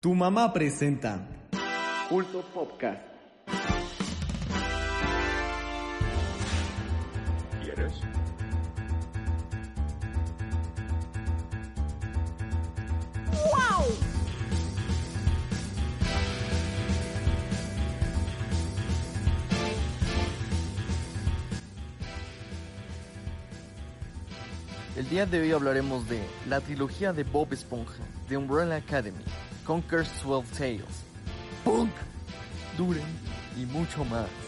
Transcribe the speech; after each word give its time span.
Tu 0.00 0.14
mamá 0.14 0.52
presenta 0.52 1.26
Culto 2.08 2.42
Podcast. 2.54 3.02
¿Quieres? 7.60 7.92
El 24.96 25.08
día 25.08 25.26
de 25.26 25.40
hoy 25.40 25.50
hablaremos 25.50 26.08
de 26.08 26.20
la 26.48 26.60
trilogía 26.60 27.12
de 27.12 27.24
Bob 27.24 27.52
Esponja, 27.52 28.04
de 28.28 28.36
Umbrella 28.36 28.76
Academy, 28.76 29.24
Conker's 29.68 30.08
12 30.22 30.50
Tales, 30.56 31.04
Punk, 31.62 31.90
Duren. 32.78 33.04
Y 33.54 33.66
mucho 33.66 34.02
más. 34.06 34.47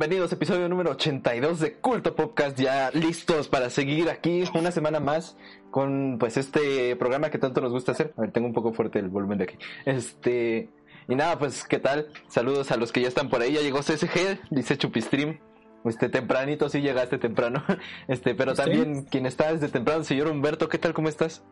Bienvenidos, 0.00 0.32
episodio 0.32 0.66
número 0.66 0.92
82 0.92 1.60
de 1.60 1.74
Culto 1.74 2.16
Podcast, 2.16 2.58
ya 2.58 2.90
listos 2.90 3.48
para 3.48 3.68
seguir 3.68 4.08
aquí 4.08 4.44
una 4.54 4.70
semana 4.70 4.98
más 4.98 5.36
con 5.70 6.16
pues 6.18 6.38
este 6.38 6.96
programa 6.96 7.28
que 7.28 7.36
tanto 7.36 7.60
nos 7.60 7.70
gusta 7.70 7.92
hacer. 7.92 8.14
A 8.16 8.22
ver, 8.22 8.32
tengo 8.32 8.46
un 8.46 8.54
poco 8.54 8.72
fuerte 8.72 8.98
el 8.98 9.10
volumen 9.10 9.36
de 9.36 9.44
aquí. 9.44 9.58
Este, 9.84 10.70
y 11.06 11.14
nada, 11.14 11.38
pues 11.38 11.64
qué 11.64 11.78
tal, 11.78 12.08
saludos 12.28 12.70
a 12.70 12.78
los 12.78 12.92
que 12.92 13.02
ya 13.02 13.08
están 13.08 13.28
por 13.28 13.42
ahí, 13.42 13.52
ya 13.52 13.60
llegó 13.60 13.80
CSG, 13.80 14.40
dice 14.50 14.78
Chupistream. 14.78 15.38
Este 15.84 16.08
tempranito 16.08 16.70
sí 16.70 16.80
llegaste 16.80 17.18
temprano. 17.18 17.62
Este, 18.08 18.34
pero 18.34 18.54
también 18.54 19.04
quien 19.04 19.26
está 19.26 19.52
desde 19.52 19.68
temprano, 19.68 20.02
señor 20.02 20.28
Humberto, 20.28 20.70
¿qué 20.70 20.78
tal? 20.78 20.94
¿Cómo 20.94 21.10
estás? 21.10 21.44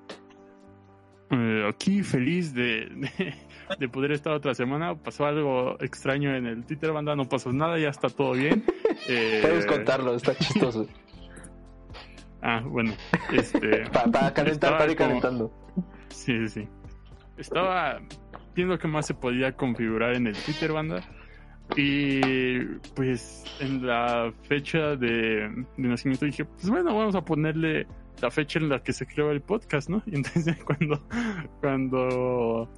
Eh, 1.30 1.66
aquí 1.68 2.02
feliz 2.02 2.54
de, 2.54 2.88
de, 3.18 3.34
de 3.78 3.88
poder 3.88 4.12
estar 4.12 4.32
otra 4.32 4.54
semana. 4.54 4.94
Pasó 4.94 5.26
algo 5.26 5.76
extraño 5.80 6.34
en 6.34 6.46
el 6.46 6.64
Twitter, 6.64 6.90
banda. 6.92 7.14
No 7.16 7.28
pasó 7.28 7.52
nada, 7.52 7.78
ya 7.78 7.88
está 7.90 8.08
todo 8.08 8.32
bien. 8.32 8.64
Eh, 9.08 9.38
Puedes 9.42 9.64
contarlo, 9.64 10.14
está 10.14 10.34
chistoso. 10.34 10.86
Ah, 12.42 12.62
bueno. 12.66 12.92
Este, 13.32 13.84
Para 13.90 14.34
calentar, 14.34 14.76
para 14.76 14.90
ir 14.90 14.96
como- 14.98 15.08
calentando. 15.20 15.52
Sí, 16.08 16.32
sí, 16.48 16.62
sí. 16.62 16.68
Estaba 17.36 18.00
viendo 18.54 18.76
qué 18.78 18.88
más 18.88 19.06
se 19.06 19.14
podía 19.14 19.52
configurar 19.52 20.14
en 20.14 20.26
el 20.26 20.34
Twitter, 20.36 20.72
banda. 20.72 21.00
Y 21.76 22.64
pues 22.96 23.44
en 23.60 23.86
la 23.86 24.32
fecha 24.42 24.96
de, 24.96 25.48
de 25.76 25.88
nacimiento 25.88 26.26
dije, 26.26 26.44
pues 26.44 26.68
bueno, 26.68 26.94
vamos 26.96 27.14
a 27.14 27.22
ponerle 27.24 27.86
la 28.20 28.30
fecha 28.30 28.58
en 28.58 28.68
la 28.68 28.82
que 28.82 28.92
se 28.92 29.06
creó 29.06 29.30
el 29.30 29.40
podcast, 29.40 29.88
¿no? 29.88 30.02
Y 30.06 30.14
entonces 30.16 30.56
cuando, 30.64 31.00
cuando 31.60 32.68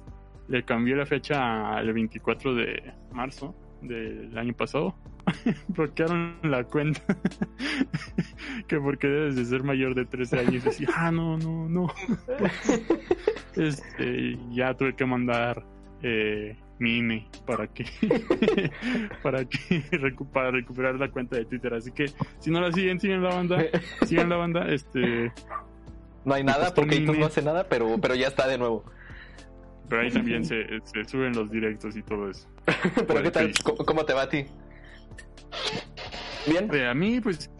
le 0.47 0.63
cambié 0.63 0.95
la 0.95 1.05
fecha 1.05 1.75
al 1.75 1.91
24 1.93 2.55
de 2.55 2.93
marzo 3.11 3.55
del 3.81 4.37
año 4.37 4.53
pasado, 4.53 4.95
bloquearon 5.69 6.37
la 6.43 6.63
cuenta. 6.63 7.01
que 8.67 8.79
porque 8.79 9.07
debes 9.07 9.35
de 9.35 9.45
ser 9.45 9.63
mayor 9.63 9.95
de 9.95 10.05
13 10.05 10.39
años. 10.39 10.63
Decía, 10.63 10.89
ah, 10.95 11.11
no, 11.11 11.37
no, 11.37 11.67
no. 11.67 11.87
Este, 13.55 14.37
ya 14.51 14.73
tuve 14.75 14.95
que 14.95 15.05
mandar 15.05 15.65
eh, 16.03 16.55
mi 16.81 16.97
INE 16.97 17.27
para 17.45 17.67
que 17.67 17.85
para 19.23 19.45
que 19.45 19.83
para 20.33 20.51
recuperar 20.51 20.95
la 20.95 21.09
cuenta 21.09 21.37
de 21.37 21.45
Twitter. 21.45 21.73
Así 21.73 21.91
que 21.91 22.07
si 22.39 22.49
no 22.49 22.59
la 22.59 22.71
siguen, 22.71 22.99
sigan 22.99 23.23
la 23.23 23.29
banda, 23.29 23.63
sigan 24.05 24.29
la 24.29 24.35
banda, 24.37 24.67
este, 24.67 25.31
No 26.25 26.33
hay 26.33 26.43
nada 26.43 26.65
costó 26.65 26.81
porque 26.81 26.99
YouTube 26.99 27.19
no 27.19 27.27
hace 27.27 27.41
nada, 27.43 27.69
pero, 27.69 28.01
pero 28.01 28.15
ya 28.15 28.27
está 28.27 28.47
de 28.47 28.57
nuevo. 28.57 28.83
pero 29.87 30.01
ahí 30.01 30.11
también 30.11 30.43
se, 30.43 30.65
se 30.83 31.05
suben 31.05 31.33
los 31.33 31.51
directos 31.51 31.95
y 31.95 32.01
todo 32.01 32.29
eso. 32.29 32.47
pero 33.07 33.21
¿qué 33.21 33.31
tal? 33.31 33.53
¿Cómo, 33.63 33.77
cómo 33.85 34.03
te 34.03 34.13
va 34.13 34.23
a 34.23 34.29
ti? 34.29 34.45
¿Bien? 36.47 36.67
Eh, 36.73 36.87
a 36.87 36.95
mí, 36.95 37.21
pues, 37.21 37.51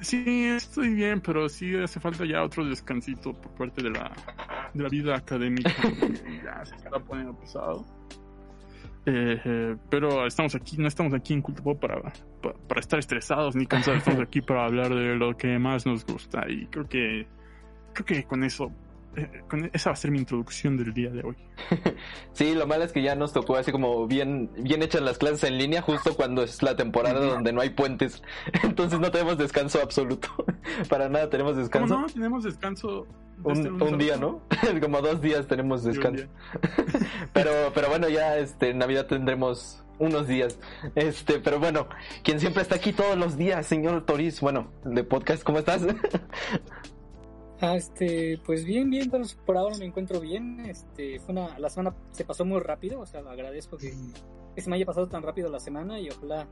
sí, 0.00 0.44
estoy 0.46 0.94
bien, 0.94 1.20
pero 1.20 1.48
sí 1.48 1.74
hace 1.76 2.00
falta 2.00 2.24
ya 2.24 2.42
otro 2.42 2.64
descansito 2.64 3.32
por 3.32 3.52
parte 3.52 3.82
de 3.82 3.90
la, 3.90 4.12
de 4.74 4.82
la 4.82 4.88
vida 4.88 5.16
académica. 5.16 5.70
ya 6.44 6.64
se 6.64 6.74
está 6.76 6.98
poniendo 6.98 7.38
pesado. 7.38 7.86
Eh, 9.06 9.40
eh, 9.44 9.76
pero 9.88 10.26
estamos 10.26 10.54
aquí, 10.54 10.76
no 10.76 10.86
estamos 10.86 11.14
aquí 11.14 11.32
en 11.32 11.40
Culto 11.40 11.62
Pop 11.62 11.80
para, 11.80 12.02
pa- 12.42 12.52
para, 12.68 12.80
estar 12.80 12.98
estresados 12.98 13.56
ni 13.56 13.66
cansados, 13.66 13.98
estamos 13.98 14.20
aquí 14.26 14.42
para 14.42 14.64
hablar 14.66 14.94
de 14.94 15.14
lo 15.16 15.36
que 15.36 15.58
más 15.58 15.86
nos 15.86 16.04
gusta 16.04 16.44
y 16.48 16.66
creo 16.66 16.86
que 16.88 17.26
creo 17.94 18.04
que 18.04 18.24
con 18.24 18.44
eso 18.44 18.70
esa 19.72 19.90
va 19.90 19.94
a 19.94 19.96
ser 19.96 20.10
mi 20.10 20.18
introducción 20.18 20.76
del 20.76 20.92
día 20.94 21.10
de 21.10 21.22
hoy. 21.22 21.36
Sí, 22.32 22.54
lo 22.54 22.68
malo 22.68 22.84
es 22.84 22.92
que 22.92 23.02
ya 23.02 23.16
nos 23.16 23.32
tocó 23.32 23.56
así 23.56 23.72
como 23.72 24.06
bien, 24.06 24.50
bien 24.58 24.80
hechas 24.82 25.02
las 25.02 25.18
clases 25.18 25.42
en 25.42 25.58
línea 25.58 25.82
justo 25.82 26.14
cuando 26.14 26.44
es 26.44 26.62
la 26.62 26.76
temporada 26.76 27.18
donde 27.18 27.52
no 27.52 27.60
hay 27.60 27.70
puentes. 27.70 28.22
Entonces 28.62 29.00
no 29.00 29.10
tenemos 29.10 29.38
descanso 29.38 29.80
absoluto. 29.82 30.28
Para 30.88 31.08
nada 31.08 31.28
tenemos 31.28 31.54
¿Cómo 31.54 31.62
descanso. 31.62 32.00
no? 32.00 32.06
Tenemos 32.06 32.44
descanso 32.44 33.06
de 33.38 33.50
Un, 33.50 33.82
un 33.82 33.98
día. 33.98 34.16
¿no? 34.16 34.42
como 34.80 35.02
dos 35.02 35.20
días 35.20 35.48
tenemos 35.48 35.82
descanso. 35.82 36.24
día. 36.24 36.28
Pero, 37.32 37.50
pero 37.74 37.88
bueno, 37.88 38.08
ya 38.08 38.38
este, 38.38 38.70
en 38.70 38.78
Navidad 38.78 39.06
tendremos 39.06 39.82
unos 39.98 40.28
días. 40.28 40.58
Este, 40.94 41.40
pero 41.40 41.58
bueno, 41.58 41.88
quien 42.22 42.40
siempre 42.40 42.62
está 42.62 42.76
aquí 42.76 42.92
todos 42.92 43.16
los 43.16 43.36
días, 43.36 43.66
señor 43.66 44.04
Toriz, 44.06 44.40
bueno, 44.40 44.70
de 44.84 45.04
podcast, 45.04 45.42
¿cómo 45.42 45.58
estás? 45.58 45.82
Ah, 47.60 47.74
este, 47.76 48.38
pues 48.46 48.64
bien, 48.64 48.88
bien, 48.88 49.10
pero 49.10 49.24
por 49.44 49.56
ahora 49.56 49.76
me 49.78 49.84
encuentro 49.84 50.20
bien. 50.20 50.60
Este, 50.60 51.18
fue 51.18 51.32
una, 51.32 51.58
la 51.58 51.68
semana 51.68 51.96
se 52.12 52.24
pasó 52.24 52.44
muy 52.44 52.60
rápido, 52.60 53.00
o 53.00 53.06
sea, 53.06 53.20
agradezco 53.20 53.76
que, 53.76 53.92
que 54.54 54.60
se 54.60 54.70
me 54.70 54.76
haya 54.76 54.86
pasado 54.86 55.08
tan 55.08 55.22
rápido 55.22 55.50
la 55.50 55.58
semana 55.58 55.98
y 55.98 56.08
ojalá, 56.08 56.46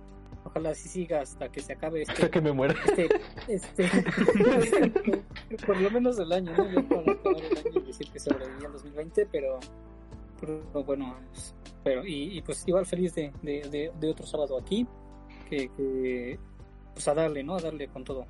ojalá 0.44 0.70
así 0.70 0.88
siga 0.88 1.20
hasta 1.20 1.48
que 1.50 1.60
se 1.60 1.74
acabe 1.74 2.02
Hasta 2.02 2.12
este, 2.12 2.30
que 2.30 2.40
me 2.40 2.50
muera. 2.52 2.74
este, 2.88 3.08
este, 3.46 5.22
por 5.66 5.80
lo 5.80 5.90
menos 5.92 6.18
el 6.18 6.32
año, 6.32 6.52
¿no? 6.56 6.68
Yo 6.68 6.88
para 6.88 7.12
acabar 7.12 7.36
el 7.36 7.58
año 7.58 7.82
y 7.82 7.86
decir 7.86 8.10
que 8.10 8.18
sobreviví 8.18 8.64
al 8.64 8.72
2020, 8.72 9.26
pero, 9.30 9.60
pero 10.40 10.84
bueno, 10.84 11.14
pero, 11.84 12.04
y, 12.04 12.36
y 12.36 12.42
pues 12.42 12.66
igual 12.66 12.84
feliz 12.84 13.14
de, 13.14 13.32
de, 13.42 13.60
de, 13.70 13.92
de 14.00 14.10
otro 14.10 14.26
sábado 14.26 14.58
aquí, 14.58 14.84
que, 15.48 15.68
que, 15.76 16.36
pues 16.94 17.06
a 17.06 17.14
darle, 17.14 17.44
¿no? 17.44 17.54
A 17.54 17.60
darle 17.60 17.86
con 17.86 18.02
todo. 18.02 18.26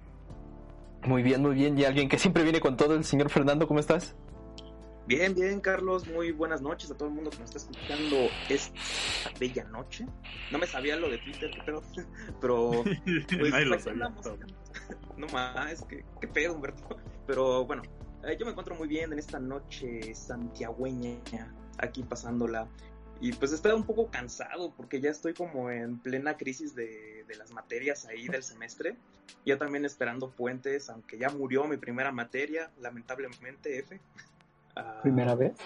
Muy 1.06 1.22
bien, 1.22 1.40
muy 1.40 1.54
bien. 1.54 1.78
Y 1.78 1.84
alguien 1.84 2.08
que 2.08 2.18
siempre 2.18 2.42
viene 2.42 2.60
con 2.60 2.76
todo, 2.76 2.94
el 2.94 3.04
señor 3.04 3.30
Fernando, 3.30 3.66
¿cómo 3.68 3.78
estás? 3.80 4.14
Bien, 5.06 5.34
bien, 5.34 5.60
Carlos. 5.60 6.06
Muy 6.08 6.32
buenas 6.32 6.60
noches 6.60 6.90
a 6.90 6.96
todo 6.96 7.08
el 7.08 7.14
mundo 7.14 7.30
que 7.30 7.38
nos 7.38 7.54
está 7.54 7.58
escuchando 7.70 8.16
esta 8.48 9.30
bella 9.38 9.64
noche. 9.64 10.04
No 10.50 10.58
me 10.58 10.66
sabía 10.66 10.96
lo 10.96 11.08
de 11.08 11.18
Twitter, 11.18 11.50
qué 11.54 11.62
pedo. 11.62 11.82
Pero, 12.40 12.70
pues, 12.84 13.52
Nadie 13.52 13.66
lo 13.66 13.74
aquí 13.74 13.84
sabía. 13.84 14.06
andamos. 14.06 14.26
No 15.16 15.26
más, 15.28 15.82
que 15.84 16.04
qué 16.20 16.28
pedo, 16.28 16.54
Humberto. 16.54 16.94
Pero 17.26 17.64
bueno, 17.64 17.82
eh, 18.22 18.36
yo 18.38 18.44
me 18.44 18.50
encuentro 18.50 18.74
muy 18.74 18.86
bien 18.86 19.10
en 19.14 19.18
esta 19.18 19.38
noche 19.38 20.14
santiagüeña, 20.14 21.16
aquí 21.78 22.02
pasándola. 22.02 22.68
Y 23.20 23.32
pues 23.32 23.52
estoy 23.52 23.72
un 23.72 23.84
poco 23.84 24.10
cansado 24.10 24.72
porque 24.76 25.00
ya 25.00 25.10
estoy 25.10 25.32
como 25.32 25.70
en 25.70 25.98
plena 25.98 26.36
crisis 26.36 26.74
de, 26.74 27.24
de 27.26 27.36
las 27.36 27.50
materias 27.50 28.06
ahí 28.06 28.28
del 28.28 28.42
semestre. 28.42 28.96
Ya 29.44 29.56
también 29.56 29.84
esperando 29.84 30.30
puentes, 30.30 30.90
aunque 30.90 31.18
ya 31.18 31.30
murió 31.30 31.64
mi 31.66 31.76
primera 31.76 32.12
materia, 32.12 32.70
lamentablemente, 32.80 33.78
F. 33.78 34.00
Ah, 34.74 35.02
vez? 35.36 35.56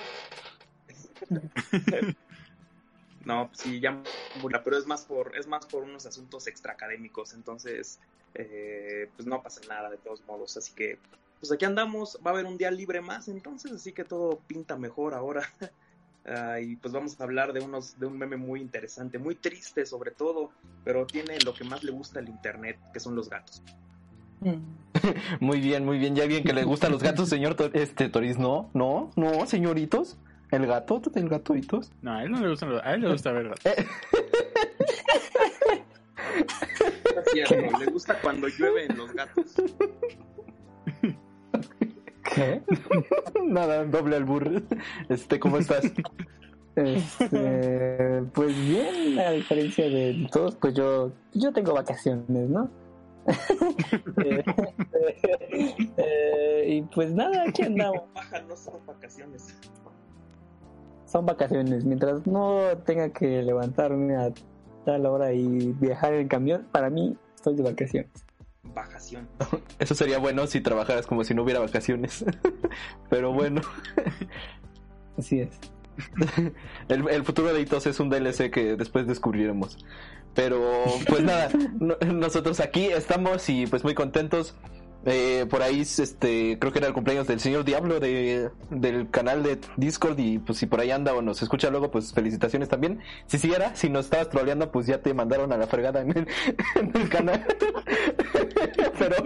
No, 3.25 3.49
pues 3.49 3.61
sí, 3.61 3.81
ya 3.81 4.03
murió, 4.41 4.62
pero 4.64 4.79
es 4.79 4.87
más 4.87 5.05
por, 5.05 5.37
es 5.37 5.46
más 5.46 5.67
por 5.67 5.82
unos 5.82 6.06
asuntos 6.06 6.46
extraacadémicos, 6.46 7.35
entonces, 7.35 7.99
eh, 8.35 9.11
pues 9.14 9.29
no 9.29 9.43
pasa 9.43 9.61
nada 9.69 9.91
de 9.91 9.99
todos 9.99 10.25
modos, 10.25 10.56
así 10.56 10.73
que, 10.75 10.99
pues 11.38 11.53
aquí 11.53 11.67
andamos, 11.67 12.19
va 12.25 12.31
a 12.31 12.35
haber 12.35 12.46
un 12.46 12.56
día 12.56 12.70
libre 12.70 13.03
más, 13.03 13.29
entonces, 13.29 13.73
así 13.73 13.93
que 13.93 14.05
todo 14.05 14.41
pinta 14.46 14.76
mejor 14.79 15.12
ahora. 15.12 15.43
Ah, 16.26 16.61
y 16.61 16.76
pues 16.76 16.93
vamos 16.93 17.19
a 17.20 17.25
hablar 17.25 17.52
de 17.52 17.61
unos, 17.61 17.99
de 17.99 18.06
un 18.06 18.19
meme 18.19 18.37
muy 18.37 18.61
interesante, 18.61 19.19
muy 19.19 19.34
triste 19.34 19.87
sobre 19.87 20.11
todo, 20.11 20.50
pero 20.84 21.06
tiene 21.06 21.38
lo 21.44 21.55
que 21.55 21.64
más 21.64 21.82
le 21.82 21.93
gusta 21.93 22.19
al 22.20 22.28
internet, 22.28 22.78
que 22.93 23.00
son 23.00 23.14
los 23.14 23.31
gatos. 23.31 23.62
Muy 25.40 25.61
bien, 25.61 25.84
muy 25.84 25.99
bien. 25.99 26.14
Ya 26.14 26.25
bien 26.26 26.43
que 26.43 26.52
le 26.52 26.64
gustan 26.64 26.93
los 26.93 27.02
gatos, 27.02 27.28
señor 27.28 27.56
este 27.75 28.08
Toris. 28.08 28.38
No, 28.38 28.70
no, 28.75 29.11
no, 29.17 29.46
señoritos. 29.46 30.17
El 30.50 30.67
gato, 30.67 31.00
el 31.14 31.28
gatoitos. 31.28 31.93
No, 32.02 32.14
a 32.14 32.25
él 32.25 32.31
no 32.31 32.40
le 32.40 32.49
gusta, 32.49 32.67
a 32.82 32.94
él 32.94 33.02
le 33.02 33.12
gusta 33.12 33.32
ver 33.32 33.49
gatos. 33.49 33.62
Cierto, 37.32 37.78
le 37.78 37.87
gusta 37.87 38.19
cuando 38.20 38.49
llueven 38.49 38.96
los 38.96 39.12
gatos. 39.12 39.55
¿Qué? 42.41 42.63
Nada, 43.45 43.85
doble 43.85 44.17
albur. 44.17 44.63
Este, 45.11 45.39
¿cómo 45.39 45.59
estás? 45.59 45.85
Este, 46.75 48.23
pues 48.33 48.57
bien, 48.57 49.19
a 49.19 49.33
diferencia 49.33 49.85
de 49.85 50.27
todos, 50.33 50.57
pues 50.57 50.73
yo, 50.73 51.13
yo 51.35 51.53
tengo 51.53 51.75
vacaciones, 51.75 52.49
¿no? 52.49 52.71
Eh, 54.25 55.75
eh, 55.97 56.65
y 56.67 56.83
pues 56.83 57.13
nada, 57.13 57.45
aquí 57.49 57.63
andamos. 57.63 58.03
Baja, 58.15 58.41
no 58.43 58.57
son 58.57 58.75
vacaciones. 58.87 59.55
Son 61.07 61.27
vacaciones. 61.27 61.85
Mientras 61.85 62.27
no 62.27 62.61
tenga 62.87 63.11
que 63.11 63.43
levantarme 63.43 64.17
a 64.17 64.33
tal 64.87 65.07
hora 65.07 65.33
y 65.33 65.73
viajar 65.73 66.15
en 66.15 66.29
camión, 66.29 66.67
para 66.73 66.89
mí 66.89 67.17
estoy 67.35 67.57
de 67.57 67.63
vacaciones. 67.63 68.30
Bajación. 68.75 69.28
Eso 69.78 69.94
sería 69.94 70.19
bueno 70.19 70.46
si 70.46 70.61
trabajaras 70.61 71.06
como 71.06 71.25
si 71.25 71.34
no 71.34 71.43
hubiera 71.43 71.61
vacaciones. 71.61 72.25
Pero 73.11 73.32
bueno, 73.32 73.61
Así 75.19 75.40
es. 75.40 75.50
el, 76.88 77.08
el 77.08 77.25
futuro 77.25 77.52
de 77.52 77.61
Itos 77.61 77.87
es 77.87 78.00
un 78.00 78.08
DLC 78.11 78.50
que 78.50 78.76
después 78.76 79.06
descubriremos. 79.06 79.78
Pero 80.34 80.62
pues 81.08 81.22
nada, 81.22 81.50
no- 81.81 81.96
nosotros 82.12 82.61
aquí 82.61 82.87
estamos 82.87 83.49
y 83.49 83.67
pues 83.67 83.82
muy 83.84 83.94
contentos. 83.94 84.55
Eh, 85.06 85.47
por 85.49 85.62
ahí 85.62 85.81
este 85.81 86.58
creo 86.58 86.73
que 86.73 86.79
era 86.79 86.88
el 86.88 86.93
cumpleaños 86.93 87.26
del 87.26 87.41
señor 87.41 87.64
Diablo 87.64 88.00
de, 88.00 88.50
del 88.69 89.08
canal 89.08 89.43
de 89.43 89.58
Discord 89.79 90.19
y 90.19 90.38
pues 90.38 90.58
si 90.58 90.67
por 90.67 90.79
ahí 90.81 90.91
anda 90.91 91.14
o 91.14 91.23
nos 91.23 91.41
escucha 91.41 91.70
luego 91.70 91.91
pues 91.91 92.12
felicitaciones 92.12 92.69
también. 92.69 93.00
Si 93.26 93.38
sí 93.38 93.52
era, 93.52 93.75
si 93.75 93.88
nos 93.88 94.06
estabas 94.06 94.29
troleando 94.29 94.70
pues 94.70 94.87
ya 94.87 95.00
te 95.00 95.14
mandaron 95.14 95.52
a 95.52 95.56
la 95.56 95.67
fregada 95.67 96.02
en 96.02 96.11
el, 96.11 97.08
canal. 97.08 97.47
pero, 98.99 99.17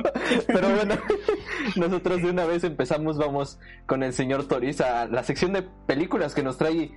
pero 0.47 0.69
bueno, 0.75 0.95
nosotros 1.77 2.23
de 2.23 2.31
una 2.31 2.45
vez 2.45 2.63
empezamos, 2.63 3.19
vamos 3.19 3.59
con 3.87 4.03
el 4.03 4.13
señor 4.13 4.47
Toris 4.47 4.81
a 4.81 5.07
la 5.07 5.25
sección 5.25 5.53
de 5.53 5.63
películas 5.87 6.35
que 6.35 6.43
nos 6.45 6.57
trae 6.57 6.93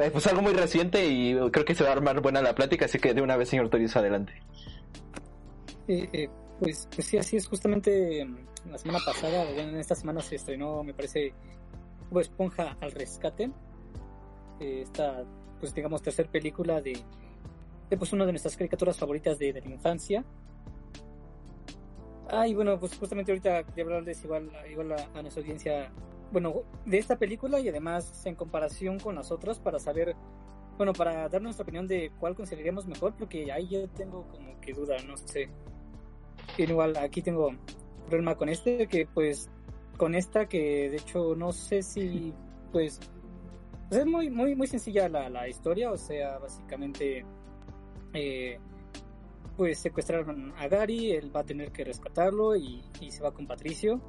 eh, 0.00 0.10
pues 0.10 0.26
algo 0.26 0.40
muy 0.40 0.54
reciente 0.54 1.06
y 1.06 1.34
creo 1.50 1.66
que 1.66 1.74
se 1.74 1.84
va 1.84 1.90
a 1.90 1.92
armar 1.92 2.20
buena 2.22 2.40
la 2.40 2.54
plática, 2.54 2.86
así 2.86 2.98
que 2.98 3.12
de 3.12 3.20
una 3.20 3.36
vez 3.36 3.50
señor 3.50 3.68
Toris 3.68 3.94
adelante. 3.94 4.32
Eh, 5.88 6.08
eh, 6.12 6.28
pues, 6.62 6.88
pues 6.94 7.06
sí, 7.06 7.18
así 7.18 7.36
es. 7.36 7.48
Justamente 7.48 8.24
mm, 8.24 8.70
la 8.70 8.78
semana 8.78 9.00
pasada, 9.04 9.50
en 9.50 9.76
esta 9.76 9.94
semana 9.94 10.20
se 10.20 10.36
estrenó, 10.36 10.82
me 10.84 10.94
parece, 10.94 11.34
Bob 12.10 12.20
Esponja 12.20 12.76
al 12.80 12.92
rescate. 12.92 13.50
Eh, 14.60 14.82
esta, 14.82 15.24
pues 15.58 15.74
digamos, 15.74 16.02
tercer 16.02 16.28
película 16.28 16.80
de, 16.80 16.98
de 17.90 17.96
pues 17.96 18.12
una 18.12 18.24
de 18.24 18.32
nuestras 18.32 18.56
caricaturas 18.56 18.96
favoritas 18.96 19.38
de, 19.38 19.52
de 19.52 19.60
la 19.60 19.68
infancia. 19.68 20.24
Ah, 22.30 22.46
y 22.46 22.54
bueno, 22.54 22.78
pues 22.78 22.96
justamente 22.96 23.32
ahorita 23.32 23.64
quería 23.64 23.84
hablarles 23.84 24.24
igual, 24.24 24.50
igual 24.70 24.92
a, 24.92 25.08
a 25.14 25.22
nuestra 25.22 25.42
audiencia, 25.42 25.90
bueno, 26.30 26.62
de 26.86 26.98
esta 26.98 27.18
película 27.18 27.58
y 27.60 27.68
además 27.68 28.24
en 28.24 28.36
comparación 28.36 28.98
con 29.00 29.16
las 29.16 29.32
otras 29.32 29.58
para 29.58 29.78
saber, 29.80 30.14
bueno, 30.78 30.92
para 30.92 31.28
dar 31.28 31.42
nuestra 31.42 31.64
opinión 31.64 31.86
de 31.88 32.12
cuál 32.20 32.34
consideraríamos 32.36 32.86
mejor, 32.86 33.14
porque 33.18 33.50
ahí 33.52 33.68
yo 33.68 33.88
tengo 33.90 34.28
como 34.28 34.58
que 34.60 34.72
duda, 34.72 34.96
no 35.06 35.16
sé. 35.16 35.50
Igual 36.58 36.96
aquí 36.96 37.22
tengo 37.22 37.50
problema 38.06 38.34
con 38.36 38.48
este, 38.48 38.86
que 38.86 39.06
pues 39.06 39.50
con 39.96 40.14
esta 40.14 40.46
que 40.48 40.90
de 40.90 40.96
hecho 40.96 41.34
no 41.36 41.52
sé 41.52 41.82
si 41.82 42.32
pues, 42.72 43.00
pues 43.88 44.00
es 44.00 44.06
muy 44.06 44.30
muy 44.30 44.54
muy 44.54 44.66
sencilla 44.66 45.08
la, 45.08 45.28
la 45.28 45.48
historia, 45.48 45.90
o 45.90 45.96
sea, 45.96 46.38
básicamente 46.38 47.24
eh, 48.14 48.58
pues 49.56 49.78
secuestraron 49.78 50.52
a 50.58 50.68
Gary, 50.68 51.12
él 51.12 51.34
va 51.34 51.40
a 51.40 51.44
tener 51.44 51.72
que 51.72 51.84
rescatarlo 51.84 52.56
y, 52.56 52.82
y 53.00 53.10
se 53.10 53.22
va 53.22 53.32
con 53.32 53.46
Patricio. 53.46 54.00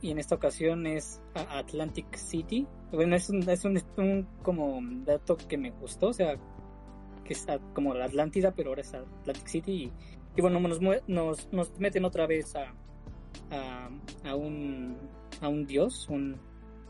Y 0.00 0.10
en 0.10 0.18
esta 0.18 0.34
ocasión 0.34 0.86
es 0.86 1.20
a 1.34 1.58
Atlantic 1.58 2.16
City. 2.16 2.66
Bueno, 2.90 3.14
es 3.14 3.30
un, 3.30 3.48
es 3.48 3.64
un, 3.64 3.80
un 3.98 4.26
como 4.42 4.80
dato 5.04 5.36
que 5.36 5.56
me 5.56 5.70
gustó, 5.70 6.08
o 6.08 6.12
sea, 6.12 6.34
que 7.24 7.34
es 7.34 7.48
a- 7.48 7.60
como 7.72 7.94
la 7.94 8.06
Atlántida, 8.06 8.50
pero 8.50 8.70
ahora 8.70 8.80
es 8.80 8.92
Atlantic 8.94 9.46
City. 9.46 9.72
Y, 9.72 9.92
y 10.36 10.40
bueno, 10.40 10.60
nos, 10.60 10.80
nos, 11.06 11.52
nos 11.52 11.78
meten 11.78 12.04
otra 12.04 12.26
vez 12.26 12.54
a, 12.56 12.72
a, 13.50 13.90
a 14.24 14.34
un, 14.34 14.96
a 15.40 15.48
un 15.48 15.66
dios, 15.66 16.08
un, 16.08 16.36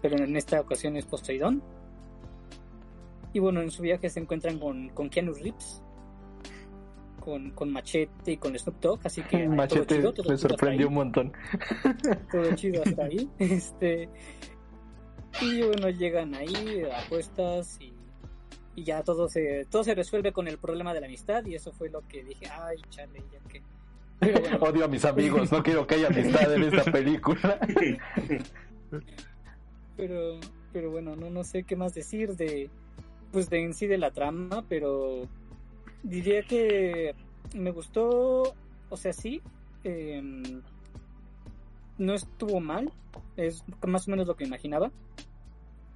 pero 0.01 0.17
en 0.17 0.37
esta 0.37 0.61
ocasión 0.61 0.97
es 0.97 1.07
Poseidón. 1.07 1.63
Y 3.33 3.39
bueno, 3.39 3.63
en 3.63 3.71
su 3.71 3.83
viaje 3.83 4.11
se 4.11 4.21
encuentran 4.21 4.59
con, 4.59 4.91
con 4.91 5.09
Keanu 5.09 5.33
Reeves, 5.33 5.83
con, 7.19 7.51
con 7.53 7.71
Machete 7.71 8.33
y 8.33 8.37
con 8.37 8.59
Snoop 8.59 8.81
Dogg, 8.81 9.01
así 9.05 9.23
que... 9.23 9.39
todo 9.45 9.57
Machete 9.57 9.97
chido, 9.97 10.13
todo 10.13 10.31
me 10.31 10.37
sorprendió 10.37 10.89
un 10.89 10.95
montón. 10.95 11.33
todo 12.31 12.55
chido 12.55 12.83
hasta 12.85 13.05
ahí. 13.05 13.29
Este, 13.39 14.09
y 15.41 15.63
bueno, 15.63 15.89
llegan 15.89 16.35
ahí, 16.35 16.83
apuestas 17.05 17.81
y, 17.81 17.93
y 18.75 18.85
ya 18.85 19.03
todo 19.03 19.29
se, 19.29 19.67
todo 19.71 19.85
se 19.85 19.95
resuelve 19.95 20.33
con 20.33 20.49
el 20.49 20.59
problema 20.59 20.95
de 20.95 21.01
la 21.01 21.07
amistad 21.07 21.45
y 21.45 21.55
eso 21.55 21.73
fue 21.73 21.91
lo 21.91 22.07
que 22.09 22.25
dije, 22.25 22.47
ay, 22.51 22.79
chale, 22.91 23.23
ya 23.33 23.41
que... 23.49 23.63
Bueno, 24.21 24.59
Odio 24.61 24.85
a 24.85 24.89
mis 24.89 25.05
amigos, 25.05 25.53
no 25.53 25.63
quiero 25.63 25.87
que 25.87 25.97
haya 25.97 26.09
amistad 26.09 26.55
en 26.55 26.63
esta 26.63 26.91
película. 26.91 27.59
pero, 29.97 30.41
pero 30.73 30.91
bueno, 30.91 31.17
no, 31.17 31.29
no 31.29 31.45
sé 31.45 31.65
qué 31.65 31.77
más 31.77 31.93
decir 31.93 32.37
de, 32.37 32.71
pues 33.31 33.51
de 33.51 33.63
en 33.63 33.75
sí 33.75 33.87
de 33.87 33.99
la 33.99 34.11
trama, 34.11 34.65
pero 34.69 35.29
diría 36.03 36.43
que 36.43 37.15
me 37.55 37.73
gustó, 37.73 38.55
o 38.89 38.97
sea, 38.97 39.13
sí, 39.13 39.43
em, 39.85 40.63
no 41.99 42.15
estuvo 42.15 42.61
mal, 42.61 42.91
es 43.37 43.65
más 43.87 44.09
o 44.09 44.11
menos 44.13 44.27
lo 44.27 44.37
que 44.37 44.45
imaginaba, 44.45 44.91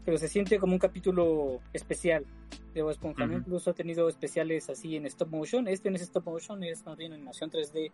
pero 0.04 0.18
se 0.18 0.28
siente 0.28 0.58
como 0.58 0.74
un 0.74 0.78
capítulo 0.78 1.60
especial 1.72 2.26
de 2.74 2.82
Bob 2.82 2.96
incluso 3.32 3.70
ha 3.70 3.74
tenido 3.74 4.08
especiales 4.08 4.68
así 4.68 4.96
en 4.96 5.06
stop 5.06 5.30
motion, 5.30 5.66
este 5.66 5.90
no 5.90 5.96
es 5.96 6.02
stop 6.02 6.26
motion, 6.26 6.62
es 6.62 6.84
más 6.84 6.96
bien 6.96 7.12
animación 7.12 7.50
3D 7.50 7.90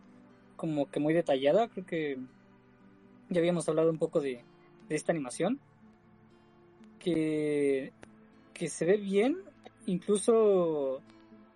como 0.57 0.91
que 0.91 1.00
muy 1.00 1.15
detallada, 1.15 1.69
creo 1.69 1.87
que 1.87 2.19
ya 3.29 3.41
habíamos 3.41 3.69
hablado 3.69 3.91
un 3.91 3.99
poco 3.99 4.21
de, 4.21 4.45
de 4.88 4.95
esta 4.95 5.12
animación, 5.12 5.61
que, 6.99 7.93
que 8.53 8.69
se 8.69 8.85
ve 8.85 8.97
bien, 8.97 9.38
incluso 9.87 11.00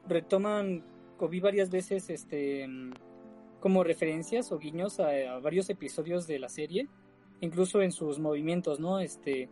retoman, 0.09 0.85
o 1.18 1.28
vi 1.28 1.40
varias 1.40 1.70
veces 1.70 2.11
este 2.11 2.68
como 3.61 3.82
referencias 3.82 4.52
o 4.52 4.59
guiños 4.59 5.00
a, 5.00 5.09
a 5.09 5.40
varios 5.40 5.68
episodios 5.70 6.26
de 6.26 6.38
la 6.38 6.49
serie, 6.49 6.88
incluso 7.40 7.82
en 7.82 7.90
sus 7.90 8.18
movimientos, 8.18 8.78
¿no? 8.78 9.00
Este, 9.00 9.49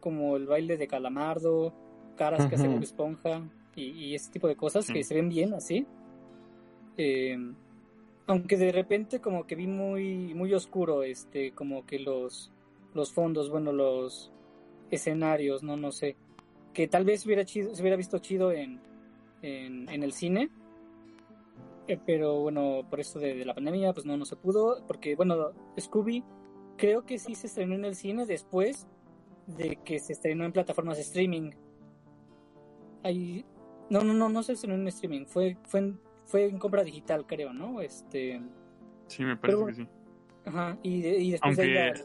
como 0.00 0.36
el 0.36 0.46
baile 0.46 0.76
de 0.76 0.86
calamardo, 0.86 1.74
caras 2.20 2.46
que 2.46 2.56
hace. 2.56 2.68
Bob 2.68 2.82
Esponja 2.82 3.40
y, 3.74 3.84
y 3.92 4.14
ese 4.14 4.30
tipo 4.30 4.46
de 4.46 4.56
cosas 4.56 4.86
que 4.86 5.02
se 5.02 5.14
ven 5.14 5.28
bien 5.30 5.54
así. 5.54 5.86
Eh, 6.98 7.38
aunque 8.26 8.56
de 8.58 8.72
repente 8.72 9.20
como 9.20 9.46
que 9.46 9.54
vi 9.56 9.66
muy 9.66 10.34
muy 10.34 10.52
oscuro 10.52 11.02
este 11.02 11.52
como 11.52 11.86
que 11.86 11.98
los 11.98 12.52
los 12.92 13.10
fondos 13.12 13.48
bueno 13.48 13.72
los 13.72 14.30
escenarios 14.90 15.62
no 15.62 15.76
no 15.76 15.92
sé. 15.92 16.16
Que 16.74 16.88
tal 16.88 17.04
vez 17.04 17.24
hubiera 17.24 17.44
chido, 17.44 17.74
se 17.74 17.80
hubiera 17.82 17.96
visto 17.96 18.18
chido 18.18 18.52
en, 18.52 18.80
en, 19.42 19.88
en 19.88 20.02
el 20.02 20.12
cine. 20.12 20.50
Eh, 21.88 21.98
pero 22.04 22.40
bueno 22.40 22.84
por 22.90 23.00
esto 23.00 23.18
de, 23.18 23.34
de 23.34 23.44
la 23.46 23.54
pandemia 23.54 23.94
pues 23.94 24.04
no 24.04 24.16
no 24.16 24.26
se 24.26 24.36
pudo. 24.36 24.84
Porque 24.86 25.16
bueno 25.16 25.52
Scooby 25.78 26.22
creo 26.76 27.06
que 27.06 27.18
sí 27.18 27.34
se 27.34 27.46
estrenó 27.46 27.74
en 27.76 27.84
el 27.84 27.94
cine 27.94 28.26
después 28.26 28.86
de 29.46 29.76
que 29.84 29.98
se 29.98 30.12
estrenó 30.12 30.44
en 30.44 30.52
plataformas 30.52 30.96
de 30.96 31.02
streaming 31.02 31.50
Ahí, 33.02 33.44
no 33.88 34.02
no 34.04 34.12
no 34.14 34.28
no 34.28 34.42
se 34.42 34.52
estrenó 34.52 34.74
en 34.76 34.86
streaming 34.88 35.24
fue 35.26 35.56
fue 35.64 35.80
en, 35.80 36.00
fue 36.26 36.44
en 36.46 36.58
compra 36.58 36.84
digital 36.84 37.26
creo 37.26 37.52
no 37.52 37.80
este 37.80 38.40
Sí, 39.08 39.24
me 39.24 39.36
parece 39.36 39.56
Pero- 39.58 39.66
que 39.66 39.74
sí. 39.74 39.88
Ajá, 40.46 40.78
y, 40.82 41.02
de- 41.02 41.18
y 41.18 41.30
después 41.32 41.56
de 41.56 41.62
Aunque- 41.64 42.04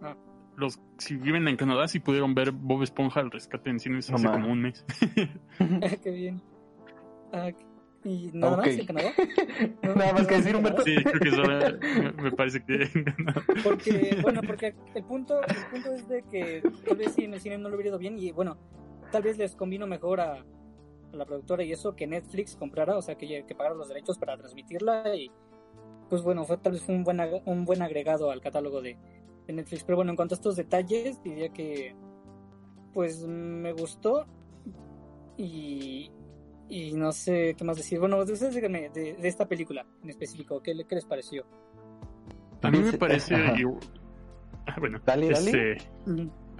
la- 0.00 0.16
Los, 0.56 0.78
si 0.98 1.16
viven 1.16 1.48
en 1.48 1.56
Canadá, 1.56 1.88
sí 1.88 1.98
pudieron 2.00 2.34
ver 2.34 2.52
Bob 2.52 2.82
Esponja 2.82 3.20
al 3.20 3.30
rescate 3.30 3.70
en 3.70 3.80
cines 3.80 4.10
No 4.10 4.16
hace 4.16 4.26
como 4.28 4.50
un 4.52 4.60
mes. 4.62 4.84
qué 6.02 6.10
bien. 6.10 6.42
Ah, 7.32 7.50
¿Y 8.04 8.30
nada 8.34 8.56
más 8.58 8.66
en 8.68 8.84
Canadá? 8.86 9.12
No, 9.82 9.94
Nada 9.94 10.12
más 10.12 10.26
que 10.26 10.34
decir, 10.36 10.56
Humberto. 10.56 10.82
Sí, 10.82 10.96
creo 10.96 11.20
que 11.20 11.30
solo 11.30 11.48
me, 11.48 12.12
me 12.22 12.32
parece 12.32 12.62
que 12.64 12.86
Porque, 13.64 14.18
bueno, 14.22 14.40
porque 14.46 14.74
el 14.94 15.04
punto, 15.04 15.40
el 15.42 15.56
punto 15.70 15.92
es 15.94 16.06
de 16.08 16.22
que 16.24 16.62
tal 16.86 16.96
vez 16.98 17.12
si 17.14 17.24
en 17.24 17.34
el 17.34 17.40
cine 17.40 17.56
no 17.58 17.68
lo 17.68 17.76
hubiera 17.76 17.88
ido 17.90 17.98
bien 17.98 18.18
y 18.18 18.32
bueno, 18.32 18.58
tal 19.12 19.22
vez 19.22 19.38
les 19.38 19.54
convino 19.54 19.86
mejor 19.86 20.20
a, 20.20 20.32
a 21.12 21.16
la 21.16 21.24
productora 21.24 21.62
y 21.62 21.70
eso 21.70 21.94
que 21.94 22.08
Netflix 22.08 22.56
comprara, 22.56 22.96
o 22.96 23.02
sea, 23.02 23.16
que, 23.16 23.44
que 23.46 23.54
pagara 23.54 23.76
los 23.76 23.86
derechos 23.88 24.18
para 24.18 24.36
transmitirla 24.36 25.14
y 25.14 25.30
pues 26.10 26.22
bueno, 26.22 26.44
fue 26.44 26.56
tal 26.58 26.72
vez 26.72 26.82
fue 26.82 26.94
un 26.96 27.04
buen, 27.04 27.20
un 27.46 27.64
buen 27.64 27.80
agregado 27.82 28.30
al 28.32 28.40
catálogo 28.40 28.82
de, 28.82 28.98
de 29.46 29.52
Netflix. 29.52 29.84
Pero 29.84 29.96
bueno, 29.96 30.10
en 30.10 30.16
cuanto 30.16 30.34
a 30.34 30.36
estos 30.36 30.56
detalles, 30.56 31.22
diría 31.22 31.50
que 31.50 31.94
pues 32.92 33.24
me 33.26 33.72
gustó 33.72 34.26
y, 35.38 36.10
y 36.68 36.92
no 36.92 37.12
sé 37.12 37.54
qué 37.56 37.64
más 37.64 37.76
decir. 37.78 37.98
Bueno, 37.98 38.18
ustedes 38.18 38.54
díganme 38.54 38.90
de, 38.90 39.14
de 39.14 39.28
esta 39.28 39.46
película 39.48 39.86
en 40.02 40.10
específico, 40.10 40.60
¿qué, 40.62 40.74
le- 40.74 40.84
qué 40.84 40.96
les 40.96 41.06
pareció? 41.06 41.44
A 42.62 42.70
mí 42.70 42.78
me 42.78 42.92
parece. 42.98 43.34
Ah, 44.66 44.76
bueno, 44.78 45.00
Dale, 45.04 45.30
dale. 45.30 45.72
este. 45.74 45.90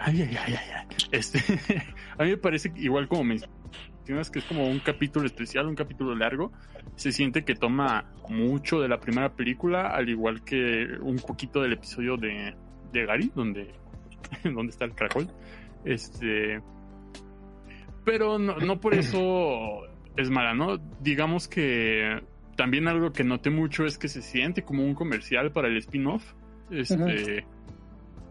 Ay, 0.05 0.23
ay, 0.23 0.37
ay, 0.37 0.55
ay. 0.55 0.87
Este, 1.11 1.39
a 2.19 2.25
mí 2.25 2.31
me 2.31 2.37
parece 2.37 2.73
que 2.73 2.81
igual 2.81 3.09
como 3.09 3.25
mencionas 3.25 4.31
que 4.31 4.41
es 4.41 4.45
como 4.45 4.67
un 4.67 4.81
capítulo 4.81 5.27
especial, 5.27 5.67
un 5.67 5.75
capítulo 5.75 6.15
largo, 6.15 6.53
se 6.97 7.13
siente 7.13 7.45
que 7.45 7.55
toma 7.55 8.13
mucho 8.29 8.81
de 8.81 8.89
la 8.89 8.99
primera 8.99 9.35
película, 9.35 9.89
al 9.89 10.09
igual 10.09 10.43
que 10.45 10.87
un 11.01 11.17
poquito 11.17 11.63
del 11.63 11.75
episodio 11.75 12.17
de, 12.17 12.55
de 12.93 13.07
Gary, 13.07 13.31
donde, 13.35 13.75
donde 14.45 14.71
está 14.71 14.85
el 14.85 14.95
caracol. 14.95 15.29
Este, 15.85 16.61
pero 18.05 18.39
no, 18.39 18.57
no 18.57 18.81
por 18.81 18.95
eso 18.95 19.87
es 20.17 20.31
mala, 20.31 20.55
¿no? 20.55 20.79
Digamos 21.01 21.49
que 21.49 22.21
también 22.57 22.89
algo 22.89 23.13
que 23.13 23.25
noté 23.25 23.51
mucho 23.51 23.85
es 23.85 23.99
que 23.99 24.09
se 24.09 24.23
siente 24.23 24.63
como 24.63 24.85
un 24.85 24.95
comercial 24.95 25.53
para 25.53 25.69
el 25.69 25.77
spin-off. 25.79 26.35
Este. 26.71 27.45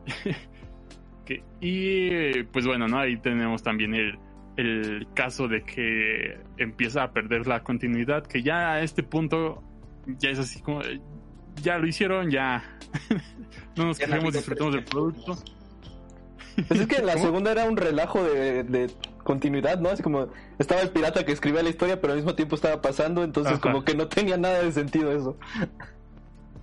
que, 1.40 1.44
y 1.60 2.44
pues 2.44 2.66
bueno, 2.66 2.88
¿no? 2.88 3.00
Ahí 3.00 3.18
tenemos 3.18 3.64
también 3.64 3.94
el, 3.96 4.20
el 4.58 5.08
caso 5.14 5.48
de 5.48 5.64
que 5.64 6.40
empieza 6.58 7.04
a 7.04 7.12
perder 7.12 7.48
la 7.48 7.64
continuidad, 7.64 8.26
que 8.26 8.44
ya 8.44 8.74
a 8.74 8.82
este 8.82 9.04
punto 9.04 9.64
ya 10.20 10.30
es 10.30 10.40
así 10.40 10.62
como. 10.62 10.82
Ya 11.62 11.78
lo 11.78 11.88
hicieron, 11.88 12.32
ya. 12.32 12.64
no 13.76 13.86
nos 13.88 14.00
quejemos, 14.00 14.24
vida 14.24 14.38
disfrutamos 14.38 14.74
del 14.74 14.86
producto. 14.86 15.38
Pues 16.68 16.82
es 16.82 16.88
que 16.88 17.02
la 17.02 17.14
¿Cómo? 17.14 17.26
segunda 17.26 17.52
era 17.52 17.66
un 17.66 17.78
relajo 17.78 18.24
de, 18.24 18.64
de 18.64 18.90
continuidad, 19.24 19.80
¿no? 19.80 19.90
Así 19.90 20.02
como 20.02 20.30
estaba 20.60 20.82
el 20.82 20.90
pirata 20.90 21.26
que 21.26 21.32
escribía 21.32 21.62
la 21.64 21.70
historia, 21.70 22.00
pero 22.00 22.14
al 22.14 22.20
mismo 22.20 22.36
tiempo 22.36 22.56
estaba 22.56 22.82
pasando, 22.82 23.24
entonces 23.24 23.54
Ajá. 23.54 23.62
como 23.62 23.84
que 23.84 23.96
no 23.96 24.08
tenía 24.08 24.38
nada 24.38 24.62
de 24.62 24.72
sentido 24.72 25.12
eso. 25.12 25.38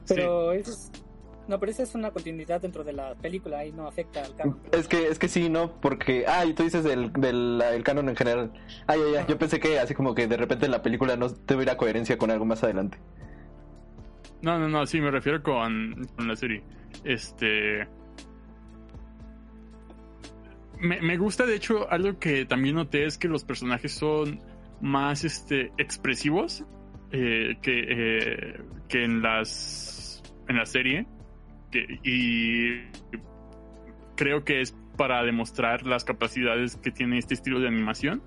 Pero 0.09 0.53
eso 0.53 0.73
es... 0.73 0.93
No, 1.49 1.59
pero 1.59 1.73
esa 1.73 1.83
es 1.83 1.95
una 1.95 2.11
continuidad 2.11 2.61
dentro 2.61 2.85
de 2.85 2.93
la 2.93 3.15
película 3.15 3.65
y 3.65 3.73
no 3.73 3.89
afecta 3.89 4.23
al 4.23 4.37
canon. 4.37 4.61
Es 4.71 4.87
que, 4.87 5.09
es 5.09 5.19
que 5.19 5.29
sí, 5.29 5.49
¿no? 5.49 5.81
Porque, 5.81 6.27
ah, 6.29 6.45
y 6.45 6.53
tú 6.53 6.63
dices 6.63 6.85
del, 6.85 7.11
del 7.15 7.63
el 7.73 7.83
canon 7.83 8.11
en 8.11 8.17
general. 8.17 8.53
Ay, 8.87 9.01
ay, 9.03 9.15
ay, 9.17 9.25
yo 9.27 9.39
pensé 9.39 9.59
que 9.59 9.79
así 9.79 9.95
como 9.95 10.15
que 10.15 10.27
de 10.27 10.37
repente 10.37 10.69
la 10.69 10.83
película 10.83 11.17
no 11.17 11.31
tuviera 11.31 11.79
coherencia 11.79 12.19
con 12.19 12.31
algo 12.31 12.45
más 12.45 12.63
adelante. 12.63 12.99
No, 14.43 14.59
no, 14.59 14.69
no, 14.69 14.87
sí, 14.87 15.01
me 15.01 15.11
refiero 15.11 15.43
con, 15.43 16.07
con 16.15 16.29
la 16.29 16.37
serie. 16.37 16.63
Este. 17.03 17.89
Me, 20.79 21.01
me 21.01 21.17
gusta, 21.17 21.47
de 21.47 21.57
hecho, 21.57 21.91
algo 21.91 22.19
que 22.19 22.45
también 22.45 22.77
noté 22.77 23.07
es 23.07 23.17
que 23.17 23.27
los 23.27 23.45
personajes 23.45 23.93
son 23.93 24.41
más 24.81 25.25
este, 25.25 25.73
expresivos 25.79 26.65
eh, 27.11 27.57
que, 27.63 27.81
eh, 27.89 28.61
que 28.87 29.03
en 29.03 29.23
las 29.23 30.23
en 30.47 30.57
la 30.57 30.67
serie. 30.67 31.07
Que, 31.71 31.99
y 32.03 32.91
creo 34.17 34.45
que 34.45 34.61
es 34.61 34.75
para 34.97 35.23
demostrar 35.23 35.87
las 35.87 36.05
capacidades 36.05 36.77
que 36.77 36.91
tiene 36.91 37.19
este 37.19 37.35
estilo 37.35 37.61
de 37.61 37.69
animación. 37.69 38.23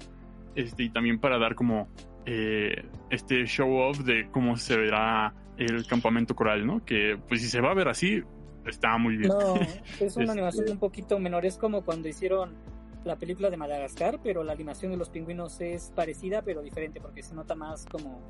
Este, 0.56 0.84
y 0.84 0.90
también 0.90 1.20
para 1.20 1.38
dar 1.38 1.56
como 1.56 1.88
eh, 2.26 2.86
este 3.10 3.46
show 3.46 3.74
off 3.78 4.00
de 4.00 4.30
cómo 4.32 4.58
se 4.58 4.78
verá 4.78 5.34
el 5.58 5.86
campamento 5.88 6.36
coral, 6.36 6.66
¿no? 6.66 6.84
Que 6.86 7.18
pues 7.28 7.42
si 7.42 7.48
se 7.50 7.62
va 7.62 7.72
a 7.72 7.74
ver 7.74 7.88
así, 7.88 8.22
está 8.66 8.98
muy 8.98 9.18
bien. 9.18 9.30
No, 9.30 9.56
es 10.00 10.16
una 10.16 10.26
Este- 10.26 10.32
animación 10.32 10.70
un 10.72 10.80
poquito 10.80 11.20
menor. 11.20 11.46
Es 11.46 11.58
como 11.58 11.84
cuando 11.84 12.08
hicieron 12.08 12.54
la 13.04 13.16
película 13.18 13.50
de 13.50 13.58
Madagascar, 13.58 14.20
pero 14.24 14.44
la 14.44 14.54
animación 14.54 14.92
de 14.92 14.98
los 14.98 15.10
pingüinos 15.10 15.60
es 15.62 15.92
parecida, 15.96 16.42
pero 16.44 16.62
diferente, 16.62 17.02
porque 17.02 17.24
se 17.24 17.34
nota 17.34 17.56
más 17.56 17.86
como. 17.86 18.22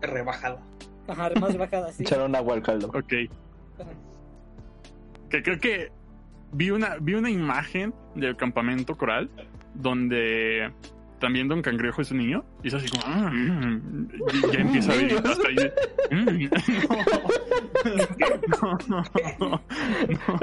Rebajada. 0.00 0.60
Ajá, 1.08 1.30
más 1.40 1.56
bajada, 1.56 1.90
sí. 1.92 2.02
Echaron 2.02 2.34
agua 2.36 2.54
al 2.54 2.62
caldo. 2.62 2.88
Ok. 2.88 3.12
Ajá. 3.78 3.90
Que 5.30 5.42
creo 5.42 5.58
que 5.58 5.90
vi 6.52 6.70
una, 6.70 6.96
vi 7.00 7.14
una 7.14 7.30
imagen 7.30 7.94
del 8.14 8.36
campamento 8.36 8.96
coral 8.96 9.28
donde 9.74 10.70
también 11.20 11.48
Don 11.48 11.60
Cangrejo 11.62 12.00
es 12.00 12.10
un 12.12 12.18
niño 12.18 12.44
y 12.62 12.68
es 12.68 12.74
así 12.74 12.88
como 12.88 13.02
"Ah, 13.04 13.28
mm", 13.32 14.08
y 14.32 14.40
ya 14.52 14.60
empieza 14.60 14.92
a 14.92 14.96
ver 14.96 15.12
hasta 15.26 15.48
ahí. 15.48 15.56
"Mm, 16.10 16.48
no, 18.62 18.78
no, 18.88 19.02
no, 19.40 19.50
no". 19.50 19.60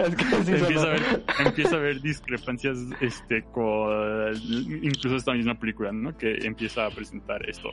Es 0.04 0.16
que 0.16 0.24
sí 0.26 0.52
empieza, 0.52 0.68
sonó. 0.68 0.82
a 0.82 0.90
ver, 0.92 1.02
empieza 1.46 1.76
a 1.76 1.80
ver 1.80 2.02
discrepancias 2.02 2.78
este 3.02 3.44
con 3.46 4.34
incluso 4.82 5.16
esta 5.16 5.34
misma 5.34 5.56
película, 5.60 5.92
¿no? 5.92 6.16
Que 6.18 6.36
empieza 6.46 6.86
a 6.86 6.90
presentar 6.92 7.48
esto. 7.50 7.70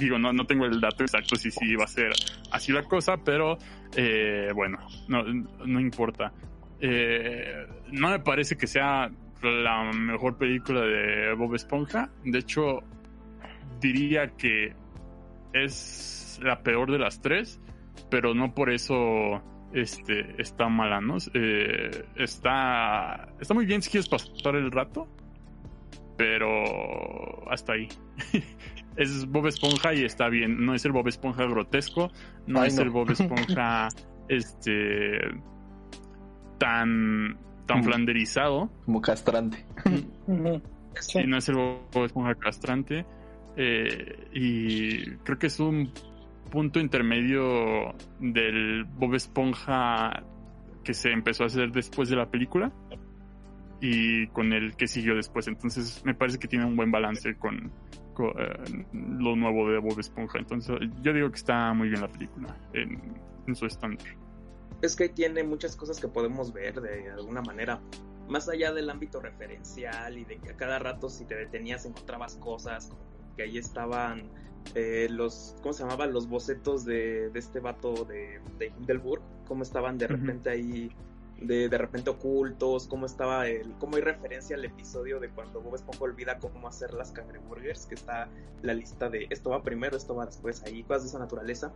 Digo, 0.00 0.18
no, 0.18 0.32
no 0.32 0.46
tengo 0.46 0.64
el 0.64 0.80
dato 0.80 1.04
exacto 1.04 1.36
si 1.36 1.50
sí 1.50 1.76
va 1.76 1.84
a 1.84 1.88
ser 1.88 2.10
así 2.50 2.72
la 2.72 2.82
cosa, 2.84 3.18
pero 3.22 3.58
eh, 3.94 4.50
bueno, 4.54 4.78
no, 5.08 5.22
no 5.22 5.78
importa. 5.78 6.32
Eh, 6.80 7.66
no 7.92 8.08
me 8.08 8.20
parece 8.20 8.56
que 8.56 8.66
sea 8.66 9.10
la 9.42 9.92
mejor 9.92 10.38
película 10.38 10.80
de 10.80 11.34
Bob 11.34 11.54
Esponja. 11.54 12.10
De 12.24 12.38
hecho, 12.38 12.80
diría 13.78 14.28
que 14.36 14.74
es 15.52 16.40
la 16.42 16.62
peor 16.62 16.90
de 16.90 16.98
las 16.98 17.20
tres, 17.20 17.60
pero 18.10 18.34
no 18.34 18.54
por 18.54 18.70
eso 18.70 19.42
este 19.74 20.40
está 20.40 20.68
mala, 20.68 21.00
¿no? 21.00 21.18
Eh, 21.34 22.06
está 22.16 23.28
está 23.38 23.54
muy 23.54 23.66
bien 23.66 23.82
si 23.82 23.90
quieres 23.90 24.08
pasar 24.08 24.56
el 24.56 24.70
rato, 24.70 25.06
pero 26.16 27.50
hasta 27.50 27.74
ahí. 27.74 27.88
es 28.96 29.26
Bob 29.26 29.46
Esponja 29.46 29.94
y 29.94 30.04
está 30.04 30.28
bien. 30.28 30.64
No 30.64 30.74
es 30.74 30.84
el 30.84 30.92
Bob 30.92 31.08
Esponja 31.08 31.44
grotesco, 31.44 32.10
no 32.46 32.60
Ay, 32.60 32.68
es 32.68 32.76
no. 32.76 32.82
el 32.82 32.90
Bob 32.90 33.10
Esponja 33.10 33.88
este 34.28 35.18
tan 36.58 37.36
tan 37.66 37.80
Mm. 37.80 37.84
flanderizado 37.84 38.70
Como 38.84 39.00
castrante. 39.00 39.64
Y 41.14 41.26
no 41.26 41.36
es 41.36 41.48
el 41.48 41.54
Bob 41.56 42.04
Esponja 42.04 42.34
castrante. 42.34 43.06
eh, 43.56 44.28
y 44.32 45.04
creo 45.24 45.38
que 45.38 45.46
es 45.48 45.60
un 45.60 45.90
punto 46.50 46.80
intermedio 46.80 47.94
del 48.20 48.84
Bob 48.84 49.14
Esponja 49.14 50.22
que 50.82 50.94
se 50.94 51.12
empezó 51.12 51.44
a 51.44 51.46
hacer 51.46 51.70
después 51.72 52.08
de 52.08 52.16
la 52.16 52.30
película 52.30 52.72
y 53.80 54.26
con 54.28 54.52
el 54.52 54.76
que 54.76 54.86
siguió 54.86 55.14
después. 55.14 55.46
Entonces 55.48 56.02
me 56.04 56.14
parece 56.14 56.38
que 56.38 56.48
tiene 56.48 56.64
un 56.64 56.74
buen 56.76 56.90
balance 56.90 57.36
con, 57.36 57.70
eh, 58.28 58.86
lo 58.92 59.34
nuevo 59.36 59.70
de 59.70 59.78
Bob 59.78 59.98
Esponja. 59.98 60.38
Entonces 60.38 60.76
yo 61.02 61.12
digo 61.12 61.30
que 61.30 61.36
está 61.36 61.72
muy 61.72 61.88
bien 61.88 62.00
la 62.00 62.08
película 62.08 62.56
en, 62.72 63.00
en 63.46 63.54
su 63.56 63.66
estándar. 63.66 64.06
Es 64.82 64.96
que 64.96 65.08
tiene 65.08 65.42
muchas 65.44 65.76
cosas 65.76 66.00
que 66.00 66.08
podemos 66.08 66.52
ver 66.52 66.80
de 66.80 67.10
alguna 67.10 67.42
manera. 67.42 67.80
Más 68.28 68.48
allá 68.48 68.72
del 68.72 68.88
ámbito 68.88 69.20
referencial 69.20 70.16
y 70.16 70.24
de 70.24 70.38
que 70.38 70.50
a 70.50 70.56
cada 70.56 70.78
rato 70.78 71.08
si 71.08 71.24
te 71.24 71.34
detenías 71.34 71.84
encontrabas 71.84 72.36
cosas, 72.36 72.88
como 72.88 73.34
que 73.36 73.42
ahí 73.42 73.58
estaban 73.58 74.30
eh, 74.74 75.08
los, 75.10 75.56
¿cómo 75.62 75.72
se 75.72 75.82
llamaban? 75.82 76.12
Los 76.12 76.28
bocetos 76.28 76.84
de, 76.84 77.30
de 77.30 77.38
este 77.38 77.60
vato 77.60 78.04
de, 78.04 78.40
de 78.58 78.72
Hindelburg, 78.78 79.22
cómo 79.46 79.62
estaban 79.64 79.98
de 79.98 80.06
repente 80.06 80.48
ahí, 80.48 80.90
de, 81.40 81.68
de 81.68 81.78
repente 81.78 82.10
ocultos, 82.10 82.86
cómo 82.86 83.06
estaba 83.06 83.48
el, 83.48 83.72
cómo 83.78 83.96
hay 83.96 84.02
referencia 84.02 84.56
al 84.56 84.64
episodio 84.64 85.20
de 85.20 85.30
cuando 85.30 85.60
Bob 85.60 85.74
Esponja 85.74 86.04
olvida 86.04 86.38
cómo 86.38 86.68
hacer 86.68 86.92
las 86.94 87.12
cangreburgers, 87.12 87.86
que 87.86 87.94
está 87.94 88.28
la 88.62 88.74
lista 88.74 89.08
de 89.08 89.26
esto 89.30 89.50
va 89.50 89.62
primero, 89.62 89.96
esto 89.96 90.14
va 90.14 90.26
después, 90.26 90.62
ahí 90.64 90.82
cosas 90.82 91.04
de 91.04 91.08
esa 91.08 91.18
naturaleza. 91.18 91.72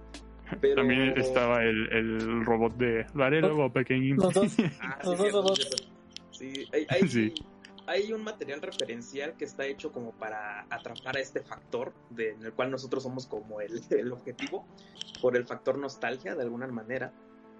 Pero... 0.60 0.76
También 0.76 1.14
estaba 1.16 1.62
el, 1.62 1.90
el 1.92 2.44
robot 2.44 2.76
de 2.76 3.06
lo 3.14 3.24
haré 3.24 3.40
luego 3.40 3.72
pequeñín. 3.72 4.16
Los 4.16 4.34
dos. 4.34 4.52
Ah, 4.80 4.98
Los 5.02 5.16
sí, 5.16 5.22
dos 5.24 5.32
robots. 5.32 5.88
Sí, 6.30 6.68
hay, 6.72 6.86
hay, 6.90 7.08
Sí. 7.08 7.34
hay 7.86 8.12
un 8.12 8.22
material 8.22 8.60
referencial 8.60 9.34
que 9.38 9.46
está 9.46 9.64
hecho 9.64 9.92
como 9.92 10.12
para 10.12 10.66
atrapar 10.68 11.16
a 11.16 11.20
este 11.20 11.40
factor 11.40 11.94
de, 12.10 12.32
en 12.32 12.44
el 12.44 12.52
cual 12.52 12.70
nosotros 12.70 13.02
somos 13.02 13.26
como 13.26 13.60
el, 13.62 13.80
el 13.90 14.12
objetivo, 14.12 14.66
por 15.22 15.36
el 15.36 15.46
factor 15.46 15.78
nostalgia 15.78 16.34
de 16.34 16.42
alguna 16.42 16.66
manera. 16.66 17.12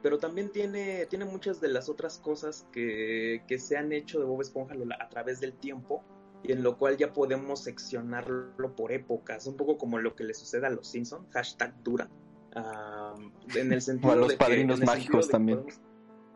Pero 0.05 0.19
también 0.19 0.51
tiene, 0.51 1.07
tiene 1.07 1.25
muchas 1.25 1.63
de 1.63 1.69
las 1.69 1.89
otras 1.89 2.19
cosas 2.19 2.67
que, 2.73 3.43
que 3.49 3.59
se 3.59 3.79
han 3.79 3.91
hecho 3.91 4.19
de 4.19 4.27
Bob 4.27 4.43
Esponja 4.43 4.75
a 5.01 5.09
través 5.09 5.41
del 5.41 5.55
tiempo 5.55 6.05
y 6.43 6.53
en 6.53 6.63
lo 6.63 6.77
cual 6.77 6.99
ya 6.99 7.15
podemos 7.15 7.65
seccionarlo 7.65 8.77
por 8.77 8.93
épocas, 8.93 9.47
un 9.47 9.57
poco 9.57 9.79
como 9.79 9.99
lo 9.99 10.15
que 10.15 10.25
le 10.25 10.35
sucede 10.35 10.67
a 10.67 10.69
los 10.69 10.89
Simpsons, 10.89 11.27
hashtag 11.31 11.83
dura. 11.83 12.11
Ah, 12.55 13.15
en 13.57 13.73
el 13.73 13.81
sentido 13.83 14.11
O 14.11 14.13
a 14.13 14.17
los 14.17 14.29
de 14.29 14.37
padrinos 14.37 14.79
mágicos 14.81 15.27
también. 15.31 15.61
podemos- 15.63 15.81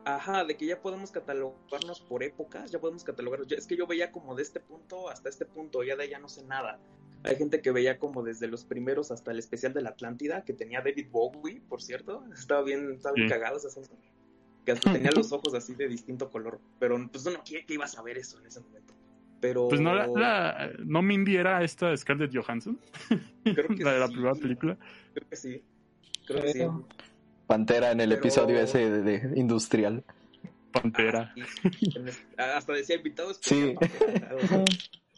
Ajá, 0.03 0.45
de 0.45 0.57
que 0.57 0.65
ya 0.65 0.81
podemos 0.81 1.11
catalogarnos 1.11 2.01
por 2.01 2.23
épocas, 2.23 2.71
ya 2.71 2.79
podemos 2.79 3.03
catalogarnos. 3.03 3.51
Es 3.51 3.67
que 3.67 3.77
yo 3.77 3.85
veía 3.85 4.11
como 4.11 4.33
de 4.33 4.41
este 4.41 4.59
punto 4.59 5.09
hasta 5.09 5.29
este 5.29 5.45
punto, 5.45 5.83
ya 5.83 5.95
de 5.95 6.09
ya 6.09 6.17
no 6.17 6.27
sé 6.27 6.43
nada. 6.43 6.79
Hay 7.23 7.35
gente 7.35 7.61
que 7.61 7.71
veía 7.71 7.99
como 7.99 8.23
desde 8.23 8.47
los 8.47 8.63
primeros 8.65 9.11
hasta 9.11 9.31
el 9.31 9.39
especial 9.39 9.73
de 9.73 9.81
la 9.81 9.89
Atlántida, 9.89 10.45
que 10.45 10.53
tenía 10.53 10.79
David 10.81 11.07
Bowie, 11.11 11.61
por 11.67 11.81
cierto. 11.81 12.23
Estaba 12.33 12.63
bien, 12.63 12.93
estaba 12.93 13.13
bien 13.15 13.27
Sí. 13.27 13.33
cagado 13.33 13.57
esa. 13.57 13.81
Que 14.65 14.71
hasta 14.73 14.91
tenía 14.93 15.11
los 15.11 15.31
ojos 15.31 15.53
así 15.53 15.73
de 15.75 15.87
distinto 15.87 16.29
color. 16.29 16.59
Pero 16.79 16.97
pues 17.11 17.25
uno, 17.25 17.39
¿qué, 17.45 17.65
qué 17.65 17.73
ibas 17.75 17.97
a 17.97 18.01
ver 18.03 18.17
eso 18.17 18.39
en 18.39 18.45
ese 18.47 18.59
momento? 18.61 18.93
Pero... 19.41 19.69
Pues 19.69 19.79
no, 19.81 19.93
la, 19.95 20.07
la- 20.07 20.71
no 20.85 21.01
Mindy 21.01 21.37
era 21.37 21.63
esta 21.63 21.95
Scarlett 21.95 22.35
Johansson, 22.35 22.77
creo 23.43 23.67
que 23.69 23.83
la 23.83 23.93
de 23.93 23.99
la 23.99 24.07
sí, 24.07 24.13
primera 24.13 24.35
película. 24.35 24.77
Creo 25.13 25.29
que 25.29 25.35
sí. 25.37 25.63
Creo 26.27 26.41
que 26.43 26.53
sí. 26.53 26.59
Pantera 27.47 27.91
en 27.91 28.01
el 28.01 28.09
Pero- 28.09 28.19
episodio 28.21 28.59
ese 28.59 28.89
de, 28.89 29.01
de 29.19 29.39
industrial. 29.39 30.03
Pantera. 30.71 31.33
Ah, 31.35 31.41
sí. 31.79 31.89
Hasta 32.37 32.73
decía 32.73 32.95
invitado 32.97 33.33
Sí. 33.33 33.73
Pantera, 33.79 34.35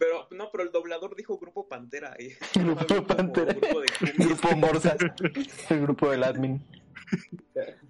Pero 0.02 0.28
no, 0.32 0.50
pero 0.50 0.64
el 0.64 0.72
doblador 0.72 1.16
dijo 1.16 1.38
Grupo 1.38 1.68
Pantera. 1.68 2.16
Y, 2.18 2.30
Grupo 2.60 3.06
Pantera. 3.06 3.54
grupo 3.54 3.82
de. 3.82 3.88
Grupo 4.18 4.56
Morsa. 4.56 4.98
El 5.70 5.82
grupo 5.82 6.10
del 6.10 6.24
admin. 6.24 6.66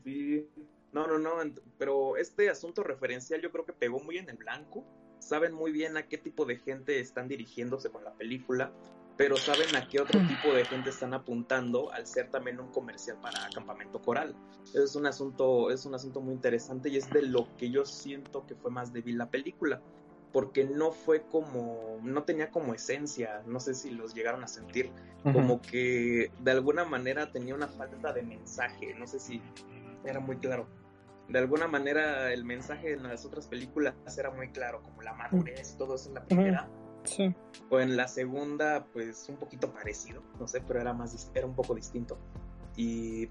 Sí. 0.03 0.45
No, 0.91 1.07
no, 1.07 1.17
no. 1.17 1.37
Pero 1.77 2.17
este 2.17 2.49
asunto 2.49 2.83
referencial 2.83 3.41
yo 3.41 3.49
creo 3.49 3.63
que 3.63 3.71
pegó 3.71 4.01
muy 4.01 4.17
en 4.17 4.29
el 4.29 4.35
blanco. 4.35 4.83
Saben 5.19 5.53
muy 5.53 5.71
bien 5.71 5.95
a 5.95 6.09
qué 6.09 6.17
tipo 6.17 6.43
de 6.43 6.57
gente 6.57 6.99
están 6.99 7.29
dirigiéndose 7.29 7.89
con 7.89 8.03
la 8.03 8.11
película. 8.11 8.73
Pero 9.15 9.37
saben 9.37 9.73
a 9.77 9.87
qué 9.87 10.01
otro 10.01 10.19
tipo 10.27 10.53
de 10.53 10.65
gente 10.65 10.89
están 10.89 11.13
apuntando 11.13 11.93
al 11.93 12.07
ser 12.07 12.29
también 12.29 12.59
un 12.59 12.73
comercial 12.73 13.21
para 13.21 13.47
Campamento 13.53 14.01
Coral. 14.01 14.35
Es 14.73 14.97
un 14.97 15.05
asunto, 15.05 15.71
es 15.71 15.85
un 15.85 15.95
asunto 15.95 16.19
muy 16.19 16.33
interesante 16.33 16.89
y 16.89 16.97
es 16.97 17.09
de 17.09 17.21
lo 17.21 17.55
que 17.55 17.69
yo 17.69 17.85
siento 17.85 18.45
que 18.45 18.55
fue 18.55 18.69
más 18.69 18.91
débil 18.91 19.17
la 19.17 19.29
película. 19.29 19.81
Porque 20.31 20.63
no 20.63 20.91
fue 20.91 21.23
como, 21.23 22.00
no 22.03 22.23
tenía 22.23 22.51
como 22.51 22.73
esencia, 22.73 23.43
no 23.45 23.59
sé 23.59 23.73
si 23.73 23.91
los 23.91 24.13
llegaron 24.13 24.43
a 24.43 24.47
sentir, 24.47 24.91
como 25.23 25.61
que 25.61 26.31
de 26.39 26.51
alguna 26.51 26.85
manera 26.85 27.31
tenía 27.31 27.53
una 27.53 27.67
falta 27.67 28.13
de 28.13 28.23
mensaje, 28.23 28.95
no 28.97 29.07
sé 29.07 29.19
si 29.19 29.41
era 30.05 30.19
muy 30.19 30.38
claro. 30.38 30.67
De 31.27 31.39
alguna 31.39 31.67
manera 31.67 32.33
el 32.33 32.43
mensaje 32.43 32.93
en 32.93 33.03
las 33.03 33.25
otras 33.25 33.47
películas 33.47 33.93
era 34.17 34.31
muy 34.31 34.51
claro, 34.51 34.81
como 34.83 35.01
la 35.01 35.13
madurez 35.13 35.73
y 35.73 35.77
todo 35.77 35.95
eso 35.95 36.09
en 36.09 36.15
la 36.15 36.25
primera. 36.25 36.69
Sí. 37.03 37.33
O 37.69 37.79
en 37.79 37.97
la 37.97 38.07
segunda, 38.07 38.85
pues 38.93 39.27
un 39.27 39.38
poquito 39.38 39.71
parecido, 39.73 40.21
no 40.39 40.47
sé, 40.47 40.61
pero 40.61 40.79
era 40.79 40.93
más, 40.93 41.31
era 41.33 41.45
un 41.45 41.55
poco 41.55 41.75
distinto. 41.75 42.17
Y 42.75 43.29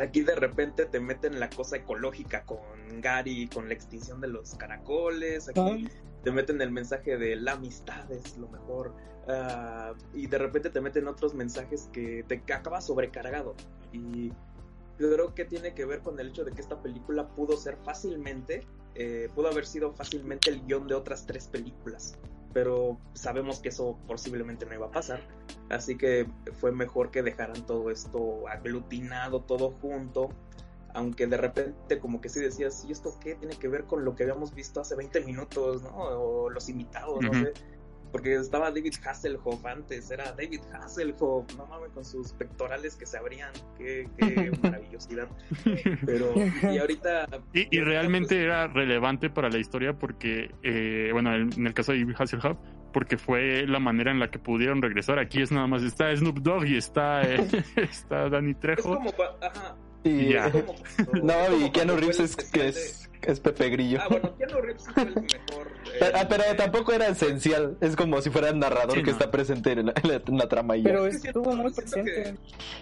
aquí 0.00 0.22
de 0.22 0.34
repente 0.34 0.86
te 0.86 1.00
meten 1.00 1.38
la 1.38 1.50
cosa 1.50 1.76
ecológica 1.76 2.44
con 2.44 2.60
Gary, 3.00 3.48
con 3.48 3.68
la 3.68 3.74
extinción 3.74 4.20
de 4.20 4.28
los 4.28 4.54
caracoles, 4.54 5.48
aquí 5.48 5.88
te 6.26 6.32
meten 6.32 6.60
el 6.60 6.72
mensaje 6.72 7.16
de 7.18 7.36
la 7.36 7.52
amistad 7.52 8.10
es 8.10 8.36
lo 8.36 8.48
mejor. 8.48 8.92
ah, 9.28 9.94
y 10.12 10.26
de 10.26 10.38
repente 10.38 10.70
te 10.70 10.80
meten 10.80 11.06
otros 11.06 11.34
mensajes 11.34 11.88
que 11.92 12.24
te 12.26 12.42
acabas 12.52 12.84
sobrecargado. 12.84 13.54
Y 13.92 14.30
yo 14.98 15.12
creo 15.12 15.34
que 15.36 15.44
tiene 15.44 15.72
que 15.72 15.84
ver 15.84 16.00
con 16.00 16.18
el 16.18 16.30
hecho 16.30 16.44
de 16.44 16.50
que 16.50 16.60
esta 16.60 16.82
película 16.82 17.28
pudo 17.28 17.56
ser 17.56 17.76
fácilmente, 17.84 18.66
eh, 18.96 19.28
pudo 19.36 19.46
haber 19.50 19.66
sido 19.66 19.92
fácilmente 19.92 20.50
el 20.50 20.66
guion 20.66 20.88
de 20.88 20.96
otras 20.96 21.26
tres 21.26 21.46
películas. 21.46 22.18
Pero 22.52 22.98
sabemos 23.14 23.60
que 23.60 23.68
eso 23.68 23.96
posiblemente 24.08 24.66
no 24.66 24.74
iba 24.74 24.86
a 24.86 24.90
pasar. 24.90 25.20
Así 25.68 25.96
que 25.96 26.26
fue 26.54 26.72
mejor 26.72 27.12
que 27.12 27.22
dejaran 27.22 27.64
todo 27.66 27.88
esto 27.92 28.48
aglutinado, 28.48 29.42
todo 29.42 29.70
junto. 29.80 30.30
Aunque 30.96 31.26
de 31.26 31.36
repente 31.36 31.98
como 32.00 32.20
que 32.20 32.28
sí 32.28 32.40
decías, 32.40 32.84
¿y 32.88 32.92
esto 32.92 33.14
qué 33.22 33.34
tiene 33.34 33.56
que 33.58 33.68
ver 33.68 33.84
con 33.84 34.04
lo 34.04 34.14
que 34.16 34.22
habíamos 34.24 34.54
visto 34.54 34.80
hace 34.80 34.96
20 34.96 35.20
minutos, 35.24 35.82
¿no? 35.82 35.90
O 35.94 36.50
los 36.50 36.68
invitados, 36.68 37.20
no 37.22 37.32
sé. 37.34 37.52
Porque 38.12 38.36
estaba 38.36 38.70
David 38.70 38.94
Hasselhoff 39.04 39.66
antes, 39.66 40.10
era 40.10 40.32
David 40.32 40.60
Hasselhoff, 40.72 41.54
no 41.56 41.66
mames, 41.66 41.90
con 41.90 42.02
sus 42.04 42.32
pectorales 42.32 42.96
que 42.96 43.04
se 43.04 43.18
abrían, 43.18 43.50
qué, 43.76 44.08
qué 44.16 44.50
maravillosidad. 44.62 45.28
Pero, 46.06 46.32
y 46.72 46.78
ahorita... 46.78 47.26
Y, 47.52 47.76
y 47.76 47.80
realmente 47.80 48.42
era 48.42 48.68
relevante 48.68 49.28
para 49.28 49.50
la 49.50 49.58
historia 49.58 49.98
porque, 49.98 50.50
eh, 50.62 51.10
bueno, 51.12 51.34
en 51.34 51.66
el 51.66 51.74
caso 51.74 51.92
de 51.92 51.98
David 52.00 52.14
Hasselhoff, 52.18 52.56
porque 52.92 53.18
fue 53.18 53.66
la 53.66 53.80
manera 53.80 54.12
en 54.12 54.20
la 54.20 54.30
que 54.30 54.38
pudieron 54.38 54.80
regresar. 54.80 55.18
Aquí 55.18 55.42
es 55.42 55.52
nada 55.52 55.66
más, 55.66 55.82
está 55.82 56.14
Snoop 56.16 56.38
Dogg 56.38 56.64
y 56.66 56.76
está, 56.78 57.22
eh, 57.22 57.46
está 57.76 58.30
Danny 58.30 58.52
Es 58.52 58.60
Trejo. 58.60 58.94
como... 58.94 59.10
cua- 59.12 59.36
Ajá, 59.42 59.76
Y, 60.08 60.32
Ya. 60.32 60.46
es 60.46 60.52
como 60.52 60.74
cuando- 61.10 61.22
no, 61.26 61.32
es 61.56 61.62
y 61.62 61.70
Keanu 61.70 61.96
Reeves 61.96 62.20
es, 62.20 62.36
que 62.36 62.68
es, 62.68 63.08
es 63.22 63.40
Pepe 63.40 63.70
Grillo. 63.70 63.98
Ah, 64.00 64.06
bueno, 64.08 64.36
Keanu 64.36 64.60
Reeves 64.60 64.82
sí 64.84 64.90
fue 64.92 65.02
el 65.02 65.14
mejor... 65.14 65.26
eh, 65.86 65.96
Pero, 65.98 66.18
ah, 66.18 66.26
pero 66.28 66.44
tampoco 66.56 66.92
era 66.92 67.08
esencial. 67.08 67.76
Es 67.80 67.96
como 67.96 68.20
si 68.22 68.30
fuera 68.30 68.50
el 68.50 68.58
narrador 68.58 68.92
Sí, 68.96 69.02
que 69.02 69.10
no. 69.10 69.16
está 69.16 69.30
presente 69.30 69.72
en 69.72 69.86
la, 69.86 69.94
en 70.02 70.08
la- 70.08 70.22
en 70.26 70.38
la 70.38 70.48
trama 70.48 70.76
y. 70.76 70.82
Pero 70.82 71.06
Es 71.06 71.20
que 71.20 71.28
estuvo 71.28 71.54
muy 71.54 71.72
presente. 71.72 72.34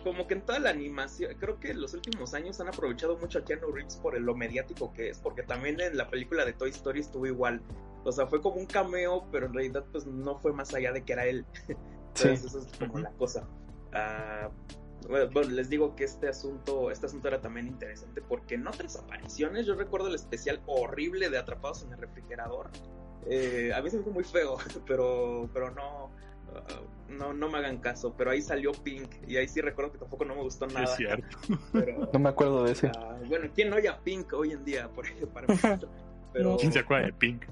como 0.02 0.26
que 0.26 0.34
en 0.34 0.40
toda 0.42 0.58
la 0.58 0.70
animación, 0.70 1.32
creo 1.38 1.58
que 1.60 1.70
en 1.70 1.80
los 1.80 1.94
últimos 1.94 2.34
años 2.34 2.60
han 2.60 2.68
aprovechado 2.68 3.16
mucho 3.18 3.38
a 3.38 3.44
Keanu 3.44 3.70
Reeves 3.72 3.96
por 3.96 4.18
lo 4.20 4.34
mediático 4.34 4.92
que 4.92 5.08
es, 5.10 5.18
porque 5.18 5.42
también 5.42 5.80
en 5.80 5.96
la 5.96 6.08
película 6.10 6.44
de 6.44 6.52
Toy 6.52 6.70
Story 6.70 7.00
estuvo 7.00 7.26
igual. 7.26 7.62
O 8.04 8.12
sea, 8.12 8.26
fue 8.26 8.42
como 8.42 8.56
un 8.56 8.66
cameo, 8.66 9.26
pero 9.32 9.46
en 9.46 9.54
realidad 9.54 9.84
pues 9.90 10.04
no 10.06 10.38
fue 10.38 10.52
más 10.52 10.74
allá 10.74 10.92
de 10.92 11.02
que 11.04 11.12
era 11.14 11.26
él. 11.26 11.44
Sí. 12.14 12.28
Entonces 12.28 12.44
eso 12.54 12.58
es 12.60 12.78
como 12.78 12.98
la 13.00 13.10
cosa. 13.12 13.44
Ah, 13.92 14.48
bueno, 15.08 15.50
les 15.50 15.68
digo 15.68 15.94
que 15.94 16.04
este 16.04 16.28
asunto, 16.28 16.90
este 16.90 17.06
asunto 17.06 17.28
era 17.28 17.40
también 17.40 17.66
interesante 17.66 18.22
porque 18.22 18.54
en 18.54 18.66
otras 18.66 18.96
apariciones, 18.96 19.66
yo 19.66 19.74
recuerdo 19.74 20.08
el 20.08 20.14
especial 20.14 20.60
horrible 20.66 21.30
de 21.30 21.38
Atrapados 21.38 21.82
en 21.82 21.92
el 21.92 21.98
refrigerador. 21.98 22.70
Eh, 23.26 23.72
a 23.74 23.80
mí 23.82 23.90
se 23.90 23.96
me 23.96 24.02
hizo 24.02 24.10
muy 24.10 24.24
feo, 24.24 24.56
pero, 24.86 25.48
pero 25.52 25.70
no, 25.70 26.10
ah, 26.54 26.80
no, 27.08 27.32
no 27.32 27.48
me 27.48 27.58
hagan 27.58 27.78
caso. 27.78 28.14
Pero 28.16 28.30
ahí 28.30 28.42
salió 28.42 28.72
Pink 28.72 29.14
y 29.26 29.36
ahí 29.36 29.48
sí 29.48 29.60
recuerdo 29.60 29.92
que 29.92 29.98
tampoco 29.98 30.24
no 30.24 30.34
me 30.34 30.42
gustó 30.42 30.66
nada. 30.66 30.84
es 30.84 30.96
cierto. 30.96 31.36
Pero, 31.72 32.08
No 32.12 32.18
me 32.18 32.28
acuerdo 32.28 32.64
de 32.64 32.72
ese. 32.72 32.90
ah, 32.96 33.18
bueno, 33.26 33.48
¿quién 33.54 33.70
no 33.70 33.76
oye 33.76 33.88
a 33.88 33.98
Pink 34.00 34.32
hoy 34.32 34.52
en 34.52 34.64
día? 34.64 34.88
Por, 34.88 35.06
para 35.28 35.46
mí, 35.46 35.54
pero, 36.32 36.56
¿Quién 36.56 36.72
se 36.72 36.80
acuerda 36.80 37.06
de 37.06 37.12
Pink? 37.12 37.44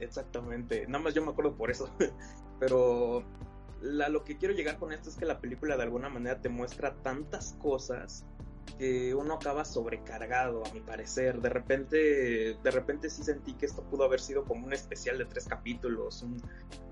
Exactamente, 0.00 0.86
nada 0.88 1.04
más 1.04 1.14
yo 1.14 1.24
me 1.24 1.30
acuerdo 1.30 1.54
por 1.54 1.70
eso. 1.70 1.88
Pero 2.58 3.24
la, 3.82 4.08
lo 4.08 4.24
que 4.24 4.36
quiero 4.36 4.54
llegar 4.54 4.78
con 4.78 4.92
esto 4.92 5.10
es 5.10 5.16
que 5.16 5.26
la 5.26 5.40
película 5.40 5.76
de 5.76 5.82
alguna 5.82 6.08
manera 6.08 6.40
te 6.40 6.48
muestra 6.48 6.94
tantas 7.02 7.54
cosas 7.60 8.24
que 8.78 9.14
uno 9.14 9.34
acaba 9.34 9.64
sobrecargado, 9.64 10.62
a 10.64 10.72
mi 10.72 10.80
parecer. 10.80 11.40
De 11.40 11.48
repente, 11.48 12.56
de 12.62 12.70
repente 12.70 13.10
sí 13.10 13.22
sentí 13.22 13.54
que 13.54 13.66
esto 13.66 13.82
pudo 13.82 14.04
haber 14.04 14.20
sido 14.20 14.44
como 14.44 14.66
un 14.66 14.72
especial 14.72 15.18
de 15.18 15.24
tres 15.24 15.46
capítulos, 15.46 16.22
un, 16.22 16.40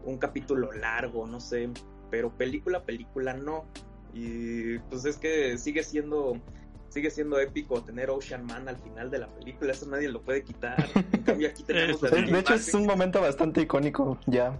un 0.04 0.18
capítulo 0.18 0.72
largo, 0.72 1.26
no 1.26 1.40
sé. 1.40 1.70
Pero 2.10 2.36
película, 2.36 2.84
película 2.84 3.34
no. 3.34 3.64
Y 4.12 4.78
pues 4.80 5.04
es 5.04 5.16
que 5.16 5.56
sigue 5.58 5.84
siendo 5.84 6.40
sigue 6.88 7.10
siendo 7.10 7.38
épico 7.38 7.82
tener 7.84 8.10
Ocean 8.10 8.44
Man 8.44 8.68
al 8.68 8.76
final 8.78 9.12
de 9.12 9.18
la 9.18 9.28
película, 9.28 9.70
eso 9.70 9.86
nadie 9.86 10.08
lo 10.08 10.22
puede 10.22 10.42
quitar. 10.42 10.84
En 11.12 11.22
cambio 11.22 11.48
aquí 11.48 11.62
tenemos 11.66 12.00
sí. 12.00 12.06
De, 12.08 12.22
de 12.22 12.38
hecho, 12.40 12.54
es 12.54 12.74
un 12.74 12.84
momento 12.84 13.20
bastante 13.20 13.62
icónico 13.62 14.18
ya. 14.26 14.58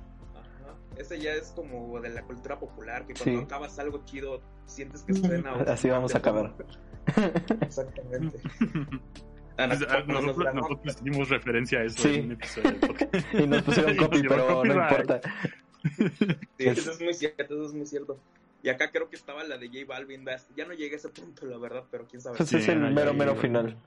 Ese 1.00 1.18
ya 1.18 1.32
es 1.32 1.52
como 1.56 1.98
de 2.00 2.10
la 2.10 2.22
cultura 2.22 2.58
popular, 2.58 3.06
que 3.06 3.14
cuando 3.14 3.40
Sí. 3.40 3.44
acabas 3.46 3.78
algo 3.78 4.04
chido 4.04 4.42
sientes 4.66 5.02
que 5.02 5.14
suena. 5.14 5.52
Así 5.66 5.88
vamos 5.88 6.14
a 6.14 6.18
acabar. 6.18 6.54
Exactamente. 7.62 8.38
Ana, 9.56 9.76
Pues, 9.76 9.86
ah, 9.90 10.02
¿cómo 10.06 10.12
nos 10.20 10.36
nosotros, 10.36 10.54
nosotros 10.54 10.96
hicimos 11.00 11.28
referencia 11.30 11.78
a 11.80 11.84
eso 11.84 12.02
Sí. 12.02 12.14
en 12.16 12.24
un 12.26 12.32
episodio. 12.32 12.76
Y 13.32 13.46
nos 13.46 13.62
pusieron 13.62 13.96
copy, 13.96 14.22
pero 14.28 14.64
no 14.64 14.74
importa. 14.74 15.20
Sí, 16.58 16.66
eso 16.68 16.90
es 16.92 17.00
muy 17.00 17.14
cierto, 17.14 17.42
eso 17.54 17.66
es 17.66 17.72
muy 17.72 17.86
cierto. 17.86 18.18
Y 18.62 18.68
acá 18.68 18.90
creo 18.90 19.08
que 19.08 19.16
estaba 19.16 19.42
la 19.44 19.56
de 19.56 19.68
J 19.68 19.78
Balvin. 19.88 20.24
Ya 20.54 20.66
no 20.66 20.74
llegué 20.74 20.96
a 20.96 20.98
ese 20.98 21.08
punto, 21.08 21.46
la 21.46 21.56
verdad, 21.56 21.84
pero 21.90 22.06
quién 22.06 22.20
sabe. 22.20 22.36
Pues 22.36 22.50
Sí, 22.50 22.56
es 22.58 22.68
el 22.68 22.78
mero, 22.92 23.14
mero 23.14 23.34
final. 23.36 23.78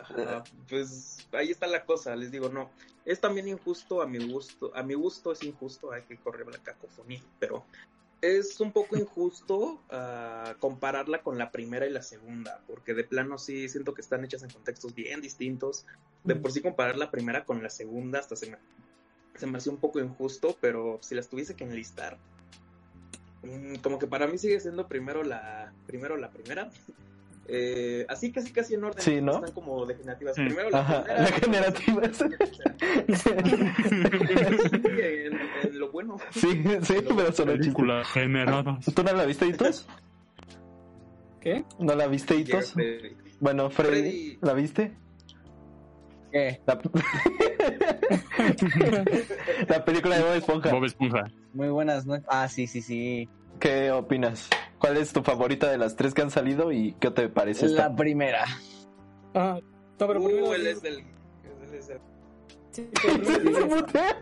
Ajá, 0.00 0.44
pues 0.68 1.28
ahí 1.32 1.50
está 1.50 1.66
la 1.66 1.84
cosa, 1.84 2.16
les 2.16 2.30
digo, 2.30 2.48
no. 2.48 2.70
Es 3.04 3.20
también 3.20 3.48
injusto 3.48 4.02
a 4.02 4.06
mi 4.06 4.18
gusto. 4.30 4.72
A 4.74 4.82
mi 4.82 4.94
gusto 4.94 5.32
es 5.32 5.42
injusto, 5.42 5.92
hay 5.92 6.02
que 6.02 6.16
correr 6.16 6.46
la 6.46 6.58
cacofonía, 6.58 7.22
pero 7.38 7.64
es 8.20 8.60
un 8.60 8.72
poco 8.72 8.96
injusto 8.96 9.80
ah, 9.90 10.54
compararla 10.58 11.22
con 11.22 11.38
la 11.38 11.50
primera 11.50 11.86
y 11.86 11.90
la 11.90 12.02
segunda, 12.02 12.60
porque 12.66 12.94
de 12.94 13.04
plano 13.04 13.38
sí 13.38 13.68
siento 13.68 13.94
que 13.94 14.02
están 14.02 14.24
hechas 14.24 14.42
en 14.42 14.50
contextos 14.50 14.94
bien 14.94 15.20
distintos. 15.20 15.86
De 16.24 16.36
por 16.36 16.52
sí 16.52 16.60
comparar 16.60 16.98
la 16.98 17.10
primera 17.10 17.44
con 17.44 17.62
la 17.62 17.70
segunda 17.70 18.18
hasta 18.18 18.36
se 18.36 18.50
me, 18.50 18.58
se 19.36 19.46
me 19.46 19.58
hacía 19.58 19.72
un 19.72 19.78
poco 19.78 20.00
injusto, 20.00 20.56
pero 20.60 20.98
si 21.00 21.14
las 21.14 21.28
tuviese 21.28 21.56
que 21.56 21.64
enlistar, 21.64 22.18
mm, 23.42 23.76
como 23.76 23.98
que 23.98 24.06
para 24.06 24.26
mí 24.26 24.36
sigue 24.36 24.60
siendo 24.60 24.86
primero 24.86 25.22
la, 25.22 25.72
primero 25.86 26.16
la 26.16 26.30
primera. 26.30 26.70
Eh, 27.46 28.06
así 28.08 28.30
casi 28.30 28.52
casi 28.52 28.74
en 28.74 28.84
orden. 28.84 29.02
Sí, 29.02 29.20
¿no? 29.20 29.36
Están 29.36 29.52
como 29.52 29.84
degenerativas. 29.84 30.38
Mm. 30.38 30.44
Primero 30.46 30.70
la 30.70 30.80
Ajá, 30.80 31.04
primera. 31.04 31.24
degenerativas. 31.70 32.24
Sí, 33.08 33.30
en, 33.30 35.40
en 35.72 35.78
lo 35.78 35.90
bueno. 35.90 36.16
Sí, 36.30 36.62
sí, 36.82 36.94
pero 37.16 37.32
son. 37.32 37.46
Película 37.48 38.04
generada. 38.04 38.78
¿Tú 38.94 39.02
no 39.02 39.12
la 39.12 39.24
viste, 39.24 39.46
Hitos? 39.46 39.88
¿Qué? 41.40 41.64
¿No 41.78 41.94
la 41.94 42.06
viste, 42.06 42.36
Hitos? 42.36 42.74
Freddy. 42.74 43.16
Bueno, 43.40 43.70
Freddy, 43.70 44.00
Freddy. 44.00 44.38
¿la 44.42 44.52
viste? 44.52 44.92
¿Qué? 46.30 46.60
La... 46.66 46.78
la 49.68 49.84
película 49.84 50.16
de 50.16 50.22
Bob 50.22 50.34
Esponja. 50.34 50.72
Bob 50.72 50.84
Esponja. 50.84 51.24
muy 51.54 51.68
buenas 51.68 52.06
noches. 52.06 52.26
Ah, 52.28 52.48
sí, 52.48 52.66
sí, 52.66 52.82
sí. 52.82 53.28
¿Qué 53.60 53.90
opinas? 53.90 54.48
¿Cuál 54.78 54.96
es 54.96 55.12
tu 55.12 55.22
favorita 55.22 55.70
de 55.70 55.78
las 55.78 55.94
tres 55.96 56.14
que 56.14 56.22
han 56.22 56.30
salido 56.30 56.72
y 56.72 56.94
qué 56.94 57.10
te 57.10 57.28
parece 57.28 57.66
esta? 57.66 57.88
La 57.90 57.96
primera. 57.96 58.44
Ah, 59.34 59.58
no, 59.98 60.06
pero 60.06 60.24
primero. 60.24 60.48
Uh, 60.48 60.52
él 60.54 60.66
es 60.66 60.82
del. 60.82 60.98
él 60.98 61.74
es 61.74 61.88
del- 61.88 62.00
Sí, 62.70 62.88
se 63.54 63.64
mutea. 63.64 64.16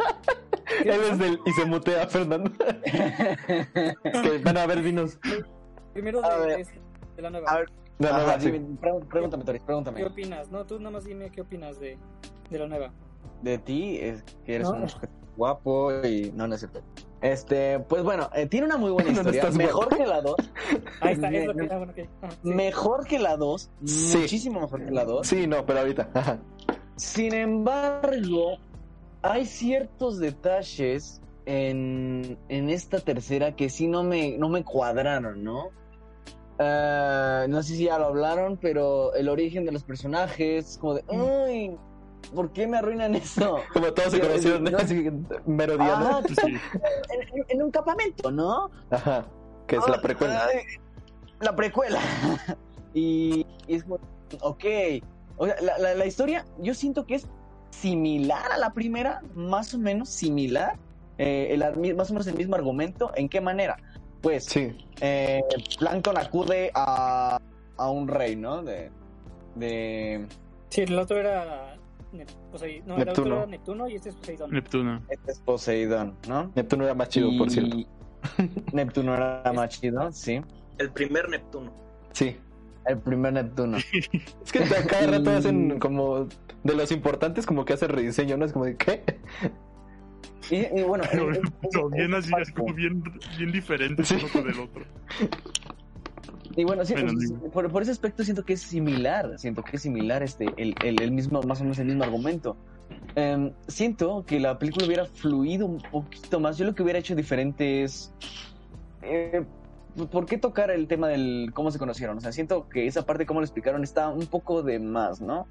Él 0.84 1.00
es 1.10 1.18
del 1.18 1.38
y 1.46 1.52
se 1.52 1.64
mutea, 1.66 2.06
Fernando. 2.08 2.50
Que, 3.46 4.38
bueno, 4.42 4.60
a 4.60 4.66
ver, 4.66 4.82
dinos. 4.82 5.18
Primero 5.92 6.24
A 6.24 6.38
de, 6.40 6.46
ver. 6.46 6.66
de- 6.66 6.72
de 7.16 7.22
la 7.22 7.30
nueva. 7.30 7.50
A 7.50 7.58
ver, 7.58 7.70
La 7.98 8.08
ajá, 8.08 8.16
nueva, 8.18 8.40
sí. 8.40 8.50
dime, 8.50 8.66
pregun- 8.80 9.06
pregúntame, 9.08 9.44
Tori, 9.44 9.58
¿Qué 9.60 9.64
pregúntame. 9.66 10.04
opinas? 10.04 10.50
No, 10.50 10.64
tú 10.66 10.78
nada 10.78 10.90
más 10.92 11.04
dime 11.04 11.30
qué 11.30 11.42
opinas 11.42 11.78
de, 11.78 11.96
de 12.50 12.58
la 12.58 12.66
nueva. 12.66 12.92
De 13.42 13.58
ti, 13.58 13.98
es 14.00 14.22
que 14.44 14.56
eres 14.56 14.68
No. 14.68 14.76
un 14.76 14.86
guapo 15.36 15.92
y... 16.04 16.32
No, 16.34 16.46
no 16.48 16.54
es 16.54 16.60
cierto. 16.60 16.82
Este, 17.20 17.80
pues 17.80 18.02
bueno, 18.04 18.30
eh, 18.34 18.46
tiene 18.46 18.66
una 18.66 18.76
muy 18.76 18.90
buena 18.92 19.10
no 19.22 19.30
historia. 19.30 19.50
mejor 19.50 19.88
que 19.96 20.06
la 20.06 20.20
2. 20.22 20.36
Ahí 21.00 21.12
está, 21.14 21.28
es 21.30 21.46
lo 21.46 21.54
que. 21.54 21.62
Me- 21.62 21.68
Ah, 21.72 21.78
bueno. 21.78 21.92
Ah, 22.22 22.28
sí. 22.30 22.38
Mejor 22.48 23.06
que 23.06 23.18
la 23.18 23.36
2. 23.36 23.70
Sí. 23.84 24.18
Muchísimo 24.18 24.60
mejor 24.60 24.84
que 24.84 24.90
la 24.92 25.04
2. 25.04 25.26
Sí, 25.26 25.46
no, 25.46 25.64
pero 25.66 25.80
ahorita. 25.80 26.10
Ajá. 26.14 26.38
Sin 26.96 27.34
embargo, 27.34 28.58
hay 29.22 29.46
ciertos 29.46 30.18
detalles 30.18 31.20
en, 31.46 32.38
en 32.48 32.70
esta 32.70 33.00
tercera 33.00 33.56
que 33.56 33.68
sí 33.70 33.86
no 33.88 34.02
me, 34.04 34.36
no 34.38 34.48
me 34.48 34.64
cuadraron, 34.64 35.42
¿no? 35.42 35.70
Ah, 36.60 37.46
no 37.48 37.62
sé 37.62 37.76
si 37.76 37.84
ya 37.84 37.98
lo 37.98 38.06
hablaron, 38.06 38.56
pero 38.56 39.14
el 39.14 39.28
origen 39.28 39.64
de 39.64 39.72
los 39.72 39.84
personajes, 39.84 40.76
como 40.80 40.94
de, 40.94 41.04
¡ay! 41.08 41.76
¿Por 42.34 42.52
qué 42.52 42.66
me 42.66 42.78
arruinan 42.78 43.14
eso? 43.14 43.60
Como 43.72 43.92
todos 43.92 44.12
se 44.12 44.20
conocieron 44.20 44.64
no. 44.64 44.78
así, 44.78 45.10
mero 45.46 45.76
día, 45.78 45.96
¿no? 45.98 46.06
Ajá, 46.18 46.22
Sí. 46.28 46.34
en, 47.10 47.38
en- 47.38 47.44
en 47.48 47.62
un 47.62 47.70
campamento, 47.70 48.30
¿no? 48.30 48.70
Ajá. 48.90 49.24
Que 49.66 49.76
es 49.76 49.88
la 49.88 50.00
precuela. 50.00 50.46
Ay, 50.46 50.60
la 51.40 51.54
precuela. 51.56 52.00
y, 52.94 53.46
y 53.66 53.74
es 53.74 53.84
como, 53.84 53.98
ok. 54.40 54.64
O 55.36 55.46
sea, 55.46 55.56
la, 55.62 55.78
la- 55.78 55.94
la 55.94 56.06
historia, 56.06 56.44
yo 56.58 56.74
siento 56.74 57.06
que 57.06 57.14
es 57.16 57.26
similar 57.70 58.50
a 58.52 58.56
la 58.58 58.72
primera, 58.72 59.22
más 59.34 59.72
o 59.74 59.78
menos 59.78 60.08
similar. 60.08 60.76
eh, 61.18 61.48
el 61.52 61.96
más 61.96 62.10
o 62.10 62.14
menos 62.14 62.26
el 62.26 62.34
mismo 62.34 62.54
argumento. 62.56 63.12
¿En 63.14 63.28
qué 63.28 63.40
manera? 63.40 63.76
Pues, 64.20 64.44
Sí. 64.46 64.76
eh, 65.00 65.42
Plankton 65.78 66.16
acude 66.18 66.70
a, 66.74 67.38
a 67.76 67.90
un 67.90 68.08
rey, 68.08 68.36
¿no? 68.36 68.62
De. 68.62 68.90
de 69.54 70.26
Sí, 70.70 70.82
el 70.82 70.98
otro 70.98 71.18
era. 71.18 71.76
Nep- 72.12 72.28
Posei- 72.52 72.82
no, 72.84 72.96
el 72.96 73.04
Neptuno. 73.04 73.10
otro 73.26 73.36
era 73.38 73.46
Neptuno 73.46 73.88
y 73.88 73.94
este 73.96 74.08
es 74.10 74.14
Poseidón. 74.16 74.50
Neptuno. 74.50 75.02
este 75.10 75.32
es 75.32 75.38
Poseidón, 75.40 76.14
¿no? 76.28 76.50
Neptuno 76.54 76.84
era 76.84 76.94
más 76.94 77.08
chido, 77.10 77.30
por 77.36 77.50
cierto. 77.50 77.76
Neptuno 78.72 79.14
era 79.14 79.52
más 79.54 79.68
chido, 79.80 80.10
sí. 80.12 80.40
El 80.78 80.90
primer 80.90 81.28
Neptuno. 81.28 81.72
Sí. 82.12 82.36
El 82.86 82.98
primer 82.98 83.32
Neptuno. 83.34 83.76
Es 83.92 84.52
que 84.52 84.60
a 84.64 84.86
cada 84.86 85.06
rato 85.18 85.30
hacen 85.30 85.78
como 85.78 86.26
de 86.64 86.74
los 86.74 86.90
importantes 86.92 87.44
como 87.46 87.64
que 87.64 87.74
hacen 87.74 87.90
rediseño, 87.90 88.36
¿no? 88.38 88.44
Es 88.46 88.52
como 88.52 88.64
de 88.64 88.76
¿qué? 88.76 89.02
Y, 90.50 90.56
y 90.80 90.82
bueno, 90.84 91.04
Pero, 91.10 91.30
es- 91.30 91.38
es- 91.38 91.90
bien 91.92 92.14
es 92.14 92.18
así, 92.18 92.18
así 92.18 92.30
falso. 92.30 92.54
como 92.54 92.72
bien, 92.74 93.02
bien 93.36 93.52
diferentes 93.52 94.10
uno 94.12 94.22
con 94.32 94.48
el 94.48 94.58
otro. 94.60 94.84
Y 96.56 96.64
bueno, 96.64 96.84
sí, 96.84 96.94
Bueno, 96.94 97.50
por, 97.52 97.70
por 97.70 97.82
ese 97.82 97.90
aspecto 97.92 98.24
siento 98.24 98.44
que 98.44 98.54
es 98.54 98.62
similar, 98.62 99.38
siento 99.38 99.62
que 99.62 99.76
es 99.76 99.82
similar 99.82 100.22
este, 100.22 100.46
el, 100.56 100.74
el, 100.84 101.00
el 101.00 101.12
mismo, 101.12 101.42
más 101.42 101.60
o 101.60 101.64
menos 101.64 101.78
el 101.78 101.86
mismo 101.86 102.04
argumento. 102.04 102.56
Em, 103.14 103.52
siento 103.68 104.24
que 104.26 104.40
la 104.40 104.58
película 104.58 104.86
hubiera 104.86 105.04
fluido 105.04 105.66
un 105.66 105.78
poquito 105.78 106.40
más. 106.40 106.56
Yo 106.58 106.64
lo 106.64 106.74
que 106.74 106.82
hubiera 106.82 106.98
hecho 106.98 107.14
diferente 107.14 107.82
es. 107.84 108.12
eh, 109.02 109.44
¿Por 110.10 110.26
qué 110.26 110.38
tocar 110.38 110.70
el 110.70 110.86
tema 110.86 111.08
del 111.08 111.50
cómo 111.54 111.70
se 111.70 111.78
conocieron? 111.78 112.18
O 112.18 112.20
sea, 112.20 112.30
siento 112.30 112.68
que 112.68 112.86
esa 112.86 113.04
parte, 113.04 113.26
cómo 113.26 113.40
lo 113.40 113.44
explicaron, 113.44 113.82
está 113.82 114.08
un 114.08 114.26
poco 114.26 114.62
de 114.62 114.78
más, 114.78 115.20
¿no? 115.20 115.46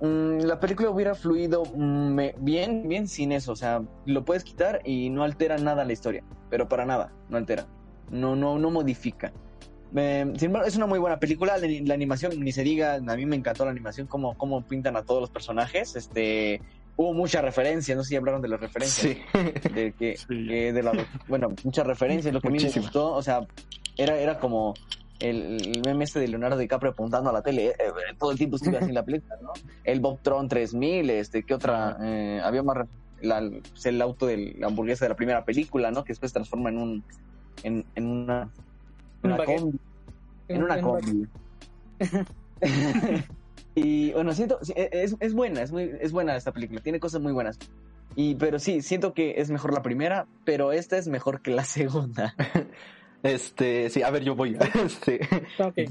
Mm, 0.00 0.38
la 0.44 0.58
película 0.60 0.90
hubiera 0.90 1.14
fluido 1.14 1.64
me- 1.76 2.34
bien, 2.38 2.88
bien 2.88 3.08
sin 3.08 3.32
eso. 3.32 3.52
O 3.52 3.56
sea, 3.56 3.82
lo 4.04 4.24
puedes 4.24 4.44
quitar 4.44 4.80
y 4.84 5.08
no 5.10 5.22
altera 5.22 5.56
nada 5.58 5.84
la 5.84 5.92
historia. 5.92 6.22
Pero 6.50 6.68
para 6.68 6.84
nada, 6.84 7.12
no 7.28 7.36
altera. 7.38 7.66
No, 8.10 8.36
no, 8.36 8.58
no 8.58 8.70
modifica. 8.70 9.32
Eh, 9.94 10.32
sin 10.36 10.46
embargo, 10.46 10.66
es 10.68 10.76
una 10.76 10.86
muy 10.86 10.98
buena 10.98 11.18
película. 11.18 11.56
La, 11.58 11.66
la 11.84 11.94
animación, 11.94 12.38
ni 12.40 12.52
se 12.52 12.62
diga, 12.62 12.94
a 12.94 13.00
mí 13.16 13.26
me 13.26 13.36
encantó 13.36 13.64
la 13.64 13.70
animación, 13.70 14.06
cómo, 14.06 14.36
cómo 14.38 14.62
pintan 14.62 14.96
a 14.96 15.02
todos 15.02 15.20
los 15.20 15.30
personajes. 15.30 15.96
Este, 15.96 16.60
hubo 16.96 17.12
muchas 17.12 17.42
referencias, 17.42 17.96
no 17.96 18.02
sé 18.02 18.10
si 18.10 18.16
hablaron 18.16 18.40
de 18.42 18.48
las 18.48 18.60
referencias. 18.60 19.16
Sí. 19.32 19.68
De 19.74 19.92
que, 19.92 20.16
Sí. 20.28 20.46
que 20.46 20.72
de 20.72 20.82
la, 20.82 20.92
bueno, 21.28 21.54
muchas 21.64 21.86
referencias, 21.86 22.32
lo 22.32 22.40
que 22.40 22.48
a 22.48 22.50
mí 22.50 22.58
me 22.58 22.70
gustó, 22.70 23.12
o 23.12 23.22
sea, 23.22 23.46
era, 23.96 24.16
era 24.18 24.38
como 24.38 24.74
el, 25.20 25.58
el 25.76 25.82
meme 25.84 26.04
este 26.04 26.18
de 26.20 26.28
Leonardo 26.28 26.56
DiCaprio 26.58 26.92
apuntando 26.92 27.30
a 27.30 27.32
la 27.32 27.42
tele, 27.42 27.66
eh, 27.68 27.74
eh, 27.78 28.14
todo 28.18 28.32
el 28.32 28.38
tiempo 28.38 28.56
estuve 28.56 28.76
así 28.78 28.86
en 28.88 28.94
la 28.94 29.04
película, 29.04 29.36
¿no? 29.42 29.52
El 29.84 30.00
Bob 30.00 30.18
Tron 30.22 30.48
3000, 30.48 31.10
este, 31.10 31.42
¿qué 31.44 31.54
otra? 31.54 31.96
Eh, 32.02 32.40
había 32.42 32.62
más, 32.62 32.86
la- 33.20 33.38
el 33.84 34.02
auto 34.02 34.26
de 34.26 34.54
la 34.58 34.66
hamburguesa 34.68 35.04
de 35.04 35.10
la 35.10 35.14
primera 35.16 35.44
película, 35.44 35.90
¿no? 35.90 36.02
Que 36.02 36.12
después 36.12 36.30
se 36.30 36.34
transforma 36.34 36.70
en 36.70 36.78
un, 36.78 37.04
en, 37.62 37.84
en 37.94 38.06
una, 38.06 38.44
Un 38.44 38.71
una 39.22 39.44
combi, 39.44 39.78
en 40.48 40.62
una 40.62 40.76
un 40.76 40.82
combi. 40.82 41.28
y 43.74 44.12
bueno, 44.12 44.32
siento, 44.34 44.58
e, 44.74 44.88
es, 44.92 45.16
es 45.20 45.34
buena, 45.34 45.62
es, 45.62 45.72
muy, 45.72 45.90
es 46.00 46.12
buena 46.12 46.36
esta 46.36 46.52
película, 46.52 46.80
tiene 46.80 47.00
cosas 47.00 47.20
muy 47.20 47.32
buenas. 47.32 47.58
Y, 48.14 48.34
pero 48.34 48.58
sí, 48.58 48.82
siento 48.82 49.14
que 49.14 49.34
es 49.38 49.50
mejor 49.50 49.72
la 49.72 49.82
primera, 49.82 50.26
pero 50.44 50.72
esta 50.72 50.98
es 50.98 51.08
mejor 51.08 51.40
que 51.40 51.50
la 51.50 51.64
segunda. 51.64 52.34
Este, 53.22 53.88
sí, 53.90 54.02
a 54.02 54.10
ver, 54.10 54.24
yo 54.24 54.34
voy. 54.34 54.56
Este, 54.84 55.20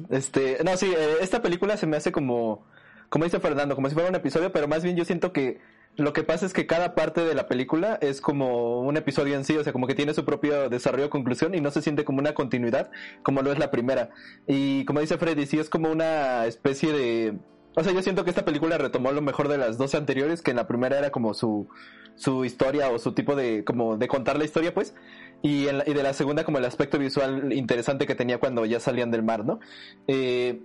este, 0.10 0.58
no, 0.64 0.76
sí, 0.78 0.92
eh, 0.96 1.16
esta 1.22 1.42
película 1.42 1.78
se 1.78 1.88
me 1.88 1.98
hace 1.98 2.12
como, 2.12 2.66
como 3.10 3.26
dice 3.26 3.40
Fernando, 3.40 3.76
como 3.76 3.90
si 3.90 3.96
fuera 3.96 4.10
un 4.10 4.16
episodio, 4.16 4.52
pero 4.52 4.68
más 4.68 4.84
bien 4.84 4.96
yo 4.96 5.06
siento 5.06 5.32
que 5.32 5.60
lo 5.98 6.14
que 6.14 6.24
pasa 6.24 6.46
es 6.46 6.54
que 6.54 6.66
cada 6.66 6.96
parte 6.96 7.24
de 7.24 7.36
la 7.36 7.48
película 7.48 7.98
es 8.02 8.22
como 8.22 8.82
un 8.82 8.98
episodio 8.98 9.36
en 9.36 9.44
sí, 9.44 9.58
o 9.58 9.64
sea, 9.64 9.74
como 9.74 9.88
que 9.88 9.96
tiene 9.96 10.14
su 10.14 10.24
propio 10.26 10.70
desarrollo, 10.70 11.10
conclusión 11.10 11.54
y 11.54 11.62
no 11.62 11.70
se 11.72 11.82
siente 11.82 12.06
como 12.06 12.20
una 12.20 12.34
continuidad, 12.34 12.90
como 13.24 13.42
lo 13.42 13.52
es 13.52 13.60
la 13.60 13.72
primera. 13.72 14.10
Y 14.48 14.86
como 14.86 15.02
dice 15.02 15.18
Freddy, 15.18 15.46
sí 15.46 15.60
es 15.60 15.70
como 15.70 15.92
una 15.92 16.46
especie 16.46 16.92
de... 16.94 17.38
O 17.76 17.84
sea, 17.84 17.94
yo 17.94 18.02
siento 18.02 18.24
que 18.24 18.30
esta 18.32 18.46
película 18.46 18.78
retomó 18.78 19.12
lo 19.12 19.22
mejor 19.22 19.48
de 19.48 19.58
las 19.58 19.78
dos 19.78 19.96
anteriores, 19.96 20.42
que 20.42 20.52
en 20.52 20.58
la 20.58 20.68
primera 20.68 20.98
era 20.98 21.10
como 21.12 21.34
su, 21.34 21.68
su 22.16 22.44
historia 22.46 22.90
o 22.90 23.00
su 23.00 23.14
tipo 23.14 23.36
de, 23.36 23.64
como 23.64 23.98
de 23.98 24.08
contar 24.08 24.38
la 24.38 24.44
historia, 24.46 24.74
pues, 24.74 24.94
y, 25.42 25.68
en 25.68 25.78
la- 25.80 25.84
y 25.90 25.94
de 25.94 26.04
la 26.04 26.14
segunda 26.14 26.44
como 26.44 26.58
el 26.58 26.66
aspecto 26.66 27.00
visual 27.00 27.54
interesante 27.54 28.06
que 28.06 28.16
tenía 28.16 28.40
cuando 28.40 28.66
ya 28.66 28.80
salían 28.80 29.10
del 29.12 29.24
mar, 29.24 29.46
¿no? 29.46 29.60
Eh, 30.08 30.62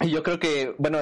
y 0.00 0.10
yo 0.10 0.22
creo 0.24 0.40
que, 0.40 0.74
bueno, 0.78 0.98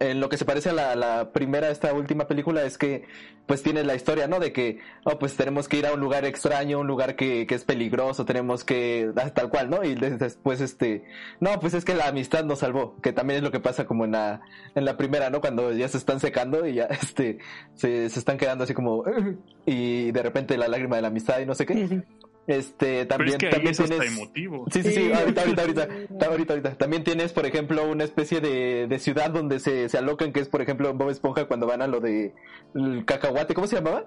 en, 0.00 0.20
lo 0.20 0.28
que 0.28 0.36
se 0.36 0.44
parece 0.44 0.70
a 0.70 0.72
la, 0.72 0.94
la 0.96 1.32
primera, 1.32 1.70
esta 1.70 1.92
última 1.92 2.26
película, 2.26 2.64
es 2.64 2.78
que 2.78 3.04
pues 3.46 3.62
tiene 3.62 3.84
la 3.84 3.94
historia, 3.94 4.26
¿no? 4.26 4.40
De 4.40 4.52
que, 4.52 4.78
oh, 5.04 5.18
pues 5.18 5.36
tenemos 5.36 5.68
que 5.68 5.76
ir 5.78 5.86
a 5.86 5.92
un 5.92 6.00
lugar 6.00 6.24
extraño, 6.24 6.80
un 6.80 6.86
lugar 6.88 7.14
que, 7.14 7.46
que 7.46 7.54
es 7.54 7.64
peligroso, 7.64 8.24
tenemos 8.24 8.64
que, 8.64 9.12
ah, 9.16 9.30
tal 9.30 9.48
cual, 9.50 9.70
¿no? 9.70 9.84
Y 9.84 9.94
des- 9.94 10.18
después, 10.18 10.60
este, 10.60 11.04
no, 11.40 11.58
pues 11.60 11.72
es 11.74 11.84
que 11.84 11.94
la 11.94 12.08
amistad 12.08 12.44
nos 12.44 12.58
salvó, 12.58 12.96
que 13.02 13.12
también 13.12 13.38
es 13.38 13.42
lo 13.44 13.52
que 13.52 13.60
pasa 13.60 13.86
como 13.86 14.04
en 14.04 14.12
la, 14.12 14.40
en 14.74 14.84
la 14.84 14.96
primera, 14.96 15.30
¿no? 15.30 15.40
Cuando 15.40 15.72
ya 15.72 15.86
se 15.88 15.96
están 15.98 16.18
secando 16.20 16.66
y 16.66 16.74
ya, 16.74 16.84
este, 17.02 17.38
se, 17.74 18.10
se 18.10 18.18
están 18.18 18.36
quedando 18.38 18.64
así 18.64 18.74
como, 18.74 19.04
y 19.66 20.10
de 20.10 20.22
repente 20.22 20.56
la 20.58 20.68
lágrima 20.68 20.96
de 20.96 21.02
la 21.02 21.08
amistad 21.08 21.38
y 21.38 21.46
no 21.46 21.54
sé 21.54 21.66
qué. 21.66 22.02
Este, 22.46 23.06
Pero 23.06 23.08
también, 23.08 23.28
es 23.32 23.36
que 23.38 23.48
también 23.48 23.70
hasta 23.72 23.84
tienes... 23.86 24.06
emotivo. 24.12 24.66
Sí, 24.72 24.82
sí, 24.82 24.92
sí, 24.92 25.12
ahorita, 25.12 25.40
ahorita, 25.42 25.62
ahorita, 25.62 25.88
Ta- 26.18 26.26
ahorita, 26.26 26.52
ahorita. 26.52 26.74
También 26.76 27.02
tienes, 27.02 27.32
por 27.32 27.44
ejemplo, 27.44 27.84
una 27.88 28.04
especie 28.04 28.40
de, 28.40 28.86
de 28.88 28.98
ciudad 29.00 29.30
donde 29.30 29.58
se, 29.58 29.88
se 29.88 29.98
alocan, 29.98 30.32
que 30.32 30.40
es, 30.40 30.48
por 30.48 30.62
ejemplo, 30.62 30.92
Bob 30.94 31.10
Esponja 31.10 31.46
cuando 31.46 31.66
van 31.66 31.82
a 31.82 31.86
lo 31.88 32.00
de 32.00 32.34
el 32.74 33.04
cacahuate, 33.04 33.54
¿cómo 33.54 33.66
se 33.66 33.76
llamaba? 33.76 34.04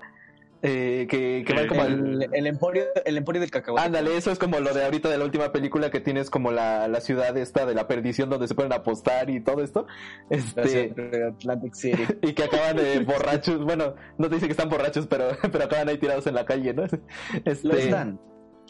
Eh, 0.62 1.08
que, 1.10 1.44
que 1.46 1.54
van 1.54 1.68
como 1.68 1.82
al... 1.84 2.24
El, 2.24 2.30
el 2.34 2.48
emporio, 2.48 2.84
el 3.06 3.18
emporio 3.18 3.40
del 3.40 3.50
cacahuate. 3.50 3.86
Ándale, 3.86 4.18
eso 4.18 4.32
es 4.32 4.40
como 4.40 4.60
lo 4.60 4.74
de 4.74 4.84
ahorita 4.84 5.10
de 5.10 5.18
la 5.18 5.24
última 5.24 5.52
película 5.52 5.90
que 5.90 6.02
tienes 6.02 6.30
como 6.30 6.52
la, 6.52 6.88
la 6.88 7.00
ciudad 7.00 7.36
esta 7.38 7.66
de 7.66 7.74
la 7.74 7.88
perdición 7.88 8.30
donde 8.30 8.48
se 8.48 8.56
pueden 8.56 8.74
apostar 8.74 9.30
y 9.30 9.40
todo 9.40 9.64
esto. 9.64 9.88
Este, 10.30 10.94
Atlantic 11.28 11.74
City. 11.74 12.04
y 12.22 12.34
que 12.34 12.44
acaban 12.44 12.76
de 12.76 13.00
borrachos, 13.06 13.64
bueno, 13.64 13.96
no 14.18 14.28
te 14.28 14.36
dice 14.36 14.48
que 14.48 14.52
están 14.52 14.70
borrachos, 14.70 15.08
pero, 15.08 15.30
pero 15.52 15.64
acaban 15.64 15.88
ahí 15.88 15.98
tirados 15.98 16.28
en 16.28 16.36
la 16.36 16.46
calle, 16.46 16.74
¿no? 16.74 16.84
Este, 16.84 17.68
Lo 17.68 17.74
están. 17.76 18.20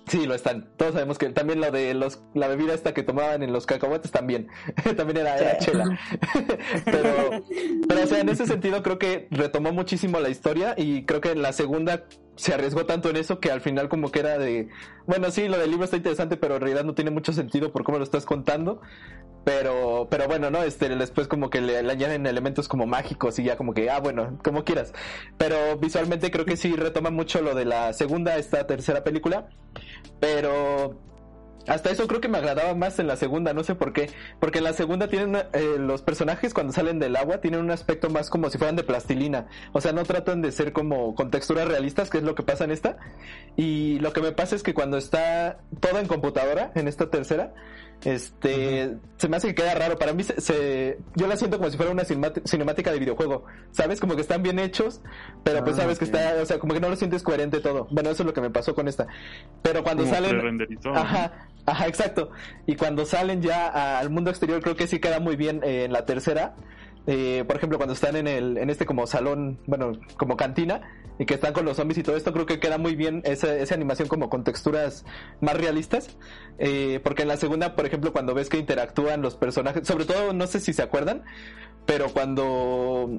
Sí, 0.07 0.25
lo 0.25 0.33
están. 0.33 0.69
Todos 0.77 0.93
sabemos 0.93 1.17
que 1.17 1.29
también 1.29 1.61
lo 1.61 1.71
de 1.71 1.93
los 1.93 2.21
la 2.33 2.47
bebida 2.47 2.73
esta 2.73 2.93
que 2.93 3.03
tomaban 3.03 3.43
en 3.43 3.53
los 3.53 3.65
cacahuates 3.65 4.11
también. 4.11 4.47
también 4.97 5.17
era, 5.17 5.37
era 5.37 5.57
chela. 5.57 5.85
pero, 6.85 7.43
pero, 7.87 8.03
o 8.03 8.07
sea, 8.07 8.19
en 8.19 8.29
ese 8.29 8.45
sentido 8.47 8.81
creo 8.83 8.97
que 8.97 9.27
retomó 9.31 9.71
muchísimo 9.71 10.19
la 10.19 10.29
historia 10.29 10.73
y 10.77 11.05
creo 11.05 11.21
que 11.21 11.31
en 11.31 11.41
la 11.41 11.53
segunda 11.53 12.05
se 12.35 12.53
arriesgó 12.53 12.85
tanto 12.85 13.09
en 13.09 13.17
eso 13.17 13.41
que 13.41 13.51
al 13.51 13.59
final 13.59 13.89
como 13.89 14.11
que 14.11 14.21
era 14.21 14.37
de, 14.37 14.69
bueno, 15.05 15.29
sí, 15.29 15.49
lo 15.49 15.57
del 15.57 15.71
libro 15.71 15.83
está 15.83 15.97
interesante, 15.97 16.37
pero 16.37 16.55
en 16.55 16.61
realidad 16.61 16.85
no 16.85 16.95
tiene 16.95 17.11
mucho 17.11 17.33
sentido 17.33 17.73
por 17.73 17.83
cómo 17.83 17.97
lo 17.97 18.03
estás 18.05 18.25
contando. 18.25 18.81
Pero, 19.43 20.07
pero 20.09 20.27
bueno, 20.27 20.51
¿no? 20.51 20.63
Este, 20.63 20.89
después 20.89 21.27
como 21.27 21.49
que 21.49 21.61
le, 21.61 21.81
le 21.81 21.91
añaden 21.91 22.27
elementos 22.27 22.67
como 22.67 22.85
mágicos 22.85 23.39
y 23.39 23.43
ya 23.43 23.57
como 23.57 23.73
que, 23.73 23.89
ah, 23.89 23.99
bueno, 23.99 24.37
como 24.43 24.63
quieras. 24.63 24.93
Pero 25.37 25.77
visualmente 25.77 26.29
creo 26.31 26.45
que 26.45 26.57
sí 26.57 26.75
retoma 26.75 27.09
mucho 27.09 27.41
lo 27.41 27.55
de 27.55 27.65
la 27.65 27.93
segunda, 27.93 28.37
esta 28.37 28.67
tercera 28.67 29.03
película. 29.03 29.49
Pero 30.19 30.99
hasta 31.69 31.91
eso 31.91 32.07
creo 32.07 32.19
que 32.19 32.27
me 32.27 32.39
agradaba 32.39 32.73
más 32.73 32.97
en 32.97 33.05
la 33.05 33.15
segunda, 33.15 33.53
no 33.53 33.63
sé 33.63 33.75
por 33.75 33.93
qué. 33.93 34.09
Porque 34.39 34.57
en 34.57 34.63
la 34.63 34.73
segunda 34.73 35.07
tienen 35.07 35.35
eh, 35.35 35.75
los 35.77 36.01
personajes 36.01 36.53
cuando 36.53 36.73
salen 36.73 36.97
del 36.97 37.15
agua 37.15 37.41
tienen 37.41 37.59
un 37.59 37.69
aspecto 37.69 38.09
más 38.09 38.29
como 38.29 38.49
si 38.49 38.57
fueran 38.57 38.75
de 38.75 38.83
plastilina. 38.83 39.47
O 39.71 39.79
sea, 39.79 39.91
no 39.91 40.03
tratan 40.03 40.41
de 40.41 40.51
ser 40.51 40.73
como 40.73 41.13
con 41.13 41.29
texturas 41.29 41.67
realistas, 41.67 42.09
que 42.09 42.17
es 42.17 42.23
lo 42.23 42.33
que 42.33 42.41
pasa 42.41 42.63
en 42.63 42.71
esta. 42.71 42.97
Y 43.55 43.99
lo 43.99 44.13
que 44.13 44.21
me 44.21 44.31
pasa 44.31 44.55
es 44.55 44.63
que 44.63 44.73
cuando 44.73 44.97
está 44.97 45.59
todo 45.79 45.99
en 45.99 46.07
computadora, 46.07 46.71
en 46.73 46.87
esta 46.87 47.11
tercera, 47.11 47.53
este, 48.03 48.97
se 49.17 49.27
me 49.27 49.37
hace 49.37 49.47
que 49.49 49.55
queda 49.55 49.73
raro. 49.75 49.97
Para 49.97 50.13
mí, 50.13 50.23
se, 50.23 50.39
se- 50.41 50.99
yo 51.15 51.27
la 51.27 51.35
siento 51.35 51.57
como 51.57 51.69
si 51.69 51.77
fuera 51.77 51.91
una 51.91 52.03
cinemática 52.05 52.91
de 52.91 52.99
videojuego. 52.99 53.45
¿Sabes? 53.71 53.99
Como 53.99 54.15
que 54.15 54.21
están 54.21 54.41
bien 54.43 54.59
hechos, 54.59 55.01
pero 55.43 55.63
pues 55.63 55.77
Ah, 55.77 55.81
sabes 55.81 55.99
que 55.99 56.05
está, 56.05 56.35
o 56.41 56.45
sea, 56.45 56.59
como 56.59 56.73
que 56.73 56.79
no 56.79 56.89
lo 56.89 56.95
sientes 56.95 57.23
coherente 57.23 57.59
todo. 57.59 57.87
Bueno, 57.91 58.09
eso 58.09 58.23
es 58.23 58.27
lo 58.27 58.33
que 58.33 58.41
me 58.41 58.49
pasó 58.49 58.73
con 58.75 58.87
esta. 58.87 59.07
Pero 59.61 59.83
cuando 59.83 60.03
Como 60.03 60.15
salen. 60.15 60.35
Ajá, 60.95 61.47
ajá, 61.65 61.87
exacto. 61.87 62.31
Y 62.65 62.75
cuando 62.75 63.05
salen 63.05 63.41
ya 63.41 63.99
al 63.99 64.09
mundo 64.09 64.29
exterior, 64.29 64.61
creo 64.61 64.75
que 64.75 64.87
sí 64.87 64.99
queda 64.99 65.19
muy 65.19 65.35
bien 65.35 65.61
eh, 65.63 65.83
en 65.85 65.93
la 65.93 66.05
tercera. 66.05 66.55
Eh, 67.11 67.43
por 67.47 67.57
ejemplo, 67.57 67.79
cuando 67.79 67.93
están 67.93 68.15
en 68.15 68.27
el, 68.27 68.59
en 68.59 68.69
este 68.69 68.85
como 68.85 69.07
salón, 69.07 69.57
bueno, 69.65 69.93
como 70.15 70.37
cantina, 70.37 70.81
y 71.17 71.25
que 71.25 71.33
están 71.33 71.53
con 71.53 71.65
los 71.65 71.77
zombies 71.77 71.97
y 71.97 72.03
todo 72.03 72.15
esto, 72.15 72.31
creo 72.31 72.45
que 72.45 72.59
queda 72.59 72.77
muy 72.77 72.95
bien 72.95 73.23
esa, 73.25 73.51
esa 73.55 73.73
animación 73.73 74.07
como 74.07 74.29
con 74.29 74.43
texturas 74.43 75.05
más 75.41 75.57
realistas. 75.57 76.15
Eh, 76.59 76.99
porque 77.03 77.23
en 77.23 77.29
la 77.29 77.37
segunda, 77.37 77.75
por 77.75 77.87
ejemplo, 77.87 78.13
cuando 78.13 78.35
ves 78.35 78.47
que 78.47 78.57
interactúan 78.57 79.23
los 79.23 79.35
personajes, 79.35 79.87
sobre 79.87 80.05
todo, 80.05 80.33
no 80.33 80.45
sé 80.45 80.59
si 80.59 80.71
se 80.71 80.83
acuerdan, 80.83 81.23
pero 81.87 82.09
cuando 82.09 83.09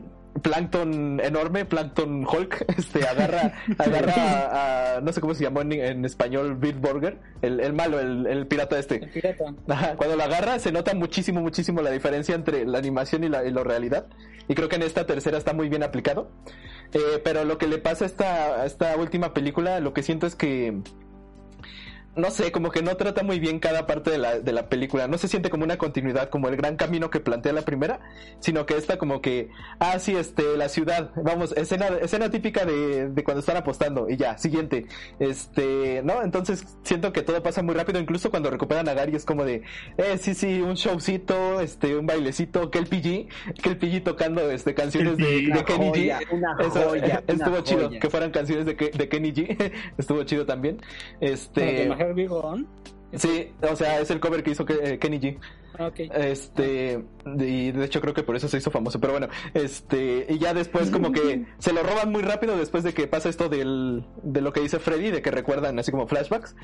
Plankton 0.42 1.20
enorme, 1.22 1.64
Plankton 1.64 2.24
Hulk, 2.26 2.64
este 2.78 3.06
agarra, 3.06 3.52
agarra 3.78 4.12
a, 4.14 4.96
a- 4.96 5.00
no 5.00 5.12
sé 5.12 5.20
cómo 5.20 5.34
se 5.34 5.44
llamó 5.44 5.60
en, 5.62 5.72
en 5.72 6.04
español, 6.04 6.56
Bitburger, 6.56 7.18
el, 7.42 7.60
el 7.60 7.72
malo, 7.72 8.00
el, 8.00 8.26
el 8.26 8.46
pirata 8.46 8.76
El 8.76 8.80
este. 8.80 8.98
pirata. 9.06 9.44
Ajá, 9.68 9.96
cuando 9.96 10.16
lo 10.16 10.22
agarra 10.22 10.58
se 10.58 10.72
nota 10.72 10.94
muchísimo, 10.94 11.40
muchísimo 11.40 11.82
la 11.82 11.90
diferencia 11.90 12.34
entre 12.34 12.64
la 12.66 12.78
animación 12.78 13.24
y 13.24 13.28
la, 13.28 13.44
y 13.44 13.50
la 13.50 13.62
realidad. 13.64 14.06
Y 14.48 14.54
creo 14.54 14.68
que 14.68 14.76
en 14.76 14.82
esta 14.82 15.06
tercera 15.06 15.38
está 15.38 15.52
muy 15.52 15.68
bien 15.68 15.82
aplicado. 15.82 16.30
Eh, 16.92 17.20
pero 17.22 17.44
lo 17.44 17.56
que 17.56 17.68
le 17.68 17.78
pasa 17.78 18.04
a 18.04 18.06
esta, 18.06 18.62
a 18.62 18.66
esta 18.66 18.96
última 18.96 19.32
película, 19.32 19.78
lo 19.78 19.92
que 19.92 20.02
siento 20.02 20.26
es 20.26 20.34
que 20.34 20.80
no 22.16 22.30
sé, 22.30 22.50
como 22.50 22.70
que 22.70 22.82
no 22.82 22.96
trata 22.96 23.22
muy 23.22 23.38
bien 23.38 23.60
cada 23.60 23.86
parte 23.86 24.10
de 24.10 24.18
la, 24.18 24.40
de 24.40 24.52
la 24.52 24.68
película. 24.68 25.06
No 25.06 25.18
se 25.18 25.28
siente 25.28 25.48
como 25.48 25.64
una 25.64 25.78
continuidad, 25.78 26.28
como 26.28 26.48
el 26.48 26.56
gran 26.56 26.76
camino 26.76 27.10
que 27.10 27.20
plantea 27.20 27.52
la 27.52 27.62
primera, 27.62 28.00
sino 28.40 28.66
que 28.66 28.76
esta 28.76 28.98
como 28.98 29.20
que, 29.20 29.50
ah, 29.78 29.98
sí, 29.98 30.16
este, 30.16 30.56
la 30.56 30.68
ciudad, 30.68 31.10
vamos, 31.16 31.52
escena, 31.56 31.86
escena 32.02 32.30
típica 32.30 32.64
de, 32.64 33.08
de 33.08 33.24
cuando 33.24 33.40
están 33.40 33.56
apostando, 33.56 34.08
y 34.08 34.16
ya, 34.16 34.36
siguiente. 34.38 34.86
Este, 35.18 36.02
¿no? 36.04 36.22
Entonces 36.22 36.64
siento 36.82 37.12
que 37.12 37.22
todo 37.22 37.42
pasa 37.42 37.62
muy 37.62 37.74
rápido, 37.74 38.00
incluso 38.00 38.30
cuando 38.30 38.50
recuperan 38.50 38.88
a 38.88 38.94
Gary 38.94 39.14
es 39.14 39.24
como 39.24 39.44
de, 39.44 39.62
eh, 39.96 40.18
sí, 40.18 40.34
sí, 40.34 40.60
un 40.60 40.74
showcito, 40.74 41.60
este, 41.60 41.96
un 41.96 42.06
bailecito, 42.06 42.70
que 42.70 42.78
el 42.78 42.86
PG, 42.86 43.62
que 43.62 43.68
el 43.68 43.76
PG 43.76 44.02
tocando, 44.02 44.50
este, 44.50 44.74
canciones 44.74 45.16
de, 45.16 45.48
una 45.50 45.64
Kenny 45.64 45.86
G. 45.86 45.90
joya, 45.90 46.20
una 46.32 46.56
Eso, 46.58 46.88
joya, 46.88 47.22
estuvo 47.28 47.50
una 47.50 47.62
chido, 47.62 47.90
que 47.90 48.10
fueran 48.10 48.30
canciones 48.30 48.66
de, 48.66 48.74
de 48.74 49.08
Kenny 49.08 49.32
G, 49.32 49.72
estuvo 49.98 50.22
chido 50.24 50.44
también. 50.44 50.80
Este, 51.20 51.88
Sí, 53.12 53.52
o 53.68 53.74
sea, 53.74 54.00
es 54.00 54.10
el 54.10 54.20
cover 54.20 54.42
que 54.42 54.52
hizo 54.52 54.64
eh, 54.68 54.98
Kenny 54.98 55.18
G. 55.18 55.38
Ah. 55.78 55.90
Este, 55.96 57.02
y 57.24 57.72
de 57.72 57.84
hecho 57.84 58.00
creo 58.00 58.12
que 58.12 58.22
por 58.22 58.36
eso 58.36 58.48
se 58.48 58.58
hizo 58.58 58.70
famoso, 58.70 59.00
pero 59.00 59.14
bueno, 59.14 59.28
este, 59.54 60.26
y 60.28 60.38
ya 60.38 60.52
después 60.52 60.90
como 60.90 61.10
que 61.10 61.46
se 61.58 61.72
lo 61.72 61.82
roban 61.82 62.10
muy 62.12 62.22
rápido 62.22 62.56
después 62.56 62.84
de 62.84 62.92
que 62.92 63.06
pasa 63.06 63.28
esto 63.30 63.48
del, 63.48 64.04
de 64.22 64.40
lo 64.42 64.52
que 64.52 64.60
dice 64.60 64.78
Freddy, 64.78 65.10
de 65.10 65.22
que 65.22 65.30
recuerdan 65.30 65.78
así 65.78 65.90
como 65.90 66.06
flashbacks, 66.06 66.54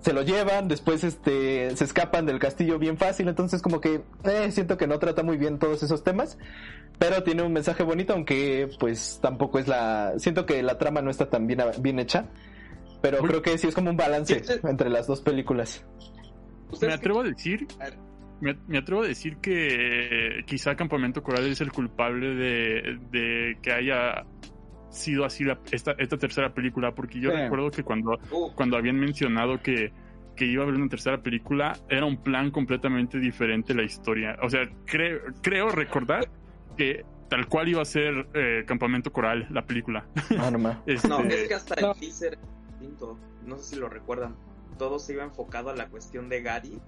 se 0.00 0.12
lo 0.12 0.22
llevan, 0.22 0.68
después 0.68 1.04
este, 1.04 1.76
se 1.76 1.84
escapan 1.84 2.26
del 2.26 2.38
castillo 2.38 2.78
bien 2.78 2.96
fácil, 2.96 3.28
entonces 3.28 3.60
como 3.60 3.80
que 3.80 4.02
eh, 4.24 4.50
siento 4.50 4.78
que 4.78 4.86
no 4.86 4.98
trata 4.98 5.22
muy 5.22 5.36
bien 5.36 5.58
todos 5.58 5.82
esos 5.82 6.02
temas, 6.02 6.38
pero 6.98 7.22
tiene 7.22 7.42
un 7.42 7.52
mensaje 7.52 7.82
bonito, 7.82 8.14
aunque 8.14 8.70
pues 8.80 9.18
tampoco 9.20 9.58
es 9.58 9.68
la, 9.68 10.14
siento 10.16 10.46
que 10.46 10.62
la 10.62 10.78
trama 10.78 11.02
no 11.02 11.10
está 11.10 11.28
tan 11.28 11.46
bien, 11.46 11.60
bien 11.80 11.98
hecha, 11.98 12.26
pero 13.12 13.22
creo 13.22 13.42
que 13.42 13.58
sí 13.58 13.66
es 13.68 13.74
como 13.74 13.90
un 13.90 13.96
balance 13.96 14.42
entre 14.64 14.88
las 14.88 15.06
dos 15.06 15.20
películas. 15.20 15.84
Me 16.68 16.72
¿Ustedes 16.72 16.94
atrevo 16.94 17.20
a 17.20 17.24
decir, 17.24 17.66
me, 18.40 18.56
me 18.66 18.78
atrevo 18.78 19.02
a 19.02 19.06
decir 19.06 19.36
que 19.36 20.42
quizá 20.46 20.74
Campamento 20.74 21.22
Coral 21.22 21.46
es 21.46 21.60
el 21.60 21.70
culpable 21.70 22.34
de, 22.34 22.98
de 23.10 23.58
que 23.62 23.72
haya 23.72 24.24
sido 24.90 25.24
así 25.24 25.44
la- 25.44 25.58
esta, 25.70 25.92
esta 25.98 26.16
tercera 26.16 26.54
película, 26.54 26.94
porque 26.94 27.20
yo 27.20 27.30
Sí. 27.30 27.36
recuerdo 27.36 27.70
que 27.70 27.82
cuando, 27.82 28.18
cuando 28.54 28.76
habían 28.76 28.96
mencionado 28.96 29.60
que, 29.60 29.92
que 30.36 30.46
iba 30.46 30.62
a 30.62 30.66
haber 30.66 30.80
una 30.80 30.88
tercera 30.88 31.18
película, 31.22 31.76
era 31.88 32.06
un 32.06 32.22
plan 32.22 32.50
completamente 32.50 33.18
diferente 33.18 33.74
la 33.74 33.82
historia. 33.82 34.36
O 34.42 34.48
sea, 34.48 34.68
creo, 34.86 35.20
creo 35.42 35.68
recordar 35.68 36.28
que 36.76 37.04
tal 37.28 37.46
cual 37.48 37.68
iba 37.68 37.82
a 37.82 37.84
ser 37.84 38.26
eh, 38.34 38.64
Campamento 38.66 39.12
Coral, 39.12 39.46
la 39.50 39.64
película. 39.66 40.06
Ah, 40.38 40.50
no. 40.50 40.82
Este, 40.86 41.08
No, 41.08 41.20
es 41.20 41.48
que 41.48 41.54
hasta 41.54 41.80
No. 41.80 41.92
el 41.92 42.00
teaser 42.00 42.38
distinto. 42.84 43.18
No 43.44 43.58
sé 43.58 43.74
si 43.74 43.76
lo 43.76 43.88
recuerdan. 43.88 44.36
Todo 44.78 44.98
se 44.98 45.12
iba 45.12 45.24
enfocado 45.24 45.70
a 45.70 45.76
la 45.76 45.88
cuestión 45.88 46.28
de 46.28 46.42
Gary. 46.42 46.80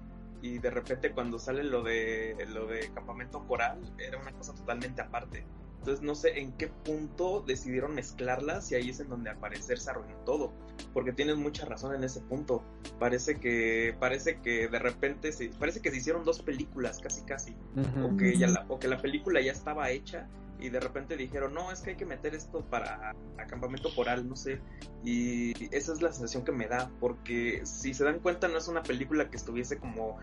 Y 0.43 0.59
de 0.59 0.71
repente 0.71 1.13
cuando 1.13 1.39
sale 1.39 1.65
lo 1.65 1.83
de 1.83 2.37
lo 2.53 2.67
de 2.67 2.91
campamento 2.93 3.47
coral, 3.47 3.81
era 3.99 4.19
una 4.19 4.33
cosa 4.33 4.55
totalmente 4.55 5.01
aparte. 5.01 5.45
Entonces 5.79 6.05
no 6.05 6.15
sé 6.15 6.41
en 6.41 6.53
qué 6.53 6.69
punto 6.69 7.43
decidieron 7.47 7.95
mezclarlas 7.95 8.71
y 8.71 8.75
ahí 8.75 8.91
es 8.91 9.01
en 9.01 9.09
donde 9.09 9.31
al 9.31 9.39
parecer 9.39 9.79
se 9.79 9.91
arruinó 9.91 10.15
todo. 10.25 10.53
Porque 10.93 11.13
tienes 11.13 11.37
mucha 11.37 11.65
razón 11.65 11.95
en 11.95 12.05
ese 12.05 12.21
punto. 12.21 12.63
Parece 12.99 13.41
que, 13.41 13.97
parece 13.99 14.41
que 14.41 14.69
de 14.69 14.79
repente 14.79 15.33
se, 15.33 15.49
parece 15.59 15.81
que 15.81 15.91
se 15.91 15.97
hicieron 15.97 16.25
dos 16.25 16.43
películas 16.43 17.01
casi 17.01 17.23
casi 17.23 17.57
o 18.05 18.17
que, 18.17 18.37
ya 18.37 18.49
la, 18.49 18.67
o 18.69 18.79
que 18.79 18.89
la 18.89 18.99
película 18.99 19.41
ya 19.41 19.53
estaba 19.53 19.91
hecha 19.91 20.29
y 20.59 20.69
de 20.71 20.81
repente 20.81 21.16
dijeron, 21.16 21.53
no, 21.55 21.71
es 21.71 21.81
que 21.81 21.90
hay 21.90 21.97
que 21.97 22.07
meter 22.07 22.35
esto 22.35 22.64
para 22.64 23.12
acampamento 23.38 23.95
coral, 23.95 24.29
no 24.29 24.37
sé. 24.37 24.61
Y 25.05 25.53
esa 25.75 25.92
es 25.92 26.03
la 26.03 26.12
sensación 26.12 26.45
que 26.45 26.53
me 26.53 26.66
da, 26.66 26.90
porque 27.01 27.61
si 27.64 27.95
se 27.95 28.05
dan 28.05 28.21
cuenta 28.21 28.49
no 28.49 28.59
es 28.59 28.69
una 28.69 28.83
película 28.83 29.29
que 29.31 29.37
estuviese 29.37 29.79
como, 29.79 30.16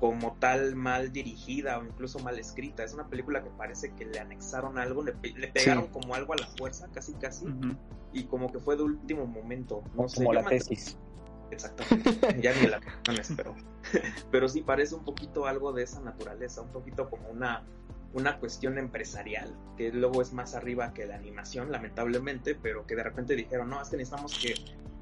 como 0.00 0.36
tal 0.38 0.76
mal 0.76 1.10
dirigida 1.12 1.78
o 1.78 1.84
incluso 1.84 2.18
mal 2.20 2.38
escrita, 2.38 2.84
es 2.84 2.94
una 2.94 3.08
película 3.08 3.42
que 3.42 3.50
parece 3.50 3.92
que 3.94 4.04
le 4.04 4.18
anexaron 4.20 4.78
algo, 4.78 5.02
le, 5.02 5.12
pe- 5.12 5.34
le 5.36 5.48
pegaron 5.48 5.84
Sí. 5.86 5.90
como 5.92 6.14
algo 6.14 6.34
a 6.34 6.36
la 6.36 6.46
fuerza, 6.46 6.86
casi 6.92 7.14
casi, 7.14 7.46
y 8.12 8.24
como 8.24 8.52
que 8.52 8.58
fue 8.60 8.76
de 8.76 8.82
último 8.84 9.26
momento. 9.26 9.82
No 9.94 10.08
sé, 10.08 10.16
como 10.24 10.34
yo 10.34 10.40
la 10.42 10.48
tesis. 10.48 10.96
Exactamente. 11.50 12.40
ya 12.42 12.54
ni 12.54 12.66
la 12.66 12.78
pero, 13.36 13.54
pero 14.30 14.48
sí 14.48 14.60
parece 14.62 14.94
un 14.94 15.04
poquito 15.04 15.46
algo 15.46 15.72
de 15.72 15.82
esa 15.82 16.00
naturaleza, 16.00 16.60
un 16.60 16.72
poquito 16.72 17.08
como 17.08 17.28
una, 17.28 17.64
una 18.12 18.38
cuestión 18.38 18.78
empresarial, 18.78 19.54
que 19.76 19.92
luego 19.92 20.22
es 20.22 20.32
más 20.32 20.54
arriba 20.54 20.92
que 20.94 21.06
la 21.06 21.16
animación, 21.16 21.70
lamentablemente, 21.70 22.54
pero 22.54 22.86
que 22.86 22.96
de 22.96 23.02
repente 23.02 23.36
dijeron, 23.36 23.68
no, 23.68 23.82
es 23.82 23.88
que 23.90 23.96
necesitamos 23.98 24.38
que, 24.38 24.54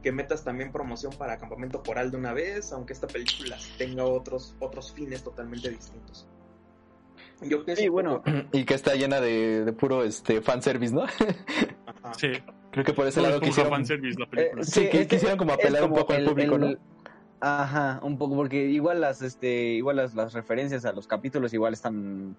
que 0.03 0.13
metas 0.13 0.43
también 0.45 0.73
promoción 0.73 1.13
para 1.17 1.39
Campamento 1.39 1.83
Coral 1.83 2.11
de 2.11 2.17
una 2.17 2.33
vez, 2.33 2.73
aunque 2.73 2.93
esta 2.93 3.07
película 3.07 3.57
tenga 3.79 4.05
otros, 4.05 4.57
otros 4.61 4.93
fines 4.93 5.23
totalmente 5.23 5.71
distintos. 5.71 6.27
Yo 7.43 7.65
pienso 7.65 7.83
Sí, 7.83 7.89
bueno, 7.89 8.23
poco- 8.23 8.49
y 8.53 8.65
que 8.65 8.75
está 8.75 8.95
llena 8.95 9.21
de, 9.21 9.65
de 9.65 9.73
puro 9.73 10.03
este 10.03 10.41
fanservice, 10.41 10.95
¿no? 10.95 11.03
Ajá. 11.03 12.15
Sí, 12.19 12.29
Creo 12.73 12.85
que 12.85 12.93
por 12.93 13.07
ese 13.07 13.21
lado 13.23 13.35
puro 13.39 13.47
quisieron... 13.47 13.73
fanservice 13.73 14.19
la 14.19 14.27
película. 14.27 14.63
Eh, 14.63 14.65
Sí, 14.65 14.89
que 14.91 15.01
es 15.03 15.07
quisieron 15.07 15.39
como 15.39 15.53
apelar 15.53 15.85
un 15.85 15.95
poco 15.95 16.13
al 16.13 16.25
público, 16.25 16.57
el- 16.57 16.61
¿no? 16.61 16.79
Ajá, 17.41 18.01
un 18.03 18.17
poco, 18.19 18.35
porque 18.35 18.65
igual 18.67 19.01
las, 19.03 19.21
este, 19.23 19.49
igual 19.75 19.97
las, 19.97 20.15
las 20.15 20.33
referencias 20.33 20.85
a 20.87 20.93
los 20.93 21.07
capítulos 21.07 21.53
igual 21.53 21.75
están 21.75 22.35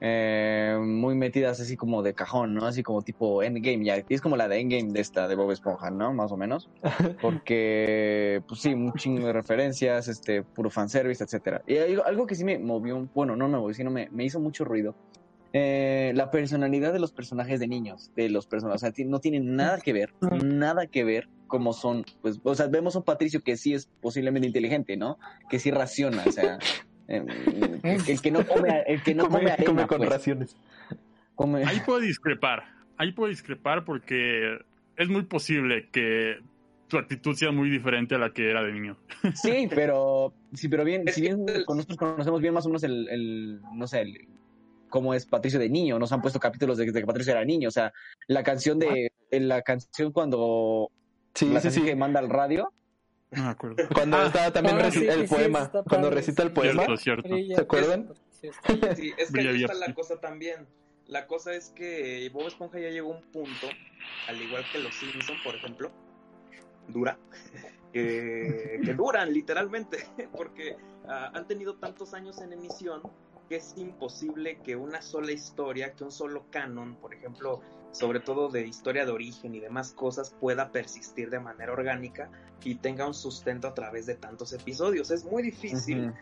eh, 0.00 0.78
muy 0.80 1.14
metidas 1.14 1.60
así 1.60 1.76
como 1.76 2.02
de 2.02 2.14
cajón, 2.14 2.54
¿no? 2.54 2.66
Así 2.66 2.82
como 2.82 3.02
tipo 3.02 3.42
Endgame, 3.42 3.84
ya. 3.84 3.98
Y 3.98 4.14
es 4.14 4.20
como 4.20 4.36
la 4.36 4.48
de 4.48 4.60
Endgame 4.60 4.92
de 4.92 5.00
esta, 5.00 5.28
de 5.28 5.34
Bob 5.34 5.50
Esponja, 5.50 5.90
¿no? 5.90 6.12
Más 6.12 6.32
o 6.32 6.36
menos. 6.36 6.68
Porque, 7.22 8.42
pues 8.46 8.60
sí, 8.60 8.74
un 8.74 8.92
chingo 8.94 9.26
de 9.26 9.32
referencias, 9.32 10.08
este, 10.08 10.42
puro 10.42 10.70
fanservice, 10.70 11.24
etcétera. 11.24 11.62
Y 11.66 11.78
algo, 11.78 12.04
algo 12.04 12.26
que 12.26 12.34
sí 12.34 12.44
me 12.44 12.58
movió, 12.58 13.08
bueno, 13.14 13.36
no 13.36 13.48
me 13.48 13.58
movió, 13.58 13.74
sino 13.74 13.90
me, 13.90 14.08
me 14.10 14.24
hizo 14.24 14.40
mucho 14.40 14.64
ruido. 14.64 14.94
Eh, 15.58 16.12
la 16.14 16.30
personalidad 16.30 16.92
de 16.92 16.98
los 16.98 17.12
personajes 17.12 17.60
de 17.60 17.66
niños, 17.66 18.10
de 18.14 18.28
los 18.28 18.46
personajes, 18.46 18.82
o 18.82 18.92
sea, 18.92 19.06
no 19.06 19.20
tienen 19.20 19.56
nada 19.56 19.80
que 19.80 19.94
ver, 19.94 20.12
nada 20.44 20.86
que 20.86 21.02
ver 21.02 21.30
como 21.46 21.72
son, 21.72 22.04
pues, 22.20 22.40
o 22.42 22.54
sea, 22.54 22.66
vemos 22.66 22.94
a 22.94 22.98
un 22.98 23.04
Patricio 23.04 23.42
que 23.42 23.56
sí 23.56 23.72
es 23.72 23.88
posiblemente 24.02 24.46
inteligente, 24.46 24.98
¿no? 24.98 25.18
Que 25.48 25.58
sí 25.58 25.70
raciona, 25.70 26.24
o 26.26 26.32
sea, 26.32 26.58
el, 27.82 28.00
el 28.08 28.20
que 28.20 28.30
no 28.30 28.46
come, 28.46 28.82
el 28.86 29.02
que 29.02 29.14
no 29.14 29.24
come, 29.24 29.38
come, 29.38 29.50
arena, 29.52 29.66
come 29.66 29.86
con 29.86 29.98
pues, 29.98 30.10
raciones. 30.10 30.56
come- 31.34 31.64
Ahí 31.64 31.80
puedo 31.84 32.00
discrepar. 32.00 32.64
Ahí 32.96 33.12
puedo 33.12 33.28
discrepar 33.30 33.84
porque 33.84 34.58
es 34.96 35.08
muy 35.08 35.22
posible 35.24 35.88
que 35.90 36.36
su 36.88 36.98
actitud 36.98 37.34
sea 37.34 37.50
muy 37.52 37.68
diferente 37.68 38.14
a 38.14 38.18
la 38.18 38.30
que 38.32 38.50
era 38.50 38.62
de 38.62 38.72
niño. 38.72 38.96
Sí, 39.34 39.68
pero 39.74 40.32
sí, 40.54 40.68
pero 40.68 40.84
bien, 40.84 41.04
si 41.12 41.20
bien 41.20 41.44
nosotros 41.68 41.96
conocemos 41.98 42.40
bien 42.40 42.54
más 42.54 42.64
o 42.66 42.68
menos 42.68 42.82
el, 42.84 43.08
el 43.08 43.60
no 43.74 43.86
sé, 43.86 44.02
el, 44.02 44.28
cómo 44.88 45.12
es 45.14 45.26
Patricio 45.26 45.58
de 45.58 45.68
niño, 45.68 45.98
nos 45.98 46.12
han 46.12 46.22
puesto 46.22 46.38
capítulos 46.40 46.78
de, 46.78 46.90
de 46.90 47.00
que 47.00 47.06
Patricio 47.06 47.32
era 47.32 47.44
niño, 47.44 47.68
o 47.68 47.72
sea, 47.72 47.92
la 48.28 48.42
canción 48.42 48.78
de 48.78 49.12
en 49.30 49.48
la 49.48 49.62
canción 49.62 50.12
cuando 50.12 50.90
Sí, 51.34 51.46
la 51.52 51.60
sí, 51.60 51.64
canción 51.66 51.84
sí. 51.84 51.90
que 51.90 51.96
manda 51.96 52.18
al 52.20 52.30
radio, 52.30 52.72
No 53.30 53.44
me 53.44 53.50
acuerdo. 53.50 53.76
Cuando 53.94 54.22
está 54.22 54.52
también 54.52 54.78
ah, 54.80 54.90
sí, 54.90 55.06
el 55.06 55.28
sí, 55.28 55.34
poema, 55.34 55.70
cuando 55.70 56.08
padre, 56.08 56.10
recita 56.10 56.42
el 56.42 56.52
poema. 56.52 56.84
Cierto, 56.96 56.96
cierto. 56.96 57.54
¿Se 57.54 57.60
acuerdan? 57.60 58.12
Sí, 58.94 59.12
es 59.16 59.32
que 59.32 59.40
ahí 59.40 59.64
está 59.64 59.74
la 59.74 59.92
cosa 59.92 60.20
también. 60.20 60.68
La 61.08 61.26
cosa 61.26 61.54
es 61.54 61.70
que 61.70 62.30
Bob 62.32 62.46
Esponja 62.46 62.78
ya 62.78 62.90
llegó 62.90 63.14
a 63.14 63.16
un 63.16 63.22
punto, 63.32 63.66
al 64.28 64.40
igual 64.40 64.64
que 64.70 64.78
los 64.78 64.94
Simpson, 64.94 65.36
por 65.42 65.54
ejemplo, 65.56 65.90
dura, 66.86 67.18
que, 67.92 68.80
que 68.84 68.94
duran 68.94 69.32
literalmente, 69.32 70.06
porque 70.36 70.76
ah, 71.08 71.32
han 71.34 71.48
tenido 71.48 71.76
tantos 71.76 72.14
años 72.14 72.40
en 72.40 72.52
emisión 72.52 73.02
que 73.48 73.56
es 73.56 73.74
imposible 73.76 74.58
que 74.62 74.76
una 74.76 75.02
sola 75.02 75.32
historia, 75.32 75.92
que 75.92 76.04
un 76.04 76.12
solo 76.12 76.46
canon, 76.50 76.96
por 76.96 77.14
ejemplo, 77.14 77.62
sobre 77.92 78.20
todo 78.20 78.48
de 78.48 78.66
historia 78.66 79.04
de 79.06 79.12
origen 79.12 79.54
y 79.54 79.60
demás 79.60 79.92
cosas, 79.92 80.34
pueda 80.40 80.70
persistir 80.72 81.30
de 81.30 81.40
manera 81.40 81.72
orgánica 81.72 82.30
y 82.64 82.74
tenga 82.76 83.06
un 83.06 83.14
sustento 83.14 83.68
a 83.68 83.74
través 83.74 84.06
de 84.06 84.14
tantos 84.14 84.52
episodios. 84.52 85.10
Es 85.10 85.24
muy 85.24 85.42
difícil. 85.42 86.12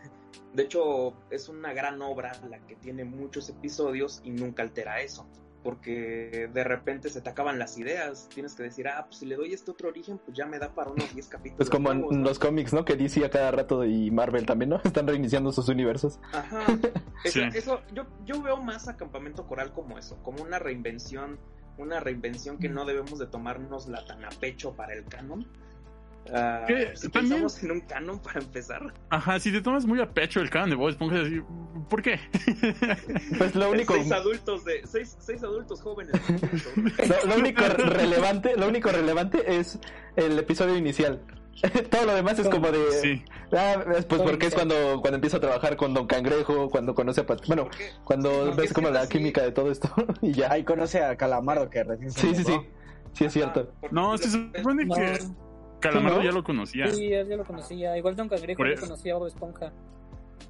De 0.53 0.63
hecho, 0.63 1.13
es 1.29 1.49
una 1.49 1.73
gran 1.73 2.01
obra 2.01 2.31
la 2.49 2.59
que 2.59 2.75
tiene 2.75 3.03
muchos 3.03 3.49
episodios 3.49 4.21
y 4.23 4.31
nunca 4.31 4.63
altera 4.63 5.01
eso. 5.01 5.25
Porque 5.63 6.47
de 6.53 6.63
repente 6.63 7.09
se 7.09 7.21
te 7.21 7.29
acaban 7.31 7.57
las 7.57 7.79
ideas. 7.79 8.29
Tienes 8.31 8.53
que 8.53 8.61
decir, 8.61 8.87
ah, 8.87 9.05
pues 9.07 9.17
si 9.17 9.25
le 9.25 9.35
doy 9.35 9.51
este 9.51 9.71
otro 9.71 9.89
origen, 9.89 10.19
pues 10.23 10.37
ya 10.37 10.45
me 10.45 10.59
da 10.59 10.75
para 10.75 10.91
unos 10.91 11.11
10 11.11 11.27
capítulos. 11.27 11.57
Pues 11.57 11.69
como 11.71 11.91
en 11.91 12.21
los 12.23 12.37
cómics, 12.37 12.71
¿no? 12.71 12.85
Que 12.85 12.95
DC 12.95 13.25
a 13.25 13.31
cada 13.31 13.49
rato 13.49 13.83
y 13.83 14.11
Marvel 14.11 14.45
también, 14.45 14.69
¿no? 14.69 14.79
Están 14.83 15.07
reiniciando 15.07 15.51
sus 15.51 15.67
universos. 15.67 16.19
Ajá. 16.31 16.59
Eso, 17.23 17.39
Sí. 17.39 17.41
eso- 17.55 17.81
yo, 17.95 18.05
yo 18.25 18.39
veo 18.43 18.57
más 18.57 18.87
a 18.87 18.95
Campamento 18.95 19.47
Coral 19.47 19.73
como 19.73 19.97
eso, 19.97 20.21
como 20.21 20.43
una 20.43 20.59
reinvención, 20.59 21.39
una 21.77 21.99
reinvención 21.99 22.57
que 22.57 22.69
no 22.69 22.85
debemos 22.85 23.19
de 23.19 23.27
tomarnos 23.27 23.87
la 23.87 24.05
tan 24.05 24.23
a 24.25 24.29
pecho 24.29 24.73
para 24.73 24.93
el 24.93 25.05
canon. 25.05 25.45
Que 26.65 26.91
si 26.95 27.09
también- 27.09 27.33
pensamos 27.33 27.61
en 27.63 27.71
un 27.71 27.81
canon 27.81 28.19
para 28.19 28.39
empezar, 28.39 28.81
Ajá, 29.09 29.39
si 29.39 29.51
te 29.51 29.61
tomas 29.61 29.85
muy 29.85 30.01
a 30.01 30.09
pecho 30.11 30.39
el 30.41 30.49
canon 30.49 30.71
de 30.71 30.75
Bob 30.75 30.89
Esponja, 30.89 31.21
así, 31.21 31.39
¿por 31.87 32.01
qué? 32.01 32.19
Pues 33.37 33.53
lo 33.53 33.69
único, 33.69 33.93
seis 33.93 34.11
adultos 34.11 34.65
de 34.65 34.81
seis, 34.87 35.15
seis 35.19 35.43
adultos 35.43 35.81
jóvenes. 35.81 36.13
lo, 37.25 37.29
lo 37.29 37.35
único 37.39 37.61
relevante, 37.67 38.55
lo 38.57 38.67
único 38.67 38.89
relevante 38.89 39.57
es 39.59 39.77
el 40.15 40.39
episodio 40.39 40.75
inicial. 40.75 41.21
Todo 41.89 42.05
lo 42.05 42.13
demás 42.15 42.37
es 42.39 42.47
como 42.49 42.69
de, 42.71 42.91
Sí. 42.91 43.23
ah, 43.53 43.83
es 43.97 44.05
pues 44.05 44.21
porque 44.21 44.47
es 44.47 44.53
cuando 44.55 44.75
cuando 45.01 45.15
empieza 45.15 45.37
a 45.37 45.39
trabajar 45.39 45.75
con 45.77 45.93
Don 45.93 46.05
Cangrejo, 46.07 46.69
cuando 46.69 46.93
conoce 46.93 47.21
a 47.21 47.25
Pat- 47.25 47.45
bueno, 47.47 47.69
cuando 48.03 48.53
ves 48.55 48.73
como 48.73 48.89
la 48.89 49.01
así- 49.01 49.09
química 49.17 49.41
de 49.41 49.51
todo 49.51 49.71
esto 49.71 49.89
y 50.21 50.33
ya. 50.33 50.51
ahí 50.51 50.63
conoce 50.63 51.01
a 51.03 51.15
Calamardo 51.15 51.69
que 51.69 51.83
recién 51.83 52.11
se 52.11 52.19
Sí, 52.21 52.35
sí, 52.35 52.43
sí. 52.43 52.59
Sí 53.13 53.25
es 53.25 53.33
cierto. 53.33 53.69
Porque 53.79 53.95
No, 53.95 54.17
si 54.17 54.29
se 54.29 54.37
lo- 54.37 54.51
supone 54.57 54.85
No, 54.85 54.95
que 54.95 55.19
Calamardo 55.79 56.17
¿no? 56.17 56.23
ya 56.23 56.31
lo 56.31 56.43
conocía. 56.43 56.87
sí, 56.91 57.09
ya 57.09 57.23
ya 57.23 57.37
lo 57.37 57.45
conocía. 57.45 57.97
Igual 57.97 58.15
Don 58.15 58.27
Cangrejo 58.27 58.65
eso. 58.65 58.81
conocía 58.87 59.13
a 59.13 59.17
Bob 59.17 59.27
Esponja. 59.27 59.71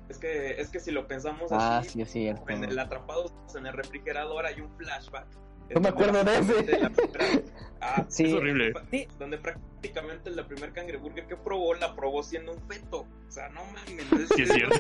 Es 0.09 0.17
que, 0.17 0.59
es 0.59 0.69
que 0.69 0.79
si 0.79 0.91
lo 0.91 1.07
pensamos 1.07 1.51
Ah, 1.51 1.79
así, 1.79 1.89
sí, 1.91 2.01
es 2.01 2.11
cierto. 2.11 2.43
en 2.49 2.63
el 2.63 2.77
atrapados 2.79 3.33
en 3.55 3.65
el 3.67 3.73
refrigerador 3.73 4.45
hay 4.45 4.61
un 4.61 4.69
flashback. 4.77 5.27
No 5.73 5.81
me 5.81 5.89
acuerdo 5.89 6.23
de 6.23 6.37
ese. 6.37 6.79
la 6.79 6.91
Ah, 7.81 8.03
Sí. 8.07 8.25
Es 8.25 8.33
horrible. 8.33 8.73
Sí. 8.89 9.07
Donde 9.19 9.37
prácticamente 9.37 10.31
la 10.31 10.47
primer 10.47 10.71
cangreburger 10.73 11.27
que 11.27 11.35
probó 11.35 11.75
la 11.75 11.95
probó 11.95 12.23
siendo 12.23 12.53
un 12.53 12.61
feto. 12.67 13.01
O 13.27 13.31
sea, 13.31 13.47
no 13.49 13.61
mames. 13.65 14.29
Sí, 14.35 14.41
es 14.43 14.51
cierto. 14.53 14.79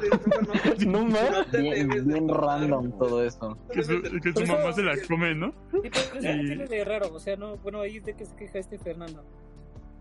No 0.87 1.05
más. 1.05 1.45
te 1.51 1.59
Bien, 1.61 1.87
debes 1.87 2.05
de 2.07 2.13
bien 2.13 2.27
tomar, 2.27 2.43
random 2.61 2.89
no. 2.89 2.95
todo 2.97 3.23
esto. 3.23 3.57
Que 3.71 3.83
su, 3.83 4.01
que 4.01 4.33
su 4.33 4.45
mamá 4.51 4.73
se 4.73 4.81
la 4.81 4.95
come, 5.07 5.35
¿no? 5.35 5.53
Sí, 5.71 5.81
pero 5.83 6.19
eso 6.19 6.41
Y- 6.41 6.45
tiene 6.47 6.65
de 6.65 6.83
raro. 6.85 7.13
O 7.13 7.19
sea, 7.19 7.35
no, 7.35 7.57
bueno, 7.57 7.81
ahí 7.81 7.99
de 7.99 8.15
que 8.15 8.25
se 8.25 8.35
queja 8.35 8.57
este 8.59 8.79
Fernando. 8.79 9.23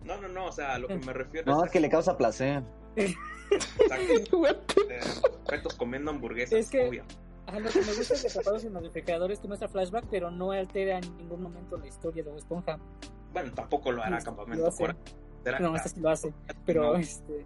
No, 0.05 0.19
no, 0.21 0.29
no, 0.29 0.47
o 0.47 0.53
sea, 0.53 0.75
a 0.75 0.79
lo 0.79 0.89
que 0.89 0.97
me 0.97 1.13
refiero 1.13 1.51
No, 1.53 1.63
a 1.63 1.67
es 1.67 1.73
que 1.73 1.81
le 1.81 1.91
causa 1.91 2.17
placer. 2.17 2.63
Exacto. 2.97 4.43
Eh, 4.91 5.01
fetos 5.49 5.75
comiendo 5.75 6.11
hamburguesas, 6.11 6.59
Es 6.59 6.71
que- 6.71 6.89
obvio. 6.89 7.05
Ajá, 7.47 7.59
lo 7.61 7.71
que 7.71 7.81
me 7.81 7.95
gusta 7.95 8.15
es 8.15 8.23
que 8.23 8.29
Atrapados 8.29 8.65
en 8.65 8.73
los 8.75 8.83
refrigeradores 8.83 9.41
te 9.41 9.49
muestra 9.49 9.69
flashback, 9.69 10.07
pero 10.11 10.31
no 10.31 10.53
altera 10.53 10.99
en 10.99 11.17
ningún 11.17 11.43
momento 11.43 11.77
la 11.77 11.87
historia 11.87 12.23
de 12.23 12.31
Bob 12.31 12.39
Esponja. 12.39 12.79
Bueno, 13.33 13.53
tampoco 13.53 13.93
lo 13.93 14.03
hará 14.03 14.19
Sí, 14.21 14.27
Campamento 14.27 14.63
lo 14.63 14.69
hace. 14.69 14.79
Coral. 14.83 14.97
Será- 15.43 15.59
No, 15.59 15.77
esta 15.77 15.89
sí 15.89 16.01
lo 16.01 16.09
hace. 16.11 16.33
Pero 16.65 16.83
No. 16.85 16.97
este. 16.97 17.45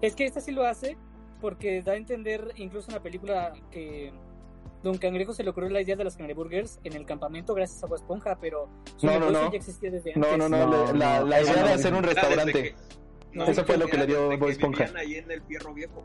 Es 0.00 0.14
que 0.14 0.24
esta 0.24 0.40
sí 0.40 0.52
lo 0.52 0.64
hace 0.64 0.96
porque 1.40 1.82
da 1.82 1.92
a 1.92 1.96
entender, 1.96 2.52
incluso 2.56 2.88
en 2.90 2.94
la 2.96 3.02
película, 3.02 3.52
que 3.70 4.12
Don 4.82 4.96
Cangrejo 4.96 5.32
se 5.34 5.42
le 5.42 5.50
ocurrió 5.50 5.68
la 5.70 5.80
idea 5.82 5.96
de 5.96 6.04
los 6.04 6.16
cangreburgers 6.16 6.78
en 6.84 6.94
el 6.94 7.04
campamento 7.04 7.52
gracias 7.54 7.82
a 7.82 7.86
Bob 7.86 7.96
Esponja, 7.96 8.38
pero 8.40 8.68
su 8.96 9.06
No, 9.06 9.14
no, 9.14 9.18
negocio 9.26 9.42
no. 9.42 9.50
ya 9.52 9.58
existía 9.58 9.90
desde 9.90 10.14
antes. 10.14 10.30
No, 10.38 10.38
no, 10.38 10.48
no, 10.48 10.66
No, 10.86 10.92
la, 10.94 11.42
idea 11.42 11.52
no 11.56 11.68
de 11.68 11.74
es- 11.74 11.80
hacer 11.80 11.94
un 11.94 12.02
restaurante. 12.04 12.52
que- 12.52 12.74
no, 13.32 13.44
Eso 13.44 13.64
fue 13.64 13.76
lo 13.76 13.86
que 13.88 13.98
le 13.98 14.06
dio 14.06 14.28
Bob 14.30 14.38
que 14.46 14.52
Esponja. 14.52 14.86
ahí 14.96 15.16
en 15.16 15.30
el 15.30 15.42
fierro 15.42 15.74
viejo. 15.74 16.02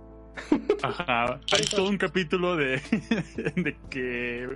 Ajá. 0.82 1.40
Hay 1.52 1.66
todo 1.70 1.90
un 1.90 1.98
capítulo 1.98 2.56
de, 2.56 2.82
de 3.56 3.76
que 3.90 4.48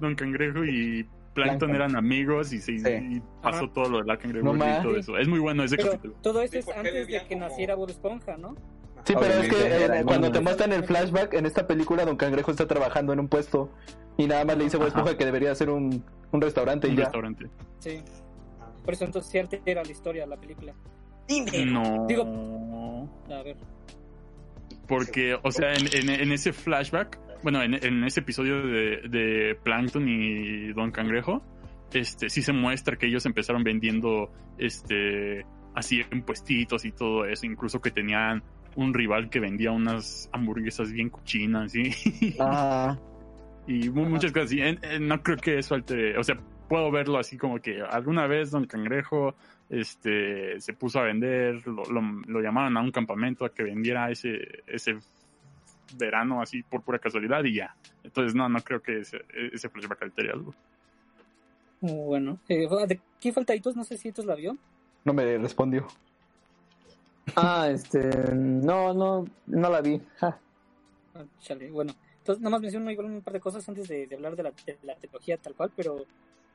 Don 0.00 0.14
Cangrejo 0.14 0.64
y 0.64 1.06
Plankton 1.34 1.74
eran 1.74 1.96
amigos 1.96 2.52
y, 2.52 2.58
se, 2.60 2.78
Sí. 2.78 3.16
y 3.16 3.22
pasó 3.42 3.64
Ajá. 3.64 3.72
todo 3.74 3.88
lo 3.90 3.98
de 3.98 4.04
la 4.04 4.16
cangrejo 4.16 4.54
No 4.54 4.54
y 4.56 4.82
todo 4.82 4.96
eso. 4.96 5.18
Es 5.18 5.28
muy 5.28 5.38
bueno 5.38 5.64
ese 5.64 5.76
Pero 5.76 5.90
capítulo. 5.90 6.14
todo 6.22 6.40
esto 6.40 6.60
Sí, 6.62 6.70
es 6.70 6.76
antes 6.76 7.06
de 7.06 7.06
que 7.06 7.34
como- 7.34 7.40
naciera 7.40 7.74
Bob 7.74 7.90
Esponja, 7.90 8.36
¿no? 8.36 8.54
Sí, 9.04 9.14
pero 9.20 9.34
es 9.34 9.48
que 9.48 9.66
era 9.84 10.00
eh, 10.00 10.04
cuando 10.04 10.32
te 10.32 10.40
muestran 10.40 10.72
el 10.72 10.82
flashback 10.82 11.34
en 11.34 11.46
esta 11.46 11.66
película, 11.66 12.04
Don 12.04 12.16
Cangrejo 12.16 12.50
está 12.50 12.66
trabajando 12.66 13.12
en 13.12 13.20
un 13.20 13.28
puesto 13.28 13.70
y 14.16 14.26
nada 14.26 14.44
más 14.44 14.56
le 14.56 14.64
dice 14.64 14.76
a 14.76 14.80
Bob. 14.80 14.88
Esponja 14.88 15.16
que 15.16 15.24
debería 15.24 15.52
hacer 15.52 15.70
un, 15.70 16.02
un 16.32 16.40
restaurante 16.40 16.88
y 16.88 16.90
Un 16.92 16.96
ya. 16.96 17.02
restaurante. 17.04 17.46
Sí. 17.78 18.02
Por 18.84 18.94
eso 18.94 19.04
entonces 19.04 19.30
sí 19.30 19.38
altera 19.38 19.84
la 19.84 19.92
historia, 19.92 20.26
la 20.26 20.36
película. 20.36 20.74
No. 21.66 22.06
Digo- 22.08 23.08
A 23.30 23.42
ver. 23.42 23.56
Porque, 24.88 25.36
o 25.42 25.50
sea, 25.50 25.72
en, 25.74 25.86
en- 25.92 26.10
en 26.20 26.32
ese 26.32 26.52
flashback, 26.52 27.18
bueno, 27.42 27.62
en, 27.62 27.74
en 27.74 28.04
ese 28.04 28.20
episodio 28.20 28.62
de, 28.66 29.00
de 29.08 29.56
Plankton 29.62 30.08
y 30.08 30.72
Don 30.72 30.90
Cangrejo, 30.90 31.42
este, 31.92 32.28
sí 32.30 32.42
se 32.42 32.52
muestra 32.52 32.96
que 32.96 33.06
ellos 33.06 33.26
empezaron 33.26 33.62
vendiendo, 33.64 34.30
este, 34.58 35.44
así 35.74 36.02
en 36.10 36.22
puestitos 36.22 36.84
y 36.84 36.92
todo 36.92 37.24
eso, 37.26 37.46
incluso 37.46 37.80
que 37.80 37.90
tenían 37.90 38.42
un 38.74 38.92
rival 38.92 39.30
que 39.30 39.40
vendía 39.40 39.70
unas 39.72 40.28
hamburguesas 40.32 40.92
bien 40.92 41.08
cochinas 41.10 41.74
y, 41.74 42.36
Ah, 42.40 42.98
y 43.66 43.88
mu- 43.90 44.08
muchas 44.08 44.32
cosas 44.32 44.52
así. 44.52 44.60
No 45.00 45.22
creo 45.22 45.36
que 45.38 45.58
eso 45.58 45.74
altere, 45.74 46.18
o 46.18 46.22
sea, 46.22 46.36
puedo 46.68 46.90
verlo 46.90 47.18
así 47.18 47.36
como 47.38 47.60
que 47.60 47.80
alguna 47.82 48.26
vez 48.26 48.50
Don 48.50 48.66
Cangrejo 48.66 49.34
este 49.68 50.60
se 50.60 50.72
puso 50.72 51.00
a 51.00 51.04
vender, 51.04 51.66
lo, 51.66 51.84
lo, 51.84 52.00
lo 52.26 52.40
llamaron 52.40 52.76
a 52.76 52.80
un 52.80 52.92
campamento 52.92 53.44
a 53.44 53.52
que 53.52 53.62
vendiera 53.62 54.10
ese, 54.10 54.62
ese 54.66 54.98
verano 55.98 56.40
así 56.40 56.62
por 56.62 56.82
pura 56.82 56.98
casualidad 56.98 57.44
y 57.44 57.54
ya. 57.54 57.74
Entonces 58.04 58.34
no, 58.34 58.48
no 58.48 58.60
creo 58.60 58.82
que 58.82 59.00
ese, 59.00 59.24
ese 59.52 59.68
flashback 59.68 60.02
altere 60.02 60.30
algo. 60.30 60.54
Bueno. 61.80 62.38
Eh, 62.48 62.68
¿De 62.86 63.00
qué 63.20 63.32
falta 63.32 63.54
Hitos? 63.54 63.76
No 63.76 63.84
sé 63.84 63.96
si 63.96 64.08
Hitos 64.08 64.24
la 64.24 64.34
vio. 64.34 64.56
No 65.04 65.12
me 65.12 65.38
respondió. 65.38 65.86
Ah, 67.34 67.68
este. 67.70 68.32
No, 68.34 68.94
no, 68.94 69.26
no 69.46 69.70
la 69.70 69.80
vi. 69.80 70.00
Ja. 70.18 70.38
Ah, 71.14 71.24
chale, 71.40 71.70
bueno. 71.70 71.92
Entonces, 72.18 72.42
nada 72.42 72.50
más 72.52 72.60
menciono 72.60 72.90
igual 72.90 73.06
un 73.06 73.20
par 73.20 73.34
de 73.34 73.40
cosas 73.40 73.68
antes 73.68 73.88
de, 73.88 74.06
de 74.06 74.16
hablar 74.16 74.34
de 74.34 74.42
la, 74.42 74.52
de 74.66 74.78
la 74.82 74.96
trilogía 74.96 75.36
tal 75.36 75.54
cual, 75.54 75.70
pero 75.76 76.04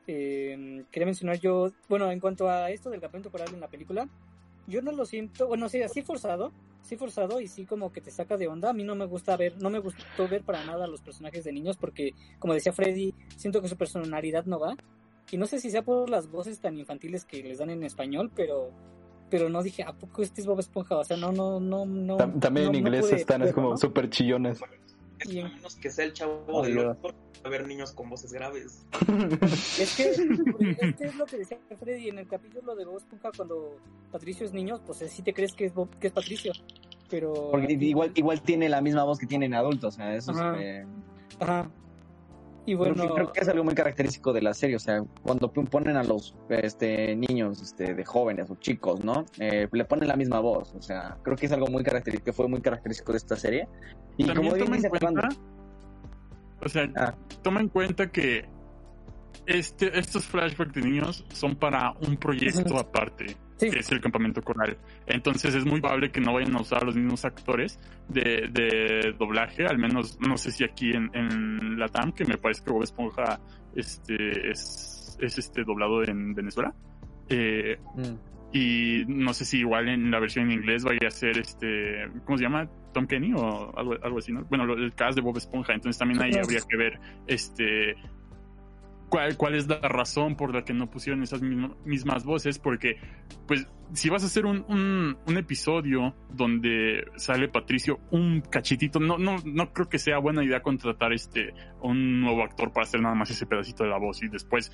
eh, 0.06 0.84
quería 0.90 1.06
mencionar 1.06 1.38
yo, 1.38 1.72
bueno, 1.88 2.10
en 2.10 2.20
cuanto 2.20 2.48
a 2.48 2.70
esto 2.70 2.90
del 2.90 3.00
campamento 3.00 3.30
coral 3.30 3.48
en 3.52 3.60
la 3.60 3.68
película, 3.68 4.08
yo 4.66 4.80
no 4.82 4.92
lo 4.92 5.04
siento, 5.04 5.46
bueno, 5.48 5.68
sí, 5.68 5.82
así 5.82 6.02
forzado, 6.02 6.52
sí 6.82 6.96
forzado 6.96 7.40
y 7.40 7.48
sí 7.48 7.64
como 7.66 7.92
que 7.92 8.00
te 8.00 8.10
saca 8.10 8.36
de 8.36 8.48
onda. 8.48 8.70
A 8.70 8.72
mí 8.72 8.84
no 8.84 8.94
me 8.94 9.06
gusta 9.06 9.36
ver, 9.36 9.60
no 9.60 9.70
me 9.70 9.78
gustó 9.80 10.28
ver 10.28 10.42
para 10.42 10.64
nada 10.64 10.84
a 10.84 10.88
los 10.88 11.00
personajes 11.02 11.44
de 11.44 11.52
niños 11.52 11.76
porque, 11.76 12.14
como 12.38 12.54
decía 12.54 12.72
Freddy, 12.72 13.14
siento 13.36 13.60
que 13.60 13.68
su 13.68 13.76
personalidad 13.76 14.44
no 14.44 14.58
va. 14.60 14.76
Y 15.30 15.36
no 15.36 15.46
sé 15.46 15.58
si 15.60 15.70
sea 15.70 15.82
por 15.82 16.10
las 16.10 16.30
voces 16.30 16.60
tan 16.60 16.76
infantiles 16.76 17.24
que 17.24 17.42
les 17.42 17.58
dan 17.58 17.70
en 17.70 17.82
español, 17.84 18.30
pero 18.34 18.70
pero 19.30 19.48
no 19.48 19.62
dije, 19.62 19.82
¿a 19.82 19.94
poco 19.94 20.20
este 20.22 20.42
es 20.42 20.46
Bob 20.46 20.60
Esponja? 20.60 20.98
O 20.98 21.04
sea, 21.04 21.16
no, 21.16 21.32
no, 21.32 21.58
no, 21.58 21.86
no. 21.86 22.18
Tam- 22.18 22.38
También 22.38 22.66
no- 22.66 22.72
en 22.74 22.82
no 22.84 22.88
inglés 22.88 23.00
pude 23.06 23.14
están 23.16 23.40
verlo, 23.40 23.54
como 23.54 23.70
¿no? 23.70 23.76
súper 23.78 24.10
chillones. 24.10 24.60
Es 25.22 25.28
Sí. 25.28 25.40
a 25.40 25.48
menos 25.48 25.76
que 25.76 25.90
sea 25.90 26.04
el 26.04 26.12
chavo 26.12 26.44
Oh, 26.48 26.62
de 26.62 26.72
Dios. 26.72 26.96
los 27.02 27.14
a 27.44 27.48
ver 27.48 27.66
niños 27.66 27.92
con 27.92 28.08
voces 28.08 28.32
graves. 28.32 28.86
Es 29.80 29.96
que, 29.96 30.10
es 30.10 30.94
que 30.96 31.04
es 31.04 31.16
lo 31.16 31.26
que 31.26 31.38
decía 31.38 31.58
Freddy 31.78 32.08
en 32.08 32.18
el 32.18 32.28
capítulo 32.28 32.74
de 32.76 32.84
Bob 32.84 32.98
Esponja 32.98 33.30
cuando 33.36 33.76
Patricio 34.12 34.46
es 34.46 34.52
niño, 34.52 34.80
pues 34.86 34.98
sí 35.10 35.22
te 35.22 35.32
crees 35.34 35.52
que 35.52 35.64
es, 35.66 35.74
Bob- 35.74 35.90
que 35.98 36.06
es 36.08 36.12
Patricio. 36.12 36.52
Pero. 37.10 37.50
porque 37.50 37.72
igual, 37.74 38.12
igual 38.14 38.40
tiene 38.42 38.68
la 38.68 38.80
misma 38.80 39.04
voz 39.04 39.18
que 39.18 39.26
tienen 39.26 39.52
adultos, 39.54 39.94
o 39.94 39.96
sea, 39.98 40.14
eso 40.14 40.32
es, 40.32 40.38
Ajá. 40.38 40.56
eh, 40.62 40.86
Ajá. 41.40 41.70
Y 42.64 42.76
Creo 42.76 42.78
bueno, 42.78 43.08
que- 43.08 43.14
creo 43.14 43.32
que 43.32 43.40
es 43.40 43.48
algo 43.48 43.64
muy 43.64 43.74
característico 43.74 44.32
de 44.32 44.40
la 44.42 44.54
serie, 44.54 44.76
o 44.76 44.78
sea, 44.78 45.02
cuando 45.22 45.52
ponen 45.52 45.96
a 45.96 46.04
los 46.04 46.36
este, 46.48 47.16
niños 47.16 47.60
este, 47.60 47.94
de 47.94 48.04
jóvenes 48.04 48.48
o 48.50 48.54
chicos, 48.56 49.04
¿no? 49.04 49.24
Eh, 49.40 49.68
le 49.72 49.84
ponen 49.84 50.06
la 50.08 50.14
misma 50.16 50.38
voz, 50.38 50.72
o 50.76 50.80
sea, 50.80 51.18
creo 51.22 51.36
que 51.36 51.46
es 51.46 51.52
algo 51.52 51.66
muy 51.66 51.82
característico, 51.82 52.26
que 52.26 52.32
fue 52.32 52.46
muy 52.48 52.60
característico 52.60 53.12
de 53.12 53.18
esta 53.18 53.34
serie. 53.36 53.66
Y 54.16 54.24
También 54.26 54.52
como 54.52 54.64
toma 54.64 54.76
en 54.76 54.82
cuenta, 54.88 55.28
o 56.64 56.68
sea, 56.68 56.88
Ah. 56.96 57.14
toma 57.42 57.60
en 57.60 57.68
cuenta 57.68 58.10
que 58.12 58.44
este, 59.46 59.98
estos 59.98 60.24
flashbacks 60.26 60.72
de 60.74 60.82
niños 60.82 61.24
son 61.32 61.56
para 61.56 61.92
un 62.06 62.16
proyecto 62.16 62.78
aparte, 62.78 63.36
Sí. 63.62 63.70
que 63.70 63.78
es 63.80 63.92
el 63.92 64.00
campamento 64.00 64.42
coral. 64.42 64.76
Entonces 65.06 65.54
es 65.54 65.64
muy 65.64 65.80
probable 65.80 66.10
que 66.10 66.20
no 66.20 66.34
vayan 66.34 66.56
a 66.56 66.60
usar 66.60 66.82
a 66.82 66.86
los 66.86 66.96
mismos 66.96 67.24
actores 67.24 67.78
de, 68.08 68.48
de 68.50 69.14
doblaje, 69.18 69.66
al 69.66 69.78
menos 69.78 70.18
no 70.20 70.36
sé 70.36 70.50
si 70.50 70.64
aquí 70.64 70.92
en, 70.92 71.10
en 71.14 71.78
la 71.78 71.88
TAM, 71.88 72.12
que 72.12 72.24
me 72.24 72.38
parece 72.38 72.64
que 72.64 72.72
Bob 72.72 72.82
Esponja 72.82 73.40
este, 73.76 74.50
es, 74.50 75.16
es 75.20 75.38
este 75.38 75.64
doblado 75.64 76.02
en 76.02 76.34
Venezuela. 76.34 76.74
Eh, 77.28 77.78
mm, 77.94 78.32
y 78.52 79.04
no 79.06 79.32
sé 79.32 79.44
si 79.44 79.60
igual 79.60 79.88
en 79.88 80.10
la 80.10 80.20
versión 80.20 80.46
en 80.50 80.58
inglés 80.58 80.84
vaya 80.84 81.08
a 81.08 81.10
ser 81.10 81.38
este, 81.38 82.06
¿cómo 82.24 82.36
se 82.36 82.44
llama? 82.44 82.68
Tom 82.92 83.06
Kenny 83.06 83.32
o 83.32 83.72
algo, 83.78 83.94
algo 84.02 84.18
así, 84.18 84.32
¿no? 84.32 84.44
Bueno, 84.44 84.70
el 84.74 84.92
cast 84.92 85.16
de 85.16 85.22
Bob 85.22 85.38
Esponja, 85.38 85.72
entonces 85.72 85.98
también 85.98 86.20
ahí 86.20 86.32
habría 86.34 86.60
que 86.68 86.76
ver 86.76 87.00
este 87.26 87.94
cuál, 89.36 89.54
es 89.54 89.68
la 89.68 89.78
razón 89.80 90.36
por 90.36 90.54
la 90.54 90.64
que 90.64 90.72
no 90.72 90.90
pusieron 90.90 91.22
esas 91.22 91.42
misma- 91.42 91.74
mismas 91.84 92.24
voces, 92.24 92.58
porque 92.58 92.96
pues 93.46 93.66
si 93.92 94.08
vas 94.08 94.22
a 94.22 94.26
hacer 94.26 94.46
un, 94.46 94.64
un, 94.68 95.18
un 95.26 95.36
episodio 95.36 96.14
donde 96.30 97.04
sale 97.16 97.48
Patricio 97.48 98.00
un 98.10 98.40
cachitito, 98.40 98.98
no, 99.00 99.18
no, 99.18 99.36
no 99.44 99.72
creo 99.72 99.88
que 99.88 99.98
sea 99.98 100.18
buena 100.18 100.42
idea 100.42 100.62
contratar 100.62 101.12
este 101.12 101.52
un 101.82 102.20
nuevo 102.22 102.42
actor 102.42 102.72
para 102.72 102.84
hacer 102.84 103.00
nada 103.02 103.14
más 103.14 103.30
ese 103.30 103.44
pedacito 103.46 103.84
de 103.84 103.90
la 103.90 103.98
voz 103.98 104.22
y 104.22 104.28
después 104.28 104.72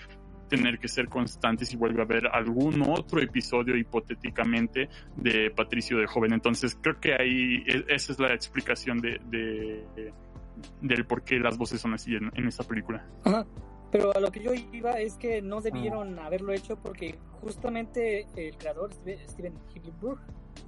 tener 0.49 0.79
que 0.79 0.89
ser 0.89 1.09
constantes 1.09 1.69
si 1.69 1.77
vuelve 1.77 2.01
a 2.01 2.05
haber 2.05 2.27
algún 2.29 2.81
otro 2.83 3.21
episodio 3.21 3.77
hipotéticamente 3.77 4.89
de 5.17 5.51
Patricio 5.51 5.99
de 5.99 6.07
joven. 6.07 6.33
Entonces 6.33 6.79
creo 6.81 6.99
que 7.01 7.13
ahí 7.13 7.65
e- 7.67 7.85
esa 7.89 8.13
es 8.13 8.19
la 8.19 8.33
explicación 8.33 8.99
de, 9.01 9.21
de- 9.29 10.13
del 10.81 11.05
por 11.07 11.23
qué 11.23 11.39
las 11.39 11.59
voces 11.59 11.81
son 11.81 11.93
así 11.95 12.15
en, 12.15 12.31
en 12.35 12.47
esta 12.49 12.65
película. 12.65 13.05
Ajá. 13.25 13.45
Pero 13.91 14.15
a 14.15 14.21
lo 14.21 14.31
que 14.31 14.43
yo 14.43 14.53
iba 14.73 15.01
es 15.01 15.15
que 15.15 15.41
no 15.43 15.59
Ah. 15.59 15.63
debieron 15.63 16.19
haberlo 16.19 16.53
hecho 16.53 16.77
porque 16.77 17.19
justamente 17.41 18.27
el 18.37 18.57
creador, 18.57 18.93
Steve- 18.93 19.27
Steven 19.29 19.55
Hillenburg, 19.75 20.21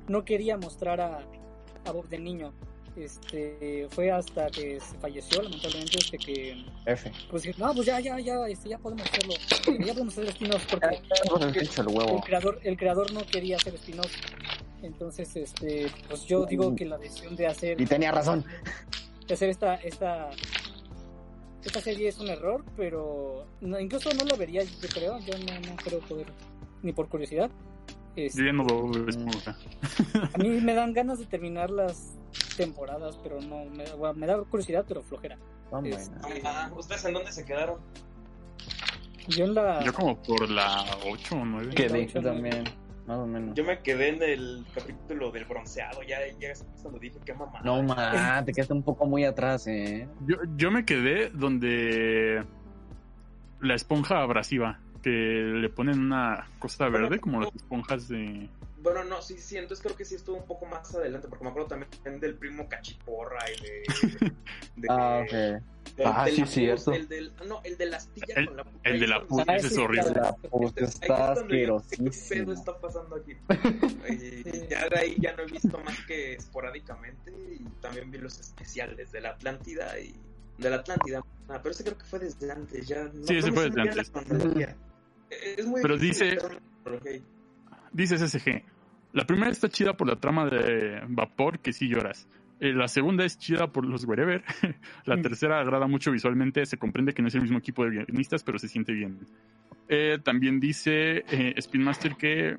no 0.09 0.25
quería 0.25 0.57
mostrar 0.57 1.01
a, 1.01 1.18
a 1.85 1.91
Bob 1.93 2.09
de 2.09 2.18
niño. 2.18 2.53
Este, 2.97 3.87
fue 3.91 4.11
hasta 4.11 4.49
que 4.51 4.81
se 4.81 4.99
falleció, 4.99 5.41
lamentablemente, 5.43 5.99
este 5.99 6.18
que, 6.18 6.64
F. 6.87 7.11
pues, 7.31 7.57
no, 7.59 7.73
pues 7.73 7.87
ya, 7.87 8.01
ya, 8.01 8.18
ya, 8.18 8.47
este, 8.49 8.68
ya 8.71 8.79
podemos 8.79 9.07
hacerlo. 9.09 9.35
Ya 9.87 9.93
podemos 9.93 10.18
hacer 10.18 10.29
spin-off 10.31 10.66
porque 10.71 11.01
el 12.16 12.21
creador, 12.23 12.61
el 12.64 12.77
creador 12.77 13.12
no 13.12 13.25
quería 13.27 13.57
hacer 13.57 13.75
spin-off. 13.77 14.12
Entonces, 14.83 15.35
este, 15.37 15.87
pues 16.09 16.25
yo 16.25 16.47
digo 16.47 16.75
que 16.75 16.85
la 16.85 16.99
decisión 16.99 17.37
de 17.37 17.47
hacer 17.47 17.81
Y 17.81 17.87
tenía 17.87 18.11
razón. 18.12 18.45
de 19.27 19.35
hacer 19.35 19.51
esta 19.51 19.75
esta 19.77 20.31
esta 21.65 21.81
serie 21.81 22.09
es 22.09 22.19
un 22.19 22.29
error 22.29 22.65
pero 22.77 23.45
no- 23.61 23.79
incluso 23.79 24.11
no 24.15 24.25
lo 24.25 24.37
vería 24.37 24.63
yo 24.63 24.89
creo 24.93 25.19
yo 25.21 25.35
no, 25.39 25.61
no 25.69 25.77
creo 25.77 26.01
poder 26.01 26.27
ni 26.83 26.93
por 26.93 27.09
curiosidad 27.09 27.51
Este, 28.17 28.45
Yo 28.47 28.53
no 28.53 28.65
a 30.35 30.39
mí 30.39 30.49
me 30.61 30.75
dan 30.75 30.93
ganas 30.93 31.19
de 31.19 31.27
terminar 31.27 31.71
las 31.71 32.15
temporadas 32.57 33.19
pero 33.23 33.41
no 33.41 33.65
me, 33.67 33.85
bueno, 33.93 34.15
me 34.15 34.27
da 34.27 34.43
curiosidad 34.43 34.85
pero 34.89 35.03
flojera 35.03 35.39
Oh, 35.73 35.81
Es- 35.85 36.11
bueno. 36.11 36.41
Ah, 36.45 36.69
¿Ustedes 36.77 37.05
en 37.05 37.15
dónde 37.15 37.31
se 37.31 37.45
quedaron? 37.45 37.79
yo 39.29 39.45
en 39.45 39.55
la 39.55 39.85
Yo 39.85 39.93
como 39.95 40.21
por 40.21 40.51
la 40.51 40.85
8 41.07 41.37
o 41.37 41.45
9. 41.45 41.73
¿Qué? 41.77 41.89
la 41.89 41.95
de- 41.95 42.05
ocho, 42.05 42.15
Yo 42.15 42.23
no- 42.23 42.29
también, 42.33 42.65
más 43.11 43.19
o 43.19 43.27
menos. 43.27 43.55
Yo 43.57 43.65
me 43.65 43.81
quedé 43.81 44.11
en 44.11 44.23
el 44.23 44.65
capítulo 44.73 45.33
del 45.33 45.45
bronceado, 45.45 46.03
ya, 46.03 46.19
ya 46.39 46.51
es 46.51 46.65
cuando 46.81 47.01
dije 47.01 47.19
que 47.25 47.35
mamá. 47.35 47.61
No, 47.65 47.83
ma, 47.83 48.43
te 48.45 48.53
quedaste 48.53 48.73
un 48.73 48.85
poco 48.85 49.05
muy 49.07 49.25
atrás, 49.25 49.67
eh. 49.67 50.07
Yo, 50.27 50.37
yo 50.57 50.71
me 50.71 50.85
quedé 50.85 51.31
donde 51.31 52.45
la 53.61 53.75
esponja 53.75 54.21
abrasiva, 54.23 54.79
que 55.03 55.11
le 55.11 55.69
ponen 55.69 55.99
una 55.99 56.47
cosa 56.61 56.89
verde 56.89 57.19
como 57.19 57.41
las 57.41 57.55
esponjas 57.55 58.09
de... 58.09 58.49
Bueno, 58.83 59.05
no, 59.05 59.20
sí, 59.20 59.37
sí, 59.39 59.59
entonces 59.59 59.83
creo 59.85 59.95
que 59.97 60.05
sí 60.07 60.14
estuvo 60.14 60.37
un 60.37 60.47
poco 60.47 60.64
más 60.66 60.95
adelante, 60.95 61.28
porque 61.28 61.45
me 61.45 61.51
acuerdo 61.51 61.68
también 61.68 62.20
del 62.20 62.35
primo 62.37 62.66
Cachiporra 62.68 63.39
y 63.51 63.61
de... 63.62 64.31
de- 64.76 64.87
Ah, 64.89 65.20
ok. 65.22 65.31
del- 65.33 65.62
Ah, 66.03 66.24
del 66.24 66.35
sí, 66.35 66.41
la- 66.41 66.47
cierto. 66.47 66.93
El 66.95 67.09
del, 67.09 67.33
no, 67.47 67.61
el 67.64 67.76
de 67.76 67.87
la 67.87 67.97
astilla 67.99 68.35
El- 68.37 68.47
con 68.47 68.57
la 68.57 68.64
el 68.85 69.01
de 69.01 69.07
la 69.07 69.20
puta. 69.26 69.43
puta, 69.45 69.57
ese 69.57 69.66
es 69.66 69.78
horrible. 69.78 70.11
La 70.14 70.33
puta 70.35 70.85
está 70.85 71.35
dije, 71.43 71.66
¿Qué 71.91 72.11
pedo 72.31 72.53
está 72.55 72.78
pasando 72.81 73.16
aquí? 73.16 73.37
Y 74.09 74.66
ya 74.68 74.89
de 74.89 74.99
ahí 74.99 75.16
ya 75.20 75.37
no 75.37 75.43
he 75.43 75.47
visto 75.47 75.76
más 75.85 75.99
que 76.07 76.33
esporádicamente 76.35 77.31
y 77.33 77.64
también 77.83 78.11
vi 78.11 78.16
los 78.18 78.41
especiales 78.41 79.12
de 79.12 79.20
la 79.20 79.31
Atlántida 79.31 79.99
y 80.01 80.14
de 80.57 80.70
la 80.70 80.76
Atlántida. 80.76 81.22
Ah, 81.49 81.61
pero 81.62 81.72
ese 81.72 81.85
creo 81.85 81.99
que 81.99 82.05
fue 82.07 82.18
desde 82.18 82.51
antes, 82.51 82.87
ya 82.89 83.05
no 83.05 83.26
Sí, 83.26 83.37
ese 83.37 83.49
no 83.49 83.55
fue 83.55 83.70
desde 83.70 84.11
cronología. 84.11 84.76
Es 85.28 85.66
muy 85.66 85.83
Pero 85.83 85.99
difícil 85.99 86.31
dice- 86.31 86.47
una 86.47 86.61
cronología. 86.83 87.20
Dice 87.93 88.16
SSG, 88.18 88.62
la 89.12 89.24
primera 89.26 89.51
está 89.51 89.68
chida 89.68 89.95
por 89.97 90.07
la 90.07 90.16
trama 90.16 90.47
de 90.47 91.01
vapor 91.09 91.59
que 91.59 91.72
sí 91.72 91.88
lloras. 91.88 92.28
Eh, 92.61 92.72
la 92.74 92.88
segunda 92.88 93.24
es 93.24 93.38
chida 93.38 93.68
por 93.72 93.84
los 93.86 94.05
wherever. 94.05 94.45
la 95.07 95.16
Mm. 95.16 95.22
tercera 95.22 95.61
agrada 95.61 95.86
mucho 95.86 96.11
visualmente. 96.12 96.66
Se 96.66 96.76
comprende 96.76 97.12
que 97.14 97.22
no 97.22 97.28
es 97.28 97.34
el 97.34 97.43
mismo 97.43 97.59
equipo 97.59 97.84
de 97.84 97.91
guionistas, 98.05 98.43
pero 98.45 98.59
se 98.59 98.68
siente 98.68 98.93
bien. 98.93 99.18
Eh, 99.88 100.18
también 100.22 100.61
dice 100.61 101.24
eh, 101.30 101.55
Spin 101.57 101.82
Master 101.82 102.14
que 102.16 102.57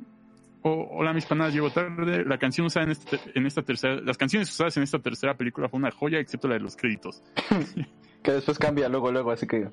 oh, 0.64 0.88
hola 0.92 1.14
mis 1.14 1.26
panas, 1.26 1.54
llego 1.54 1.70
tarde. 1.70 2.26
La 2.26 2.38
canción 2.38 2.68
usada 2.68 2.86
en, 2.88 2.92
este- 2.92 3.20
en 3.36 3.46
esta 3.46 3.62
tercera, 3.62 3.96
las 4.02 4.18
canciones 4.18 4.50
usadas 4.50 4.76
en 4.78 4.84
esta 4.84 5.00
tercera 5.00 5.36
película 5.38 5.70
fue 5.70 5.80
una 5.80 5.92
joya, 5.92 6.20
excepto 6.20 6.48
la 6.48 6.56
de 6.56 6.60
los 6.62 6.76
créditos. 6.76 7.22
Que 8.24 8.34
después 8.34 8.60
cambia 8.60 8.88
luego, 8.88 9.12
luego, 9.12 9.32
así 9.32 9.48
que 9.48 9.68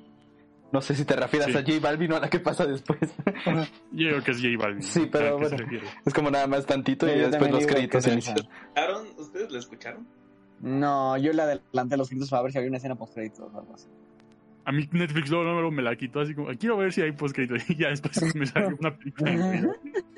no 0.71 0.81
sé 0.81 0.95
si 0.95 1.05
te 1.05 1.15
refieres 1.15 1.47
Sí. 1.47 1.57
a 1.57 1.61
J 1.61 1.79
Balvin 1.81 2.11
o 2.13 2.15
a 2.17 2.19
la 2.19 2.29
que 2.29 2.39
pasa 2.39 2.65
después. 2.65 2.99
Yo 3.91 4.09
creo 4.09 4.23
que 4.23 4.31
es 4.31 4.37
J 4.37 4.49
Balvin. 4.57 4.83
Sí, 4.83 5.07
pero 5.11 5.37
¿A 5.37 5.39
qué 5.39 5.49
se 5.49 5.55
bueno. 5.63 5.81
es 6.05 6.13
como 6.13 6.29
nada 6.31 6.47
más 6.47 6.65
tantito 6.65 7.07
y 7.07 7.11
Sí, 7.11 7.19
después 7.19 7.51
los 7.51 7.65
créditos 7.65 7.91
que 7.91 7.97
es 7.97 8.05
esa. 8.05 8.13
inician. 8.13 8.37
¿Escucharon? 8.37 9.07
¿Ustedes 9.17 9.51
lo 9.51 9.59
escucharon? 9.59 10.07
No, 10.61 11.17
yo 11.17 11.31
le 11.33 11.41
adelanté 11.41 11.95
los 11.97 12.09
créditos 12.09 12.29
para 12.29 12.43
ver 12.43 12.51
si 12.51 12.57
había 12.57 12.67
una 12.69 12.77
escena 12.77 12.95
post 12.95 13.13
créditos 13.13 13.53
o 13.53 13.59
algo 13.59 13.73
así. 13.73 13.87
A 14.65 14.71
mí 14.71 14.87
Netflix 14.91 15.29
luego, 15.31 15.45
luego 15.53 15.71
me 15.71 15.81
la 15.81 15.95
quitó 15.95 16.19
así 16.19 16.35
como, 16.35 16.49
quiero 16.59 16.77
ver 16.77 16.93
si 16.93 17.01
hay 17.01 17.11
postcrédito. 17.13 17.55
Y 17.69 17.75
ya 17.77 17.89
después 17.89 18.35
me 18.35 18.45
salió 18.45 18.75
una 18.79 18.95
película. 18.95 19.31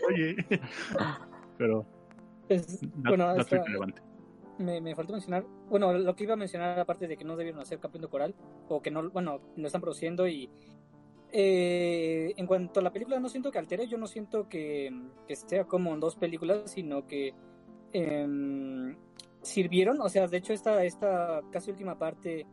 Oye. 0.09 0.35
Pero 1.57 1.85
es- 2.49 2.81
dato, 2.81 2.91
bueno 3.09 3.27
dato 3.27 3.41
esta- 3.41 3.55
irrelevante. 3.57 4.01
Me, 4.57 4.81
me 4.81 4.95
faltó 4.95 5.13
mencionar, 5.13 5.45
bueno, 5.69 5.93
lo 5.93 6.15
que 6.15 6.23
iba 6.23 6.33
a 6.33 6.37
mencionar 6.37 6.79
aparte 6.79 7.07
de 7.07 7.17
que 7.17 7.23
no 7.23 7.35
debieron 7.35 7.61
hacer 7.61 7.79
Campeón 7.79 8.03
de 8.03 8.07
Coral, 8.07 8.35
o 8.67 8.81
que 8.81 8.91
no, 8.91 9.09
bueno, 9.09 9.39
lo 9.55 9.67
están 9.67 9.81
produciendo 9.81 10.27
y 10.27 10.49
eh, 11.33 12.33
en 12.35 12.45
cuanto 12.45 12.81
a 12.81 12.83
la 12.83 12.91
película 12.91 13.19
no 13.19 13.29
siento 13.29 13.51
que 13.51 13.59
altere, 13.59 13.87
yo 13.87 13.97
no 13.97 14.07
siento 14.07 14.49
que, 14.49 14.91
que 15.27 15.35
sea 15.35 15.63
como 15.63 15.93
en 15.93 15.99
dos 16.01 16.15
películas, 16.15 16.71
sino 16.71 17.07
que 17.07 17.33
em, 17.93 18.97
sirvieron, 19.41 20.01
o 20.01 20.09
sea, 20.09 20.27
de 20.27 20.37
hecho 20.37 20.51
esta, 20.51 20.83
esta 20.83 21.41
casi 21.51 21.71
última 21.71 21.97
parte 21.97 22.45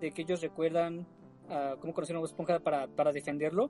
de 0.00 0.10
que 0.10 0.22
ellos 0.22 0.42
recuerdan 0.42 1.06
a 1.48 1.76
cómo 1.80 1.94
conocieron 1.94 2.22
a 2.22 2.26
Esponja 2.26 2.58
para, 2.60 2.88
para 2.88 3.12
defenderlo, 3.12 3.68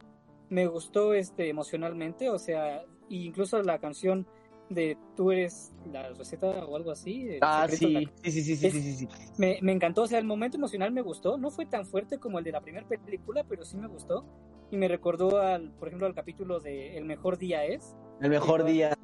me 0.48 0.66
gustó 0.66 1.14
este 1.14 1.48
emocionalmente, 1.48 2.28
o 2.28 2.38
sea, 2.38 2.84
incluso 3.08 3.62
la 3.62 3.78
canción 3.78 4.26
de 4.68 4.98
tú 5.16 5.30
eres 5.32 5.72
la 5.92 6.08
receta 6.12 6.64
o 6.66 6.76
algo 6.76 6.90
así. 6.90 7.28
Ah, 7.40 7.66
sí, 7.70 7.88
la- 7.92 8.00
sí, 8.00 8.32
sí, 8.32 8.42
sí, 8.42 8.56
sí, 8.56 8.70
sí, 8.70 8.82
sí, 8.82 8.92
sí. 8.94 9.08
Me, 9.38 9.58
me 9.62 9.72
encantó, 9.72 10.02
o 10.02 10.06
sea, 10.06 10.18
el 10.18 10.24
momento 10.24 10.56
emocional 10.56 10.90
me 10.92 11.02
gustó, 11.02 11.38
no 11.38 11.50
fue 11.50 11.66
tan 11.66 11.86
fuerte 11.86 12.18
como 12.18 12.38
el 12.38 12.44
de 12.44 12.52
la 12.52 12.60
primera 12.60 12.86
película, 12.86 13.44
pero 13.44 13.64
sí 13.64 13.76
me 13.76 13.86
gustó. 13.88 14.24
Y 14.70 14.76
me 14.76 14.88
recordó 14.88 15.40
al, 15.40 15.70
por 15.72 15.88
ejemplo, 15.88 16.06
al 16.08 16.14
capítulo 16.14 16.58
de 16.58 16.96
El 16.96 17.04
mejor 17.04 17.38
día 17.38 17.64
es, 17.64 17.94
El 18.20 18.30
mejor 18.30 18.60
Igual. 18.60 18.72
día. 18.72 18.94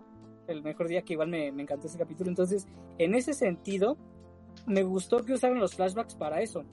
el 0.48 0.62
mejor 0.62 0.88
día 0.88 1.02
que 1.02 1.12
igual 1.12 1.28
me, 1.28 1.52
me 1.52 1.62
encantó 1.62 1.86
ese 1.86 1.98
capítulo. 1.98 2.28
Entonces, 2.28 2.66
en 2.98 3.14
ese 3.14 3.32
sentido, 3.32 3.96
me 4.66 4.82
gustó 4.82 5.24
que 5.24 5.32
usaran 5.34 5.60
los 5.60 5.76
flashbacks 5.76 6.16
para 6.16 6.40
eso, 6.42 6.64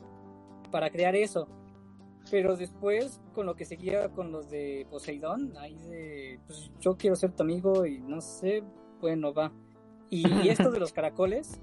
para 0.71 0.89
crear 0.89 1.15
eso. 1.15 1.47
Pero 2.31 2.55
después, 2.55 3.19
con 3.33 3.45
lo 3.45 3.55
que 3.55 3.65
seguía 3.65 4.09
con 4.09 4.31
los 4.31 4.49
de 4.49 4.85
Poseidón, 4.89 5.53
ahí 5.57 5.75
de, 5.87 6.39
pues 6.45 6.71
yo 6.79 6.95
quiero 6.97 7.15
ser 7.15 7.31
tu 7.31 7.43
amigo 7.43 7.85
y 7.85 7.99
no 7.99 8.21
sé, 8.21 8.63
bueno, 9.01 9.33
va. 9.33 9.51
Y, 10.09 10.27
y 10.43 10.49
esto 10.49 10.69
de 10.71 10.79
los 10.79 10.93
caracoles, 10.93 11.59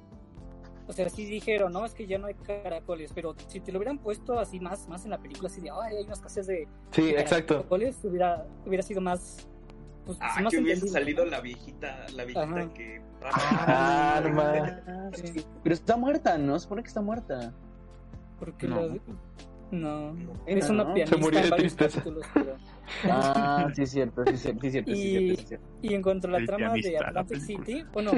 o 0.88 0.92
sea, 0.92 1.08
sí 1.08 1.24
dijeron, 1.24 1.72
no, 1.72 1.84
es 1.84 1.94
que 1.94 2.06
ya 2.06 2.18
no 2.18 2.26
hay 2.26 2.34
caracoles, 2.34 3.12
pero 3.14 3.34
si 3.48 3.60
te 3.60 3.72
lo 3.72 3.78
hubieran 3.78 3.98
puesto 3.98 4.38
así 4.38 4.58
más, 4.60 4.88
más 4.88 5.04
en 5.04 5.10
la 5.10 5.18
película, 5.18 5.48
así 5.48 5.60
de, 5.60 5.70
ay, 5.70 5.96
hay 5.96 6.04
unas 6.04 6.18
escasez 6.18 6.46
de 6.46 6.68
Sí, 6.90 7.02
de 7.12 7.20
exacto. 7.20 7.56
caracoles, 7.56 8.04
hubiera, 8.04 8.46
hubiera 8.64 8.82
sido 8.82 9.00
más, 9.00 9.48
pues, 10.04 10.18
Ah, 10.20 10.40
más 10.42 10.52
que 10.52 10.60
hubiese 10.60 10.88
salido 10.88 11.24
la 11.24 11.40
viejita, 11.40 12.06
la 12.14 12.24
viejita 12.24 12.42
Ajá. 12.60 12.72
que... 12.74 13.02
Ah, 13.22 14.20
no 14.22 14.30
mames. 14.30 14.74
Sí. 15.32 15.44
Pero 15.64 15.74
está 15.74 15.96
muerta, 15.96 16.38
¿no? 16.38 16.56
Se 16.58 16.64
supone 16.64 16.82
que 16.82 16.88
está 16.88 17.02
muerta. 17.02 17.52
Porque 18.38 18.68
No. 18.68 18.80
la- 18.82 18.98
No, 19.70 20.14
eres 20.46 20.68
No, 20.68 20.74
una 20.74 20.84
se 20.86 20.92
pianista 20.94 21.16
murió 21.16 21.38
de 21.40 21.44
en 21.46 21.50
varios 21.50 21.76
tristeza. 21.76 21.98
capítulos, 21.98 22.26
pero- 22.32 22.56
Ah, 23.10 23.68
sí 23.74 23.82
es 23.82 23.90
cierto, 23.90 24.22
sí 24.26 24.34
es 24.34 24.40
cierto, 24.40 24.60
sí 24.62 24.70
cierto, 24.70 24.90
sí 24.92 24.98
Y- 24.98 25.10
cierto, 25.10 25.34
sí 25.36 25.42
es 25.42 25.48
cierto. 25.48 25.66
Y 25.82 25.94
en 25.94 26.02
cuanto 26.02 26.28
a 26.28 26.30
la 26.30 26.38
El 26.38 26.46
trama 26.46 26.72
de 26.74 26.80
pianista, 26.80 27.08
Atlantic. 27.08 27.38
City, 27.40 27.84
bueno, 27.92 28.12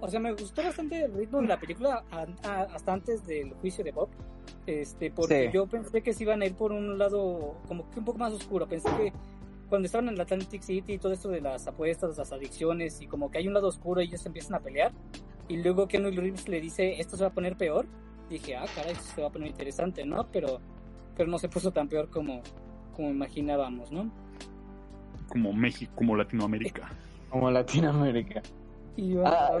o 0.00 0.08
sea, 0.08 0.18
me 0.20 0.32
gustó 0.32 0.62
bastante 0.62 1.04
el 1.04 1.12
ritmo 1.14 1.40
de 1.42 1.48
la 1.48 1.60
película 1.60 2.04
a- 2.10 2.26
a- 2.48 2.62
hasta 2.74 2.92
antes 2.92 3.24
del 3.26 3.52
juicio 3.54 3.84
de 3.84 3.92
Bob. 3.92 4.08
Este, 4.66 5.10
porque 5.10 5.46
Sí. 5.46 5.50
yo 5.52 5.66
pensé 5.66 6.02
que 6.02 6.12
se 6.14 6.22
iban 6.24 6.40
a 6.42 6.46
ir 6.46 6.54
por 6.54 6.72
un 6.72 6.96
lado 6.98 7.56
como 7.68 7.90
que 7.90 7.98
un 7.98 8.04
poco 8.04 8.18
más 8.18 8.32
oscuro. 8.32 8.66
Pensé 8.66 8.88
que 8.96 9.12
cuando 9.68 9.86
estaban 9.86 10.08
en 10.08 10.20
Atlantic 10.20 10.62
City 10.62 10.94
y 10.94 10.98
todo 10.98 11.12
esto 11.12 11.28
de 11.28 11.40
las 11.40 11.66
apuestas, 11.66 12.16
las 12.16 12.32
adicciones 12.32 13.00
y 13.00 13.06
como 13.06 13.30
que 13.30 13.38
hay 13.38 13.46
un 13.48 13.54
lado 13.54 13.68
oscuro 13.68 14.00
y 14.00 14.04
ellos 14.06 14.20
se 14.22 14.28
empiezan 14.28 14.54
a 14.54 14.60
pelear. 14.60 14.92
Y 15.48 15.56
luego 15.62 15.86
Keanu 15.86 16.10
Reeves 16.10 16.48
le 16.48 16.60
dice, 16.60 16.98
esto 17.00 17.16
se 17.16 17.24
va 17.24 17.28
a 17.30 17.32
poner 17.34 17.56
peor. 17.56 17.86
Dije, 18.32 18.56
ah, 18.56 18.64
caray, 18.74 18.92
esto 18.92 19.14
se 19.14 19.20
va 19.20 19.28
a 19.28 19.30
poner 19.30 19.48
interesante, 19.48 20.04
¿no? 20.06 20.26
Pero, 20.32 20.58
pero 21.16 21.28
no 21.28 21.38
se 21.38 21.48
puso 21.48 21.70
tan 21.70 21.86
peor 21.88 22.08
como, 22.08 22.40
como 22.96 23.10
imaginábamos, 23.10 23.92
¿no? 23.92 24.10
Como 25.28 25.52
México, 25.52 25.92
como 25.94 26.16
Latinoamérica. 26.16 26.90
Como 27.30 27.50
Latinoamérica. 27.50 28.42
Y 28.94 29.16
Ah, 29.24 29.52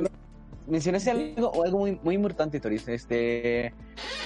Mencionaste 0.66 1.10
algo, 1.10 1.48
o 1.48 1.62
algo 1.64 1.78
muy, 1.78 1.98
muy 2.04 2.14
importante, 2.14 2.60
Toris. 2.60 2.86
Este. 2.86 3.72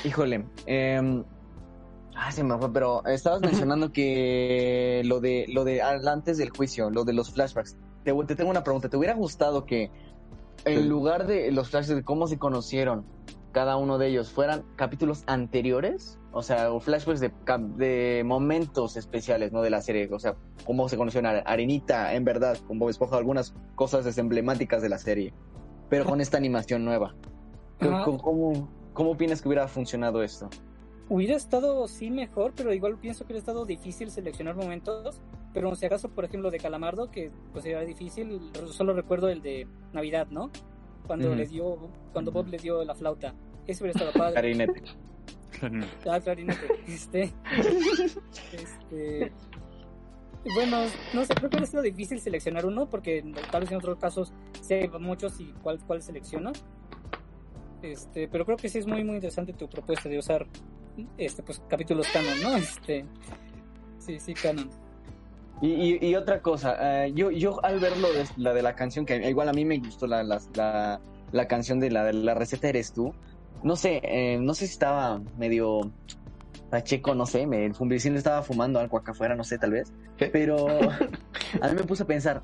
Híjole. 0.05 0.45
em, 0.67 1.23
ah, 2.17 2.33
se 2.33 2.43
me 2.43 2.59
fue, 2.59 2.73
pero 2.73 3.07
estabas 3.07 3.41
mencionando 3.43 3.93
que 3.93 5.03
lo 5.05 5.21
de 5.21 5.47
lo 5.49 5.63
de 5.65 5.81
antes 5.81 6.39
del 6.39 6.51
juicio, 6.51 6.91
lo 6.91 7.05
de 7.05 7.13
los 7.13 7.31
flashbacks. 7.33 7.77
Te, 8.03 8.13
te 8.27 8.35
tengo 8.35 8.51
una 8.51 8.65
pregunta. 8.65 8.89
¿Te 8.89 8.97
hubiera 8.97 9.15
gustado 9.15 9.65
que 9.65 9.91
en 10.65 10.83
Sí. 10.83 10.89
lugar 10.89 11.27
de 11.29 11.53
los 11.53 11.71
flashbacks 11.71 11.97
de 11.99 12.03
cómo 12.03 12.27
se 12.27 12.39
conocieron 12.39 13.05
cada 13.57 13.79
uno 13.79 13.97
de 13.97 14.09
ellos 14.09 14.31
fueran 14.31 14.67
capítulos 14.77 15.25
anteriores? 15.27 16.19
O 16.31 16.43
sea, 16.43 16.71
o 16.71 16.79
flashbacks 16.79 17.23
de, 17.23 18.23
momentos 18.23 18.99
especiales, 18.99 19.51
¿no? 19.51 19.63
De 19.63 19.71
la 19.71 19.81
serie. 19.81 20.11
O 20.13 20.19
sea, 20.19 20.37
cómo 20.67 20.91
se 20.91 20.99
conocieron 20.99 21.35
a 21.35 21.39
Arenita, 21.39 22.13
en 22.13 22.23
verdad, 22.27 22.59
con 22.67 22.79
Bob 22.79 22.91
Esponja, 22.91 23.17
algunas 23.17 23.55
cosas 23.75 24.19
emblemáticas 24.19 24.83
de 24.83 24.91
la 24.91 24.99
serie. 24.99 25.33
Pero 25.89 26.05
con 26.05 26.21
esta 26.21 26.37
animación 26.37 26.85
nueva. 26.85 27.15
¿Cómo, 27.81 28.19
cómo, 28.19 28.69
cómo 28.93 29.13
opinas 29.13 29.41
que 29.41 29.49
hubiera 29.49 29.67
funcionado 29.69 30.23
esto? 30.23 30.51
Hubiera 31.09 31.35
estado 31.35 31.89
sí 31.89 32.11
mejor, 32.11 32.53
pero 32.55 32.75
igual 32.75 32.99
pienso 32.99 33.25
que 33.25 33.33
hubiera 33.33 33.39
estado 33.39 33.65
difícil 33.65 34.11
seleccionar 34.11 34.55
momentos. 34.55 35.23
Pero 35.55 35.75
si 35.77 35.87
acaso, 35.87 36.11
por 36.11 36.27
ejemplo, 36.27 36.51
de 36.51 36.59
Calamardo, 36.59 37.11
que 37.11 37.31
pues 37.55 37.65
era 37.65 37.81
difícil, 37.87 38.39
solo 38.71 38.93
recuerdo 38.93 39.31
el 39.31 39.41
de 39.41 39.67
Navidad, 39.95 40.27
¿no? 40.31 40.51
Cuando 41.07 41.35
le 41.35 41.47
dio, 41.47 41.89
cuando 42.13 42.33
Bob 42.33 42.49
le 42.49 42.59
dio 42.59 42.85
la 42.85 42.95
flauta. 42.95 43.35
Ese 43.67 43.83
hubiera 43.83 43.99
estado 43.99 44.13
padre. 44.13 44.35
Clarinete. 44.35 44.83
Ah, 46.09 46.21
clarinete. 46.21 46.67
Este, 46.87 47.33
este, 48.53 49.33
bueno, 50.55 50.85
no 51.15 51.25
sé, 51.25 51.35
creo 51.35 51.51
que 51.51 51.57
hubiera 51.57 51.67
sido 51.67 51.83
difícil 51.83 52.21
seleccionar 52.21 52.67
uno, 52.67 52.89
porque 52.89 53.25
tal 53.51 53.63
vez 53.63 53.71
en 53.71 53.79
otros 53.79 53.99
casos 53.99 54.33
hay 54.71 54.89
muchos 55.01 55.41
y 55.41 55.53
cuál, 55.63 55.79
cuál 55.87 56.03
selecciono. 56.03 56.53
Este, 57.83 58.29
pero 58.29 58.45
creo 58.45 58.57
que 58.57 58.69
sí 58.69 58.79
es 58.79 58.87
muy, 58.87 59.03
muy 59.05 59.17
interesante 59.17 59.53
tu 59.53 59.69
propuesta 59.69 60.09
de 60.09 60.19
usar 60.19 60.47
este, 61.19 61.43
pues, 61.43 61.63
capítulos 61.69 62.07
canon, 62.13 62.43
¿no? 62.43 62.57
Este, 62.57 63.05
sí, 63.99 64.19
sí, 64.19 64.35
canon. 64.35 64.71
Y, 65.63 65.69
y, 65.69 66.09
y 66.11 66.15
otra 66.17 66.43
cosa, 66.43 67.07
eh, 67.07 67.13
yo, 67.15 67.31
yo 67.31 67.65
al 67.65 67.81
verlo 67.81 68.13
de 68.13 68.27
la 68.37 68.53
de 68.53 68.63
la 68.63 68.75
canción, 68.75 69.07
que 69.07 69.17
igual 69.29 69.49
a 69.49 69.53
mí 69.55 69.65
me 69.65 69.79
gustó 69.79 70.07
la, 70.07 70.23
la, 70.23 70.39
la, 70.55 71.01
la 71.33 71.49
canción 71.49 71.81
de 71.81 71.91
la, 71.91 72.05
de 72.05 72.13
la 72.13 72.35
receta 72.35 72.69
eres 72.69 72.93
tú, 72.93 73.15
no 73.67 73.77
sé, 73.77 74.01
eh, 74.05 74.39
no 74.41 74.55
sé 74.55 74.67
si 74.67 74.73
estaba 74.73 75.21
medio 75.37 75.81
pacheco, 76.71 77.15
no 77.15 77.27
sé, 77.27 77.47
me, 77.47 77.67
el 77.67 77.75
vecino 77.81 78.17
estaba 78.17 78.43
fumando 78.43 78.79
algo 78.79 78.97
acá 78.97 79.13
afuera, 79.13 79.35
no 79.35 79.45
sé, 79.45 79.59
tal 79.59 79.73
vez, 79.73 79.93
¿Qué? 80.17 80.27
pero 80.27 80.57
a 81.61 81.69
mí 81.69 81.75
me 81.75 81.85
puse 81.85 82.05
a 82.05 82.07
pensar, 82.07 82.43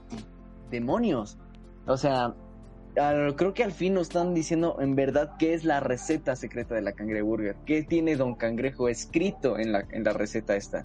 demonios, 0.71 1.39
o 1.87 1.97
sea, 1.97 2.35
al- 2.97 3.37
creo 3.37 3.55
que 3.55 3.65
al 3.65 3.73
fin 3.73 3.95
nos 3.95 4.03
están 4.09 4.35
diciendo 4.35 4.77
en 4.81 4.95
verdad 4.97 5.33
qué 5.39 5.55
es 5.55 5.65
la 5.65 5.81
receta 5.81 6.37
secreta 6.37 6.75
de 6.75 6.83
la 6.83 6.93
cangreburger, 6.93 7.57
qué 7.67 7.83
tiene 7.83 8.17
Don 8.17 8.35
Cangrejo 8.35 8.89
escrito 8.89 9.59
en 9.59 9.73
la, 9.73 9.85
en 9.91 10.05
la 10.05 10.13
receta 10.13 10.57
esta. 10.57 10.83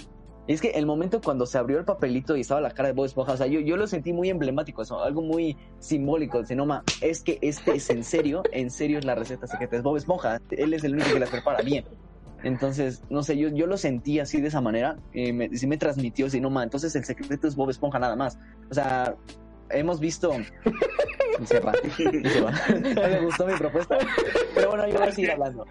Es 0.47 0.61
que 0.61 0.69
el 0.69 0.85
momento 0.85 1.19
cuando 1.21 1.45
se 1.45 1.57
abrió 1.57 1.77
el 1.77 1.85
papelito 1.85 2.37
y 2.37 2.41
estaba 2.41 2.61
la 2.61 2.71
cara 2.71 2.87
de 2.87 2.93
Bob 2.93 3.05
Esponja, 3.05 3.33
o 3.33 3.37
sea, 3.37 3.47
yo, 3.47 3.59
yo 3.59 3.75
lo 3.75 3.85
sentí 3.85 4.13
muy 4.13 4.29
emblemático, 4.29 4.81
algo 5.03 5.21
muy 5.21 5.57
simbólico. 5.79 6.39
Dice, 6.39 6.55
no, 6.55 6.65
ma, 6.65 6.83
es 7.01 7.21
que 7.21 7.37
este 7.41 7.75
es 7.75 7.89
en 7.89 8.03
serio, 8.03 8.43
en 8.53 8.71
serio 8.71 8.97
es 8.99 9.05
la 9.05 9.15
receta 9.15 9.45
secreta. 9.45 9.75
Es 9.75 9.83
Bob 9.83 9.97
Esponja, 9.97 10.39
él 10.51 10.73
es 10.73 10.83
el 10.85 10.93
único 10.93 11.11
que 11.11 11.19
las 11.19 11.29
prepara 11.29 11.61
bien. 11.61 11.83
Entonces, 12.43 13.03
no 13.09 13.23
sé, 13.23 13.37
yo, 13.37 13.49
yo 13.49 13.67
lo 13.67 13.77
sentí 13.77 14.19
así 14.19 14.39
de 14.39 14.47
esa 14.47 14.61
manera, 14.61 14.97
y 15.11 15.33
me, 15.33 15.49
sí 15.57 15.67
me 15.67 15.77
transmitió, 15.77 16.29
si 16.29 16.39
no, 16.39 16.49
ma, 16.49 16.63
entonces 16.63 16.95
el 16.95 17.03
secreto 17.03 17.47
es 17.47 17.55
Bob 17.55 17.69
Esponja 17.69 17.99
nada 17.99 18.15
más. 18.15 18.39
O 18.69 18.73
sea, 18.73 19.15
hemos 19.69 19.99
visto... 19.99 20.31
Se 21.45 21.59
va. 21.59 21.71
No 22.69 23.07
le 23.07 23.19
gustó 23.19 23.45
mi 23.45 23.53
propuesta, 23.53 23.97
pero 24.55 24.69
bueno, 24.69 24.87
yo 24.87 24.97
voy 24.97 25.07
a 25.07 25.11
seguir 25.11 25.31
hablando. 25.31 25.67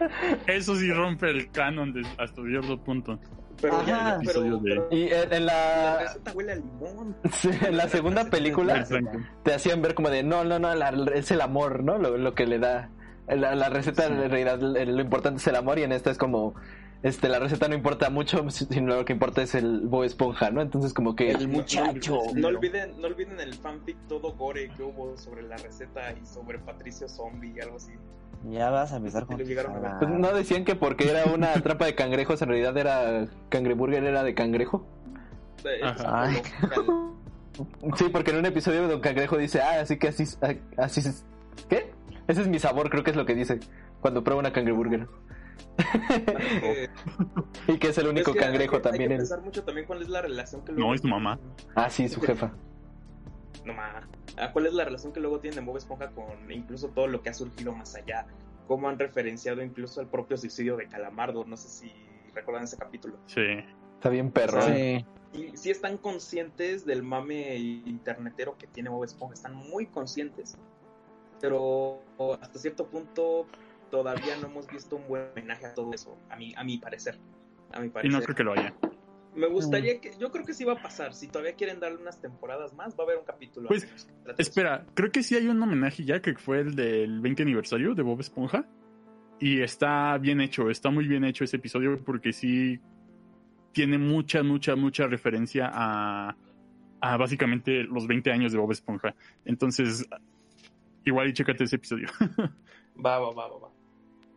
Eso 0.47 0.77
sí 0.77 0.93
rompe 0.93 1.29
el 1.31 1.51
canon 1.51 1.93
hasta 2.19 2.43
cierto 2.43 2.79
punto. 2.79 3.19
Pero 3.61 3.77
Ajá. 3.77 3.87
ya, 3.87 4.19
pero, 4.25 4.41
Episodio 4.45 4.57
de- 4.59 4.63
pero 4.71 4.89
Y 4.91 5.03
en, 5.13 5.33
en 5.33 5.47
la 5.47 5.55
la, 5.95 5.99
receta 6.01 6.33
huele 6.33 6.53
a 6.53 6.57
limón. 6.57 7.17
sí, 7.33 7.51
en 7.67 7.77
la 7.77 7.89
segunda 7.89 8.25
película 8.31 8.87
te 9.43 9.55
hacían 9.55 9.81
ver 9.83 9.95
como 9.95 10.11
de 10.11 10.23
no, 10.23 10.45
no, 10.45 10.59
no, 10.59 10.75
la- 10.75 10.91
es 11.15 11.31
el 11.31 11.41
amor, 11.41 11.83
¿no? 11.83 11.99
Lo, 11.99 12.17
lo 12.19 12.35
que 12.35 12.47
le 12.47 12.59
da. 12.59 12.91
La, 13.29 13.55
la 13.57 13.69
receta 13.71 14.07
en 14.07 14.19
realidad 14.31 14.61
lo 14.61 14.69
lo 14.85 15.01
importante 15.01 15.39
es 15.41 15.47
el 15.49 15.57
amor 15.57 15.79
y 15.81 15.83
en 15.83 15.91
esta 15.93 16.11
es 16.13 16.19
como 16.19 16.55
este 17.07 17.29
la 17.29 17.39
receta 17.39 17.69
no 17.69 17.75
importa 17.75 18.11
mucho, 18.11 18.45
sino 18.51 18.97
lo 18.97 19.05
que 19.05 19.13
importa 19.13 19.43
es 19.43 19.55
el 19.55 19.83
Bob 19.87 20.05
Esponja, 20.05 20.51
¿no? 20.51 20.61
Entonces 20.61 20.93
como 20.93 21.15
que 21.15 21.31
El 21.31 21.49
muchacho. 21.49 22.19
No 22.35 22.49
olviden, 22.49 23.01
no 23.01 23.07
olviden 23.07 23.39
el 23.39 23.55
fanfic 23.55 23.97
todo 24.09 24.33
gore 24.35 24.69
que 24.77 24.83
hubo 24.83 25.17
sobre 25.17 25.43
la 25.43 25.57
receta 25.57 26.13
y 26.21 26.27
sobre 26.27 26.59
Patricio 26.59 27.09
Zombie 27.09 27.55
y 27.57 27.61
algo 27.61 27.77
así. 27.77 27.93
Ya 28.51 28.71
vas 28.71 28.93
a 28.93 28.97
empezar 28.97 29.27
con 29.27 29.39
lo 29.39 29.45
llegaron 29.45 29.77
a 29.77 29.79
ver. 29.79 29.93
pues, 29.99 30.11
no 30.11 30.33
decían 30.33 30.65
que 30.65 30.75
porque 30.75 31.09
era 31.09 31.25
una 31.33 31.53
trampa 31.63 31.87
de 31.87 31.95
cangrejos 31.95 32.43
en 32.43 32.49
realidad 32.49 32.77
era 32.77 33.27
cangreburger 33.49 34.05
era 34.05 34.25
de 34.25 34.35
cangrejo. 34.35 34.87
Ajá. 35.83 36.31
Sí, 37.97 38.05
porque 38.13 38.33
en 38.33 38.39
un 38.39 38.47
episodio 38.47 38.83
de 38.83 38.89
Don 38.89 39.01
Cangrejo 39.01 39.39
dice, 39.39 39.61
ah, 39.63 39.81
así 39.81 39.97
que 39.97 40.09
así, 40.09 40.25
así 40.77 41.01
es. 41.01 41.25
¿Qué? 41.71 41.91
Ese 42.29 42.43
es 42.43 42.49
mi 42.49 42.59
sabor, 42.59 42.91
creo 42.91 43.03
que 43.03 43.13
es 43.13 43.17
lo 43.17 43.25
que 43.25 43.35
dice 43.35 43.61
cuando 44.01 44.23
prueba 44.23 44.41
una 44.41 44.53
cangreburger. 44.53 45.09
Eh, 45.79 46.89
Y 47.69 47.79
que 47.79 47.89
es 47.89 47.99
el 47.99 48.09
único 48.09 48.31
es 48.31 48.37
que 48.37 48.43
cangrejo 48.43 48.77
hay 48.77 48.83
también. 48.83 49.03
Hay 49.03 49.09
que 49.09 49.15
en- 49.15 49.21
pensar 49.21 49.43
mucho 49.43 49.65
también 49.65 49.87
cuál 49.87 50.03
es 50.03 50.09
la 50.09 50.23
relación 50.23 50.65
que 50.65 50.73
No, 50.73 50.95
es 50.95 51.03
tu 51.03 51.09
mamá. 51.09 51.39
Ah, 51.75 51.91
sí, 51.91 52.09
su 52.09 52.21
jefa. 52.21 52.53
No 53.65 53.75
ma. 53.75 54.09
Ah, 54.39 54.53
¿Cuál 54.53 54.67
es 54.67 54.75
la 54.75 54.85
relación 54.85 55.13
que 55.13 55.21
luego 55.21 55.41
tienen 55.41 55.65
Bob 55.67 55.77
Esponja 55.77 56.11
con 56.11 56.51
incluso 56.51 56.89
todo 56.89 57.07
lo 57.07 57.23
que 57.23 57.31
ha 57.31 57.35
surgido 57.35 57.73
más 57.75 57.95
allá? 57.95 58.27
Cómo 58.69 58.89
han 58.89 58.99
referenciado 58.99 59.63
incluso 59.63 60.01
el 60.01 60.07
propio 60.09 60.37
suicidio 60.37 60.77
de 60.77 60.87
Calamardo. 60.89 61.45
No 61.45 61.57
sé 61.57 61.69
si 61.69 61.93
recuerdan 62.35 62.65
ese 62.65 62.77
capítulo. 62.77 63.17
Sí. 63.27 63.43
Está 63.95 64.11
bien 64.11 64.31
perro. 64.31 64.61
Sí. 64.63 65.05
Y 65.33 65.57
sí 65.57 65.71
están 65.71 65.99
conscientes 65.99 66.85
del 66.87 67.03
mame 67.03 67.57
internetero 67.57 68.57
que 68.57 68.67
tiene 68.67 68.89
Bob 68.91 69.05
Esponja. 69.05 69.35
Están 69.35 69.55
muy 69.55 69.87
conscientes. 69.87 70.57
Pero 71.41 72.01
hasta 72.41 72.59
cierto 72.59 72.87
punto 72.87 73.47
todavía 73.97 74.37
no 74.37 74.49
hemos 74.49 74.67
visto 74.67 74.97
un 74.97 75.09
buen 75.09 75.31
homenaje 75.33 75.67
a 75.67 75.75
todo 75.75 75.93
eso. 75.95 76.19
A 76.29 76.37
mi, 76.37 76.55
a 76.55 76.65
mi 76.65 76.79
parecer. 76.79 77.19
A 77.73 77.81
mi 77.81 77.87
Y 77.87 77.91
parecer. 77.91 78.13
no 78.13 78.23
creo 78.23 78.37
que 78.37 78.45
lo 78.45 78.53
haya. 78.53 78.75
Me 79.35 79.49
gustaría 79.49 80.01
que. 80.01 80.13
Yo 80.19 80.31
creo 80.31 80.45
que 80.45 80.53
sí 80.53 80.65
va 80.65 80.75
a 80.75 80.83
pasar. 80.83 81.15
Si 81.15 81.29
todavía 81.29 81.55
quieren 81.55 81.81
darle 81.81 81.99
unas 81.99 82.21
temporadas 82.21 82.75
más, 82.75 82.95
va 82.95 83.05
a 83.05 83.07
haber 83.07 83.19
un 83.19 83.25
capítulo. 83.25 83.69
Pues, 83.69 83.87
Espera, 84.39 84.85
creo 84.95 85.11
que 85.11 85.23
sí 85.23 85.35
hay 85.35 85.47
un 85.49 85.63
homenaje 85.63 86.05
ya 86.05 86.21
que 86.21 86.35
fue 86.35 86.61
el 86.61 86.75
del 86.77 87.21
20 87.21 87.43
aniversario 87.43 87.95
de 87.95 88.03
Bob 88.03 88.21
Esponja. 88.21 88.67
Y 89.39 89.61
está 89.61 90.17
bien 90.19 90.41
hecho, 90.41 90.71
está 90.71 90.91
muy 90.91 91.07
bien 91.07 91.25
hecho 91.25 91.45
ese 91.45 91.57
episodio 91.57 92.03
porque 92.05 92.33
sí 92.33 92.81
tiene 93.73 93.99
mucha, 93.99 94.43
mucha, 94.43 94.77
mucha 94.77 95.07
referencia 95.07 95.71
a, 95.73 96.35
a 97.01 97.17
básicamente 97.19 97.83
los 97.83 98.07
20 98.07 98.31
años 98.33 98.53
de 98.53 98.59
Bob 98.59 98.73
Esponja. 98.73 99.15
Entonces, 99.45 100.07
igual 101.05 101.29
y 101.29 101.33
chécate 101.35 101.65
ese 101.65 101.77
episodio, 101.77 102.09
Va, 103.05 103.19
va, 103.19 103.31
va, 103.33 103.49
va, 103.49 103.59
va. 103.59 103.76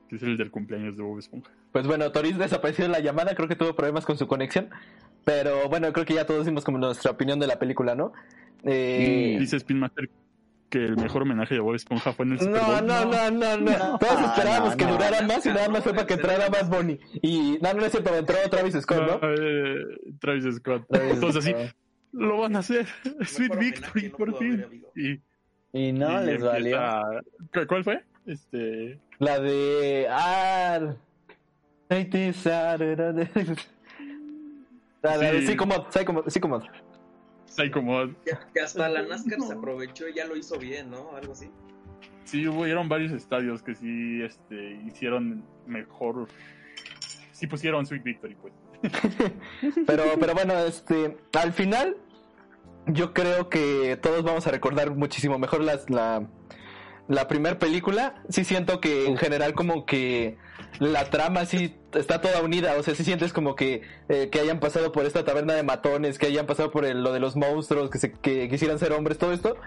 Que 0.10 0.16
es 0.18 0.24
el 0.24 0.36
del 0.38 0.52
cumpleaños 0.52 0.98
de 0.98 1.04
Bob 1.04 1.20
Esponja. 1.20 1.52
Pues 1.72 1.86
bueno, 1.88 2.12
Toris 2.12 2.38
desapareció 2.38 2.86
en 2.86 2.92
la 2.92 3.00
llamada, 3.00 3.36
creo 3.36 3.48
que 3.48 3.56
tuvo 3.56 3.76
problemas 3.76 4.06
con 4.06 4.18
su 4.18 4.28
conexión. 4.28 4.70
Pero 5.24 5.70
bueno, 5.70 5.94
creo 5.94 6.06
que 6.06 6.16
ya 6.16 6.26
todos 6.26 6.46
dimos 6.46 6.64
como 6.64 6.78
nuestra 6.80 7.12
opinión 7.12 7.40
de 7.40 7.48
la 7.48 7.60
película, 7.60 7.94
¿no? 7.96 8.12
Eh, 8.64 9.38
Dice 9.40 9.58
Spin 9.58 9.80
Master 9.80 10.10
que 10.70 10.86
el 10.86 10.98
mejor 10.98 11.24
homenaje 11.24 11.56
de 11.56 11.62
Bob 11.62 11.74
Esponja 11.76 12.14
fue 12.14 12.26
en 12.28 12.34
el 12.34 12.40
Super 12.40 12.62
No, 12.62 12.68
Bowl. 12.68 12.86
no, 12.86 13.06
no, 13.06 13.32
no, 13.32 13.58
no. 13.58 13.98
Todos 14.00 14.22
esperábamos 14.22 14.72
no, 14.72 14.78
que 14.78 14.86
no. 14.86 14.92
durara 14.92 15.22
más 15.24 15.44
y 15.46 15.50
nada 15.50 15.68
más 15.70 15.84
fue 15.84 15.94
para 15.94 16.06
que 16.06 16.14
entrara 16.14 16.48
más 16.50 16.70
Bonnie. 16.70 17.00
Y 17.24 17.58
no, 17.62 17.74
no 17.74 17.86
es 17.86 17.92
cierto, 17.92 18.16
entró 18.16 18.36
Travis 18.52 18.76
Scott, 18.82 19.02
¿no? 19.22 19.30
Eh, 19.34 19.84
Travis 20.20 20.46
Scott. 20.58 20.86
Travis 20.88 21.14
Entonces 21.14 21.44
así, 21.48 21.74
lo 22.12 22.38
van 22.42 22.56
a 22.56 22.60
hacer. 22.60 22.86
Sweet 23.26 23.58
Victory, 23.58 24.10
por 24.10 24.38
fin. 24.38 24.66
Y, 24.96 25.20
Y 25.74 25.92
no 25.92 26.22
y 26.22 26.26
les 26.28 26.44
valió. 26.44 26.78
empieza- 26.78 27.22
¿Cu- 27.54 27.68
¿Cuál 27.68 27.84
fue? 27.84 28.04
Este. 28.28 29.00
La 29.20 29.40
de. 29.40 30.08
Ah. 30.10 30.96
Dale, 35.02 35.42
Sí. 35.42 35.48
sí, 35.48 35.56
como, 35.56 35.88
sí, 35.90 36.06
como, 36.06 36.24
sí, 36.30 36.40
como. 36.40 36.62
Psycho 37.46 37.82
Mod. 37.82 38.12
Que, 38.24 38.38
que 38.54 38.62
hasta 38.62 38.88
la 38.90 39.02
NASCAR 39.02 39.42
se 39.42 39.54
aprovechó 39.54 40.08
y 40.08 40.14
ya 40.14 40.26
lo 40.26 40.38
hizo 40.38 40.58
bien, 40.58 40.92
¿no? 40.92 41.16
Algo 41.16 41.34
así. 41.34 41.50
Sí, 42.24 42.48
hubieron 42.48 42.88
varios 42.88 43.12
estadios 43.12 43.64
que 43.64 43.76
sí 43.76 44.22
este, 44.22 44.80
hicieron 44.86 45.44
mejor. 45.66 46.28
Sí 47.32 47.48
pusieron 47.48 47.86
Sweet 47.86 48.04
Victory, 48.04 48.36
pues. 48.36 48.54
Pero, 49.88 50.04
pero 50.18 50.34
bueno, 50.34 50.58
este, 50.60 51.18
al 51.38 51.52
final, 51.52 51.98
yo 52.86 53.14
creo 53.14 53.50
que 53.50 53.98
todos 54.02 54.24
vamos 54.24 54.48
a 54.48 54.52
recordar 54.52 54.92
muchísimo 54.92 55.38
mejor 55.38 55.62
las, 55.62 55.90
la, 55.90 56.30
la 57.10 57.28
primera 57.28 57.60
película. 57.60 58.16
Sí 58.30 58.46
siento 58.46 58.80
que 58.80 59.06
en 59.08 59.18
general 59.18 59.54
como 59.56 59.86
que 59.86 60.38
la 60.80 61.10
trama 61.10 61.44
sí 61.46 61.76
está 61.94 62.22
toda 62.22 62.42
unida. 62.42 62.76
O 62.80 62.84
sea, 62.84 62.96
sí 62.96 63.04
sientes 63.04 63.34
como 63.34 63.56
que, 63.56 63.82
eh, 64.08 64.30
que 64.32 64.40
hayan 64.40 64.60
pasado 64.62 64.92
por 64.94 65.06
esta 65.06 65.26
taberna 65.26 65.54
de 65.56 65.64
matones, 65.64 66.18
que 66.20 66.28
hayan 66.28 66.46
pasado 66.46 66.72
por 66.72 66.86
el- 66.86 67.04
lo 67.04 67.12
de 67.12 67.20
los 67.20 67.36
monstruos, 67.36 67.90
que, 67.90 67.98
se, 67.98 68.12
que 68.14 68.48
quisieran 68.48 68.80
ser 68.80 68.94
hombres, 68.94 69.18
todo 69.18 69.34
esto. 69.34 69.58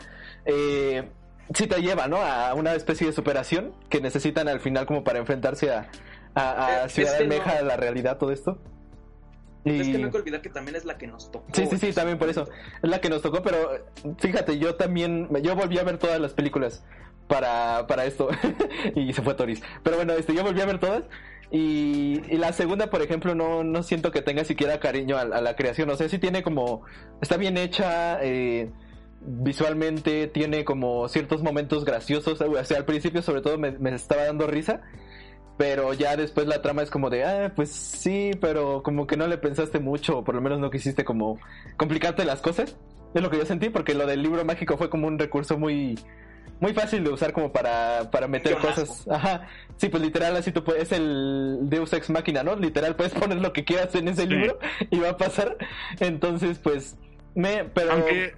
Eh, 0.46 1.08
sí 1.54 1.66
te 1.66 1.82
lleva, 1.82 2.06
¿no? 2.08 2.18
A 2.22 2.54
una 2.54 2.74
especie 2.74 3.06
de 3.08 3.12
superación 3.12 3.74
que 3.90 4.00
necesitan 4.00 4.48
al 4.48 4.60
final 4.60 4.86
como 4.86 5.02
para 5.04 5.18
enfrentarse 5.18 5.70
a, 5.70 5.90
a, 6.34 6.84
a 6.84 6.86
no- 7.26 7.42
a 7.44 7.62
la 7.62 7.76
realidad, 7.76 8.16
todo 8.18 8.32
esto. 8.32 8.58
Es 9.64 9.86
que 9.86 9.98
no 9.98 10.06
hay 10.06 10.10
que 10.10 10.18
olvidar 10.18 10.42
que 10.42 10.48
también 10.48 10.74
es 10.76 10.84
la 10.84 10.98
que 10.98 11.06
nos 11.06 11.30
tocó. 11.30 11.46
Sí, 11.52 11.66
sí, 11.70 11.76
sí, 11.78 11.92
también 11.92 12.18
por 12.18 12.28
eso. 12.28 12.48
Es 12.82 12.90
la 12.90 13.00
que 13.00 13.08
nos 13.08 13.22
tocó, 13.22 13.42
pero 13.42 13.84
fíjate, 14.18 14.58
yo 14.58 14.74
también, 14.74 15.28
yo 15.42 15.54
volví 15.54 15.78
a 15.78 15.84
ver 15.84 15.98
todas 15.98 16.18
las 16.20 16.32
películas 16.34 16.84
para, 17.32 17.86
para 17.86 18.04
esto. 18.04 18.28
y 18.94 19.10
se 19.14 19.22
fue 19.22 19.32
Toris. 19.32 19.62
Pero 19.82 19.96
bueno, 19.96 20.12
este, 20.12 20.34
yo 20.34 20.42
volví 20.42 20.60
a 20.60 20.66
ver 20.66 20.78
todas. 20.78 21.04
Y, 21.50 22.20
la 22.36 22.52
segunda, 22.52 22.88
por 22.90 23.00
ejemplo, 23.00 23.34
no, 23.34 23.64
no 23.64 23.82
siento 23.82 24.10
que 24.10 24.20
tenga 24.20 24.44
siquiera 24.44 24.78
cariño 24.80 25.16
a, 25.16 25.22
a 25.22 25.40
la 25.40 25.56
creación. 25.56 25.88
O 25.88 25.96
sea, 25.96 26.10
sí 26.10 26.18
tiene 26.18 26.42
como, 26.42 26.82
está 27.22 27.38
bien 27.38 27.56
hecha, 27.56 28.22
eh, 28.22 28.70
visualmente 29.22 30.26
tiene 30.26 30.66
como 30.66 31.08
ciertos 31.08 31.42
momentos 31.42 31.86
graciosos. 31.86 32.38
O 32.38 32.64
sea, 32.64 32.76
al 32.76 32.84
principio 32.84 33.22
sobre 33.22 33.40
todo 33.40 33.56
me, 33.56 33.70
me 33.72 33.94
estaba 33.94 34.24
dando 34.24 34.46
risa. 34.46 34.82
Pero 35.56 35.94
ya 35.94 36.16
después 36.16 36.46
la 36.46 36.60
trama 36.60 36.82
es 36.82 36.90
como 36.90 37.08
de, 37.08 37.24
ah, 37.24 37.52
pues 37.56 37.70
sí, 37.70 38.32
pero 38.42 38.82
como 38.82 39.06
que 39.06 39.16
no 39.16 39.26
le 39.26 39.38
pensaste 39.38 39.78
mucho, 39.78 40.18
o 40.18 40.24
por 40.24 40.34
lo 40.34 40.40
menos 40.40 40.58
no 40.58 40.70
quisiste 40.70 41.04
como 41.04 41.38
complicarte 41.78 42.24
las 42.24 42.42
cosas. 42.42 42.76
Es 43.14 43.22
lo 43.22 43.30
que 43.30 43.38
yo 43.38 43.46
sentí, 43.46 43.68
porque 43.70 43.94
lo 43.94 44.06
del 44.06 44.22
libro 44.22 44.44
mágico 44.44 44.76
fue 44.76 44.88
como 44.88 45.06
un 45.06 45.18
recurso 45.18 45.58
muy, 45.58 45.98
muy 46.62 46.72
fácil 46.74 47.02
de 47.02 47.10
usar 47.10 47.32
como 47.32 47.50
para, 47.52 48.08
para 48.12 48.28
meter 48.28 48.56
cosas. 48.58 49.04
Ajá. 49.10 49.48
Sí, 49.78 49.88
pues 49.88 50.00
literal, 50.00 50.36
así 50.36 50.52
tú 50.52 50.62
puedes, 50.62 50.84
es 50.84 50.92
el 50.92 51.58
Deus 51.62 51.92
Ex 51.92 52.08
Máquina, 52.08 52.44
¿no? 52.44 52.54
Literal, 52.54 52.94
puedes 52.94 53.12
poner 53.12 53.38
lo 53.38 53.52
que 53.52 53.64
quieras 53.64 53.92
en 53.96 54.06
ese 54.06 54.22
Sí. 54.22 54.28
libro 54.28 54.60
y 54.90 55.00
va 55.00 55.10
a 55.10 55.16
pasar. 55.16 55.56
Entonces, 55.98 56.60
pues, 56.60 56.96
me, 57.34 57.64
pero... 57.64 57.94
Aunque 57.94 58.34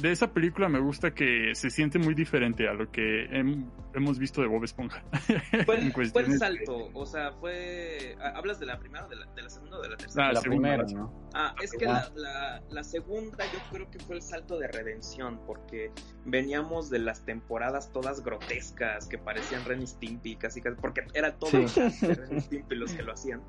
de 0.00 0.12
esa 0.12 0.32
película 0.32 0.68
me 0.68 0.78
gusta 0.80 1.12
que 1.12 1.54
se 1.54 1.70
siente 1.70 1.98
muy 1.98 2.14
diferente 2.14 2.68
a 2.68 2.72
lo 2.74 2.90
que 2.90 3.28
hem- 3.30 3.68
hemos 3.94 4.18
visto 4.18 4.40
de 4.40 4.46
Bob 4.46 4.62
Esponja. 4.64 5.02
Fue, 5.66 5.76
el- 5.78 5.92
fue 5.92 6.30
salto, 6.38 6.90
o 6.94 7.04
sea, 7.06 7.32
fue... 7.32 8.16
¿Hablas 8.34 8.60
de 8.60 8.66
la 8.66 8.78
primera, 8.78 9.06
o 9.06 9.08
de 9.08 9.16
la, 9.16 9.26
de 9.26 9.42
la 9.42 9.50
segunda 9.50 9.78
o 9.78 9.82
de 9.82 9.88
la 9.90 9.96
tercera? 9.96 10.28
Ah, 10.28 10.32
la 10.32 10.40
segunda. 10.40 10.76
primera, 10.76 11.00
¿no? 11.00 11.30
Ah, 11.34 11.54
es 11.62 11.72
que 11.72 11.86
Ah. 11.86 12.08
la, 12.14 12.22
la, 12.60 12.62
la 12.70 12.84
segunda 12.84 13.44
yo 13.52 13.58
creo 13.72 13.90
que 13.90 13.98
fue 13.98 14.16
el 14.16 14.22
salto 14.22 14.58
de 14.58 14.68
redención, 14.68 15.40
porque 15.46 15.90
veníamos 16.24 16.90
de 16.90 17.00
las 17.00 17.24
temporadas 17.24 17.92
todas 17.92 18.22
grotescas 18.22 19.06
que 19.06 19.18
parecían 19.18 19.64
Ren 19.64 19.82
y 19.82 19.86
Stimpy, 19.86 20.36
casi 20.36 20.60
casi, 20.60 20.76
porque 20.80 21.02
era 21.14 21.36
todo 21.38 21.50
Sí. 21.68 21.80
Ren 22.06 22.36
y 22.36 22.40
Stimpy 22.40 22.76
los 22.76 22.92
que 22.92 23.02
lo 23.02 23.12
hacían. 23.12 23.42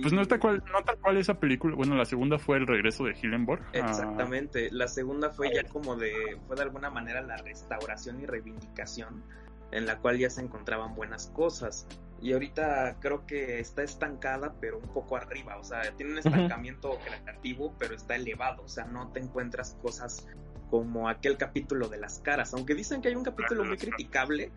Pues 0.00 0.12
no 0.12 0.24
tal 0.26 0.38
cual, 0.40 0.62
no 0.72 0.82
tal 0.84 0.98
cual 0.98 1.16
esa 1.18 1.34
película. 1.38 1.74
Bueno, 1.76 1.94
la 1.96 2.04
segunda 2.04 2.38
fue 2.38 2.56
el 2.58 2.66
regreso 2.66 3.04
de 3.04 3.12
Hillenborg. 3.20 3.62
a- 3.74 3.78
Exactamente, 3.78 4.68
la 4.70 4.88
segunda 4.88 5.30
fue 5.30 5.52
ya 5.54 5.64
como 5.64 5.96
de, 5.96 6.38
fue 6.46 6.56
de 6.56 6.62
alguna 6.62 6.90
manera 6.90 7.20
la 7.22 7.36
restauración 7.36 8.20
y 8.20 8.26
reivindicación 8.26 9.22
en 9.70 9.86
la 9.86 9.98
cual 9.98 10.18
ya 10.18 10.28
se 10.30 10.42
encontraban 10.42 10.94
buenas 10.94 11.28
cosas. 11.28 11.86
Y 12.20 12.32
ahorita 12.34 12.98
creo 13.00 13.26
que 13.26 13.58
está 13.58 13.82
estancada, 13.82 14.54
pero 14.60 14.78
un 14.78 14.88
poco 14.92 15.16
arriba, 15.16 15.56
o 15.58 15.64
sea, 15.64 15.80
tiene 15.96 16.12
un 16.12 16.18
estancamiento 16.18 16.98
creativo, 17.04 17.74
pero 17.78 17.94
está 17.94 18.14
elevado, 18.14 18.62
o 18.62 18.68
sea, 18.68 18.84
no 18.84 19.08
te 19.12 19.18
encuentras 19.20 19.76
cosas 19.82 20.28
como 20.70 21.08
aquel 21.08 21.36
capítulo 21.36 21.88
de 21.88 21.98
las 21.98 22.20
caras, 22.20 22.54
aunque 22.54 22.74
dicen 22.74 23.02
que 23.02 23.08
hay 23.08 23.14
un 23.16 23.24
capítulo 23.24 23.64
muy 23.64 23.76
criticable, 23.92 24.52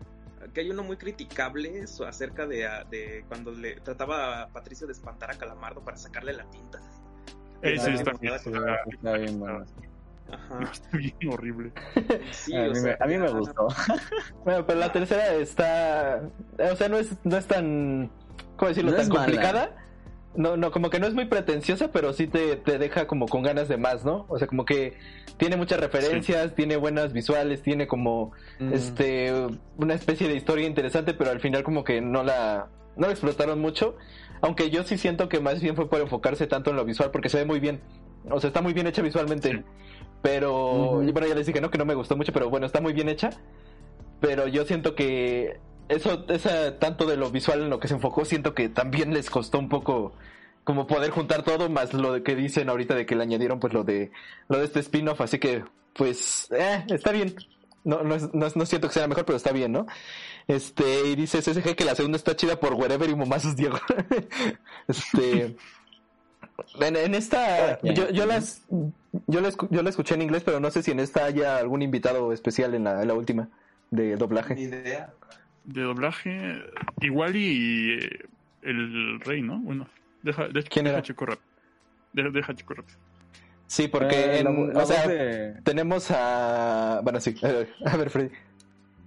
que 0.52 0.60
hay 0.60 0.70
uno 0.70 0.82
muy 0.82 0.96
criticable 0.96 1.78
eso, 1.78 2.06
acerca 2.06 2.46
de, 2.46 2.66
ah, 2.66 2.84
de 2.90 3.24
cuando 3.28 3.52
le 3.52 3.76
trataba 3.80 4.42
a 4.42 4.48
Patricio 4.48 4.86
de 4.86 4.92
espantar 4.92 5.30
a 5.30 5.34
Calamardo 5.38 5.82
para 5.82 5.96
sacarle 5.96 6.32
la 6.32 6.44
tinta. 6.50 6.80
Ese 7.62 7.94
está 7.94 8.12
bien. 8.20 8.34
Está 8.34 9.12
bien, 9.16 9.38
bueno. 9.40 9.64
Ajá. 10.30 10.60
No, 10.60 10.70
está 10.72 10.96
bien 10.96 11.14
horrible. 11.30 11.72
Sí, 12.32 12.54
A 12.56 12.64
o 12.66 12.68
mí, 12.70 12.74
sea, 12.76 12.96
me, 13.00 13.04
a 13.04 13.06
mí 13.06 13.18
me 13.18 13.28
ya- 13.28 13.38
gustó. 13.38 13.68
Bueno, 14.44 14.66
pero 14.66 14.78
la 14.80 14.92
tercera 14.92 15.34
está, 15.34 16.20
o 16.72 16.76
sea, 16.76 16.88
no 16.88 16.98
es, 16.98 17.10
no 17.24 17.36
es 17.36 17.46
tan, 17.46 18.10
¿cómo 18.56 18.68
decirlo? 18.68 18.90
No 18.92 18.96
tan 18.98 19.08
mala. 19.08 19.70
No, 20.36 20.56
no, 20.56 20.70
como 20.70 20.90
que 20.90 20.98
no 21.00 21.06
es 21.06 21.14
muy 21.14 21.24
pretenciosa, 21.26 21.90
pero 21.92 22.12
sí 22.12 22.26
te, 22.26 22.56
te 22.56 22.78
deja 22.78 23.06
como 23.06 23.26
con 23.26 23.42
ganas 23.42 23.68
de 23.68 23.76
más, 23.78 24.04
¿no? 24.04 24.26
O 24.28 24.38
sea, 24.38 24.46
como 24.46 24.64
que 24.64 24.94
tiene 25.38 25.56
muchas 25.56 25.80
referencias, 25.80 26.54
tiene 26.54 26.76
buenas 26.76 27.12
visuales, 27.12 27.62
tiene 27.62 27.86
como, 27.86 28.32
Mm. 28.58 28.72
este, 28.72 29.32
una 29.76 29.94
especie 29.94 30.28
de 30.28 30.34
historia 30.36 30.66
interesante, 30.66 31.14
pero 31.14 31.30
al 31.30 31.40
final 31.40 31.62
como 31.62 31.84
que 31.84 32.00
no 32.00 32.22
la, 32.22 32.68
no 32.96 33.06
la 33.06 33.12
explotaron 33.12 33.60
mucho. 33.60 33.96
Aunque 34.42 34.68
yo 34.70 34.82
sí 34.82 34.98
siento 34.98 35.28
que 35.30 35.40
más 35.40 35.60
bien 35.62 35.74
fue 35.76 35.88
por 35.88 36.00
enfocarse 36.00 36.46
tanto 36.46 36.70
en 36.70 36.76
lo 36.76 36.84
visual, 36.84 37.10
porque 37.10 37.28
se 37.30 37.38
ve 37.38 37.44
muy 37.46 37.58
bien. 37.60 37.80
O 38.30 38.38
sea, 38.40 38.48
está 38.48 38.60
muy 38.60 38.72
bien 38.74 38.86
hecha 38.86 39.00
visualmente. 39.02 39.50
Sí. 39.52 39.62
Pero, 40.22 41.00
bueno, 41.12 41.26
ya 41.26 41.34
les 41.34 41.46
dije, 41.46 41.60
¿no? 41.60 41.70
Que 41.70 41.78
no 41.78 41.84
me 41.84 41.94
gustó 41.94 42.16
mucho, 42.16 42.32
pero 42.32 42.50
bueno, 42.50 42.66
está 42.66 42.80
muy 42.80 42.92
bien 42.92 43.08
hecha. 43.08 43.30
Pero 44.20 44.48
yo 44.48 44.64
siento 44.64 44.94
que 44.94 45.58
eso, 45.88 46.24
esa, 46.28 46.78
tanto 46.78 47.06
de 47.06 47.16
lo 47.16 47.30
visual 47.30 47.62
en 47.62 47.70
lo 47.70 47.78
que 47.80 47.88
se 47.88 47.94
enfocó, 47.94 48.24
siento 48.24 48.54
que 48.54 48.68
también 48.68 49.12
les 49.14 49.30
costó 49.30 49.58
un 49.58 49.68
poco 49.68 50.12
como 50.64 50.86
poder 50.86 51.10
juntar 51.10 51.42
todo, 51.44 51.68
más 51.68 51.94
lo 51.94 52.12
de 52.12 52.22
que 52.22 52.34
dicen 52.34 52.68
ahorita 52.68 52.94
de 52.94 53.06
que 53.06 53.14
le 53.14 53.22
añadieron 53.22 53.60
pues 53.60 53.72
lo 53.72 53.84
de, 53.84 54.10
lo 54.48 54.58
de 54.58 54.64
este 54.64 54.80
spin-off, 54.80 55.20
así 55.20 55.38
que, 55.38 55.62
pues, 55.94 56.48
eh, 56.50 56.84
está 56.88 57.12
bien. 57.12 57.34
No, 57.84 58.02
no, 58.02 58.16
es- 58.16 58.34
no, 58.34 58.66
siento 58.66 58.88
que 58.88 58.94
sea 58.94 59.06
mejor, 59.06 59.24
pero 59.24 59.36
está 59.36 59.52
bien, 59.52 59.70
¿no? 59.70 59.86
Este, 60.48 61.06
y 61.06 61.14
dice 61.14 61.40
SSG 61.40 61.76
que 61.76 61.84
la 61.84 61.94
segunda 61.94 62.16
está 62.16 62.34
chida 62.34 62.58
por 62.58 62.74
Wherever 62.74 63.08
y 63.08 63.14
Momazos 63.14 63.54
Diego. 63.54 63.78
este, 64.88 65.56
en, 66.80 66.96
en 66.96 67.14
esta, 67.14 67.80
yo, 67.82 68.10
yo 68.10 68.26
las, 68.26 68.62
yo 69.28 69.40
la, 69.40 69.50
yo 69.70 69.82
la 69.82 69.90
escuché 69.90 70.14
en 70.14 70.22
inglés, 70.22 70.42
pero 70.44 70.58
no 70.58 70.70
sé 70.72 70.82
si 70.82 70.90
en 70.90 71.00
esta 71.00 71.24
haya 71.24 71.58
algún 71.58 71.82
invitado 71.82 72.32
especial 72.32 72.74
en 72.74 72.84
la, 72.84 73.02
en 73.02 73.08
la 73.08 73.14
última 73.14 73.48
de 73.90 74.16
doblaje. 74.16 74.54
Ni 74.56 74.62
idea. 74.62 75.12
De 75.66 75.82
doblaje, 75.82 76.62
igual 77.00 77.34
y 77.36 77.98
eh, 78.00 78.24
el 78.62 79.20
rey, 79.20 79.42
¿no? 79.42 79.58
Bueno, 79.60 79.86
deja, 80.22 80.48
deja, 80.48 80.68
¿Quién 80.70 80.84
deja 80.84 80.98
era? 80.98 81.02
checo 81.02 81.26
rápido. 81.26 81.46
Deja, 82.12 82.30
deja 82.30 82.54
checo 82.54 82.74
rápido. 82.74 82.98
Sí, 83.66 83.88
porque 83.88 84.14
Eh, 84.14 84.38
en- 84.40 84.72
la 84.72 84.82
o 84.82 84.86
sea, 84.86 85.06
de- 85.08 85.54
tenemos 85.64 86.08
a, 86.12 87.00
bueno, 87.02 87.18
sí, 87.20 87.34
a 87.84 87.96
ver, 87.96 88.10
Freddy. 88.10 88.30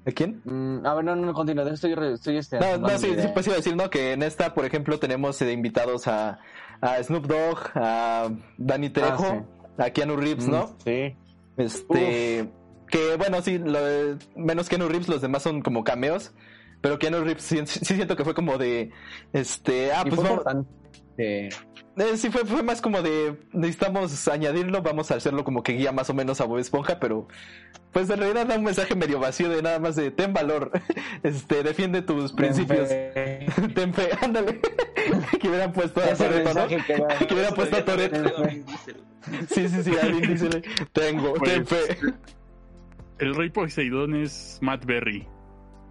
¿A 0.06 0.12
quién? 0.12 0.42
Mm, 0.44 0.86
a 0.86 0.94
ver, 0.96 1.06
no, 1.06 1.16
no, 1.16 1.34
continúa. 1.34 1.70
Estoy, 1.70 1.94
estoy 2.14 2.38
este, 2.38 2.60
No, 2.60 2.78
no, 2.78 2.90
sí, 2.98 3.14
sí, 3.18 3.28
pues 3.34 3.46
iba 3.48 3.56
a 3.56 3.58
decir, 3.58 3.76
¿no? 3.76 3.90
Que 3.90 4.14
en 4.14 4.24
esta, 4.24 4.54
por 4.54 4.66
ejemplo, 4.66 4.98
tenemos 5.00 5.38
de 5.40 5.52
invitados 5.54 6.08
a, 6.08 6.40
a 6.82 7.02
Snoop 7.04 7.26
Dogg, 7.28 7.60
a 7.76 8.30
Danny 8.58 8.90
Trejo, 8.90 9.46
a 9.78 9.90
Keanu 9.92 10.16
Reeves, 10.18 10.48
Mm, 10.48 10.52
¿no? 10.52 10.76
Sí. 10.84 11.16
Este, 11.58 12.50
que 12.88 13.16
bueno, 13.18 13.42
sí, 13.42 13.60
lo 13.60 13.84
de- 13.84 14.18
menos 14.36 14.68
Keanu 14.70 14.88
Reeves, 14.88 15.08
los 15.10 15.22
demás 15.22 15.44
son 15.44 15.62
como 15.62 15.84
cameos, 15.84 16.34
pero 16.82 16.98
Keanu 17.00 17.22
Reeves 17.24 17.44
sí, 17.44 17.60
sí 17.66 17.96
siento 17.96 18.16
que 18.16 18.24
fue 18.24 18.34
como 18.34 18.58
de, 18.58 18.92
este, 19.34 19.92
ah, 19.92 20.04
Y 20.06 20.10
pues 20.10 20.22
vamos, 20.22 20.44
bastante- 20.44 20.70
eh, 21.18 21.50
sí 22.16 22.30
fue, 22.30 22.46
fue 22.46 22.64
más 22.64 22.80
como 22.82 23.02
de, 23.02 23.36
necesitamos 23.52 24.28
añadirlo, 24.30 24.82
vamos 24.82 25.12
a 25.12 25.16
hacerlo 25.16 25.44
como 25.44 25.64
que 25.64 25.74
guía 25.74 25.92
más 25.92 26.10
o 26.10 26.14
menos 26.14 26.40
a 26.40 26.46
Bob 26.46 26.60
Esponja, 26.60 26.98
pero 27.00 27.28
pues 27.92 28.10
en 28.10 28.20
realidad 28.20 28.46
da 28.46 28.56
un 28.56 28.64
mensaje 28.64 28.96
medio 28.96 29.20
vacío 29.20 29.50
de 29.50 29.62
nada 29.62 29.80
más 29.80 29.98
de, 29.98 30.12
ten 30.12 30.34
valor, 30.34 30.72
este, 31.24 31.62
defiende 31.64 32.02
tus 32.02 32.32
principios. 32.32 32.88
Ten 33.76 33.94
fe, 33.94 34.10
ándale. 34.22 34.62
que 35.42 35.50
hubieran 35.50 35.74
puesto 35.74 36.00
a 36.00 36.06
Ese 36.12 36.24
Toretto, 36.26 36.54
¿no? 36.54 36.68
que 36.68 37.34
hubieran 37.34 37.54
puesto 37.54 37.76
a 37.76 37.82
Diesel. 37.98 39.04
Sí, 39.50 39.68
sí, 39.68 39.84
sí, 39.84 39.92
alguien 40.02 40.64
tengo, 40.94 41.34
Pues, 41.34 41.52
ten 41.52 41.66
fe. 41.68 41.98
El 43.18 43.36
rey 43.36 43.50
Poseidón 43.50 44.16
es 44.16 44.60
Matt 44.62 44.86
Berry, 44.86 45.28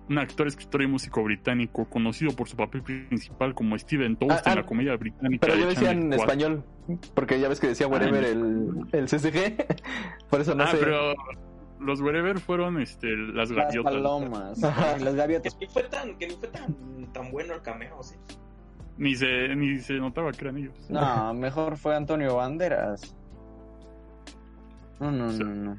un 0.08 0.18
actor, 0.18 0.46
escritor 0.46 0.82
y 0.82 0.86
músico 0.86 1.22
británico 1.22 1.84
conocido 1.88 2.32
por 2.34 2.48
su 2.48 2.56
papel 2.56 2.82
principal 2.82 3.54
como 3.54 3.78
Steven 3.78 4.16
Toast 4.16 4.38
Ah, 4.38 4.42
ah, 4.46 4.50
en 4.52 4.56
la 4.56 4.66
comedia 4.66 4.96
británica. 4.96 5.40
Pero 5.46 5.54
de 5.54 5.60
yo 5.62 5.68
decía 5.68 5.88
Channel 5.88 6.02
en 6.04 6.18
4. 6.18 6.24
español, 6.24 6.64
porque 7.14 7.40
ya 7.40 7.48
ves 7.48 7.60
que 7.60 7.68
decía 7.68 7.86
whatever 7.86 8.24
el, 8.24 8.86
el 8.92 9.04
CCG, 9.06 9.66
por 10.30 10.40
eso 10.40 10.54
no 10.54 10.64
ah, 10.64 10.68
sé. 10.68 10.78
pero 10.78 11.14
los 11.80 12.00
Wherever 12.00 12.40
fueron 12.40 12.80
este, 12.80 13.06
las 13.16 13.50
Las 13.50 13.66
gaviotas. 13.66 13.92
palomas. 13.94 14.58
Las 14.58 15.14
gaviotas. 15.14 15.54
Que 15.54 15.68
fue 15.68 15.84
tan, 15.84 16.16
que 16.18 16.26
ni 16.28 16.34
fue 16.34 16.48
tan, 16.48 16.74
tan 17.12 17.30
bueno 17.30 17.54
el 17.54 17.62
cameo, 17.62 18.02
sí. 18.02 18.16
Ni 18.96 19.14
se, 19.14 19.54
ni 19.54 19.78
se 19.78 19.94
notaba 19.94 20.32
que 20.32 20.40
eran 20.44 20.56
ellos. 20.58 20.74
No, 20.90 21.32
mejor 21.34 21.76
fue 21.76 21.94
Antonio 21.94 22.34
Banderas. 22.34 23.14
No, 24.98 25.12
no, 25.12 25.30
no, 25.30 25.44
no. 25.54 25.78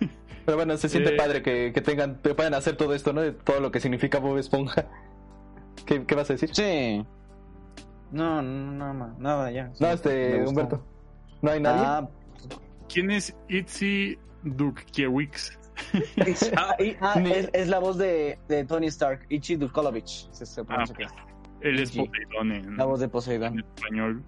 Pero 0.46 0.56
bueno, 0.56 0.76
se 0.78 0.88
siente 0.88 1.12
Eh. 1.14 1.16
padre 1.18 1.42
que, 1.42 1.72
que 1.74 1.80
tengan, 1.82 2.20
que 2.22 2.34
puedan 2.34 2.54
hacer 2.54 2.76
todo 2.76 2.94
esto, 2.94 3.12
¿no? 3.12 3.20
De 3.20 3.32
todo 3.32 3.60
lo 3.60 3.70
que 3.70 3.80
significa 3.80 4.18
Bob 4.20 4.38
Esponja. 4.38 4.86
¿Qué, 5.86 6.06
qué 6.06 6.14
vas 6.14 6.30
a 6.30 6.34
decir? 6.34 6.50
Sí. 6.54 7.04
No, 8.12 8.40
no, 8.40 8.72
nada 8.72 8.92
más, 8.92 9.18
nada 9.18 9.50
ya. 9.50 9.70
No, 9.80 9.88
este. 9.88 10.42
Humberto. 10.46 10.82
¿No 11.42 11.50
hay 11.50 11.60
nadie? 11.60 11.82
Ah, 11.84 12.08
¿Quién 12.88 13.10
es 13.10 13.36
Itzy 13.48 14.16
Dukkiewicz? 14.44 15.58
ah, 16.56 16.74
y- 16.78 16.96
ah, 17.00 17.20
es, 17.22 17.50
es 17.52 17.68
la 17.68 17.78
voz 17.80 17.98
de, 17.98 18.38
de 18.48 18.64
Tony 18.64 18.86
Stark, 18.86 19.26
Ichi 19.28 19.56
Dukolovich. 19.56 20.28
Se, 20.30 20.46
se 20.46 20.62
Ah, 20.68 20.84
pues, 20.94 21.08
él 21.60 21.80
es. 21.80 21.90
Poseidón 21.90 22.52
en, 22.52 22.76
La 22.76 22.84
voz 22.84 23.00
de 23.00 23.06
en 23.06 23.10
Poseidón. 23.10 23.58
español. 23.58 24.22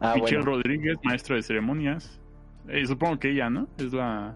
Ah, 0.00 0.14
Michelle 0.14 0.38
bueno. 0.42 0.52
Rodríguez, 0.56 0.96
maestra 1.02 1.36
de 1.36 1.42
ceremonias. 1.42 2.20
Eh, 2.68 2.86
supongo 2.86 3.18
que 3.18 3.30
ella, 3.32 3.50
¿no? 3.50 3.66
Es 3.76 3.92
la... 3.92 4.34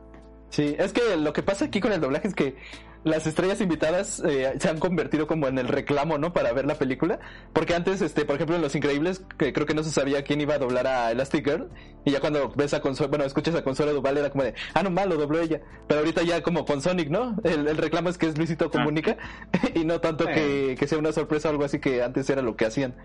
Sí, 0.51 0.75
es 0.79 0.93
que 0.93 1.17
lo 1.17 1.33
que 1.33 1.43
pasa 1.43 1.67
aquí 1.67 1.81
con 1.81 1.93
el 1.93 2.01
doblaje 2.01 2.29
es 2.29 2.35
que 2.35 2.57
las 3.05 3.27
estrellas 3.27 3.61
invitadas 3.61 4.21
eh, 4.27 4.55
se 4.59 4.69
han 4.69 4.79
convertido 4.79 5.27
como 5.27 5.47
en 5.47 5.59
el 5.59 5.69
reclamo, 5.69 6.19
¿no? 6.19 6.33
Para 6.33 6.53
ver 6.53 6.67
la 6.67 6.75
película. 6.75 7.21
Porque 7.53 7.75
antes, 7.75 8.03
este, 8.03 8.25
por 8.25 8.37
ejemplo, 8.37 8.57
en 8.57 8.63
Los 8.63 8.75
Increíbles, 8.75 9.23
que 9.39 9.53
creo 9.53 9.67
que 9.67 9.75
no 9.75 9.83
se 9.83 9.91
sabía 9.91 10.23
quién 10.25 10.41
iba 10.41 10.55
a 10.55 10.59
doblar 10.59 10.87
a 10.87 11.11
Elastic 11.13 11.45
Girl. 11.45 11.69
Y 12.05 12.11
ya 12.11 12.21
cuando 12.21 12.51
ves 12.57 12.75
a 12.75 12.81
Consuelo, 12.81 13.11
bueno, 13.11 13.25
escuchas 13.25 13.55
a 13.55 13.63
Consuelo 13.63 13.95
Duval 13.95 14.19
era 14.19 14.31
como 14.31 14.45
de, 14.45 14.55
ah, 14.75 14.83
no, 14.83 14.91
malo, 14.91 15.17
dobló 15.17 15.41
ella. 15.41 15.61
Pero 15.87 16.01
ahorita 16.01 16.23
ya 16.23 16.43
como 16.43 16.65
con 16.65 16.83
Sonic, 16.83 17.09
¿no? 17.09 17.37
El, 17.45 17.69
el 17.69 17.77
reclamo 17.77 18.09
es 18.09 18.19
que 18.19 18.27
es 18.27 18.37
Luisito 18.37 18.71
Comunica. 18.71 19.17
y 19.75 19.85
no 19.85 20.01
tanto 20.01 20.27
que, 20.27 20.77
que 20.79 20.87
sea 20.87 20.99
una 20.99 21.13
sorpresa 21.13 21.49
o 21.49 21.53
algo 21.53 21.65
así 21.65 21.79
que 21.79 22.03
antes 22.03 22.29
era 22.31 22.43
lo 22.43 22.57
que 22.57 22.67
hacían. 22.67 22.97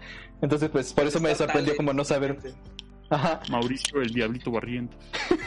Entonces, 0.41 0.69
pues, 0.69 0.93
por 0.93 1.05
eso 1.05 1.19
me 1.19 1.33
sorprendió 1.35 1.75
como 1.75 1.93
no 1.93 2.03
saber. 2.03 2.37
Ajá. 3.13 3.39
Mauricio 3.51 4.01
el 4.01 4.13
Diablito 4.13 4.51
Barrientos. 4.51 4.99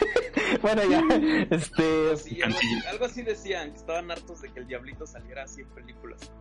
Bueno, 0.61 0.81
ya, 0.89 1.01
este... 1.51 2.15
Sí, 2.15 2.41
algo, 2.41 2.55
así, 2.57 2.67
algo 2.89 3.05
así 3.05 3.21
decían, 3.21 3.71
que 3.71 3.77
estaban 3.77 4.09
hartos 4.09 4.41
de 4.41 4.49
que 4.53 4.61
el 4.61 4.67
diablito 4.67 5.05
saliera 5.05 5.43
así 5.43 5.59
en 5.61 5.67
películas. 5.69 6.31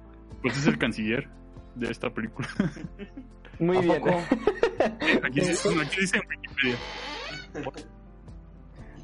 Pues 0.42 0.56
es 0.58 0.66
el 0.68 0.78
canciller 0.78 1.28
de 1.74 1.90
esta 1.90 2.08
película. 2.14 2.46
Muy 3.58 3.78
¿A 3.78 3.80
bien. 3.80 4.02
Aquí, 5.24 5.40
dice- 5.40 5.68
bueno, 5.68 5.82
aquí 5.82 6.00
dice 6.00 6.18
en 6.18 6.22
Wikipedia. 6.28 6.76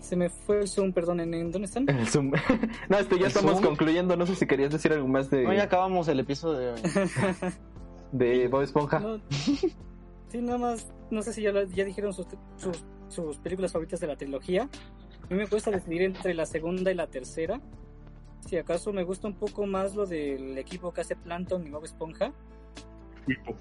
Se 0.01 0.15
me 0.15 0.29
fue 0.29 0.61
el 0.61 0.69
Zoom, 0.69 0.93
perdón, 0.93 1.21
¿en, 1.21 1.51
dónde 1.51 1.67
están? 1.67 1.89
El 1.89 2.07
Zoom. 2.07 2.31
No, 2.89 2.99
este, 2.99 3.17
ya 3.17 3.23
¿El 3.23 3.27
estamos 3.29 3.53
Zoom? 3.55 3.65
concluyendo. 3.65 4.17
No 4.17 4.27
sé 4.27 4.37
si 4.37 4.47
querías 4.47 4.71
decir 4.71 4.93
algo 4.93 5.09
más 5.09 5.31
de, 5.31 5.43
No, 5.43 5.53
ya 5.53 5.65
acabamos 5.65 6.07
el 6.09 6.21
episodio 6.21 6.75
de 8.13 8.47
Bob 8.49 8.63
Esponja. 8.63 9.01
No, 9.01 9.21
sí, 10.33 10.41
nada 10.43 10.59
más, 10.59 10.91
no 11.11 11.23
sé 11.23 11.33
si 11.33 11.43
ya, 11.43 11.53
lo- 11.53 11.65
ya 11.65 11.85
dijeron 11.85 12.13
sus, 12.13 12.27
sus, 12.57 12.83
sus 13.09 13.37
películas 13.39 13.71
favoritas 13.73 14.01
de 14.01 14.07
la 14.07 14.17
trilogía. 14.17 14.63
A 14.63 15.27
mí 15.35 15.37
me 15.37 15.47
cuesta 15.47 15.71
decidir 15.71 16.03
entre 16.03 16.35
la 16.35 16.47
segunda 16.47 16.91
y 16.91 16.95
la 16.95 17.07
tercera. 17.07 17.61
Si 18.49 18.57
acaso 18.57 18.93
me 18.93 19.05
gusta 19.05 19.29
un 19.29 19.35
poco 19.35 19.67
más 19.67 19.95
lo 19.95 20.07
del 20.07 20.59
equipo 20.59 20.93
que 20.93 21.03
hace 21.03 21.15
Planton 21.15 21.65
y 21.67 21.71
Bob 21.71 21.85
Esponja, 21.85 22.33
Wipo. 23.29 23.55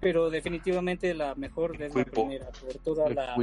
pero 0.00 0.28
definitivamente 0.30 1.14
la 1.14 1.34
mejor 1.36 1.80
es 1.80 1.94
la 1.94 2.04
primera, 2.04 2.46
por 2.50 2.74
toda 2.82 3.08
la, 3.10 3.36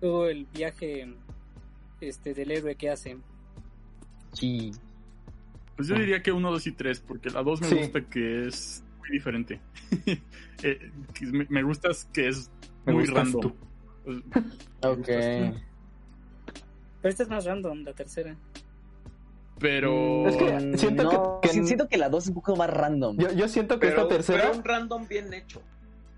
todo 0.00 0.28
el 0.28 0.46
viaje 0.46 1.12
este 2.00 2.32
del 2.34 2.50
héroe 2.52 2.74
que 2.76 2.90
hace. 2.90 3.18
Sí. 4.32 4.70
Pues 5.76 5.88
yo 5.88 5.96
diría 5.96 6.22
que 6.22 6.30
uno, 6.32 6.50
dos 6.52 6.66
y 6.68 6.72
tres, 6.72 7.00
porque 7.00 7.30
la 7.30 7.42
dos 7.42 7.60
me 7.60 7.66
Sí. 7.68 7.76
gusta 7.76 8.00
que 8.08 8.46
es 8.46 8.83
muy 9.06 9.10
diferente. 9.18 9.60
Eh, 10.62 10.90
me, 11.20 11.46
me 11.50 11.62
gusta 11.62 11.90
es 11.90 12.08
que 12.12 12.28
es 12.28 12.50
Me 12.86 12.94
muy 12.94 13.02
gustas 13.04 13.24
random. 13.32 13.40
tú. 13.42 13.54
Ok. 14.88 15.06
Pero 15.06 15.52
esta 17.02 17.22
es 17.24 17.28
más 17.28 17.44
random, 17.44 17.82
la 17.84 17.92
tercera. 17.92 18.34
Pero 19.58 20.26
Es 20.28 20.36
que 20.36 20.44
Mm, 20.52 20.74
siento 20.78 21.02
no, 21.02 21.40
que- 21.42 21.48
siento 21.48 21.88
que 21.88 21.96
la 21.98 22.08
2 22.08 22.24
es 22.24 22.28
un 22.30 22.34
poco 22.36 22.56
más 22.56 22.70
random. 22.70 23.16
Yo, 23.18 23.30
yo 23.32 23.48
siento 23.48 23.78
que 23.78 23.88
Pero, 23.88 24.02
esta 24.02 24.14
tercera, 24.14 24.42
pero 24.44 24.56
un 24.56 24.64
random 24.64 25.06
bien 25.06 25.32
hecho. 25.34 25.60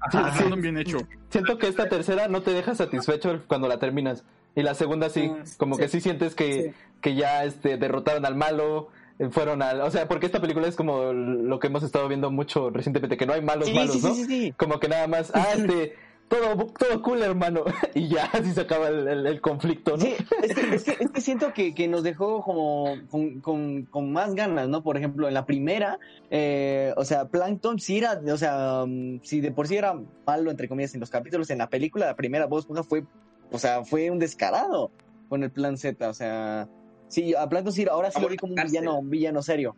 Ajá, 0.01 0.33
sí. 0.35 0.43
random 0.45 0.61
bien 0.61 0.79
hecho. 0.79 0.99
siento 1.31 1.59
que 1.59 1.67
esta 1.69 1.89
tercera 1.89 2.29
no 2.29 2.43
te 2.43 2.53
deja 2.53 2.75
satisfecho 2.75 3.43
cuando 3.49 3.67
la 3.69 3.79
terminas. 3.79 4.25
Y 4.55 4.63
la 4.63 4.75
segunda 4.75 5.11
sí, 5.11 5.31
Ah, 5.35 5.43
como 5.59 5.75
sí. 5.75 5.83
que 5.83 5.89
sí 5.89 6.01
sientes 6.01 6.35
que, 6.35 6.63
Sí. 6.63 6.71
que 7.03 7.15
ya 7.17 7.45
este 7.45 7.77
derrotaron 7.79 8.25
al 8.27 8.37
malo, 8.37 8.89
fueron 9.31 9.63
al, 9.63 9.81
o 9.81 9.91
sea, 9.91 10.07
porque 10.09 10.27
esta 10.27 10.41
película 10.41 10.67
es 10.69 10.77
como 10.77 11.13
lo 11.13 11.59
que 11.59 11.69
hemos 11.69 11.83
estado 11.83 12.07
viendo 12.09 12.31
mucho 12.31 12.71
recientemente, 12.71 13.17
que 13.17 13.27
no 13.27 13.33
hay 13.33 13.43
malos 13.43 13.69
Sí, 13.69 13.75
malos, 13.75 13.93
sí, 13.95 14.01
sí, 14.01 14.07
¿no? 14.09 14.15
sí, 14.15 14.25
sí. 14.25 14.55
Como 14.57 14.79
que 14.79 14.89
nada 14.89 15.07
más, 15.07 15.31
ah, 15.35 15.49
este, 15.57 15.95
todo, 16.29 16.67
todo 16.79 17.03
cool, 17.03 17.23
hermano. 17.23 17.65
y 17.95 18.09
ya 18.09 18.25
así 18.27 18.53
se 18.53 18.61
acaba 18.63 18.89
el, 18.89 19.07
el- 19.09 19.27
el 19.27 19.41
conflicto, 19.41 19.93
¿no? 19.97 20.03
Sí, 20.03 20.15
es 20.43 20.55
que, 20.55 20.75
es 20.75 20.85
que, 20.85 20.97
es 21.01 21.11
que 21.11 21.21
siento 21.21 21.53
que, 21.55 21.75
que 21.75 21.89
nos 21.89 22.03
dejó 22.03 22.43
como 22.43 22.95
con, 23.11 23.41
con, 23.41 23.85
con 23.85 24.13
más 24.13 24.35
ganas, 24.35 24.69
¿no? 24.69 24.83
Por 24.83 24.97
ejemplo, 24.99 25.29
en 25.29 25.35
la 25.35 25.47
primera, 25.47 25.99
eh, 26.31 26.93
o 26.97 27.05
sea, 27.05 27.27
Plankton 27.29 27.79
sí 27.79 27.99
era, 27.99 28.21
o 28.33 28.37
sea, 28.37 28.83
um, 28.85 29.21
si 29.23 29.41
de 29.41 29.51
por 29.53 29.67
sí 29.69 29.77
era 29.77 29.95
malo, 30.27 30.51
entre 30.51 30.69
comillas, 30.69 30.93
en 30.95 31.01
los 31.01 31.11
capítulos, 31.11 31.49
en 31.51 31.59
la 31.59 31.69
película, 31.71 32.07
la 32.07 32.17
primera 32.17 32.45
Esponja 32.53 32.83
fue, 32.83 33.05
o 33.51 33.59
sea, 33.59 33.85
fue 33.85 34.11
un 34.11 34.19
descarado 34.19 34.91
con 35.29 35.43
el 35.43 35.51
plan 35.51 35.77
Z, 35.79 36.09
o 36.09 36.15
sea, 36.15 36.69
sí, 37.09 37.35
a 37.35 37.49
Plankton 37.49 37.73
sí, 37.73 37.87
ahora 37.91 38.11
sí 38.11 38.21
lo 38.21 38.29
vi 38.29 38.37
como 38.37 38.55
un 38.55 38.63
villano, 38.63 38.99
un 38.99 39.11
villano 39.11 39.43
serio. 39.43 39.77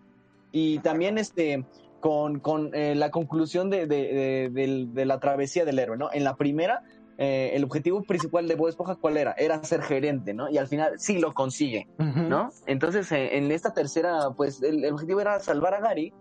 Y 0.52 0.78
también, 0.80 1.18
este, 1.18 1.64
con, 2.00 2.40
con 2.40 2.74
eh, 2.74 2.94
la 2.94 3.10
conclusión 3.10 3.70
de, 3.70 3.86
de, 3.86 3.96
de- 3.96 4.50
del- 4.52 4.92
de 4.94 5.04
la 5.06 5.18
travesía 5.20 5.64
del 5.64 5.78
héroe, 5.78 5.96
¿no? 5.98 6.08
En 6.12 6.24
la 6.24 6.36
primera, 6.36 6.80
eh, 7.18 7.50
el 7.54 7.64
objetivo 7.64 8.02
principal 8.04 8.46
de 8.46 8.54
Bob 8.54 8.68
Esponja, 8.68 8.94
¿cuál 8.96 9.16
era? 9.16 9.34
Era 9.36 9.62
ser 9.64 9.82
gerente, 9.82 10.32
¿no? 10.34 10.48
Y 10.48 10.56
al 10.58 10.68
final 10.68 10.94
sí 10.98 11.18
lo 11.18 11.34
consigue, 11.34 11.86
Ujú. 11.98 12.20
¿no? 12.20 12.50
Entonces, 12.66 13.10
eh, 13.12 13.36
en 13.36 13.50
esta 13.50 13.72
tercera, 13.74 14.30
pues 14.36 14.62
el, 14.62 14.84
el 14.84 14.92
objetivo 14.92 15.20
era 15.20 15.40
salvar 15.40 15.74
a 15.74 15.80
Gary 15.80 16.12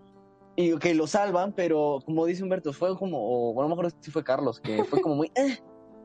y 0.55 0.75
que 0.79 0.95
lo 0.95 1.05
salvan, 1.05 1.53
pero 1.53 1.99
como 2.03 2.25
dice 2.25 2.41
Humberto, 2.41 2.73
fue 2.73 2.97
como, 2.97 3.17
o 3.19 3.53
bueno, 3.53 3.67
a 3.67 3.69
lo 3.69 3.75
mejor 3.75 3.93
sí 4.01 4.09
fue 4.09 4.23
Carlos, 4.23 4.59
que 4.59 4.83
fue 4.85 4.99
como 4.99 5.13
muy, 5.15 5.27
eh, 5.35 5.57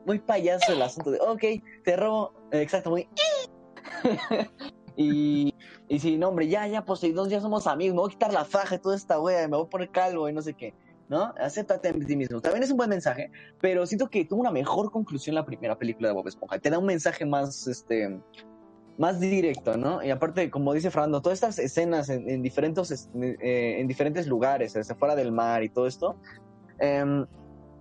muy 0.05 0.19
payaso 0.19 0.71
el 0.73 0.81
asunto 0.83 1.09
de, 1.09 1.17
ok, 1.19 1.43
te 1.83 1.95
robo, 1.97 2.31
eh, 2.51 2.61
exacto, 2.61 2.91
muy, 2.91 3.01
eh. 3.01 4.47
y, 4.95 5.53
y 5.87 5.99
sí, 5.99 6.17
no, 6.17 6.29
hombre, 6.29 6.47
ya, 6.47 6.67
ya, 6.67 6.85
Poseidón, 6.85 7.29
ya 7.29 7.41
somos 7.41 7.67
amigos, 7.67 7.95
me 7.95 8.01
voy 8.01 8.09
a 8.09 8.13
quitar 8.13 8.33
la 8.33 8.45
faja 8.45 8.75
y 8.75 8.79
toda 8.79 8.95
esta 8.95 9.19
wea, 9.19 9.47
me 9.47 9.57
voy 9.57 9.65
a 9.65 9.69
poner 9.69 9.89
calvo 9.89 10.29
y 10.29 10.33
no 10.33 10.41
sé 10.41 10.53
qué, 10.53 10.73
¿no? 11.09 11.33
Acéptate 11.39 11.89
en 11.89 12.05
ti 12.05 12.15
mismo. 12.15 12.41
También 12.41 12.63
es 12.63 12.71
un 12.71 12.77
buen 12.77 12.89
mensaje, 12.89 13.29
pero 13.61 13.85
siento 13.85 14.07
que 14.09 14.25
tuvo 14.25 14.41
una 14.41 14.51
mejor 14.51 14.91
conclusión 14.91 15.35
la 15.35 15.45
primera 15.45 15.77
película 15.77 16.09
de 16.09 16.13
Bob 16.13 16.27
Esponja. 16.27 16.59
Te 16.59 16.69
da 16.69 16.79
un 16.79 16.85
mensaje 16.85 17.25
más, 17.25 17.67
este, 17.67 18.19
más 18.97 19.19
directo, 19.19 19.75
¿no? 19.77 20.03
Y 20.03 20.11
aparte, 20.11 20.49
como 20.51 20.73
dice 20.73 20.91
Fernando, 20.91 21.21
todas 21.21 21.37
estas 21.37 21.57
escenas 21.59 22.09
en, 22.09 22.29
en 22.29 22.41
diferentes, 22.43 22.91
es- 22.91 23.09
eh, 23.15 23.77
en 23.79 23.87
diferentes 23.87 24.27
lugares, 24.27 24.73
desde 24.73 24.95
fuera 24.95 25.15
del 25.15 25.31
mar 25.31 25.63
y 25.63 25.69
todo 25.69 25.87
esto, 25.87 26.15
em, 26.79 27.25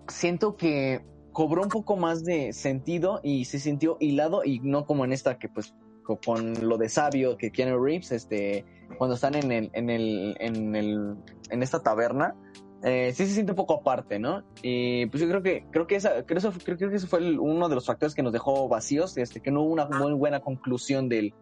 siento 0.09 0.57
que 0.57 1.05
cobró 1.33 1.63
un 1.63 1.69
poco 1.69 1.97
más 1.97 2.25
de 2.25 2.53
sentido 2.53 3.21
y 3.23 3.45
se 3.47 3.59
sintió 3.59 3.97
hilado 4.01 4.45
y 4.45 4.61
no 4.61 4.85
como 4.85 5.05
en 5.05 5.13
esta 5.13 5.39
que 5.39 5.49
pues 5.49 5.75
con 6.17 6.67
lo 6.67 6.79
de 6.79 6.89
sabio 6.89 7.37
que 7.37 7.51
Keanu 7.51 7.83
Reeves, 7.83 8.13
este, 8.13 8.65
cuando 8.99 9.15
están 9.15 9.35
en 9.35 9.53
el, 9.53 9.71
en 9.73 9.91
el, 9.91 10.37
en 10.41 10.77
el, 10.77 11.17
en 11.51 11.63
esta 11.63 11.83
taberna, 11.83 12.35
eh, 12.83 13.13
sí 13.15 13.27
se 13.27 13.35
siente 13.35 13.53
un 13.53 13.57
poco 13.57 13.75
aparte, 13.75 14.19
¿no? 14.19 14.43
Y 14.63 15.07
pues 15.07 15.23
yo 15.23 15.29
creo 15.29 15.43
que, 15.43 15.65
creo 15.71 15.87
que 15.87 15.97
esa, 15.97 16.25
creo, 16.25 16.39
eso, 16.39 16.53
creo, 16.65 16.77
que 16.77 16.87
eso 16.97 17.07
fue 17.07 17.39
uno 17.39 17.69
de 17.69 17.75
los 17.77 17.87
factores 17.87 18.15
que 18.15 18.23
nos 18.23 18.33
dejó 18.33 18.69
vacíos, 18.69 19.17
este, 19.17 19.41
que 19.41 19.51
no 19.51 19.63
hubo 19.63 19.73
una 19.73 19.87
muy 19.87 20.13
buena 20.15 20.41
conclusión 20.41 21.09
del, 21.09 21.33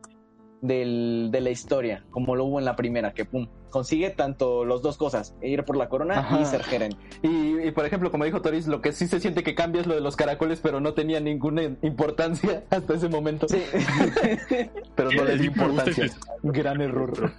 del, 0.60 1.28
de 1.30 1.40
la 1.40 1.50
historia, 1.50 2.04
como 2.10 2.36
lo 2.36 2.44
hubo 2.44 2.58
en 2.58 2.64
la 2.64 2.76
primera, 2.76 3.12
que 3.12 3.24
pum, 3.24 3.48
consigue 3.70 4.10
tanto 4.10 4.64
las 4.64 4.82
dos 4.82 4.96
cosas, 4.96 5.34
ir 5.42 5.64
por 5.64 5.76
la 5.76 5.88
corona 5.88 6.18
Ajá. 6.18 6.40
y 6.40 6.44
ser 6.44 6.62
gerente. 6.62 6.96
Y, 7.22 7.68
y, 7.68 7.70
por 7.70 7.86
ejemplo, 7.86 8.10
como 8.10 8.24
dijo 8.24 8.42
Toris, 8.42 8.66
lo 8.66 8.80
que 8.80 8.92
sí 8.92 9.06
se 9.06 9.20
siente 9.20 9.42
que 9.42 9.54
cambia 9.54 9.80
es 9.80 9.86
lo 9.86 9.94
de 9.94 10.00
los 10.00 10.16
caracoles, 10.16 10.60
pero 10.60 10.80
no 10.80 10.92
tenía 10.94 11.20
ninguna 11.20 11.62
importancia 11.82 12.64
hasta 12.70 12.94
ese 12.94 13.08
momento. 13.08 13.48
Sí. 13.48 13.62
Pero 14.96 15.10
no 15.12 15.24
le 15.24 15.38
di 15.38 15.46
importancia. 15.46 16.06
Gran 16.42 16.80
error. 16.80 17.32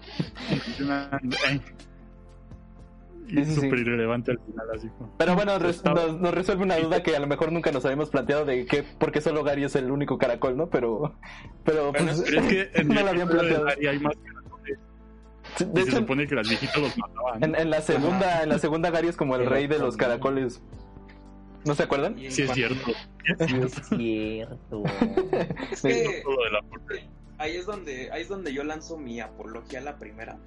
Y 3.31 3.35
Sí, 3.45 3.51
es 3.51 3.55
súper 3.55 3.79
irrelevante 3.79 4.31
al 4.31 4.39
final, 4.39 4.67
así 4.75 4.87
como. 4.89 5.15
Pero 5.17 5.35
bueno, 5.35 5.57
res- 5.59 5.83
nos, 5.85 6.19
nos 6.19 6.33
resuelve 6.33 6.63
una 6.63 6.77
duda 6.79 7.01
que 7.03 7.15
a 7.15 7.19
lo 7.19 7.27
mejor 7.27 7.51
nunca 7.51 7.71
nos 7.71 7.83
habíamos 7.85 8.09
planteado 8.09 8.45
de 8.45 8.65
que 8.65 8.83
por 8.83 9.11
qué 9.11 9.21
solo 9.21 9.43
Gary 9.43 9.63
es 9.63 9.75
el 9.75 9.89
único 9.91 10.17
caracol, 10.17 10.57
¿no? 10.57 10.69
Pero, 10.69 11.15
pero, 11.63 11.91
Bueno, 11.91 12.07
pues, 12.07 12.23
Pero 12.27 12.41
es 12.41 12.47
que 12.47 12.69
en 12.81 12.87
no 12.89 12.99
el 12.99 13.05
lo 13.05 13.09
habían 13.11 13.27
de 13.27 13.33
planteado. 13.33 13.65
Gary 13.65 13.87
hay 13.87 13.99
más 13.99 14.13
caracoles. 14.15 14.79
De 15.73 15.81
Y 15.81 15.85
se 15.85 15.91
supone 15.91 16.27
que 16.27 16.35
las 16.35 16.47
viejitas 16.47 16.77
los 16.77 16.97
mataban. 16.97 17.43
en, 17.43 17.55
en 17.55 17.69
la 17.69 17.81
segunda, 17.81 18.43
en 18.43 18.49
la 18.49 18.59
segunda 18.59 18.89
Gary 18.91 19.07
es 19.09 19.17
como 19.17 19.35
el 19.35 19.45
rey 19.45 19.67
de 19.67 19.79
los 19.79 19.97
caracoles. 19.97 20.61
¿No 21.65 21.75
se 21.75 21.83
acuerdan? 21.83 22.15
Sí, 22.17 22.41
es 22.43 22.51
cierto. 22.53 22.91
es 23.37 23.73
cierto. 23.89 24.83
Es 25.71 25.79
Sí. 25.79 25.87
que 25.89 26.23
la 26.51 26.61
porte. 26.67 27.07
ahí 27.37 27.55
es 27.55 27.65
donde 27.67 28.11
ahí 28.11 28.23
es 28.23 28.29
donde 28.29 28.51
yo 28.53 28.63
lanzo 28.63 28.97
mi 28.97 29.19
apología 29.19 29.79
a 29.79 29.83
la 29.83 29.97
primera 29.99 30.39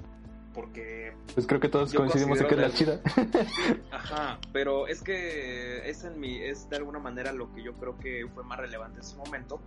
porque 0.55 1.13
Pues 1.35 1.47
creo 1.47 1.61
que 1.61 1.69
todos 1.69 1.93
coincidimos 1.93 2.41
en 2.41 2.47
que 2.47 2.55
es 2.55 2.61
la 2.61 2.71
chida. 2.73 3.01
Ajá, 3.91 4.39
pero 4.53 4.87
es 4.87 5.03
que 5.03 5.89
es 5.89 6.05
en 6.05 6.19
mi, 6.21 6.41
es 6.41 6.69
de 6.71 6.77
alguna 6.77 6.99
manera 6.99 7.33
lo 7.33 7.53
que 7.55 7.63
yo 7.63 7.75
creo 7.75 7.99
que 7.99 8.27
fue 8.35 8.45
más 8.45 8.59
relevante 8.59 8.99
en 9.01 9.05
su 9.05 9.17
momento, 9.17 9.61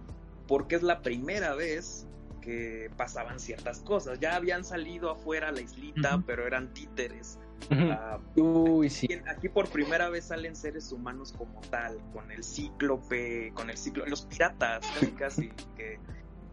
porque 0.47 0.75
es 0.75 0.83
la 0.83 1.01
primera 1.01 1.53
vez 1.55 2.05
que 2.41 2.89
pasaban 2.95 3.39
ciertas 3.39 3.79
cosas. 3.81 4.19
Ya 4.21 4.35
habían 4.35 4.63
salido 4.63 5.11
afuera 5.11 5.49
a 5.49 5.51
la 5.51 5.59
islita, 5.61 6.23
pero 6.25 6.47
eran 6.47 6.73
títeres. 6.73 7.37
Ah, 7.71 8.19
Uy, 8.35 8.89
sí. 8.89 9.07
aquí- 9.11 9.23
aquí 9.27 9.49
por 9.49 9.67
primera 9.67 10.09
vez 10.09 10.25
salen 10.25 10.55
seres 10.55 10.91
humanos 10.91 11.33
como 11.37 11.59
tal, 11.69 11.99
con 12.13 12.31
el 12.31 12.43
cíclope, 12.43 13.51
con 13.53 13.69
el 13.69 13.77
ciclo, 13.77 14.05
los 14.05 14.21
piratas, 14.21 14.85
casi 14.93 15.11
casi 15.11 15.49
que 15.75 15.99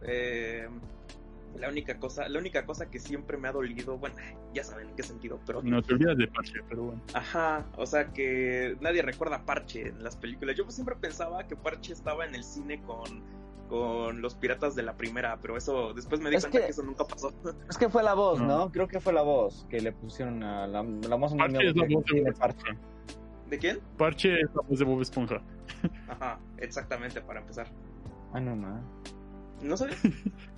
eh, 0.03 0.68
la 1.59 1.68
única 1.68 1.98
cosa, 1.98 2.28
la 2.28 2.38
única 2.38 2.64
cosa 2.66 2.90
que 2.90 2.98
siempre 2.98 3.36
me 3.36 3.48
ha 3.48 3.52
dolido, 3.52 3.96
bueno, 3.98 4.16
ya 4.52 4.64
saben 4.64 4.88
en 4.90 4.96
qué 4.96 5.02
sentido, 5.02 5.38
pero 5.46 5.62
No 5.62 5.82
te 5.82 5.94
olvidas 5.94 6.16
de 6.16 6.26
Parche, 6.28 6.61
pero 6.68 6.82
bueno. 6.84 7.00
Ajá, 7.14 7.64
o 7.76 7.86
sea 7.86 8.07
que 8.12 8.76
nadie 8.80 9.02
recuerda 9.02 9.36
a 9.36 9.44
Parche 9.44 9.88
en 9.88 10.02
las 10.02 10.16
películas. 10.16 10.57
Yo 10.57 10.68
siempre 10.70 10.96
pensaba 10.96 11.46
que 11.46 11.57
Parche 11.57 11.92
estaba 11.92 12.24
en 12.26 12.34
el 12.34 12.44
cine 12.44 12.82
con, 12.82 13.05
con 13.68 14.20
los 14.20 14.34
piratas 14.34 14.74
de 14.74 14.82
la 14.82 14.94
primera, 14.96 15.38
pero 15.40 15.57
eso 15.57 15.92
después 15.94 16.20
me 16.20 16.30
di 16.30 16.36
Es 16.36 16.42
cuenta 16.44 16.59
que... 16.59 16.64
que- 16.66 16.70
eso 16.70 16.82
nunca 16.82 17.05
pasó. 17.05 17.32
Es 17.68 17.78
que 17.78 17.88
fue 17.88 18.02
la 18.02 18.14
voz, 18.14 18.40
No. 18.40 18.46
¿no? 18.46 18.72
Creo 18.72 18.88
que 18.88 19.00
fue 19.00 19.12
la 19.12 19.22
voz 19.22 19.66
que 19.70 19.80
le 19.80 19.92
pusieron 19.92 20.42
a 20.42 20.66
la, 20.66 20.82
la 20.82 21.16
voz 21.16 21.34
Parche 21.34 21.68
es 21.68 21.76
la 21.76 21.86
voz 21.88 22.05
de 22.05 22.32
parche. 22.38 22.66
¿De 23.48 23.59
quién? 23.59 23.80
Parche 23.96 24.40
es 24.40 24.48
la 24.55 24.62
voz 24.68 24.78
de 24.78 24.84
Bob 24.84 25.00
Esponja. 25.02 25.40
Ajá, 26.09 26.38
exactamente, 26.59 27.20
para 27.20 27.40
empezar. 27.40 27.68
Ah, 28.32 28.40
no, 28.40 28.57
no. 28.57 28.80
¿No 29.62 29.76
sabes? 29.76 29.96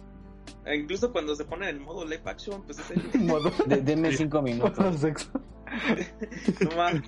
Incluso 0.74 1.12
cuando 1.12 1.34
se 1.36 1.44
ponen 1.44 1.68
en 1.76 1.82
modo 1.82 2.04
live 2.04 2.22
action, 2.24 2.62
pues 2.62 2.78
es 2.78 2.90
el... 2.90 3.20
Modo, 3.24 3.52
De, 3.66 3.76
denme 3.82 4.12
cinco 4.12 4.38
modo 4.38 4.42
minutos. 4.42 5.00
sexo. 5.00 5.28
No 6.60 6.76
mames. 6.76 7.02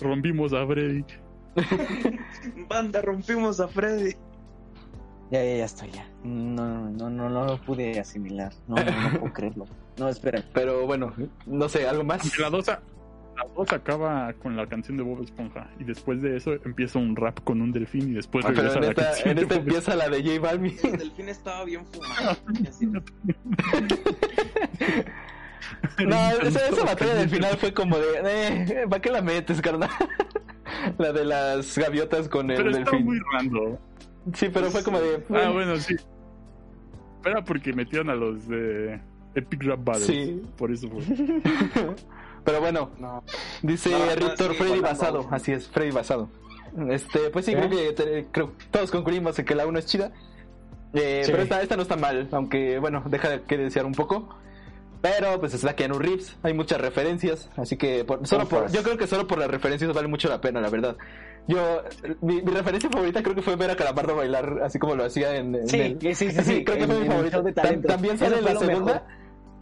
Rompimos 0.00 0.52
a 0.52 0.66
Freddy. 0.66 1.04
Banda, 2.68 3.02
rompimos 3.02 3.60
a 3.60 3.68
Freddy. 3.68 4.12
Ya, 5.30 5.42
ya, 5.44 5.56
ya 5.58 5.64
estoy 5.64 5.90
ya. 5.90 6.06
No, 6.24 6.90
no, 6.90 7.08
no, 7.10 7.28
no 7.30 7.44
lo 7.46 7.60
pude 7.62 7.98
asimilar. 8.00 8.52
No, 8.66 8.76
no, 8.76 8.84
no 9.12 9.20
puedo 9.20 9.32
creerlo. 9.32 9.66
No, 9.98 10.08
esperen. 10.08 10.44
Pero 10.52 10.86
bueno, 10.86 11.12
no 11.46 11.68
sé, 11.68 11.86
¿algo 11.86 12.04
más? 12.04 12.38
La 12.38 12.50
2 12.50 12.66
la 13.36 13.44
dos 13.56 13.72
acaba 13.72 14.32
con 14.34 14.56
la 14.56 14.66
canción 14.66 14.96
de 14.96 15.02
Bob 15.02 15.22
Esponja 15.22 15.68
y 15.78 15.84
después 15.84 16.20
de 16.22 16.36
eso 16.36 16.52
empieza 16.64 16.98
un 16.98 17.16
rap 17.16 17.40
con 17.44 17.60
un 17.62 17.72
delfín 17.72 18.10
y 18.10 18.14
después 18.14 18.44
Ah, 18.44 18.52
pero 18.54 18.68
regresa 18.68 18.78
en 18.78 18.84
la 18.84 18.90
esta, 18.90 19.04
canción 19.04 19.28
en 19.30 19.36
de 19.36 19.42
esta 19.42 19.54
empieza 19.54 19.96
la 19.96 20.08
de 20.08 20.22
J 20.22 20.40
Balvin. 20.40 20.76
El 20.84 20.98
delfín 20.98 21.28
estaba 21.28 21.64
bien 21.64 21.84
fumado. 21.86 22.36
No, 26.06 26.30
esa, 26.42 26.68
esa 26.68 26.84
batalla 26.84 27.14
del 27.14 27.28
final 27.28 27.56
fue 27.58 27.72
como 27.72 27.96
de, 27.98 28.04
eh, 28.24 28.86
¿para 28.88 29.00
qué 29.02 29.10
la 29.10 29.22
metes, 29.22 29.60
carnal? 29.60 29.90
La 30.98 31.12
de 31.12 31.24
las 31.24 31.76
gaviotas 31.78 32.28
con 32.28 32.50
el 32.50 32.56
Pero 32.56 32.72
delfín. 32.72 33.04
muy 33.04 33.20
random. 33.32 33.76
Sí, 34.34 34.48
pero 34.52 34.70
fue 34.70 34.82
como 34.82 35.00
de, 35.00 35.22
Ah, 35.30 35.50
bueno, 35.52 35.76
sí. 35.76 35.94
Era 37.24 37.44
porque 37.44 37.72
metieron 37.72 38.10
a 38.10 38.14
los 38.14 38.48
de 38.48 38.98
Epic 39.34 39.62
Rap 39.64 39.84
Battles. 39.84 40.06
Sí. 40.06 40.42
Por 40.56 40.72
eso 40.72 40.88
fue. 40.88 41.02
Pero 42.44 42.60
bueno, 42.60 42.90
No. 42.98 43.22
dice 43.62 43.90
No, 43.90 43.98
no, 44.06 44.14
Rictor 44.14 44.52
sí, 44.52 44.58
Freddy. 44.58 44.80
Basado. 44.80 45.28
Así 45.30 45.52
es, 45.52 45.68
Freddy 45.68 45.90
Basado. 45.90 46.28
Este, 46.90 47.30
pues 47.30 47.44
sí, 47.44 47.52
¿Eh? 47.52 47.56
creo 47.56 47.70
que 47.70 47.92
te- 47.92 48.26
creo 48.32 48.52
todos 48.70 48.90
concluimos 48.90 49.38
en 49.38 49.44
que 49.44 49.54
la 49.54 49.66
1 49.66 49.78
es 49.78 49.86
chida. 49.86 50.10
Eh, 50.94 51.22
Sí. 51.24 51.30
Pero 51.30 51.42
esta, 51.44 51.62
esta 51.62 51.76
no 51.76 51.82
está 51.82 51.96
mal, 51.96 52.28
aunque 52.32 52.78
bueno, 52.78 53.02
deja 53.06 53.28
de 53.30 53.42
que 53.42 53.56
desear 53.58 53.86
un 53.86 53.92
poco. 53.94 54.28
Pero 55.00 55.40
pues 55.40 55.52
es 55.54 55.64
la 55.64 55.74
Keanu 55.74 55.98
Reeves, 55.98 56.36
hay 56.44 56.54
muchas 56.54 56.80
referencias, 56.80 57.50
así 57.56 57.76
que 57.76 58.04
por- 58.04 58.24
solo 58.26 58.46
por, 58.48 58.70
yo 58.70 58.84
creo 58.84 58.96
que 58.96 59.08
solo 59.08 59.26
por 59.26 59.36
las 59.38 59.50
referencias 59.50 59.92
vale 59.92 60.06
mucho 60.06 60.28
la 60.28 60.40
pena, 60.40 60.60
la 60.60 60.70
verdad. 60.70 60.96
Yo, 61.48 61.82
mi, 62.20 62.40
mi 62.40 62.52
referencia 62.52 62.88
favorita 62.88 63.20
creo 63.20 63.34
que 63.34 63.42
fue 63.42 63.56
ver 63.56 63.68
a 63.72 63.74
Calamardo 63.76 64.14
bailar 64.14 64.60
así 64.62 64.78
como 64.78 64.94
lo 64.94 65.04
hacía 65.04 65.34
en, 65.34 65.56
en 65.56 65.68
Sí, 65.68 65.80
el- 65.80 65.98
sí, 66.14 66.14
sí, 66.14 66.30
sí, 66.44 66.64
creo 66.64 66.78
que 66.78 66.86
fue 66.86 67.00
mi 67.00 67.06
favorita. 67.08 67.42
también 67.88 68.16
sale 68.16 68.38
en 68.38 68.44
la 68.44 68.54
segunda, 68.56 69.06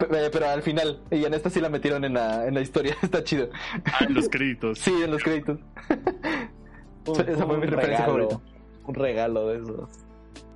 pero 0.09 0.47
al 0.49 0.61
final, 0.61 1.01
y 1.11 1.23
en 1.25 1.33
esta 1.33 1.49
sí 1.49 1.59
la 1.61 1.69
metieron 1.69 2.03
en 2.05 2.13
la, 2.13 2.45
en 2.47 2.53
la 2.53 2.61
historia, 2.61 2.95
está 3.01 3.23
chido. 3.23 3.49
Ah, 3.85 4.05
en 4.07 4.13
los 4.13 4.29
créditos. 4.29 4.79
Sí, 4.79 4.91
en 5.03 5.11
los 5.11 5.23
créditos. 5.23 5.59
Un- 7.07 7.19
Esa 7.29 7.45
fue 7.45 7.57
mi 7.57 7.65
referencia 7.65 8.05
regalo, 8.05 8.29
favorita. 8.29 8.39
Un 8.87 8.95
regalo 8.95 9.47
de 9.47 9.57
esos. 9.57 9.89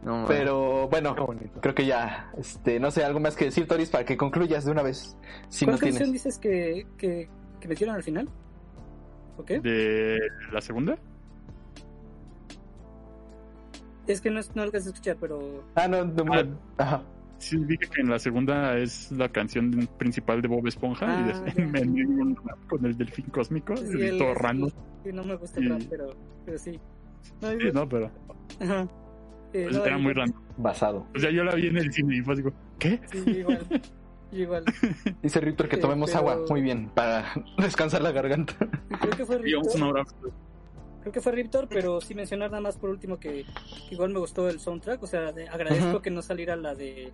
No. 0.04 0.26
Pero 0.28 0.88
bueno, 0.89 1.16
creo 1.62 1.74
que 1.74 1.86
ya, 1.88 2.32
este, 2.38 2.80
no 2.80 2.91
sé, 2.91 3.04
algo 3.04 3.20
más 3.20 3.36
que 3.36 3.46
decir, 3.46 3.68
Toris, 3.68 3.89
para 3.89 4.06
que 4.06 4.16
concluyas 4.18 4.64
de 4.66 4.72
una 4.72 4.84
vez. 4.84 5.18
Si 5.50 5.66
¿Cuál 5.66 5.76
no 5.76 5.80
canción 5.80 6.04
tienes. 6.04 6.14
dices 6.24 6.38
que, 6.38 6.86
que, 6.98 7.28
que 7.60 7.68
metieron 7.68 7.96
al 7.96 8.04
final? 8.04 8.30
¿O 9.38 9.43
qué? 9.43 9.60
¿De 9.60 10.20
la 10.52 10.62
segunda? 10.62 10.96
Es 14.08 14.22
que 14.22 14.30
no, 14.30 14.39
es- 14.39 14.56
no 14.56 14.62
alcanzas 14.62 14.88
a 14.88 14.93
escuchar, 14.93 15.18
pero 15.20 15.64
Ah, 15.74 15.88
no, 15.88 16.06
no, 16.06 16.24
Ah. 16.34 16.43
no. 16.43 16.58
Ajá. 16.78 17.02
Sí, 17.38 17.57
dije 17.57 17.88
que 17.93 18.01
en 18.01 18.09
la 18.09 18.17
segunda 18.19 18.77
es 18.77 19.11
la 19.11 19.29
canción 19.29 19.71
principal 19.97 20.41
de 20.41 20.47
Bob 20.47 20.65
Esponja 20.67 21.05
Ah, 21.07 21.43
y 21.55 21.57
ya. 21.59 21.65
me 21.65 21.81
dio 21.81 22.07
un 22.07 22.36
rap 22.45 22.57
con 22.69 22.86
el 22.86 22.97
delfín 22.97 23.25
cósmico 23.25 23.75
sí, 23.77 23.86
y 23.97 24.01
el- 24.03 24.17
todo 24.17 24.33
random. 24.36 24.69
sí, 25.03 25.11
no 25.13 25.23
me 25.23 25.36
gusta 25.36 25.59
Y- 25.59 25.63
el 25.65 25.69
rap, 25.71 25.81
pero, 25.89 26.15
pero 26.45 26.57
sí. 26.57 26.79
No, 27.41 27.49
Sí, 27.51 27.57
no, 27.73 27.89
pero 27.89 28.11
ajá. 28.61 28.88
Eh, 29.53 29.67
no, 29.71 29.86
era 29.86 29.97
muy 29.97 30.13
random. 30.13 30.41
Basado. 30.57 31.07
O 31.15 31.19
sea, 31.19 31.31
yo 31.31 31.43
la 31.43 31.55
vi 31.55 31.67
en 31.67 31.77
el 31.77 31.91
cine 31.91 32.17
y 32.17 32.21
fue 32.21 32.33
así, 32.36 32.43
¿qué? 32.79 32.99
Sí, 33.11 33.23
igual. 33.31 33.67
Igual. 34.31 34.63
Dice 35.23 35.39
Rictor 35.39 35.67
que 35.69 35.75
Eh, 35.77 35.79
tomemos 35.79 36.11
pero- 36.11 36.19
agua. 36.31 36.45
Muy 36.49 36.61
bien, 36.61 36.89
para 36.93 37.25
descansar 37.57 38.01
la 38.01 38.11
garganta. 38.11 38.53
Creo 38.99 39.11
que 39.17 39.25
fue 39.25 39.36
hora. 39.81 40.03
Creo 41.06 41.14
que 41.14 41.22
fue 41.22 41.34
Riptor, 41.34 41.68
pero 41.70 42.01
sí 42.01 42.16
mencionar 42.16 42.49
nada 42.49 42.62
más 42.62 42.78
por 42.80 42.89
último 42.89 43.20
que, 43.20 43.45
que 43.88 43.93
igual 43.93 44.10
me 44.12 44.18
gustó 44.18 44.49
el 44.49 44.60
soundtrack, 44.60 45.03
o 45.03 45.06
sea, 45.06 45.32
de- 45.32 45.47
agradezco 45.47 46.01
que 46.01 46.10
no 46.10 46.24
saliera 46.24 46.56
la 46.56 46.74
de 46.74 47.14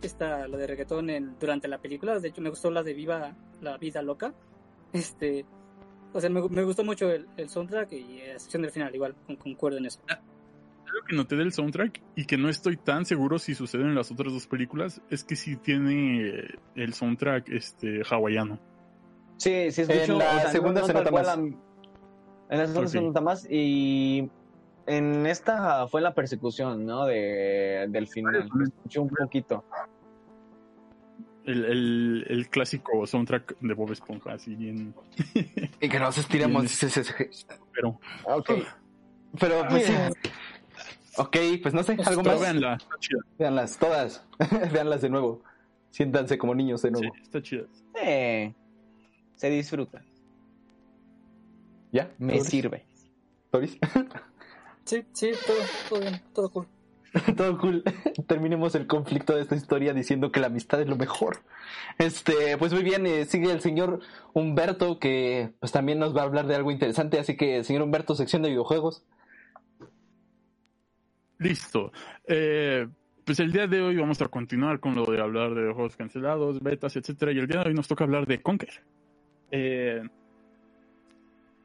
esta 0.00 0.48
la 0.48 0.56
de 0.56 0.66
reggaetón 0.66 1.10
en, 1.10 1.38
durante 1.38 1.68
la 1.68 1.76
película, 1.78 2.18
de 2.20 2.28
hecho 2.28 2.40
me 2.40 2.48
gustó 2.48 2.70
la 2.70 2.82
de 2.82 2.94
Viva 2.94 3.36
la 3.60 3.76
vida 3.76 4.00
loca. 4.00 4.32
Este, 4.94 5.44
o 6.14 6.20
sea, 6.22 6.30
me, 6.30 6.40
me 6.48 6.62
gustó 6.64 6.84
mucho 6.84 7.10
el, 7.10 7.28
el 7.36 7.50
soundtrack 7.50 7.92
y 7.92 8.22
la 8.32 8.38
sección 8.38 8.62
del 8.62 8.70
final 8.70 8.94
igual, 8.94 9.14
con- 9.26 9.36
concuerdo 9.36 9.76
en 9.76 9.84
eso. 9.86 10.00
Algo 10.08 11.04
que 11.06 11.14
noté 11.14 11.36
del 11.36 11.52
soundtrack 11.52 12.00
y 12.16 12.24
que 12.24 12.38
no 12.38 12.48
estoy 12.48 12.78
tan 12.78 13.04
seguro 13.04 13.38
si 13.38 13.54
sucede 13.54 13.82
en 13.82 13.94
las 13.94 14.10
otras 14.10 14.32
dos 14.32 14.46
películas 14.46 15.02
es 15.10 15.22
que 15.22 15.36
sí 15.36 15.56
tiene 15.56 16.44
el 16.76 16.94
soundtrack 16.94 17.50
este 17.50 18.00
hawaiano. 18.08 18.58
Sí, 19.36 19.70
sí 19.70 19.82
escucho. 19.82 20.12
En 20.14 20.18
la 20.18 20.50
segunda 20.50 20.82
se 20.86 20.92
tal 20.94 21.04
nota 21.04 21.10
más. 21.14 21.26
la- 21.36 21.67
en 22.50 22.58
segunda 22.58 22.80
Pues 22.80 22.90
se 22.92 22.98
sí. 22.98 23.04
nota 23.04 23.20
más 23.20 23.46
y 23.50 24.30
en 24.86 25.26
esta 25.26 25.86
fue 25.88 26.00
la 26.00 26.14
persecución, 26.14 26.86
¿no? 26.86 27.04
De, 27.06 27.86
del 27.90 28.06
final. 28.08 28.48
Escuché 28.62 29.00
un 29.00 29.08
poquito. 29.10 29.64
El, 31.44 31.64
el, 31.64 32.26
el 32.28 32.48
clásico 32.50 33.06
soundtrack 33.06 33.58
de 33.60 33.72
Bob 33.74 33.92
Esponja, 33.92 34.32
así 34.34 34.54
bien. 34.54 34.94
Y 35.80 35.88
que 35.88 35.98
nos 35.98 36.18
estiramos. 36.18 36.64
Bien. 36.80 37.30
Pero, 37.72 38.00
Ok. 38.24 38.50
Pero, 39.40 39.66
pues 39.68 39.86
sí. 39.86 39.92
Ok, 41.16 41.36
pues 41.62 41.74
no 41.74 41.82
sé, 41.82 41.92
algo 42.04 42.22
pero 42.22 42.34
más. 42.34 42.40
véanla, 42.40 42.74
está 42.74 42.96
chida. 43.00 43.18
Véanlas, 43.38 43.78
todas. 43.78 44.26
Véanlas 44.72 45.02
de 45.02 45.08
nuevo. 45.10 45.42
Siéntanse 45.90 46.38
como 46.38 46.54
niños 46.54 46.80
de 46.82 46.88
Sí, 46.90 46.92
nuevo. 46.92 47.14
está 47.22 47.42
chida. 47.42 47.64
Eh, 48.02 48.54
se 49.34 49.50
disfruta. 49.50 50.02
¿Ya? 51.92 52.10
Me 52.18 52.34
¿Toris? 52.34 52.48
sirve. 52.48 52.84
¿Toris? 53.50 53.78
Sí, 54.84 55.04
sí, 55.12 55.32
todo, 55.46 55.56
todo 55.90 56.00
bien, 56.00 56.22
todo 56.32 56.50
cool. 56.50 56.66
Todo 57.36 57.58
cool. 57.58 57.82
Terminemos 58.26 58.74
el 58.74 58.86
conflicto 58.86 59.34
de 59.34 59.42
esta 59.42 59.54
historia 59.54 59.92
diciendo 59.92 60.32
que 60.32 60.40
la 60.40 60.46
amistad 60.46 60.80
es 60.80 60.88
lo 60.88 60.96
mejor. 60.96 61.38
Este, 61.98 62.56
pues 62.56 62.72
muy 62.72 62.82
bien, 62.82 63.06
eh, 63.06 63.26
sigue 63.26 63.50
el 63.52 63.60
señor 63.60 64.00
Humberto 64.32 64.98
que 64.98 65.52
pues 65.60 65.72
también 65.72 65.98
nos 65.98 66.16
va 66.16 66.22
a 66.22 66.24
hablar 66.24 66.46
de 66.46 66.54
algo 66.54 66.70
interesante, 66.70 67.18
así 67.18 67.36
que 67.36 67.64
señor 67.64 67.82
Humberto, 67.82 68.14
sección 68.14 68.40
de 68.40 68.48
videojuegos. 68.48 69.04
Listo. 71.38 71.92
Eh, 72.26 72.88
pues 73.24 73.40
el 73.40 73.52
día 73.52 73.66
de 73.66 73.82
hoy 73.82 73.96
vamos 73.96 74.20
a 74.22 74.28
continuar 74.28 74.80
con 74.80 74.94
lo 74.94 75.04
de 75.04 75.20
hablar 75.20 75.54
de 75.54 75.72
juegos 75.72 75.96
cancelados, 75.96 76.62
betas, 76.62 76.96
etcétera. 76.96 77.32
Y 77.32 77.38
el 77.38 77.46
día 77.46 77.60
de 77.62 77.68
hoy 77.68 77.74
nos 77.74 77.88
toca 77.88 78.04
hablar 78.04 78.26
de 78.26 78.40
Conker. 78.40 78.82
Eh, 79.50 80.02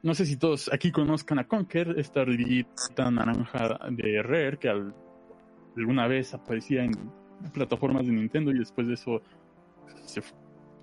no 0.04 0.14
sé 0.14 0.24
si 0.26 0.36
todos 0.36 0.70
aquí 0.72 0.92
conozcan 0.92 1.38
a 1.40 1.48
Conker, 1.48 1.94
esta 1.98 2.20
ardillita 2.20 3.10
naranja 3.10 3.78
de 3.90 4.22
Rare 4.22 4.58
que 4.58 4.68
al- 4.68 4.94
alguna 5.76 6.06
vez 6.06 6.32
aparecía 6.34 6.84
en 6.84 6.92
plataformas 7.52 8.06
de 8.06 8.12
Nintendo 8.12 8.52
y 8.52 8.58
después 8.58 8.86
de 8.86 8.94
eso 8.94 9.22
se 10.04 10.20
fu- 10.22 10.36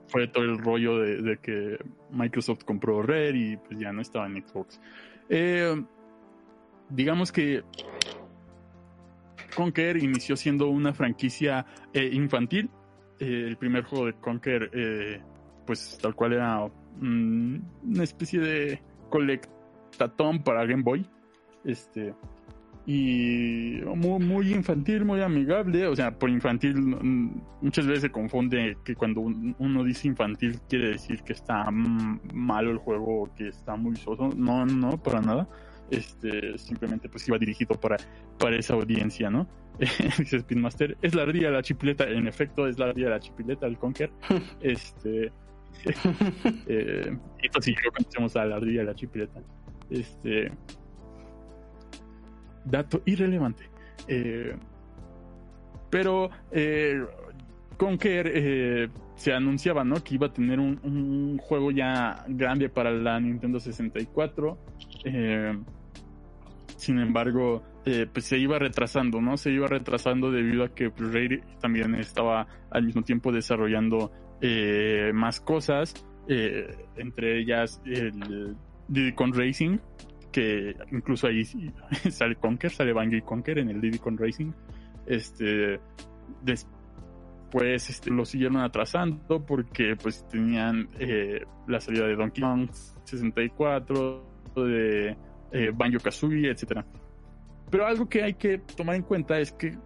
fue 0.08 0.28
todo 0.28 0.44
el 0.44 0.58
rollo 0.58 0.98
de, 1.00 1.22
de 1.22 1.38
que 1.38 1.78
Microsoft 2.12 2.64
compró 2.66 3.02
Rare 3.02 3.38
y 3.38 3.58
pues 3.58 3.80
ya 3.80 3.94
no 3.94 4.02
estaba 4.02 4.26
en 4.28 4.46
Xbox. 4.46 4.82
Eh, 5.30 5.82
digamos 6.90 7.32
que 7.32 7.64
Conker 9.56 9.98
inició 9.98 10.36
siendo 10.36 10.68
una 10.70 10.94
franquicia 10.94 11.66
eh, 11.94 12.10
infantil 12.12 12.70
eh, 13.20 13.46
el 13.48 13.58
primer 13.58 13.84
juego 13.84 14.08
de 14.08 14.14
Conker, 14.14 15.22
pues 15.66 15.98
tal 16.02 16.16
cual 16.16 16.34
era 16.34 16.68
mm, 17.00 17.56
una 17.94 18.04
especie 18.04 18.40
de 18.40 18.82
colectatón 19.12 20.42
para 20.44 20.66
Game 20.66 20.82
Boy. 20.82 21.06
Este. 21.64 22.16
Y 22.88 23.80
muy, 23.96 24.20
muy 24.20 24.52
infantil, 24.54 25.06
muy 25.06 25.22
amigable. 25.22 25.86
O 25.86 25.96
sea, 25.96 26.18
por 26.18 26.32
infantil, 26.32 26.76
mm, 26.80 27.42
muchas 27.62 27.86
veces 27.86 28.02
se 28.02 28.10
confunde 28.12 28.76
que 28.84 28.96
cuando 28.96 29.22
un- 29.22 29.56
uno 29.60 29.84
dice 29.84 30.08
infantil 30.08 30.60
quiere 30.68 30.90
decir 30.94 31.22
que 31.22 31.34
está 31.34 31.70
malo 31.70 32.72
el 32.72 32.78
juego 32.78 33.24
o 33.24 33.36
que 33.36 33.50
está 33.50 33.76
muy 33.76 33.96
soso. 33.96 34.30
No, 34.36 34.66
no, 34.66 34.98
para 35.02 35.22
nada. 35.22 35.48
Este, 35.92 36.58
simplemente 36.58 37.08
pues 37.10 37.28
iba 37.28 37.38
dirigido 37.38 37.76
para, 37.80 37.98
para 38.40 38.56
esa 38.56 38.74
audiencia, 38.74 39.30
¿no? 39.30 39.46
Dice 40.18 40.40
Speedmaster, 40.40 40.98
es 41.02 41.14
la 41.14 41.24
ardilla 41.24 41.48
de 41.48 41.54
la 41.54 41.62
chipileta, 41.64 42.10
en 42.10 42.28
efecto 42.28 42.66
es 42.68 42.80
la 42.80 42.86
ardilla 42.86 43.08
de 43.08 43.12
la 43.12 43.20
chipileta 43.20 43.66
del 43.66 43.78
Conker. 43.78 44.10
Este, 44.62 45.32
eh, 46.68 47.18
esto 47.42 47.62
sí, 47.62 47.74
lo 47.84 47.92
conocemos 47.92 48.36
a 48.36 48.46
la 48.46 48.56
ardilla 48.58 48.82
de 48.82 48.86
la 48.86 48.96
chipileta. 48.96 49.42
Este, 49.90 50.52
dato 52.66 53.02
irrelevante. 53.06 53.70
Eh, 54.08 54.56
pero 55.92 56.30
eh, 56.52 57.04
Conker 57.78 58.32
eh, 58.34 58.90
se 59.16 59.34
anunciaba, 59.34 59.84
¿no? 59.84 60.02
Que 60.04 60.16
iba 60.16 60.28
a 60.28 60.34
tener 60.34 60.60
un, 60.60 61.38
juego 61.38 61.70
ya 61.70 62.24
grande 62.28 62.70
para 62.70 62.92
la 62.92 63.20
Nintendo 63.20 63.60
64. 63.60 64.58
Eh, 65.04 65.60
sin 66.78 66.98
embargo, 67.00 67.62
pues 67.84 68.26
se 68.26 68.38
iba 68.40 68.58
retrasando, 68.58 69.22
¿no? 69.22 69.38
Se 69.38 69.52
iba 69.52 69.68
retrasando 69.68 70.32
debido 70.32 70.64
a 70.64 70.74
que 70.74 70.90
pues, 70.90 71.14
Rare 71.14 71.44
también 71.60 71.94
estaba 71.96 72.48
al 72.72 72.84
mismo 72.84 73.04
tiempo 73.04 73.32
desarrollando 73.32 74.12
eh, 74.42 75.12
más 75.14 75.40
cosas, 75.40 75.94
eh, 76.28 76.88
entre 76.96 77.40
ellas 77.40 77.82
el 77.86 78.56
Diddy 78.88 79.14
Kong 79.14 79.36
Racing, 79.36 79.78
que 80.32 80.76
incluso 80.92 81.28
ahí 81.28 81.44
sale 82.10 82.36
Conker, 82.36 82.72
sale 82.72 82.94
Bangui 82.94 83.22
Conker 83.22 83.60
en 83.60 83.70
el 83.70 83.82
Diddy 83.82 84.00
Kong 84.00 84.20
Racing. 84.20 84.52
Este, 85.06 85.80
después 86.42 87.90
este, 87.90 88.12
lo 88.12 88.26
siguieron 88.26 88.58
atrasando 88.58 89.46
porque 89.46 89.96
pues 89.96 90.28
tenían 90.28 90.90
eh, 91.00 91.42
la 91.68 91.80
salida 91.80 92.08
de 92.08 92.16
Donkey 92.16 92.42
Kong 92.42 92.70
64, 93.04 94.26
de 94.56 95.18
Banjo 95.74 96.00
Kazooie, 96.00 96.50
etcétera. 96.50 96.86
Pero 97.70 97.86
algo 97.86 98.10
que 98.10 98.24
hay 98.24 98.34
que 98.34 98.58
tomar 98.58 98.96
en 98.96 99.04
cuenta 99.04 99.40
es 99.40 99.52
que 99.52 99.78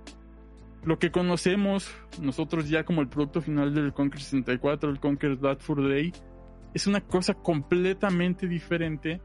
lo 0.86 1.00
que 1.00 1.12
conocemos 1.12 1.94
nosotros 2.22 2.70
ya 2.70 2.86
como 2.86 3.02
el 3.02 3.08
producto 3.08 3.42
final 3.42 3.74
del 3.74 3.92
Conquer 3.94 4.22
64, 4.22 4.90
el 4.90 5.00
Conquer 5.00 5.36
Bad 5.36 5.60
Fur 5.60 5.88
Day, 5.88 6.14
es 6.74 6.88
una 6.88 7.02
cosa 7.02 7.34
completamente 7.34 8.48
diferente, 8.48 9.20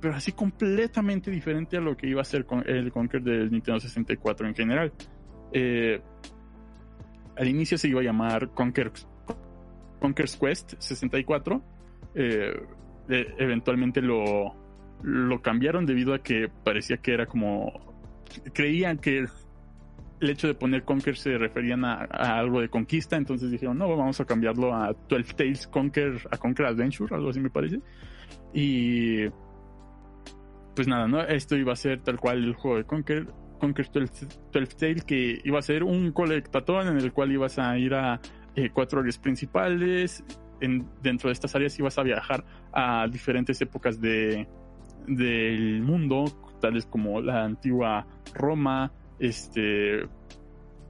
pero 0.00 0.14
así 0.14 0.32
completamente 0.32 1.30
diferente 1.30 1.76
a 1.76 1.80
lo 1.80 1.96
que 1.96 2.06
iba 2.06 2.20
a 2.20 2.24
ser 2.24 2.46
el 2.66 2.92
Conquer 2.92 3.22
del 3.22 3.50
Nintendo 3.50 3.80
64 3.80 4.46
en 4.46 4.54
general. 4.54 4.92
Eh, 5.52 6.00
al 7.36 7.48
inicio 7.48 7.76
se 7.78 7.88
iba 7.88 8.00
a 8.00 8.04
llamar 8.04 8.50
Conquer, 8.50 8.92
Conquer's 10.00 10.36
Quest 10.36 10.74
64. 10.78 11.62
eh, 12.14 12.62
eh, 13.08 13.34
eventualmente 13.38 14.00
lo, 14.00 14.54
lo 15.02 15.42
cambiaron 15.42 15.84
debido 15.84 16.14
a 16.14 16.22
que 16.22 16.48
parecía 16.62 16.98
que 16.98 17.12
era 17.12 17.26
como 17.26 17.92
creían 18.54 18.98
que 18.98 19.26
el, 20.22 20.30
hecho 20.30 20.46
de 20.46 20.54
poner 20.54 20.84
Conquer 20.84 21.16
se 21.16 21.36
referían 21.36 21.84
a, 21.84 22.04
algo 22.04 22.60
de 22.60 22.68
conquista, 22.68 23.16
entonces 23.16 23.50
dijeron, 23.50 23.78
no, 23.78 23.88
vamos 23.96 24.20
a 24.20 24.24
cambiarlo 24.24 24.74
a 24.74 24.94
12 25.08 25.34
Tales 25.34 25.66
Conquer, 25.66 26.20
a 26.30 26.38
Conquer 26.38 26.66
Adventure, 26.66 27.14
algo 27.14 27.30
así 27.30 27.40
me 27.40 27.50
parece. 27.50 27.80
Y 28.52 29.28
pues 30.74 30.88
nada, 30.88 31.06
¿no? 31.06 31.20
Esto 31.22 31.56
iba 31.56 31.72
a 31.72 31.76
ser 31.76 32.02
tal 32.02 32.18
cual 32.18 32.44
el 32.44 32.54
juego 32.54 32.78
de 32.78 32.84
Conquer, 32.84 33.26
Conquer 33.58 33.90
12, 33.92 34.26
12 34.52 34.76
Tales, 34.76 35.04
que 35.04 35.40
iba 35.44 35.58
a 35.58 35.62
ser 35.62 35.84
un 35.84 36.12
colectatón 36.12 36.88
en 36.88 36.98
el 36.98 37.12
cual 37.12 37.32
ibas 37.32 37.58
a 37.58 37.76
ir 37.78 37.94
a 37.94 38.20
eh, 38.54 38.70
cuatro 38.72 39.00
áreas 39.00 39.18
principales. 39.18 40.24
En, 40.60 40.88
dentro 41.02 41.28
de 41.28 41.32
estas 41.32 41.54
áreas 41.56 41.76
ibas 41.78 41.98
a 41.98 42.04
viajar 42.04 42.44
a 42.72 43.08
diferentes 43.08 43.60
épocas 43.60 44.00
de, 44.00 44.46
del 45.06 45.82
mundo, 45.82 46.24
tales 46.60 46.86
como 46.86 47.20
la 47.20 47.44
antigua 47.44 48.06
Roma, 48.34 48.92
este 49.22 50.08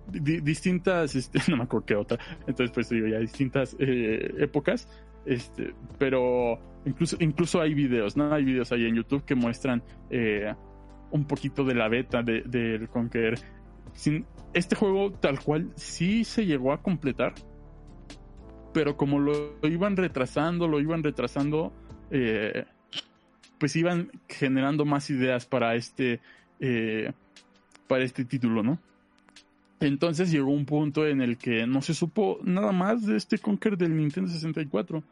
di, 0.09 0.41
distintas, 0.41 1.15
este, 1.15 1.39
no 1.49 1.59
me 1.59 1.65
acuerdo 1.65 1.87
qué 1.87 1.95
otra, 1.95 2.19
entonces 2.47 2.71
pues 2.73 2.89
digo 2.89 3.07
ya 3.07 3.19
distintas 3.19 3.77
eh, 3.79 4.35
épocas, 4.39 4.89
este, 5.27 5.75
pero 5.99 6.59
incluso 6.85 7.17
incluso 7.21 7.61
hay 7.61 7.75
videos, 7.75 8.17
no 8.17 8.33
hay 8.33 8.45
videos 8.45 8.73
ahí 8.73 8.87
en 8.87 8.97
YouTube 8.97 9.25
que 9.25 9.35
muestran 9.35 9.83
eh, 10.11 10.53
un 11.11 11.27
poquito 11.27 11.65
de 11.65 11.75
la 11.75 11.89
beta 11.89 12.23
del 12.23 12.51
de, 12.51 12.89
Conquer. 12.91 13.39
Sin, 13.93 14.25
este 14.55 14.75
juego 14.75 15.13
tal 15.13 15.39
cual 15.41 15.71
sí 15.77 16.25
se 16.25 16.47
llegó 16.47 16.73
a 16.73 16.83
completar, 16.83 17.35
pero 18.73 18.97
como 18.97 19.19
lo, 19.19 19.59
lo 19.61 19.69
iban 19.69 19.97
retrasando, 19.97 20.67
lo 20.67 20.81
iban 20.81 21.03
retrasando, 21.03 21.73
eh, 22.11 22.65
pues 23.59 23.77
iban 23.77 24.11
generando 24.29 24.87
más 24.87 25.11
ideas 25.11 25.45
para 25.45 25.75
este 25.75 26.21
eh, 26.59 27.13
para 27.93 28.05
este 28.05 28.25
título, 28.25 28.63
¿no? 28.63 28.79
Entonces 29.79 30.31
llegó 30.31 30.51
un 30.51 30.65
punto 30.65 31.07
en 31.07 31.21
el 31.21 31.37
que 31.37 31.67
no 31.67 31.83
se 31.83 31.93
supo 31.93 32.39
nada 32.43 32.73
más 32.73 33.05
de 33.05 33.19
este 33.19 33.37
Conker 33.37 33.77
del 33.77 33.95
Nintendo 33.95 34.31
64 34.31 35.03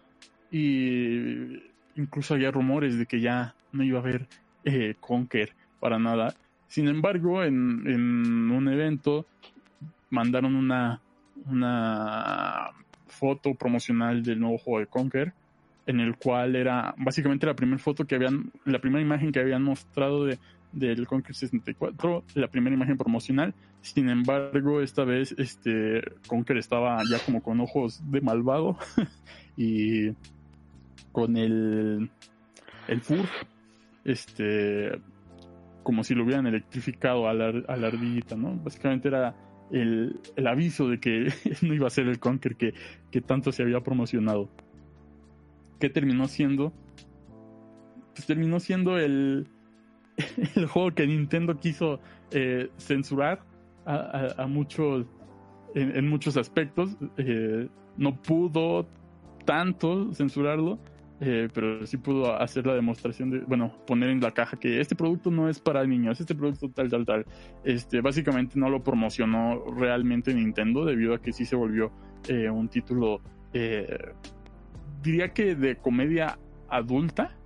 y 0.51 1.61
incluso 1.95 2.33
había 2.33 2.51
rumores 2.51 2.97
de 2.97 3.05
que 3.05 3.21
ya 3.21 3.55
no 3.73 3.85
iba 3.85 3.99
a 3.99 4.01
haber 4.01 4.29
eh, 4.65 4.95
Conker 4.99 5.53
para 5.79 5.99
nada. 5.99 6.35
Sin 6.69 6.89
embargo, 6.89 7.45
en, 7.45 7.83
en 7.87 8.51
un 8.51 8.69
evento 8.69 9.27
mandaron 10.09 10.57
una 10.57 11.03
una 11.45 12.71
foto 13.09 13.53
promocional 13.53 14.23
del 14.23 14.41
nuevo 14.41 14.57
juego 14.57 14.81
de 14.81 14.87
Conker 14.87 15.35
en 15.87 16.01
el 16.01 16.17
cual 16.17 16.57
era 16.57 16.95
básicamente 16.97 17.45
la 17.45 17.55
primera 17.55 17.79
foto 17.79 18.07
que 18.07 18.15
habían, 18.15 18.51
la 18.65 18.79
primera 18.79 19.03
imagen 19.03 19.33
que 19.33 19.41
habían 19.41 19.65
mostrado 19.65 20.25
de, 20.25 20.39
del 20.73 21.07
Conquer 21.07 21.35
64, 21.35 22.25
la 22.35 22.49
primera 22.49 22.75
imagen 22.75 22.97
promocional. 22.97 23.55
Sin 23.81 24.09
embargo, 24.09 24.81
esta 24.81 25.05
vez 25.05 25.35
este 25.39 26.03
Conquer 26.27 26.59
estaba 26.59 26.99
ya 27.11 27.19
como 27.25 27.43
con 27.43 27.61
ojos 27.61 28.01
de 28.11 28.21
malvado 28.21 28.79
y 29.57 30.11
con 31.13 31.37
el 31.37 32.11
el 32.89 33.01
fur 33.01 33.27
este 34.05 35.01
como 35.83 36.05
si 36.05 36.15
lo 36.15 36.25
hubieran 36.25 36.47
electrificado 36.47 37.29
a 37.29 37.35
la, 37.35 37.47
a 37.47 37.73
ardillita, 37.73 38.37
¿no? 38.37 38.55
Básicamente 38.57 39.09
era 39.09 39.35
el, 39.73 40.21
el 40.37 40.47
aviso 40.47 40.89
de 40.89 41.01
que 41.01 41.33
no 41.63 41.75
iba 41.75 41.87
a 41.87 41.91
ser 41.91 42.07
el 42.07 42.19
Conquer 42.19 42.57
que, 42.57 42.75
que 43.11 43.21
tanto 43.21 43.51
se 43.51 43.63
había 43.63 43.81
promocionado. 43.81 44.51
¿Qué 45.79 45.89
terminó 45.89 46.29
siendo? 46.29 46.73
Pues 48.15 48.27
terminó 48.27 48.61
siendo 48.61 48.99
el, 48.99 49.49
el 50.57 50.67
juego 50.67 50.93
que 50.93 51.07
Nintendo 51.07 51.59
quiso 51.59 52.01
eh, 52.31 52.71
censurar 52.79 53.43
a, 53.87 54.47
muchos, 54.47 55.07
en, 55.75 55.97
en, 55.97 56.09
muchos 56.09 56.37
aspectos. 56.37 56.97
Eh, 57.17 57.69
no 57.97 58.21
pudo 58.23 58.89
tanto 59.45 60.13
censurarlo, 60.15 60.79
eh, 61.21 61.49
pero 61.53 61.87
sí 61.87 61.97
pudo 61.97 62.41
hacer 62.41 62.67
la 62.67 62.75
demostración 62.75 63.31
de, 63.31 63.41
bueno, 63.41 63.75
poner 63.87 64.11
en 64.11 64.21
la 64.21 64.31
caja 64.31 64.57
que 64.59 64.81
este 64.81 64.95
producto 64.95 65.31
no 65.31 65.49
es 65.49 65.59
para 65.59 65.85
niños, 65.85 66.21
este 66.21 66.35
producto 66.35 66.71
tal, 66.71 66.89
tal, 66.89 67.05
tal. 67.05 67.27
Este, 67.65 68.01
básicamente 68.01 68.59
no 68.59 68.71
lo 68.71 68.83
promocionó 68.83 69.65
realmente 69.77 70.33
Nintendo 70.33 70.85
debido 70.85 71.15
a 71.15 71.21
que 71.21 71.33
sí 71.33 71.45
se 71.45 71.57
volvió 71.57 71.91
eh, 72.29 72.49
un 72.49 72.69
título 72.69 73.21
diría 75.03 75.33
que 75.33 75.57
de 75.57 75.77
comedia 75.77 76.39
adulta, 76.69 77.37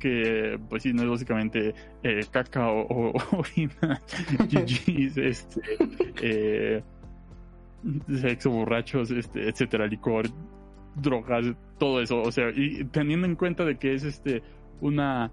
que 0.00 0.58
pues 0.68 0.82
sí, 0.82 0.92
no 0.92 1.04
es 1.04 1.08
básicamente 1.08 1.74
eh, 2.02 2.26
caca 2.30 2.68
o, 2.68 3.12
o 3.12 3.12
orina, 3.38 4.00
GG's, 4.48 5.16
este, 5.16 5.60
eh, 6.22 6.82
sexo, 8.20 8.50
borrachos, 8.50 9.12
este, 9.12 9.48
etcétera, 9.48 9.86
licor, 9.86 10.26
drogas, 10.96 11.46
todo 11.78 12.00
eso, 12.02 12.20
o 12.20 12.32
sea, 12.32 12.50
y 12.50 12.84
teniendo 12.86 13.26
en 13.26 13.36
cuenta 13.36 13.64
de 13.64 13.78
que 13.78 13.94
es 13.94 14.02
este 14.02 14.42
una 14.80 15.30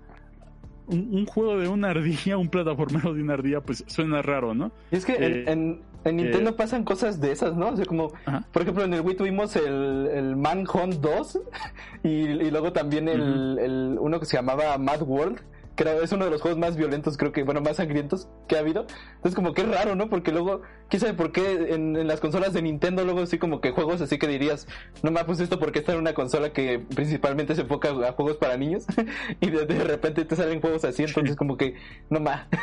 un, 0.87 1.09
un, 1.13 1.25
juego 1.25 1.57
de 1.57 1.67
una 1.67 1.89
ardilla, 1.89 2.37
un 2.37 2.49
plataformero 2.49 3.13
de 3.13 3.21
una 3.21 3.33
ardilla, 3.33 3.61
pues 3.61 3.83
suena 3.87 4.21
raro, 4.21 4.53
¿no? 4.53 4.71
Y 4.91 4.95
es 4.95 5.05
que 5.05 5.13
eh, 5.13 5.25
en, 5.25 5.47
en, 5.47 5.81
en, 6.05 6.15
Nintendo 6.17 6.51
eh, 6.51 6.53
pasan 6.53 6.83
cosas 6.83 7.19
de 7.19 7.31
esas, 7.31 7.55
¿no? 7.55 7.69
O 7.69 7.75
sea, 7.75 7.85
como, 7.85 8.11
ajá. 8.25 8.45
por 8.51 8.61
ejemplo, 8.61 8.83
en 8.83 8.93
el 8.93 9.01
Wii 9.01 9.15
tuvimos 9.15 9.55
el, 9.55 10.07
el 10.13 10.35
Manhunt 10.35 10.95
2 10.95 11.39
y, 12.03 12.09
y, 12.09 12.51
luego 12.51 12.73
también 12.73 13.07
el, 13.07 13.21
uh 13.21 13.25
-huh. 13.25 13.59
el, 13.59 13.97
uno 13.99 14.19
que 14.19 14.25
se 14.25 14.37
llamaba 14.37 14.77
Mad 14.77 15.01
World, 15.03 15.41
creo 15.77 16.01
es 16.01 16.11
uno 16.11 16.25
de 16.25 16.31
los 16.31 16.41
juegos 16.41 16.59
más 16.59 16.75
violentos, 16.75 17.15
creo 17.17 17.31
que, 17.31 17.43
bueno, 17.43 17.61
más 17.61 17.77
sangrientos 17.77 18.27
que 18.47 18.57
ha 18.57 18.59
habido. 18.59 18.87
Entonces 19.15 19.35
como 19.35 19.53
que 19.53 19.61
es 19.61 19.69
raro, 19.69 19.95
¿no? 19.95 20.09
Porque 20.09 20.31
luego, 20.31 20.63
quién 20.89 20.99
sabe 20.99 21.13
por 21.13 21.31
qué 21.31 21.73
en, 21.73 22.07
las 22.07 22.19
consolas 22.19 22.51
de 22.51 22.61
Nintendo 22.61 23.05
luego 23.05 23.21
así 23.21 23.37
como 23.37 23.61
que 23.61 23.71
juegos 23.71 24.01
así 24.01 24.17
que 24.17 24.27
dirías, 24.27 24.67
no 25.03 25.11
me 25.11 25.23
pues 25.23 25.39
esto 25.39 25.59
porque 25.59 25.79
está 25.79 25.93
en 25.93 25.99
una 25.99 26.13
consola 26.13 26.51
que 26.51 26.79
principalmente 26.79 27.55
se 27.55 27.61
enfoca 27.61 27.89
a 27.89 28.11
juegos 28.13 28.37
para 28.37 28.57
niños 28.57 28.85
y 29.39 29.49
de, 29.49 29.65
de 29.65 29.83
repente 29.83 30.25
te 30.25 30.35
salen 30.35 30.59
juegos 30.59 30.83
así, 30.83 31.03
entonces 31.03 31.35
como 31.35 31.55
que, 31.55 31.75
no 32.09 32.19
más. 32.19 32.47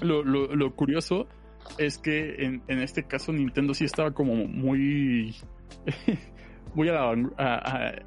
Lo, 0.00 0.24
lo, 0.24 0.74
curioso 0.74 1.28
es 1.78 1.96
que 1.96 2.44
en, 2.44 2.64
en 2.66 2.80
este 2.80 3.04
caso 3.04 3.30
Nintendo 3.30 3.72
sí 3.72 3.84
estaba 3.84 4.10
como 4.10 4.34
muy 4.34 5.36
muy 6.74 6.88
a 6.88 6.92
la 6.92 8.02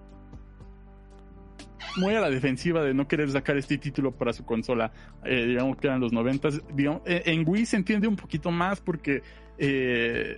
muy 1.98 2.16
a 2.16 2.22
la 2.22 2.30
defensiva 2.30 2.84
de 2.84 2.94
no 2.94 3.08
querer 3.08 3.30
sacar 3.32 3.58
este 3.58 3.78
título 3.78 4.12
para 4.12 4.34
su 4.34 4.46
consola. 4.46 4.92
Eh, 5.24 5.46
digamos 5.48 5.78
que 5.78 5.88
eran 5.88 6.00
los 6.00 6.14
noventas. 6.14 6.62
Digamos, 6.74 7.02
eh, 7.06 7.24
en 7.26 7.48
Wii 7.48 7.66
se 7.66 7.78
entiende 7.78 8.08
un 8.08 8.16
poquito 8.16 8.52
más 8.52 8.82
porque 8.82 9.24
eh, 9.58 10.38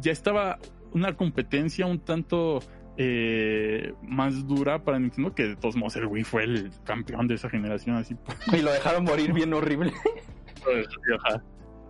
ya 0.00 0.12
estaba 0.12 0.58
una 0.92 1.16
competencia 1.16 1.86
un 1.86 2.00
tanto 2.00 2.60
eh, 2.98 3.94
más 4.02 4.46
dura 4.46 4.84
para 4.84 4.98
Nintendo 4.98 5.34
que 5.34 5.48
de 5.48 5.56
todos 5.56 5.76
modos 5.76 5.96
el 5.96 6.06
Wii 6.06 6.24
fue 6.24 6.44
el 6.44 6.70
campeón 6.84 7.26
de 7.26 7.36
esa 7.36 7.48
generación 7.48 7.96
así 7.96 8.14
y 8.52 8.60
lo 8.60 8.70
dejaron 8.70 9.04
morir 9.04 9.32
bien 9.32 9.52
horrible. 9.52 9.92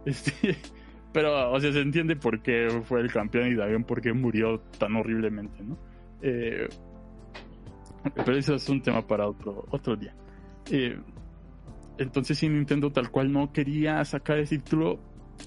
Este, 0.05 0.57
pero, 1.13 1.53
o 1.53 1.61
sea, 1.61 1.73
se 1.73 1.81
entiende 1.81 2.17
por 2.17 2.43
qué 2.43 2.83
fue 2.83 3.01
el 3.01 3.13
campeón 3.13 3.53
y 3.53 3.57
también 3.57 3.85
por 3.85 4.01
qué 4.01 4.13
murió 4.13 4.59
tan 4.79 4.97
horriblemente, 4.97 5.63
¿no? 5.63 5.79
Eh, 6.23 6.69
pero 8.15 8.37
eso 8.37 8.55
es 8.55 8.69
un 8.69 8.83
tema 8.83 9.07
para 9.07 9.29
otro, 9.29 9.67
otro 9.71 9.97
día. 9.97 10.15
Eh, 10.71 10.99
entonces, 11.99 12.39
si 12.39 12.49
Nintendo 12.49 12.91
tal 12.91 13.11
cual 13.11 13.33
no 13.33 13.53
quería 13.53 14.05
sacar 14.05 14.39
ese 14.39 14.59
título, 14.59 14.99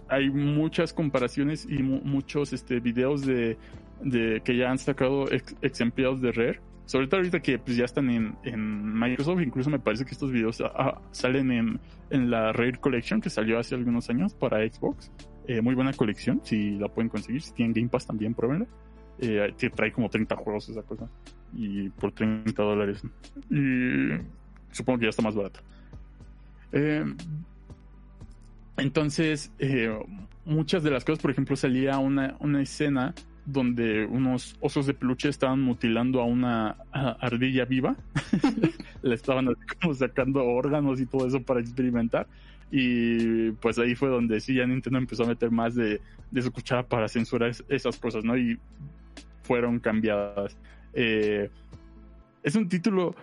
hay 0.09 0.29
muchas 0.29 0.93
comparaciones 0.93 1.65
y 1.69 1.81
mu- 1.81 2.01
muchos 2.03 2.53
este, 2.53 2.79
videos 2.79 3.25
de, 3.25 3.57
de 4.01 4.41
que 4.43 4.55
ya 4.57 4.69
han 4.69 4.77
sacado 4.77 5.25
ex, 5.31 5.55
de 5.61 6.31
Rare. 6.31 6.59
Sobre 6.85 7.07
todo 7.07 7.17
ahorita 7.19 7.39
que 7.39 7.57
pues, 7.57 7.77
ya 7.77 7.85
están 7.85 8.11
en, 8.11 8.35
en 8.43 8.93
Microsoft, 8.93 9.41
incluso 9.41 9.71
me 9.71 9.79
parece 9.79 10.05
que 10.05 10.11
estos 10.11 10.31
videos 10.31 10.61
ah, 10.61 11.01
salen 11.11 11.51
en, 11.51 11.79
en 12.11 12.29
la 12.29 12.51
Rare 12.53 12.77
Collection 12.79 13.21
que 13.21 13.31
salió 13.31 13.57
hace 13.57 13.73
algunos 13.73 14.07
años 14.11 14.35
para 14.35 14.59
Xbox. 14.69 15.11
Eh, 15.47 15.61
muy 15.61 15.73
buena 15.73 15.93
colección, 15.93 16.41
si 16.43 16.71
la 16.77 16.87
pueden 16.87 17.09
conseguir. 17.09 17.41
Si 17.41 17.53
tienen 17.53 17.73
Game 17.73 17.89
Pass 17.89 18.05
también, 18.05 18.35
pruébenla. 18.35 18.67
Eh, 19.19 19.53
trae 19.75 19.91
como 19.91 20.09
30 20.09 20.35
juegos 20.35 20.69
esa 20.69 20.81
cosa. 20.83 21.09
Y 21.55 21.89
por 21.89 22.11
30 22.11 22.61
dólares. 22.61 23.01
Y 23.49 24.21
supongo 24.71 24.99
que 24.99 25.05
ya 25.05 25.09
está 25.09 25.21
más 25.21 25.35
barato. 25.35 25.59
Eh, 26.71 27.05
entonces, 28.77 29.51
eh, 29.59 29.97
muchas 30.43 30.83
de 30.83 30.91
las 30.91 31.05
cosas, 31.05 31.21
por 31.21 31.31
ejemplo, 31.31 31.55
salía 31.55 31.97
una, 31.97 32.35
una 32.39 32.61
escena 32.61 33.13
donde 33.45 34.05
unos 34.05 34.57
osos 34.59 34.87
de 34.87 34.93
peluche 34.95 35.29
estaban 35.29 35.61
mutilando 35.61 36.19
a 36.19 36.25
una 36.25 36.77
ardilla 36.91 37.65
viva. 37.65 37.95
Le 39.03 39.15
estaban 39.15 39.47
sacando 39.93 40.43
órganos 40.43 40.99
y 40.99 41.05
todo 41.05 41.27
eso 41.27 41.41
para 41.41 41.59
experimentar. 41.61 42.27
Y 42.71 43.51
pues 43.51 43.77
ahí 43.77 43.95
fue 43.95 44.09
donde 44.09 44.41
sí 44.41 44.55
ya 44.55 44.65
Nintendo 44.65 44.97
empezó 44.97 45.23
a 45.23 45.27
meter 45.27 45.51
más 45.51 45.75
de, 45.75 46.01
de 46.31 46.41
su 46.41 46.51
cuchara 46.51 46.83
para 46.83 47.07
censurar 47.07 47.49
es- 47.51 47.63
esas 47.69 47.97
cosas, 47.97 48.25
¿no? 48.25 48.35
Y 48.35 48.57
fueron 49.45 49.79
cambiadas. 49.79 50.57
Eh, 50.93 51.49
es 52.43 52.55
un 52.55 52.67
título 52.67 53.15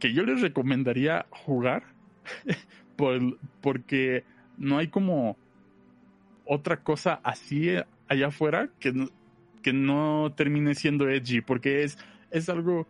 que 0.00 0.12
yo 0.12 0.24
les 0.24 0.40
recomendaría 0.40 1.26
jugar 1.30 1.84
por- 2.96 3.38
porque 3.60 4.24
no 4.58 4.78
hay 4.78 4.88
como 4.88 5.36
otra 6.44 6.82
cosa 6.82 7.20
así 7.22 7.70
allá 8.08 8.26
afuera 8.28 8.68
que 8.78 8.92
no, 8.92 9.08
que 9.62 9.72
no 9.72 10.32
termine 10.36 10.74
siendo 10.74 11.08
edgy, 11.08 11.40
porque 11.40 11.84
es, 11.84 11.98
es 12.30 12.48
algo 12.48 12.86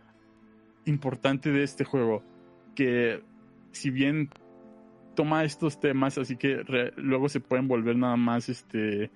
importante 0.87 1.51
de 1.51 1.63
este 1.63 1.85
juego, 1.85 2.23
que 2.75 3.23
si 3.73 3.91
bien 3.91 4.29
toma 5.15 5.45
estos 5.45 5.79
temas, 5.81 6.19
así 6.19 6.37
que 6.37 6.63
luego 6.97 7.29
se 7.29 7.41
pueden 7.41 7.69
volver 7.69 7.97
nada 7.97 8.17
más 8.17 8.49
este 8.49 9.11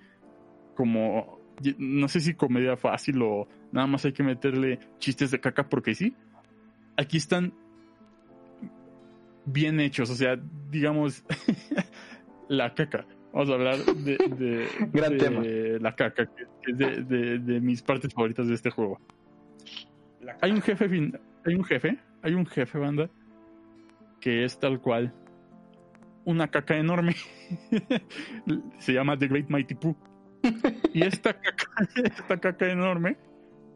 como 0.75 1.38
no 1.77 2.07
sé 2.07 2.19
si 2.21 2.33
comedia 2.33 2.77
fácil 2.77 3.21
o 3.21 3.47
nada 3.71 3.87
más 3.87 4.05
hay 4.05 4.13
que 4.13 4.23
meterle 4.23 4.79
chistes 4.99 5.31
de 5.31 5.39
caca 5.39 5.67
porque 5.69 5.95
sí. 5.95 6.15
Aquí 6.97 7.17
están 7.17 7.53
bien 9.45 9.79
hechos, 9.79 10.09
o 10.09 10.15
sea, 10.15 10.39
digamos 10.69 11.23
la 12.49 12.73
caca. 12.73 13.05
Vamos 13.31 13.49
a 13.49 13.53
hablar 13.53 13.77
de, 13.77 14.17
de, 14.17 14.67
Gran 14.91 15.13
de 15.13 15.17
tema. 15.17 15.41
la 15.81 15.95
caca, 15.95 16.25
que 16.25 16.71
es 16.71 16.77
de, 16.77 17.03
de- 17.03 17.39
de 17.39 17.61
mis 17.61 17.81
partes 17.81 18.13
favoritas 18.13 18.47
de 18.47 18.55
este 18.55 18.69
juego. 18.71 18.99
Hay 20.41 20.51
un 20.51 20.61
jefe, 20.61 20.89
fin- 20.89 21.17
hay 21.45 21.55
un 21.55 21.63
jefe, 21.63 21.97
hay 22.21 22.33
un 22.33 22.45
jefe, 22.45 22.77
banda, 22.77 23.09
que 24.19 24.43
es 24.43 24.59
tal 24.59 24.81
cual 24.81 25.13
una 26.25 26.47
caca 26.49 26.75
enorme. 26.77 27.15
Se 28.79 28.93
llama 28.93 29.17
The 29.17 29.27
Great 29.27 29.49
Mighty 29.49 29.75
Pooh. 29.75 29.95
Y 30.93 31.03
esta 31.03 31.33
caca, 31.33 31.67
esta 32.03 32.39
caca 32.39 32.71
enorme 32.71 33.17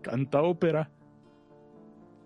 canta 0.02 0.42
ópera. 0.42 0.92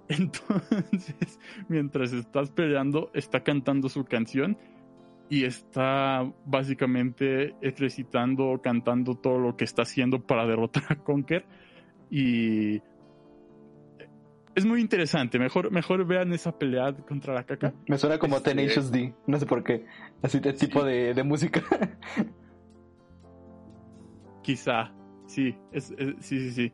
Entonces, 0.09 1.39
mientras 1.69 2.13
estás 2.13 2.49
peleando, 2.51 3.11
está 3.13 3.43
cantando 3.43 3.89
su 3.89 4.05
canción 4.05 4.57
y 5.29 5.43
está 5.43 6.31
básicamente 6.45 7.53
recitando, 7.77 8.61
cantando 8.63 9.15
todo 9.15 9.39
lo 9.39 9.57
que 9.57 9.65
está 9.65 9.81
haciendo 9.83 10.25
para 10.25 10.45
derrotar 10.45 10.83
a 10.89 10.95
Conker. 10.95 11.45
Y 12.09 12.81
es 14.55 14.65
muy 14.65 14.79
interesante. 14.79 15.37
Mejor, 15.39 15.71
mejor 15.71 16.05
vean 16.05 16.31
esa 16.31 16.57
pelea 16.57 16.93
contra 16.93 17.33
la 17.33 17.43
caca. 17.43 17.73
Me 17.87 17.97
suena 17.97 18.17
como 18.17 18.37
Este- 18.37 18.51
Tenacious 18.55 18.91
D, 18.91 19.13
no 19.27 19.37
sé 19.37 19.45
por 19.45 19.63
qué. 19.63 19.85
Así 20.21 20.39
de 20.39 20.53
tipo 20.53 20.83
de, 20.83 21.13
de 21.13 21.23
música. 21.23 21.61
Quizá, 24.47 24.93
sí, 25.25 25.53
es, 25.73 25.91
es- 25.97 26.15
sí, 26.19 26.39
sí, 26.39 26.51
sí. 26.51 26.71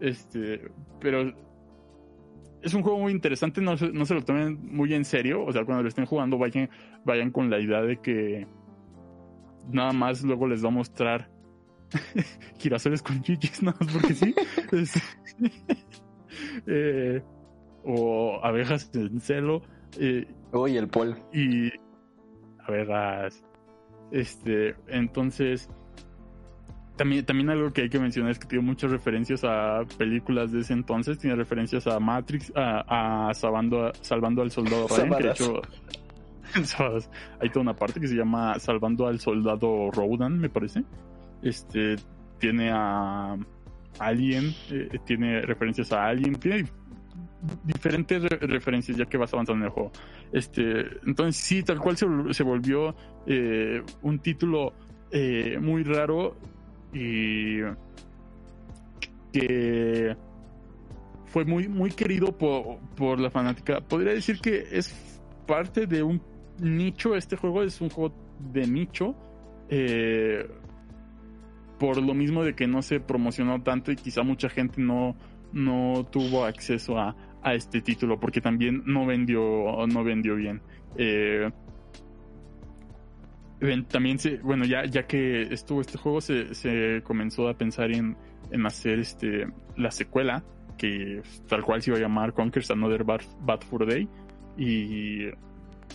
Este, 0.00 0.70
pero 1.00 1.32
es 2.60 2.74
un 2.74 2.82
juego 2.82 2.98
muy 2.98 3.10
interesante, 3.12 3.62
no, 3.62 3.74
se- 3.78 3.90
no 3.90 4.04
se 4.04 4.12
lo 4.12 4.22
tomen 4.22 4.58
muy 4.70 4.92
en 4.92 5.06
serio, 5.06 5.42
o 5.44 5.50
sea, 5.50 5.64
cuando 5.64 5.82
lo 5.82 5.88
estén 5.88 6.04
jugando 6.04 6.36
vayan, 6.36 6.68
vayan 7.06 7.30
con 7.30 7.48
la 7.48 7.58
idea 7.58 7.80
de 7.80 7.96
que 8.02 8.46
nada 9.72 9.92
más 9.94 10.22
luego 10.24 10.46
les 10.46 10.62
va 10.62 10.68
a 10.68 10.72
mostrar 10.72 11.30
girasoles 12.58 13.02
con 13.02 13.22
chichis, 13.22 13.62
nada 13.62 13.78
más 13.80 13.90
porque 13.92 14.12
sí. 14.14 14.34
Es- 14.72 15.02
Eh, 16.66 17.22
o 17.84 18.40
abejas 18.42 18.90
en 18.94 19.20
celo. 19.20 19.62
eh, 19.98 20.26
Uy, 20.52 20.76
el 20.76 20.88
Paul. 20.88 21.16
y 21.32 21.68
a 22.58 22.70
verás 22.70 23.42
este 24.10 24.74
entonces 24.88 25.70
también 26.96 27.24
también 27.24 27.50
algo 27.50 27.72
que 27.72 27.82
hay 27.82 27.88
que 27.88 27.98
mencionar 27.98 28.30
es 28.32 28.38
que 28.38 28.46
tiene 28.46 28.64
muchas 28.64 28.90
referencias 28.90 29.44
a 29.44 29.82
películas 29.98 30.52
de 30.52 30.60
ese 30.60 30.72
entonces 30.72 31.18
tiene 31.18 31.36
referencias 31.36 31.86
a 31.86 32.00
Matrix 32.00 32.52
a, 32.56 33.28
a 33.28 33.34
salvando 33.34 33.92
salvando 34.00 34.42
al 34.42 34.50
soldado 34.50 34.86
Ryan 34.88 35.16
que 35.16 35.22
de 35.24 35.30
hecho 35.30 35.62
hay 37.40 37.48
toda 37.50 37.60
una 37.62 37.74
parte 37.74 38.00
que 38.00 38.08
se 38.08 38.14
llama 38.14 38.58
salvando 38.58 39.06
al 39.06 39.20
soldado 39.20 39.90
Rodan 39.90 40.38
me 40.38 40.48
parece. 40.48 40.84
Este 41.42 41.96
tiene 42.38 42.70
a 42.72 43.36
Alien 43.98 44.54
eh, 44.70 44.88
tiene 45.04 45.42
referencias 45.42 45.92
a 45.92 46.06
Alien 46.06 46.34
tiene 46.36 46.64
diferentes 47.64 48.22
re- 48.22 48.38
referencias 48.46 48.96
ya 48.96 49.04
que 49.06 49.16
vas 49.16 49.32
avanzando 49.34 49.60
en 49.60 49.66
el 49.66 49.70
juego. 49.70 49.92
Este, 50.32 50.80
entonces 51.06 51.36
sí, 51.36 51.62
tal 51.62 51.78
cual 51.78 51.96
se, 51.96 52.06
se 52.30 52.42
volvió 52.42 52.94
eh, 53.26 53.82
un 54.02 54.18
título 54.20 54.72
eh, 55.10 55.58
muy 55.60 55.84
raro 55.84 56.36
y 56.96 57.60
que 59.32 60.16
fue 61.26 61.44
muy, 61.44 61.68
muy 61.68 61.90
querido 61.90 62.36
por, 62.36 62.78
por 62.96 63.20
la 63.20 63.30
fanática. 63.30 63.80
Podría 63.80 64.14
decir 64.14 64.40
que 64.40 64.64
es 64.72 65.20
parte 65.46 65.86
de 65.86 66.02
un 66.02 66.22
nicho, 66.60 67.14
este 67.14 67.36
juego 67.36 67.62
es 67.62 67.80
un 67.82 67.90
juego 67.90 68.14
de 68.52 68.66
nicho, 68.66 69.14
eh, 69.68 70.48
por 71.78 72.02
lo 72.02 72.14
mismo 72.14 72.42
de 72.42 72.54
que 72.54 72.66
no 72.66 72.80
se 72.80 73.00
promocionó 73.00 73.62
tanto 73.62 73.92
y 73.92 73.96
quizá 73.96 74.22
mucha 74.22 74.48
gente 74.48 74.80
no, 74.80 75.14
no 75.52 76.06
tuvo 76.10 76.46
acceso 76.46 76.98
a, 76.98 77.14
a 77.42 77.54
este 77.54 77.82
título 77.82 78.18
porque 78.18 78.40
también 78.40 78.82
no 78.86 79.04
vendió 79.04 79.86
no 79.86 80.02
vendió 80.02 80.36
bien 80.36 80.62
Eh, 80.96 81.50
también 83.88 84.18
se 84.18 84.36
bueno 84.38 84.64
ya 84.64 84.84
ya 84.84 85.06
que 85.06 85.42
estuvo 85.42 85.80
este 85.80 85.98
juego 85.98 86.20
se, 86.20 86.54
se 86.54 87.02
comenzó 87.04 87.48
a 87.48 87.54
pensar 87.54 87.90
en, 87.90 88.16
en 88.50 88.66
hacer 88.66 88.98
este 88.98 89.46
la 89.76 89.90
secuela 89.90 90.44
que 90.76 91.22
tal 91.48 91.62
cual 91.64 91.82
se 91.82 91.90
iba 91.90 91.98
a 91.98 92.02
llamar 92.02 92.34
Conquers 92.34 92.70
Another 92.70 93.04
Bad, 93.04 93.22
Bad 93.40 93.60
Fur 93.62 93.86
Day 93.86 94.08
y 94.58 95.26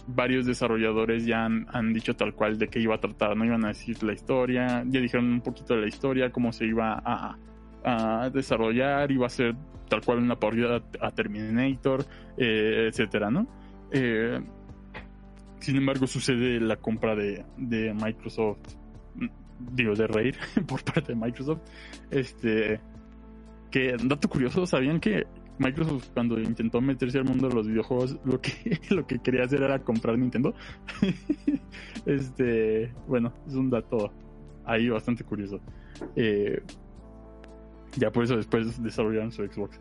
varios 0.07 0.45
desarrolladores 0.45 1.25
ya 1.25 1.45
han, 1.45 1.67
han, 1.71 1.93
dicho 1.93 2.15
tal 2.15 2.33
cual 2.33 2.57
de 2.57 2.67
qué 2.67 2.79
iba 2.79 2.95
a 2.95 2.99
tratar, 2.99 3.35
no 3.35 3.45
iban 3.45 3.65
a 3.65 3.69
decir 3.69 4.01
la 4.03 4.13
historia, 4.13 4.83
ya 4.87 4.99
dijeron 4.99 5.25
un 5.25 5.41
poquito 5.41 5.75
de 5.75 5.81
la 5.81 5.87
historia, 5.87 6.31
cómo 6.31 6.51
se 6.51 6.65
iba 6.65 7.01
a, 7.03 7.37
a 7.83 8.29
desarrollar, 8.29 9.11
iba 9.11 9.27
a 9.27 9.29
ser 9.29 9.55
tal 9.89 10.01
cual 10.01 10.19
una 10.19 10.39
parodia 10.39 10.81
a 11.01 11.11
Terminator, 11.11 12.05
eh, 12.37 12.87
etcétera, 12.89 13.29
¿no? 13.29 13.47
Eh, 13.91 14.39
sin 15.61 15.77
embargo, 15.77 16.07
sucede 16.07 16.59
la 16.59 16.75
compra 16.75 17.15
de, 17.15 17.45
de 17.57 17.93
Microsoft, 17.93 18.75
digo, 19.59 19.93
de 19.93 20.07
Raid 20.07 20.35
por 20.67 20.83
parte 20.83 21.13
de 21.13 21.15
Microsoft. 21.15 21.61
Este, 22.09 22.79
que, 23.69 23.95
dato 24.03 24.27
curioso, 24.27 24.65
¿sabían 24.65 24.99
que 24.99 25.25
Microsoft 25.59 26.09
cuando 26.13 26.39
intentó 26.39 26.81
meterse 26.81 27.19
al 27.19 27.25
mundo 27.25 27.47
de 27.47 27.53
los 27.53 27.67
videojuegos, 27.67 28.19
lo 28.25 28.41
que, 28.41 28.79
lo 28.89 29.05
que 29.05 29.19
quería 29.19 29.43
hacer 29.43 29.61
era 29.61 29.79
comprar 29.79 30.17
Nintendo? 30.17 30.55
este, 32.05 32.91
bueno, 33.07 33.31
es 33.47 33.53
un 33.53 33.69
dato 33.69 34.11
ahí 34.65 34.89
bastante 34.89 35.23
curioso. 35.23 35.59
Eh, 36.15 36.61
ya 37.97 38.11
por 38.11 38.23
eso 38.23 38.35
después 38.35 38.81
desarrollaron 38.81 39.31
su 39.31 39.45
Xbox. 39.45 39.79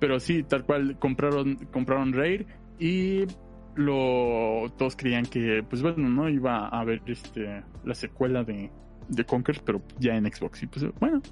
Pero 0.00 0.18
sí, 0.18 0.42
tal 0.42 0.64
cual, 0.64 0.98
compraron, 0.98 1.56
compraron 1.70 2.12
Raid 2.12 2.42
y 2.80 3.26
lo 3.74 4.70
todos 4.76 4.96
creían 4.96 5.24
que 5.26 5.64
pues 5.68 5.82
bueno 5.82 6.08
no 6.08 6.28
iba 6.28 6.66
a 6.66 6.80
haber 6.80 7.02
este 7.06 7.62
la 7.84 7.94
secuela 7.94 8.44
de, 8.44 8.70
de 9.08 9.24
Conker 9.24 9.60
pero 9.64 9.82
ya 9.98 10.16
en 10.16 10.30
Xbox. 10.32 10.62
Y 10.62 10.66
pues 10.66 10.86
bueno. 10.98 11.22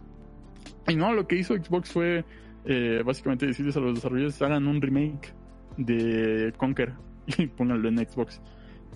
Y 0.86 0.96
no 0.96 1.12
lo 1.12 1.26
que 1.26 1.36
hizo 1.36 1.54
Xbox 1.54 1.92
fue 1.92 2.24
eh, 2.64 3.02
básicamente 3.04 3.46
decirles 3.46 3.76
a 3.76 3.80
los 3.80 3.94
desarrolladores 3.94 4.40
hagan 4.42 4.66
un 4.66 4.80
remake 4.80 5.34
de 5.76 6.52
Conker 6.56 6.94
y 7.38 7.46
pónganlo 7.46 7.88
en 7.88 7.98
Xbox 7.98 8.40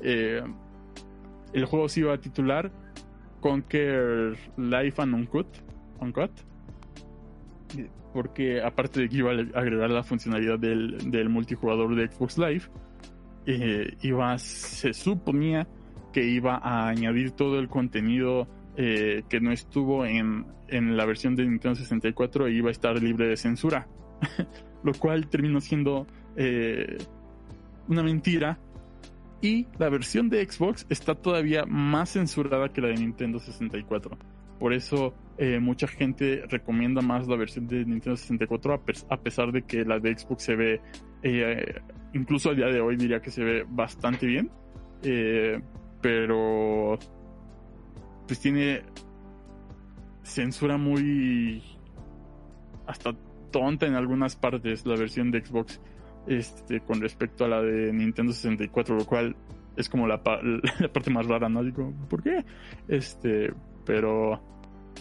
eh, 0.00 0.42
el 1.52 1.64
juego 1.66 1.88
se 1.88 2.00
iba 2.00 2.12
a 2.12 2.18
titular 2.18 2.72
Conker 3.40 4.36
Life 4.56 5.00
and 5.00 5.14
Uncut 5.14 5.46
Uncut. 6.02 6.30
Porque 8.12 8.60
aparte 8.62 9.00
de 9.00 9.08
que 9.08 9.16
iba 9.16 9.30
a 9.30 9.58
agregar 9.58 9.90
la 9.90 10.02
funcionalidad 10.02 10.58
del, 10.58 11.10
del 11.10 11.30
multijugador 11.30 11.94
de 11.94 12.08
Xbox 12.08 12.36
Live 12.36 12.64
eh, 13.46 13.96
iba, 14.02 14.38
se 14.38 14.92
suponía 14.92 15.66
que 16.12 16.24
iba 16.24 16.56
a 16.56 16.88
añadir 16.88 17.32
todo 17.32 17.58
el 17.58 17.68
contenido 17.68 18.46
eh, 18.76 19.22
que 19.28 19.40
no 19.40 19.52
estuvo 19.52 20.04
en, 20.06 20.46
en, 20.68 20.96
la 20.96 21.04
versión 21.04 21.34
de 21.34 21.44
Nintendo 21.44 21.74
64 21.74 22.46
e 22.46 22.52
iba 22.52 22.68
a 22.68 22.72
estar 22.72 23.00
libre 23.02 23.26
de 23.26 23.36
censura. 23.36 23.88
Lo 24.84 24.92
cual 24.92 25.28
terminó 25.28 25.60
siendo 25.60 26.06
eh, 26.36 26.98
una 27.88 28.02
mentira. 28.02 28.58
Y 29.40 29.66
la 29.76 29.88
versión 29.88 30.28
de 30.28 30.48
Xbox 30.48 30.86
está 30.88 31.16
todavía 31.16 31.64
más 31.66 32.10
censurada 32.10 32.68
que 32.68 32.80
la 32.80 32.88
de 32.88 32.94
Nintendo 32.94 33.40
64. 33.40 34.16
Por 34.60 34.72
eso 34.72 35.14
mucha 35.60 35.88
gente 35.88 36.44
recomienda 36.48 37.02
más 37.02 37.26
la 37.26 37.34
versión 37.34 37.66
de 37.66 37.84
Nintendo 37.84 38.16
64 38.16 38.84
a, 39.08 39.16
pesar 39.16 39.50
de 39.50 39.62
que 39.62 39.84
la 39.84 39.98
de 39.98 40.16
Xbox 40.16 40.44
se 40.44 40.54
ve 40.54 40.80
incluso 42.14 42.50
al 42.50 42.56
día 42.56 42.66
de 42.66 42.80
hoy 42.80 42.96
diría 42.96 43.20
que 43.20 43.30
se 43.30 43.42
ve 43.42 43.64
bastante 43.68 44.26
bien. 44.26 44.50
Eh, 45.02 45.60
pero 46.00 46.98
pues 48.26 48.40
tiene 48.40 48.82
censura 50.22 50.76
muy 50.76 51.62
hasta 52.86 53.12
tonta 53.50 53.86
en 53.86 53.94
algunas 53.94 54.36
partes 54.36 54.86
la 54.86 54.96
versión 54.96 55.30
de 55.30 55.44
Xbox 55.44 55.80
este 56.26 56.80
con 56.80 57.00
respecto 57.00 57.44
a 57.44 57.48
la 57.48 57.62
de 57.62 57.92
Nintendo 57.92 58.32
64 58.32 58.96
lo 58.96 59.06
cual 59.06 59.36
es 59.76 59.88
como 59.88 60.06
la, 60.06 60.22
la 60.78 60.92
parte 60.92 61.10
más 61.10 61.26
rara 61.26 61.48
no 61.48 61.62
digo 61.62 61.92
¿por 62.08 62.22
qué? 62.22 62.44
este 62.88 63.52
pero 63.84 64.40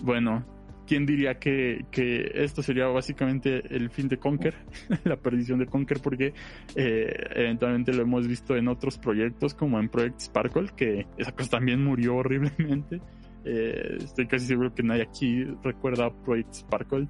bueno 0.03 0.43
¿quién 0.87 1.05
diría 1.05 1.39
que, 1.39 1.85
que, 1.91 2.31
esto 2.35 2.61
sería 2.63 2.87
básicamente 2.87 3.63
el 3.75 3.89
fin 3.89 4.07
de 4.07 4.17
Conker, 4.17 4.55
la 5.03 5.17
perdición 5.17 5.59
de 5.59 5.67
Conker, 5.67 5.99
porque 6.01 6.33
eh, 6.75 7.13
eventualmente 7.35 7.93
lo 7.93 8.03
hemos 8.03 8.27
visto 8.27 8.55
en 8.55 8.67
otros 8.67 8.97
proyectos, 8.97 9.53
como 9.53 9.79
en 9.79 9.89
Project 9.89 10.19
Sparkle, 10.19 10.69
que 10.75 11.07
esa 11.17 11.31
cosa 11.31 11.51
también 11.51 11.83
murió 11.83 12.15
horriblemente. 12.17 13.01
Eh, 13.43 13.97
estoy 13.97 14.27
casi 14.27 14.45
seguro 14.45 14.71
que 14.71 14.83
nadie 14.83 15.01
aquí 15.01 15.45
recuerda 15.63 16.11
Project 16.11 16.53
Sparkle, 16.53 17.07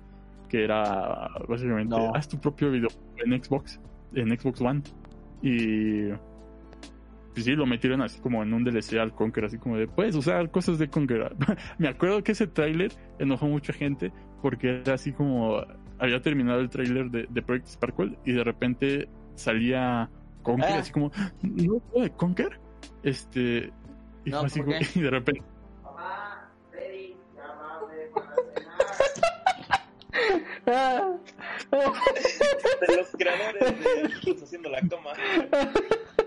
que 0.48 0.64
era 0.64 1.28
básicamente, 1.46 1.94
haz 2.14 2.30
tu 2.30 2.40
propio 2.40 2.72
video 2.72 2.88
en 3.18 3.44
Xbox, 3.44 3.82
en 4.14 4.40
Xbox 4.40 4.62
One. 4.62 4.82
Y 5.42 6.08
pues 7.34 7.46
sí, 7.46 7.52
lo 7.54 7.66
metieron 7.66 8.02
así 8.02 8.20
como 8.20 8.44
en 8.44 8.54
un 8.54 8.64
DLC 8.64 8.98
al 9.00 9.14
Conquer, 9.14 9.46
así 9.46 9.58
como 9.58 9.78
de, 9.78 9.88
puedes 9.88 10.16
usar 10.16 10.52
cosas 10.52 10.80
de 10.80 10.90
Conquer. 10.90 11.36
Me 11.78 11.88
acuerdo 11.88 12.24
que 12.24 12.34
ese 12.34 12.48
tráiler 12.48 12.92
enojó 13.20 13.48
mucha 13.48 13.74
gente 13.74 14.12
porque 14.42 14.82
era 14.82 14.96
así 14.96 15.14
como, 15.14 15.64
había 16.00 16.22
terminado 16.22 16.60
el 16.60 16.70
tráiler 16.70 17.10
de, 17.10 17.28
de, 17.30 17.42
Project 17.42 17.68
Sparkle 17.68 18.18
y 18.26 18.34
de 18.34 18.44
repente 18.44 19.10
salía 19.36 20.10
Conquer, 20.42 20.72
ah. 20.72 20.80
así 20.80 20.92
como, 20.92 21.12
¿no 21.42 22.02
de 22.02 22.10
Conquer? 22.12 22.60
Este, 23.04 23.72
y, 24.26 24.30
no, 24.30 24.42
así 24.42 24.60
como, 24.62 24.76
y 24.96 25.00
de 25.00 25.10
repente... 25.10 25.44
Mamá, 25.84 26.52
Freddy, 26.72 27.16
de 32.88 32.98
los 32.98 33.12
creadores 33.12 34.26
de 34.26 34.44
haciendo 34.44 34.70
la 34.70 34.82
coma. 34.82 35.12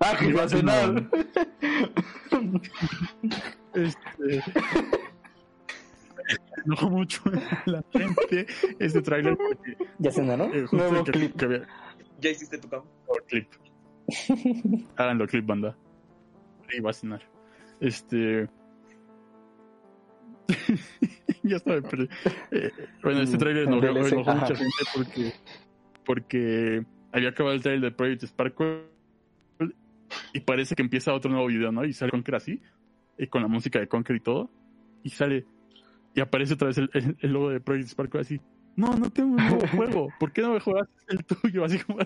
ah, 0.00 0.16
que 0.18 0.32
va 0.32 0.44
a 0.44 0.48
cenar. 0.48 1.10
Este. 3.74 4.42
No 6.64 6.76
mucho 6.90 7.22
la 7.66 7.82
gente 7.92 8.46
este 8.78 9.02
trailer 9.02 9.36
porque. 9.36 9.76
¿Ya 9.98 10.12
cenaron? 10.12 10.50
Eh, 10.54 10.66
Nuevo 10.70 11.04
clip. 11.04 11.36
Que 11.36 11.44
había... 11.44 11.68
¿Ya 12.20 12.30
hiciste 12.30 12.58
tu 12.58 12.68
cama? 12.68 12.84
clip. 13.28 13.48
Háganlo 14.96 15.26
clip, 15.26 15.46
banda. 15.46 15.76
Y 16.72 16.80
va 16.80 16.90
a 16.90 16.94
cenar. 16.94 17.22
Este. 17.80 18.48
ya 21.42 21.56
estaba 21.56 21.80
pero, 21.88 22.04
eh, 22.50 22.70
bueno 23.02 23.20
este 23.20 23.38
trailer 23.38 23.68
enojó, 23.68 23.86
enojó 23.86 24.34
mucha 24.34 24.54
gente 24.54 24.82
porque 24.94 25.32
porque 26.04 26.84
había 27.12 27.30
acabado 27.30 27.54
el 27.54 27.62
trailer 27.62 27.90
de 27.90 27.96
Project 27.96 28.24
Sparkle 28.24 28.91
y 30.32 30.40
parece 30.40 30.74
que 30.74 30.82
empieza 30.82 31.14
otro 31.14 31.30
nuevo 31.30 31.46
video, 31.46 31.72
¿no? 31.72 31.84
Y 31.84 31.92
sale 31.92 32.10
Conker 32.10 32.34
así, 32.34 32.60
y 33.18 33.26
con 33.26 33.42
la 33.42 33.48
música 33.48 33.78
de 33.78 33.88
Conker 33.88 34.16
y 34.16 34.20
todo, 34.20 34.50
y 35.02 35.10
sale, 35.10 35.46
y 36.14 36.20
aparece 36.20 36.54
otra 36.54 36.68
vez 36.68 36.78
el, 36.78 36.90
el, 36.92 37.32
logo 37.32 37.50
de 37.50 37.60
Project 37.60 37.88
Sparkle 37.88 38.20
así. 38.20 38.40
No, 38.76 38.96
no 38.96 39.10
tengo 39.10 39.30
un 39.30 39.36
nuevo 39.36 39.66
juego. 39.76 40.08
¿Por 40.18 40.32
qué 40.32 40.42
no 40.42 40.54
me 40.54 40.60
juegas 40.60 40.88
el 41.08 41.24
tuyo? 41.24 41.64
Así 41.64 41.78
como, 41.78 41.98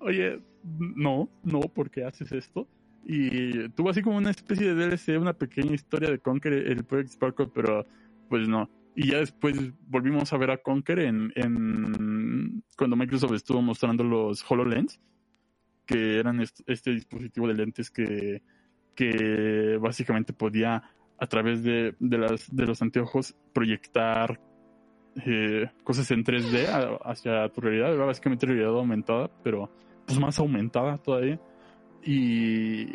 oye, 0.00 0.40
no, 0.62 1.28
no, 1.42 1.60
¿por 1.60 1.90
qué 1.90 2.04
haces 2.04 2.32
esto? 2.32 2.66
Y 3.06 3.68
tuvo 3.70 3.90
así 3.90 4.00
como 4.00 4.16
una 4.16 4.30
especie 4.30 4.74
de 4.74 4.86
DLC, 4.86 5.20
una 5.20 5.34
pequeña 5.34 5.74
historia 5.74 6.10
de 6.10 6.18
Conker, 6.18 6.54
el 6.54 6.84
Project 6.84 7.10
Sparkle, 7.10 7.50
pero 7.54 7.84
pues 8.30 8.48
no. 8.48 8.70
Y 8.96 9.10
ya 9.10 9.18
después 9.18 9.58
volvimos 9.88 10.32
a 10.32 10.38
ver 10.38 10.50
a 10.50 10.56
Conker 10.56 11.00
en, 11.00 11.30
en 11.36 12.62
cuando 12.78 12.96
Microsoft 12.96 13.34
estuvo 13.34 13.60
mostrando 13.60 14.04
los 14.04 14.42
HoloLens 14.48 15.00
que 15.86 16.18
eran 16.18 16.40
este, 16.40 16.90
dispositivo 16.90 17.48
de 17.48 17.54
lentes 17.54 17.90
que, 17.90 18.42
que 18.94 19.78
básicamente 19.80 20.32
podía 20.32 20.82
a 21.18 21.26
través 21.26 21.62
de, 21.62 21.94
de, 21.98 22.18
las, 22.18 22.54
de 22.54 22.66
los 22.66 22.82
anteojos 22.82 23.36
proyectar 23.52 24.40
eh, 25.24 25.70
cosas 25.84 26.10
en 26.10 26.24
3D 26.24 26.98
hacia 27.04 27.48
tu 27.50 27.60
realidad, 27.60 27.94
era 27.94 28.04
básicamente 28.04 28.46
realidad 28.46 28.70
aumentada, 28.70 29.30
pero 29.42 29.70
pues 30.06 30.18
más 30.18 30.38
aumentada 30.38 30.98
todavía. 30.98 31.40
Y 32.02 32.86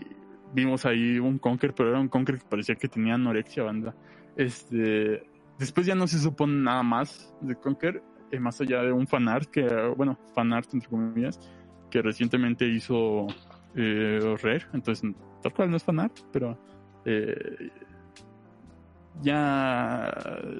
vimos 0.53 0.85
ahí 0.85 1.17
un 1.19 1.39
Conker, 1.39 1.73
pero 1.73 1.89
era 1.89 1.99
un 1.99 2.09
Conker 2.09 2.37
que 2.37 2.45
parecía 2.45 2.75
que 2.75 2.87
tenía 2.87 3.15
anorexia 3.15 3.63
banda. 3.63 3.95
Este, 4.35 5.23
después 5.57 5.85
ya 5.85 5.95
no 5.95 6.07
se 6.07 6.19
supone 6.19 6.61
nada 6.61 6.83
más 6.83 7.33
de 7.41 7.55
Conker, 7.55 8.03
eh, 8.31 8.39
más 8.39 8.59
allá 8.61 8.83
de 8.83 8.91
un 8.91 9.07
fanart 9.07 9.49
que, 9.49 9.65
bueno, 9.95 10.17
fanart 10.35 10.73
entre 10.73 10.89
comillas, 10.89 11.39
que 11.89 12.01
recientemente 12.01 12.67
hizo 12.67 13.27
eh, 13.75 14.19
Rare, 14.41 14.65
entonces 14.73 15.15
tal 15.41 15.53
cual 15.53 15.71
no 15.71 15.77
es 15.77 15.83
fanart, 15.83 16.19
pero 16.31 16.57
eh, 17.05 17.71
ya 19.21 20.11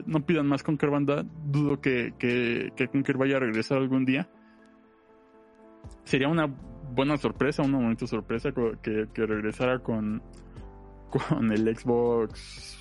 no 0.05 0.25
pidan 0.25 0.47
más 0.47 0.63
Conker 0.63 0.89
Banda, 0.89 1.25
dudo 1.45 1.79
que, 1.79 2.13
que, 2.17 2.71
que 2.75 2.87
Conker 2.87 3.17
vaya 3.17 3.37
a 3.37 3.39
regresar 3.39 3.77
algún 3.77 4.05
día. 4.05 4.29
Sería 6.03 6.27
una 6.27 6.47
buena 6.93 7.17
sorpresa, 7.17 7.63
una 7.63 7.77
bonita 7.77 8.07
sorpresa 8.07 8.51
que, 8.81 9.07
que 9.13 9.25
regresara 9.25 9.79
con, 9.79 10.21
con 11.09 11.51
el 11.51 11.75
Xbox, 11.75 12.77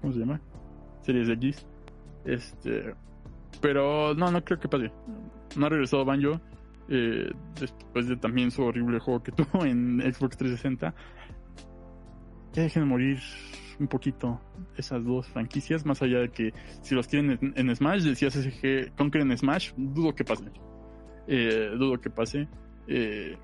¿cómo 0.00 0.12
se 0.12 0.20
llama? 0.20 0.40
Series 1.02 1.28
X. 1.28 1.66
Este, 2.24 2.94
pero 3.60 4.14
no, 4.14 4.30
no 4.30 4.44
creo 4.44 4.58
que 4.58 4.68
pase. 4.68 4.90
No 5.56 5.66
ha 5.66 5.68
regresado 5.68 6.04
Banjo 6.04 6.40
eh, 6.88 7.32
después 7.58 8.08
de 8.08 8.16
también 8.16 8.50
su 8.50 8.62
horrible 8.62 8.98
juego 8.98 9.22
que 9.22 9.32
tuvo 9.32 9.64
en 9.64 10.00
Xbox 10.00 10.36
360. 10.36 10.94
Ya 12.52 12.62
dejen 12.62 12.84
de 12.84 12.88
morir 12.88 13.18
un 13.78 13.88
poquito 13.88 14.40
esas 14.76 15.04
dos 15.04 15.28
franquicias, 15.28 15.84
más 15.84 16.00
allá 16.00 16.20
de 16.20 16.30
que 16.30 16.52
si 16.80 16.94
los 16.94 17.06
quieren 17.06 17.38
en, 17.40 17.52
en 17.54 17.76
Smash, 17.76 18.02
decías 18.02 18.34
SG 18.34 18.94
Conquer 18.96 19.22
en 19.22 19.36
Smash, 19.36 19.72
dudo 19.76 20.14
que 20.14 20.24
pase. 20.24 20.44
Eh, 21.26 21.70
dudo 21.78 22.00
que 22.00 22.10
pase. 22.10 22.48
Eh, 22.86 23.36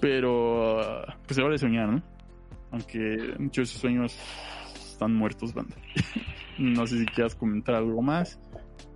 pero 0.00 1.04
pues 1.26 1.36
se 1.36 1.42
vale 1.42 1.58
soñar, 1.58 1.88
¿no? 1.88 2.02
Aunque 2.70 3.34
muchos 3.38 3.56
de 3.56 3.62
esos 3.62 3.80
sueños 3.80 4.18
están 4.74 5.14
muertos, 5.14 5.54
banda. 5.54 5.76
no 6.58 6.86
sé 6.86 6.98
si 6.98 7.06
quieras 7.06 7.34
comentar 7.34 7.74
algo 7.74 8.02
más, 8.02 8.40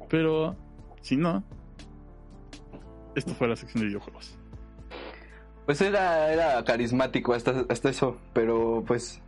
pero 0.09 0.57
si 1.01 1.17
no, 1.17 1.45
esto 3.15 3.35
fue 3.35 3.49
la 3.49 3.57
sección 3.57 3.83
de 3.83 3.89
videojuegos. 3.89 4.37
Pues 5.67 5.81
era, 5.81 6.33
era 6.33 6.65
carismático 6.65 7.35
hasta, 7.35 7.65
hasta 7.69 7.89
eso, 7.91 8.17
pero 8.33 8.83
pues 8.87 9.23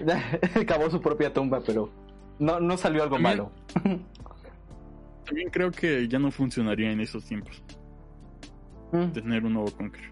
acabó 0.60 0.90
su 0.90 1.00
propia 1.00 1.32
tumba, 1.32 1.60
pero 1.66 1.90
no, 2.38 2.58
no 2.60 2.76
salió 2.76 3.02
algo 3.02 3.16
También- 3.16 3.38
malo. 3.38 3.52
También 5.24 5.50
creo 5.50 5.70
que 5.70 6.08
ya 6.08 6.18
no 6.18 6.30
funcionaría 6.30 6.90
en 6.90 7.00
esos 7.00 7.24
tiempos 7.24 7.62
Mm, 8.94 9.10
tener 9.12 9.42
un 9.46 9.54
nuevo 9.54 9.70
Conquer. 9.70 10.10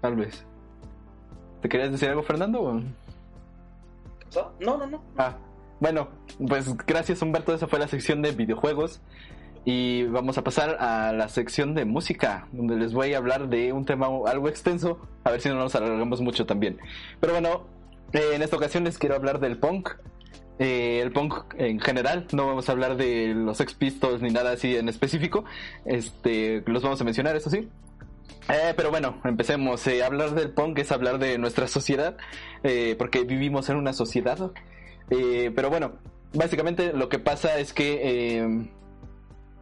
Tal 0.00 0.16
vez. 0.16 0.46
¿Te 1.60 1.68
querías 1.68 1.92
decir 1.92 2.08
algo, 2.08 2.22
Fernando? 2.22 2.80
¿Qué 4.18 4.24
pasó? 4.24 4.54
No, 4.58 4.78
no, 4.78 4.86
no. 4.86 5.04
Ah, 5.18 5.36
bueno, 5.78 6.08
pues 6.48 6.74
gracias 6.86 7.20
Humberto, 7.20 7.52
esa 7.52 7.66
fue 7.66 7.78
la 7.78 7.88
sección 7.88 8.22
de 8.22 8.32
videojuegos. 8.32 9.02
Y 9.64 10.04
vamos 10.04 10.38
a 10.38 10.44
pasar 10.44 10.76
a 10.80 11.12
la 11.12 11.28
sección 11.28 11.74
de 11.74 11.84
música, 11.84 12.48
donde 12.52 12.76
les 12.76 12.92
voy 12.92 13.14
a 13.14 13.18
hablar 13.18 13.48
de 13.48 13.72
un 13.72 13.84
tema 13.84 14.08
algo 14.26 14.48
extenso, 14.48 14.98
a 15.22 15.30
ver 15.30 15.40
si 15.40 15.48
no 15.48 15.54
nos 15.54 15.74
alargamos 15.76 16.20
mucho 16.20 16.46
también. 16.46 16.78
Pero 17.20 17.32
bueno, 17.32 17.66
eh, 18.12 18.32
en 18.34 18.42
esta 18.42 18.56
ocasión 18.56 18.84
les 18.84 18.98
quiero 18.98 19.14
hablar 19.14 19.38
del 19.38 19.58
punk. 19.58 19.90
Eh, 20.58 21.00
el 21.00 21.12
punk 21.12 21.54
en 21.58 21.80
general, 21.80 22.26
no 22.32 22.46
vamos 22.46 22.68
a 22.68 22.72
hablar 22.72 22.96
de 22.96 23.34
los 23.34 23.56
Sex 23.56 23.74
Pistols 23.74 24.20
ni 24.20 24.30
nada 24.30 24.52
así 24.52 24.76
en 24.76 24.88
específico. 24.88 25.44
Este, 25.84 26.62
los 26.66 26.82
vamos 26.82 27.00
a 27.00 27.04
mencionar, 27.04 27.36
eso 27.36 27.48
sí. 27.48 27.68
Eh, 28.48 28.74
pero 28.76 28.90
bueno, 28.90 29.20
empecemos. 29.24 29.86
Eh, 29.86 30.02
hablar 30.02 30.34
del 30.34 30.50
punk 30.50 30.78
es 30.78 30.90
hablar 30.92 31.18
de 31.18 31.38
nuestra 31.38 31.68
sociedad, 31.68 32.16
porque 32.98 33.22
vivimos 33.22 33.68
en 33.68 33.76
una 33.76 33.92
sociedad. 33.92 34.50
Pero 35.08 35.70
bueno, 35.70 35.92
básicamente 36.34 36.92
lo 36.92 37.08
que 37.08 37.18
pasa 37.18 37.58
es 37.58 37.72
que 37.72 38.68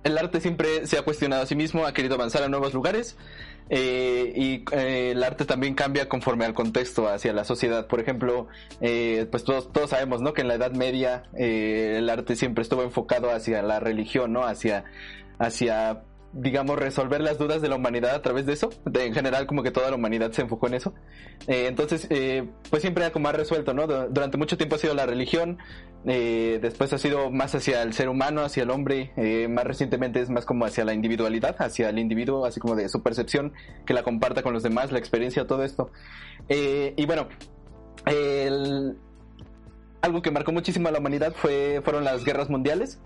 el 0.05 0.19
arte 0.19 0.41
siempre 0.41 0.87
se 0.87 0.99
ha 0.99 1.03
cuestionado 1.03 1.43
a 1.43 1.47
sí 1.47 1.55
mismo, 1.55 1.87
ha 1.87 1.93
querido 1.93 2.15
avanzar 2.15 2.43
a 2.43 2.49
nuevos 2.49 2.73
lugares 2.75 3.17
eh, 3.69 4.33
y 4.35 4.65
eh, 4.73 5.13
el 5.13 5.23
arte 5.23 5.45
también 5.45 5.75
cambia 5.75 6.09
conforme 6.09 6.45
al 6.45 6.55
contexto 6.55 7.09
hacia 7.09 7.33
la 7.33 7.45
sociedad. 7.45 7.87
Por 7.87 8.01
ejemplo, 8.01 8.49
eh, 8.81 9.27
pues 9.31 9.45
todos, 9.45 9.73
todos 9.73 9.91
sabemos 9.91 10.23
¿no? 10.23 10.33
que 10.33 10.41
en 10.41 10.49
la 10.49 10.55
Edad 10.55 10.73
Media 10.73 11.25
eh, 11.39 11.97
el 11.99 12.11
arte 12.11 12.35
siempre 12.35 12.63
estuvo 12.63 12.83
enfocado 12.83 13.31
hacia 13.31 13.63
la 13.63 13.79
religión, 13.79 14.33
¿no? 14.33 14.45
hacia, 14.45 14.85
hacia 15.39 16.03
digamos, 16.33 16.79
resolver 16.79 17.21
las 17.21 17.39
dudas 17.39 17.61
de 17.61 17.69
la 17.69 17.75
humanidad 17.77 18.15
a 18.15 18.23
través 18.23 18.47
de 18.47 18.53
eso. 18.53 18.71
En 18.93 19.13
general, 19.15 19.47
como 19.47 19.63
que 19.63 19.71
toda 19.71 19.91
la 19.91 19.97
humanidad 19.97 20.31
se 20.33 20.43
enfocó 20.43 20.69
en 20.69 20.75
eso. 20.75 20.95
Eh, 21.49 21.67
entonces, 21.67 22.07
eh, 22.11 22.49
pues 22.71 22.83
siempre 22.83 23.05
era 23.05 23.13
como 23.13 23.25
más 23.25 23.35
resuelto, 23.35 23.75
¿no? 23.75 23.87
Du- 23.87 24.09
Durante 24.11 24.37
mucho 24.37 24.57
tiempo 24.57 24.77
ha 24.77 24.79
sido 24.79 24.95
la 24.95 25.07
religión, 25.07 25.59
eh, 26.07 26.59
después 26.63 26.93
ha 26.93 26.99
sido 26.99 27.31
más 27.31 27.55
hacia 27.55 27.83
el 27.83 27.93
ser 27.95 28.09
humano, 28.09 28.43
hacia 28.43 28.63
el 28.63 28.71
hombre, 28.71 29.13
eh, 29.17 29.49
más 29.49 29.65
recientemente 29.65 30.21
es 30.21 30.31
más 30.31 30.45
como 30.47 30.65
hacia 30.65 30.85
la 30.85 30.95
individualidad, 30.95 31.57
hacia 31.59 31.89
el 31.89 31.99
individuo, 31.99 32.45
así 32.47 32.61
como 32.61 32.77
de 32.77 32.89
su 32.89 33.03
percepción, 33.03 33.53
que 33.85 33.93
la 33.95 34.03
comparta 34.03 34.43
con 34.43 34.53
los 34.53 34.63
demás, 34.63 34.93
la 34.93 34.99
experiencia, 34.99 35.47
todo 35.47 35.65
esto. 35.65 35.91
Eh, 36.49 36.95
y 36.97 37.07
bueno, 37.07 37.27
algo 40.03 40.23
que 40.23 40.31
marcó 40.31 40.53
muchísimo 40.53 40.89
a 40.89 40.93
la 40.93 40.99
humanidad 40.99 41.33
fue, 41.35 41.81
fueron 41.85 42.05
las 42.05 42.25
guerras 42.25 42.49
mundiales. 42.49 42.99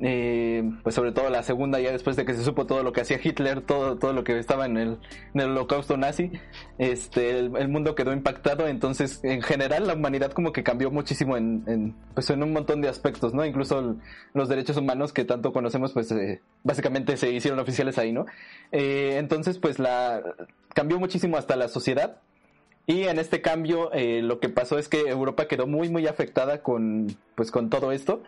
Eh, 0.00 0.68
pues 0.82 0.96
sobre 0.96 1.12
todo 1.12 1.30
la 1.30 1.44
segunda 1.44 1.78
ya 1.78 1.92
después 1.92 2.16
de 2.16 2.24
que 2.24 2.34
se 2.34 2.42
supo 2.42 2.66
todo 2.66 2.82
lo 2.82 2.92
que 2.92 3.02
hacía 3.02 3.20
Hitler 3.22 3.60
todo 3.60 3.96
todo 3.96 4.12
lo 4.12 4.24
que 4.24 4.36
estaba 4.40 4.66
en 4.66 4.76
el, 4.76 4.98
en 5.34 5.40
el 5.40 5.50
holocausto 5.50 5.96
nazi 5.96 6.32
este 6.78 7.38
el, 7.38 7.68
mundo 7.68 7.94
quedó 7.94 8.12
impactado. 8.12 8.66
Entonces 8.66 9.20
en 9.22 9.40
general 9.40 9.86
la 9.86 9.94
humanidad 9.94 10.32
como 10.32 10.52
que 10.52 10.64
cambió 10.64 10.90
muchísimo 10.90 11.36
en, 11.36 11.94
pues 12.14 12.28
en 12.30 12.42
un 12.42 12.52
montón 12.52 12.80
de 12.80 12.88
aspectos 12.88 13.34
no 13.34 13.44
incluso 13.44 13.96
los 14.32 14.48
derechos 14.48 14.76
humanos 14.76 15.12
que 15.12 15.24
tanto 15.24 15.52
conocemos 15.52 15.92
pues 15.92 16.10
eh, 16.10 16.42
básicamente 16.64 17.16
se 17.16 17.30
hicieron 17.30 17.60
oficiales 17.60 17.96
ahí 17.98 18.12
no 18.12 18.26
Eh, 18.72 19.16
entonces 19.18 19.58
pues 19.58 19.78
la 19.78 20.22
cambió 20.74 20.98
muchísimo 20.98 21.36
hasta 21.36 21.56
la 21.56 21.68
sociedad. 21.68 22.20
Y 22.86 23.04
en 23.04 23.18
este 23.18 23.40
cambio 23.40 23.92
eh, 23.92 24.20
lo 24.22 24.40
que 24.40 24.50
pasó 24.50 24.78
es 24.78 24.88
que 24.88 25.00
Europa 25.08 25.46
quedó 25.46 25.66
muy 25.66 25.88
muy 25.88 26.06
afectada 26.06 26.62
con 26.62 27.16
pues 27.36 27.50
con 27.50 27.70
todo 27.70 27.92
esto 27.92 28.22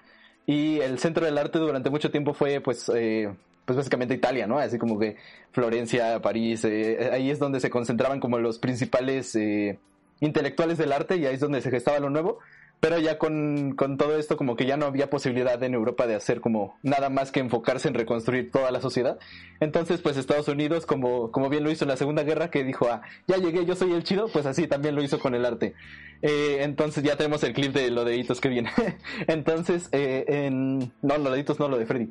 y 0.47 0.81
el 0.81 0.99
centro 0.99 1.27
del 1.27 1.39
arte 1.39 1.59
durante 1.59 1.91
mucho 1.91 2.11
tiempo 2.11 2.33
fue 2.33 2.61
pues 2.61 2.91
eh, 2.95 3.29
pues 3.65 3.77
básicamente 3.77 4.15
Italia, 4.15 4.47
¿no? 4.47 4.59
Así 4.59 4.79
como 4.79 4.99
que 4.99 5.17
Florencia, 5.51 6.23
París, 6.23 6.65
eh, 6.65 7.11
ahí 7.13 7.31
es 7.31 7.41
donde 7.41 7.61
se 7.61 7.69
concentraban 7.69 8.21
como 8.21 8.39
los 8.39 8.59
principales 8.59 9.35
eh, 9.35 9.79
intelectuales 10.21 10.79
del 10.79 10.93
arte 10.93 11.17
y 11.17 11.27
ahí 11.27 11.35
es 11.35 11.41
donde 11.41 11.61
se 11.61 11.71
gestaba 11.71 11.99
lo 11.99 12.09
nuevo. 12.09 12.39
Pero 12.81 12.99
ya 12.99 13.19
con, 13.19 13.75
con 13.75 13.97
todo 13.97 14.19
esto 14.19 14.37
como 14.37 14.55
que 14.55 14.67
ya 14.67 14.77
no 14.77 14.87
había 14.87 15.09
posibilidad 15.09 15.63
en 15.63 15.75
Europa 15.75 16.07
de 16.07 16.15
hacer 16.15 16.41
como 16.41 16.79
nada 16.83 17.09
más 17.09 17.33
que 17.33 17.41
enfocarse 17.41 17.89
en 17.89 17.95
reconstruir 17.95 18.51
toda 18.51 18.71
la 18.71 18.81
sociedad. 18.81 19.19
Entonces 19.61 20.01
pues 20.01 20.17
Estados 20.17 20.49
Unidos 20.49 20.87
como, 20.87 21.31
como 21.33 21.49
bien 21.49 21.65
lo 21.65 21.71
hizo 21.71 21.85
en 21.85 21.89
la 21.89 21.97
Segunda 21.97 22.23
Guerra 22.23 22.51
que 22.51 22.65
dijo, 22.65 22.89
ah, 22.91 23.03
ya 23.27 23.39
llegué, 23.39 23.65
yo 23.65 23.77
soy 23.77 23.93
el 23.93 24.05
chido, 24.05 24.29
pues 24.29 24.47
así 24.47 24.67
también 24.67 24.95
lo 24.95 25.03
hizo 25.03 25.19
con 25.19 25.35
el 25.35 25.47
arte. 25.47 25.75
Eh, 26.23 26.59
entonces 26.61 27.03
ya 27.03 27.17
tenemos 27.17 27.43
el 27.43 27.55
clip 27.55 27.73
de 27.73 27.91
lo 27.91 28.05
de 28.05 28.17
Hitos 28.17 28.41
que 28.41 28.49
viene. 28.49 28.71
entonces, 29.27 29.89
eh, 29.93 30.51
no, 30.53 31.19
lo 31.19 31.31
de 31.31 31.45
no, 31.59 31.69
lo 31.69 31.79
de 31.79 31.87
Freddy. 31.87 32.09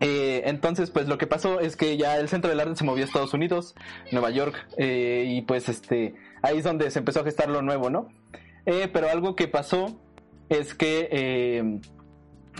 Eh, 0.00 0.42
entonces, 0.44 0.90
pues 0.90 1.08
lo 1.08 1.16
que 1.18 1.26
pasó 1.26 1.60
es 1.60 1.76
que 1.76 1.96
ya 1.96 2.18
el 2.18 2.28
centro 2.28 2.50
del 2.50 2.60
arte 2.60 2.76
se 2.76 2.84
movió 2.84 3.04
a 3.04 3.06
Estados 3.06 3.32
Unidos, 3.32 3.74
Nueva 4.12 4.30
York, 4.30 4.54
eh, 4.76 5.24
y 5.26 5.42
pues 5.42 5.68
este, 5.68 6.14
ahí 6.42 6.58
es 6.58 6.64
donde 6.64 6.90
se 6.90 6.98
empezó 6.98 7.20
a 7.20 7.24
gestar 7.24 7.48
lo 7.48 7.62
nuevo, 7.62 7.88
¿no? 7.88 8.08
Eh, 8.66 8.88
pero 8.92 9.08
algo 9.08 9.36
que 9.36 9.48
pasó 9.48 9.96
es 10.48 10.74
que, 10.74 11.08
eh, 11.10 11.80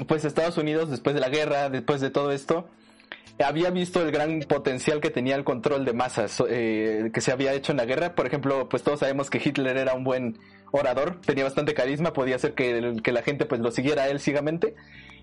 pues 0.07 0.25
Estados 0.25 0.57
Unidos, 0.57 0.91
después 0.91 1.15
de 1.15 1.21
la 1.21 1.29
guerra, 1.29 1.69
después 1.69 2.01
de 2.01 2.11
todo 2.11 2.33
esto, 2.33 2.69
había 3.45 3.71
visto 3.71 4.01
el 4.03 4.11
gran 4.11 4.41
potencial 4.41 5.01
que 5.01 5.11
tenía 5.11 5.37
el 5.37 5.45
control 5.45 5.85
de 5.85 5.93
masas 5.93 6.43
eh, 6.49 7.11
que 7.13 7.21
se 7.21 7.33
había 7.33 7.53
hecho 7.53 7.73
en 7.73 7.79
la 7.79 7.85
guerra. 7.85 8.15
Por 8.15 8.27
ejemplo, 8.27 8.69
pues 8.69 8.83
todos 8.83 9.01
sabemos 9.01 9.29
que 9.29 9.41
Hitler 9.45 9.77
era 9.77 9.95
un 9.95 10.05
buen 10.05 10.39
orador, 10.73 11.21
tenía 11.21 11.45
bastante 11.45 11.75
carisma, 11.75 12.13
podía 12.13 12.37
hacer 12.37 12.55
que, 12.55 12.95
que 13.03 13.13
la 13.13 13.23
gente 13.23 13.45
pues 13.45 13.61
lo 13.61 13.71
siguiera 13.71 14.05
a 14.05 14.09
él 14.09 14.21
ciegamente. 14.21 14.75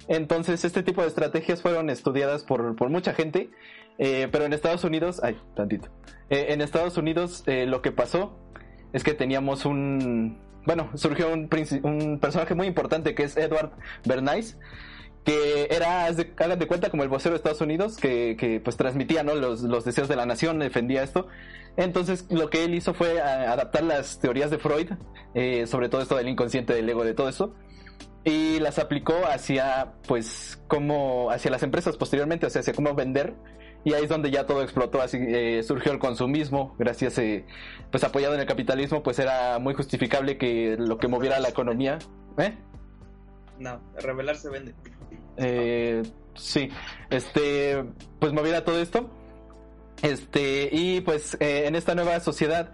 Entonces, 0.07 0.63
este 0.65 0.83
tipo 0.83 1.01
de 1.01 1.07
estrategias 1.07 1.61
fueron 1.61 1.89
estudiadas 1.89 2.43
por, 2.43 2.75
por 2.75 2.89
mucha 2.89 3.13
gente, 3.13 3.49
eh, 3.97 4.27
pero 4.31 4.45
en 4.45 4.53
Estados 4.53 4.83
Unidos, 4.83 5.21
ay, 5.23 5.37
tantito. 5.55 5.89
Eh, 6.29 6.47
en 6.49 6.61
Estados 6.61 6.97
Unidos 6.97 7.43
lo 7.47 7.81
que 7.81 7.91
pasó 7.91 8.37
es 8.91 9.03
que 9.03 9.13
teníamos 9.13 9.65
un, 9.65 10.37
bueno, 10.65 10.89
surgió 10.95 11.31
un, 11.31 11.49
un 11.83 12.19
personaje 12.19 12.55
muy 12.55 12.67
importante 12.67 13.15
que 13.15 13.23
es 13.23 13.37
Edward 13.37 13.71
Bernays, 14.05 14.57
que 15.23 15.67
era, 15.71 16.05
hagan 16.05 16.59
de 16.59 16.67
cuenta, 16.67 16.89
como 16.89 17.03
el 17.03 17.09
vocero 17.09 17.31
de 17.31 17.37
Estados 17.37 17.61
Unidos, 17.61 17.97
que, 17.97 18.61
pues 18.63 18.75
transmitía 18.75 19.23
¿no? 19.23 19.35
los, 19.35 19.61
los 19.61 19.85
deseos 19.85 20.07
de 20.07 20.15
la 20.15 20.25
nación, 20.25 20.59
defendía 20.59 21.03
esto. 21.03 21.27
Entonces 21.77 22.25
lo 22.29 22.49
que 22.49 22.65
él 22.65 22.75
hizo 22.75 22.93
fue 22.93 23.21
adaptar 23.21 23.83
las 23.83 24.19
teorías 24.19 24.51
de 24.51 24.59
Freud, 24.59 24.91
eh, 25.33 25.65
sobre 25.65 25.89
todo 25.89 26.01
esto 26.01 26.15
del 26.15 26.27
inconsciente, 26.27 26.73
del 26.73 26.89
ego, 26.89 27.03
de 27.03 27.13
todo 27.13 27.29
eso, 27.29 27.55
y 28.23 28.59
las 28.59 28.79
aplicó 28.79 29.15
hacia, 29.25 29.93
pues, 30.07 30.61
como, 30.67 31.31
hacia 31.31 31.51
las 31.51 31.63
empresas 31.63 31.97
posteriormente, 31.97 32.45
o 32.45 32.49
sea, 32.49 32.61
hacia 32.61 32.73
cómo 32.73 32.93
vender. 32.93 33.33
Y 33.85 33.93
ahí 33.93 34.03
es 34.03 34.09
donde 34.09 34.31
ya 34.31 34.45
todo 34.45 34.61
explotó, 34.63 35.01
así 35.01 35.17
eh, 35.19 35.61
surgió 35.63 35.91
el 35.91 35.99
consumismo, 35.99 36.75
gracias, 36.79 37.17
eh, 37.17 37.45
pues 37.91 38.03
apoyado 38.03 38.33
en 38.33 38.39
el 38.39 38.45
capitalismo, 38.47 39.03
pues 39.03 39.19
era 39.19 39.59
muy 39.59 39.73
justificable 39.73 40.37
que 40.37 40.75
lo 40.79 40.97
que 40.97 41.07
moviera 41.09 41.39
la 41.39 41.49
economía, 41.49 41.99
¿eh? 42.37 42.55
No, 43.59 43.81
revelar 44.01 44.37
se 44.37 44.49
vende. 44.49 44.73
Eh, 45.37 46.01
sí, 46.35 46.69
este, 47.09 47.83
pues 48.19 48.31
moviera 48.33 48.63
todo 48.63 48.79
esto. 48.79 49.09
Este, 50.01 50.69
y 50.71 51.01
pues 51.01 51.35
eh, 51.39 51.65
en 51.67 51.75
esta 51.75 51.95
nueva 51.95 52.19
sociedad, 52.19 52.71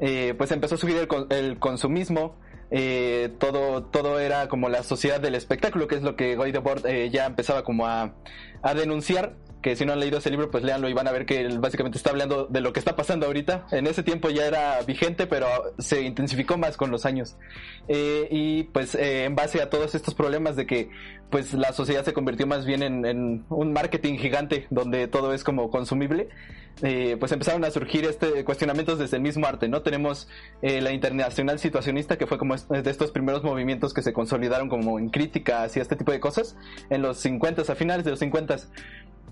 eh, 0.00 0.34
pues 0.36 0.50
empezó 0.50 0.76
a 0.76 0.78
subir 0.78 0.96
el, 0.96 1.08
con- 1.08 1.26
el 1.30 1.58
consumismo, 1.58 2.36
eh, 2.70 3.34
todo, 3.38 3.82
todo 3.84 4.18
era 4.20 4.48
como 4.48 4.68
la 4.68 4.82
sociedad 4.82 5.20
del 5.20 5.34
espectáculo, 5.34 5.88
que 5.88 5.96
es 5.96 6.02
lo 6.02 6.16
que 6.16 6.36
Guy 6.36 6.52
Debord 6.52 6.86
eh, 6.86 7.10
ya 7.10 7.26
empezaba 7.26 7.64
como 7.64 7.86
a, 7.86 8.14
a 8.62 8.74
denunciar 8.74 9.34
que 9.62 9.76
si 9.76 9.84
no 9.84 9.92
han 9.92 10.00
leído 10.00 10.18
ese 10.18 10.30
libro, 10.30 10.50
pues 10.50 10.64
léanlo 10.64 10.88
y 10.88 10.94
van 10.94 11.06
a 11.06 11.12
ver 11.12 11.26
que 11.26 11.40
él 11.40 11.58
básicamente 11.58 11.98
está 11.98 12.10
hablando 12.10 12.46
de 12.46 12.60
lo 12.60 12.72
que 12.72 12.78
está 12.78 12.96
pasando 12.96 13.26
ahorita. 13.26 13.66
En 13.72 13.86
ese 13.86 14.02
tiempo 14.02 14.30
ya 14.30 14.46
era 14.46 14.80
vigente, 14.82 15.26
pero 15.26 15.46
se 15.78 16.02
intensificó 16.02 16.56
más 16.56 16.76
con 16.76 16.90
los 16.90 17.04
años. 17.04 17.36
Eh, 17.88 18.28
y 18.30 18.64
pues 18.64 18.94
eh, 18.94 19.24
en 19.24 19.34
base 19.34 19.60
a 19.60 19.68
todos 19.68 19.94
estos 19.94 20.14
problemas 20.14 20.56
de 20.56 20.66
que 20.66 20.90
pues 21.30 21.54
la 21.54 21.72
sociedad 21.72 22.04
se 22.04 22.12
convirtió 22.12 22.46
más 22.46 22.66
bien 22.66 22.82
en, 22.82 23.44
un 23.48 23.72
marketing 23.72 24.16
gigante 24.16 24.66
donde 24.70 25.06
todo 25.06 25.32
es 25.32 25.44
como 25.44 25.70
consumible, 25.70 26.28
eh, 26.82 27.16
pues 27.20 27.30
empezaron 27.30 27.64
a 27.64 27.70
surgir 27.70 28.04
este 28.04 28.44
cuestionamientos 28.44 28.98
desde 28.98 29.18
el 29.18 29.22
mismo 29.22 29.46
arte, 29.46 29.68
¿no? 29.68 29.82
Tenemos 29.82 30.26
la 30.60 30.90
internacional 30.90 31.60
situacionista 31.60 32.18
que 32.18 32.26
fue 32.26 32.36
como 32.36 32.56
de 32.56 32.90
estos 32.90 33.12
primeros 33.12 33.44
movimientos 33.44 33.94
que 33.94 34.02
se 34.02 34.12
consolidaron 34.12 34.68
como 34.68 34.98
en 34.98 35.08
crítica 35.08 35.62
hacia 35.62 35.82
este 35.82 35.94
tipo 35.94 36.10
de 36.10 36.18
cosas 36.18 36.56
en 36.88 37.02
los 37.02 37.18
50 37.18 37.62
a 37.62 37.74
finales 37.76 38.04
de 38.04 38.10
los 38.10 38.18
50 38.18 38.49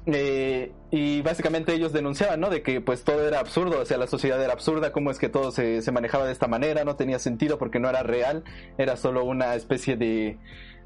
eh, 0.06 0.72
y 0.90 1.20
básicamente 1.22 1.74
ellos 1.74 1.92
denunciaban, 1.92 2.40
¿no? 2.40 2.50
De 2.50 2.62
que 2.62 2.80
pues 2.80 3.04
todo 3.04 3.26
era 3.26 3.40
absurdo, 3.40 3.80
o 3.80 3.84
sea, 3.84 3.98
la 3.98 4.06
sociedad 4.06 4.42
era 4.42 4.52
absurda, 4.52 4.92
cómo 4.92 5.10
es 5.10 5.18
que 5.18 5.28
todo 5.28 5.50
se, 5.50 5.82
se 5.82 5.92
manejaba 5.92 6.24
de 6.26 6.32
esta 6.32 6.46
manera, 6.46 6.84
no 6.84 6.96
tenía 6.96 7.18
sentido 7.18 7.58
porque 7.58 7.78
no 7.78 7.88
era 7.88 8.02
real, 8.02 8.44
era 8.78 8.96
solo 8.96 9.24
una 9.24 9.54
especie 9.54 9.96
de, 9.96 10.38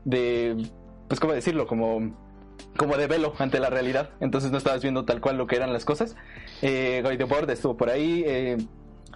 de 0.05 0.57
pues, 1.09 1.21
¿cómo 1.21 1.33
decirlo? 1.33 1.67
Como, 1.67 2.17
como 2.77 2.97
de 2.97 3.07
velo 3.07 3.35
ante 3.39 3.61
la 3.61 3.71
realidad, 3.71 4.11
entonces 4.21 4.51
no 4.51 4.59
estabas 4.59 4.83
viendo 4.83 5.05
tal 5.05 5.21
cual 5.21 5.37
lo 5.37 5.47
que 5.47 5.57
eran 5.57 5.73
las 5.73 5.85
cosas. 5.85 6.17
Eh, 6.63 7.03
Guy 7.05 7.17
Debord 7.17 7.49
estuvo 7.51 7.77
por 7.77 7.91
ahí, 7.91 8.25
eh, 8.27 8.57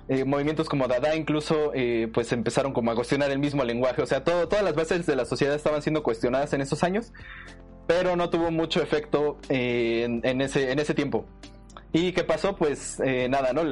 eh, 0.08 0.24
movimientos 0.24 0.68
como 0.68 0.86
Dada 0.86 1.16
incluso 1.16 1.72
eh, 1.74 2.08
pues 2.14 2.30
empezaron 2.30 2.72
como 2.72 2.92
a 2.92 2.94
cuestionar 2.94 3.32
el 3.32 3.40
mismo 3.40 3.64
lenguaje, 3.64 4.02
o 4.02 4.06
sea, 4.06 4.22
todo, 4.22 4.46
todas 4.46 4.64
las 4.64 4.76
bases 4.76 5.04
de 5.04 5.16
la 5.16 5.24
sociedad 5.24 5.52
estaban 5.52 5.82
siendo 5.82 6.04
cuestionadas 6.04 6.52
en 6.52 6.60
esos 6.60 6.84
años, 6.84 7.12
pero 7.86 8.16
no 8.16 8.30
tuvo 8.30 8.50
mucho 8.50 8.82
efecto 8.82 9.38
eh, 9.48 10.20
en, 10.22 10.40
ese, 10.40 10.72
en 10.72 10.78
ese 10.78 10.94
tiempo. 10.94 11.26
¿Y 11.92 12.12
qué 12.12 12.24
pasó? 12.24 12.56
Pues 12.56 13.00
eh, 13.00 13.28
nada, 13.28 13.52
¿no? 13.52 13.62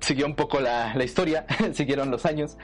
siguió 0.00 0.26
un 0.26 0.36
poco 0.36 0.60
la, 0.60 0.94
historia, 1.02 1.46
siguieron 1.72 2.10
los 2.10 2.26
años. 2.26 2.56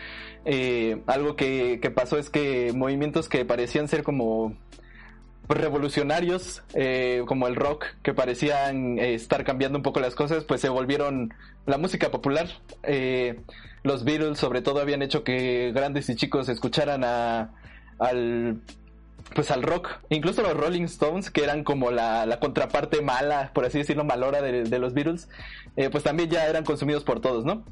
Eh, 0.44 1.02
algo 1.06 1.34
que, 1.34 1.80
pasó 1.94 2.18
es 2.18 2.30
que 2.30 2.72
movimientos 2.74 3.28
que 3.28 3.44
parecían 3.44 3.88
ser 3.88 4.02
como 4.02 4.56
revolucionarios, 5.48 6.62
como 7.26 7.48
el 7.48 7.56
rock, 7.56 7.86
que 8.02 8.12
parecían 8.12 8.98
estar 8.98 9.44
cambiando 9.44 9.78
un 9.78 9.82
poco 9.82 9.98
las 9.98 10.14
cosas, 10.14 10.44
pues 10.44 10.60
se 10.60 10.68
volvieron 10.68 11.32
la 11.64 11.78
música 11.78 12.10
popular. 12.10 12.48
los 13.82 14.04
Beatles 14.04 14.38
sobre 14.38 14.60
todo 14.60 14.80
habían 14.80 15.00
hecho 15.00 15.24
que 15.24 15.72
grandes 15.74 16.10
y 16.10 16.16
chicos 16.16 16.50
escucharan 16.50 17.02
a, 17.02 17.54
al 17.98 18.60
pues 19.34 19.50
al 19.50 19.62
rock. 19.62 19.90
Incluso 20.08 20.42
los 20.42 20.54
Rolling 20.54 20.84
Stones, 20.84 21.30
que 21.30 21.44
eran 21.44 21.64
como 21.64 21.90
la, 21.90 22.38
contraparte 22.40 23.02
mala, 23.02 23.50
por 23.54 23.64
así 23.64 23.78
decirlo, 23.78 24.04
malora 24.04 24.42
de, 24.42 24.64
de 24.64 24.78
los 24.78 24.94
Beatles, 24.94 25.28
eh, 25.76 25.90
pues 25.90 26.04
también 26.04 26.30
ya 26.30 26.46
eran 26.46 26.64
consumidos 26.64 27.04
por 27.04 27.20
todos, 27.20 27.44
¿no? 27.44 27.64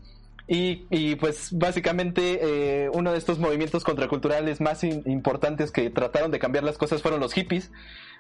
Y, 0.48 0.86
y 0.90 1.16
pues 1.16 1.48
básicamente 1.52 2.38
eh, 2.40 2.90
uno 2.92 3.10
de 3.10 3.18
estos 3.18 3.38
movimientos 3.38 3.82
contraculturales 3.82 4.60
más 4.60 4.84
importantes 4.84 5.72
que 5.72 5.90
trataron 5.90 6.30
de 6.30 6.38
cambiar 6.38 6.62
las 6.62 6.78
cosas 6.78 7.02
fueron 7.02 7.20
los 7.20 7.32
hippies. 7.32 7.72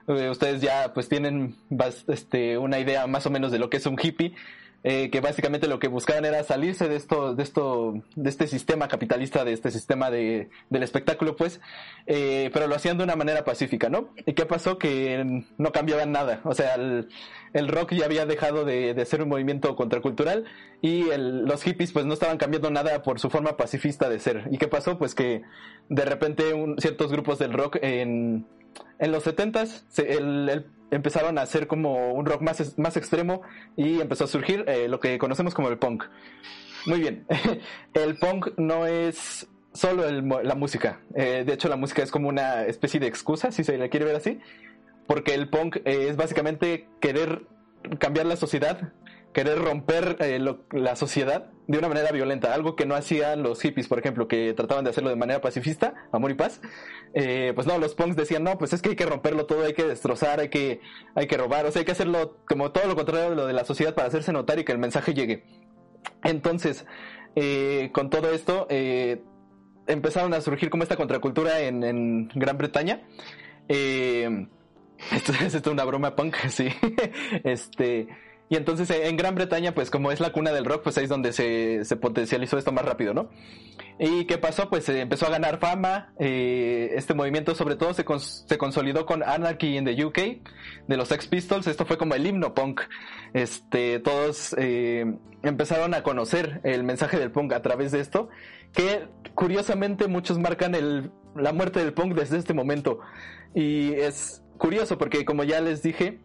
Eh, 0.08 0.28
ustedes 0.28 0.60
ya 0.60 0.92
pues 0.92 1.08
tienen 1.08 1.56
este, 2.08 2.58
una 2.58 2.80
idea 2.80 3.06
más 3.06 3.26
o 3.26 3.30
menos 3.30 3.52
de 3.52 3.58
lo 3.58 3.70
que 3.70 3.76
es 3.76 3.86
un 3.86 3.96
hippie. 4.00 4.34
Eh, 4.88 5.10
que 5.10 5.20
básicamente 5.20 5.66
lo 5.66 5.80
que 5.80 5.88
buscaban 5.88 6.24
era 6.24 6.44
salirse 6.44 6.88
de 6.88 6.94
esto, 6.94 7.34
de 7.34 7.42
esto, 7.42 7.94
de 8.14 8.30
este 8.30 8.46
sistema 8.46 8.86
capitalista, 8.86 9.44
de 9.44 9.52
este 9.52 9.72
sistema 9.72 10.12
de, 10.12 10.48
del 10.70 10.82
espectáculo, 10.84 11.34
pues, 11.34 11.60
eh, 12.06 12.50
pero 12.52 12.68
lo 12.68 12.76
hacían 12.76 12.96
de 12.96 13.02
una 13.02 13.16
manera 13.16 13.44
pacífica, 13.44 13.88
¿no? 13.88 14.10
¿Y 14.26 14.34
qué 14.34 14.46
pasó? 14.46 14.78
Que 14.78 15.44
no 15.58 15.72
cambiaban 15.72 16.12
nada, 16.12 16.40
o 16.44 16.54
sea, 16.54 16.76
el, 16.76 17.08
rock 17.68 17.94
ya 17.94 18.04
había 18.04 18.26
dejado 18.26 18.64
de, 18.64 19.04
ser 19.06 19.22
un 19.22 19.28
movimiento 19.28 19.74
contracultural 19.74 20.44
y 20.82 21.02
los 21.16 21.64
hippies 21.64 21.90
pues 21.90 22.06
no 22.06 22.14
estaban 22.14 22.38
cambiando 22.38 22.70
nada 22.70 23.02
por 23.02 23.18
su 23.18 23.28
forma 23.28 23.56
pacifista 23.56 24.08
de 24.08 24.20
ser. 24.20 24.46
¿Y 24.52 24.58
qué 24.58 24.68
pasó? 24.68 24.98
Pues 24.98 25.16
que 25.16 25.42
de 25.88 26.04
repente 26.04 26.44
ciertos 26.78 27.10
grupos 27.10 27.38
del 27.40 27.52
rock 27.54 27.78
en, 27.82 28.46
en 29.00 29.12
los 29.12 29.26
70s 29.26 29.82
el, 30.06 30.48
el, 30.48 30.66
empezaron 30.90 31.38
a 31.38 31.42
hacer 31.42 31.66
como 31.66 32.12
un 32.12 32.26
rock 32.26 32.42
más, 32.42 32.78
más 32.78 32.96
extremo 32.96 33.42
y 33.76 34.00
empezó 34.00 34.24
a 34.24 34.26
surgir 34.26 34.64
eh, 34.68 34.88
lo 34.88 35.00
que 35.00 35.18
conocemos 35.18 35.54
como 35.54 35.68
el 35.68 35.78
punk. 35.78 36.04
Muy 36.86 37.00
bien, 37.00 37.26
el 37.94 38.16
punk 38.16 38.56
no 38.56 38.86
es 38.86 39.48
solo 39.72 40.10
la 40.10 40.54
música, 40.54 41.00
eh, 41.14 41.44
de 41.46 41.52
hecho 41.52 41.68
la 41.68 41.76
música 41.76 42.02
es 42.02 42.10
como 42.10 42.28
una 42.28 42.64
especie 42.64 42.98
de 42.98 43.06
excusa, 43.06 43.50
si 43.50 43.62
se 43.62 43.76
la 43.76 43.88
quiere 43.88 44.06
ver 44.06 44.16
así, 44.16 44.40
porque 45.06 45.34
el 45.34 45.50
punk 45.50 45.78
es 45.84 46.16
básicamente 46.16 46.88
querer 47.00 47.42
cambiar 47.98 48.26
la 48.26 48.36
sociedad 48.36 48.92
querer 49.36 49.58
romper 49.58 50.16
eh, 50.20 50.40
la 50.70 50.96
sociedad 50.96 51.50
de 51.66 51.76
una 51.76 51.88
manera 51.88 52.10
violenta, 52.10 52.54
algo 52.54 52.74
que 52.74 52.86
no 52.86 52.94
hacían 52.94 53.42
los 53.42 53.60
hippies, 53.60 53.86
por 53.86 53.98
ejemplo, 53.98 54.28
que 54.28 54.54
trataban 54.54 54.82
de 54.84 54.88
hacerlo 54.88 55.10
de 55.10 55.16
manera 55.16 55.42
pacifista, 55.42 56.08
amor 56.10 56.30
y 56.30 56.34
paz. 56.34 56.62
Eh, 57.12 57.52
pues 57.54 57.66
no, 57.66 57.76
los 57.76 57.94
punks 57.94 58.16
decían, 58.16 58.44
no, 58.44 58.56
pues 58.56 58.72
es 58.72 58.80
que 58.80 58.88
hay 58.88 58.96
que 58.96 59.04
romperlo 59.04 59.44
todo, 59.44 59.66
hay 59.66 59.74
que 59.74 59.84
destrozar, 59.84 60.40
hay 60.40 60.48
que, 60.48 60.80
hay 61.14 61.26
que 61.26 61.36
robar, 61.36 61.66
o 61.66 61.70
sea, 61.70 61.80
hay 61.80 61.84
que 61.84 61.92
hacerlo 61.92 62.38
como 62.48 62.72
todo 62.72 62.86
lo 62.86 62.96
contrario 62.96 63.28
de 63.28 63.36
lo 63.36 63.46
de 63.46 63.52
la 63.52 63.66
sociedad 63.66 63.94
para 63.94 64.08
hacerse 64.08 64.32
notar 64.32 64.58
y 64.58 64.64
que 64.64 64.72
el 64.72 64.78
mensaje 64.78 65.12
llegue. 65.12 65.44
Entonces, 66.24 66.86
eh, 67.34 67.90
con 67.92 68.08
todo 68.08 68.30
esto, 68.30 68.66
empezaron 69.86 70.32
a 70.32 70.40
surgir 70.40 70.70
como 70.70 70.82
esta 70.82 70.96
contracultura 70.96 71.60
en, 71.60 72.28
Gran 72.34 72.56
Bretaña. 72.56 73.02
esto 73.68 75.32
es 75.32 75.66
una 75.66 75.84
broma 75.84 76.16
punk, 76.16 76.36
sí. 76.48 76.68
este 77.44 78.08
y 78.48 78.56
entonces 78.56 78.88
eh, 78.90 79.08
en 79.08 79.16
Gran 79.16 79.34
Bretaña, 79.34 79.74
pues 79.74 79.90
como 79.90 80.12
es 80.12 80.20
la 80.20 80.32
cuna 80.32 80.52
del 80.52 80.64
rock, 80.64 80.82
pues 80.82 80.96
ahí 80.98 81.04
es 81.04 81.10
donde 81.10 81.32
se, 81.32 81.84
se 81.84 81.96
potencializó 81.96 82.58
esto 82.58 82.72
más 82.72 82.84
rápido, 82.84 83.12
¿no? 83.12 83.30
¿Y 83.98 84.26
qué 84.26 84.36
pasó? 84.36 84.68
Pues 84.68 84.84
se 84.84 85.00
empezó 85.00 85.26
a 85.26 85.30
ganar 85.30 85.58
fama. 85.58 86.12
Eh, 86.18 86.92
este 86.94 87.14
movimiento 87.14 87.54
sobre 87.54 87.76
todo 87.76 87.94
se, 87.94 88.04
se, 88.46 88.58
consolidó 88.58 89.06
con 89.06 89.22
Anarchy 89.22 89.78
in 89.78 89.84
the 89.86 90.04
UK 90.04 90.18
de 90.86 90.96
los 90.96 91.08
Sex 91.08 91.26
Pistols. 91.26 91.66
Esto 91.66 91.86
fue 91.86 91.96
como 91.96 92.14
el 92.14 92.26
himno 92.26 92.54
punk. 92.54 92.82
Este, 93.32 93.98
todos 94.00 94.54
eh, 94.58 95.06
empezaron 95.42 95.94
a 95.94 96.02
conocer 96.02 96.60
el 96.62 96.84
mensaje 96.84 97.18
del 97.18 97.30
punk 97.30 97.54
a 97.54 97.62
través 97.62 97.90
de 97.90 98.00
esto. 98.00 98.28
Que 98.72 99.08
curiosamente 99.34 100.08
muchos 100.08 100.38
marcan 100.38 100.74
el, 100.74 101.10
la 101.34 101.54
muerte 101.54 101.80
del 101.80 101.94
punk 101.94 102.14
desde 102.14 102.36
este 102.36 102.52
momento. 102.52 103.00
Y 103.54 103.94
es 103.94 104.42
curioso 104.58 104.98
porque 104.98 105.24
como 105.24 105.42
ya 105.42 105.62
les 105.62 105.82
dije, 105.82 106.20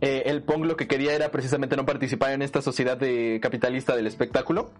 eh, 0.00 0.24
el 0.26 0.42
Pong 0.42 0.64
lo 0.64 0.76
que 0.76 0.86
quería 0.86 1.14
era 1.14 1.30
precisamente 1.30 1.76
no 1.76 1.86
participar 1.86 2.32
en 2.32 2.42
esta 2.42 2.60
sociedad 2.60 2.96
de 2.96 3.38
capitalista 3.40 3.96
del 3.96 4.06
espectáculo. 4.06 4.70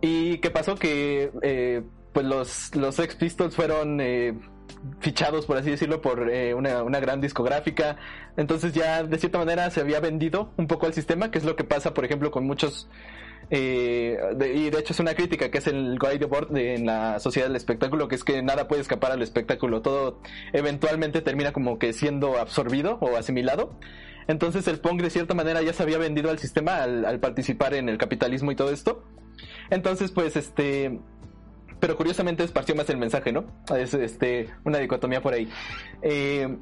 ¿Y 0.00 0.38
qué 0.38 0.50
pasó? 0.50 0.76
Que 0.76 1.30
eh, 1.42 1.82
pues 2.12 2.26
los, 2.26 2.74
los 2.74 2.94
Sex 2.94 3.14
Pistols 3.16 3.54
fueron 3.54 4.00
eh, 4.00 4.34
fichados, 5.00 5.46
por 5.46 5.56
así 5.56 5.70
decirlo, 5.70 6.00
por 6.00 6.20
una, 6.20 6.82
una, 6.82 7.00
gran 7.00 7.20
discográfica. 7.20 7.96
Entonces 8.36 8.72
ya 8.72 9.02
de 9.02 9.18
cierta 9.18 9.38
manera 9.38 9.70
se 9.70 9.80
había 9.80 10.00
vendido 10.00 10.52
un 10.56 10.66
poco 10.66 10.86
al 10.86 10.94
sistema, 10.94 11.30
que 11.30 11.38
es 11.38 11.44
lo 11.44 11.56
que 11.56 11.64
pasa, 11.64 11.94
por 11.94 12.04
ejemplo, 12.04 12.30
con 12.30 12.44
muchos... 12.46 12.88
y 13.50 13.56
de 13.56 14.78
hecho 14.78 14.92
es 14.92 15.00
una 15.00 15.14
crítica 15.14 15.50
que 15.50 15.58
es 15.58 15.66
el 15.66 15.98
guide 15.98 16.26
board 16.26 16.56
en 16.56 16.86
la 16.86 17.20
sociedad 17.20 17.48
del 17.48 17.56
espectáculo, 17.56 18.08
que 18.08 18.14
es 18.14 18.24
que 18.24 18.42
nada 18.42 18.66
puede 18.66 18.82
escapar 18.82 19.12
al 19.12 19.22
espectáculo, 19.22 19.82
todo 19.82 20.20
eventualmente 20.52 21.20
termina 21.20 21.52
como 21.52 21.78
que 21.78 21.92
siendo 21.92 22.38
absorbido 22.38 22.98
o 23.00 23.16
asimilado. 23.16 23.78
Entonces 24.26 24.66
el 24.68 24.78
punk 24.80 25.02
de 25.02 25.10
cierta 25.10 25.34
manera 25.34 25.62
ya 25.62 25.72
se 25.72 25.82
había 25.82 25.98
vendido 25.98 26.30
al 26.30 26.38
sistema 26.38 26.82
al, 26.82 27.20
participar 27.20 27.74
en 27.74 27.88
el 27.88 27.98
capitalismo 27.98 28.52
y 28.52 28.56
todo 28.56 28.70
esto. 28.70 29.04
Entonces 29.70 30.10
pues 30.10 30.36
este... 30.36 31.00
Pero 31.80 31.96
curiosamente 31.96 32.44
esparció 32.44 32.76
más 32.76 32.88
el 32.90 32.96
mensaje, 32.96 33.32
¿no? 33.32 33.44
Es 33.76 33.92
este, 33.94 34.50
una 34.64 34.78
dicotomía 34.78 35.20
por 35.20 35.34
ahí. 35.34 35.48
Eh, 36.00 36.56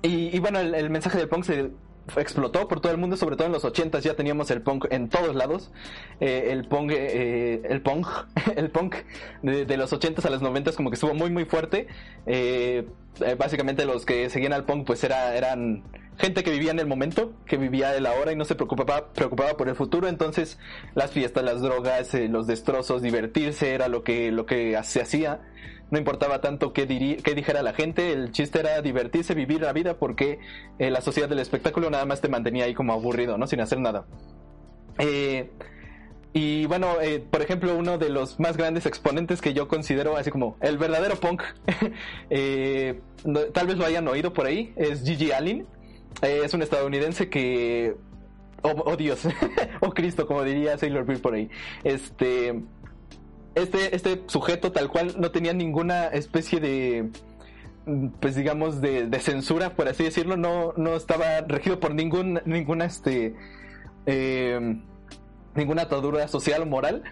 y, 0.00 0.38
bueno, 0.38 0.60
el, 0.60 0.88
mensaje 0.88 1.18
del 1.18 1.28
punk 1.28 1.44
se 1.44 1.70
explotó 2.16 2.66
por 2.66 2.80
todo 2.80 2.90
el 2.92 2.96
mundo, 2.96 3.18
sobre 3.18 3.36
todo 3.36 3.46
en 3.48 3.52
los 3.52 3.66
80 3.66 3.98
ya 4.00 4.14
teníamos 4.14 4.50
el 4.50 4.62
punk 4.62 4.86
en 4.90 5.10
todos 5.10 5.34
lados. 5.34 5.72
Eh, 6.20 6.48
el 6.52 6.66
punk, 6.66 6.92
eh, 6.94 7.60
el 7.68 7.82
punk, 7.82 8.06
el 8.56 8.70
punk 8.70 8.96
de, 9.42 9.76
los 9.76 9.92
80 9.92 10.26
a 10.26 10.30
los 10.30 10.40
90 10.40 10.72
como 10.72 10.88
que 10.88 10.94
estuvo 10.94 11.12
muy 11.12 11.28
muy 11.28 11.44
fuerte. 11.44 11.88
básicamente 13.38 13.84
los 13.84 14.06
que 14.06 14.30
seguían 14.30 14.54
al 14.54 14.64
punk 14.64 14.86
pues 14.86 15.04
era, 15.04 15.36
eran 15.36 15.84
gente 16.18 16.42
que 16.44 16.50
vivía 16.50 16.70
en 16.70 16.78
el 16.78 16.86
momento, 16.86 17.32
que 17.46 17.56
vivía 17.56 17.94
el 17.96 18.06
ahora 18.06 18.32
y 18.32 18.36
no 18.36 18.44
se 18.44 18.54
preocupaba, 18.54 19.12
preocupaba 19.12 19.56
por 19.56 19.68
el 19.68 19.74
futuro, 19.74 20.08
entonces 20.08 20.58
las 20.94 21.10
fiestas, 21.12 21.44
las 21.44 21.60
drogas, 21.60 22.14
eh, 22.14 22.28
los 22.28 22.46
destrozos, 22.46 23.02
divertirse 23.02 23.74
era 23.74 23.88
lo 23.88 24.02
que, 24.04 24.30
lo 24.32 24.46
que 24.46 24.78
se 24.84 25.00
hacía. 25.00 25.40
No 25.90 25.98
importaba 25.98 26.40
tanto 26.40 26.72
qué, 26.72 26.86
qué 27.22 27.34
dijera 27.34 27.62
la 27.62 27.74
gente, 27.74 28.12
el 28.12 28.32
chiste 28.32 28.60
era 28.60 28.80
divertirse, 28.82 29.34
vivir 29.34 29.60
la 29.60 29.72
vida, 29.72 29.98
porque 29.98 30.38
eh, 30.78 30.90
la 30.90 31.00
sociedad 31.00 31.28
del 31.28 31.38
espectáculo 31.40 31.90
nada 31.90 32.04
más 32.06 32.20
te 32.20 32.28
mantenía 32.28 32.64
ahí 32.64 32.74
como 32.74 32.92
aburrido, 32.92 33.38
¿no? 33.38 33.46
Sin 33.46 33.60
hacer 33.60 33.78
nada. 33.80 34.06
Eh, 34.98 35.50
Y 36.32 36.66
bueno, 36.66 37.00
eh, 37.00 37.20
por 37.20 37.42
ejemplo, 37.42 37.76
uno 37.76 37.96
de 37.96 38.08
los 38.10 38.40
más 38.40 38.56
grandes 38.56 38.86
exponentes 38.86 39.40
que 39.40 39.54
yo 39.54 39.68
considero 39.68 40.16
así 40.16 40.30
como 40.32 40.56
el 40.60 40.78
verdadero 40.78 41.14
punk, 41.16 41.42
eh, 42.30 43.00
tal 43.52 43.66
vez 43.68 43.76
lo 43.76 43.84
hayan 43.86 44.08
oído 44.08 44.32
por 44.32 44.46
ahí, 44.46 44.72
es 44.76 45.04
Gigi 45.04 45.30
Allen. 45.32 45.68
Eh, 46.22 46.42
es 46.44 46.54
un 46.54 46.62
estadounidense 46.62 47.28
que... 47.28 47.96
Oh, 48.62 48.96
Dios, 48.96 49.28
oh 49.80 49.90
Cristo, 49.90 50.26
como 50.26 50.42
diría 50.42 50.78
Sailor 50.78 51.04
Bill 51.04 51.20
por 51.20 51.34
ahí. 51.34 51.50
Este, 51.82 52.62
este, 53.54 53.94
este 53.94 54.22
sujeto 54.26 54.72
tal 54.72 54.88
cual 54.88 55.14
no 55.18 55.30
tenía 55.30 55.52
ninguna 55.52 56.06
especie 56.06 56.60
de 56.60 57.10
pues 58.20 58.34
digamos 58.34 58.80
de, 58.80 59.08
de 59.08 59.20
censura 59.20 59.76
por 59.76 59.88
así 59.88 60.04
decirlo 60.04 60.38
no 60.38 60.72
no 60.78 60.96
estaba 60.96 61.42
regido 61.42 61.80
por 61.80 61.94
ningún 61.94 62.40
ninguna 62.46 62.86
este 62.86 63.34
eh, 64.06 64.80
ninguna 65.54 65.82
atadura 65.82 66.26
social 66.28 66.62
o 66.62 66.66
moral 66.66 67.02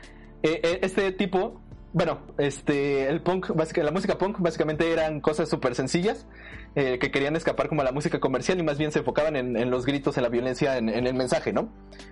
eh, 0.42 0.78
este 0.80 1.12
tipo 1.12 1.60
bueno 1.92 2.20
este 2.38 3.08
el 3.08 3.20
punk 3.20 3.50
la 3.50 3.90
música 3.90 4.18
punk 4.18 4.38
básicamente 4.40 4.90
eran 4.90 5.20
cosas 5.20 5.48
súper 5.48 5.74
sencillas 5.74 6.26
eh, 6.74 6.98
que 6.98 7.10
querían 7.10 7.36
escapar 7.36 7.68
como 7.68 7.82
a 7.82 7.84
la 7.84 7.92
música 7.92 8.18
comercial 8.18 8.58
y 8.58 8.62
más 8.62 8.78
bien 8.78 8.92
se 8.92 9.00
enfocaban 9.00 9.36
en, 9.36 9.70
los 9.70 9.84
gritos 9.84 10.16
en 10.16 10.22
la 10.22 10.28
violencia 10.28 10.78
en, 10.78 10.88
en 10.88 11.06
el 11.06 11.14
mensaje 11.14 11.52
no 11.52 11.68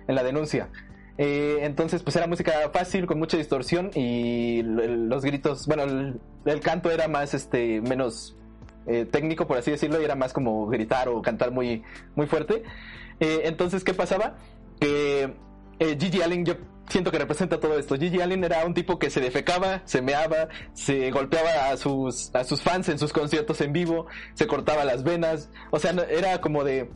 en 0.07 0.15
la 0.15 0.23
denuncia 0.23 0.69
eh, 1.17 1.59
entonces, 1.61 2.01
pues 2.01 2.15
era 2.15 2.25
música 2.25 2.51
fácil, 2.73 3.05
con 3.05 3.19
mucha 3.19 3.37
distorsión 3.37 3.91
y 3.93 4.63
los 4.63 5.23
gritos, 5.23 5.67
bueno, 5.67 5.83
el, 5.83 6.19
el 6.45 6.59
canto 6.61 6.89
era 6.89 7.07
más, 7.07 7.33
este, 7.33 7.79
menos 7.81 8.35
eh, 8.87 9.05
técnico, 9.05 9.45
por 9.45 9.57
así 9.57 9.69
decirlo, 9.71 10.01
y 10.01 10.05
era 10.05 10.15
más 10.15 10.33
como 10.33 10.65
gritar 10.67 11.09
o 11.09 11.21
cantar 11.21 11.51
muy, 11.51 11.83
muy 12.15 12.27
fuerte. 12.27 12.63
Eh, 13.19 13.41
entonces, 13.43 13.83
¿qué 13.83 13.93
pasaba? 13.93 14.35
Que 14.79 15.35
eh, 15.81 15.97
Gigi 15.99 16.21
Allen, 16.21 16.45
yo 16.45 16.53
siento 16.87 17.09
que 17.09 17.17
representa 17.17 17.59
todo 17.59 17.79
esto. 17.79 17.95
Gigi 17.95 18.21
Allen 18.21 18.43
era 18.43 18.63
un 18.65 18.75
tipo 18.75 18.99
que 18.99 19.09
se 19.09 19.19
defecaba, 19.19 19.81
se 19.85 20.03
meaba, 20.03 20.47
se 20.73 21.09
golpeaba 21.09 21.71
a 21.71 21.77
sus, 21.77 22.29
a 22.35 22.43
sus 22.43 22.61
fans 22.61 22.87
en 22.89 22.99
sus 22.99 23.11
conciertos 23.11 23.59
en 23.61 23.73
vivo, 23.73 24.05
se 24.35 24.45
cortaba 24.45 24.85
las 24.85 25.03
venas, 25.03 25.49
o 25.71 25.79
sea, 25.79 25.91
era 26.09 26.39
como 26.39 26.63
de 26.63 26.91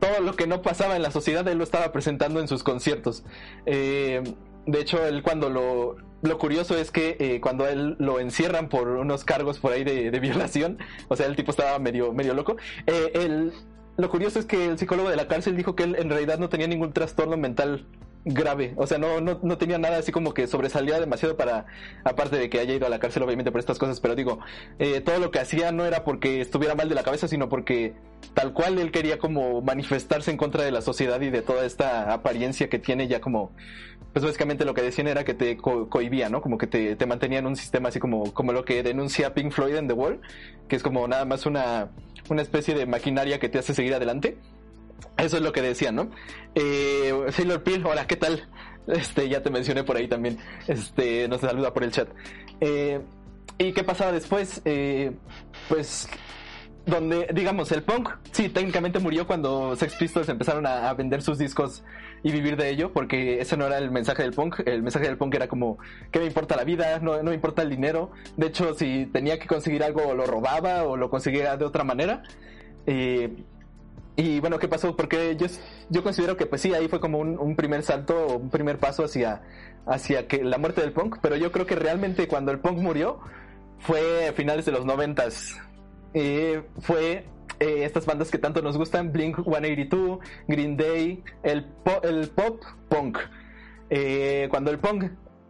todo 0.00 0.20
lo 0.20 0.34
que 0.34 0.48
no 0.48 0.62
pasaba 0.62 0.96
en 0.96 1.02
la 1.02 1.12
sociedad, 1.12 1.46
él 1.46 1.58
lo 1.58 1.64
estaba 1.64 1.92
presentando 1.92 2.40
en 2.40 2.48
sus 2.48 2.64
conciertos. 2.64 3.24
Eh, 3.66 4.22
de 4.66 4.80
hecho, 4.80 5.06
él 5.06 5.22
cuando 5.22 5.48
lo... 5.48 5.96
Lo 6.20 6.36
curioso 6.36 6.76
es 6.76 6.90
que 6.90 7.16
eh, 7.20 7.40
cuando 7.40 7.68
él 7.68 7.94
lo 8.00 8.18
encierran 8.18 8.68
por 8.68 8.88
unos 8.88 9.22
cargos 9.22 9.60
por 9.60 9.72
ahí 9.72 9.84
de, 9.84 10.10
de 10.10 10.18
violación, 10.18 10.78
o 11.06 11.14
sea, 11.14 11.26
el 11.26 11.36
tipo 11.36 11.52
estaba 11.52 11.78
medio, 11.78 12.12
medio 12.12 12.34
loco, 12.34 12.56
eh, 12.88 13.52
lo 13.98 14.08
curioso 14.08 14.38
es 14.38 14.46
que 14.46 14.66
el 14.66 14.78
psicólogo 14.78 15.10
de 15.10 15.16
la 15.16 15.26
cárcel 15.26 15.56
dijo 15.56 15.74
que 15.74 15.82
él 15.82 15.96
en 15.98 16.08
realidad 16.08 16.38
no 16.38 16.48
tenía 16.48 16.68
ningún 16.68 16.92
trastorno 16.92 17.36
mental 17.36 17.86
grave, 18.30 18.74
o 18.76 18.86
sea, 18.86 18.98
no, 18.98 19.20
no, 19.20 19.40
no 19.42 19.56
tenía 19.58 19.78
nada 19.78 19.96
así 19.98 20.12
como 20.12 20.34
que 20.34 20.46
sobresalía 20.46 21.00
demasiado 21.00 21.36
para, 21.36 21.64
aparte 22.04 22.36
de 22.36 22.50
que 22.50 22.60
haya 22.60 22.74
ido 22.74 22.86
a 22.86 22.90
la 22.90 22.98
cárcel 22.98 23.22
obviamente 23.22 23.50
por 23.50 23.58
estas 23.58 23.78
cosas, 23.78 24.00
pero 24.00 24.14
digo, 24.14 24.38
eh, 24.78 25.00
todo 25.00 25.18
lo 25.18 25.30
que 25.30 25.38
hacía 25.40 25.72
no 25.72 25.84
era 25.86 26.04
porque 26.04 26.40
estuviera 26.42 26.74
mal 26.74 26.88
de 26.88 26.94
la 26.94 27.02
cabeza, 27.02 27.26
sino 27.26 27.48
porque 27.48 27.94
tal 28.34 28.52
cual 28.52 28.78
él 28.78 28.90
quería 28.90 29.18
como 29.18 29.62
manifestarse 29.62 30.30
en 30.30 30.36
contra 30.36 30.62
de 30.62 30.70
la 30.70 30.82
sociedad 30.82 31.20
y 31.22 31.30
de 31.30 31.40
toda 31.42 31.64
esta 31.64 32.12
apariencia 32.12 32.68
que 32.68 32.78
tiene 32.78 33.08
ya 33.08 33.20
como, 33.20 33.52
pues 34.12 34.24
básicamente 34.24 34.64
lo 34.64 34.74
que 34.74 34.82
decían 34.82 35.08
era 35.08 35.24
que 35.24 35.34
te 35.34 35.56
co- 35.56 35.88
cohibía, 35.88 36.28
¿no? 36.28 36.42
Como 36.42 36.58
que 36.58 36.66
te, 36.66 36.96
te 36.96 37.06
mantenía 37.06 37.38
en 37.38 37.46
un 37.46 37.56
sistema 37.56 37.88
así 37.88 37.98
como, 37.98 38.34
como 38.34 38.52
lo 38.52 38.64
que 38.64 38.82
denuncia 38.82 39.32
Pink 39.32 39.52
Floyd 39.52 39.76
en 39.76 39.88
The 39.88 39.94
Wall, 39.94 40.20
que 40.68 40.76
es 40.76 40.82
como 40.82 41.08
nada 41.08 41.24
más 41.24 41.46
una, 41.46 41.88
una 42.28 42.42
especie 42.42 42.74
de 42.74 42.84
maquinaria 42.84 43.38
que 43.38 43.48
te 43.48 43.58
hace 43.58 43.72
seguir 43.74 43.94
adelante. 43.94 44.36
Eso 45.16 45.36
es 45.36 45.42
lo 45.42 45.52
que 45.52 45.62
decían, 45.62 45.96
¿no? 45.96 46.10
Eh, 46.54 47.12
Sailor 47.30 47.62
Peel, 47.62 47.84
hola, 47.84 48.06
¿qué 48.06 48.16
tal? 48.16 48.48
Este, 48.86 49.28
ya 49.28 49.42
te 49.42 49.50
mencioné 49.50 49.84
por 49.84 49.96
ahí 49.96 50.08
también. 50.08 50.38
Este, 50.66 51.28
nos 51.28 51.40
saluda 51.40 51.72
por 51.74 51.84
el 51.84 51.92
chat. 51.92 52.08
Eh, 52.60 53.00
¿Y 53.58 53.72
qué 53.72 53.84
pasaba 53.84 54.12
después? 54.12 54.62
Eh, 54.64 55.12
pues 55.68 56.08
donde, 56.86 57.28
digamos, 57.34 57.70
el 57.72 57.82
punk, 57.82 58.08
sí, 58.32 58.48
técnicamente 58.48 58.98
murió 58.98 59.26
cuando 59.26 59.76
Sex 59.76 59.94
Pistols 59.96 60.28
empezaron 60.28 60.66
a, 60.66 60.88
a 60.88 60.94
vender 60.94 61.20
sus 61.20 61.36
discos 61.36 61.84
y 62.22 62.32
vivir 62.32 62.56
de 62.56 62.70
ello, 62.70 62.92
porque 62.92 63.40
ese 63.40 63.56
no 63.56 63.66
era 63.66 63.78
el 63.78 63.90
mensaje 63.90 64.22
del 64.22 64.32
punk. 64.32 64.60
El 64.66 64.82
mensaje 64.82 65.06
del 65.06 65.18
punk 65.18 65.34
era 65.34 65.48
como, 65.48 65.78
¿qué 66.10 66.18
me 66.18 66.26
importa 66.26 66.56
la 66.56 66.64
vida? 66.64 66.98
No, 67.00 67.16
no 67.18 67.30
me 67.30 67.34
importa 67.34 67.62
el 67.62 67.70
dinero. 67.70 68.10
De 68.36 68.46
hecho, 68.46 68.74
si 68.74 69.06
tenía 69.06 69.38
que 69.38 69.46
conseguir 69.46 69.82
algo, 69.84 70.14
lo 70.14 70.24
robaba 70.24 70.84
o 70.84 70.96
lo 70.96 71.10
conseguía 71.10 71.56
de 71.56 71.64
otra 71.64 71.84
manera. 71.84 72.22
Eh, 72.86 73.44
y 74.18 74.40
bueno, 74.40 74.58
¿qué 74.58 74.66
pasó? 74.68 74.96
Porque 74.96 75.36
yo, 75.36 75.46
yo 75.88 76.02
considero 76.02 76.36
que 76.36 76.44
pues 76.46 76.60
sí, 76.60 76.74
ahí 76.74 76.88
fue 76.88 76.98
como 77.00 77.18
un, 77.20 77.54
primer 77.56 77.82
salto, 77.84 78.36
un 78.36 78.50
primer 78.50 78.78
paso 78.78 79.04
hacia, 79.04 79.42
hacia 79.86 80.26
que 80.26 80.42
la 80.42 80.58
muerte 80.58 80.80
del 80.80 80.92
punk, 80.92 81.18
pero 81.22 81.36
yo 81.36 81.52
creo 81.52 81.66
que 81.66 81.76
realmente 81.76 82.26
cuando 82.26 82.50
el 82.50 82.58
punk 82.58 82.78
murió 82.78 83.20
fue 83.78 84.26
a 84.28 84.32
finales 84.32 84.64
de 84.66 84.72
los 84.72 84.84
noventas. 84.84 85.56
Eh, 86.14 86.62
fue 86.80 87.26
estas 87.60 88.06
bandas 88.06 88.30
que 88.30 88.38
tanto 88.38 88.60
nos 88.62 88.76
gustan, 88.76 89.12
Blink 89.12 89.36
182, 89.36 90.18
Green 90.48 90.76
Day, 90.76 91.22
el, 91.42 91.64
po- 91.64 92.02
el 92.02 92.28
pop 92.30 92.62
punk. 92.88 93.18
Eh, 93.90 94.48
cuando 94.50 94.70
el 94.70 94.78
punk 94.78 95.04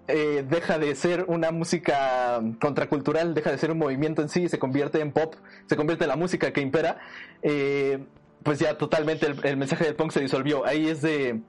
eh, 0.08 0.44
deja 0.48 0.78
de 0.78 0.94
ser 0.94 1.24
una 1.28 1.50
música 1.50 2.40
contracultural, 2.60 3.34
deja 3.34 3.50
de 3.50 3.58
ser 3.58 3.70
un 3.72 3.78
movimiento 3.78 4.22
en 4.22 4.28
sí, 4.28 4.48
se 4.48 4.58
convierte 4.58 5.00
en 5.00 5.12
pop, 5.12 5.34
se 5.66 5.76
convierte 5.76 6.04
en 6.04 6.08
la 6.08 6.16
música 6.16 6.50
que 6.52 6.60
impera, 6.60 6.98
eh, 7.42 7.98
pues 8.48 8.60
ya 8.60 8.78
totalmente 8.78 9.26
el, 9.26 9.38
el 9.44 9.58
mensaje 9.58 9.84
del 9.84 9.94
punk 9.94 10.10
se 10.10 10.20
disolvió. 10.20 10.64
Ahí 10.64 10.88
es 10.88 11.02
de, 11.02 11.42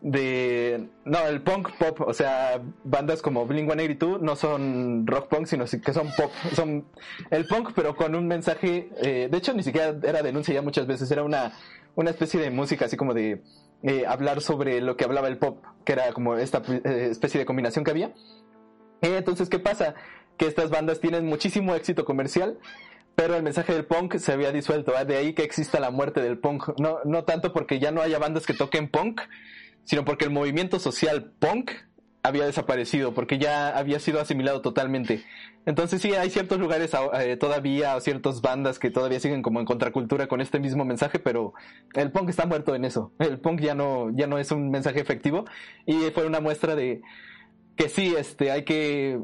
de 0.00 0.88
no 1.04 1.24
el 1.28 1.42
punk 1.42 1.70
pop 1.78 2.00
o 2.00 2.12
sea 2.12 2.60
bandas 2.82 3.22
como 3.22 3.46
Blink 3.46 3.70
182 3.70 4.20
no 4.20 4.34
son 4.34 5.06
rock 5.06 5.28
punk 5.28 5.46
sino 5.46 5.64
que 5.66 5.92
son 5.92 6.10
pop 6.16 6.32
son 6.56 6.86
el 7.30 7.46
punk 7.46 7.70
pero 7.76 7.94
con 7.94 8.16
un 8.16 8.26
mensaje 8.26 8.90
eh, 9.00 9.28
de 9.30 9.38
hecho 9.38 9.54
ni 9.54 9.62
siquiera 9.62 9.94
era 10.02 10.24
denuncia 10.24 10.52
ya 10.52 10.60
muchas 10.60 10.88
veces 10.88 11.08
era 11.12 11.22
una 11.22 11.52
una 11.94 12.10
especie 12.10 12.40
de 12.40 12.50
música 12.50 12.86
así 12.86 12.96
como 12.96 13.14
de 13.14 13.44
eh, 13.84 14.04
hablar 14.08 14.40
sobre 14.40 14.80
lo 14.80 14.96
que 14.96 15.04
hablaba 15.04 15.28
el 15.28 15.38
pop 15.38 15.64
que 15.84 15.92
era 15.92 16.12
como 16.12 16.34
esta 16.34 16.62
eh, 16.66 17.10
especie 17.12 17.38
de 17.38 17.46
combinación 17.46 17.84
que 17.84 17.92
había 17.92 18.08
Eh, 19.02 19.18
entonces 19.18 19.48
qué 19.48 19.60
pasa 19.60 19.94
que 20.36 20.46
estas 20.46 20.70
bandas 20.70 20.98
tienen 20.98 21.26
muchísimo 21.26 21.76
éxito 21.76 22.04
comercial 22.04 22.58
pero 23.14 23.34
el 23.36 23.42
mensaje 23.42 23.74
del 23.74 23.84
punk 23.84 24.16
se 24.16 24.32
había 24.32 24.52
disuelto, 24.52 24.92
de 25.04 25.16
ahí 25.16 25.34
que 25.34 25.42
exista 25.42 25.78
la 25.80 25.90
muerte 25.90 26.20
del 26.20 26.38
punk. 26.38 26.78
No, 26.78 26.98
no 27.04 27.24
tanto 27.24 27.52
porque 27.52 27.78
ya 27.78 27.90
no 27.90 28.00
haya 28.00 28.18
bandas 28.18 28.46
que 28.46 28.54
toquen 28.54 28.88
punk, 28.88 29.20
sino 29.84 30.04
porque 30.04 30.24
el 30.24 30.30
movimiento 30.30 30.78
social 30.78 31.32
punk 31.38 31.72
había 32.22 32.44
desaparecido, 32.44 33.14
porque 33.14 33.38
ya 33.38 33.76
había 33.76 33.98
sido 33.98 34.20
asimilado 34.20 34.60
totalmente. 34.60 35.24
Entonces 35.66 36.02
sí, 36.02 36.14
hay 36.14 36.30
ciertos 36.30 36.58
lugares 36.58 36.92
eh, 37.18 37.36
todavía, 37.36 37.96
o 37.96 38.00
ciertas 38.00 38.40
bandas 38.40 38.78
que 38.78 38.90
todavía 38.90 39.20
siguen 39.20 39.42
como 39.42 39.60
en 39.60 39.66
contracultura 39.66 40.26
con 40.26 40.40
este 40.40 40.58
mismo 40.58 40.84
mensaje, 40.84 41.18
pero 41.18 41.54
el 41.94 42.10
punk 42.12 42.30
está 42.30 42.46
muerto 42.46 42.74
en 42.74 42.84
eso. 42.84 43.12
El 43.18 43.38
punk 43.38 43.60
ya 43.60 43.74
no, 43.74 44.10
ya 44.14 44.26
no 44.26 44.38
es 44.38 44.50
un 44.50 44.70
mensaje 44.70 45.00
efectivo 45.00 45.44
y 45.86 45.94
fue 46.14 46.26
una 46.26 46.40
muestra 46.40 46.74
de 46.74 47.02
que 47.76 47.88
sí, 47.88 48.14
este, 48.16 48.50
hay 48.50 48.64
que 48.64 49.18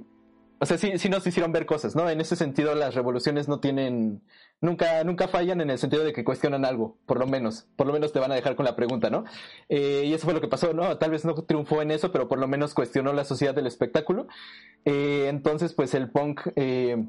o 0.58 0.64
sea, 0.66 0.78
sí, 0.78 0.98
sí 0.98 1.08
nos 1.08 1.26
hicieron 1.26 1.52
ver 1.52 1.66
cosas, 1.66 1.94
¿no? 1.94 2.08
En 2.08 2.20
ese 2.20 2.34
sentido, 2.34 2.74
las 2.74 2.94
revoluciones 2.94 3.46
no 3.46 3.60
tienen, 3.60 4.22
nunca, 4.60 5.04
nunca 5.04 5.28
fallan 5.28 5.60
en 5.60 5.68
el 5.68 5.78
sentido 5.78 6.02
de 6.02 6.14
que 6.14 6.24
cuestionan 6.24 6.64
algo, 6.64 6.96
por 7.04 7.18
lo 7.18 7.26
menos, 7.26 7.66
por 7.76 7.86
lo 7.86 7.92
menos 7.92 8.12
te 8.12 8.20
van 8.20 8.32
a 8.32 8.34
dejar 8.34 8.56
con 8.56 8.64
la 8.64 8.74
pregunta, 8.74 9.10
¿no? 9.10 9.24
Eh, 9.68 10.04
y 10.06 10.14
eso 10.14 10.24
fue 10.24 10.32
lo 10.32 10.40
que 10.40 10.48
pasó, 10.48 10.72
¿no? 10.72 10.96
Tal 10.96 11.10
vez 11.10 11.26
no 11.26 11.34
triunfó 11.34 11.82
en 11.82 11.90
eso, 11.90 12.10
pero 12.10 12.26
por 12.26 12.38
lo 12.38 12.48
menos 12.48 12.72
cuestionó 12.72 13.12
la 13.12 13.24
sociedad 13.24 13.54
del 13.54 13.66
espectáculo. 13.66 14.28
Eh, 14.86 15.26
entonces, 15.28 15.74
pues 15.74 15.92
el 15.94 16.10
punk 16.10 16.40
eh, 16.56 17.06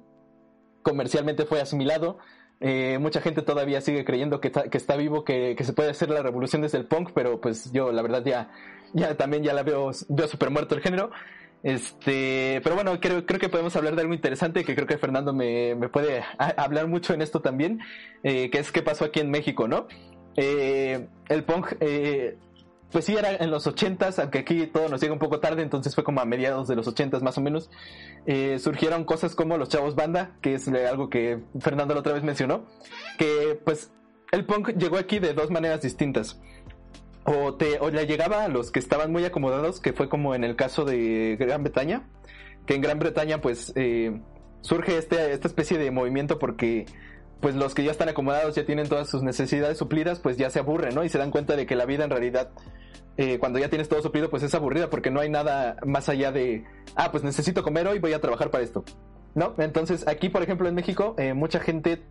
comercialmente 0.83 1.45
fue 1.45 1.61
asimilado. 1.61 2.17
Mucha 2.99 3.21
gente 3.21 3.43
todavía 3.43 3.81
sigue 3.81 4.03
creyendo 4.03 4.41
que, 4.41 4.51
que 4.51 4.77
está 4.77 4.95
vivo, 4.95 5.23
que, 5.23 5.55
que, 5.55 5.63
se 5.63 5.73
puede 5.73 5.91
hacer 5.91 6.09
la 6.09 6.23
revolución 6.23 6.63
desde 6.63 6.79
el 6.79 6.85
punk, 6.85 7.11
pero 7.13 7.39
pues 7.39 7.71
yo 7.71 7.91
la 7.91 8.01
verdad 8.01 8.25
ya, 8.25 8.49
ya 8.93 9.15
también 9.15 9.43
ya 9.43 9.53
la 9.53 9.61
veo, 9.61 9.91
veo 10.09 10.27
súper 10.27 10.49
muerto 10.49 10.73
el 10.73 10.81
género. 10.81 11.11
Este, 11.63 12.61
pero 12.63 12.75
bueno, 12.75 12.99
creo, 12.99 13.25
creo 13.25 13.39
que 13.39 13.49
podemos 13.49 13.75
hablar 13.75 13.95
de 13.95 14.01
algo 14.01 14.13
interesante 14.13 14.63
que 14.63 14.75
creo 14.75 14.87
que 14.87 14.97
Fernando 14.97 15.33
me, 15.33 15.75
me 15.75 15.89
puede 15.89 16.23
hablar 16.37 16.87
mucho 16.87 17.13
en 17.13 17.21
esto 17.21 17.41
también, 17.41 17.79
eh, 18.23 18.49
que 18.49 18.59
es 18.59 18.71
qué 18.71 18.81
pasó 18.81 19.05
aquí 19.05 19.19
en 19.19 19.31
México, 19.31 19.67
¿no? 19.67 19.87
Eh, 20.35 21.07
el 21.29 21.43
punk, 21.43 21.73
eh, 21.79 22.37
pues 22.91 23.05
sí 23.05 23.15
era 23.17 23.35
en 23.35 23.49
los 23.49 23.65
ochentas, 23.65 24.19
aunque 24.19 24.39
aquí 24.39 24.67
todo 24.67 24.87
nos 24.87 25.01
llega 25.01 25.13
un 25.13 25.19
poco 25.19 25.39
tarde, 25.39 25.63
entonces 25.63 25.95
fue 25.95 26.03
como 26.03 26.21
a 26.21 26.25
mediados 26.25 26.67
de 26.67 26.75
los 26.75 26.87
ochentas 26.87 27.21
más 27.21 27.37
o 27.37 27.41
menos, 27.41 27.69
surgieron 28.59 29.03
cosas 29.03 29.35
como 29.35 29.57
los 29.57 29.67
chavos 29.67 29.95
banda, 29.95 30.37
que 30.41 30.53
es 30.53 30.67
algo 30.69 31.09
que 31.09 31.39
Fernando 31.59 31.93
la 31.95 31.99
otra 31.99 32.13
vez 32.13 32.23
mencionó, 32.23 32.65
que 33.17 33.59
pues 33.65 33.91
el 34.31 34.45
punk 34.45 34.77
llegó 34.77 34.97
aquí 34.97 35.19
de 35.19 35.33
dos 35.33 35.51
maneras 35.51 35.81
distintas 35.81 36.39
o, 37.27 37.55
te, 37.55 37.77
o 37.79 37.89
le 37.89 38.07
llegaba 38.07 38.45
a 38.45 38.47
los 38.47 38.71
que 38.71 38.79
estaban 38.79 39.11
muy 39.11 39.25
acomodados, 39.25 39.81
que 39.81 39.91
fue 39.91 40.07
como 40.07 40.33
en 40.33 40.45
el 40.45 40.55
caso 40.55 40.85
de 40.85 41.35
Gran 41.37 41.61
Bretaña, 41.61 42.07
que 42.65 42.73
en 42.73 42.81
Gran 42.81 42.99
Bretaña 42.99 43.41
pues 43.41 43.73
eh, 43.75 44.21
surge 44.61 44.97
este, 44.97 45.33
esta 45.33 45.47
especie 45.47 45.77
de 45.77 45.91
movimiento 45.91 46.39
porque 46.39 46.85
pues 47.41 47.53
los 47.53 47.75
que 47.75 47.83
ya 47.83 47.91
están 47.91 48.07
acomodados 48.07 48.55
ya 48.55 48.65
tienen 48.65 48.87
todas 48.87 49.09
sus 49.09 49.23
necesidades 49.23 49.77
suplidas, 49.77 50.19
pues 50.19 50.37
ya 50.37 50.49
se 50.49 50.59
aburren, 50.59 50.95
¿no? 50.95 51.03
Y 51.03 51.09
se 51.09 51.17
dan 51.17 51.29
cuenta 51.29 51.57
de 51.57 51.65
que 51.65 51.75
la 51.75 51.85
vida 51.85 52.05
en 52.05 52.09
realidad 52.09 52.49
eh, 53.17 53.39
cuando 53.39 53.57
ya 53.59 53.67
tienes 53.67 53.89
todo 53.89 54.01
suplido, 54.01 54.29
pues 54.29 54.43
es 54.43 54.55
aburrida 54.55 54.89
porque 54.89 55.11
no 55.11 55.19
hay 55.19 55.29
nada 55.29 55.75
más 55.85 56.07
allá 56.07 56.31
de, 56.31 56.63
ah, 56.95 57.11
pues 57.11 57.23
necesito 57.23 57.61
comer 57.61 57.87
hoy, 57.87 57.99
voy 57.99 58.13
a 58.13 58.21
trabajar 58.21 58.51
para 58.51 58.63
esto. 58.63 58.85
¿No? 59.35 59.53
Entonces, 59.57 60.07
aquí, 60.07 60.29
por 60.29 60.43
ejemplo, 60.43 60.69
en 60.69 60.75
México, 60.75 61.13
eh, 61.17 61.33
mucha 61.33 61.59
gente, 61.59 62.03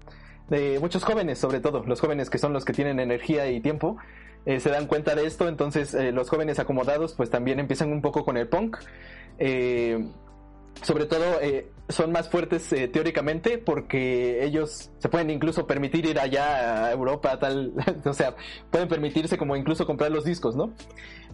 eh, 0.51 0.79
muchos 0.81 1.05
jóvenes, 1.05 1.39
sobre 1.39 1.61
todo, 1.61 1.85
los 1.85 2.01
jóvenes 2.01 2.29
que 2.29 2.39
son 2.39 2.53
los 2.53 2.65
que 2.65 2.73
tienen 2.73 3.01
energía 3.01 3.49
y 3.51 3.61
tiempo, 3.61 3.97
eh, 4.47 4.61
se 4.61 4.71
dan 4.71 4.87
cuenta 4.87 5.15
de 5.15 5.27
esto, 5.27 5.49
entonces 5.49 5.93
eh, 5.95 6.13
los 6.13 6.31
jóvenes 6.31 6.59
acomodados 6.59 7.15
pues 7.15 7.29
también 7.31 7.59
empiezan 7.61 7.93
un 7.93 8.01
poco 8.01 8.25
con 8.25 8.37
el 8.37 8.49
punk. 8.49 8.79
Eh, 9.39 10.09
sobre 10.83 11.07
todo 11.07 11.25
son 11.89 12.13
más 12.13 12.29
fuertes 12.29 12.69
teóricamente 12.93 13.57
porque 13.57 14.45
ellos 14.45 14.91
se 14.99 15.09
pueden 15.09 15.31
incluso 15.31 15.67
permitir 15.67 16.05
ir 16.05 16.21
allá 16.21 16.85
a 16.87 16.93
Europa, 16.93 17.39
tal, 17.39 17.73
o 18.05 18.13
sea, 18.13 18.37
pueden 18.71 18.87
permitirse 18.87 19.39
como 19.39 19.57
incluso 19.57 19.87
comprar 19.87 20.11
los 20.11 20.25
discos, 20.25 20.55
¿no? 20.55 20.75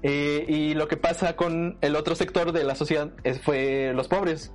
Y 0.02 0.74
lo 0.74 0.86
que 0.86 0.96
pasa 0.96 1.34
con 1.34 1.76
el 1.80 1.96
otro 1.96 2.14
sector 2.14 2.52
de 2.52 2.62
la 2.62 2.76
sociedad 2.76 3.10
es, 3.24 3.40
fue 3.40 3.92
los 3.94 4.06
pobres. 4.06 4.52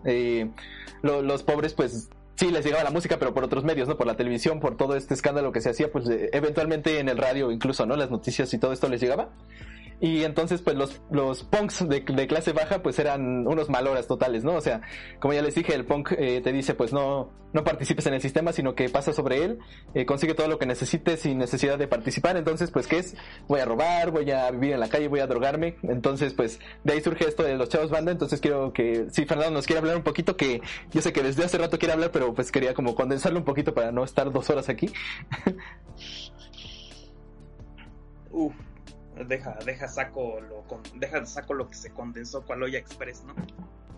Lo- 1.01 1.21
los 1.21 1.43
pobres 1.43 1.73
pues 1.73 2.09
sí 2.37 2.51
les 2.51 2.63
llegaba 2.63 2.83
la 2.83 2.91
música, 2.91 3.17
pero 3.17 3.33
por 3.33 3.43
otros 3.43 3.63
medios, 3.63 3.87
¿no? 3.87 3.97
Por 3.97 4.07
la 4.07 4.15
televisión, 4.15 4.59
por 4.59 4.77
todo 4.77 4.95
este 4.95 5.13
escándalo 5.13 5.51
que 5.51 5.59
se 5.59 5.71
hacía, 5.71 5.91
pues 5.91 6.07
eh, 6.09 6.29
eventualmente 6.33 6.99
en 6.99 7.09
el 7.09 7.17
radio 7.17 7.51
incluso, 7.51 7.85
¿no? 7.85 7.95
Las 7.95 8.11
noticias 8.11 8.53
y 8.53 8.59
todo 8.59 8.71
esto 8.71 8.87
les 8.87 9.01
llegaba. 9.01 9.29
Y 9.99 10.23
entonces, 10.23 10.61
pues 10.61 10.75
los, 10.75 11.01
los 11.09 11.43
punks 11.43 11.87
de, 11.89 12.03
clase 12.03 12.53
baja, 12.53 12.83
pues 12.83 12.99
eran 12.99 13.47
unos 13.47 13.69
maloras 13.69 14.07
totales, 14.07 14.43
¿no? 14.43 14.53
O 14.53 14.61
sea, 14.61 14.81
como 15.19 15.33
ya 15.33 15.41
les 15.41 15.55
dije, 15.55 15.73
el 15.73 15.85
punk 15.85 16.11
eh, 16.11 16.39
te 16.41 16.51
dice, 16.51 16.75
pues 16.75 16.93
no, 16.93 17.31
no 17.51 17.63
participes 17.63 18.05
en 18.05 18.13
el 18.13 18.21
sistema, 18.21 18.53
sino 18.53 18.75
que 18.75 18.89
pasa 18.89 19.11
sobre 19.11 19.43
él, 19.43 19.57
eh, 19.95 20.05
consigue 20.05 20.35
todo 20.35 20.47
lo 20.47 20.59
que 20.59 20.67
necesites 20.67 21.21
sin 21.21 21.39
necesidad 21.39 21.79
de 21.79 21.87
participar. 21.87 22.37
Entonces, 22.37 22.69
pues, 22.69 22.85
¿qué 22.85 22.99
es? 22.99 23.15
Voy 23.47 23.59
a 23.59 23.65
robar, 23.65 24.11
voy 24.11 24.29
a 24.29 24.51
vivir 24.51 24.73
en 24.73 24.79
la 24.79 24.89
calle, 24.89 25.07
voy 25.07 25.21
a 25.21 25.27
drogarme. 25.27 25.77
Entonces, 25.81 26.33
pues, 26.33 26.59
de 26.83 26.93
ahí 26.93 27.01
surge 27.01 27.27
esto 27.27 27.41
de 27.41 27.55
los 27.55 27.69
chavos 27.69 27.89
banda. 27.89 28.11
Entonces, 28.11 28.39
quiero 28.39 28.73
que, 28.73 29.07
si 29.09 29.25
Fernando 29.25 29.53
nos 29.55 29.65
quiere 29.65 29.79
hablar 29.79 29.97
un 29.97 30.03
poquito, 30.03 30.37
que 30.37 30.61
yo 30.91 31.01
sé 31.01 31.11
que 31.11 31.23
desde 31.23 31.43
hace 31.43 31.57
rato 31.57 31.79
quiere 31.79 31.93
hablar, 31.93 32.11
pero 32.11 32.35
pues 32.35 32.51
quería 32.51 32.75
como 32.75 32.93
condensarlo 32.93 33.39
un 33.39 33.45
poquito 33.45 33.73
para 33.73 33.91
no 33.91 34.03
estar 34.03 34.31
dos 34.31 34.47
horas 34.51 34.69
aquí. 34.69 34.91
Uf, 38.29 38.53
deja, 39.25 39.57
deja 39.65 39.87
saco 39.87 40.39
lo 40.41 40.61
con- 40.63 40.83
deja 40.95 41.25
saco 41.25 41.53
lo 41.53 41.67
que 41.69 41.75
se 41.75 41.91
condensó 41.91 42.45
cual 42.45 42.63
olla 42.63 42.77
express, 42.79 43.23
¿no? 43.23 43.35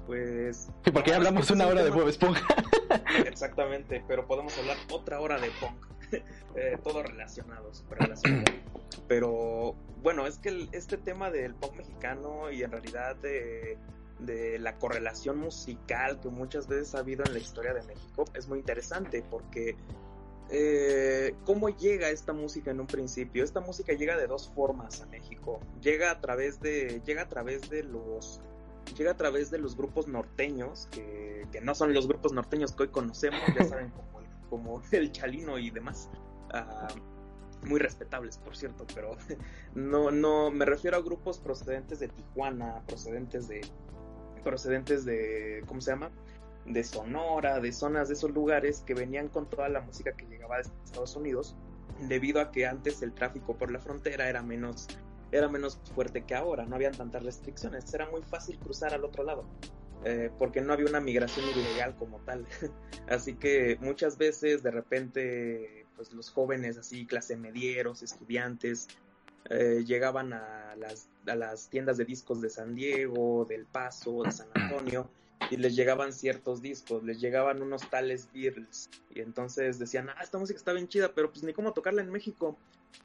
Pues 0.06 0.70
Sí, 0.84 0.92
porque 0.92 1.12
ya 1.12 1.18
hablamos 1.18 1.52
una 1.52 1.68
hora 1.68 1.84
de 1.84 1.90
Bob 1.92 2.08
Esponja. 2.08 2.42
Exactamente, 3.26 4.04
pero 4.08 4.26
podemos 4.26 4.58
hablar 4.58 4.78
otra 4.92 5.20
hora 5.20 5.40
de 5.40 5.50
punk. 5.60 5.86
Eh, 6.56 6.78
todo 6.84 7.04
relacionado, 7.04 7.72
súper 7.76 8.00
relacionado. 8.00 8.44
Pero 9.08 9.76
bueno, 10.02 10.26
es 10.26 10.40
que 10.40 10.50
el- 10.50 10.68
este 10.72 10.98
tema 10.98 11.30
del 11.30 11.54
punk 11.54 11.76
mexicano 11.78 12.50
y 12.52 12.64
en 12.64 12.72
realidad 12.72 13.16
de, 13.18 13.78
de 14.18 14.58
la 14.58 14.76
correlación 14.80 15.38
musical 15.38 16.20
que 16.20 16.30
muchas 16.30 16.68
veces 16.68 16.96
ha 16.96 17.00
habido 17.00 17.24
en 17.26 17.34
la 17.34 17.40
historia 17.40 17.76
de 17.76 17.84
México 17.84 18.26
es 18.34 18.48
muy 18.48 18.58
interesante 18.58 19.24
porque 19.30 19.76
eh, 20.52 21.36
¿cómo 21.46 21.70
llega 21.70 22.10
esta 22.10 22.34
música 22.34 22.72
en 22.72 22.80
un 22.80 22.88
principio? 22.88 23.44
Esta 23.44 23.60
música 23.60 23.94
llega 23.94 24.18
de 24.18 24.28
dos 24.28 24.52
formas 24.54 25.02
a 25.02 25.06
México. 25.08 25.60
Llega 25.82 26.12
a 26.12 26.22
través 26.22 26.60
de, 26.60 27.02
llega 27.06 27.24
a 27.24 27.30
través 27.30 27.70
de 27.70 27.84
los 27.84 28.42
llega 28.98 29.12
a 29.12 29.18
través 29.18 29.52
de 29.52 29.60
los 29.60 29.76
grupos 29.76 30.08
norteños, 30.08 30.88
que, 30.92 31.46
que 31.52 31.62
no 31.62 31.76
son 31.76 31.94
los 31.94 32.08
grupos 32.08 32.34
norteños 32.34 32.74
que 32.74 32.84
hoy 32.84 32.90
conocemos, 32.90 33.40
ya 33.56 33.64
saben, 33.70 33.92
como 33.92 34.20
el, 34.20 34.26
como 34.50 34.82
el 34.92 35.12
Chalino 35.12 35.60
y 35.60 35.70
demás. 35.70 36.10
Ah, 36.52 36.88
muy 37.66 37.80
respetables, 37.80 38.38
por 38.38 38.56
cierto, 38.56 38.86
pero 38.96 39.18
no, 39.76 40.12
no, 40.12 40.50
me 40.50 40.66
refiero 40.66 40.98
a 40.98 41.02
grupos 41.02 41.40
procedentes 41.40 42.00
de 42.00 42.08
Tijuana, 42.08 42.82
procedentes 42.88 43.48
de, 43.48 43.62
procedentes 44.44 45.06
de, 45.06 45.64
¿cómo 45.68 45.82
se 45.82 45.92
llama? 45.92 46.10
De 46.70 46.84
Sonora, 46.84 47.60
de 47.60 47.72
zonas 47.72 48.08
de 48.08 48.14
esos 48.14 48.32
lugares 48.32 48.84
que 48.86 48.94
venían 48.94 49.28
con 49.28 49.50
toda 49.50 49.68
la 49.70 49.82
música 49.82 50.16
que 50.16 50.26
llegaba 50.26 50.58
de 50.58 50.70
Estados 50.86 51.16
Unidos, 51.16 51.56
debido 52.08 52.40
a 52.40 52.52
que 52.52 52.66
antes 52.66 53.02
el 53.02 53.14
tráfico 53.14 53.58
por 53.58 53.72
la 53.72 53.80
frontera 53.80 54.30
era 54.30 54.42
menos 54.42 54.88
era 55.32 55.48
menos 55.48 55.80
fuerte 55.94 56.24
que 56.24 56.36
ahora, 56.36 56.66
no 56.66 56.76
habían 56.76 56.94
tantas 56.94 57.24
restricciones, 57.24 57.94
era 57.94 58.10
muy 58.10 58.22
fácil 58.24 58.58
cruzar 58.58 58.94
al 58.94 59.04
otro 59.04 59.24
lado, 59.24 59.46
eh, 60.04 60.32
porque 60.40 60.62
no 60.62 60.74
había 60.74 60.88
una 60.88 61.00
migración 61.00 61.46
ilegal 61.50 61.96
como 61.96 62.20
tal. 62.20 62.46
así 63.10 63.36
que 63.36 63.78
muchas 63.82 64.18
veces 64.18 64.64
de 64.64 64.72
repente, 64.72 65.86
pues 65.96 66.12
los 66.14 66.32
jóvenes 66.32 66.78
así, 66.78 67.06
clase 67.06 67.38
medieros, 67.38 68.02
estudiantes, 68.02 68.88
eh, 69.50 69.84
llegaban 69.86 70.34
a 70.34 70.76
las, 70.78 71.10
a 71.28 71.36
las 71.36 71.70
tiendas 71.70 71.98
de 71.98 72.06
discos 72.06 72.42
de 72.42 72.50
San 72.50 72.76
Diego, 72.76 73.46
del 73.46 73.66
Paso, 73.66 74.24
de 74.24 74.32
San 74.32 74.48
Antonio, 74.54 75.10
y 75.50 75.58
les 75.58 75.76
llegaban 75.76 76.14
ciertos 76.14 76.62
discos, 76.62 77.04
les 77.04 77.20
llegaban 77.20 77.62
unos 77.62 77.90
tales 77.90 78.30
Beatles, 78.34 78.90
y 79.14 79.22
entonces 79.22 79.80
decían, 79.80 80.10
ah, 80.10 80.18
esta 80.22 80.38
música 80.38 80.58
está 80.58 80.74
bien 80.74 80.88
chida, 80.88 81.12
pero 81.14 81.32
pues 81.32 81.44
ni 81.44 81.54
cómo 81.54 81.74
tocarla 81.74 82.02
en 82.02 82.12
México. 82.12 82.58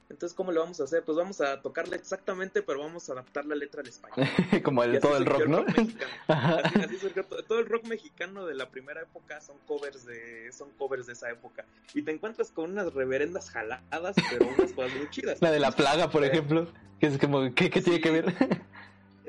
Entonces, 0.09 0.35
¿cómo 0.35 0.51
lo 0.51 0.59
vamos 0.61 0.79
a 0.81 0.83
hacer? 0.83 1.03
Pues 1.03 1.15
vamos 1.17 1.41
a 1.41 1.61
tocarla 1.61 1.95
exactamente, 1.95 2.61
pero 2.61 2.79
vamos 2.79 3.07
a 3.09 3.13
adaptar 3.13 3.45
la 3.45 3.55
letra 3.55 3.81
al 3.81 3.87
español. 3.87 4.27
como 4.63 4.83
el, 4.83 4.99
todo 4.99 5.17
el 5.17 5.25
rock, 5.25 5.45
¿no? 5.47 5.63
mexicano. 5.63 6.11
Ajá. 6.27 6.55
Así, 6.63 6.79
así 6.79 6.97
surgió 6.99 7.23
todo, 7.25 7.59
el 7.59 7.65
rock 7.67 7.85
mexicano 7.87 8.45
de 8.45 8.53
la 8.55 8.69
primera 8.69 9.01
época 9.01 9.41
son 9.41 9.57
covers 9.67 10.05
de 10.05 10.51
son 10.51 10.69
covers 10.77 11.05
de 11.07 11.13
esa 11.13 11.29
época 11.31 11.65
y 11.93 12.01
te 12.03 12.11
encuentras 12.11 12.51
con 12.51 12.71
unas 12.71 12.93
reverendas 12.93 13.49
jaladas 13.49 14.15
pero 14.29 14.47
unas 14.47 14.73
cosas 14.73 14.95
muy 14.95 15.09
chidas 15.09 15.39
La 15.41 15.51
de 15.51 15.59
la 15.59 15.71
plaga, 15.71 16.09
por 16.09 16.23
Eh, 16.23 16.27
ejemplo. 16.27 16.67
Que 16.99 17.07
es 17.07 17.17
como, 17.17 17.41
¿qué, 17.53 17.69
qué 17.69 17.81
tiene 17.81 17.97
Sí. 17.97 18.01
que 18.01 18.11
ver? 18.11 18.33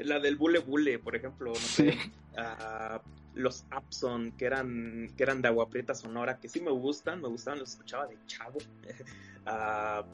La 0.05 0.18
del 0.20 0.36
bule 0.36 0.59
bule 0.60 0.98
por 0.98 1.16
ejemplo 1.16 1.51
no 1.51 1.55
Sí. 1.56 1.90
sé 1.90 1.98
ah, 2.36 3.01
los 3.35 3.64
Abson 3.70 4.32
que 4.32 4.47
eran 4.47 5.09
que 5.16 5.23
eran 5.23 5.43
de 5.43 5.48
Agua 5.48 5.68
Prieta 5.68 5.94
Sonora 5.94 6.39
que 6.39 6.48
sí 6.48 6.60
me 6.60 6.70
gustan 6.70 7.20
me 7.23 7.28
gustaban 7.28 7.60
los 7.60 7.70
escuchaba 7.70 8.06
de 8.06 8.18
chavo 8.27 8.59
Ah, 9.48 10.05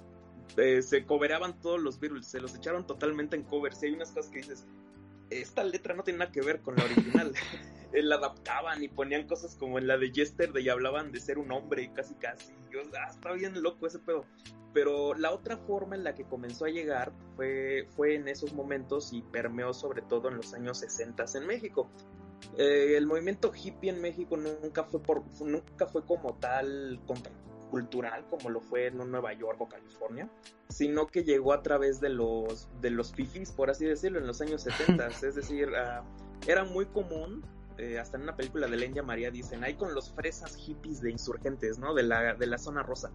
eh, 0.59 0.83
se 0.83 1.07
coveraban 1.07 1.59
todos 1.61 1.81
los 1.81 1.99
Beatles 1.99 2.27
se 2.27 2.41
los 2.41 2.55
echaron 2.55 2.87
totalmente 2.87 3.35
en 3.37 3.43
covers 3.45 3.83
y 3.83 3.87
hay 3.87 3.93
unas 3.95 4.11
cosas 4.11 4.31
que 4.31 4.39
dices 4.39 4.67
esta 5.31 5.65
letra 5.65 5.95
no 5.95 6.03
tiene 6.03 6.19
nada 6.19 6.31
que 6.33 6.43
ver 6.43 6.61
con 6.61 6.77
la 6.77 6.85
original 6.85 7.33
Eh, 7.95 8.03
la 8.03 8.15
adaptaban 8.15 8.83
y 8.83 8.89
ponían 8.89 9.27
cosas 9.27 9.55
como 9.55 9.79
en 9.79 9.87
la 9.87 9.99
de 9.99 10.11
Yesterday 10.11 10.65
y 10.65 10.71
hablaban 10.71 11.13
de 11.13 11.21
ser 11.21 11.37
un 11.37 11.53
hombre 11.53 11.83
y 11.83 11.89
casi 11.89 12.15
casi. 12.15 12.55
Yo, 12.71 12.81
ah, 12.99 13.11
está 13.11 13.33
bien 13.33 13.63
loco 13.63 13.87
ese 13.87 13.99
pedo. 13.99 14.25
Pero 14.73 15.15
la 15.15 15.33
otra 15.33 15.57
forma 15.57 15.97
en 15.97 16.05
la 16.05 16.15
que 16.15 16.25
comenzó 16.25 16.65
a 16.65 16.71
llegar 16.71 17.13
fue, 17.37 17.87
fue 17.95 18.15
en 18.15 18.29
esos 18.29 18.55
momentos 18.55 19.13
y 19.13 19.23
permeó 19.23 19.75
sobre 19.75 20.03
todo 20.03 20.29
en 20.29 20.37
los 20.37 20.55
años 20.55 20.79
60 20.79 21.25
en 21.35 21.47
México. 21.47 21.89
Eh, 22.57 22.97
el 22.97 23.07
movimiento 23.07 23.53
hippie 23.55 23.91
en 23.91 24.01
México 24.01 24.37
nunca 24.37 24.85
fue, 24.85 25.01
por, 25.01 25.23
nunca 25.41 25.87
fue 25.87 26.05
como 26.05 26.35
tal 26.35 27.01
contracultural 27.07 28.27
como 28.29 28.51
lo 28.51 28.61
fue 28.61 28.89
en 28.89 28.99
Nueva 28.99 29.33
York 29.33 29.61
o 29.61 29.69
California, 29.69 30.29
sino 30.69 31.07
que 31.07 31.25
llegó 31.25 31.53
a 31.53 31.63
través 31.63 32.01
de 32.01 32.11
los, 32.11 32.69
de 32.81 32.91
los 32.91 33.15
fifis, 33.15 33.51
por 33.51 33.71
así 33.71 33.87
decirlo, 33.87 34.19
en 34.19 34.27
los 34.27 34.41
años 34.41 34.63
70. 34.63 35.07
es 35.23 35.35
decir, 35.35 35.71
ah, 35.75 36.05
era 36.47 36.65
muy 36.65 36.87
común 36.87 37.43
eh, 37.79 37.99
hasta 37.99 38.17
en 38.17 38.25
una 38.25 38.37
película 38.37 38.67
de 38.67 38.77
Lenya 38.77 39.03
María 39.03 39.31
dicen, 39.31 39.65
ahí 39.65 39.75
con 39.75 39.95
los 39.95 40.13
fresas 40.13 40.57
hippies 40.57 41.01
de 41.01 41.11
insurgentes, 41.11 41.79
¿no? 41.79 41.95
De 41.95 42.03
la, 42.03 42.35
de 42.35 42.47
la 42.47 42.59
zona 42.59 42.83
rosa. 42.83 43.11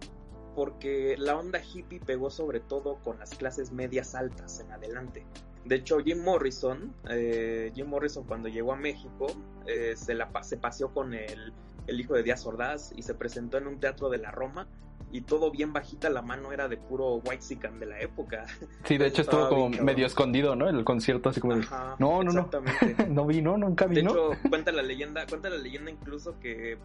Porque 0.58 1.14
la 1.18 1.36
onda 1.36 1.60
hippie 1.62 2.00
pegó 2.00 2.30
sobre 2.30 2.58
todo 2.58 2.96
con 3.04 3.20
las 3.20 3.30
clases 3.36 3.70
medias 3.70 4.16
altas 4.16 4.58
en 4.58 4.72
adelante. 4.72 5.24
De 5.64 5.76
hecho, 5.76 6.00
Jim 6.00 6.24
Morrison, 6.24 6.92
eh, 7.08 7.70
Jim 7.76 7.86
Morrison 7.86 8.24
cuando 8.24 8.48
llegó 8.48 8.72
a 8.72 8.76
México, 8.76 9.28
eh, 9.68 9.94
se, 9.94 10.14
la, 10.14 10.28
se 10.42 10.56
paseó 10.56 10.92
con 10.92 11.14
el, 11.14 11.52
el 11.86 12.00
hijo 12.00 12.14
de 12.14 12.24
Díaz 12.24 12.44
Ordaz 12.44 12.92
y 12.96 13.02
se 13.02 13.14
presentó 13.14 13.56
en 13.58 13.68
un 13.68 13.78
teatro 13.78 14.10
de 14.10 14.18
la 14.18 14.32
Roma 14.32 14.66
y 15.12 15.20
todo 15.20 15.52
bien 15.52 15.72
bajita 15.72 16.10
la 16.10 16.22
mano 16.22 16.50
era 16.52 16.66
de 16.66 16.76
puro 16.76 17.22
white 17.24 17.56
de 17.78 17.86
la 17.86 18.00
época. 18.00 18.46
Sí, 18.82 18.98
de 18.98 19.06
hecho 19.06 19.22
estuvo 19.22 19.48
como 19.48 19.68
medio 19.68 20.06
escondido, 20.06 20.56
¿no? 20.56 20.68
El 20.68 20.82
concierto, 20.82 21.28
así 21.28 21.40
como 21.40 21.54
de, 21.54 21.60
Ajá, 21.60 21.94
no, 22.00 22.24
no, 22.24 22.32
no. 22.32 22.50
no 23.08 23.24
no, 23.26 23.58
nunca 23.58 23.86
vi, 23.86 23.94
De 23.94 24.00
hecho, 24.00 24.30
cuenta 24.48 24.72
la 24.72 24.82
leyenda, 24.82 25.24
cuenta 25.28 25.50
la 25.50 25.58
leyenda 25.58 25.92
incluso 25.92 26.40
que 26.40 26.78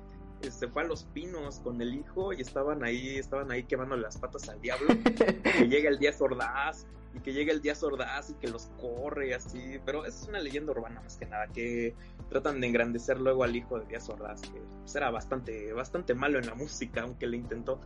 se 0.52 0.68
fue 0.68 0.84
a 0.84 0.86
los 0.86 1.04
pinos 1.06 1.60
con 1.60 1.82
el 1.82 1.96
hijo 1.96 2.34
y 2.34 2.42
estaban 2.42 2.84
ahí, 2.84 3.18
estaban 3.18 3.52
ahí 3.52 3.64
quemando 3.64 3.96
las 3.96 4.18
patas 4.18 4.50
al 4.50 4.62
diablo. 4.62 4.88
que 5.44 5.68
llega 5.68 5.90
el 5.90 6.00
día 6.00 6.14
sordaz 6.14 6.86
y 7.16 7.20
que 7.20 7.34
llega 7.34 7.54
el 7.54 7.62
día 7.62 7.76
sordaz 7.76 8.32
y 8.32 8.34
que 8.36 8.48
los 8.48 8.72
corre 8.80 9.30
y 9.30 9.34
así. 9.34 9.80
Pero 9.86 10.06
es 10.06 10.26
una 10.28 10.40
leyenda 10.40 10.72
urbana 10.72 11.02
más 11.02 11.18
que 11.18 11.26
nada, 11.26 11.48
que 11.48 11.96
tratan 12.30 12.60
de 12.62 12.68
engrandecer 12.68 13.20
luego 13.20 13.44
al 13.44 13.56
hijo 13.56 13.80
de 13.80 13.86
Díaz 13.86 14.10
Ordaz, 14.10 14.42
que 14.42 14.62
pues, 14.82 14.96
era 14.96 15.12
bastante, 15.12 15.72
bastante 15.74 16.14
malo 16.14 16.40
en 16.40 16.48
la 16.48 16.56
música, 16.56 17.02
aunque 17.02 17.28
le 17.28 17.38
intentó. 17.38 17.80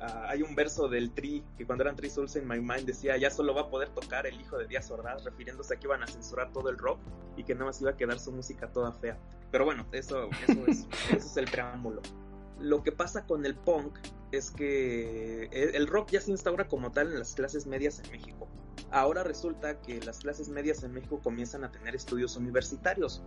Ah, 0.00 0.26
hay 0.28 0.42
un 0.42 0.54
verso 0.54 0.88
del 0.88 1.12
Tri 1.12 1.44
que 1.56 1.66
cuando 1.66 1.84
eran 1.84 1.96
Three 1.96 2.10
Souls 2.10 2.36
in 2.36 2.46
My 2.46 2.60
Mind 2.60 2.84
decía 2.84 3.16
ya 3.16 3.30
solo 3.30 3.54
va 3.54 3.62
a 3.62 3.70
poder 3.70 3.88
tocar 3.90 4.26
el 4.26 4.40
hijo 4.40 4.58
de 4.58 4.66
Díaz 4.66 4.90
Ordaz, 4.90 5.24
refiriéndose 5.24 5.74
a 5.74 5.78
que 5.78 5.86
iban 5.86 6.02
a 6.02 6.06
censurar 6.06 6.52
todo 6.52 6.68
el 6.68 6.78
rock 6.78 6.98
y 7.36 7.44
que 7.44 7.54
nada 7.54 7.66
más 7.66 7.80
iba 7.80 7.90
a 7.90 7.96
quedar 7.96 8.18
su 8.18 8.32
música 8.32 8.68
toda 8.72 8.92
fea. 8.92 9.18
Pero 9.50 9.64
bueno, 9.64 9.86
eso, 9.92 10.28
eso, 10.48 10.66
es, 10.66 10.86
eso 11.10 11.26
es 11.26 11.36
el 11.36 11.46
preámbulo. 11.46 12.02
Lo 12.60 12.82
que 12.82 12.92
pasa 12.92 13.26
con 13.26 13.46
el 13.46 13.54
punk 13.54 13.98
es 14.32 14.50
que 14.50 15.44
el 15.52 15.74
el 15.74 15.86
rock 15.86 16.10
ya 16.10 16.20
se 16.20 16.30
instaura 16.30 16.66
como 16.66 16.90
tal 16.92 17.12
en 17.12 17.18
las 17.18 17.34
clases 17.34 17.66
medias 17.66 18.00
en 18.04 18.10
México. 18.10 18.48
ahora 18.90 19.22
resulta 19.22 19.80
que 19.80 20.00
las 20.00 20.18
clases 20.18 20.48
medias 20.48 20.82
en 20.84 20.92
México 20.92 21.20
comienzan 21.22 21.64
a 21.64 21.70
tener 21.70 21.94
estudios 21.94 22.36
universitarios 22.36 23.22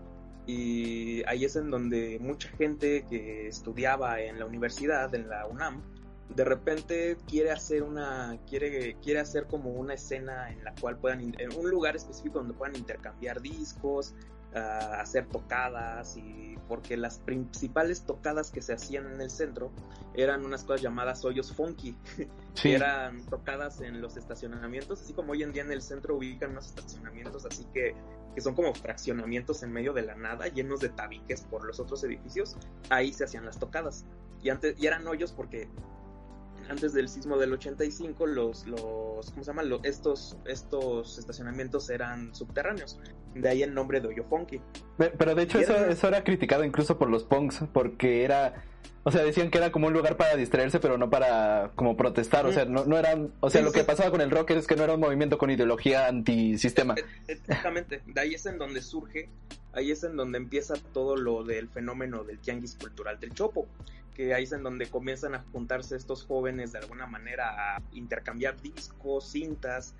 y 0.47 1.23
ahí 1.27 1.43
es 1.43 1.57
en 1.57 1.69
donde 1.69 2.19
mucha 2.21 2.47
gente 2.57 3.05
que 3.09 3.47
estudiaba 3.49 4.21
en 4.21 4.39
la 4.39 4.45
universidad, 4.45 5.13
en 5.13 5.27
la 5.27 5.45
UNAM, 5.45 5.83
de 6.29 6.43
repente 6.43 7.17
quiere 7.27 7.51
hacer 7.51 7.83
una 7.83 8.37
quiere 8.47 8.97
quiere 9.01 9.19
hacer 9.19 9.47
como 9.47 9.71
una 9.71 9.93
escena 9.93 10.51
en 10.51 10.63
la 10.63 10.73
cual 10.75 10.97
puedan 10.97 11.21
en 11.21 11.55
un 11.57 11.69
lugar 11.69 11.95
específico 11.95 12.39
donde 12.39 12.53
puedan 12.53 12.75
intercambiar 12.75 13.41
discos 13.41 14.13
uh, 14.53 14.57
hacer 14.99 15.27
tocadas 15.27 16.17
y 16.17 16.57
porque 16.67 16.97
las 16.97 17.19
principales 17.19 18.05
tocadas 18.05 18.51
que 18.51 18.61
se 18.61 18.73
hacían 18.73 19.05
en 19.05 19.21
el 19.21 19.29
centro 19.29 19.71
eran 20.15 20.45
unas 20.45 20.65
cosas 20.65 20.81
llamadas 20.81 21.23
hoyos 21.23 21.53
funky 21.53 21.95
Sí. 22.53 22.69
que 22.69 22.75
eran 22.75 23.23
tocadas 23.27 23.81
en 23.81 24.01
los 24.01 24.17
estacionamientos 24.17 25.01
así 25.01 25.13
como 25.13 25.33
hoy 25.33 25.43
en 25.43 25.53
día 25.53 25.61
en 25.61 25.71
el 25.71 25.83
centro 25.83 26.15
ubican 26.17 26.51
unos 26.51 26.65
estacionamientos 26.65 27.45
así 27.45 27.65
que 27.71 27.95
que 28.33 28.41
son 28.41 28.55
como 28.55 28.73
fraccionamientos 28.73 29.61
en 29.61 29.71
medio 29.71 29.93
de 29.93 30.01
la 30.01 30.15
nada 30.15 30.47
llenos 30.47 30.79
de 30.79 30.89
tabiques 30.89 31.41
por 31.41 31.63
los 31.63 31.79
otros 31.79 32.03
edificios 32.03 32.57
ahí 32.89 33.13
se 33.13 33.25
hacían 33.25 33.45
las 33.45 33.59
tocadas 33.59 34.05
y 34.41 34.49
antes 34.49 34.75
y 34.79 34.87
eran 34.87 35.05
hoyos 35.07 35.31
porque 35.31 35.69
antes 36.69 36.93
del 36.93 37.07
sismo 37.09 37.37
del 37.37 37.53
85 37.53 38.27
los 38.27 38.65
los 38.67 39.29
cómo 39.31 39.43
se 39.43 39.51
llaman 39.51 39.69
Lo- 39.69 39.83
estos 39.83 40.37
estos 40.45 41.17
estacionamientos 41.17 41.89
eran 41.89 42.33
subterráneos 42.35 42.99
de 43.41 43.49
ahí 43.49 43.63
el 43.63 43.73
nombre 43.73 44.01
de 44.01 44.07
hoyo 44.09 44.23
funky 44.29 44.59
Pe- 44.97 45.11
Pero 45.17 45.35
de 45.35 45.43
hecho 45.43 45.59
eso, 45.59 45.75
era- 45.75 45.89
eso 45.91 46.07
era 46.07 46.23
criticado 46.23 46.63
incluso 46.63 46.97
por 46.97 47.09
los 47.09 47.23
punks, 47.23 47.61
porque 47.73 48.23
era, 48.23 48.63
o 49.03 49.11
sea, 49.11 49.23
decían 49.23 49.49
que 49.51 49.57
era 49.59 49.71
como 49.71 49.87
un 49.87 49.93
lugar 49.93 50.17
para 50.17 50.35
distraerse, 50.35 50.79
pero 50.79 50.97
no 50.97 51.09
para 51.09 51.71
como 51.75 51.95
protestar, 51.95 52.45
o 52.45 52.51
sea, 52.51 52.65
no, 52.65 52.85
no 52.85 52.97
eran, 52.97 53.31
o 53.39 53.49
sea, 53.49 53.61
Sí, 53.61 53.65
lo 53.65 53.71
que 53.71 53.81
sí. 53.81 53.85
pasaba 53.85 54.09
con 54.11 54.21
el 54.21 54.31
rock 54.31 54.51
es 54.51 54.67
que 54.67 54.75
no 54.75 54.83
era 54.83 54.93
un 54.95 54.99
movimiento 54.99 55.37
con 55.37 55.49
ideología 55.51 56.07
antisistema. 56.07 56.95
Exactamente, 57.27 58.01
de 58.05 58.21
ahí 58.21 58.33
es 58.33 58.45
en 58.45 58.57
donde 58.57 58.81
surge, 58.81 59.29
ahí 59.73 59.91
es 59.91 60.03
en 60.03 60.15
donde 60.15 60.37
empieza 60.37 60.73
todo 60.93 61.15
lo 61.15 61.43
del 61.43 61.69
fenómeno 61.69 62.23
del 62.23 62.39
tianguis 62.39 62.75
cultural 62.75 63.19
del 63.19 63.33
Chopo, 63.33 63.67
que 64.15 64.33
ahí 64.33 64.45
es 64.45 64.51
en 64.51 64.63
donde 64.63 64.87
comienzan 64.87 65.35
a 65.35 65.43
juntarse 65.51 65.95
estos 65.95 66.25
jóvenes 66.25 66.71
de 66.71 66.79
alguna 66.79 67.05
manera 67.05 67.75
a 67.75 67.81
intercambiar 67.93 68.59
discos, 68.59 69.29
cintas, 69.31 69.93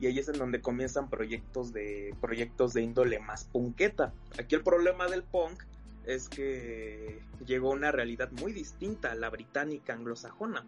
y 0.00 0.06
ahí 0.06 0.18
es 0.18 0.28
en 0.28 0.38
donde 0.38 0.60
comienzan 0.60 1.08
proyectos 1.08 1.72
de 1.72 2.14
proyectos 2.20 2.74
de 2.74 2.82
índole 2.82 3.20
más 3.20 3.44
punketa. 3.44 4.12
Aquí 4.38 4.54
el 4.54 4.62
problema 4.62 5.06
del 5.06 5.22
punk 5.22 5.62
es 6.04 6.28
que 6.28 7.20
llegó 7.46 7.72
a 7.72 7.74
una 7.74 7.92
realidad 7.92 8.30
muy 8.32 8.52
distinta 8.52 9.12
a 9.12 9.14
la 9.14 9.30
británica 9.30 9.94
anglosajona. 9.94 10.66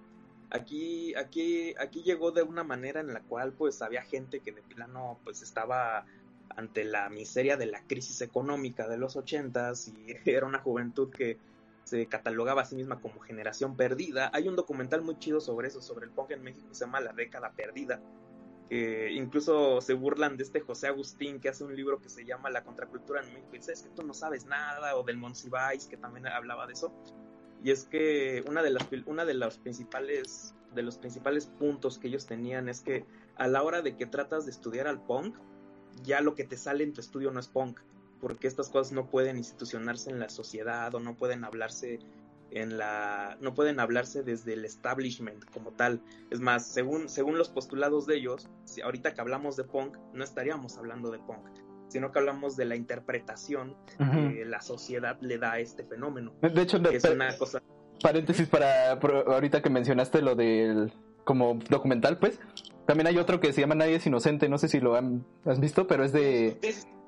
Aquí, 0.50 1.14
aquí, 1.16 1.74
aquí 1.78 2.02
llegó 2.02 2.30
de 2.30 2.42
una 2.42 2.62
manera 2.62 3.00
en 3.00 3.12
la 3.12 3.20
cual 3.20 3.52
pues 3.52 3.82
había 3.82 4.02
gente 4.02 4.40
que 4.40 4.52
de 4.52 4.62
plano 4.62 5.18
pues 5.24 5.42
estaba 5.42 6.06
ante 6.50 6.84
la 6.84 7.08
miseria 7.10 7.56
de 7.56 7.66
la 7.66 7.82
crisis 7.82 8.20
económica 8.20 8.88
de 8.88 8.96
los 8.96 9.16
ochentas 9.16 9.88
y 9.88 10.06
era 10.30 10.46
una 10.46 10.60
juventud 10.60 11.10
que 11.10 11.36
se 11.84 12.06
catalogaba 12.06 12.62
a 12.62 12.64
sí 12.64 12.74
misma 12.74 13.00
como 13.00 13.20
generación 13.20 13.76
perdida. 13.76 14.30
Hay 14.32 14.48
un 14.48 14.56
documental 14.56 15.02
muy 15.02 15.18
chido 15.18 15.40
sobre 15.40 15.68
eso, 15.68 15.80
sobre 15.80 16.06
el 16.06 16.12
punk 16.12 16.32
en 16.32 16.42
México 16.42 16.68
que 16.68 16.74
se 16.74 16.84
llama 16.84 17.00
La 17.00 17.12
década 17.12 17.52
perdida, 17.52 18.00
que 18.68 19.12
incluso 19.12 19.80
se 19.80 19.94
burlan 19.94 20.36
de 20.36 20.42
este 20.42 20.60
José 20.60 20.88
Agustín 20.88 21.40
que 21.40 21.48
hace 21.48 21.64
un 21.64 21.76
libro 21.76 22.00
que 22.00 22.08
se 22.08 22.24
llama 22.24 22.50
La 22.50 22.64
contracultura 22.64 23.22
en 23.22 23.32
México 23.32 23.50
y 23.52 23.58
dice, 23.58 23.72
es 23.72 23.82
que 23.82 23.90
tú 23.90 24.02
no 24.02 24.14
sabes 24.14 24.46
nada, 24.46 24.96
o 24.96 25.04
del 25.04 25.16
Monsiváis 25.16 25.86
que 25.86 25.96
también 25.96 26.26
hablaba 26.26 26.66
de 26.66 26.72
eso. 26.72 26.92
Y 27.62 27.70
es 27.70 27.84
que 27.84 28.44
una 28.48 28.62
de 28.62 28.70
las 28.70 28.86
una 29.06 29.24
de 29.24 29.34
los 29.34 29.58
principales 29.58 30.54
de 30.74 30.82
los 30.82 30.98
principales 30.98 31.46
puntos 31.46 31.98
que 31.98 32.08
ellos 32.08 32.26
tenían 32.26 32.68
es 32.68 32.82
que 32.82 33.04
a 33.36 33.48
la 33.48 33.62
hora 33.62 33.82
de 33.82 33.96
que 33.96 34.06
tratas 34.06 34.44
de 34.44 34.50
estudiar 34.50 34.86
al 34.86 35.00
punk, 35.00 35.36
ya 36.02 36.20
lo 36.20 36.34
que 36.34 36.44
te 36.44 36.56
sale 36.56 36.84
en 36.84 36.92
tu 36.92 37.00
estudio 37.00 37.30
no 37.30 37.40
es 37.40 37.48
punk, 37.48 37.80
porque 38.20 38.46
estas 38.46 38.68
cosas 38.68 38.92
no 38.92 39.06
pueden 39.06 39.36
institucionarse 39.38 40.10
en 40.10 40.18
la 40.18 40.28
sociedad 40.28 40.94
o 40.94 41.00
no 41.00 41.16
pueden 41.16 41.44
hablarse 41.44 42.00
en 42.50 42.78
la 42.78 43.36
no 43.40 43.54
pueden 43.54 43.80
hablarse 43.80 44.22
desde 44.22 44.54
el 44.54 44.64
establishment 44.64 45.44
como 45.52 45.72
tal. 45.72 46.00
Es 46.30 46.40
más, 46.40 46.66
según 46.66 47.08
según 47.08 47.38
los 47.38 47.48
postulados 47.48 48.06
de 48.06 48.16
ellos, 48.16 48.48
si 48.64 48.82
ahorita 48.82 49.14
que 49.14 49.20
hablamos 49.20 49.56
de 49.56 49.64
punk 49.64 49.96
no 50.12 50.24
estaríamos 50.24 50.76
hablando 50.78 51.10
de 51.10 51.18
punk, 51.18 51.46
sino 51.88 52.12
que 52.12 52.18
hablamos 52.18 52.56
de 52.56 52.64
la 52.64 52.76
interpretación 52.76 53.76
que 53.98 54.44
la 54.44 54.60
sociedad 54.60 55.18
le 55.20 55.38
da 55.38 55.52
a 55.52 55.58
este 55.60 55.84
fenómeno, 55.84 56.32
De 56.40 56.62
hecho, 56.62 56.78
es 56.90 57.04
una 57.04 57.36
cosa 57.36 57.62
paréntesis 58.02 58.48
para 58.48 58.92
ahorita 58.92 59.62
que 59.62 59.70
mencionaste 59.70 60.22
lo 60.22 60.34
del 60.34 60.92
como 61.24 61.58
documental, 61.68 62.18
pues 62.18 62.38
también 62.86 63.08
hay 63.08 63.18
otro 63.18 63.40
que 63.40 63.52
se 63.52 63.60
llama 63.60 63.74
Nadie 63.74 63.96
es 63.96 64.06
inocente, 64.06 64.48
no 64.48 64.58
sé 64.58 64.68
si 64.68 64.80
lo 64.80 64.94
han, 64.94 65.26
has 65.44 65.58
visto, 65.58 65.86
pero 65.86 66.04
es 66.04 66.12
de, 66.12 66.58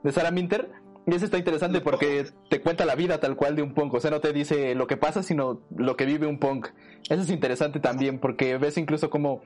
de 0.02 0.12
Sarah 0.12 0.32
Minter. 0.32 0.70
Y 1.08 1.14
ese 1.14 1.24
está 1.24 1.38
interesante 1.38 1.80
porque 1.80 2.26
te 2.50 2.60
cuenta 2.60 2.84
la 2.84 2.94
vida 2.94 3.18
tal 3.18 3.34
cual 3.34 3.56
de 3.56 3.62
un 3.62 3.72
punk, 3.72 3.94
o 3.94 4.00
sea, 4.00 4.10
no 4.10 4.20
te 4.20 4.34
dice 4.34 4.74
lo 4.74 4.86
que 4.86 4.98
pasa, 4.98 5.22
sino 5.22 5.62
lo 5.74 5.96
que 5.96 6.04
vive 6.04 6.26
un 6.26 6.38
punk. 6.38 6.68
Eso 7.08 7.22
es 7.22 7.30
interesante 7.30 7.80
también 7.80 8.18
porque 8.18 8.58
ves 8.58 8.76
incluso 8.76 9.08
como 9.08 9.40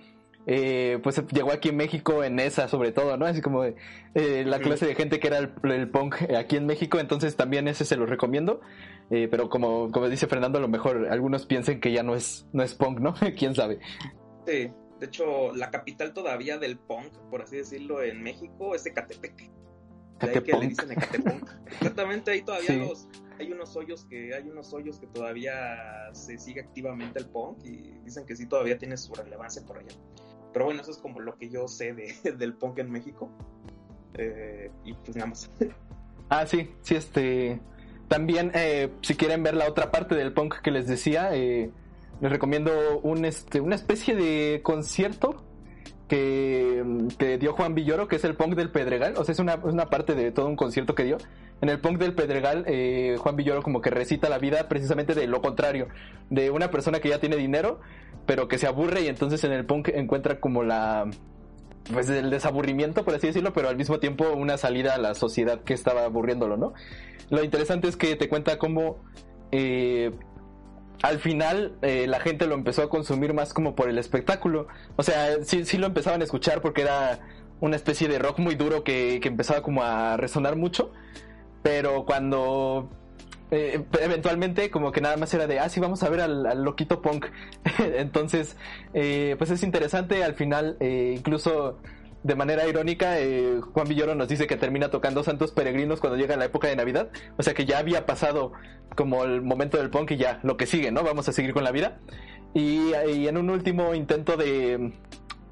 eh, 0.44 0.98
pues 1.05 1.22
llegó 1.28 1.52
aquí 1.52 1.68
en 1.68 1.76
México 1.76 2.24
en 2.24 2.40
esa 2.40 2.66
sobre 2.66 2.90
todo, 2.90 3.16
¿no? 3.16 3.26
Así 3.26 3.40
como 3.40 3.62
eh, 3.62 4.44
la 4.44 4.59
clase 4.59 4.86
de 4.86 4.97
gente 4.97 5.20
que 5.20 5.28
era 5.28 5.39
el, 5.39 5.52
el 5.70 5.89
punk 5.89 6.16
aquí 6.36 6.56
en 6.56 6.66
México, 6.66 6.98
entonces 6.98 7.36
también 7.36 7.68
ese 7.68 7.84
se 7.84 7.97
los 7.97 8.10
recomiendo. 8.10 8.60
Eh, 9.10 9.28
pero 9.30 9.48
como, 9.48 9.93
como 9.93 10.09
dice 10.09 10.26
Fernando, 10.26 10.59
a 10.59 10.62
lo 10.62 10.68
mejor 10.68 11.06
algunos 11.12 11.47
piensen 11.47 11.80
que 11.80 11.93
ya 11.93 12.02
no 12.02 12.16
es, 12.16 12.44
no 12.52 12.64
es 12.64 12.74
punk, 12.74 12.98
¿no? 12.98 13.14
¿Quién 13.39 13.55
sabe? 13.55 13.78
Sí, 14.48 14.68
de 14.98 15.06
hecho, 15.06 15.55
la 15.55 15.70
capital 15.70 16.12
todavía 16.12 16.59
del 16.59 16.76
punk, 16.76 17.12
por 17.30 17.43
así 17.43 17.59
decirlo, 17.59 18.02
en 18.02 18.20
México 18.20 18.74
es 18.74 18.84
Ecatepec. 18.84 19.48
Que 20.31 20.53
le 20.53 20.69
dicen 20.69 20.93
Ecatepunk. 20.93 21.51
Exactamente, 21.66 22.31
ahí 22.31 22.43
todavía 22.43 22.66
Sí. 22.69 22.78
los, 22.78 23.09
hay 23.39 23.53
unos 23.53 23.74
hoyos 23.77 24.05
que 24.05 24.35
hay 24.35 24.49
unos 24.49 24.73
hoyos 24.73 24.99
que 25.01 25.07
todavía 25.09 25.55
se 26.12 26.39
sigue 26.39 26.61
activamente 26.61 27.19
el 27.19 27.27
punk 27.27 27.65
y 27.65 27.99
dicen 28.05 28.24
que 28.24 28.36
sí 28.36 28.47
todavía 28.47 28.78
tiene 28.78 28.97
su 28.97 29.12
relevancia 29.15 29.62
por 29.66 29.78
allá. 29.78 29.94
Pero 30.53 30.66
bueno, 30.66 30.82
eso 30.82 30.90
es 30.90 30.99
como 30.99 31.20
lo 31.20 31.36
que 31.36 31.49
yo 31.49 31.66
sé 31.69 31.94
de, 31.94 32.15
del 32.39 32.55
punk 32.55 32.78
en 32.78 32.90
México. 32.90 33.31
Eh, 34.15 34.70
y 34.85 34.93
pues 34.94 35.16
nada 35.16 35.31
más. 35.31 35.51
Ah, 36.28 36.47
sí, 36.47 36.70
sí, 36.81 36.94
este. 36.94 37.61
También, 38.09 38.53
eh, 38.55 38.90
si 39.03 39.16
quieren 39.16 39.43
ver 39.43 39.55
la 39.55 39.69
otra 39.69 39.90
parte 39.90 40.15
del 40.15 40.32
punk 40.32 40.62
que 40.62 40.70
les 40.70 40.86
decía, 40.86 41.35
eh, 41.35 41.70
les 42.23 42.32
recomiendo 42.32 43.01
un, 43.01 43.27
este, 43.27 43.61
una 43.61 43.74
especie 43.74 44.15
de 44.15 44.61
concierto 44.62 45.44
que, 46.12 46.84
que 47.16 47.39
dio 47.39 47.55
Juan 47.55 47.74
Villoro, 47.74 48.06
que 48.06 48.16
es 48.16 48.24
el 48.24 48.34
punk 48.34 48.55
del 48.55 48.70
Pedregal. 48.70 49.14
O 49.16 49.24
sea, 49.24 49.32
es 49.32 49.39
una, 49.39 49.55
una 49.62 49.86
parte 49.86 50.14
de 50.14 50.30
todo 50.30 50.47
un 50.47 50.56
concierto 50.56 50.94
que 50.94 51.05
dio. 51.05 51.16
En 51.62 51.70
el 51.70 51.80
punk 51.80 51.97
del 51.97 52.12
Pedregal, 52.14 52.64
eh, 52.66 53.16
Juan 53.18 53.34
Villoro 53.34 53.62
como 53.62 53.80
que 53.80 53.89
recita 53.89 54.28
la 54.28 54.36
vida 54.36 54.68
precisamente 54.68 55.14
de 55.14 55.26
lo 55.26 55.40
contrario, 55.40 55.89
de 56.28 56.51
una 56.51 56.70
persona 56.70 57.01
que 57.01 57.09
ya 57.09 57.18
tiene 57.18 57.36
dinero, 57.36 57.80
pero 58.26 58.47
que 58.47 58.59
se 58.59 58.66
aburre 58.66 59.01
y 59.01 59.09
entonces 59.09 59.43
en 59.44 59.52
el 59.52 59.64
punk 59.64 59.89
encuentra 59.89 60.39
como 60.39 60.62
la, 60.62 61.09
pues 61.90 62.10
el 62.10 62.28
desaburrimiento, 62.28 63.06
por 63.06 63.14
así 63.14 63.28
decirlo, 63.28 63.55
pero 63.55 63.70
al 63.70 63.78
mismo 63.78 63.98
tiempo 63.98 64.32
una 64.36 64.59
salida 64.59 64.97
a 64.97 64.98
la 64.98 65.14
sociedad 65.14 65.62
que 65.62 65.72
estaba 65.72 66.05
aburriéndolo, 66.05 66.59
¿no? 66.59 66.74
Lo 67.30 67.43
interesante 67.43 67.89
es 67.89 67.97
que 67.97 68.16
te 68.16 68.28
cuenta 68.28 68.59
cómo 68.59 68.98
eh, 69.51 70.10
al 71.02 71.19
final 71.19 71.77
eh, 71.82 72.06
la 72.06 72.20
gente 72.20 72.47
lo 72.47 72.55
empezó 72.55 72.82
a 72.82 72.90
consumir 72.90 73.35
más 73.35 73.55
como 73.55 73.74
por 73.74 73.89
el 73.89 73.98
espectáculo. 73.98 74.69
O 74.97 75.02
sea, 75.02 75.43
sí, 75.44 75.64
sí 75.64 75.78
lo 75.78 75.86
empezaban 75.86 76.20
a 76.20 76.24
escuchar 76.24 76.60
porque 76.60 76.82
era 76.82 77.20
una 77.60 77.77
especie 77.77 78.09
de 78.09 78.19
rock 78.19 78.39
muy 78.39 78.55
duro 78.55 78.85
que, 78.85 79.20
que 79.20 79.28
empezaba 79.28 79.62
como 79.62 79.82
a 79.82 80.16
resonar 80.16 80.56
mucho, 80.56 80.93
pero 81.62 82.05
cuando 82.05 82.90
eh, 83.52 83.85
eventualmente 84.01 84.70
como 84.70 84.93
que 84.93 85.02
nada 85.02 85.19
más 85.19 85.32
era 85.35 85.47
de, 85.47 85.60
ah, 85.60 85.69
sí, 85.69 85.78
vamos 85.78 86.02
a 86.02 86.09
ver 86.09 86.23
al, 86.23 86.47
al 86.47 86.64
loquito 86.64 87.02
punk. 87.02 87.27
Entonces, 87.78 88.56
eh, 88.94 89.36
pues 89.36 89.51
es 89.51 89.62
interesante, 89.62 90.24
al 90.24 90.35
final, 90.35 90.78
eh, 90.81 91.14
incluso 91.16 91.78
de 92.23 92.35
manera 92.36 92.66
irónica, 92.69 93.19
eh, 93.19 93.61
Juan 93.61 93.89
Villoro 93.89 94.15
nos 94.15 94.28
dice 94.28 94.47
que 94.47 94.57
termina 94.57 94.90
tocando 94.90 95.24
Santos 95.24 95.51
Peregrinos 95.51 96.01
cuando 96.01 96.16
llega 96.16 96.36
la 96.36 96.44
época 96.44 96.69
de 96.69 96.77
Navidad, 96.77 97.11
o 97.36 97.43
sea 97.43 97.55
que 97.55 97.65
ya 97.65 97.78
había 97.78 98.07
pasado 98.07 98.53
como 98.97 99.24
el 99.24 99.43
momento 99.43 99.78
del 99.78 99.90
punk 99.90 100.12
y 100.12 100.16
ya 100.16 100.40
lo 100.43 100.57
que 100.57 100.66
sigue, 100.66 100.93
¿no? 100.93 101.03
Vamos 101.03 101.28
a 101.28 101.32
seguir 101.32 101.53
con 101.53 101.65
la 101.65 101.73
vida. 101.73 101.99
Y, 102.55 102.93
en 102.94 103.39
un 103.39 103.51
último 103.51 103.94
intento 103.94 104.36
de, 104.36 104.93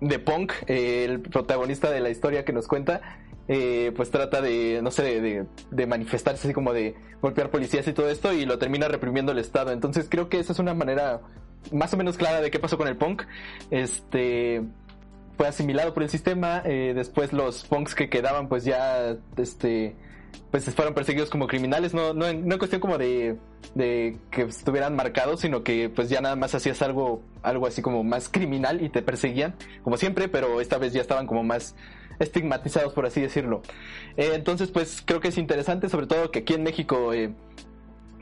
de 0.00 0.18
punk, 0.18 0.52
eh, 0.66 1.04
el 1.04 1.20
protagonista 1.20 1.90
de 1.90 2.00
la 2.00 2.10
historia 2.10 2.44
que 2.44 2.52
nos 2.52 2.68
cuenta, 2.68 3.00
eh, 3.48 3.92
pues 3.96 4.10
trata 4.10 4.40
de, 4.40 4.80
no 4.82 4.90
sé, 4.90 5.02
de, 5.02 5.20
de, 5.20 5.46
de, 5.70 5.86
manifestarse 5.86 6.46
así 6.46 6.54
como 6.54 6.72
de 6.72 6.94
golpear 7.20 7.50
policías 7.50 7.88
y 7.88 7.92
todo 7.92 8.08
esto 8.08 8.32
y 8.32 8.44
lo 8.44 8.58
termina 8.58 8.86
reprimiendo 8.86 9.32
el 9.32 9.38
Estado. 9.38 9.72
Entonces 9.72 10.06
creo 10.08 10.28
que 10.28 10.38
esa 10.38 10.52
es 10.52 10.58
una 10.58 10.74
manera 10.74 11.20
más 11.72 11.92
o 11.92 11.96
menos 11.96 12.16
clara 12.16 12.40
de 12.40 12.50
qué 12.50 12.58
pasó 12.58 12.78
con 12.78 12.86
el 12.86 12.96
punk. 12.96 13.22
Este, 13.70 14.62
fue 15.40 15.48
asimilado 15.48 15.94
por 15.94 16.02
el 16.02 16.10
sistema, 16.10 16.60
eh, 16.66 16.92
después 16.94 17.32
los 17.32 17.64
punks 17.64 17.94
que 17.94 18.10
quedaban 18.10 18.50
pues 18.50 18.62
ya 18.66 19.16
este 19.38 19.96
pues 20.50 20.64
fueron 20.74 20.92
perseguidos 20.92 21.30
como 21.30 21.46
criminales, 21.46 21.94
no, 21.94 22.12
no, 22.12 22.30
no 22.30 22.52
en 22.52 22.58
cuestión 22.58 22.78
como 22.78 22.98
de, 22.98 23.38
de 23.74 24.18
que 24.30 24.42
estuvieran 24.42 24.94
marcados, 24.94 25.40
sino 25.40 25.62
que 25.62 25.88
pues 25.88 26.10
ya 26.10 26.20
nada 26.20 26.36
más 26.36 26.54
hacías 26.54 26.82
algo, 26.82 27.22
algo 27.42 27.66
así 27.66 27.80
como 27.80 28.04
más 28.04 28.28
criminal 28.28 28.82
y 28.82 28.90
te 28.90 29.00
perseguían, 29.00 29.54
como 29.82 29.96
siempre, 29.96 30.28
pero 30.28 30.60
esta 30.60 30.76
vez 30.76 30.92
ya 30.92 31.00
estaban 31.00 31.26
como 31.26 31.42
más 31.42 31.74
estigmatizados, 32.18 32.92
por 32.92 33.06
así 33.06 33.22
decirlo. 33.22 33.62
Eh, 34.18 34.32
entonces, 34.34 34.70
pues 34.70 35.02
creo 35.02 35.20
que 35.20 35.28
es 35.28 35.38
interesante, 35.38 35.88
sobre 35.88 36.06
todo 36.06 36.30
que 36.30 36.40
aquí 36.40 36.52
en 36.52 36.64
México, 36.64 37.14
eh, 37.14 37.32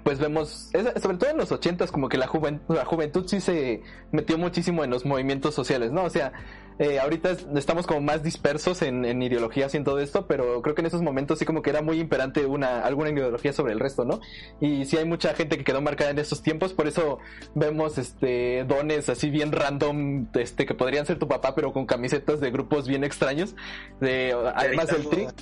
pues 0.04 0.20
vemos, 0.20 0.70
sobre 1.02 1.16
todo 1.18 1.30
en 1.30 1.36
los 1.36 1.50
ochentas, 1.50 1.90
como 1.90 2.08
que 2.08 2.16
la, 2.16 2.28
juven- 2.28 2.60
la 2.68 2.84
juventud 2.84 3.26
sí 3.26 3.40
se 3.40 3.82
metió 4.12 4.38
muchísimo 4.38 4.84
en 4.84 4.90
los 4.90 5.04
movimientos 5.04 5.54
sociales, 5.54 5.90
¿no? 5.90 6.04
O 6.04 6.10
sea, 6.10 6.32
eh, 6.78 6.98
ahorita 7.00 7.30
es- 7.30 7.46
estamos 7.56 7.86
como 7.86 8.00
más 8.00 8.22
dispersos 8.22 8.82
en, 8.82 9.04
en 9.04 9.20
ideologías 9.22 9.74
y 9.74 9.76
en 9.78 9.84
todo 9.84 9.98
esto, 10.00 10.26
pero 10.26 10.62
creo 10.62 10.74
que 10.74 10.80
en 10.82 10.86
esos 10.86 11.02
momentos 11.02 11.38
sí 11.38 11.44
como 11.44 11.62
que 11.62 11.70
era 11.70 11.82
muy 11.82 11.98
imperante 12.00 12.46
una, 12.46 12.82
alguna 12.84 13.10
ideología 13.10 13.52
sobre 13.52 13.72
el 13.72 13.80
resto, 13.80 14.04
¿no? 14.04 14.20
Y 14.60 14.84
sí 14.84 14.96
hay 14.96 15.04
mucha 15.04 15.34
gente 15.34 15.56
que 15.58 15.64
quedó 15.64 15.80
marcada 15.80 16.10
en 16.10 16.18
estos 16.18 16.42
tiempos, 16.42 16.72
por 16.74 16.86
eso 16.86 17.18
vemos 17.54 17.98
este 17.98 18.64
dones 18.64 19.08
así 19.08 19.30
bien 19.30 19.52
random, 19.52 20.26
este 20.34 20.66
que 20.66 20.74
podrían 20.74 21.06
ser 21.06 21.18
tu 21.18 21.28
papá, 21.28 21.54
pero 21.54 21.72
con 21.72 21.86
camisetas 21.86 22.40
de 22.40 22.50
grupos 22.50 22.86
bien 22.88 23.04
extraños, 23.04 23.54
de 24.00 24.34
además 24.54 24.86
del 24.88 25.08
tri. 25.08 25.26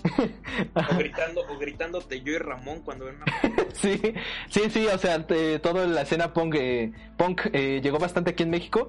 O 0.75 0.97
gritando, 0.99 1.41
o 1.49 1.59
gritándote 1.59 2.21
yo 2.23 2.33
y 2.33 2.39
Ramón 2.39 2.81
cuando 2.83 3.07
ven 3.07 3.17
Sí, 3.75 4.01
sí, 4.49 4.63
sí, 4.71 4.87
o 4.87 4.99
sea, 4.99 5.27
te- 5.27 5.59
toda 5.59 5.87
la 5.87 6.03
escena 6.03 6.33
punk, 6.33 6.55
eh, 6.59 6.93
punk 7.19 7.43
eh, 7.53 7.81
llegó 7.83 7.99
bastante 7.99 8.31
aquí 8.31 8.43
en 8.43 8.51
México, 8.51 8.89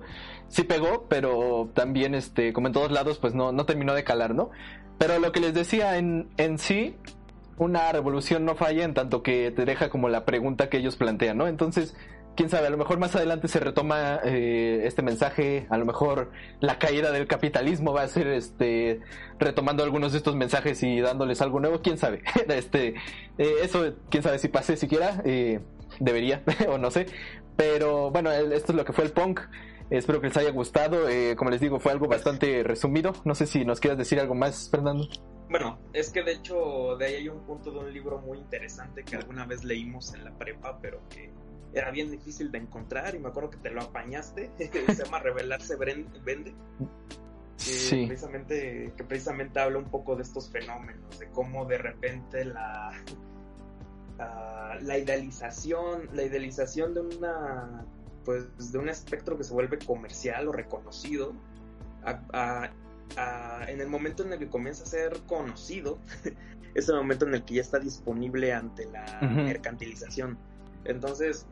sí 0.49 0.63
pegó, 0.63 1.05
pero 1.09 1.69
también, 1.73 2.15
este, 2.15 2.53
como 2.53 2.67
en 2.67 2.73
todos 2.73 2.91
lados, 2.91 3.19
pues 3.19 3.33
no, 3.33 3.51
no 3.51 3.65
terminó 3.65 3.93
de 3.93 4.03
calar, 4.03 4.35
¿no? 4.35 4.49
Pero 4.97 5.19
lo 5.19 5.31
que 5.31 5.39
les 5.39 5.53
decía 5.53 5.97
en, 5.97 6.29
en 6.37 6.57
sí, 6.57 6.95
una 7.57 7.91
revolución 7.91 8.45
no 8.45 8.55
falla 8.55 8.83
en 8.83 8.93
tanto 8.93 9.23
que 9.23 9.51
te 9.51 9.65
deja 9.65 9.89
como 9.89 10.09
la 10.09 10.25
pregunta 10.25 10.69
que 10.69 10.77
ellos 10.77 10.95
plantean, 10.95 11.37
¿no? 11.37 11.47
Entonces, 11.47 11.95
quién 12.37 12.49
sabe, 12.49 12.67
a 12.67 12.69
lo 12.69 12.77
mejor 12.77 12.99
más 12.99 13.15
adelante 13.15 13.47
se 13.47 13.59
retoma 13.59 14.19
eh, 14.23 14.83
este 14.85 15.01
mensaje, 15.01 15.65
a 15.69 15.77
lo 15.77 15.85
mejor 15.85 16.31
la 16.59 16.77
caída 16.77 17.11
del 17.11 17.27
capitalismo 17.27 17.93
va 17.93 18.03
a 18.03 18.07
ser 18.07 18.27
este 18.27 19.01
retomando 19.39 19.83
algunos 19.83 20.11
de 20.11 20.19
estos 20.19 20.35
mensajes 20.35 20.81
y 20.83 21.01
dándoles 21.01 21.41
algo 21.41 21.59
nuevo, 21.59 21.81
quién 21.81 21.97
sabe. 21.97 22.21
este 22.47 22.93
eh, 23.39 23.53
eso 23.63 23.95
quién 24.09 24.21
sabe 24.21 24.37
si 24.37 24.49
pase 24.49 24.77
siquiera, 24.77 25.21
eh, 25.25 25.59
debería 25.99 26.43
o 26.69 26.77
no 26.77 26.91
sé, 26.91 27.07
pero 27.55 28.11
bueno, 28.11 28.31
esto 28.31 28.71
es 28.71 28.75
lo 28.75 28.85
que 28.85 28.93
fue 28.93 29.03
el 29.03 29.11
punk. 29.11 29.41
Espero 29.89 30.19
que 30.21 30.27
les 30.27 30.37
haya 30.37 30.51
gustado. 30.51 31.07
eh, 31.09 31.35
como 31.35 31.49
les 31.49 31.61
digo, 31.61 31.79
fue 31.79 31.91
algo 31.91 32.07
bastante 32.07 32.63
resumido. 32.63 33.13
No 33.25 33.35
sé 33.35 33.45
si 33.45 33.63
nos 33.65 33.79
quieras 33.79 33.97
decir 33.97 34.19
algo 34.19 34.35
más, 34.35 34.69
Fernando. 34.69 35.07
Bueno, 35.49 35.79
es 35.93 36.09
que 36.11 36.23
de 36.23 36.33
hecho 36.33 36.97
de 36.97 37.05
ahí 37.05 37.13
hay 37.15 37.29
un 37.29 37.39
punto 37.45 37.71
de 37.71 37.79
un 37.79 37.93
libro 37.93 38.19
muy 38.19 38.37
interesante 38.37 39.03
que 39.05 39.15
alguna 39.15 39.45
vez 39.45 39.63
leímos 39.63 40.13
en 40.13 40.25
la 40.25 40.31
prepa, 40.37 40.77
pero 40.81 40.99
que 41.09 41.31
era 41.73 41.89
bien 41.91 42.11
difícil 42.11 42.51
de 42.51 42.57
encontrar 42.57 43.15
y 43.15 43.19
me 43.19 43.29
acuerdo 43.29 43.51
que 43.51 43.57
te 43.57 43.69
lo 43.69 43.81
apañaste. 43.81 44.51
Se 44.57 45.03
llama 45.05 45.19
Revelarse 45.19 45.75
Vende. 45.77 46.53
Que 47.57 47.63
Sí. 47.63 48.05
precisamente, 48.07 48.93
que 48.97 49.03
precisamente 49.05 49.59
habla 49.59 49.79
un 49.79 49.89
poco 49.89 50.15
de 50.15 50.23
estos 50.23 50.49
fenómenos, 50.49 51.17
de 51.17 51.27
cómo 51.29 51.65
de 51.65 51.77
repente 51.77 52.45
la, 52.45 52.91
la 54.81 54.97
idealización, 54.97 56.09
la 56.13 56.23
idealización 56.23 56.93
de 56.93 56.99
una 57.01 57.85
pues 58.27 58.73
de 58.73 58.77
un 58.77 58.89
espectro 58.89 59.37
que 59.37 59.45
se 59.45 59.53
vuelve 59.53 59.79
comercial 59.79 60.49
o 60.49 60.51
reconocido, 60.51 61.31
a- 62.03 62.19
a- 62.33 62.71
a- 63.15 63.71
en 63.71 63.79
el 63.79 63.87
momento 63.87 64.23
en 64.23 64.33
el 64.33 64.39
que 64.39 64.49
comienza 64.49 64.83
a 64.83 64.85
ser 64.87 65.17
conocido, 65.27 65.97
es 66.75 66.89
el 66.89 66.95
momento 66.97 67.25
en 67.25 67.35
el 67.35 67.45
que 67.45 67.53
ya 67.55 67.61
está 67.61 67.79
disponible 67.79 68.51
ante 68.51 68.83
la 68.85 69.05
mercantilización. 69.45 70.37
Entonces, 70.83 71.47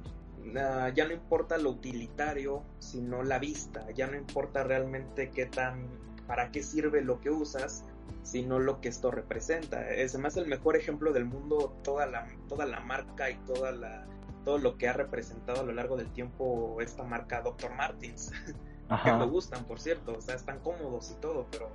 ah, 0.57 0.91
ya 0.93 1.07
no 1.07 1.13
importa 1.13 1.57
lo 1.57 1.69
utilitario, 1.69 2.61
sino 2.79 3.23
la 3.23 3.39
vista, 3.39 3.89
ya 3.91 4.07
no 4.07 4.17
importa 4.17 4.65
realmente 4.65 5.29
qué 5.29 5.45
tan, 5.45 5.87
para 6.27 6.51
qué 6.51 6.61
sirve 6.61 7.01
lo 7.01 7.21
que 7.21 7.29
usas, 7.29 7.85
sino 8.23 8.59
lo 8.59 8.81
que 8.81 8.89
esto 8.89 9.11
representa. 9.11 9.89
Es 9.89 10.17
más 10.19 10.35
el 10.35 10.47
mejor 10.47 10.75
ejemplo 10.75 11.13
del 11.13 11.23
mundo 11.23 11.73
toda 11.85 12.05
la, 12.05 12.27
toda 12.49 12.65
la 12.65 12.81
marca 12.81 13.29
y 13.29 13.35
toda 13.45 13.71
la, 13.71 14.05
todo 14.45 14.59
lo 14.59 14.77
que 14.77 14.87
ha 14.87 14.93
representado 14.93 15.61
a 15.61 15.63
lo 15.63 15.73
largo 15.73 15.97
del 15.97 16.11
tiempo 16.13 16.77
esta 16.79 17.03
marca 17.03 17.41
Dr. 17.41 17.73
Martins, 17.75 18.31
que 19.03 19.11
me 19.13 19.25
gustan, 19.25 19.65
por 19.65 19.79
cierto, 19.79 20.13
o 20.17 20.21
sea, 20.21 20.35
están 20.35 20.59
cómodos 20.59 21.11
y 21.11 21.15
todo, 21.19 21.47
pero 21.51 21.71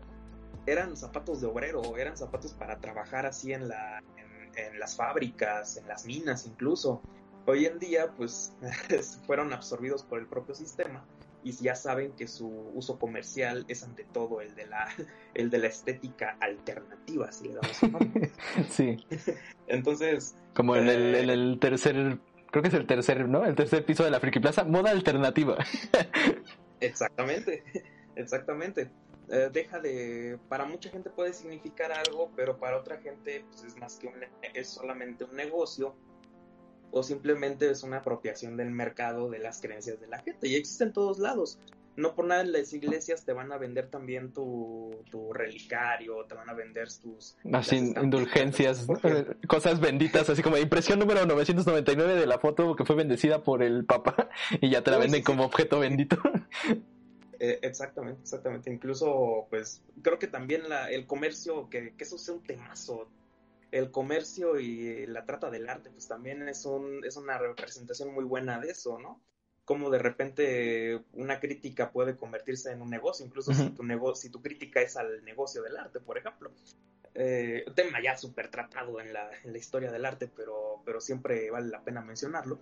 eran 0.67 0.97
zapatos 0.97 1.41
de 1.41 1.49
obrero, 1.49 1.83
eran 1.97 2.17
zapatos 2.17 2.55
para 2.55 2.79
trabajar 2.79 3.27
así 3.27 3.53
en, 3.53 3.69
la, 3.69 3.99
en, 4.17 4.57
en 4.57 4.79
las 4.79 4.97
fábricas, 4.97 5.77
en 5.77 5.89
las 5.89 6.07
minas 6.07 6.47
incluso. 6.47 7.03
Hoy 7.47 7.67
en 7.67 7.79
día, 7.79 8.13
pues, 8.17 8.55
fueron 9.27 9.53
absorbidos 9.53 10.05
por 10.05 10.21
el 10.21 10.27
propio 10.27 10.55
sistema 10.55 11.05
y 11.43 11.53
ya 11.53 11.75
saben 11.75 12.13
que 12.13 12.29
su 12.29 12.47
uso 12.75 12.99
comercial 12.99 13.65
es 13.67 13.83
ante 13.83 14.05
todo 14.05 14.43
el 14.43 14.55
de 14.55 14.67
la, 14.67 14.89
el 15.35 15.51
de 15.51 15.59
la 15.59 15.67
estética 15.69 16.37
alternativa, 16.41 17.33
si 17.33 17.49
le 17.49 17.55
damos 17.55 17.83
un 17.83 17.93
nombre. 17.93 18.31
Sí. 18.69 18.99
Entonces, 19.67 20.37
Como 20.55 20.77
en 20.77 20.89
el, 20.89 21.15
Eh. 21.15 21.23
en 21.23 21.31
el 21.31 21.59
tercer, 21.59 22.19
creo 22.51 22.63
que 22.63 22.69
es 22.69 22.75
el 22.75 22.87
tercer, 22.87 23.29
¿no? 23.29 23.45
El 23.45 23.55
tercer 23.55 23.85
piso 23.85 24.05
de 24.05 24.11
la 24.11 24.21
Friki 24.21 24.41
Plaza, 24.41 24.65
moda 24.65 24.91
alternativa. 24.91 25.57
Exactamente, 26.81 27.63
exactamente. 28.17 28.91
Eh, 29.29 29.51
deja 29.53 29.79
de, 29.79 30.39
para 30.49 30.65
mucha 30.65 30.89
gente 30.89 31.11
puede 31.11 31.33
significar 31.35 31.93
algo, 31.93 32.33
pero 32.35 32.59
para 32.59 32.79
otra 32.79 32.97
gente 32.97 33.45
pues, 33.51 33.65
es 33.65 33.77
más 33.77 33.97
que 33.97 34.09
un, 34.09 34.15
es 34.55 34.71
solamente 34.71 35.25
un 35.25 35.37
negocio 35.37 35.95
o 36.91 37.03
simplemente 37.03 37.71
es 37.71 37.83
una 37.83 37.99
apropiación 37.99 38.57
del 38.57 38.71
mercado 38.71 39.29
de 39.31 39.39
las 39.39 39.61
creencias 39.61 40.01
de 40.01 40.09
la 40.09 40.19
gente 40.19 40.49
y 40.49 40.57
existe 40.57 40.85
en 40.85 40.93
todos 40.93 41.19
lados. 41.19 41.61
No 42.01 42.15
por 42.15 42.25
nada 42.25 42.41
en 42.41 42.53
las 42.53 42.73
iglesias 42.73 43.25
te 43.25 43.33
van 43.33 43.53
a 43.53 43.59
vender 43.59 43.89
también 43.89 44.33
tu, 44.33 45.05
tu 45.11 45.33
relicario, 45.33 46.25
te 46.25 46.35
van 46.35 46.49
a 46.49 46.55
vender 46.55 46.89
tus... 47.01 47.37
Así, 47.53 47.77
indulgencias, 47.77 48.89
¿no? 48.89 48.95
porque- 48.99 49.37
cosas 49.47 49.81
benditas, 49.81 50.31
así 50.31 50.43
como 50.43 50.57
impresión 50.57 50.99
número 50.99 51.27
999 51.27 52.15
de 52.15 52.27
la 52.27 52.39
foto 52.39 52.75
que 52.75 52.85
fue 52.85 52.97
bendecida 52.97 53.43
por 53.43 53.63
el 53.63 53.85
Papa 53.85 54.31
y 54.61 54.71
ya 54.71 54.83
te 54.83 54.91
la 54.91 54.97
venden 54.99 55.17
sí, 55.17 55.19
sí. 55.19 55.25
como 55.25 55.45
objeto 55.45 55.81
bendito. 55.81 56.17
Eh, 57.39 57.59
exactamente, 57.63 58.21
exactamente. 58.21 58.71
Incluso, 58.71 59.47
pues, 59.49 59.83
creo 60.03 60.19
que 60.19 60.27
también 60.27 60.69
la, 60.69 60.91
el 60.91 61.07
comercio, 61.07 61.71
que, 61.71 61.95
que 61.95 62.05
eso 62.05 62.19
sea 62.19 62.35
un 62.35 62.43
temazo. 62.43 63.09
El 63.71 63.91
comercio 63.91 64.61
y 64.61 65.07
la 65.07 65.25
trata 65.25 65.49
del 65.51 65.69
arte, 65.69 65.91
pues 65.91 66.07
también 66.07 66.47
es, 66.49 66.67
un, 66.67 67.03
es 67.05 67.17
una 67.17 67.39
representación 67.39 68.13
muy 68.13 68.25
buena 68.25 68.61
de 68.61 68.71
eso, 68.73 68.99
¿no? 68.99 69.23
Como 69.71 69.89
de 69.89 70.01
repente 70.01 71.01
una 71.13 71.39
crítica 71.39 71.93
puede 71.93 72.17
convertirse 72.17 72.73
en 72.73 72.83
un 72.83 72.91
negocio, 72.91 73.25
incluso 73.25 73.55
si, 73.55 73.71
tu 73.71 73.85
nego 73.85 74.17
si 74.17 74.29
tu 74.29 74.43
crítica 74.43 74.81
es 74.81 74.97
al 74.97 75.25
negocio 75.25 75.63
del 75.63 75.77
arte, 75.77 76.01
por 76.01 76.19
ejemplo. 76.19 76.51
Eh, 77.15 77.65
tema 77.77 78.03
ya 78.03 78.17
súper 78.17 78.51
tratado 78.51 79.01
en 79.01 79.13
la, 79.13 79.31
en 79.45 79.53
la 79.53 79.59
historia 79.59 79.93
del 79.93 80.05
arte, 80.05 80.27
pero, 80.27 80.83
pero 80.85 81.01
siempre 81.01 81.53
vale 81.53 81.69
la 81.69 81.85
pena 81.85 82.01
mencionarlo. 82.01 82.59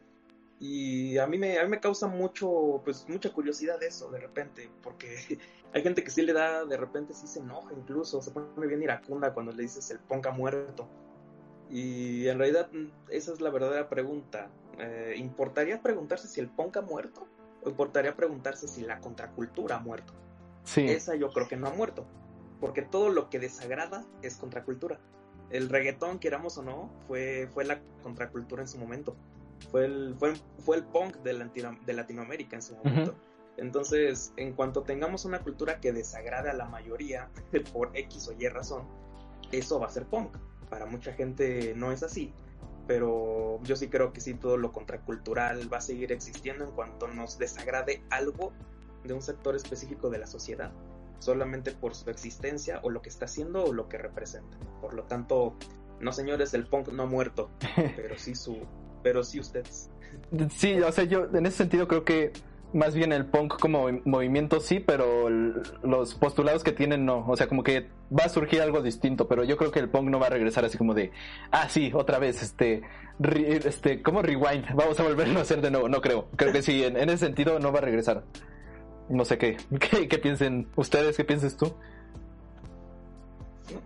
Y 0.61 1.17
a 1.17 1.27
mí 1.27 1.39
me, 1.39 1.59
a 1.59 1.65
mí 1.65 1.71
me 1.71 1.81
causa 1.81 2.09
mucho, 2.09 2.83
pues, 2.85 3.09
mucha 3.09 3.33
curiosidad 3.33 3.83
eso 3.83 4.11
de 4.11 4.21
repente, 4.21 4.69
porque 4.83 5.17
hay 5.73 5.83
gente 5.83 6.05
que 6.05 6.11
sí 6.11 6.21
le 6.21 6.35
da, 6.35 6.67
de 6.67 6.77
repente 6.77 7.15
sí 7.15 7.27
se 7.27 7.39
enoja 7.41 7.73
incluso, 7.73 8.21
se 8.21 8.33
pone 8.33 8.67
bien 8.67 8.83
iracunda 8.83 9.33
cuando 9.33 9.53
le 9.53 9.63
dices 9.63 9.91
el 9.93 9.99
ponga 10.01 10.31
muerto. 10.31 10.87
Y 11.71 12.29
en 12.29 12.37
realidad 12.37 12.71
mm, 12.71 12.89
esa 13.09 13.33
es 13.33 13.41
la 13.41 13.49
verdadera 13.49 13.89
pregunta. 13.89 14.51
Eh, 14.79 15.15
¿Importaría 15.17 15.81
preguntarse 15.83 16.29
si 16.29 16.41
el 16.41 16.49
ponga 16.49 16.81
ha 16.81 16.85
muerto? 16.85 17.27
¿O 17.65 17.69
importaría 17.71 18.15
preguntarse 18.15 18.69
si 18.69 18.83
la 18.83 19.01
contracultura 19.01 19.77
ha 19.77 19.81
muerto? 19.81 20.13
Sí, 20.65 20.87
Esa 20.89 21.15
yo 21.17 21.31
creo 21.33 21.49
que 21.49 21.57
no 21.57 21.67
ha 21.69 21.73
muerto, 21.73 22.07
porque 22.61 22.83
todo 22.83 23.09
lo 23.09 23.31
que 23.31 23.39
desagrada 23.39 24.05
es 24.23 24.37
contracultura. 24.37 24.99
El 25.51 25.69
reggaetón, 25.69 26.19
queramos 26.19 26.59
o 26.59 26.63
no, 26.63 26.91
fue, 27.07 27.49
fue 27.55 27.65
la 27.65 27.81
contracultura 28.03 28.63
en 28.63 28.69
su 28.69 28.79
momento. 28.79 29.17
Fue 29.71 29.87
el, 29.87 30.15
fue, 30.19 30.35
fue 30.59 30.77
el 30.77 30.85
punk 30.85 31.17
de, 31.23 31.33
Latino- 31.33 31.79
de 31.85 31.93
Latinoamérica 31.95 32.55
en 32.57 32.63
su 32.63 32.77
momento. 32.77 33.15
Entonces, 33.57 34.33
en 34.37 34.53
cuanto 34.53 34.83
tengamos 34.83 35.25
una 35.25 35.41
cultura 35.41 35.81
que 35.81 35.93
desagrade 35.93 36.51
a 36.51 36.53
la 36.53 36.67
mayoría 36.67 37.29
por 37.73 37.91
X 37.97 38.29
o 38.29 38.33
Y 38.33 38.47
razón, 38.49 38.87
eso 39.51 39.81
va 39.81 39.87
a 39.87 39.91
ser 39.91 40.05
punk. 40.07 40.37
Para 40.71 40.87
mucha 40.87 41.13
gente 41.15 41.73
no 41.75 41.91
es 41.91 42.03
así, 42.03 42.33
pero 42.89 43.61
yo 43.63 43.77
sí 43.77 43.89
creo 43.89 44.13
que 44.15 44.21
sí 44.23 44.35
todo 44.35 44.57
lo 44.57 44.73
contracultural 44.73 45.73
va 45.73 45.77
a 45.77 45.81
seguir 45.83 46.11
existiendo 46.11 46.65
en 46.65 46.71
cuanto 46.71 47.07
nos 47.07 47.39
desagrade 47.39 48.03
algo 48.09 48.53
de 49.05 49.13
un 49.13 49.21
sector 49.21 49.55
específico 49.55 50.09
de 50.09 50.19
la 50.19 50.27
sociedad, 50.27 50.73
solamente 51.19 51.71
por 51.71 51.95
su 51.95 52.09
existencia 52.09 52.81
o 52.83 52.89
lo 52.89 53.03
que 53.03 53.11
está 53.11 53.27
haciendo 53.27 53.63
o 53.63 53.75
lo 53.75 53.91
que 53.91 53.99
representa. 53.99 54.57
Por 54.81 54.95
lo 54.95 55.05
tanto, 55.05 55.55
no 56.01 56.13
señores, 56.13 56.55
el 56.55 56.67
punk 56.67 56.89
no 56.89 57.03
ha 57.03 57.07
muerto, 57.07 57.51
pero 57.95 58.19
sí 58.19 58.35
su, 58.35 58.57
pero 59.03 59.23
sí 59.23 59.39
ustedes. 59.39 59.91
sí, 60.57 60.81
o 60.81 60.91
sea, 60.91 61.05
yo 61.05 61.29
en 61.33 61.45
ese 61.45 61.59
sentido 61.59 61.87
creo 61.87 62.07
que 62.07 62.33
más 62.73 62.95
bien 62.95 63.13
el 63.13 63.25
punk 63.27 63.59
como 63.59 63.89
movimiento 64.05 64.61
sí, 64.61 64.79
pero 64.81 65.29
los 65.31 66.15
postulados 66.15 66.63
que 66.65 66.73
tienen 66.73 67.05
no. 67.07 67.25
O 67.27 67.37
sea, 67.37 67.47
como 67.49 67.63
que 67.63 67.89
va 68.13 68.25
a 68.25 68.29
surgir 68.29 68.61
algo 68.61 68.83
distinto, 68.83 69.27
pero 69.29 69.45
yo 69.45 69.57
creo 69.57 69.71
que 69.71 69.81
el 69.81 69.89
punk 69.89 70.09
no 70.11 70.19
va 70.21 70.27
a 70.27 70.31
regresar 70.31 70.65
así 70.65 70.77
como 70.77 70.95
de, 70.95 71.11
ah, 71.51 71.69
sí, 71.69 71.91
otra 71.95 72.19
vez, 72.19 72.43
este, 72.43 72.83
re- 73.19 73.57
este, 73.67 74.03
como 74.03 74.21
rewind, 74.23 74.67
vamos 74.75 75.01
a 75.01 75.03
volverlo 75.03 75.39
a 75.39 75.43
hacer 75.43 75.61
de 75.61 75.71
nuevo. 75.71 75.89
No 75.89 76.01
creo. 76.01 76.29
Creo 76.37 76.53
que 76.53 76.63
sí, 76.63 76.85
en, 76.85 76.97
ese 76.97 77.19
sentido 77.19 77.59
no 77.59 77.73
va 77.73 77.79
a 77.79 77.83
regresar. 77.83 78.25
No 79.09 79.25
sé 79.25 79.39
qué, 79.39 79.57
qué, 79.91 80.07
qué 80.09 80.19
piensen 80.19 80.69
ustedes, 80.77 81.17
qué 81.17 81.25
pienses 81.25 81.57
tú. 81.57 81.73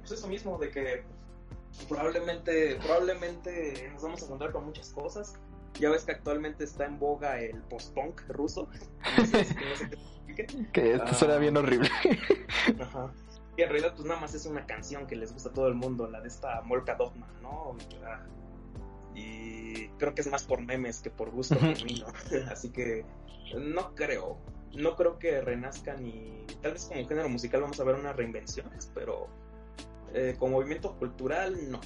Pues 0.00 0.12
eso 0.12 0.28
mismo, 0.28 0.58
de 0.58 0.70
que 0.70 1.04
probablemente, 1.88 2.78
probablemente 2.82 3.90
nos 3.92 4.02
vamos 4.02 4.22
a 4.22 4.24
encontrar 4.26 4.52
con 4.52 4.64
muchas 4.64 4.90
cosas. 4.90 5.34
Ya 5.80 5.90
ves 5.90 6.04
que 6.04 6.12
actualmente 6.12 6.64
está 6.64 6.84
en 6.84 6.98
boga 6.98 7.40
el 7.40 7.60
post-punk 7.62 8.22
ruso. 8.28 8.68
No 9.18 9.26
sé, 9.26 9.44
si- 9.44 9.54
no 9.54 9.76
sé 9.76 9.90
qué 10.36 10.46
significa. 10.48 10.72
Que 10.72 10.94
esto 10.94 11.14
suena 11.14 11.36
bien 11.38 11.56
horrible. 11.56 11.88
Ajá. 12.80 13.12
Y 13.56 13.62
en 13.62 13.68
realidad, 13.68 13.92
pues 13.94 14.06
nada 14.06 14.20
más 14.20 14.34
es 14.34 14.46
una 14.46 14.64
canción 14.66 15.06
que 15.06 15.14
les 15.16 15.32
gusta 15.32 15.50
a 15.50 15.52
todo 15.52 15.68
el 15.68 15.74
mundo, 15.74 16.08
la 16.08 16.20
de 16.20 16.28
esta 16.28 16.62
Molka 16.62 16.94
Dogma, 16.94 17.28
¿no? 17.42 17.76
Y, 19.14 19.88
creo 19.98 20.14
que 20.14 20.22
es 20.22 20.30
más 20.30 20.44
por 20.44 20.62
memes 20.62 21.00
que 21.00 21.10
por 21.10 21.30
gusto 21.30 21.56
genuino. 21.56 22.06
Así 22.50 22.70
que 22.70 23.04
no 23.54 23.94
creo. 23.94 24.38
No 24.74 24.96
creo 24.96 25.18
que 25.18 25.42
renazcan 25.42 26.06
y 26.06 26.46
tal 26.62 26.72
vez 26.72 26.86
como 26.86 27.06
género 27.06 27.28
musical 27.28 27.60
vamos 27.60 27.78
a 27.78 27.84
ver 27.84 27.96
unas 27.96 28.16
reinvenciones, 28.16 28.90
pero 28.94 29.28
eh, 30.14 30.34
como 30.38 30.52
movimiento 30.52 30.96
cultural 30.96 31.70
no. 31.70 31.80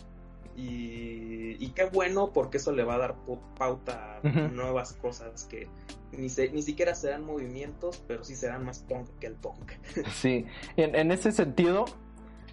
Y, 0.57 1.57
y 1.65 1.69
qué 1.75 1.85
bueno 1.85 2.33
porque 2.33 2.57
eso 2.57 2.73
le 2.73 2.83
va 2.85 2.95
a 2.95 2.99
dar 2.99 3.17
pauta 3.59 4.21
a 4.23 4.29
nuevas 4.29 4.95
cosas 4.95 5.45
que 5.45 5.69
ni, 6.13 6.29
se- 6.29 6.51
ni 6.51 6.63
siquiera 6.63 6.95
serán 6.95 7.25
movimientos, 7.25 8.03
pero 8.09 8.25
sí 8.25 8.35
serán 8.35 8.65
más 8.65 8.81
punk 8.81 9.09
que 9.21 9.27
el 9.27 9.35
punk. 9.35 9.73
Sí, 10.15 10.47
en, 10.77 10.95
en 10.95 11.13
ese 11.13 11.31
sentido, 11.33 11.85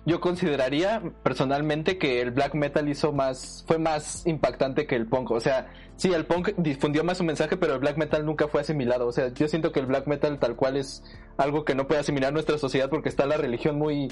yo 0.05 0.19
consideraría 0.19 1.01
personalmente 1.23 1.97
que 1.97 2.19
el 2.21 2.31
black 2.31 2.55
metal 2.55 2.89
hizo 2.89 3.13
más, 3.13 3.63
fue 3.67 3.77
más 3.77 4.27
impactante 4.27 4.85
que 4.85 4.95
el 4.95 5.07
punk. 5.07 5.31
O 5.31 5.39
sea, 5.39 5.71
sí, 5.95 6.11
el 6.11 6.25
punk 6.25 6.49
difundió 6.57 7.05
más 7.05 7.19
su 7.19 7.23
mensaje, 7.23 7.55
pero 7.55 7.73
el 7.75 7.79
black 7.79 7.97
metal 7.97 8.25
nunca 8.25 8.49
fue 8.49 8.59
asimilado. 8.61 9.07
O 9.07 9.11
sea, 9.13 9.29
yo 9.33 9.47
siento 9.47 9.71
que 9.71 9.79
el 9.79 9.85
black 9.85 10.07
metal 10.07 10.39
tal 10.39 10.57
cual 10.57 10.75
es 10.75 11.03
algo 11.37 11.63
que 11.63 11.73
no 11.73 11.87
puede 11.87 12.01
asimilar 12.01 12.33
nuestra 12.33 12.57
sociedad 12.57 12.89
porque 12.89 13.07
está 13.07 13.25
la 13.25 13.37
religión 13.37 13.77
muy, 13.77 14.09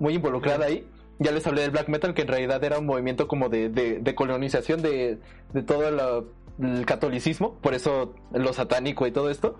muy 0.00 0.14
involucrada 0.14 0.66
ahí. 0.66 0.88
Ya 1.18 1.32
les 1.32 1.46
hablé 1.46 1.62
del 1.62 1.70
black 1.72 1.88
metal, 1.88 2.14
que 2.14 2.22
en 2.22 2.28
realidad 2.28 2.62
era 2.62 2.78
un 2.78 2.86
movimiento 2.86 3.26
como 3.26 3.48
de, 3.48 3.68
de, 3.68 4.14
colonización 4.14 4.82
de, 4.82 5.18
de 5.52 5.62
todo 5.62 5.90
lo- 5.90 6.32
el 6.62 6.86
catolicismo, 6.86 7.54
por 7.60 7.74
eso 7.74 8.14
lo 8.32 8.52
satánico 8.52 9.06
y 9.06 9.12
todo 9.12 9.30
esto. 9.30 9.56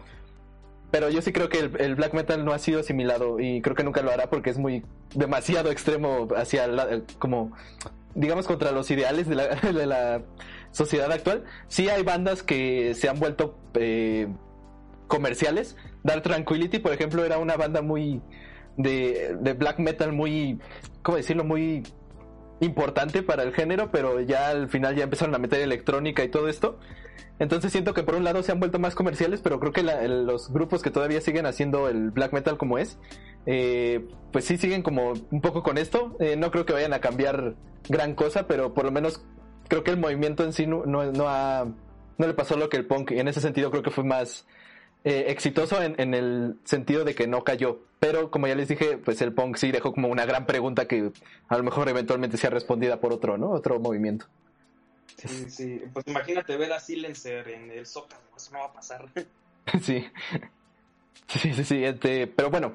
Pero 0.91 1.11
yo 1.11 1.21
sí 1.21 1.33
creo 1.33 1.49
que 1.49 1.59
el, 1.59 1.81
el 1.81 1.95
black 1.97 2.15
metal 2.15 2.45
no 2.45 2.53
ha 2.53 2.59
sido 2.59 2.81
asimilado 2.81 3.41
y 3.41 3.61
creo 3.61 3.77
que 3.77 3.85
nunca 3.85 4.03
lo 4.03 4.11
hará 4.11 4.31
porque 4.31 4.51
es 4.51 4.59
muy 4.59 4.85
demasiado 5.15 5.71
extremo 5.71 6.29
hacia 6.37 6.67
la, 6.67 7.03
como 7.19 7.53
digamos 8.15 8.47
contra 8.47 8.73
los 8.73 8.91
ideales 8.91 9.29
de 9.29 9.35
la, 9.35 9.47
de 9.73 9.87
la 9.87 10.23
sociedad 10.71 11.11
actual. 11.13 11.45
Sí 11.69 11.89
hay 11.89 12.03
bandas 12.05 12.43
que 12.43 12.95
se 12.95 13.09
han 13.09 13.19
vuelto 13.19 13.59
eh, 13.75 14.29
comerciales. 15.09 15.77
Dark 16.05 16.23
Tranquility, 16.23 16.79
por 16.79 16.93
ejemplo, 16.93 17.25
era 17.25 17.39
una 17.39 17.57
banda 17.57 17.83
muy 17.83 18.23
de, 18.77 19.37
de 19.41 19.53
black 19.55 19.79
metal 19.81 20.13
muy, 20.13 20.59
¿cómo 21.09 21.17
decirlo? 21.17 21.43
Muy 21.43 21.83
importante 22.61 23.23
para 23.23 23.43
el 23.43 23.55
género, 23.55 23.91
pero 23.91 24.21
ya 24.21 24.51
al 24.51 24.69
final 24.69 24.95
ya 24.95 25.05
empezaron 25.05 25.35
a 25.35 25.39
meter 25.39 25.63
electrónica 25.63 26.23
y 26.23 26.29
todo 26.29 26.49
esto. 26.51 26.79
Entonces 27.39 27.73
siento 27.73 27.95
que 27.95 28.03
por 28.03 28.15
un 28.15 28.25
lado 28.25 28.43
se 28.43 28.53
han 28.53 28.61
vuelto 28.61 28.79
más 28.79 28.95
comerciales, 28.95 29.41
pero 29.41 29.59
creo 29.59 29.73
que 29.73 29.83
la- 29.83 30.07
los 30.07 30.53
grupos 30.53 30.83
que 30.83 30.91
todavía 30.91 31.23
siguen 31.23 31.47
haciendo 31.47 31.89
el 31.89 32.11
black 32.11 32.35
metal 32.35 32.59
como 32.59 32.77
es, 32.77 32.99
eh, 33.47 34.07
pues 34.33 34.45
sí 34.45 34.59
siguen 34.59 34.83
como 34.83 35.15
un 35.31 35.41
poco 35.41 35.63
con 35.63 35.79
esto. 35.79 36.15
Eh, 36.21 36.37
no 36.37 36.51
creo 36.51 36.67
que 36.67 36.75
vayan 36.75 36.93
a 36.93 37.01
cambiar 37.01 37.55
gran 37.89 38.15
cosa, 38.15 38.47
pero 38.47 38.75
por 38.75 38.85
lo 38.85 38.91
menos 38.93 39.25
creo 39.69 39.83
que 39.85 39.93
el 39.93 39.97
movimiento 39.99 40.45
en 40.45 40.53
sí 40.53 40.67
no, 40.67 40.85
no, 40.85 41.11
no 41.11 41.27
ha, 41.27 41.65
no 42.19 42.27
le 42.27 42.35
pasó 42.35 42.55
lo 42.59 42.69
que 42.69 42.77
el 42.77 42.87
punk. 42.87 43.13
Y 43.13 43.19
en 43.19 43.29
ese 43.29 43.41
sentido 43.41 43.71
creo 43.71 43.83
que 43.83 43.91
fue 43.91 44.05
más 44.05 44.47
eh, 45.05 45.27
exitoso 45.29 45.83
en, 45.83 45.95
en 45.99 46.15
el 46.15 46.57
sentido 46.65 47.05
de 47.05 47.15
que 47.15 47.27
no 47.27 47.45
cayó. 47.45 47.81
Pero 48.01 48.31
como 48.31 48.47
ya 48.47 48.55
les 48.55 48.69
dije, 48.69 48.99
pues 48.99 49.21
el 49.23 49.33
punk 49.33 49.57
sí 49.57 49.73
dejó 49.73 49.93
como 49.93 50.09
una 50.09 50.25
gran 50.25 50.47
pregunta 50.47 50.87
que 50.87 51.11
a 51.49 51.57
lo 51.57 51.65
mejor 51.65 51.89
eventualmente 51.89 52.37
sea 52.37 52.51
respondida 52.51 53.01
por 53.01 53.13
otro, 53.13 53.37
¿no? 53.39 53.51
Otro 53.51 53.81
movimiento. 53.81 54.27
Sí, 55.17 55.51
sí. 55.51 55.83
Pues 55.93 56.07
imagínate 56.07 56.57
ver 56.57 56.73
a 56.73 56.79
Silencer 56.81 57.49
en 57.49 57.71
el 57.73 57.87
Zócalo, 57.87 58.23
eso 58.37 58.53
no 58.53 58.61
va 58.61 58.67
a 58.67 58.73
pasar. 58.73 59.07
Sí. 59.83 60.03
Sí, 61.27 61.53
sí, 61.53 61.63
sí. 61.63 61.85
este, 61.85 62.27
pero 62.27 62.49
bueno, 62.49 62.73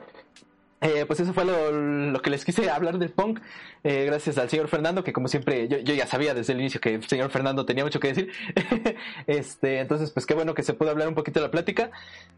eh, 0.84 1.06
pues 1.08 1.22
eso 1.22 1.34
fue 1.34 1.46
lo, 1.46 1.72
lo 1.72 2.22
que 2.22 2.30
les 2.30 2.44
quise 2.44 2.70
hablar 2.70 2.98
del 2.98 3.10
punk. 3.10 3.40
Eh, 3.84 4.06
gracias 4.06 4.38
al 4.38 4.50
señor 4.50 4.68
Fernando, 4.68 5.04
que 5.04 5.14
como 5.14 5.30
siempre, 5.30 5.68
yo, 5.70 5.78
yo 5.80 5.94
ya 5.94 6.06
sabía 6.06 6.34
desde 6.34 6.54
el 6.54 6.60
inicio 6.60 6.82
que 6.82 6.96
el 6.96 7.08
señor 7.08 7.32
Fernando 7.32 7.66
tenía 7.66 7.84
mucho 7.86 8.00
que 8.00 8.10
decir. 8.10 8.32
este, 9.28 9.80
entonces, 9.80 10.12
pues 10.12 10.26
qué 10.26 10.34
bueno 10.34 10.54
que 10.54 10.64
se 10.64 10.74
pudo 10.74 10.90
hablar 10.90 11.08
un 11.08 11.16
poquito 11.16 11.40
de 11.40 11.46
la 11.46 11.52
plática. 11.52 11.92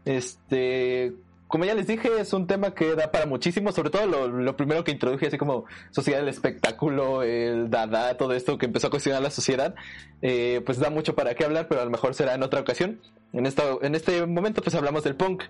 Este, 0.04 1.12
como 1.48 1.64
ya 1.64 1.74
les 1.74 1.86
dije, 1.86 2.08
es 2.18 2.32
un 2.32 2.46
tema 2.46 2.74
que 2.74 2.94
da 2.94 3.12
para 3.12 3.26
muchísimo, 3.26 3.70
sobre 3.70 3.90
todo 3.90 4.06
lo, 4.06 4.28
lo 4.28 4.56
primero 4.56 4.82
que 4.82 4.90
introduje, 4.90 5.28
así 5.28 5.38
como 5.38 5.64
sociedad 5.90 6.18
del 6.18 6.28
espectáculo, 6.28 7.22
el 7.22 7.70
dada, 7.70 8.16
todo 8.16 8.32
esto 8.32 8.58
que 8.58 8.66
empezó 8.66 8.88
a 8.88 8.90
cuestionar 8.90 9.22
la 9.22 9.30
sociedad, 9.30 9.74
eh, 10.22 10.60
pues 10.66 10.78
da 10.78 10.90
mucho 10.90 11.14
para 11.14 11.34
qué 11.34 11.44
hablar, 11.44 11.68
pero 11.68 11.82
a 11.82 11.84
lo 11.84 11.90
mejor 11.90 12.14
será 12.14 12.34
en 12.34 12.42
otra 12.42 12.60
ocasión. 12.60 13.00
En, 13.32 13.46
esta, 13.46 13.62
en 13.82 13.94
este 13.94 14.26
momento 14.26 14.62
pues 14.62 14.74
hablamos 14.74 15.04
del 15.04 15.14
punk. 15.14 15.44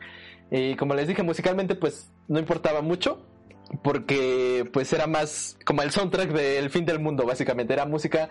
Y 0.50 0.76
como 0.76 0.94
les 0.94 1.08
dije, 1.08 1.22
musicalmente 1.22 1.74
pues 1.74 2.10
no 2.28 2.38
importaba 2.38 2.82
mucho, 2.82 3.24
porque 3.82 4.68
pues 4.72 4.92
era 4.92 5.06
más 5.06 5.56
como 5.64 5.82
el 5.82 5.90
soundtrack 5.90 6.30
del 6.30 6.70
fin 6.70 6.84
del 6.84 7.00
mundo, 7.00 7.24
básicamente. 7.24 7.72
Era 7.72 7.86
música 7.86 8.28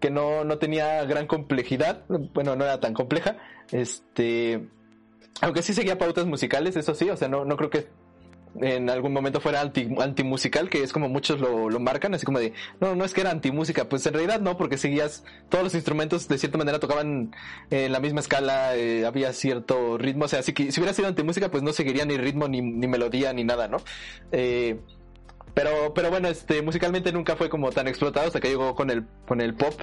que 0.00 0.10
no, 0.10 0.44
no 0.44 0.58
tenía 0.58 1.04
gran 1.04 1.26
complejidad, 1.26 2.04
bueno, 2.32 2.54
no 2.54 2.64
era 2.64 2.78
tan 2.80 2.94
compleja, 2.94 3.36
este, 3.72 4.68
aunque 5.40 5.62
sí 5.62 5.72
seguía 5.74 5.98
pautas 5.98 6.26
musicales, 6.26 6.76
eso 6.76 6.94
sí, 6.94 7.08
o 7.10 7.16
sea, 7.16 7.28
no, 7.28 7.44
no 7.44 7.56
creo 7.56 7.70
que 7.70 7.86
en 8.60 8.88
algún 8.90 9.12
momento 9.12 9.40
fuera 9.40 9.60
anti, 9.60 9.88
antimusical, 10.00 10.68
que 10.68 10.82
es 10.82 10.92
como 10.92 11.08
muchos 11.08 11.38
lo, 11.38 11.68
lo 11.70 11.78
marcan, 11.80 12.14
así 12.14 12.24
como 12.26 12.40
de, 12.40 12.54
no, 12.80 12.96
no 12.96 13.04
es 13.04 13.12
que 13.12 13.20
era 13.20 13.30
antimúsica, 13.30 13.88
pues 13.88 14.04
en 14.06 14.14
realidad 14.14 14.40
no, 14.40 14.56
porque 14.56 14.78
seguías, 14.78 15.22
todos 15.48 15.62
los 15.62 15.74
instrumentos 15.74 16.26
de 16.26 16.38
cierta 16.38 16.58
manera 16.58 16.80
tocaban 16.80 17.36
en 17.70 17.92
la 17.92 18.00
misma 18.00 18.20
escala, 18.20 18.74
eh, 18.74 19.04
había 19.06 19.32
cierto 19.32 19.96
ritmo, 19.98 20.24
o 20.24 20.28
sea, 20.28 20.42
si, 20.42 20.54
que- 20.54 20.72
si 20.72 20.80
hubiera 20.80 20.94
sido 20.94 21.06
antimúsica, 21.08 21.50
pues 21.50 21.62
no 21.62 21.72
seguiría 21.72 22.04
ni 22.04 22.16
ritmo, 22.16 22.48
ni, 22.48 22.60
ni 22.62 22.88
melodía, 22.88 23.32
ni 23.32 23.44
nada, 23.44 23.68
¿no? 23.68 23.76
Eh, 24.32 24.80
pero, 25.58 25.92
pero 25.92 26.08
bueno, 26.08 26.28
este, 26.28 26.62
musicalmente 26.62 27.10
nunca 27.12 27.34
fue 27.34 27.48
como 27.48 27.72
tan 27.72 27.88
explotado 27.88 28.28
hasta 28.28 28.38
que 28.38 28.46
llegó 28.46 28.76
con 28.76 28.90
el, 28.90 29.04
con 29.26 29.40
el 29.40 29.54
pop, 29.54 29.74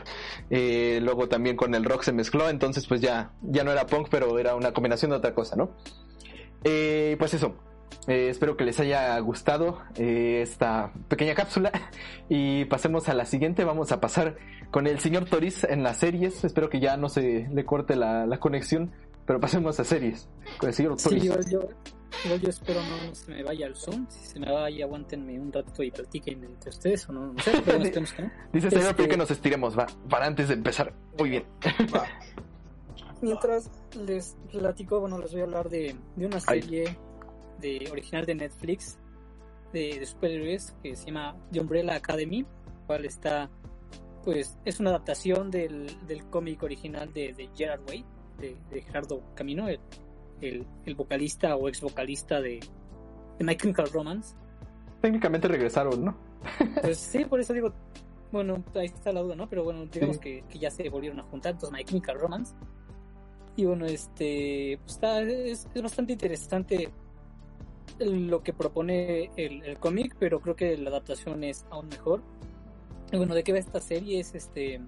eh, 0.49 0.99
luego 1.03 1.27
también 1.27 1.57
con 1.57 1.75
el 1.75 1.83
rock 1.83 2.03
se 2.03 2.13
mezcló, 2.13 2.47
entonces 2.47 2.87
pues 2.87 3.01
ya, 3.01 3.33
ya 3.41 3.65
no 3.65 3.73
era 3.73 3.85
punk, 3.85 4.07
pero 4.09 4.39
era 4.39 4.55
una 4.55 4.71
combinación 4.71 5.11
de 5.11 5.17
otra 5.17 5.35
cosa, 5.35 5.57
¿no? 5.57 5.71
Eh, 6.63 7.17
pues 7.19 7.33
eso, 7.33 7.55
eh, 8.07 8.29
espero 8.29 8.55
que 8.55 8.63
les 8.63 8.79
haya 8.79 9.19
gustado 9.19 9.81
eh, 9.97 10.39
esta 10.41 10.93
pequeña 11.09 11.35
cápsula 11.35 11.73
y 12.29 12.63
pasemos 12.65 13.09
a 13.09 13.13
la 13.13 13.25
siguiente, 13.25 13.65
vamos 13.65 13.91
a 13.91 13.99
pasar 13.99 14.37
con 14.71 14.87
el 14.87 15.01
señor 15.01 15.25
Toris 15.25 15.65
en 15.65 15.83
las 15.83 15.97
series, 15.97 16.45
espero 16.45 16.69
que 16.69 16.79
ya 16.79 16.95
no 16.95 17.09
se 17.09 17.49
le 17.51 17.65
corte 17.65 17.97
la, 17.97 18.25
la 18.25 18.39
conexión, 18.39 18.93
pero 19.25 19.41
pasemos 19.41 19.77
a 19.77 19.83
series 19.83 20.29
con 20.57 20.69
el 20.69 20.73
señor 20.73 20.97
Sí, 20.99 21.09
Toris. 21.09 21.25
igual 21.25 21.45
yo, 21.49 21.59
igual 22.23 22.41
yo 22.41 22.49
espero 22.49 22.81
no 22.81 23.13
se 23.15 23.31
me 23.31 23.43
vaya 23.43 23.67
el 23.67 23.75
Zoom. 23.75 24.07
Si 24.09 24.25
se 24.25 24.39
me 24.39 24.51
vaya, 24.51 24.85
aguántenme 24.85 25.39
un 25.39 25.51
rato 25.51 25.83
y 25.83 25.91
platiquen 25.91 26.43
entre 26.43 26.69
ustedes 26.69 27.07
o 27.09 27.13
no, 27.13 27.33
no 27.33 27.39
sé, 27.41 27.51
pero 27.63 27.79
no 27.79 27.83
no. 27.85 28.31
Dice 28.53 28.69
señor 28.69 28.89
Este- 28.91 29.07
que 29.07 29.17
nos 29.17 29.31
estiremos, 29.31 29.77
va, 29.77 29.85
para 30.09 30.25
antes 30.25 30.47
de 30.47 30.53
empezar. 30.53 30.93
Muy 31.17 31.29
bien. 31.29 31.43
Va. 31.93 32.05
Mientras 33.21 33.71
les 34.05 34.35
platico, 34.51 34.99
bueno, 34.99 35.17
les 35.19 35.31
voy 35.31 35.41
a 35.41 35.43
hablar 35.45 35.69
de, 35.69 35.95
de 36.15 36.25
una 36.25 36.37
Ay. 36.47 36.61
serie 36.61 36.97
de 37.59 37.87
original 37.91 38.25
de 38.25 38.35
Netflix 38.35 38.99
de, 39.73 39.99
de 39.99 40.05
superhéroes 40.05 40.75
que 40.83 40.95
se 40.95 41.07
llama 41.07 41.35
The 41.51 41.59
Umbrella 41.59 41.95
Academy, 41.95 42.45
cual 42.87 43.05
está, 43.05 43.49
pues, 44.23 44.57
es 44.65 44.79
una 44.79 44.91
adaptación 44.91 45.49
del, 45.49 45.87
del 46.07 46.25
cómic 46.29 46.61
original 46.63 47.11
de, 47.13 47.33
de 47.33 47.49
Gerard 47.55 47.81
Way, 47.87 48.05
de, 48.39 48.57
de 48.69 48.81
Gerardo 48.81 49.21
Camino, 49.33 49.67
el, 49.69 49.79
el, 50.49 50.65
el 50.85 50.95
vocalista 50.95 51.55
o 51.55 51.67
ex 51.67 51.81
vocalista 51.81 52.41
de, 52.41 52.59
de 53.37 53.45
My 53.45 53.55
Chemical 53.55 53.89
Romance. 53.91 54.35
Técnicamente 55.01 55.47
regresaron, 55.47 56.05
¿no? 56.05 56.17
Pues 56.81 56.97
sí, 56.97 57.25
por 57.25 57.39
eso 57.39 57.53
digo, 57.53 57.71
bueno, 58.31 58.63
ahí 58.75 58.85
está 58.85 59.11
la 59.11 59.21
duda, 59.21 59.35
¿no? 59.35 59.47
Pero 59.49 59.63
bueno, 59.63 59.85
digamos 59.85 60.17
Sí. 60.17 60.21
que, 60.21 60.43
que 60.49 60.59
ya 60.59 60.69
se 60.71 60.89
volvieron 60.89 61.19
a 61.19 61.23
juntar, 61.23 61.53
entonces 61.53 61.77
My 61.77 61.83
Chemical 61.83 62.19
Romance. 62.19 62.53
Y 63.55 63.65
bueno, 63.65 63.85
este, 63.85 64.77
pues 64.83 64.93
está, 64.93 65.21
es, 65.21 65.67
es 65.73 65.81
bastante 65.81 66.13
interesante 66.13 66.89
lo 67.99 68.43
que 68.43 68.51
propone 68.51 69.31
el, 69.37 69.63
el 69.63 69.77
cómic, 69.79 70.15
pero 70.19 70.41
creo 70.41 70.55
que 70.55 70.77
la 70.77 70.89
adaptación 70.89 71.43
es 71.43 71.65
aún 71.69 71.87
mejor. 71.87 72.21
Y 73.11 73.17
bueno, 73.17 73.33
¿de 73.35 73.43
qué 73.43 73.53
va 73.53 73.59
esta 73.59 73.79
serie? 73.79 74.19
Es 74.19 74.35
este, 74.35 74.81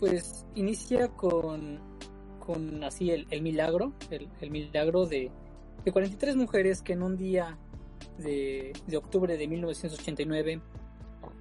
pues 0.00 0.46
inicia 0.54 1.08
con, 1.08 1.78
con 2.48 2.82
así 2.82 3.10
el, 3.10 3.26
el 3.28 3.42
milagro, 3.42 3.92
el, 4.08 4.26
el 4.40 4.50
milagro 4.50 5.04
de, 5.04 5.30
de 5.84 5.92
43 5.92 6.34
mujeres 6.34 6.80
que 6.80 6.94
en 6.94 7.02
un 7.02 7.18
día 7.18 7.58
de, 8.16 8.72
de 8.86 8.96
octubre 8.96 9.36
de 9.36 9.46
1989 9.46 10.62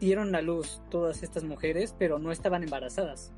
dieron 0.02 0.36
a 0.36 0.42
luz 0.42 0.82
todas 0.90 1.24
estas 1.24 1.46
mujeres, 1.46 1.96
pero 1.98 2.20
no 2.20 2.34
estaban 2.34 2.62
embarazadas. 2.62 3.32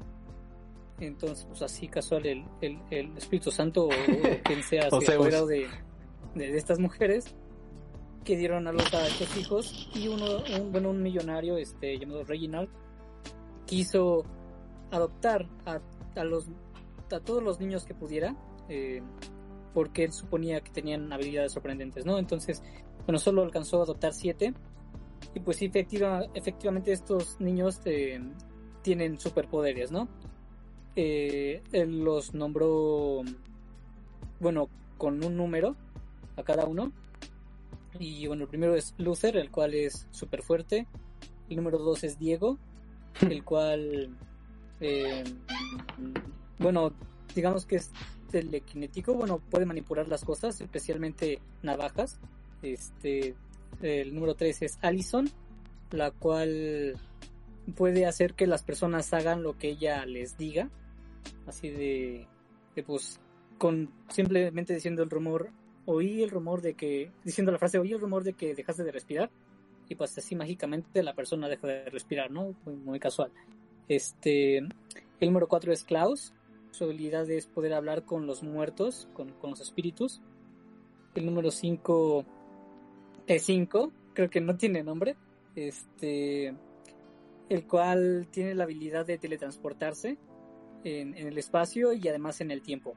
Entonces, 0.99 1.45
pues 1.45 1.61
así 1.61 1.87
casual 1.87 2.25
el, 2.25 2.43
el, 2.61 2.79
el 2.89 3.15
Espíritu 3.15 3.51
Santo 3.51 3.83
o, 3.83 3.89
o 3.89 3.91
quien 4.43 4.63
sea 4.63 4.89
se 4.89 5.13
apoderó 5.13 5.45
de, 5.45 5.67
de, 6.33 6.51
de 6.51 6.57
estas 6.57 6.79
mujeres 6.79 7.35
que 8.25 8.35
dieron 8.35 8.67
a 8.67 8.71
luz 8.71 8.91
a 8.95 9.05
estos 9.05 9.37
hijos 9.37 9.91
y 9.93 10.07
uno, 10.07 10.25
un, 10.59 10.71
bueno, 10.71 10.89
un 10.89 11.03
millonario 11.03 11.55
este, 11.55 11.99
llamado 11.99 12.23
Reginald 12.23 12.69
quiso 13.67 14.25
adoptar 14.89 15.47
a, 15.67 15.79
a 16.19 16.23
los 16.23 16.47
a 17.17 17.19
todos 17.19 17.43
los 17.43 17.59
niños 17.59 17.85
que 17.85 17.93
pudiera 17.93 18.35
eh, 18.69 19.01
porque 19.73 20.03
él 20.03 20.11
suponía 20.11 20.61
que 20.61 20.71
tenían 20.71 21.11
habilidades 21.13 21.51
sorprendentes, 21.51 22.05
¿no? 22.05 22.17
Entonces, 22.17 22.63
bueno, 23.05 23.19
solo 23.19 23.43
alcanzó 23.43 23.79
a 23.79 23.83
adoptar 23.83 24.13
siete 24.13 24.53
y 25.33 25.39
pues 25.39 25.57
sí, 25.57 25.65
efectiva, 25.65 26.25
efectivamente 26.33 26.91
estos 26.91 27.39
niños 27.39 27.81
eh, 27.85 28.19
tienen 28.81 29.19
superpoderes, 29.19 29.91
¿no? 29.91 30.07
Eh, 30.95 31.61
él 31.71 32.03
los 32.03 32.33
nombró, 32.33 33.21
bueno, 34.39 34.69
con 34.97 35.23
un 35.23 35.37
número 35.37 35.75
a 36.35 36.43
cada 36.43 36.65
uno. 36.65 36.91
Y 37.99 38.27
bueno, 38.27 38.43
el 38.43 38.49
primero 38.49 38.75
es 38.75 38.95
Luther, 38.97 39.37
el 39.37 39.51
cual 39.51 39.73
es 39.73 40.07
súper 40.11 40.41
fuerte. 40.41 40.87
El 41.49 41.57
número 41.57 41.77
dos 41.77 42.03
es 42.03 42.17
Diego, 42.17 42.57
el 43.21 43.43
cual, 43.43 44.17
eh, 44.79 45.23
bueno, 46.59 46.93
digamos 47.35 47.65
que 47.65 47.77
es 47.77 47.91
telequinético, 48.29 49.13
bueno, 49.13 49.39
puede 49.39 49.65
manipular 49.65 50.07
las 50.07 50.23
cosas, 50.23 50.59
especialmente 50.61 51.39
navajas. 51.63 52.19
Este, 52.61 53.35
el 53.81 54.13
número 54.13 54.35
tres 54.35 54.61
es 54.61 54.77
Allison, 54.81 55.29
la 55.91 56.11
cual 56.11 56.97
puede 57.75 58.05
hacer 58.05 58.33
que 58.33 58.47
las 58.47 58.63
personas 58.63 59.13
hagan 59.13 59.43
lo 59.43 59.57
que 59.57 59.69
ella 59.69 60.05
les 60.05 60.37
diga. 60.37 60.69
Así 61.47 61.69
de, 61.69 62.27
de 62.75 62.83
pues, 62.83 63.19
con 63.57 63.91
simplemente 64.09 64.73
diciendo 64.73 65.03
el 65.03 65.09
rumor, 65.09 65.49
oí 65.85 66.23
el 66.23 66.29
rumor 66.29 66.61
de 66.61 66.75
que, 66.75 67.11
diciendo 67.23 67.51
la 67.51 67.57
frase, 67.57 67.79
oí 67.79 67.93
el 67.93 67.99
rumor 67.99 68.23
de 68.23 68.33
que 68.33 68.53
dejaste 68.53 68.83
de 68.83 68.91
respirar, 68.91 69.31
y 69.87 69.95
pues 69.95 70.15
así 70.17 70.35
mágicamente 70.35 71.01
la 71.01 71.15
persona 71.15 71.49
deja 71.49 71.67
de 71.67 71.89
respirar, 71.89 72.29
¿no? 72.29 72.55
Muy, 72.65 72.75
muy 72.75 72.99
casual. 72.99 73.31
Este, 73.87 74.57
el 74.57 74.69
número 75.21 75.47
4 75.47 75.73
es 75.73 75.83
Klaus, 75.83 76.31
su 76.71 76.83
habilidad 76.83 77.29
es 77.29 77.47
poder 77.47 77.73
hablar 77.73 78.05
con 78.05 78.27
los 78.27 78.43
muertos, 78.43 79.07
con, 79.13 79.29
con 79.33 79.51
los 79.51 79.61
espíritus. 79.61 80.21
El 81.15 81.25
número 81.25 81.51
5 81.51 82.25
es 83.27 83.43
5, 83.43 83.91
creo 84.13 84.29
que 84.29 84.41
no 84.41 84.55
tiene 84.57 84.83
nombre, 84.83 85.15
este, 85.55 86.53
el 87.49 87.67
cual 87.67 88.27
tiene 88.31 88.55
la 88.55 88.63
habilidad 88.63 89.05
de 89.05 89.17
teletransportarse 89.17 90.17
en, 90.83 91.17
en 91.17 91.27
el 91.27 91.37
espacio 91.37 91.93
y 91.93 92.07
además 92.07 92.41
en 92.41 92.51
el 92.51 92.61
tiempo. 92.61 92.93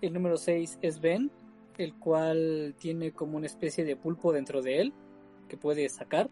El 0.00 0.12
número 0.12 0.36
6 0.36 0.78
es 0.82 1.00
Ben, 1.00 1.30
el 1.78 1.94
cual 1.94 2.74
tiene 2.78 3.12
como 3.12 3.36
una 3.36 3.46
especie 3.46 3.84
de 3.84 3.96
pulpo 3.96 4.32
dentro 4.32 4.62
de 4.62 4.80
él 4.80 4.92
que 5.48 5.56
puede 5.56 5.88
sacar. 5.88 6.30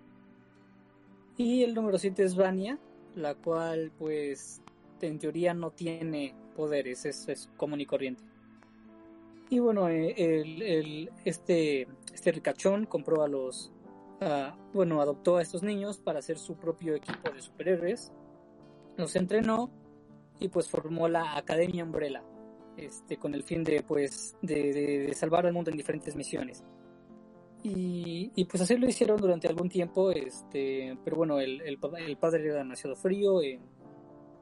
Y 1.37 1.63
el 1.63 1.75
número 1.75 1.99
7 1.99 2.23
es 2.23 2.37
Vania, 2.37 2.79
la 3.15 3.35
cual 3.35 3.93
pues 3.99 4.63
en 5.07 5.19
teoría 5.19 5.55
no 5.55 5.71
tiene 5.71 6.35
poderes, 6.57 7.05
es, 7.07 7.29
es 7.29 7.49
común 7.57 7.81
y 7.81 7.87
corriente. 7.87 8.25
Y 9.51 9.61
bueno, 9.61 9.89
eh, 9.89 11.09
este, 11.25 11.89
este 12.13 12.33
ricachón 12.33 12.85
compró 12.85 13.23
a 13.23 13.29
los, 13.29 13.73
ah, 14.21 14.55
bueno, 14.75 15.01
adoptó 15.01 15.37
a 15.37 15.43
estos 15.43 15.63
niños 15.63 15.99
para 15.99 16.19
hacer 16.19 16.39
su 16.39 16.57
propio 16.57 16.95
equipo 16.95 17.31
de 17.31 17.41
superhéroes, 17.41 18.13
los 18.97 19.17
entrenó 19.17 19.71
y 20.39 20.49
pues 20.49 20.69
formó 20.69 21.09
la 21.09 21.37
Academia 21.37 21.85
Umbrella, 21.85 22.23
este, 22.77 23.17
con 23.17 23.35
el 23.35 23.43
fin 23.43 23.65
de 23.65 23.83
pues 23.83 24.37
de, 24.43 25.11
salvar 25.15 25.47
al 25.47 25.55
mundo 25.55 25.71
en 25.71 25.79
diferentes 25.79 26.15
misiones. 26.15 26.65
Y, 27.63 28.45
pues 28.45 28.63
así 28.63 28.77
lo 28.77 28.87
hicieron 28.87 29.21
durante 29.21 29.49
algún 29.49 29.69
tiempo, 29.69 30.13
este, 30.13 30.97
pero 31.05 31.17
bueno, 31.17 31.41
el, 31.41 31.61
el 31.63 32.17
padre 32.17 32.45
era 32.45 32.59
demasiado 32.59 32.95
frío. 32.95 33.43
eh, 33.43 33.59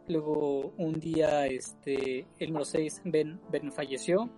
luego 0.09 0.73
un 0.79 0.95
día, 0.95 1.47
este, 1.47 2.27
el 2.39 2.49
número 2.49 2.65
6, 2.65 3.03
Ben, 3.05 3.41
Ben 3.51 3.73
falleció. 3.73 4.31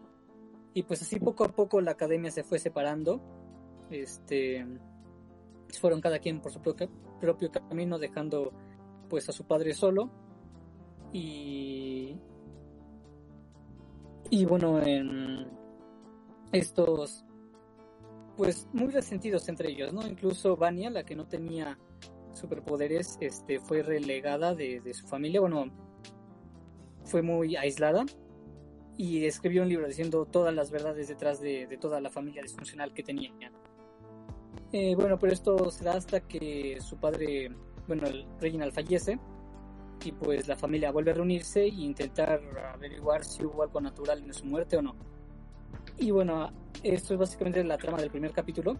Y 0.74 0.82
pues 0.82 1.02
así 1.02 1.18
poco 1.18 1.44
a 1.44 1.48
poco 1.48 1.80
la 1.80 1.92
academia 1.92 2.30
se 2.30 2.44
fue 2.44 2.58
separando. 2.58 3.20
Este, 3.90 4.66
fueron 5.80 6.00
cada 6.00 6.18
quien 6.18 6.40
por 6.40 6.52
su 6.52 6.60
propio, 6.60 6.88
propio 7.20 7.50
camino, 7.50 7.98
dejando 7.98 8.52
pues 9.08 9.28
a 9.28 9.32
su 9.32 9.44
padre 9.44 9.74
solo. 9.74 10.10
Y, 11.12 12.16
y 14.30 14.44
bueno, 14.44 14.80
en 14.82 15.48
estos 16.52 17.24
pues 18.36 18.68
muy 18.72 18.92
resentidos 18.92 19.48
entre 19.48 19.70
ellos, 19.70 19.92
¿no? 19.92 20.06
Incluso 20.06 20.56
Vania, 20.56 20.90
la 20.90 21.04
que 21.04 21.16
no 21.16 21.26
tenía 21.26 21.76
superpoderes, 22.32 23.18
este, 23.20 23.60
fue 23.60 23.82
relegada 23.82 24.54
de, 24.54 24.80
de 24.80 24.94
su 24.94 25.06
familia, 25.06 25.40
bueno, 25.40 25.70
fue 27.04 27.22
muy 27.22 27.56
aislada 27.56 28.04
y 28.96 29.24
escribió 29.24 29.62
un 29.62 29.68
libro 29.68 29.86
diciendo 29.86 30.26
todas 30.26 30.54
las 30.54 30.70
verdades 30.70 31.08
detrás 31.08 31.40
de, 31.40 31.66
de 31.66 31.76
toda 31.78 32.00
la 32.00 32.10
familia 32.10 32.42
disfuncional 32.42 32.92
que 32.92 33.02
tenía. 33.02 33.32
Eh, 34.72 34.94
bueno, 34.94 35.18
pero 35.18 35.32
esto 35.32 35.70
se 35.70 35.84
da 35.84 35.94
hasta 35.94 36.20
que 36.20 36.78
su 36.80 36.98
padre, 36.98 37.50
bueno, 37.86 38.06
el 38.06 38.26
Reginald 38.40 38.72
fallece 38.72 39.18
y 40.04 40.12
pues 40.12 40.46
la 40.46 40.56
familia 40.56 40.92
vuelve 40.92 41.12
a 41.12 41.14
reunirse 41.14 41.62
e 41.62 41.68
intentar 41.68 42.40
averiguar 42.74 43.24
si 43.24 43.44
hubo 43.44 43.62
algo 43.62 43.80
natural 43.80 44.22
en 44.22 44.34
su 44.34 44.44
muerte 44.44 44.76
o 44.76 44.82
no. 44.82 44.94
Y 45.96 46.10
bueno, 46.10 46.52
esto 46.82 47.14
es 47.14 47.20
básicamente 47.20 47.64
la 47.64 47.78
trama 47.78 47.98
del 47.98 48.10
primer 48.10 48.32
capítulo. 48.32 48.76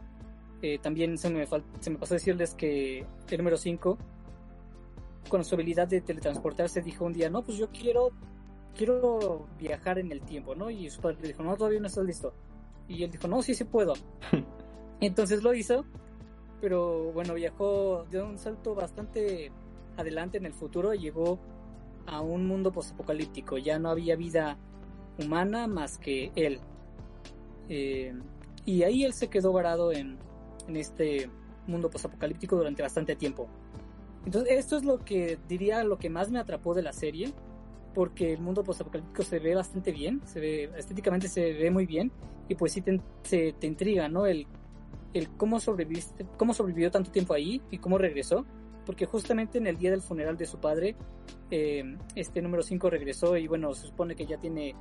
Eh, 0.61 0.79
también 0.79 1.19
se 1.19 1.31
me, 1.31 1.47
se 1.81 1.91
me 1.91 1.99
pasó 1.99 2.15
decirles 2.15 2.55
que 2.55 3.07
el 3.31 3.39
número 3.39 3.57
5, 3.57 3.97
con 5.29 5.45
su 5.45 5.55
habilidad 5.55 5.87
de 5.87 6.01
teletransportarse, 6.01 6.83
dijo 6.83 7.05
un 7.05 7.13
día, 7.13 7.31
no, 7.31 7.43
pues 7.43 7.59
yo 7.59 7.69
quiero, 7.71 8.11
quiero 8.77 9.47
viajar 9.59 9.99
en 9.99 10.11
el 10.11 10.23
tiempo, 10.23 10.55
¿no? 10.55 10.71
Y 10.71 10.91
su 10.91 11.01
padre 11.01 11.19
le 11.23 11.29
dijo, 11.29 11.43
no, 11.43 11.57
todavía 11.57 11.81
no 11.81 11.87
estás 11.87 12.05
listo. 12.05 12.33
Y 12.89 13.05
él 13.05 13.11
dijo, 13.11 13.29
no, 13.29 13.43
sí, 13.43 13.55
sí 13.55 13.65
puedo. 13.65 13.95
Entonces 15.01 15.43
lo 15.43 15.55
hizo, 15.55 15.85
pero 16.61 17.13
bueno, 17.13 17.35
viajó 17.35 18.05
de 18.11 18.21
un 18.21 18.37
salto 18.39 18.75
bastante 18.75 19.53
adelante 19.97 20.39
en 20.39 20.47
el 20.47 20.55
futuro 20.55 20.93
y 20.95 20.99
llegó 20.99 21.39
a 22.07 22.21
un 22.21 22.47
mundo 22.47 22.73
postapocalíptico. 22.73 23.59
Ya 23.59 23.79
no 23.79 23.91
había 23.91 24.17
vida 24.17 24.59
humana 25.19 25.69
más 25.69 25.99
que 25.99 26.33
él. 26.35 26.59
Eh, 27.69 28.13
y 28.65 28.83
ahí 28.83 29.05
él 29.05 29.13
se 29.13 29.29
quedó 29.29 29.53
varado 29.53 29.93
en, 29.93 30.19
en 30.69 30.77
este 30.77 31.31
mundo 31.67 31.91
postapocalíptico 31.91 32.57
durante 32.57 32.83
bastante 32.83 33.17
tiempo. 33.17 33.49
Entonces, 34.25 34.59
esto 34.59 34.77
es 34.77 34.85
lo 34.85 34.99
que 35.05 35.39
diría 35.49 35.83
lo 35.85 35.99
que 35.99 36.11
más 36.11 36.31
me 36.31 36.39
atrapó 36.39 36.75
de 36.75 36.83
la 36.83 36.93
serie, 36.93 37.33
porque 37.95 38.33
el 38.33 38.41
mundo 38.41 38.63
postapocalíptico 38.63 39.23
se 39.23 39.39
ve 39.39 39.55
bastante 39.55 39.93
bien, 39.93 40.21
se 40.25 40.41
ve 40.41 40.71
estéticamente 40.77 41.29
se 41.29 41.53
ve 41.53 41.71
muy 41.71 41.87
bien 41.87 42.13
y 42.49 42.55
pues 42.55 42.73
sí 42.73 42.81
te, 42.81 43.01
se, 43.23 43.53
te 43.53 43.67
intriga, 43.67 44.09
¿no? 44.09 44.27
El, 44.27 44.47
el 45.15 45.29
cómo 45.31 45.61
sobreviviste, 45.61 46.27
cómo 46.37 46.55
sobrevivió 46.55 46.91
tanto 46.91 47.11
tiempo 47.11 47.35
ahí 47.35 47.63
y 47.71 47.79
cómo 47.79 47.99
regresó, 47.99 48.45
porque 48.87 49.07
justamente 49.07 49.59
en 49.59 49.67
el 49.67 49.79
día 49.79 49.91
del 49.91 50.03
funeral 50.03 50.37
de 50.37 50.47
su 50.47 50.59
padre, 50.59 50.97
eh, 51.51 51.97
este 52.15 52.41
número 52.43 52.63
5 52.63 52.91
regresó 52.91 53.37
y 53.37 53.47
bueno, 53.47 53.75
se 53.75 53.87
supone 53.87 54.15
que 54.15 54.27
ya 54.27 54.39
tiene 54.39 54.75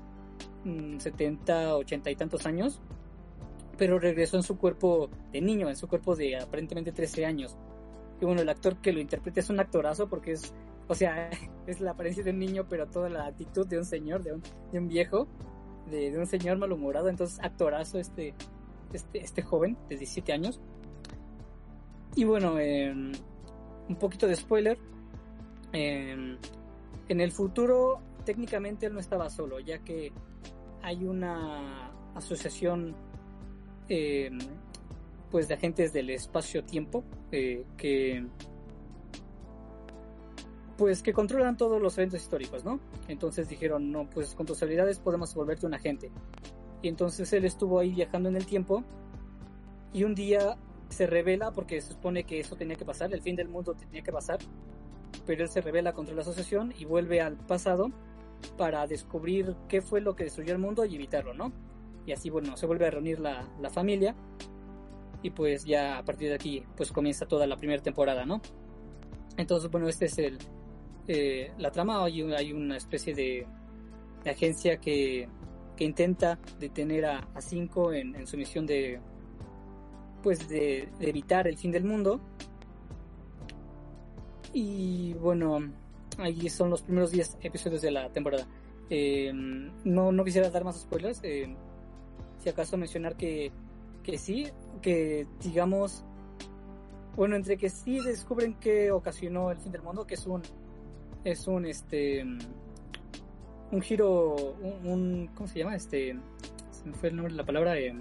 mm, 0.63 0.99
70, 0.99 1.75
80 1.77 2.11
y 2.11 2.15
tantos 2.15 2.45
años, 2.45 2.81
pero 3.77 3.99
regresó 3.99 4.37
en 4.37 4.43
su 4.43 4.57
cuerpo 4.57 5.09
de 5.31 5.41
niño, 5.41 5.69
en 5.69 5.75
su 5.75 5.87
cuerpo 5.87 6.15
de 6.15 6.37
aparentemente 6.37 6.91
13 6.91 7.25
años. 7.25 7.57
Y 8.19 8.25
bueno, 8.25 8.41
el 8.41 8.49
actor 8.49 8.77
que 8.77 8.91
lo 8.91 8.99
interpreta 8.99 9.39
es 9.39 9.49
un 9.49 9.59
actorazo 9.59 10.09
porque 10.09 10.31
es, 10.31 10.53
o 10.87 10.95
sea, 10.95 11.29
es 11.67 11.79
la 11.79 11.91
apariencia 11.91 12.23
de 12.23 12.31
un 12.31 12.39
niño, 12.39 12.65
pero 12.67 12.87
toda 12.87 13.09
la 13.09 13.27
actitud 13.27 13.67
de 13.67 13.77
un 13.77 13.85
señor, 13.85 14.23
de 14.23 14.33
un, 14.33 14.43
de 14.71 14.79
un 14.79 14.87
viejo, 14.87 15.27
de, 15.89 16.11
de 16.11 16.17
un 16.17 16.25
señor 16.25 16.57
malhumorado. 16.57 17.09
Entonces, 17.09 17.39
actorazo 17.41 17.99
este, 17.99 18.33
este, 18.93 19.19
este 19.19 19.41
joven 19.41 19.77
de 19.89 19.97
17 19.97 20.33
años. 20.33 20.59
Y 22.15 22.23
bueno, 22.23 22.57
eh, 22.59 22.91
un 22.91 23.95
poquito 23.99 24.27
de 24.27 24.35
spoiler. 24.35 24.77
Eh, 25.73 26.37
en 27.09 27.21
el 27.21 27.31
futuro, 27.31 28.01
técnicamente 28.25 28.87
él 28.87 28.93
no 28.93 28.99
estaba 28.99 29.29
solo, 29.29 29.59
ya 29.59 29.79
que 29.79 30.11
hay 30.81 31.05
una 31.05 31.91
asociación 32.15 32.95
eh, 33.89 34.29
pues 35.31 35.47
de 35.47 35.53
agentes 35.55 35.93
del 35.93 36.09
espacio-tiempo 36.09 37.03
eh, 37.31 37.65
que 37.77 38.25
pues 40.77 41.01
que 41.01 41.11
controlan 41.11 41.57
todos 41.57 41.81
los 41.81 41.97
eventos 41.97 42.21
históricos, 42.21 42.63
¿no? 42.63 42.79
Entonces 43.07 43.49
dijeron, 43.49 43.91
no, 43.91 44.07
pues 44.09 44.35
con 44.35 44.45
tus 44.45 44.61
habilidades 44.61 44.99
podemos 44.99 45.33
volverte 45.33 45.65
un 45.65 45.73
agente. 45.73 46.11
Y 46.83 46.87
entonces 46.87 47.33
él 47.33 47.45
estuvo 47.45 47.79
ahí 47.79 47.93
viajando 47.93 48.29
en 48.29 48.35
el 48.35 48.45
tiempo 48.45 48.83
y 49.91 50.03
un 50.03 50.13
día 50.13 50.55
se 50.89 51.07
revela, 51.07 51.51
porque 51.51 51.81
se 51.81 51.93
supone 51.93 52.23
que 52.23 52.39
eso 52.39 52.55
tenía 52.55 52.75
que 52.75 52.85
pasar, 52.85 53.11
el 53.11 53.21
fin 53.21 53.35
del 53.35 53.49
mundo 53.49 53.73
tenía 53.73 54.03
que 54.03 54.11
pasar, 54.11 54.37
pero 55.25 55.43
él 55.43 55.49
se 55.49 55.61
revela 55.61 55.93
contra 55.93 56.13
la 56.13 56.21
asociación 56.21 56.73
y 56.77 56.85
vuelve 56.85 57.21
al 57.21 57.37
pasado 57.37 57.91
para 58.55 58.85
descubrir 58.85 59.55
qué 59.67 59.81
fue 59.81 59.99
lo 59.99 60.15
que 60.15 60.25
destruyó 60.25 60.53
el 60.53 60.59
mundo 60.59 60.85
y 60.85 60.95
evitarlo, 60.95 61.33
¿no? 61.33 61.51
Y 62.07 62.13
así, 62.13 62.31
bueno, 62.31 62.57
se 62.57 62.65
vuelve 62.65 62.87
a 62.87 62.89
reunir 62.89 63.19
la, 63.19 63.47
la 63.61 63.69
familia 63.69 64.15
y 65.21 65.29
pues 65.29 65.65
ya 65.65 65.97
a 65.97 66.05
partir 66.05 66.29
de 66.29 66.35
aquí 66.35 66.63
pues 66.75 66.91
comienza 66.91 67.27
toda 67.27 67.45
la 67.45 67.57
primera 67.57 67.83
temporada, 67.83 68.25
¿no? 68.25 68.41
Entonces, 69.35 69.69
bueno, 69.69 69.89
este 69.89 70.05
es 70.05 70.17
el, 70.17 70.37
eh, 71.07 71.51
la 71.57 71.69
trama, 71.69 72.03
hay, 72.03 72.21
hay 72.33 72.53
una 72.53 72.77
especie 72.77 73.13
de, 73.13 73.45
de 74.23 74.29
agencia 74.29 74.77
que, 74.77 75.27
que, 75.75 75.83
intenta 75.83 76.39
detener 76.59 77.05
a, 77.05 77.27
a 77.35 77.41
Cinco 77.41 77.93
en, 77.93 78.25
su 78.25 78.37
misión 78.37 78.65
de 78.65 78.99
pues 80.23 80.47
de, 80.49 80.89
de, 80.99 81.09
evitar 81.09 81.47
el 81.47 81.57
fin 81.57 81.71
del 81.71 81.83
mundo. 81.83 82.19
Y 84.53 85.13
bueno, 85.15 85.59
ahí 86.17 86.49
son 86.49 86.69
los 86.69 86.81
primeros 86.81 87.11
10 87.11 87.37
episodios 87.41 87.81
de 87.81 87.91
la 87.91 88.09
temporada. 88.09 88.47
Eh, 88.89 89.31
no, 89.33 90.11
no 90.11 90.23
quisiera 90.23 90.49
dar 90.49 90.63
más 90.63 90.81
spoilers. 90.81 91.19
Eh, 91.23 91.55
si 92.39 92.49
acaso 92.49 92.77
mencionar 92.77 93.15
que, 93.15 93.51
que 94.03 94.17
sí, 94.17 94.47
que 94.81 95.27
digamos, 95.41 96.03
bueno, 97.15 97.35
entre 97.35 97.57
que 97.57 97.69
sí 97.69 97.99
descubren 97.99 98.55
que 98.55 98.91
ocasionó 98.91 99.51
el 99.51 99.57
fin 99.57 99.71
del 99.71 99.81
mundo, 99.81 100.05
que 100.05 100.15
es 100.15 100.25
un, 100.27 100.41
es 101.23 101.47
un, 101.47 101.65
este, 101.65 102.23
un 103.71 103.81
giro, 103.81 104.35
un, 104.83 105.29
¿cómo 105.35 105.47
se 105.47 105.59
llama? 105.59 105.75
Este, 105.75 106.17
se 106.71 106.85
me 106.85 106.93
fue 106.93 107.09
el 107.09 107.15
nombre 107.15 107.33
de 107.33 107.37
la 107.37 107.45
palabra. 107.45 107.77
Eh, 107.77 107.93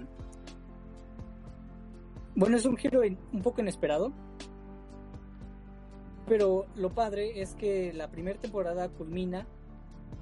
bueno, 2.35 2.57
es 2.57 2.65
un 2.65 2.77
giro 2.77 3.01
un 3.01 3.41
poco 3.41 3.61
inesperado. 3.61 4.13
Pero 6.27 6.67
lo 6.75 6.93
padre 6.93 7.41
es 7.41 7.55
que 7.55 7.93
la 7.93 8.11
primera 8.11 8.37
temporada 8.37 8.89
culmina 8.89 9.47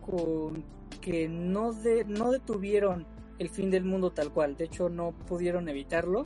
con 0.06 0.64
que 1.02 1.28
no, 1.28 1.74
de, 1.74 2.06
no 2.06 2.32
detuvieron 2.32 3.06
el 3.40 3.50
fin 3.50 3.70
del 3.70 3.84
mundo 3.84 4.12
tal 4.12 4.32
cual. 4.32 4.56
De 4.56 4.66
hecho, 4.66 4.90
no 4.90 5.12
pudieron 5.12 5.68
evitarlo. 5.70 6.24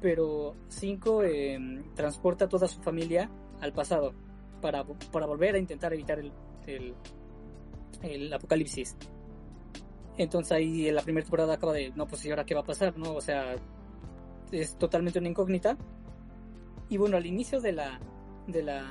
Pero 0.00 0.54
Cinco 0.68 1.24
eh, 1.24 1.58
transporta 1.94 2.44
a 2.44 2.48
toda 2.48 2.68
su 2.68 2.80
familia 2.80 3.28
al 3.60 3.72
pasado 3.72 4.14
para, 4.60 4.84
para 4.84 5.26
volver 5.26 5.56
a 5.56 5.58
intentar 5.58 5.92
evitar 5.92 6.20
el, 6.20 6.32
el, 6.66 6.94
el, 8.02 8.32
apocalipsis. 8.32 8.96
Entonces 10.16 10.52
ahí 10.52 10.88
en 10.88 10.94
la 10.94 11.02
primera 11.02 11.24
temporada 11.24 11.54
acaba 11.54 11.72
de, 11.72 11.90
no, 11.90 12.06
pues 12.06 12.24
¿y 12.24 12.30
ahora 12.30 12.44
qué 12.44 12.54
va 12.54 12.60
a 12.60 12.64
pasar? 12.64 12.96
¿No? 12.96 13.14
O 13.14 13.20
sea, 13.20 13.56
es 14.52 14.76
totalmente 14.78 15.18
una 15.18 15.28
incógnita. 15.28 15.76
Y 16.88 16.96
bueno, 16.96 17.16
al 17.16 17.26
inicio 17.26 17.60
de 17.60 17.72
la, 17.72 18.00
de 18.46 18.62
la, 18.62 18.88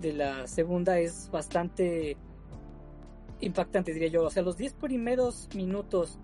de 0.00 0.12
la 0.12 0.46
segunda 0.46 0.98
es 0.98 1.30
bastante 1.30 2.16
impactante, 3.40 3.92
diría 3.92 4.08
yo. 4.08 4.24
O 4.24 4.30
sea, 4.30 4.42
los 4.42 4.56
10 4.56 4.74
primeros 4.74 5.48
minutos 5.54 6.18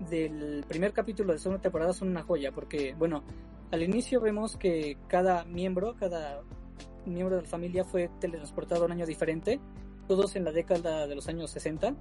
del 0.00 0.64
primer 0.68 0.92
capítulo 0.92 1.32
de 1.32 1.38
segunda 1.38 1.62
temporada 1.62 1.92
son 1.92 2.08
una 2.08 2.22
joya, 2.22 2.52
porque, 2.52 2.94
bueno, 2.98 3.22
al 3.70 3.82
inicio 3.82 4.20
vemos 4.20 4.56
que 4.56 4.98
cada 5.08 5.44
miembro, 5.44 5.94
cada 5.96 6.42
miembro 7.06 7.36
de 7.36 7.42
la 7.42 7.48
familia 7.48 7.84
fue 7.84 8.10
teletransportado 8.20 8.82
a 8.82 8.86
un 8.86 8.92
año 8.92 9.06
diferente, 9.06 9.60
todos 10.06 10.36
en 10.36 10.44
la 10.44 10.52
década 10.52 11.06
de 11.06 11.14
los 11.14 11.28
años 11.28 11.50
60 11.50 11.94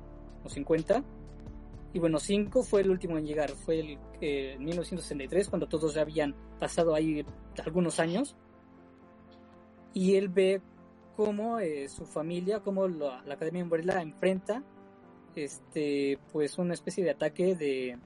o 0.43 0.49
50. 0.49 1.03
Y 1.93 1.99
bueno, 1.99 2.19
5 2.19 2.63
fue 2.63 2.81
el 2.81 2.89
último 2.89 3.17
en 3.17 3.25
llegar, 3.25 3.49
fue 3.51 3.79
el 3.79 3.99
eh, 4.21 4.55
1963, 4.59 5.49
cuando 5.49 5.67
todos 5.67 5.93
ya 5.93 6.01
habían 6.01 6.35
pasado 6.59 6.95
ahí 6.95 7.25
algunos 7.63 7.99
años. 7.99 8.35
Y 9.93 10.15
él 10.15 10.29
ve 10.29 10.61
cómo 11.17 11.59
eh, 11.59 11.89
su 11.89 12.05
familia, 12.05 12.61
cómo 12.61 12.87
la, 12.87 13.21
la 13.25 13.33
Academia 13.33 13.63
Umbrella 13.63 14.01
enfrenta 14.01 14.63
este 15.35 16.19
pues 16.31 16.57
una 16.57 16.73
especie 16.73 17.03
de 17.03 17.11
ataque 17.11 17.55
de 17.55 17.97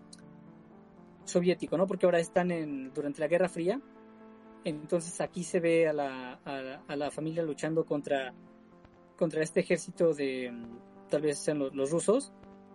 soviético, 1.26 1.78
¿no? 1.78 1.88
Porque 1.88 2.06
ahora 2.06 2.20
están 2.20 2.52
en 2.52 2.94
durante 2.94 3.22
la 3.22 3.28
Guerra 3.28 3.50
Fría. 3.50 3.82
Entonces 4.64 5.22
aquí 5.22 5.44
se 5.44 5.60
ve 5.60 5.88
a 5.88 5.94
la, 5.94 6.34
a 6.44 6.62
la, 6.62 6.84
a 6.88 6.96
la 6.96 7.12
familia 7.12 7.44
luchando 7.44 7.86
contra 7.86 8.34
contra 9.16 9.44
este 9.44 9.62
ejército 9.62 10.14
de 10.14 10.54
tal 11.10 11.22
vez 11.22 11.40
sean 11.40 11.60
los, 11.60 11.74
los, 11.76 11.92
rusos 11.92 12.34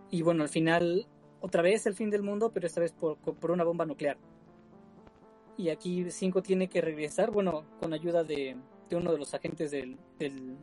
y 0.09 0.21
bueno 0.21 0.43
al 0.43 0.49
final 0.49 1.07
otra 1.39 1.61
vez 1.61 1.85
el 1.85 1.93
fin 1.93 2.09
del 2.09 2.23
mundo 2.23 2.51
pero 2.51 2.67
esta 2.67 2.81
vez 2.81 2.93
por, 2.93 3.17
por 3.17 3.51
una 3.51 3.63
bomba 3.63 3.85
nuclear 3.85 4.17
y 5.57 5.69
aquí 5.69 6.09
Cinco 6.09 6.41
tiene 6.41 6.67
que 6.67 6.81
regresar 6.81 7.29
bueno 7.31 7.65
con 7.79 7.93
ayuda 7.93 8.23
de, 8.23 8.57
de 8.89 8.95
uno 8.95 9.11
de 9.11 9.19
los 9.19 9.33
agentes 9.33 9.69
del, 9.71 9.97
del, 10.17 10.57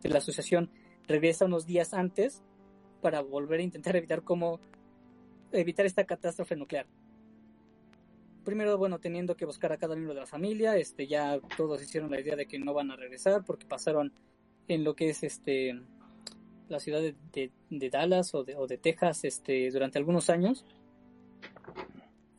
de 0.00 0.08
la 0.08 0.18
asociación 0.18 0.70
regresa 1.06 1.44
unos 1.44 1.66
días 1.66 1.92
antes 1.92 2.42
para 3.00 3.20
volver 3.20 3.60
a 3.60 3.62
intentar 3.62 3.96
evitar 3.96 4.22
cómo 4.22 4.60
evitar 5.52 5.86
esta 5.86 6.04
catástrofe 6.04 6.56
nuclear. 6.56 6.86
Primero, 8.44 8.78
bueno, 8.78 8.98
teniendo 8.98 9.36
que 9.36 9.44
buscar 9.44 9.72
a 9.72 9.76
cada 9.76 9.94
miembro 9.94 10.14
de 10.14 10.20
la 10.20 10.26
familia, 10.26 10.76
este 10.76 11.06
ya 11.06 11.38
todos 11.56 11.82
hicieron 11.82 12.10
la 12.10 12.20
idea 12.20 12.36
de 12.36 12.46
que 12.46 12.58
no 12.58 12.72
van 12.72 12.90
a 12.90 12.96
regresar 12.96 13.44
porque 13.44 13.66
pasaron 13.66 14.12
en 14.68 14.84
lo 14.84 14.94
que 14.94 15.10
es 15.10 15.22
este 15.22 15.80
la 16.68 16.80
ciudad 16.80 17.00
de, 17.00 17.50
de, 17.70 17.90
Dallas 17.90 18.34
o 18.34 18.44
de, 18.44 18.54
o 18.56 18.66
de 18.66 18.78
Texas 18.78 19.24
este 19.24 19.70
durante 19.70 19.98
algunos 19.98 20.30
años. 20.30 20.64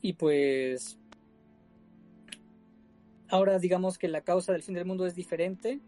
Y 0.02 0.14
pues 0.14 0.98
ahora 3.28 3.58
digamos 3.58 3.98
que 3.98 4.08
la 4.08 4.22
causa 4.22 4.52
del 4.52 4.62
fin 4.62 4.74
del 4.74 4.86
mundo 4.86 5.06
es 5.06 5.14
diferente. 5.14 5.80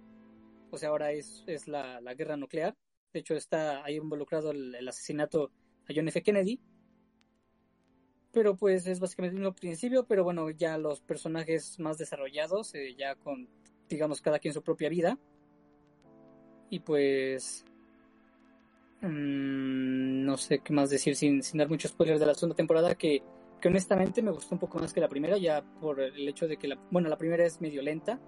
O 0.70 0.78
sea, 0.78 0.88
ahora 0.90 1.12
es, 1.12 1.44
es 1.46 1.68
la, 1.68 2.00
la 2.00 2.14
guerra 2.14 2.36
nuclear. 2.36 2.74
De 3.12 3.20
hecho, 3.20 3.34
está 3.34 3.84
ahí 3.84 3.96
involucrado 3.96 4.50
el, 4.50 4.88
asesinato 4.88 5.50
a 5.88 5.92
John 5.94 6.08
F. 6.08 6.22
Kennedy. 6.22 6.60
Pero 8.32 8.56
pues 8.56 8.86
es 8.86 8.98
básicamente 8.98 9.36
el 9.36 9.42
mismo 9.42 9.54
principio, 9.54 10.06
pero 10.06 10.24
bueno, 10.24 10.48
ya 10.50 10.78
los 10.78 11.00
personajes 11.00 11.78
más 11.78 11.98
desarrollados, 11.98 12.74
eh, 12.74 12.94
ya 12.96 13.14
con, 13.14 13.48
digamos, 13.88 14.22
cada 14.22 14.38
quien 14.38 14.54
su 14.54 14.62
propia 14.62 14.88
vida. 14.88 15.18
Y 16.70 16.80
pues... 16.80 17.64
Mmm, 19.02 20.24
no 20.24 20.36
sé 20.36 20.60
qué 20.60 20.72
más 20.72 20.88
decir 20.88 21.16
sin, 21.16 21.42
sin 21.42 21.58
dar 21.58 21.68
muchos 21.68 21.90
spoilers 21.90 22.20
de 22.20 22.26
la 22.26 22.34
segunda 22.34 22.56
temporada, 22.56 22.94
que, 22.94 23.22
que 23.60 23.68
honestamente 23.68 24.22
me 24.22 24.30
gustó 24.30 24.54
un 24.54 24.60
poco 24.60 24.78
más 24.78 24.92
que 24.92 25.00
la 25.00 25.08
primera, 25.08 25.36
ya 25.36 25.62
por 25.62 26.00
el 26.00 26.26
hecho 26.28 26.48
de 26.48 26.56
que, 26.56 26.68
la, 26.68 26.78
bueno, 26.90 27.08
la 27.08 27.18
primera 27.18 27.44
es 27.44 27.60
medio 27.60 27.82
lenta 27.82 28.18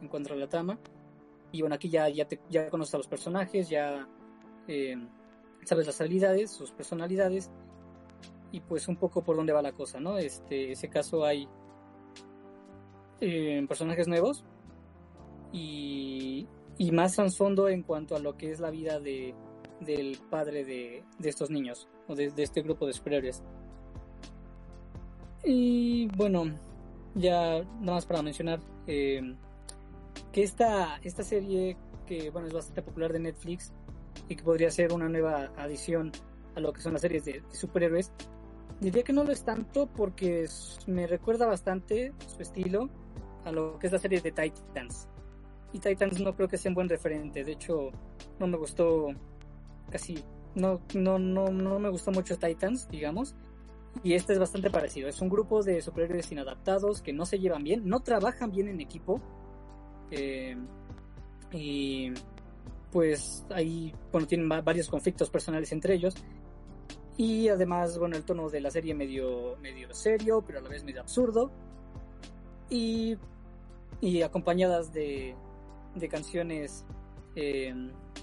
en 0.00 0.08
cuanto 0.08 0.32
a 0.32 0.36
la 0.36 0.48
trama. 0.48 0.78
Y 1.52 1.62
bueno, 1.62 1.74
aquí 1.74 1.88
ya, 1.88 2.08
ya, 2.08 2.26
te, 2.26 2.40
ya 2.48 2.68
conoces 2.70 2.94
a 2.94 2.98
los 2.98 3.08
personajes, 3.08 3.68
ya 3.68 4.08
eh, 4.70 4.96
sabes 5.64 5.86
las 5.86 6.00
habilidades, 6.00 6.52
sus 6.52 6.70
personalidades 6.70 7.50
y 8.52 8.60
pues 8.60 8.86
un 8.86 8.96
poco 8.96 9.24
por 9.24 9.34
dónde 9.34 9.52
va 9.52 9.62
la 9.62 9.72
cosa, 9.72 9.98
¿no? 9.98 10.16
Este, 10.16 10.70
ese 10.70 10.88
caso 10.88 11.24
hay 11.24 11.48
eh, 13.20 13.64
personajes 13.68 14.06
nuevos 14.06 14.44
y, 15.52 16.46
y 16.78 16.92
más 16.92 17.16
trasfondo 17.16 17.68
en 17.68 17.82
cuanto 17.82 18.14
a 18.14 18.20
lo 18.20 18.36
que 18.36 18.52
es 18.52 18.60
la 18.60 18.70
vida 18.70 19.00
de, 19.00 19.34
del 19.80 20.18
padre 20.30 20.64
de, 20.64 21.02
de 21.18 21.28
estos 21.28 21.50
niños 21.50 21.88
o 22.06 22.14
de, 22.14 22.30
de, 22.30 22.42
este 22.44 22.62
grupo 22.62 22.86
de 22.86 22.92
superiores. 22.92 23.42
Y 25.42 26.06
bueno, 26.16 26.44
ya 27.16 27.64
nada 27.80 27.94
más 27.94 28.06
para 28.06 28.22
mencionar 28.22 28.60
eh, 28.86 29.34
que 30.30 30.44
esta, 30.44 30.98
esta 31.02 31.24
serie 31.24 31.76
que 32.06 32.30
bueno 32.30 32.48
es 32.48 32.52
bastante 32.52 32.82
popular 32.82 33.12
de 33.12 33.20
Netflix 33.20 33.72
y 34.30 34.36
que 34.36 34.44
podría 34.44 34.70
ser 34.70 34.92
una 34.92 35.08
nueva 35.08 35.50
adición 35.56 36.12
a 36.54 36.60
lo 36.60 36.72
que 36.72 36.80
son 36.80 36.92
las 36.92 37.02
series 37.02 37.24
de, 37.24 37.42
superhéroes. 37.50 38.12
Diría 38.80 39.02
que 39.02 39.12
no 39.12 39.24
lo 39.24 39.32
es 39.32 39.44
tanto 39.44 39.88
porque 39.88 40.46
me 40.86 41.08
recuerda 41.08 41.46
bastante 41.46 42.12
su 42.26 42.40
estilo 42.40 42.88
a 43.44 43.50
lo 43.50 43.78
que 43.78 43.88
es 43.88 43.92
la 43.92 43.98
serie 43.98 44.20
de 44.20 44.30
Titans. 44.30 45.08
Y 45.72 45.80
Titans 45.80 46.20
no 46.20 46.34
creo 46.36 46.48
que 46.48 46.56
sea 46.56 46.70
un 46.70 46.76
buen 46.76 46.88
referente. 46.88 47.42
De 47.44 47.52
hecho, 47.52 47.90
no 48.38 48.46
me 48.46 48.56
gustó 48.56 49.08
casi. 49.90 50.22
No, 50.54 50.80
no, 50.94 51.18
no, 51.18 51.48
no 51.48 51.78
me 51.80 51.88
gustó 51.88 52.12
mucho 52.12 52.38
Titans, 52.38 52.88
digamos. 52.88 53.34
Y 54.04 54.14
este 54.14 54.32
es 54.32 54.38
bastante 54.38 54.70
parecido. 54.70 55.08
Es 55.08 55.20
un 55.20 55.28
grupo 55.28 55.64
de 55.64 55.82
superhéroes 55.82 56.30
inadaptados 56.30 57.02
que 57.02 57.12
no 57.12 57.26
se 57.26 57.40
llevan 57.40 57.64
bien, 57.64 57.88
no 57.88 58.00
trabajan 58.00 58.52
bien 58.52 58.68
en 58.68 58.80
equipo. 58.80 59.20
Eh, 60.12 60.56
y 61.52 62.12
pues 62.92 63.44
ahí, 63.50 63.94
bueno, 64.12 64.26
tienen 64.26 64.48
varios 64.48 64.88
conflictos 64.88 65.30
personales 65.30 65.72
entre 65.72 65.94
ellos. 65.94 66.14
Y 67.16 67.48
además, 67.48 67.98
bueno, 67.98 68.16
el 68.16 68.24
tono 68.24 68.48
de 68.48 68.60
la 68.60 68.70
serie 68.70 68.94
medio, 68.94 69.56
medio 69.60 69.92
serio, 69.94 70.42
pero 70.46 70.58
a 70.58 70.62
la 70.62 70.68
vez 70.68 70.84
medio 70.84 71.00
absurdo. 71.00 71.50
Y, 72.70 73.16
y 74.00 74.22
acompañadas 74.22 74.92
de, 74.92 75.34
de 75.94 76.08
canciones 76.08 76.84
eh, 77.36 77.74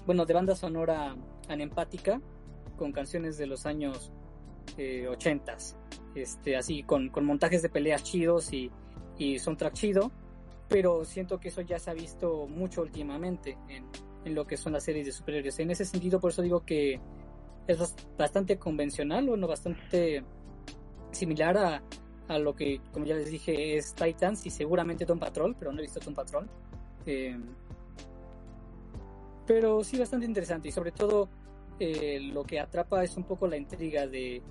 bueno, 0.06 0.26
de 0.26 0.34
banda 0.34 0.54
sonora 0.54 1.16
anempática, 1.48 2.20
con 2.76 2.92
canciones 2.92 3.38
de 3.38 3.46
los 3.46 3.66
años 3.66 4.12
eh, 4.76 5.08
80 5.08 5.56
este, 6.14 6.56
así 6.56 6.82
con, 6.82 7.08
con, 7.08 7.24
montajes 7.24 7.62
de 7.62 7.68
peleas 7.68 8.02
chidos 8.02 8.52
y, 8.52 8.70
y 9.16 9.38
soundtrack 9.38 9.74
chido, 9.74 10.10
pero 10.68 11.04
siento 11.04 11.40
que 11.40 11.48
eso 11.48 11.62
ya 11.62 11.78
se 11.78 11.90
ha 11.90 11.94
visto 11.94 12.46
mucho 12.46 12.82
últimamente 12.82 13.56
en, 13.68 13.86
en 14.28 14.34
lo 14.34 14.46
que 14.46 14.56
son 14.56 14.72
las 14.72 14.84
series 14.84 15.06
de 15.06 15.12
superhéroes. 15.12 15.58
En 15.58 15.70
ese 15.70 15.84
sentido, 15.84 16.20
por 16.20 16.30
eso 16.30 16.42
digo 16.42 16.64
que 16.64 17.00
es 17.66 17.94
bastante 18.16 18.58
convencional, 18.58 19.26
bueno, 19.26 19.46
bastante 19.46 20.22
similar 21.10 21.58
a, 21.58 21.82
a 22.28 22.38
lo 22.38 22.54
que, 22.54 22.80
como 22.92 23.06
ya 23.06 23.16
les 23.16 23.30
dije, 23.30 23.76
es 23.76 23.94
Titans 23.94 24.46
y 24.46 24.50
seguramente 24.50 25.04
Tom 25.04 25.18
Patrol, 25.18 25.56
pero 25.58 25.72
no 25.72 25.78
he 25.78 25.82
visto 25.82 26.00
Tom 26.00 26.14
Patrol. 26.14 26.48
Eh, 27.06 27.36
pero 29.46 29.82
sí 29.82 29.98
bastante 29.98 30.26
interesante 30.26 30.68
y 30.68 30.72
sobre 30.72 30.92
todo 30.92 31.28
eh, 31.80 32.20
lo 32.20 32.44
que 32.44 32.60
atrapa 32.60 33.02
es 33.02 33.16
un 33.16 33.24
poco 33.24 33.46
la 33.46 33.56
intriga 33.56 34.06
de, 34.06 34.42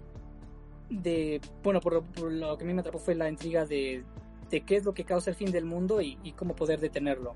de 0.90 1.40
bueno, 1.64 1.80
por, 1.80 2.04
por, 2.04 2.32
lo 2.32 2.58
que 2.58 2.64
a 2.64 2.68
mí 2.68 2.74
me 2.74 2.82
atrapó 2.82 2.98
fue 2.98 3.14
la 3.14 3.30
intriga 3.30 3.66
de, 3.66 4.04
de 4.50 4.62
qué 4.62 4.78
es 4.78 4.86
lo 4.86 4.96
que 4.96 5.04
causa 5.04 5.30
el 5.30 5.36
fin 5.36 5.52
del 5.52 5.66
mundo 5.66 6.02
y, 6.02 6.18
y 6.24 6.32
cómo 6.32 6.56
poder 6.56 6.80
detenerlo. 6.80 7.36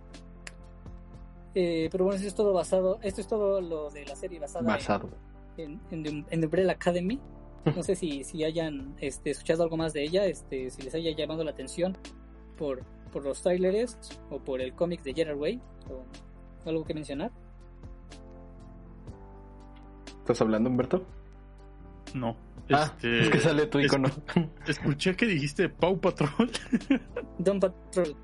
Eh, 1.53 1.90
pero 1.91 2.06
bueno, 2.06 2.18
eso 2.19 2.28
es 2.28 2.36
todo 2.36 2.53
basado, 2.53 2.99
esto 3.02 3.22
es 3.22 3.28
todo 3.28 3.60
lo 3.61 3.90
de 3.90 4.06
la 4.06 4.15
serie 4.15 4.40
basada 4.40 4.65
Basado. 4.65 5.10
en, 5.57 5.82
en, 5.91 6.06
en, 6.06 6.26
en 6.30 6.40
The 6.40 6.45
Umbrella 6.45 6.72
Academy. 6.73 7.19
No 7.76 7.84
sé 7.84 7.95
si, 7.95 8.23
si 8.23 8.44
hayan 8.44 8.95
este, 8.99 9.30
escuchado 9.32 9.64
algo 9.64 9.78
más 9.78 9.94
de 9.94 10.02
ella, 10.03 10.26
este, 10.26 10.72
si 10.72 10.82
les 10.82 10.95
haya 10.95 11.11
llamado 11.15 11.44
la 11.44 11.52
atención 11.52 11.95
por, 12.57 12.84
por 13.11 13.23
los 13.23 13.41
trailers 13.44 13.98
o 14.32 14.40
por 14.40 14.61
el 14.61 14.73
cómic 14.73 15.03
de 15.03 15.14
Gerard 15.14 15.38
Way 15.38 15.61
o 15.90 16.03
algo 16.69 16.84
que 16.86 16.94
mencionar. 16.95 17.32
¿Estás 20.22 20.41
hablando, 20.41 20.69
Humberto? 20.69 21.03
No. 22.14 22.36
Ah, 22.72 22.86
Este, 22.95 23.22
es 23.23 23.30
que 23.30 23.40
sale 23.40 23.65
tu 23.68 23.80
icono. 23.80 24.10
Escuché 24.68 25.15
que 25.15 25.26
dijiste 25.26 25.69
Pau 25.69 25.99
Patrol. 25.99 26.49
Don 27.38 27.60
Patrol. 27.60 28.15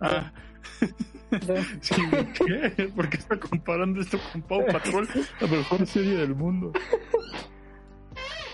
Ah. 0.00 0.32
Sí, 1.80 1.94
¿Qué? 2.34 2.88
¿Por 2.94 3.08
qué 3.08 3.16
está 3.16 3.40
comparando 3.40 4.02
esto 4.02 4.18
con 4.30 4.42
Pau 4.42 4.66
Patrol? 4.66 5.08
La 5.40 5.46
mejor 5.46 5.86
serie 5.86 6.16
del 6.16 6.34
mundo. 6.34 6.72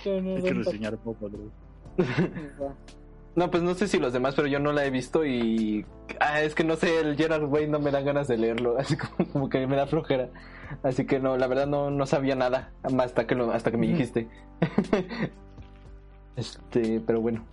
no, 0.04 0.20
no, 0.20 0.36
Hay 0.36 0.42
que 0.42 0.54
reseñar 0.54 0.96
Pau 0.98 1.14
Patrol. 1.14 1.50
No, 3.38 3.52
pues 3.52 3.62
no 3.62 3.74
sé 3.74 3.86
si 3.86 3.98
los 3.98 4.12
demás, 4.12 4.34
pero 4.34 4.48
yo 4.48 4.58
no 4.58 4.72
la 4.72 4.84
he 4.84 4.90
visto 4.90 5.24
y... 5.24 5.86
Ah, 6.18 6.42
es 6.42 6.56
que 6.56 6.64
no 6.64 6.74
sé, 6.74 6.98
el 6.98 7.16
Gerard 7.16 7.44
Way 7.44 7.68
no 7.68 7.78
me 7.78 7.92
dan 7.92 8.04
ganas 8.04 8.26
de 8.26 8.36
leerlo, 8.36 8.76
así 8.80 8.96
como, 8.96 9.30
como 9.30 9.48
que 9.48 9.64
me 9.66 9.76
da 9.76 9.86
flojera. 9.86 10.28
Así 10.82 11.06
que 11.06 11.20
no, 11.20 11.36
la 11.36 11.46
verdad 11.46 11.68
no, 11.68 11.90
no 11.90 12.04
sabía 12.04 12.34
nada 12.34 12.72
hasta 12.82 13.26
que, 13.28 13.36
lo, 13.36 13.52
hasta 13.52 13.70
que 13.70 13.76
me 13.76 13.86
dijiste. 13.86 14.28
este, 16.36 17.00
pero 17.06 17.20
bueno. 17.20 17.44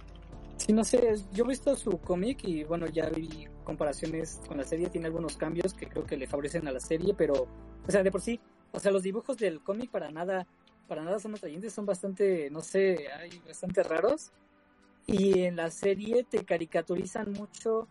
Sí, 0.58 0.74
no 0.74 0.84
sé, 0.84 1.14
yo 1.34 1.46
he 1.46 1.50
visto 1.50 1.76
su 1.76 2.00
cómic 2.00 2.44
y 2.46 2.64
bueno, 2.64 2.88
ya 2.88 3.10
vi 3.10 3.48
comparaciones 3.66 4.40
con 4.48 4.58
la 4.58 4.64
serie, 4.64 4.90
tiene 4.90 5.08
algunos 5.08 5.36
cambios 5.36 5.74
que 5.74 5.88
creo 5.88 6.06
que 6.06 6.16
le 6.16 6.28
favorecen 6.28 6.66
a 6.68 6.72
la 6.72 6.80
serie, 6.80 7.14
pero, 7.18 7.34
o 7.86 7.92
sea, 7.92 8.02
de 8.04 8.12
por 8.12 8.22
sí, 8.22 8.40
o 8.72 8.80
sea, 8.80 8.92
los 8.92 9.04
dibujos 9.04 9.36
del 9.38 9.62
cómic 9.62 9.92
para 9.92 10.10
nada, 10.12 10.48
para 10.88 11.04
nada 11.04 11.20
son 11.20 11.36
atrayentes, 11.36 11.74
son 11.74 11.86
bastante, 11.86 12.50
no 12.50 12.62
sé, 12.62 13.08
ay, 13.20 13.42
bastante 13.46 13.84
raros. 13.84 14.32
Y 15.08 15.42
en 15.42 15.56
la 15.58 15.70
serie 15.70 16.24
te 16.24 16.44
caricaturizan 16.46 17.32
mucho 17.34 17.88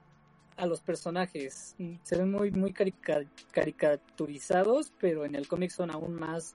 a 0.57 0.67
los 0.67 0.81
personajes, 0.81 1.75
Mm, 1.79 1.95
se 2.03 2.17
ven 2.17 2.31
muy, 2.31 2.51
muy 2.53 2.73
carica- 2.73 3.25
caricaturizados, 3.53 4.93
pero 5.01 5.25
en 5.25 5.35
el 5.35 5.49
cómic 5.49 5.71
son 5.71 5.91
aún 5.91 6.15
más, 6.15 6.55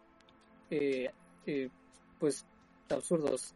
eh, 0.70 1.12
eh, 1.46 1.70
pues, 2.20 2.46
absurdos 2.90 3.54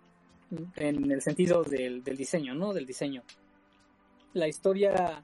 en 0.76 1.12
el 1.12 1.22
sentido 1.22 1.64
del, 1.64 2.04
del 2.04 2.18
diseño, 2.18 2.54
¿no? 2.54 2.74
Del 2.74 2.86
diseño. 2.86 3.24
La 4.34 4.48
historia 4.48 5.24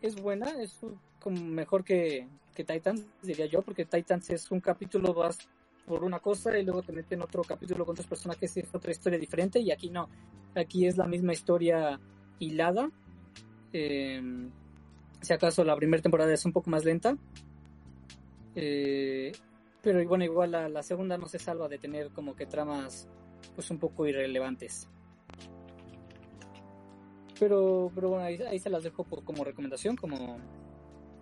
es 0.00 0.16
buena, 0.16 0.60
es 0.60 0.78
como 1.18 1.40
mejor 1.44 1.84
que, 1.84 2.28
que 2.54 2.64
Titans, 2.64 3.04
diría 3.22 3.46
yo, 3.46 3.62
porque 3.62 3.84
Titans 3.84 4.30
es 4.30 4.50
un 4.50 4.60
capítulo 4.60 5.14
vas 5.14 5.38
por 5.86 6.04
una 6.04 6.20
cosa 6.20 6.56
y 6.58 6.64
luego 6.64 6.82
te 6.82 6.92
meten 6.92 7.20
otro 7.22 7.42
capítulo 7.42 7.84
con 7.84 7.94
otros 7.94 8.06
personajes 8.06 8.56
y 8.56 8.60
es 8.60 8.74
otra 8.74 8.92
historia 8.92 9.18
diferente 9.18 9.58
y 9.58 9.70
aquí 9.70 9.90
no. 9.90 10.08
Aquí 10.54 10.86
es 10.86 10.96
la 10.96 11.06
misma 11.06 11.32
historia 11.32 11.98
hilada. 12.38 12.90
Eh, 13.72 14.22
si 15.20 15.32
acaso 15.32 15.64
la 15.64 15.76
primera 15.76 16.02
temporada 16.02 16.32
es 16.32 16.44
un 16.44 16.52
poco 16.52 16.70
más 16.70 16.84
lenta. 16.84 17.16
Eh, 18.54 19.32
pero 19.82 20.06
bueno, 20.06 20.24
igual 20.24 20.52
la, 20.52 20.68
la 20.68 20.82
segunda 20.82 21.16
no 21.16 21.26
se 21.26 21.38
salva 21.38 21.68
de 21.68 21.78
tener 21.78 22.10
como 22.10 22.34
que 22.34 22.46
tramas 22.46 23.08
pues 23.54 23.70
un 23.70 23.78
poco 23.78 24.06
irrelevantes. 24.06 24.88
Pero, 27.40 27.90
pero 27.94 28.10
bueno, 28.10 28.24
ahí, 28.24 28.38
ahí 28.42 28.58
se 28.58 28.68
las 28.68 28.84
dejo 28.84 29.02
por, 29.02 29.24
como 29.24 29.42
recomendación, 29.44 29.96
como, 29.96 30.36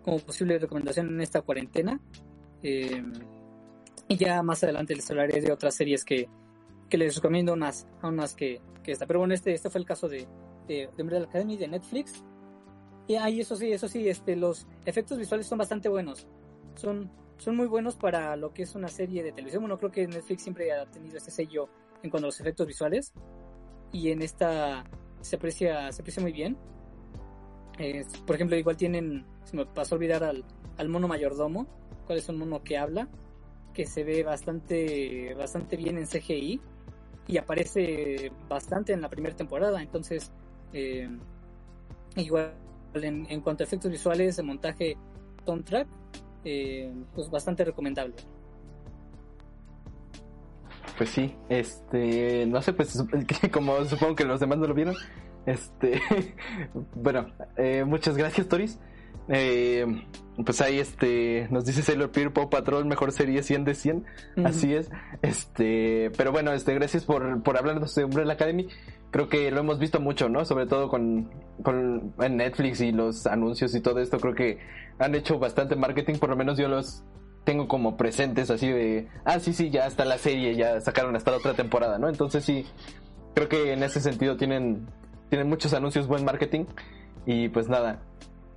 como 0.03 0.19
posible 0.19 0.59
recomendación 0.59 1.09
en 1.09 1.21
esta 1.21 1.43
cuarentena. 1.43 2.01
Eh, 2.61 3.05
y 4.09 4.17
ya 4.17 4.43
más 4.43 4.65
adelante 4.65 4.97
les 4.97 5.09
hablaré 5.11 5.41
de 5.41 5.53
otras 5.53 5.77
series 5.77 6.05
que, 6.05 6.29
que 6.91 6.99
les 6.99 7.15
recomiendo 7.15 7.53
unas, 7.53 7.87
a 8.03 8.09
unas 8.09 8.35
que, 8.35 8.61
que 8.83 8.91
esta. 8.91 9.07
Pero 9.07 9.21
bueno, 9.21 9.33
este, 9.33 9.55
este 9.55 9.71
fue 9.71 9.81
el 9.81 9.87
caso 9.87 10.09
de, 10.09 10.27
de, 10.67 10.91
de 10.97 11.03
Umbrella 11.03 11.25
Academy 11.25 11.57
de 11.57 11.69
Netflix. 11.69 12.25
Y 13.07 13.15
ahí 13.15 13.41
eso 13.41 13.55
sí, 13.55 13.71
eso 13.71 13.87
sí, 13.87 14.09
este, 14.09 14.35
los 14.35 14.67
efectos 14.87 15.19
visuales 15.19 15.47
son 15.47 15.59
bastante 15.59 15.89
buenos. 15.89 16.27
Son, 16.75 17.13
son 17.37 17.55
muy 17.55 17.69
buenos 17.69 17.95
para 17.95 18.35
lo 18.35 18.53
que 18.53 18.65
es 18.65 18.75
una 18.75 18.89
serie 18.89 19.23
de 19.23 19.31
televisión. 19.31 19.63
Bueno, 19.63 19.79
creo 19.79 19.93
que 19.93 20.09
Netflix 20.09 20.43
siempre 20.43 20.73
ha 20.73 20.85
tenido 20.87 21.17
este 21.17 21.31
sello 21.31 21.69
en 22.03 22.11
cuanto 22.11 22.27
a 22.27 22.29
los 22.29 22.41
efectos 22.41 22.67
visuales. 22.67 23.13
Y 23.93 24.11
en 24.11 24.21
esta 24.21 24.85
se 25.21 25.37
aprecia, 25.37 25.93
se 25.93 26.03
aprecia 26.03 26.23
muy 26.23 26.33
bien. 26.33 26.57
Por 28.27 28.37
ejemplo, 28.37 28.57
igual 28.57 28.77
tienen, 28.77 29.25
se 29.45 29.57
me 29.57 29.65
pasó 29.65 29.95
a 29.95 29.97
olvidar 29.97 30.25
al, 30.25 30.45
al 30.79 30.89
mono 30.89 31.07
mayordomo, 31.07 31.67
cuál 32.07 32.19
es 32.19 32.29
un 32.29 32.39
mono 32.39 32.63
que 32.63 32.77
habla, 32.77 33.09
que 33.73 33.87
se 33.87 34.03
ve 34.03 34.25
bastante, 34.25 35.35
bastante 35.35 35.77
bien 35.77 35.99
en 35.99 36.07
CGI 36.07 36.61
y 37.29 37.37
aparece 37.37 38.33
bastante 38.49 38.93
en 38.93 39.01
la 39.01 39.09
primera 39.09 39.37
temporada. 39.37 39.81
Entonces, 39.81 40.33
eh, 40.73 41.09
igual 42.17 42.55
en, 42.95 43.27
en, 43.31 43.41
cuanto 43.41 43.63
a 43.63 43.67
efectos 43.67 43.91
visuales, 43.91 44.37
de 44.37 44.43
montaje, 44.43 44.97
soundtrack, 45.45 45.87
eh, 46.45 46.93
pues 47.15 47.31
bastante 47.31 47.65
recomendable. 47.65 48.15
Pues 50.99 51.11
sí, 51.11 51.37
este, 51.49 52.45
no 52.47 52.61
sé, 52.61 52.73
pues 52.73 53.03
como 53.53 53.85
supongo 53.85 54.17
que 54.17 54.25
los 54.25 54.41
demás 54.41 54.59
no 54.59 54.67
lo 54.67 54.75
vieron, 54.75 54.97
este, 55.47 56.03
bueno, 56.95 57.29
eh, 57.57 57.85
muchas 57.87 58.17
gracias 58.17 58.49
Toris. 58.49 58.79
Eh, 59.31 59.87
pues 60.45 60.61
ahí 60.61 60.79
este 60.79 61.49
nos 61.51 61.67
dice 61.67 61.83
Sailor 61.83 62.11
Peer 62.11 62.33
Paw 62.33 62.49
Patrol 62.49 62.87
mejor 62.87 63.13
serie 63.13 63.43
100 63.43 63.65
de 63.65 63.75
100 63.75 63.97
uh 63.97 64.03
-huh. 64.41 64.49
así 64.49 64.73
es 64.73 64.91
este 65.21 66.11
pero 66.17 66.33
bueno 66.33 66.53
este 66.53 66.73
gracias 66.75 67.05
por, 67.05 67.43
por 67.43 67.59
hablarnos 67.59 67.95
de 67.95 68.05
Umbrella 68.05 68.33
Academy 68.33 68.69
creo 69.11 69.29
que 69.29 69.51
lo 69.51 69.61
hemos 69.61 69.79
visto 69.79 70.01
mucho 70.01 70.31
no 70.31 70.47
sobre 70.47 70.67
todo 70.67 70.89
con, 70.89 71.31
con 71.63 72.15
en 72.21 72.37
Netflix 72.39 72.81
y 72.81 72.91
los 72.91 73.27
anuncios 73.27 73.75
y 73.75 73.83
todo 73.83 74.01
esto 74.01 74.19
creo 74.19 74.35
que 74.35 74.59
han 74.99 75.15
hecho 75.15 75.39
bastante 75.39 75.77
marketing 75.77 76.15
por 76.15 76.31
lo 76.31 76.37
menos 76.37 76.57
yo 76.57 76.69
los 76.69 77.05
tengo 77.49 77.67
como 77.67 77.97
presentes 77.97 78.51
así 78.51 78.69
de 78.69 79.09
ah 79.25 79.41
sí 79.41 79.55
sí 79.55 79.71
ya 79.71 79.87
está 79.87 80.05
la 80.05 80.19
serie 80.19 80.55
ya 80.55 80.83
sacaron 80.83 81.17
hasta 81.17 81.31
la 81.31 81.39
otra 81.39 81.55
temporada 81.55 81.99
no 81.99 82.11
entonces 82.11 82.45
sí 82.45 82.67
creo 83.35 83.49
que 83.49 83.73
en 83.73 83.83
ese 83.83 84.03
sentido 84.03 84.37
tienen 84.37 84.87
tienen 85.31 85.49
muchos 85.49 85.73
anuncios 85.73 86.07
buen 86.07 86.27
marketing 86.27 86.67
y 87.25 87.49
pues 87.49 87.71
nada 87.71 88.03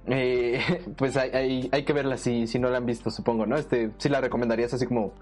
eh, 0.08 0.60
pues 0.98 1.16
hay, 1.16 1.70
hay, 1.72 1.86
que 1.86 1.94
verla 1.94 2.18
si, 2.18 2.48
si 2.48 2.60
no 2.60 2.70
la 2.70 2.80
han 2.80 2.86
visto, 2.86 3.12
supongo, 3.12 3.46
¿no? 3.46 3.56
Este, 3.56 3.92
si 3.98 4.10
la 4.10 4.20
recomendarías 4.20 4.74
así 4.74 4.88
como 4.88 5.14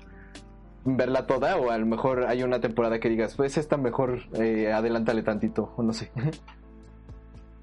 verla 0.85 1.27
toda 1.27 1.57
o 1.57 1.69
a 1.69 1.77
lo 1.77 1.85
mejor 1.85 2.23
hay 2.23 2.43
una 2.43 2.61
temporada 2.61 2.97
que 2.99 3.09
digas, 3.09 3.35
pues 3.35 3.57
esta 3.57 3.75
mejor 3.75 4.21
eh, 4.41 4.71
adelántale 4.71 5.21
tantito, 5.21 5.73
o 5.75 5.83
no 5.83 5.93
sé. 5.93 6.11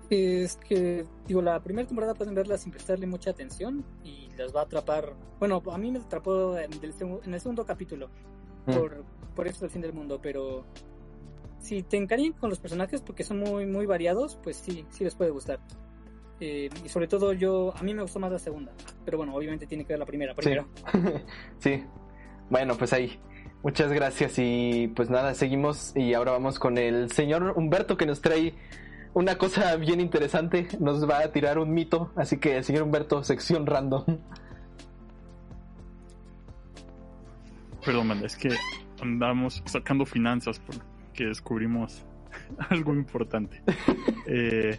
Es 0.09 0.57
que, 0.57 1.05
digo, 1.27 1.43
la 1.43 1.59
primera 1.59 1.89
temporada 1.89 2.15
pueden 2.15 2.35
verla 2.37 2.59
sin 2.59 2.70
prestarle 2.70 3.09
mucha 3.09 3.31
atención 3.31 3.85
y 4.05 4.26
las 4.36 4.54
va 4.54 4.60
a 4.60 4.64
atrapar. 4.64 5.14
Bueno, 5.38 5.62
a 5.70 5.78
mí 5.78 5.90
me 5.90 5.98
atrapó 5.98 6.56
en 6.56 6.72
el, 6.72 6.94
en 7.24 7.34
el 7.34 7.40
segundo 7.40 7.64
capítulo, 7.64 8.08
mm. 8.66 8.74
por, 8.74 9.04
por 9.34 9.46
eso 9.46 9.64
el 9.64 9.70
fin 9.70 9.82
del 9.82 9.92
mundo, 9.92 10.18
pero 10.22 10.64
si 11.58 11.82
te 11.82 11.96
encariñan 11.96 12.34
con 12.34 12.50
los 12.50 12.58
personajes 12.58 13.00
porque 13.02 13.24
son 13.24 13.38
muy, 13.38 13.66
muy 13.66 13.86
variados, 13.86 14.38
pues 14.42 14.56
sí, 14.56 14.86
sí 14.90 15.04
les 15.04 15.14
puede 15.14 15.30
gustar. 15.30 15.58
Eh, 16.38 16.68
y 16.84 16.88
sobre 16.88 17.08
todo 17.08 17.32
yo, 17.32 17.72
a 17.76 17.82
mí 17.82 17.94
me 17.94 18.02
gustó 18.02 18.20
más 18.20 18.30
la 18.30 18.38
segunda, 18.38 18.72
pero 19.04 19.16
bueno, 19.16 19.34
obviamente 19.34 19.66
tiene 19.66 19.84
que 19.84 19.94
ver 19.94 20.00
la 20.00 20.06
primera 20.06 20.34
primero. 20.34 20.68
Sí. 20.92 20.98
sí. 21.58 21.84
Bueno, 22.50 22.76
pues 22.76 22.92
ahí. 22.92 23.18
Muchas 23.62 23.90
gracias 23.92 24.34
y 24.38 24.92
pues 24.94 25.10
nada, 25.10 25.34
seguimos 25.34 25.92
y 25.96 26.14
ahora 26.14 26.30
vamos 26.32 26.60
con 26.60 26.78
el 26.78 27.10
señor 27.10 27.54
Humberto 27.56 27.96
que 27.96 28.06
nos 28.06 28.20
trae 28.20 28.54
una 29.16 29.36
cosa 29.38 29.74
bien 29.76 29.98
interesante, 30.01 30.68
nos 30.78 31.09
va 31.09 31.20
a 31.20 31.32
tirar 31.32 31.59
un 31.59 31.72
mito, 31.72 32.12
así 32.16 32.36
que 32.38 32.62
señor 32.62 32.82
Humberto, 32.82 33.24
sección 33.24 33.64
random. 33.66 34.05
perdón, 37.84 38.10
es 38.24 38.36
que 38.36 38.51
andamos 39.01 39.62
sacando 39.64 40.05
finanzas 40.05 40.59
porque 40.60 41.26
descubrimos 41.26 42.05
algo 42.70 42.93
importante. 42.94 43.62
Eh, 44.26 44.78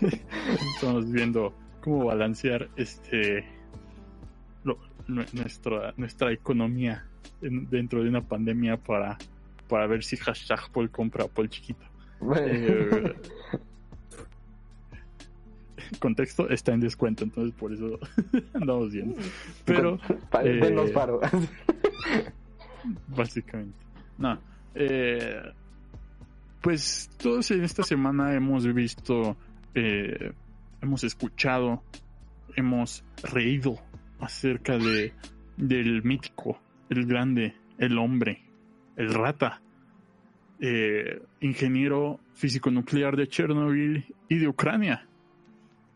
estamos 0.74 1.10
viendo 1.10 1.54
cómo 1.80 2.06
balancear 2.06 2.68
este 2.76 3.46
nuestra 5.06 5.92
nuestra 5.96 6.32
economía 6.32 7.06
en- 7.42 7.68
dentro 7.70 8.02
de 8.02 8.08
una 8.08 8.22
pandemia 8.22 8.78
para 8.78 9.16
para 9.68 9.86
ver 9.86 10.02
si 10.02 10.16
hashtag 10.16 10.70
Paul 10.72 10.90
compra 10.90 11.26
Paul 11.28 11.48
chiquito. 11.48 11.84
Contexto 15.98 16.48
está 16.48 16.72
en 16.72 16.80
descuento, 16.80 17.24
entonces 17.24 17.54
por 17.54 17.72
eso 17.72 17.98
andamos 18.54 18.92
viendo. 18.92 19.16
Pero 19.64 19.98
eh, 20.42 20.90
paro. 20.92 21.20
básicamente. 23.08 23.78
No. 24.18 24.38
eh, 24.74 25.42
pues 26.60 27.10
todos 27.18 27.50
en 27.50 27.62
esta 27.64 27.82
semana 27.82 28.34
hemos 28.34 28.66
visto, 28.72 29.36
eh, 29.74 30.32
hemos 30.80 31.04
escuchado, 31.04 31.82
hemos 32.56 33.04
reído 33.22 33.78
acerca 34.20 34.78
de 34.78 35.12
del 35.56 36.02
mítico, 36.02 36.58
el 36.88 37.06
grande, 37.06 37.54
el 37.78 37.98
hombre, 37.98 38.42
el 38.96 39.12
rata, 39.12 39.60
eh, 40.60 41.22
ingeniero 41.40 42.20
físico 42.34 42.70
nuclear 42.70 43.16
de 43.16 43.26
Chernobyl 43.26 44.04
y 44.28 44.38
de 44.38 44.48
Ucrania. 44.48 45.06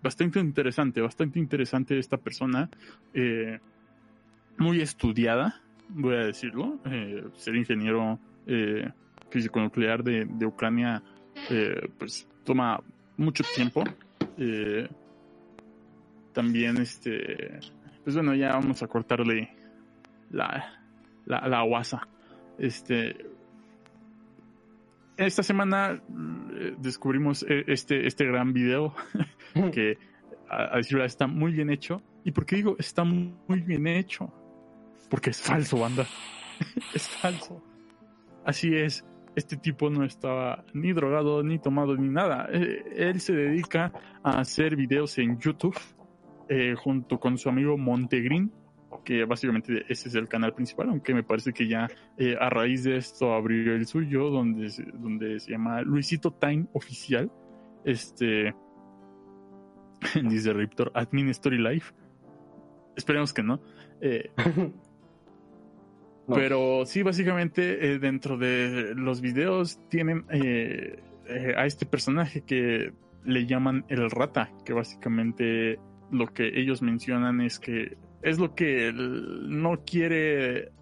Bastante 0.03 0.41
interesante, 0.41 1.01
bastante 1.01 1.39
interesante 1.39 1.99
esta 1.99 2.17
persona, 2.17 2.69
eh, 3.15 3.59
muy 4.57 4.81
estudiada, 4.81 5.61
voy 5.89 6.15
a 6.17 6.27
decirlo. 6.27 6.79
eh, 6.87 7.25
ser 7.35 7.57
ingeniero 7.57 8.19
físico 9.31 9.61
nuclear 9.61 10.03
de, 10.03 10.25
de 10.25 10.47
Ucrania, 10.47 11.03
pues 11.99 12.27
toma 12.45 12.81
mucho 13.19 13.45
tiempo. 13.55 13.85
también, 16.33 16.79
este, 16.79 17.61
pues 18.05 18.15
bueno, 18.17 18.35
ya 18.35 18.53
vamos 18.53 18.83
a 18.83 18.87
cortarle 18.87 19.51
la, 20.31 20.81
la, 21.27 21.47
la 21.47 21.63
guasa. 21.63 22.09
Este, 22.59 23.27
esta 25.19 25.43
semana 25.43 26.01
eh, 26.55 26.74
descubrimos 26.78 27.45
eh, 27.49 27.65
este, 27.66 28.07
este 28.07 28.24
gran 28.24 28.53
video 28.53 28.95
que, 29.73 29.99
a, 30.49 30.74
a 30.74 30.77
decir 30.78 30.95
verdad, 30.95 31.07
está 31.07 31.27
muy 31.27 31.53
bien 31.53 31.70
hecho. 31.70 32.03
¿Y 32.24 32.32
por 32.32 32.47
qué 32.47 32.57
digo 32.57 32.77
está 32.78 33.05
muy 33.05 33.61
bien 33.61 33.86
hecho? 33.86 34.32
Porque 35.11 35.31
es 35.31 35.40
falso, 35.40 35.78
banda. 35.78 36.07
es 36.95 37.09
falso. 37.09 37.62
Así 38.45 38.74
es. 38.74 39.05
Este 39.36 39.57
tipo 39.57 39.89
no 39.90 40.05
estaba 40.05 40.65
ni 40.74 40.93
drogado, 40.93 41.43
ni 41.43 41.59
tomado, 41.59 41.97
ni 41.97 42.09
nada. 42.09 42.49
Eh, 42.53 42.82
Él 42.97 43.20
se 43.20 43.35
dedica 43.35 43.93
a 44.23 44.40
hacer 44.40 44.74
videos 44.74 45.16
en 45.19 45.39
YouTube 45.39 45.77
eh, 46.49 46.74
junto 46.77 47.20
con 47.20 47.36
su 47.36 47.49
amigo 47.49 47.77
Montegrin, 47.77 48.51
que 49.05 49.24
básicamente 49.24 49.85
ese 49.89 50.09
es 50.09 50.15
el 50.15 50.28
canal 50.28 50.55
principal, 50.55 50.89
aunque 50.89 51.15
me 51.15 51.23
parece 51.23 51.52
que 51.52 51.66
ya 51.69 51.89
eh, 52.16 52.36
a 52.40 52.48
raíz 52.51 52.85
de 52.85 52.97
esto 52.97 53.32
abrió 53.35 53.74
el 53.74 53.86
suyo, 53.86 54.31
donde, 54.31 54.70
se- 54.70 54.85
donde 54.94 55.40
se 55.40 55.52
llama 55.52 55.82
Luisito 55.82 56.32
Time 56.32 56.66
Oficial. 56.73 57.31
Este. 57.85 58.55
Dice 60.23 60.52
Riptor, 60.52 60.90
Admin 60.94 61.28
Story 61.31 61.59
Life. 61.59 61.93
Esperemos 62.97 63.32
que 63.32 63.43
no. 63.43 63.60
Eh, 64.01 64.31
No. 66.27 66.35
pero 66.35 66.85
sí, 66.85 67.02
básicamente 67.02 67.94
eh, 67.94 67.98
dentro 67.98 68.36
de 68.36 68.93
los 68.94 69.23
videos 69.23 69.81
tienen 69.89 70.27
a 71.56 71.65
este 71.65 71.86
personaje 71.86 72.43
que 72.43 72.93
le 73.24 73.47
llaman 73.47 73.86
el 73.89 74.10
rata, 74.10 74.51
que 74.66 74.74
básicamente 74.74 75.78
lo 76.10 76.27
que 76.27 76.48
ellos 76.60 76.82
mencionan 76.82 77.40
es 77.40 77.59
que 77.59 77.97
es 78.23 78.39
lo 78.39 78.55
que 78.55 78.93
no 78.93 79.85
quiere, 79.85 80.73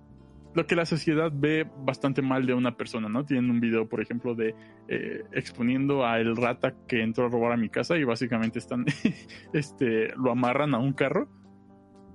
lo 0.54 0.66
que 0.66 0.76
la 0.76 0.86
sociedad 0.86 1.30
ve 1.34 1.66
bastante 1.84 2.22
mal 2.22 2.46
de 2.46 2.54
una 2.54 2.76
persona, 2.76 3.08
¿no? 3.08 3.24
Tienen 3.24 3.50
un 3.50 3.60
video, 3.60 3.88
por 3.88 4.00
ejemplo, 4.00 4.34
de 4.34 4.54
eh, 4.88 5.22
exponiendo 5.32 6.06
a 6.06 6.18
el 6.18 6.36
rata 6.36 6.74
que 6.86 7.02
entró 7.02 7.26
a 7.26 7.28
robar 7.28 7.52
a 7.52 7.56
mi 7.56 7.68
casa 7.68 7.96
y 7.96 8.04
básicamente 8.04 8.58
están, 8.58 8.84
este, 9.52 10.14
lo 10.16 10.30
amarran 10.30 10.74
a 10.74 10.78
un 10.78 10.92
carro 10.92 11.28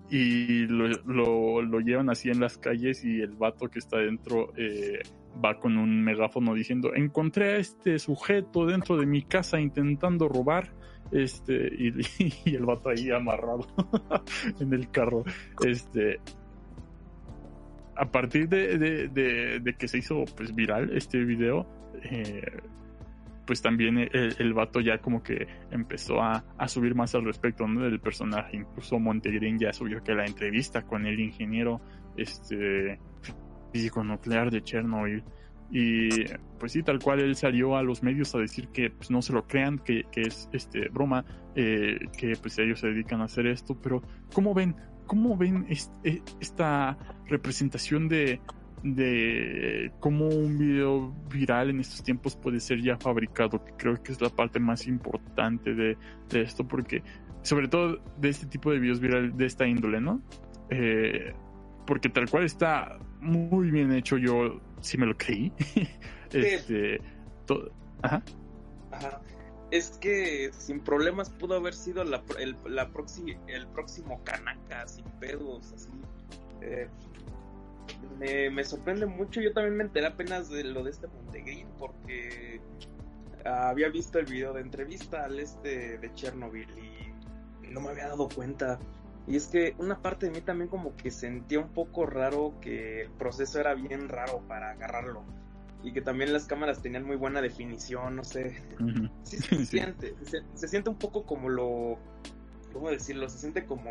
y 0.10 0.66
lo, 0.68 0.90
lo, 1.06 1.62
lo 1.62 1.80
llevan 1.80 2.10
así 2.10 2.30
en 2.30 2.42
las 2.42 2.58
calles 2.58 3.06
y 3.06 3.22
el 3.22 3.32
vato 3.32 3.70
que 3.70 3.80
está 3.80 3.98
dentro 3.98 4.52
eh, 4.58 5.00
va 5.44 5.58
con 5.58 5.78
un 5.78 6.04
megáfono 6.04 6.54
diciendo 6.54 6.94
encontré 6.94 7.54
a 7.54 7.58
este 7.58 7.98
sujeto 7.98 8.66
dentro 8.66 8.98
de 8.98 9.06
mi 9.06 9.24
casa 9.24 9.62
intentando 9.62 10.28
robar 10.28 10.74
este 11.12 11.70
y, 12.46 12.56
el 12.56 12.66
vato 12.66 12.90
ahí 12.90 13.12
amarrado 13.12 13.68
en 14.60 14.74
el 14.74 14.90
carro 14.92 15.24
este 15.66 16.20
a 17.96 18.06
partir 18.10 18.48
de, 18.50 18.78
de, 18.78 19.08
de- 19.10 19.60
de 19.60 19.74
que 19.76 19.88
se 19.88 19.98
hizo 20.00 20.24
pues 20.36 20.56
viral 20.56 20.96
este 20.96 21.24
video 21.24 21.68
eh, 22.04 22.42
pues 23.46 23.62
también 23.62 23.98
el, 23.98 24.36
el 24.40 24.54
vato 24.54 24.80
ya 24.80 25.00
como 25.00 25.22
que 25.22 25.46
empezó 25.72 26.22
a, 26.22 26.44
a 26.58 26.68
subir 26.68 26.96
más 26.96 27.14
al 27.16 27.26
respecto 27.26 27.66
del 27.66 28.00
personaje. 28.00 28.56
Incluso 28.56 28.98
Montegrin 28.98 29.60
ya 29.60 29.74
subió 29.74 30.02
que 30.04 30.14
la 30.14 30.26
entrevista 30.26 30.84
con 30.84 31.06
el 31.06 31.20
ingeniero 31.20 31.82
este 32.16 33.00
físico 33.74 34.04
nuclear 34.06 34.52
de 34.52 34.62
Chernobyl. 34.64 35.24
Y 35.72 36.26
pues 36.60 36.74
sí, 36.74 36.84
tal 36.84 37.00
cual 37.00 37.22
él 37.22 37.36
salió 37.36 37.78
a 37.78 37.84
los 37.84 38.04
medios 38.04 38.36
a 38.36 38.40
decir 38.40 38.68
que 38.70 38.90
pues, 38.90 39.10
no 39.10 39.22
se 39.22 39.34
lo 39.34 39.48
crean, 39.48 39.80
que, 39.80 40.04
que 40.12 40.22
es 40.22 40.50
este 40.52 40.90
broma, 40.90 41.26
eh, 41.56 41.98
que 42.18 42.36
pues 42.36 42.60
ellos 42.60 42.82
se 42.82 42.88
dedican 42.88 43.22
a 43.22 43.26
hacer 43.26 43.48
esto, 43.48 43.78
pero 43.82 44.02
¿cómo 44.34 44.54
ven? 44.54 44.76
¿Cómo 45.08 45.38
ven 45.38 45.66
eh, 46.04 46.22
esta 46.40 46.98
representación 47.28 48.10
de, 48.10 48.42
de 48.84 49.92
cómo 50.00 50.28
un 50.28 50.58
video 50.58 51.14
viral 51.30 51.70
en 51.70 51.80
estos 51.80 52.04
tiempos 52.04 52.36
puede 52.36 52.60
ser 52.60 52.82
ya 52.82 52.98
fabricado, 52.98 53.64
creo 53.78 54.02
que 54.02 54.12
es 54.12 54.22
la 54.22 54.30
parte 54.30 54.60
más 54.60 54.88
importante 54.88 55.74
de, 55.74 55.98
de 56.30 56.42
esto, 56.42 56.68
porque 56.68 57.04
sobre 57.44 57.68
todo 57.68 58.02
de 58.18 58.30
este 58.30 58.46
tipo 58.48 58.72
de 58.72 58.80
videos 58.80 59.00
virales 59.00 59.38
de 59.38 59.46
esta 59.46 59.68
índole, 59.68 60.02
¿no? 60.02 60.22
Eh, 60.70 61.34
porque 61.86 62.10
tal 62.10 62.30
cual 62.30 62.44
está 62.44 63.00
muy 63.20 63.72
bien 63.72 63.92
hecho, 63.92 64.18
yo 64.18 64.62
sí 64.82 64.98
me 64.98 65.06
lo 65.06 65.16
creí. 65.18 65.52
este, 66.32 67.00
to- 67.46 67.72
Ajá. 68.02 68.24
Ajá. 68.92 69.22
Es 69.72 69.92
que 70.02 70.52
sin 70.58 70.82
problemas 70.82 71.30
pudo 71.30 71.56
haber 71.56 71.74
sido 71.74 72.04
la, 72.04 72.22
el, 72.40 72.58
la 72.66 72.92
proxi- 72.92 73.38
el 73.48 73.68
próximo 73.68 74.22
Kanaka, 74.24 74.86
sin 74.88 75.06
pedos, 75.20 75.72
así. 75.74 75.90
Eh, 76.62 76.88
me, 78.20 78.50
me 78.50 78.64
sorprende 78.66 79.06
mucho. 79.06 79.40
Yo 79.40 79.54
también 79.54 79.78
me 79.78 79.84
enteré 79.86 80.08
apenas 80.08 80.50
de 80.50 80.64
lo 80.66 80.84
de 80.84 80.92
este 80.92 81.08
Montegrin 81.08 81.68
porque 81.80 82.60
había 83.46 83.90
visto 83.90 84.20
el 84.20 84.26
video 84.26 84.54
de 84.54 84.62
entrevista 84.62 85.24
al 85.26 85.40
este 85.40 85.98
de 85.98 86.14
Chernobyl 86.14 86.68
y 87.64 87.72
no 87.72 87.80
me 87.82 87.90
había 87.90 88.08
dado 88.10 88.28
cuenta. 88.28 88.78
Y 89.28 89.36
es 89.36 89.48
que 89.48 89.76
una 89.78 90.02
parte 90.02 90.26
de 90.26 90.32
mí 90.32 90.42
también 90.42 90.70
como 90.70 90.96
que 90.98 91.12
sentía 91.12 91.60
un 91.60 91.70
poco 91.70 92.06
raro 92.06 92.54
que 92.62 93.02
el 93.04 93.12
proceso 93.12 93.60
era 93.60 93.74
bien 93.76 94.10
raro 94.10 94.42
para 94.48 94.72
agarrarlo. 94.72 95.24
Y 95.84 95.94
que 95.94 96.02
también 96.02 96.32
las 96.34 96.46
cámaras 96.46 96.82
tenían 96.82 97.04
muy 97.06 97.16
buena 97.16 97.42
definición, 97.42 98.16
no 98.16 98.24
sé. 98.24 98.62
Sí, 99.24 99.38
se 99.42 99.56
Sí. 99.58 99.66
siente. 99.66 100.16
Se, 100.24 100.40
se 100.54 100.68
siente 100.68 100.90
un 100.90 100.98
poco 100.98 101.26
como 101.26 101.50
lo. 101.50 101.98
¿Cómo 102.74 102.90
decirlo? 102.90 103.30
Se 103.30 103.38
siente 103.38 103.66
como. 103.66 103.90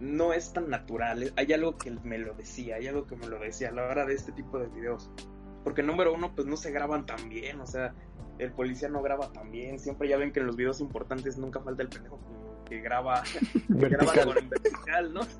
No 0.00 0.32
es 0.32 0.52
tan 0.52 0.68
natural. 0.68 1.32
Hay 1.36 1.52
algo 1.52 1.76
que 1.78 1.90
me 1.90 2.18
lo 2.18 2.34
decía, 2.34 2.76
hay 2.76 2.88
algo 2.88 3.06
que 3.06 3.14
me 3.16 3.28
lo 3.28 3.38
decía 3.38 3.68
a 3.68 3.72
la 3.72 3.84
hora 3.84 4.04
de 4.04 4.14
este 4.14 4.32
tipo 4.32 4.58
de 4.58 4.66
videos. 4.68 5.10
Porque 5.62 5.82
número 5.84 6.12
uno, 6.12 6.34
pues 6.34 6.46
no 6.48 6.56
se 6.56 6.72
graban 6.72 7.06
tan 7.06 7.28
bien. 7.28 7.60
O 7.60 7.66
sea, 7.66 7.94
el 8.38 8.52
policía 8.52 8.88
no 8.88 9.02
graba 9.02 9.32
tan 9.32 9.50
bien. 9.50 9.78
Siempre 9.78 10.08
ya 10.08 10.16
ven 10.16 10.32
que 10.32 10.40
en 10.40 10.46
los 10.46 10.56
videos 10.56 10.80
importantes 10.80 11.38
nunca 11.38 11.60
falta 11.60 11.82
el 11.82 11.88
pendejo 11.88 12.18
que, 12.68 12.80
graba, 12.80 13.22
que 13.80 13.88
graba 13.88 14.12
con 14.24 14.48
vertical, 14.48 15.14
¿no? 15.14 15.20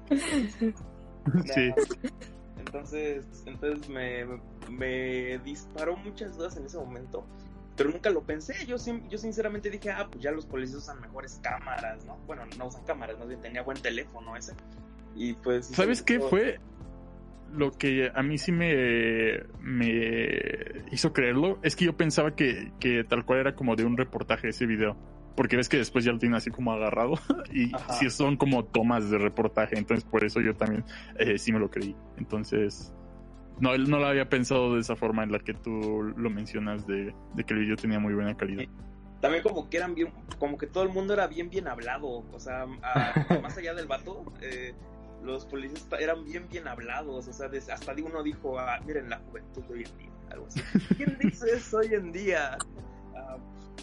Sí. 1.55 1.73
Entonces, 2.59 3.25
entonces 3.47 3.89
me, 3.89 4.27
me 4.69 5.39
disparó 5.45 5.97
muchas 5.97 6.37
dudas 6.37 6.57
en 6.57 6.67
ese 6.67 6.79
momento, 6.79 7.25
pero 7.77 7.91
nunca 7.91 8.11
lo 8.11 8.23
pensé. 8.23 8.55
Yo, 8.67 8.77
yo 9.09 9.19
sinceramente 9.19 9.71
dije, 9.71 9.91
ah, 9.91 10.09
pues 10.11 10.25
ya 10.25 10.33
los 10.33 10.47
policías 10.47 10.79
usan 10.79 11.01
mejores 11.01 11.39
cámaras, 11.43 12.05
¿no? 12.07 12.17
Bueno, 12.27 12.43
no 12.59 12.67
usan 12.67 12.83
cámaras, 12.85 13.19
más 13.21 13.29
bien 13.29 13.41
tenía 13.41 13.63
buen 13.63 13.81
teléfono 13.81 14.35
ese. 14.37 14.55
Y 15.15 15.35
pues... 15.35 15.67
¿Sabes 15.67 16.03
qué 16.03 16.19
fue 16.19 16.59
lo 17.53 17.71
que 17.73 18.11
a 18.15 18.23
mí 18.23 18.39
sí 18.39 18.51
me, 18.53 19.41
me 19.61 20.83
hizo 20.91 21.13
creerlo? 21.13 21.59
Es 21.63 21.77
que 21.77 21.85
yo 21.87 21.97
pensaba 21.97 22.35
que, 22.35 22.73
que 22.81 23.05
tal 23.05 23.25
cual 23.25 23.41
era 23.41 23.55
como 23.55 23.77
de 23.77 23.85
un 23.85 23.97
reportaje 23.97 24.49
ese 24.49 24.67
video. 24.67 24.97
porque 25.37 25.57
ves 25.57 25.69
que 25.69 25.79
después 25.79 26.05
ya 26.05 26.13
lo 26.13 26.19
tiene 26.19 26.37
así 26.37 26.51
como 26.51 26.73
agarrado 26.73 27.15
y 27.53 27.75
Ajá. 27.75 27.93
sí 27.95 28.11
son 28.11 28.37
como 28.37 28.65
tomas 28.67 29.11
de 29.11 29.17
reportaje, 29.19 29.79
entonces 29.79 30.05
por 30.05 30.25
eso 30.25 30.41
yo 30.41 30.55
también 30.55 30.85
eh, 31.19 31.39
sí 31.39 31.53
me 31.53 31.59
lo 31.59 31.71
creí. 31.71 31.97
Entonces, 32.19 32.93
no, 33.61 33.77
no 33.79 33.99
lo 33.99 34.07
había 34.07 34.29
pensado 34.29 34.75
de 34.75 34.81
esa 34.81 34.95
forma 34.97 35.23
en 35.23 35.33
la 35.33 35.39
que 35.39 35.55
tú 35.55 36.13
lo 36.17 36.31
mencionas 36.31 36.87
de, 36.87 37.15
de 37.35 37.45
que 37.45 37.55
el 37.55 37.61
video 37.61 37.77
tenía 37.77 37.99
muy 37.99 38.13
buena 38.15 38.37
calidad. 38.37 38.65
También 39.21 39.43
como 39.45 39.71
que 39.71 39.77
eran 39.77 39.95
bien, 39.95 40.13
como 40.39 40.59
que 40.59 40.67
todo 40.67 40.83
el 40.83 40.91
mundo 40.91 41.15
era 41.15 41.29
bien 41.29 41.49
bien 41.49 41.69
hablado, 41.69 42.09
o 42.09 42.41
sea, 42.41 42.65
a- 42.83 43.39
más 43.41 43.57
allá 43.57 43.73
del 43.73 43.87
vato, 43.87 44.25
eh, 44.43 44.75
los 45.23 45.45
policías 45.47 45.87
eran 45.99 46.25
bien 46.25 46.49
bien 46.49 46.67
hablados, 46.69 47.29
o 47.29 47.33
sea, 47.33 47.49
hasta 47.73 47.93
uno 47.93 48.23
dijo, 48.23 48.59
ah, 48.59 48.81
miren 48.87 49.09
la 49.11 49.19
juventud 49.19 49.63
de 49.65 49.75
hoy 49.75 49.85
en 49.85 49.99
día, 49.99 50.11
algo 50.31 50.47
así. 50.47 50.61
¿Quién 50.97 51.19
dice 51.21 51.55
eso 51.55 51.79
hoy 51.79 51.95
en 51.95 52.13
día? 52.13 52.59
Ah, 53.17 53.37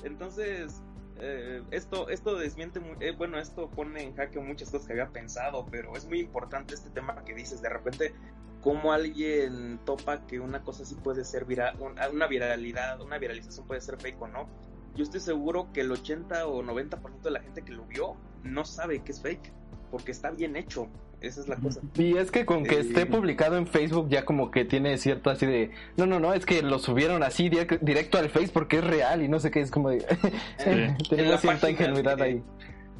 entonces, 0.03 0.81
eh, 1.17 1.61
esto, 1.71 2.09
esto 2.09 2.35
desmiente, 2.37 2.79
mu- 2.79 2.95
eh, 2.99 3.13
bueno, 3.17 3.39
esto 3.39 3.69
pone 3.69 4.03
en 4.03 4.15
jaque 4.15 4.39
muchas 4.39 4.69
cosas 4.69 4.87
que 4.87 4.93
había 4.93 5.09
pensado, 5.09 5.65
pero 5.69 5.95
es 5.95 6.05
muy 6.05 6.19
importante 6.19 6.73
este 6.73 6.89
tema 6.89 7.23
que 7.25 7.33
dices, 7.33 7.61
de 7.61 7.69
repente, 7.69 8.13
cómo 8.61 8.91
alguien 8.91 9.79
topa 9.85 10.25
que 10.27 10.39
una 10.39 10.61
cosa 10.63 10.83
así 10.83 10.95
puede 10.95 11.23
ser 11.23 11.45
viral, 11.45 11.77
una 12.11 12.27
viralidad, 12.27 13.01
una 13.01 13.17
viralización 13.17 13.65
puede 13.65 13.79
ser 13.81 13.97
fake 13.99 14.21
o 14.21 14.27
no. 14.27 14.49
Yo 14.95 15.03
estoy 15.03 15.21
seguro 15.21 15.71
que 15.71 15.81
el 15.81 15.91
80 15.91 16.45
o 16.47 16.61
90% 16.63 17.21
de 17.21 17.31
la 17.31 17.39
gente 17.41 17.61
que 17.63 17.71
lo 17.71 17.85
vio 17.85 18.15
no 18.43 18.65
sabe 18.65 18.99
que 19.01 19.13
es 19.13 19.21
fake, 19.21 19.53
porque 19.91 20.11
está 20.11 20.31
bien 20.31 20.55
hecho. 20.57 20.89
Esa 21.21 21.41
es 21.41 21.47
la 21.49 21.57
cosa. 21.57 21.81
Y 21.95 22.15
es 22.17 22.31
que 22.31 22.45
con 22.45 22.63
que 22.63 22.75
Eh, 22.75 22.79
esté 22.79 23.05
publicado 23.05 23.57
en 23.57 23.67
Facebook 23.67 24.07
ya 24.09 24.23
como 24.25 24.51
que 24.51 24.63
tiene 24.63 24.97
cierto 24.97 25.29
así 25.29 25.45
de, 25.45 25.71
no, 25.97 26.05
no, 26.05 26.19
no, 26.19 26.33
es 26.33 26.45
que 26.45 26.61
lo 26.61 26.79
subieron 26.79 27.23
así 27.23 27.49
direct- 27.49 27.79
directo 27.81 28.17
al 28.17 28.29
Face 28.29 28.49
porque 28.53 28.77
es 28.77 28.83
real 28.85 29.21
y 29.21 29.27
no 29.27 29.39
sé 29.39 29.51
qué, 29.51 29.59
es 29.59 29.69
como 29.71 29.89
de, 29.89 29.97
la 30.57 30.97
tenemos 31.09 31.41
cierta 31.41 31.41
página 31.61 31.69
ingenuidad 31.71 32.17
de- 32.17 32.23
ahí. 32.23 32.43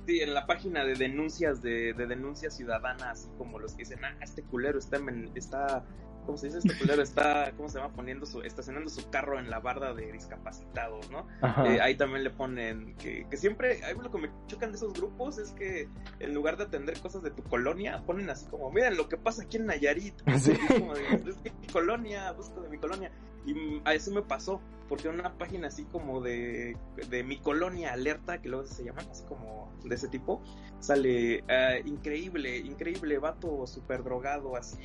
Sí, 0.06 0.22
en 0.22 0.34
la 0.34 0.46
página 0.48 0.84
de 0.84 0.96
denuncias 0.96 1.62
de, 1.62 1.94
de 1.94 2.08
denuncias 2.08 2.58
ciudadanas, 2.58 3.04
así 3.04 3.30
como 3.38 3.60
los 3.60 3.74
que 3.74 3.84
dicen, 3.84 4.04
ah, 4.04 4.16
este 4.22 4.41
culero 4.41 4.80
está 4.80 5.84
¿cómo 6.30 6.38
se 6.38 6.46
dice? 6.46 6.60
Este 6.60 6.78
culero 6.78 7.02
está, 7.02 7.52
¿cómo 7.58 7.70
se 7.70 7.80
llama? 7.80 7.92
Poniendo 7.92 8.28
su, 8.28 8.44
estacionando 8.44 8.88
su 8.92 9.10
carro 9.10 9.40
en 9.40 9.50
la 9.50 9.60
barda 9.60 9.96
de 9.96 10.12
discapacitados, 10.12 11.10
¿no? 11.10 11.26
Eh, 11.66 11.82
ahí 11.82 11.96
también 11.96 12.24
le 12.24 12.30
ponen 12.30 12.96
que, 12.98 13.26
que 13.28 13.36
siempre, 13.36 13.84
ahí 13.84 13.96
lo 14.00 14.12
que 14.12 14.20
me 14.20 14.30
chocan 14.46 14.70
de 14.70 14.78
esos 14.78 14.94
grupos 14.94 15.40
es 15.40 15.50
que 15.54 15.90
en 16.20 16.36
lugar 16.36 16.58
de 16.58 16.66
atender 16.66 17.00
cosas 17.00 17.24
de 17.24 17.32
tu 17.32 17.42
colonia, 17.42 18.04
ponen 18.06 18.30
así 18.30 18.46
como, 18.46 18.70
miren 18.70 18.96
lo 18.96 19.10
que 19.10 19.18
pasa 19.18 19.42
aquí 19.42 19.58
en 19.58 19.66
Nayarit. 19.66 20.14
Sí. 20.40 20.54
Como 20.68 20.94
de, 20.94 21.02
es 21.16 21.38
mi 21.60 21.68
colonia, 21.68 22.32
busco 22.32 22.62
de 22.62 22.70
mi 22.70 22.78
colonia. 22.78 23.12
Y 23.46 23.82
a 23.84 23.96
eso 23.96 24.12
me 24.12 24.22
pasó, 24.22 24.62
porque 24.88 25.10
una 25.10 25.34
página 25.34 25.68
así 25.68 25.84
como 25.86 26.22
de, 26.22 26.78
de 27.10 27.24
mi 27.24 27.40
colonia 27.40 27.92
alerta, 27.94 28.40
que 28.40 28.50
luego 28.50 28.68
se 28.68 28.84
llaman 28.84 29.06
así 29.10 29.24
como 29.24 29.74
de 29.84 29.96
ese 29.96 30.08
tipo, 30.08 30.42
sale 30.80 31.44
ah, 31.50 31.78
increíble, 31.84 32.58
increíble, 32.58 33.18
vato 33.18 33.66
súper 33.66 34.04
drogado, 34.04 34.56
así, 34.56 34.78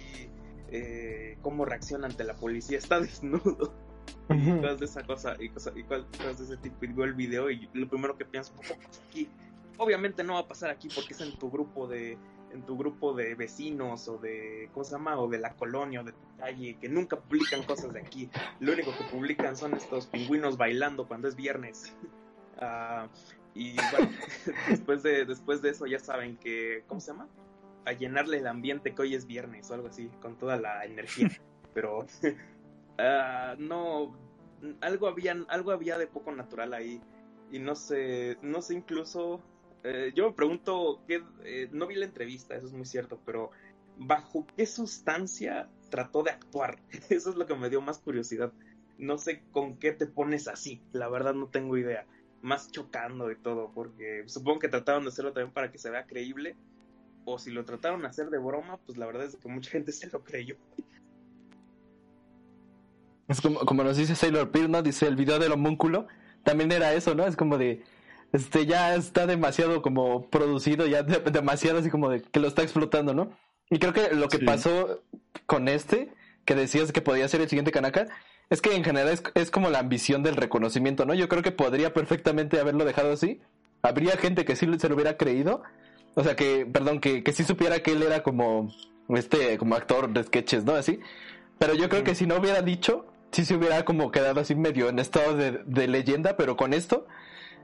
eh, 0.76 1.38
cómo 1.40 1.64
reacciona 1.64 2.08
ante 2.08 2.24
la 2.24 2.34
policía, 2.34 2.78
está 2.78 2.98
desnudo 3.00 3.72
y 4.28 4.50
Ujú. 4.50 4.60
cosas 4.62 4.80
de 4.80 4.86
esa 4.86 5.02
cosa 5.04 5.36
y 5.38 5.48
cosas, 5.50 5.72
y 5.76 5.84
cosas 5.84 6.38
de 6.38 6.44
ese 6.44 6.56
tipo 6.56 6.84
y 6.84 6.88
veo 6.92 7.04
el 7.04 7.14
video 7.14 7.48
y 7.50 7.68
lo 7.74 7.88
primero 7.88 8.16
que 8.16 8.24
pienso 8.24 8.52
¿cómo 8.56 8.80
pasa 8.80 9.00
aquí? 9.08 9.30
obviamente 9.78 10.24
no 10.24 10.34
va 10.34 10.40
a 10.40 10.48
pasar 10.48 10.70
aquí 10.70 10.88
porque 10.88 11.12
es 11.14 11.20
en 11.20 11.32
tu 11.32 11.50
grupo 11.50 11.86
de 11.86 12.18
en 12.50 12.62
tu 12.64 12.76
grupo 12.76 13.14
de 13.14 13.34
vecinos 13.36 14.08
o 14.08 14.18
de 14.18 14.68
¿cómo 14.72 14.82
se 14.84 14.92
llama? 14.92 15.20
o 15.20 15.28
de 15.28 15.38
la 15.38 15.54
colonia 15.54 16.00
o 16.00 16.04
de 16.04 16.12
tu 16.12 16.36
calle 16.38 16.76
que 16.80 16.88
nunca 16.88 17.20
publican 17.20 17.62
cosas 17.62 17.92
de 17.92 18.00
aquí 18.00 18.30
lo 18.58 18.72
único 18.72 18.96
que 18.96 19.04
publican 19.04 19.56
son 19.56 19.74
estos 19.74 20.06
pingüinos 20.06 20.56
bailando 20.56 21.06
cuando 21.06 21.28
es 21.28 21.36
viernes 21.36 21.94
Ah, 22.60 23.08
y 23.52 23.76
bueno 23.90 24.08
después 24.70 25.02
de 25.02 25.24
después 25.24 25.60
de 25.60 25.70
eso 25.70 25.86
ya 25.86 25.98
saben 25.98 26.36
que 26.36 26.84
¿cómo 26.86 27.00
se 27.00 27.10
llama? 27.10 27.28
A 27.84 27.92
llenarle 27.92 28.38
el 28.38 28.46
ambiente 28.46 28.94
que 28.94 29.02
hoy 29.02 29.14
es 29.14 29.26
viernes 29.26 29.70
o 29.70 29.74
algo 29.74 29.88
así 29.88 30.10
con 30.20 30.36
toda 30.38 30.56
la 30.56 30.84
energía 30.84 31.28
pero 31.74 32.06
Ah, 32.98 33.56
no, 33.58 34.16
algo 34.80 35.08
había, 35.08 35.36
algo 35.48 35.72
había 35.72 35.98
de 35.98 36.06
poco 36.06 36.32
natural 36.32 36.74
ahí. 36.74 37.00
Y 37.50 37.58
no 37.58 37.74
sé, 37.74 38.38
no 38.42 38.62
sé 38.62 38.74
incluso, 38.74 39.40
eh, 39.82 40.12
yo 40.14 40.28
me 40.28 40.34
pregunto, 40.34 41.02
qué, 41.06 41.22
eh, 41.44 41.68
no 41.72 41.86
vi 41.86 41.96
la 41.96 42.06
entrevista, 42.06 42.54
eso 42.54 42.66
es 42.66 42.72
muy 42.72 42.86
cierto, 42.86 43.20
pero 43.24 43.50
¿bajo 43.98 44.46
qué 44.56 44.66
sustancia 44.66 45.68
trató 45.90 46.22
de 46.22 46.30
actuar? 46.30 46.78
Eso 47.10 47.30
es 47.30 47.36
lo 47.36 47.46
que 47.46 47.54
me 47.54 47.70
dio 47.70 47.80
más 47.80 47.98
curiosidad. 47.98 48.52
No 48.98 49.18
sé 49.18 49.42
con 49.52 49.76
qué 49.78 49.92
te 49.92 50.06
pones 50.06 50.48
así, 50.48 50.80
la 50.92 51.08
verdad 51.08 51.34
no 51.34 51.48
tengo 51.48 51.76
idea. 51.76 52.06
Más 52.42 52.70
chocando 52.70 53.30
y 53.30 53.36
todo, 53.36 53.72
porque 53.74 54.24
supongo 54.26 54.58
que 54.60 54.68
trataron 54.68 55.04
de 55.04 55.08
hacerlo 55.10 55.32
también 55.32 55.52
para 55.52 55.70
que 55.70 55.78
se 55.78 55.90
vea 55.90 56.06
creíble. 56.06 56.56
O 57.24 57.38
si 57.38 57.50
lo 57.50 57.64
trataron 57.64 58.02
de 58.02 58.08
hacer 58.08 58.28
de 58.30 58.38
broma, 58.38 58.78
pues 58.84 58.98
la 58.98 59.06
verdad 59.06 59.24
es 59.24 59.36
que 59.36 59.48
mucha 59.48 59.70
gente 59.70 59.92
se 59.92 60.08
lo 60.10 60.22
creyó. 60.22 60.56
Es 63.28 63.40
como, 63.40 63.60
como 63.60 63.82
nos 63.84 63.96
dice 63.96 64.14
Sailor 64.14 64.50
Pearl, 64.50 64.70
¿no? 64.70 64.82
Dice 64.82 65.06
el 65.06 65.16
video 65.16 65.38
del 65.38 65.52
homúnculo. 65.52 66.06
También 66.42 66.70
era 66.72 66.92
eso, 66.92 67.14
¿no? 67.14 67.26
Es 67.26 67.36
como 67.36 67.56
de. 67.56 67.82
Este 68.32 68.66
ya 68.66 68.94
está 68.96 69.26
demasiado 69.26 69.80
como 69.80 70.28
producido, 70.28 70.86
ya 70.86 71.02
de- 71.02 71.30
demasiado 71.30 71.78
así 71.78 71.88
como 71.88 72.10
de 72.10 72.20
que 72.20 72.40
lo 72.40 72.48
está 72.48 72.62
explotando, 72.62 73.14
¿no? 73.14 73.30
Y 73.70 73.78
creo 73.78 73.92
que 73.92 74.14
lo 74.14 74.28
que 74.28 74.38
Sí. 74.38 74.44
pasó 74.44 75.02
con 75.46 75.68
este, 75.68 76.12
que 76.44 76.54
decías 76.54 76.92
que 76.92 77.00
podía 77.00 77.28
ser 77.28 77.40
el 77.40 77.48
siguiente 77.48 77.70
Kanaka, 77.70 78.08
es 78.50 78.60
que 78.60 78.74
en 78.74 78.84
general 78.84 79.08
es, 79.08 79.22
es 79.34 79.50
como 79.50 79.70
la 79.70 79.78
ambición 79.78 80.22
del 80.22 80.36
reconocimiento, 80.36 81.06
¿no? 81.06 81.14
Yo 81.14 81.28
creo 81.28 81.42
que 81.42 81.52
podría 81.52 81.94
perfectamente 81.94 82.60
haberlo 82.60 82.84
dejado 82.84 83.12
así. 83.12 83.40
Habría 83.82 84.16
gente 84.16 84.44
que 84.44 84.56
sí 84.56 84.66
se 84.78 84.88
lo 84.88 84.96
hubiera 84.96 85.16
creído. 85.16 85.62
O 86.14 86.22
sea, 86.22 86.36
que, 86.36 86.64
perdón, 86.66 87.00
que, 87.00 87.22
que 87.22 87.32
sí 87.32 87.44
supiera 87.44 87.80
que 87.82 87.92
él 87.92 88.02
era 88.02 88.22
como, 88.22 88.68
este, 89.08 89.58
como 89.58 89.74
actor 89.74 90.08
de 90.12 90.22
sketches, 90.24 90.64
¿no? 90.64 90.74
Así. 90.74 91.00
Pero 91.58 91.74
yo 91.74 91.88
creo 91.88 92.04
que 92.04 92.14
si 92.14 92.26
no 92.26 92.36
hubiera 92.36 92.62
dicho, 92.62 93.06
sí 93.32 93.44
se 93.44 93.54
hubiera 93.56 93.84
como 93.84 94.10
quedado 94.10 94.40
así 94.40 94.54
medio 94.54 94.88
en 94.88 94.98
estado 94.98 95.36
de, 95.36 95.60
de 95.66 95.88
leyenda, 95.88 96.36
pero 96.36 96.56
con 96.56 96.72
esto, 96.72 97.06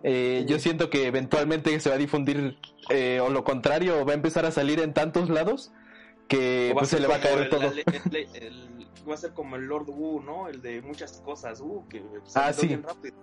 eh, 0.03 0.45
yo 0.49 0.59
siento 0.59 0.91
que 0.91 1.07
eventualmente 1.07 1.79
se 1.81 1.89
va 1.91 1.95
a 1.95 1.99
difundir, 1.99 2.57
eh, 2.89 3.21
o 3.21 3.31
lo 3.31 3.45
contrario, 3.45 4.05
va 4.05 4.13
a 4.13 4.15
empezar 4.15 4.47
a 4.47 4.51
salir 4.51 4.81
en 4.81 4.95
tantos 4.95 5.29
lados 5.29 5.73
que 6.29 6.71
pues, 6.75 6.89
se 6.89 7.01
le 7.01 7.07
va 7.09 7.17
a 7.17 7.21
caer 7.21 7.41
el- 7.41 7.49
todo. 7.51 7.63
el- 7.73 8.89
va 9.09 9.15
a 9.15 9.17
ser 9.17 9.33
como 9.33 9.57
el 9.57 9.63
Lord 9.65 9.89
Wu, 9.91 10.21
¿no? 10.23 10.49
El 10.49 10.61
de 10.63 10.83
muchas 10.83 11.21
cosas, 11.25 11.61
uh, 11.61 11.85
que 11.89 12.03
se 12.25 12.39
Ah, 12.39 12.53
sí. 12.53 12.69
bien 12.69 12.83
rápido. 12.83 13.17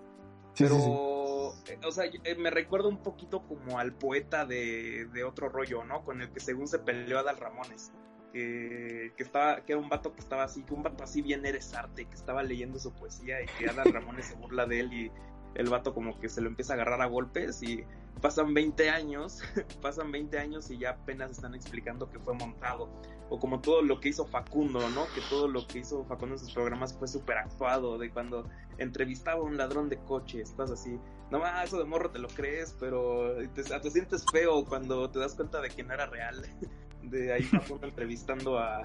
Sí, 0.58 0.64
Pero, 0.64 0.76
sí, 0.80 0.82
sí. 0.82 1.74
eh, 1.74 1.80
o 1.86 1.92
sea, 1.92 2.06
eh, 2.06 2.36
me 2.36 2.50
recuerda 2.50 2.88
un 2.88 2.98
poquito 3.04 3.44
como 3.48 3.78
al 3.78 3.94
poeta 3.94 4.44
de, 4.46 5.06
de 5.14 5.24
otro 5.24 5.50
rollo, 5.50 5.84
¿no? 5.84 6.04
Con 6.04 6.20
el 6.22 6.32
que 6.32 6.40
según 6.40 6.68
se 6.68 6.80
peleó 6.80 7.20
Adal 7.20 7.38
Ramones. 7.38 7.92
Que, 8.34 9.14
que 9.16 9.24
estaba, 9.24 9.64
que 9.64 9.74
era 9.74 9.82
un 9.82 9.88
vato 9.88 10.14
que 10.14 10.20
estaba 10.20 10.44
así, 10.44 10.64
que 10.64 10.74
un 10.74 10.82
vato 10.84 11.04
así 11.04 11.22
bien 11.22 11.46
eres 11.46 11.74
arte, 11.76 12.06
que 12.06 12.16
estaba 12.16 12.42
leyendo 12.44 12.80
su 12.80 12.92
poesía 12.92 13.42
y 13.42 13.46
que 13.46 13.70
Adal 13.70 13.94
Ramones 13.94 14.26
se 14.26 14.36
burla 14.36 14.66
de 14.66 14.80
él 14.80 14.94
y 14.94 15.12
el 15.54 15.70
vato 15.70 15.94
como 15.94 16.20
que 16.20 16.28
se 16.28 16.42
lo 16.42 16.48
empieza 16.48 16.74
a 16.74 16.76
agarrar 16.76 17.02
a 17.02 17.06
golpes 17.06 17.62
y 17.62 17.84
pasan 18.20 18.54
20 18.54 18.90
años, 18.90 19.42
pasan 19.82 20.12
20 20.12 20.40
años 20.40 20.72
y 20.72 20.80
ya 20.80 20.92
apenas 20.92 21.32
están 21.32 21.54
explicando 21.54 22.10
que 22.10 22.20
fue 22.20 22.34
montado. 22.34 22.90
O 23.30 23.40
como 23.40 23.60
todo 23.60 23.82
lo 23.82 24.00
que 24.00 24.10
hizo 24.10 24.26
Facundo, 24.26 24.80
¿no? 24.90 25.06
Que 25.14 25.22
todo 25.30 25.48
lo 25.48 25.68
que 25.68 25.80
hizo 25.80 26.06
Facundo 26.06 26.36
en 26.36 26.40
sus 26.40 26.54
programas 26.54 26.94
fue 26.94 27.08
súper 27.08 27.38
actuado, 27.38 27.98
de 27.98 28.10
cuando 28.10 28.46
entrevistaba 28.78 29.42
a 29.42 29.44
un 29.44 29.58
ladrón 29.58 29.90
de 29.90 29.98
coches, 29.98 30.50
estás 30.50 30.72
así. 30.72 30.98
No 31.30 31.40
más, 31.40 31.68
eso 31.68 31.78
de 31.78 31.86
morro 31.86 32.10
te 32.10 32.20
lo 32.20 32.30
crees, 32.30 32.76
pero 32.80 33.36
te, 33.54 33.64
te 33.64 33.92
sientes 33.92 34.26
feo 34.32 34.64
cuando 34.66 35.10
te 35.10 35.20
das 35.20 35.36
cuenta 35.36 35.60
de 35.62 35.70
que 35.70 35.84
no 35.84 35.94
era 35.94 36.06
real. 36.06 36.42
De 37.04 37.32
ahí 37.32 37.44
Facundo 37.44 37.88
entrevistando 37.88 38.58
a 38.58 38.84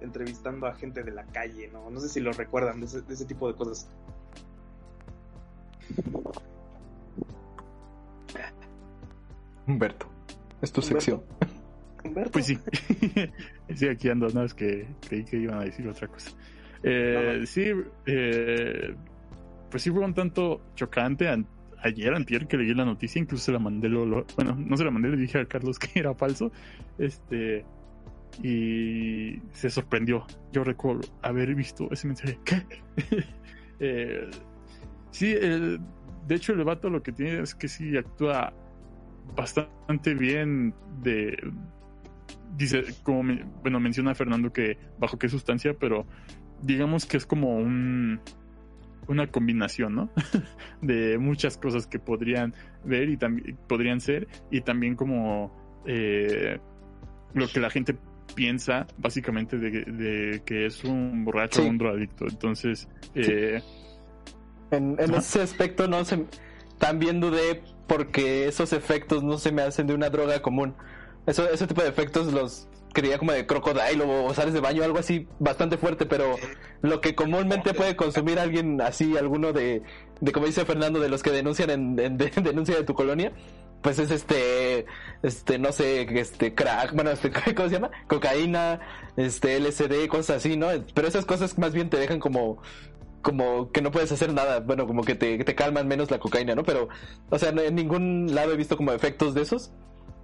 entrevistando 0.00 0.66
a 0.66 0.74
gente 0.74 1.02
de 1.02 1.10
la 1.12 1.24
calle, 1.24 1.68
¿no? 1.68 1.90
No 1.90 2.00
sé 2.00 2.08
si 2.08 2.20
lo 2.20 2.32
recuerdan 2.32 2.80
de 2.80 2.86
ese, 2.86 3.02
de 3.02 3.14
ese 3.14 3.24
tipo 3.26 3.46
de 3.48 3.54
cosas. 3.54 3.88
Humberto, 9.66 10.06
es 10.60 10.72
tu 10.72 10.80
Humberto. 10.80 11.00
sección. 11.00 11.22
Humberto. 12.04 12.30
Pues 12.32 12.46
sí. 12.46 12.58
sí, 13.74 13.88
aquí 13.88 14.08
ando, 14.08 14.28
no, 14.28 14.44
es 14.44 14.54
que 14.54 14.86
creí 15.08 15.24
que 15.24 15.36
iban 15.38 15.58
a 15.58 15.64
decir 15.64 15.86
otra 15.88 16.08
cosa. 16.08 16.30
Eh, 16.82 17.36
No. 17.40 17.46
Sí, 17.46 17.64
eh, 18.06 18.94
pues 19.70 19.82
sí 19.82 19.90
fue 19.90 20.04
un 20.04 20.14
tanto 20.14 20.60
chocante. 20.74 21.28
an- 21.28 21.46
ayer, 21.82 22.12
antier, 22.14 22.46
que 22.46 22.58
leí 22.58 22.74
la 22.74 22.84
noticia, 22.84 23.20
incluso 23.20 23.44
se 23.46 23.52
la 23.52 23.58
mandé, 23.58 23.88
lo, 23.88 24.04
lo- 24.04 24.26
bueno, 24.36 24.54
no 24.54 24.76
se 24.76 24.84
la 24.84 24.90
mandé, 24.90 25.08
le 25.08 25.16
dije 25.16 25.38
a 25.38 25.44
Carlos 25.46 25.78
que 25.78 25.98
era 26.00 26.14
falso. 26.14 26.52
Este, 26.98 27.64
y 28.42 29.40
se 29.52 29.70
sorprendió. 29.70 30.26
Yo 30.52 30.62
recuerdo 30.64 31.02
haber 31.22 31.54
visto 31.54 31.88
ese 31.90 32.06
mensaje. 32.06 32.38
¿Qué? 32.44 32.62
Eh, 33.82 34.28
sí, 35.10 35.32
el- 35.32 35.80
de 36.28 36.34
hecho, 36.34 36.52
el 36.52 36.62
vato 36.64 36.90
lo 36.90 37.02
que 37.02 37.12
tiene 37.12 37.40
es 37.40 37.54
que 37.54 37.66
sí 37.66 37.96
actúa 37.96 38.52
bastante 39.34 40.12
bien 40.14 40.74
de 41.02 41.34
dice 42.56 42.82
como 43.02 43.22
me- 43.22 43.44
bueno 43.62 43.80
menciona 43.80 44.14
Fernando 44.14 44.52
que 44.52 44.76
bajo 44.98 45.18
qué 45.18 45.28
sustancia 45.28 45.74
pero 45.78 46.06
digamos 46.62 47.06
que 47.06 47.16
es 47.16 47.26
como 47.26 47.56
un 47.56 48.20
una 49.08 49.26
combinación, 49.26 49.94
¿no? 49.96 50.10
de 50.82 51.18
muchas 51.18 51.56
cosas 51.56 51.88
que 51.88 51.98
podrían 51.98 52.54
ver 52.84 53.08
y 53.08 53.16
también 53.16 53.58
podrían 53.68 54.00
ser, 54.00 54.28
y 54.52 54.60
también 54.60 54.94
como 54.94 55.50
eh, 55.84 56.60
lo 57.34 57.48
que 57.48 57.58
la 57.58 57.70
gente 57.70 57.96
piensa 58.36 58.86
básicamente 58.98 59.58
de, 59.58 59.70
de 59.84 60.42
que 60.44 60.66
es 60.66 60.84
un 60.84 61.24
borracho 61.24 61.60
o 61.62 61.66
un 61.66 61.78
drogadicto. 61.78 62.26
Entonces, 62.28 62.88
eh, 63.16 63.60
En, 64.70 64.94
en 65.00 65.14
ese 65.14 65.42
aspecto 65.42 65.88
no 65.88 66.04
se 66.04 66.26
también 66.78 67.18
dudé 67.20 67.62
porque 67.88 68.46
esos 68.46 68.72
efectos 68.72 69.24
no 69.24 69.38
se 69.38 69.50
me 69.50 69.62
hacen 69.62 69.88
de 69.88 69.94
una 69.94 70.08
droga 70.10 70.40
común. 70.40 70.74
Eso, 71.26 71.48
ese 71.48 71.66
tipo 71.66 71.82
de 71.82 71.88
efectos 71.88 72.32
los 72.32 72.66
creía 72.92 73.18
como 73.18 73.32
de 73.32 73.46
crocodile 73.46 74.02
o, 74.04 74.34
sales 74.34 74.52
de 74.52 74.60
baño, 74.60 74.82
algo 74.82 74.98
así 74.98 75.28
bastante 75.38 75.76
fuerte, 75.78 76.06
pero 76.06 76.34
lo 76.82 77.00
que 77.00 77.14
comúnmente 77.14 77.72
puede 77.72 77.94
consumir 77.94 78.38
alguien 78.38 78.80
así, 78.80 79.16
alguno 79.16 79.52
de, 79.52 79.82
de 80.20 80.32
como 80.32 80.46
dice 80.46 80.64
Fernando, 80.64 80.98
de 80.98 81.08
los 81.08 81.22
que 81.22 81.30
denuncian 81.30 81.70
en, 81.70 81.98
en 82.00 82.16
de- 82.16 82.30
denuncia 82.42 82.74
de 82.74 82.82
tu 82.84 82.94
colonia, 82.94 83.32
pues 83.80 83.98
es 84.00 84.10
este, 84.10 84.86
este, 85.22 85.58
no 85.58 85.70
sé, 85.72 86.02
este 86.18 86.52
crack, 86.54 86.92
bueno, 86.94 87.10
este, 87.10 87.30
¿cómo 87.54 87.68
se 87.68 87.74
llama? 87.76 87.90
Cocaína, 88.08 88.80
este, 89.16 89.60
LSD, 89.60 90.08
cosas 90.08 90.38
así, 90.38 90.56
¿no? 90.56 90.66
Pero 90.92 91.06
esas 91.06 91.24
cosas 91.24 91.56
más 91.58 91.72
bien 91.72 91.90
te 91.90 91.96
dejan 91.96 92.18
como, 92.18 92.60
como 93.22 93.70
que 93.70 93.82
no 93.82 93.92
puedes 93.92 94.10
hacer 94.10 94.32
nada, 94.32 94.60
bueno, 94.60 94.86
como 94.86 95.02
que 95.04 95.14
te, 95.14 95.38
te 95.44 95.54
calman 95.54 95.86
menos 95.86 96.10
la 96.10 96.18
cocaína, 96.18 96.54
¿no? 96.56 96.64
Pero, 96.64 96.88
o 97.30 97.38
sea, 97.38 97.50
en 97.50 97.74
ningún 97.76 98.34
lado 98.34 98.52
he 98.52 98.56
visto 98.56 98.76
como 98.76 98.90
efectos 98.92 99.34
de 99.34 99.42
esos. 99.42 99.70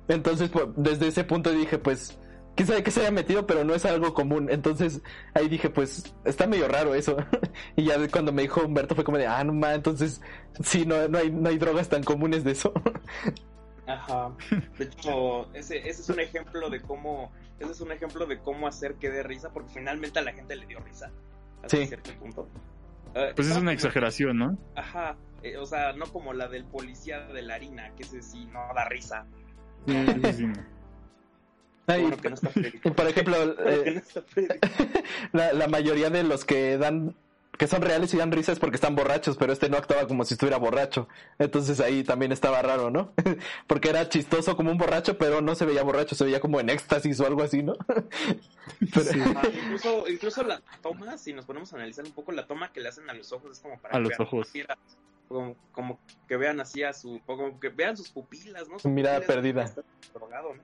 Entonces, 0.08 0.50
pues, 0.50 0.66
desde 0.76 1.08
ese 1.08 1.24
punto 1.24 1.50
dije, 1.52 1.78
pues, 1.78 2.18
quién 2.54 2.68
sabe 2.68 2.82
que 2.82 2.90
se 2.90 3.00
haya 3.00 3.10
metido, 3.10 3.46
pero 3.46 3.64
no 3.64 3.74
es 3.74 3.84
algo 3.84 4.14
común. 4.14 4.48
Entonces, 4.50 5.02
ahí 5.34 5.48
dije, 5.48 5.68
pues, 5.70 6.14
está 6.24 6.46
medio 6.46 6.68
raro 6.68 6.94
eso. 6.94 7.16
y 7.76 7.84
ya 7.84 7.98
de- 7.98 8.08
cuando 8.08 8.32
me 8.32 8.42
dijo 8.42 8.62
Humberto 8.62 8.94
fue 8.94 9.04
como 9.04 9.18
de, 9.18 9.26
ah, 9.26 9.42
no 9.44 9.52
ma, 9.52 9.74
entonces, 9.74 10.20
sí, 10.62 10.86
no, 10.86 11.08
no 11.08 11.18
hay, 11.18 11.30
no 11.30 11.48
hay 11.48 11.58
drogas 11.58 11.88
tan 11.88 12.02
comunes 12.02 12.44
de 12.44 12.52
eso. 12.52 12.72
Ajá. 13.86 14.32
De 14.78 14.84
hecho, 14.84 15.52
ese, 15.54 15.78
ese 15.88 16.02
es 16.02 16.08
un 16.08 16.18
ejemplo 16.18 16.68
de 16.70 16.80
cómo, 16.80 17.30
ese 17.60 17.70
es 17.72 17.80
un 17.80 17.92
ejemplo 17.92 18.26
de 18.26 18.40
cómo 18.40 18.66
hacer 18.66 18.94
que 18.96 19.10
dé 19.10 19.22
risa, 19.22 19.50
porque 19.52 19.70
finalmente 19.74 20.18
a 20.18 20.22
la 20.22 20.32
gente 20.32 20.56
le 20.56 20.66
dio 20.66 20.80
risa. 20.80 21.10
Hasta 21.62 21.76
Sí. 21.76 21.86
cierto 21.86 22.10
punto. 22.18 22.48
Eh, 23.14 23.32
pues 23.36 23.48
es 23.48 23.56
una 23.56 23.72
exageración, 23.72 24.38
¿no? 24.38 24.58
Ajá. 24.74 25.16
eh, 25.42 25.56
o 25.58 25.66
sea, 25.66 25.92
no 25.92 26.06
como 26.06 26.32
la 26.32 26.48
del 26.48 26.64
policía 26.64 27.20
de 27.28 27.42
la 27.42 27.54
harina, 27.54 27.92
que 27.96 28.02
ese 28.02 28.20
sí 28.22 28.46
no 28.52 28.60
da 28.74 28.88
risa. 28.88 29.26
Sí. 29.86 30.46
Ay, 31.88 32.02
Bueno, 32.02 32.16
que 32.16 32.28
no 32.30 32.34
está 32.34 32.50
por 32.96 33.06
ejemplo, 33.06 33.36
eh, 33.66 34.02
no 34.14 34.22
la, 35.32 35.52
la 35.52 35.68
mayoría 35.68 36.10
de 36.10 36.24
los 36.24 36.44
que 36.44 36.78
dan 36.78 37.14
que 37.56 37.66
son 37.66 37.80
reales 37.80 38.12
y 38.12 38.18
dan 38.18 38.32
risa 38.32 38.52
es 38.52 38.58
porque 38.58 38.74
están 38.74 38.94
borrachos, 38.94 39.38
pero 39.38 39.50
este 39.50 39.70
no 39.70 39.78
actuaba 39.78 40.06
como 40.06 40.26
si 40.26 40.34
estuviera 40.34 40.58
borracho. 40.58 41.08
Entonces 41.38 41.80
ahí 41.80 42.04
también 42.04 42.30
estaba 42.30 42.60
raro, 42.60 42.90
¿no? 42.90 43.14
porque 43.66 43.88
era 43.88 44.10
chistoso 44.10 44.56
como 44.58 44.70
un 44.70 44.76
borracho, 44.76 45.16
pero 45.16 45.40
no 45.40 45.54
se 45.54 45.64
veía 45.64 45.82
borracho, 45.82 46.14
se 46.14 46.24
veía 46.24 46.38
como 46.40 46.60
en 46.60 46.68
éxtasis 46.68 47.18
o 47.20 47.26
algo 47.26 47.42
así, 47.42 47.62
¿no? 47.62 47.74
Pero- 48.92 49.22
Ajá, 49.38 49.48
incluso, 49.48 50.06
incluso 50.06 50.42
la 50.42 50.60
toma, 50.82 51.16
si 51.16 51.32
nos 51.32 51.46
ponemos 51.46 51.72
a 51.72 51.76
analizar 51.76 52.04
un 52.04 52.12
poco 52.12 52.30
la 52.32 52.46
toma 52.46 52.72
que 52.74 52.80
le 52.82 52.90
hacen 52.90 53.08
a 53.08 53.14
los 53.14 53.32
ojos, 53.32 53.52
es 53.52 53.60
como 53.60 53.78
para 53.78 53.96
A 53.96 54.02
que 54.02 54.08
los 54.10 54.20
ojos. 54.20 54.50
Como, 55.28 55.56
como 55.72 56.00
que 56.28 56.36
vean 56.36 56.60
así 56.60 56.82
a 56.84 56.92
su, 56.92 57.20
como 57.26 57.58
que 57.58 57.68
vean 57.68 57.96
sus 57.96 58.08
pupilas, 58.10 58.68
¿no? 58.68 58.78
Su 58.78 58.88
Mirada 58.88 59.20
perdida. 59.20 59.64
está 59.64 59.82
drogado, 60.14 60.54
¿no? 60.54 60.62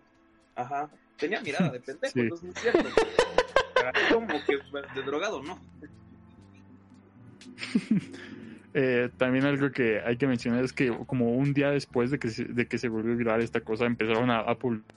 Ajá. 0.54 0.88
Tenía 1.16 1.40
mirada 1.40 1.70
de 1.70 1.80
pendejo, 1.86 2.12
Sí. 2.12 2.20
entonces 2.20 2.44
no 2.44 2.52
es 2.52 2.60
cierto. 2.60 2.88
Pero 3.74 4.14
como 4.14 4.44
que 4.44 4.56
de 4.94 5.02
drogado, 5.02 5.42
¿no? 5.42 5.58
Eh, 8.74 9.10
también 9.18 9.44
algo 9.44 9.70
que 9.70 10.00
hay 10.00 10.16
que 10.16 10.26
mencionar 10.26 10.64
es 10.64 10.72
que 10.72 10.88
como 11.06 11.32
un 11.32 11.52
día 11.52 11.68
después 11.70 12.10
de 12.10 12.18
que 12.18 12.30
se, 12.30 12.44
de 12.44 12.66
que 12.66 12.78
se 12.78 12.88
volvió 12.88 13.14
viral 13.14 13.42
esta 13.42 13.60
cosa, 13.60 13.84
empezaron 13.84 14.30
a, 14.30 14.38
a 14.38 14.54
publicar 14.54 14.96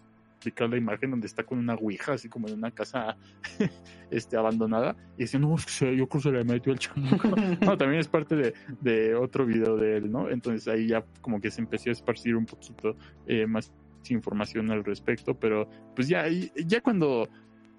la 0.57 0.77
imagen 0.77 1.11
donde 1.11 1.27
está 1.27 1.43
con 1.43 1.57
una 1.59 1.73
ouija, 1.75 2.13
así 2.13 2.29
como 2.29 2.47
en 2.47 2.55
una 2.55 2.71
casa 2.71 3.17
este, 4.11 4.37
abandonada, 4.37 4.95
y 5.17 5.21
decían, 5.23 5.43
no, 5.43 5.55
es 5.55 5.65
que 5.65 5.71
se- 5.71 5.95
yo 5.95 6.07
creo 6.07 6.21
que 6.21 6.29
se 6.29 6.31
le 6.31 6.43
metió 6.43 6.71
el 6.73 6.79
chamuco. 6.79 7.27
no, 7.61 7.77
también 7.77 7.99
es 7.99 8.07
parte 8.07 8.35
de, 8.35 8.53
de 8.81 9.15
otro 9.15 9.45
video 9.45 9.77
de 9.77 9.97
él, 9.97 10.11
¿no? 10.11 10.29
Entonces 10.29 10.67
ahí 10.67 10.87
ya 10.87 11.05
como 11.21 11.39
que 11.41 11.51
se 11.51 11.61
empezó 11.61 11.89
a 11.89 11.93
esparcir 11.93 12.35
un 12.35 12.45
poquito 12.45 12.95
eh, 13.27 13.45
más 13.47 13.71
información 14.09 14.69
al 14.71 14.83
respecto, 14.83 15.33
pero 15.39 15.67
pues 15.95 16.07
ya, 16.07 16.21
ahí- 16.23 16.51
ya 16.65 16.81
cuando 16.81 17.27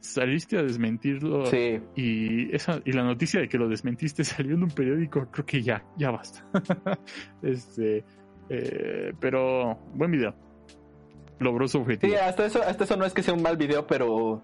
saliste 0.00 0.58
a 0.58 0.62
desmentirlo 0.62 1.46
sí. 1.46 1.80
y 1.96 2.54
esa 2.54 2.80
y 2.84 2.92
la 2.92 3.02
noticia 3.02 3.40
de 3.40 3.48
que 3.48 3.58
lo 3.58 3.68
desmentiste 3.68 4.22
salió 4.24 4.54
en 4.54 4.62
un 4.62 4.70
periódico 4.70 5.28
creo 5.32 5.46
que 5.46 5.62
ya 5.62 5.84
ya 5.96 6.10
basta 6.12 6.46
este 7.42 8.04
eh, 8.48 9.12
pero 9.18 9.74
buen 9.94 10.10
video 10.12 10.34
logró 11.38 11.68
su 11.68 11.78
objetivo 11.78 12.12
Sí, 12.12 12.18
hasta 12.18 12.46
eso, 12.46 12.62
hasta 12.62 12.84
eso 12.84 12.96
no 12.96 13.04
es 13.04 13.12
que 13.14 13.22
sea 13.22 13.34
un 13.34 13.42
mal 13.42 13.56
video, 13.56 13.86
pero 13.86 14.42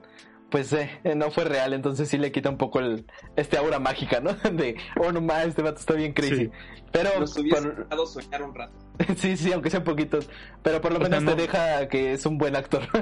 pues 0.51 0.71
eh, 0.75 0.91
no 1.17 1.31
fue 1.31 1.45
real, 1.45 1.73
entonces 1.73 2.09
sí 2.11 2.19
le 2.19 2.31
quita 2.31 2.51
un 2.51 2.59
poco 2.59 2.79
el 2.81 3.07
este 3.37 3.57
aura 3.57 3.79
mágica, 3.79 4.21
¿no? 4.21 4.35
De, 4.53 4.77
oh 5.01 5.11
no 5.11 5.21
más, 5.23 5.47
este 5.47 5.63
vato 5.63 5.79
está 5.81 5.95
bien 5.95 6.13
crazy. 6.13 6.37
Sí. 6.47 6.51
Pero 6.93 7.09
hubiese 7.19 7.43
por- 7.89 8.07
soñar 8.07 8.43
un 8.43 8.55
rato. 8.55 8.75
sí, 9.17 9.37
sí, 9.39 9.51
aunque 9.53 9.71
sea 9.71 9.83
poquitos, 9.83 10.29
pero 10.63 10.81
por 10.83 10.93
lo 10.93 10.99
O 10.99 11.01
sea, 11.01 11.09
menos 11.09 11.25
no- 11.25 11.35
te 11.35 11.41
deja 11.43 11.89
que 11.89 12.13
es 12.13 12.27
un 12.27 12.37
buen 12.37 12.55
actor. 12.55 12.83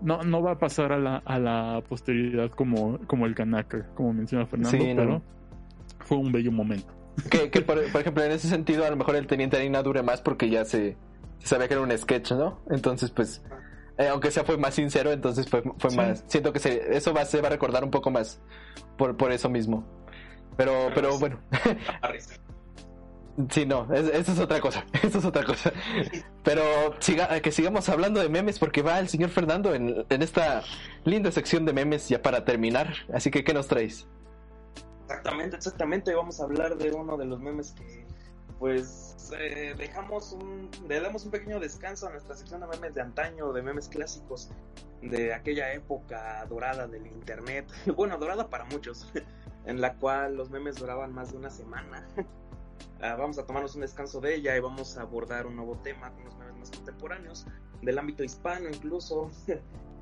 no 0.00 0.22
no 0.22 0.42
va 0.42 0.52
a 0.52 0.58
pasar 0.58 0.92
a 0.92 0.98
la, 0.98 1.16
a 1.24 1.38
la 1.38 1.82
posteridad 1.88 2.50
como 2.50 2.98
como 3.06 3.26
el 3.26 3.34
Kanaka 3.34 3.86
como 3.94 4.12
menciona 4.12 4.46
Fernando 4.46 4.70
Sí, 4.78 4.94
no. 4.94 5.02
pero 5.02 5.22
fue 6.00 6.18
un 6.18 6.32
bello 6.32 6.52
momento 6.52 6.92
que, 7.30 7.48
que 7.50 7.60
por, 7.62 7.80
por 7.92 8.00
ejemplo, 8.00 8.24
en 8.24 8.32
ese 8.32 8.48
sentido, 8.48 8.84
a 8.84 8.90
lo 8.90 8.96
mejor 8.96 9.14
el 9.14 9.28
Teniente 9.28 9.56
Harina 9.56 9.82
dure 9.84 10.02
más 10.02 10.20
porque 10.20 10.50
ya 10.50 10.64
se, 10.64 10.96
se 11.12 11.13
sabía 11.44 11.68
que 11.68 11.74
era 11.74 11.82
un 11.82 11.96
sketch, 11.96 12.32
¿no? 12.32 12.60
Entonces, 12.70 13.10
pues, 13.10 13.42
eh, 13.98 14.08
aunque 14.08 14.30
sea 14.30 14.44
fue 14.44 14.56
más 14.58 14.74
sincero, 14.74 15.12
entonces 15.12 15.48
fue, 15.48 15.62
fue 15.78 15.90
Sí. 15.90 15.96
más. 15.96 16.24
Siento 16.26 16.52
que 16.52 16.58
se, 16.58 16.96
eso 16.96 17.14
va, 17.14 17.24
se 17.24 17.40
va 17.40 17.48
a 17.48 17.50
recordar 17.50 17.84
un 17.84 17.90
poco 17.90 18.10
más 18.10 18.40
por, 18.98 19.16
por 19.16 19.32
eso 19.32 19.48
mismo. 19.48 19.84
Pero, 20.56 20.90
pero 20.94 21.12
sí. 21.12 21.18
bueno, 21.18 21.40
sí, 23.50 23.66
no, 23.66 23.92
es- 23.92 24.08
eso 24.08 24.32
es 24.32 24.38
otra 24.38 24.60
cosa, 24.60 24.84
eso 25.02 25.18
es 25.18 25.24
otra 25.24 25.44
cosa. 25.44 25.72
Pero 26.44 26.62
siga, 27.00 27.40
que 27.40 27.50
sigamos 27.50 27.88
hablando 27.88 28.20
de 28.20 28.28
memes 28.28 28.58
porque 28.58 28.82
va 28.82 28.98
el 29.00 29.08
señor 29.08 29.30
Fernando 29.30 29.74
en, 29.74 30.04
en 30.08 30.22
esta 30.22 30.62
linda 31.04 31.32
sección 31.32 31.64
de 31.64 31.72
memes 31.72 32.08
ya 32.08 32.22
para 32.22 32.44
terminar. 32.44 32.94
Así 33.12 33.30
que, 33.30 33.42
¿qué 33.42 33.52
nos 33.52 33.66
traes? 33.66 34.06
Exactamente, 35.06 35.56
exactamente. 35.56 36.14
Vamos 36.14 36.40
a 36.40 36.44
hablar 36.44 36.76
de 36.76 36.92
uno 36.92 37.16
de 37.16 37.24
los 37.26 37.40
memes 37.40 37.72
que, 37.72 38.03
pues, 38.64 39.30
eh, 39.38 39.74
dejamos 39.76 40.32
un, 40.32 40.70
le 40.88 40.98
damos 40.98 41.26
un 41.26 41.30
pequeño 41.30 41.60
descanso 41.60 42.06
a 42.06 42.10
nuestra 42.12 42.34
sección 42.34 42.62
de 42.62 42.66
memes 42.66 42.94
de 42.94 43.02
antaño, 43.02 43.52
de 43.52 43.60
memes 43.60 43.90
clásicos 43.90 44.48
de 45.02 45.34
aquella 45.34 45.74
época 45.74 46.46
dorada 46.48 46.86
del 46.86 47.06
internet. 47.06 47.70
Bueno, 47.94 48.16
dorada 48.16 48.48
para 48.48 48.64
muchos, 48.64 49.12
en 49.66 49.82
la 49.82 49.96
cual 49.96 50.36
los 50.36 50.48
memes 50.48 50.76
duraban 50.76 51.12
más 51.12 51.32
de 51.32 51.36
una 51.36 51.50
semana. 51.50 52.08
Ah, 53.00 53.16
vamos 53.16 53.36
a 53.38 53.44
tomarnos 53.44 53.74
un 53.74 53.82
descanso 53.82 54.20
de 54.20 54.36
ella 54.36 54.56
y 54.56 54.60
vamos 54.60 54.96
a 54.96 55.02
abordar 55.02 55.46
un 55.46 55.56
nuevo 55.56 55.76
tema 55.82 56.10
con 56.12 56.24
memes 56.38 56.56
más 56.56 56.70
contemporáneos, 56.70 57.46
del 57.82 57.98
ámbito 57.98 58.24
hispano 58.24 58.68
incluso, 58.70 59.30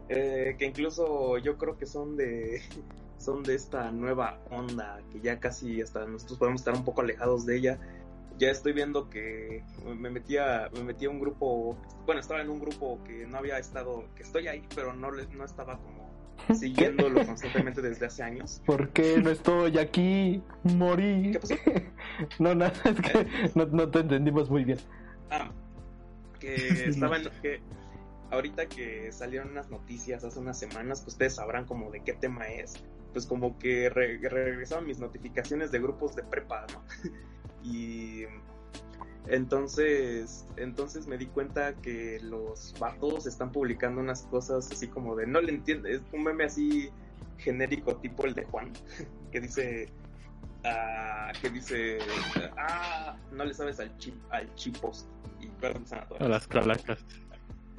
eh, 0.09 0.55
que 0.57 0.67
incluso 0.67 1.37
yo 1.39 1.59
creo 1.59 1.77
que 1.77 1.87
son 1.87 2.17
de 2.17 2.63
son 3.23 3.43
de 3.45 3.55
esta 3.55 3.91
nueva 3.93 4.41
onda 4.51 5.01
que 5.13 5.21
ya 5.21 5.39
casi 5.39 5.81
hasta 5.81 6.05
nosotros 6.07 6.39
podemos 6.39 6.61
estar 6.61 6.75
un 6.75 6.85
poco 6.85 7.03
alejados 7.03 7.47
de 7.47 7.57
ella. 7.57 7.79
Ya 8.43 8.51
estoy 8.51 8.73
viendo 8.73 9.09
que 9.09 9.63
me 9.85 10.11
metía 10.11 10.69
me 10.75 10.83
metí 10.83 11.05
a 11.07 11.11
un 11.11 11.21
grupo, 11.21 11.79
bueno, 12.07 12.21
estaba 12.21 12.41
en 12.41 12.51
un 12.51 12.59
grupo 12.59 12.99
que 13.05 13.25
no 13.25 13.39
había 13.39 13.57
estado, 13.57 14.05
que 14.17 14.25
estoy 14.25 14.49
ahí, 14.49 14.67
pero 14.75 14.93
no 14.93 15.13
no 15.13 15.45
estaba 15.45 15.79
como 15.79 16.11
siguiéndolo 16.53 17.25
constantemente 17.25 17.81
desde 17.81 18.07
hace 18.07 18.25
años. 18.25 18.61
¿Por 18.67 18.89
qué 18.89 19.19
no 19.23 19.31
estoy 19.31 19.79
aquí? 19.79 20.43
Morí. 20.65 21.31
¿Qué 21.33 21.39
pasó? 21.39 21.55
No, 22.41 22.53
nada, 22.57 22.73
es 22.85 23.01
que 23.01 23.27
no, 23.55 23.65
no 23.67 23.89
te 23.89 24.01
entendimos 24.01 24.51
muy 24.51 24.65
bien. 24.65 24.79
Ah, 25.31 25.53
que 26.41 26.57
estaban 26.89 27.23
que 27.43 27.61
ahorita 28.33 28.67
que 28.67 29.13
salieron 29.13 29.51
unas 29.53 29.71
noticias 29.71 30.25
hace 30.25 30.41
unas 30.41 30.59
semanas, 30.59 31.03
que 31.03 31.11
ustedes 31.11 31.37
sabrán 31.37 31.65
como 31.65 31.93
de 31.93 32.01
qué 32.01 32.13
tema 32.15 32.49
es, 32.49 32.75
pues 33.13 33.25
como 33.25 33.57
que 33.61 33.89
re- 33.89 34.19
regresaban 34.19 34.85
mis 34.85 34.99
notificaciones 34.99 35.71
de 35.71 35.79
grupos 35.79 36.17
de 36.17 36.25
prepa, 36.25 36.67
¿no? 36.73 36.83
Y 37.63 38.25
entonces, 39.29 40.45
entonces 40.57 41.07
me 41.07 41.17
di 41.17 41.27
cuenta 41.27 41.75
que 41.75 42.19
los 42.21 42.75
vatos 42.79 43.27
están 43.27 43.53
publicando 43.53 44.01
unas 44.01 44.23
cosas 44.23 44.71
así 44.71 44.89
como 44.89 45.15
de 45.15 45.27
no 45.27 45.41
le 45.41 45.53
entiendo, 45.53 45.89
es 45.89 46.03
un 46.13 46.25
meme 46.25 46.45
así 46.45 46.91
genérico 47.39 47.97
tipo 47.97 48.27
el 48.27 48.35
de 48.35 48.45
Juan, 48.45 48.73
que 49.33 49.41
dice 49.41 49.89
ah, 50.65 51.33
que 51.41 51.51
dice 51.51 51.99
ah, 52.57 53.17
no 53.31 53.45
le 53.45 53.55
sabes 53.55 53.79
al 53.79 53.97
chip, 53.99 54.15
al 54.31 54.53
chipos 54.57 55.07
y 55.41 55.47
todas. 55.47 56.21
a 56.21 56.29
las 56.29 56.47
calacas. 56.49 57.05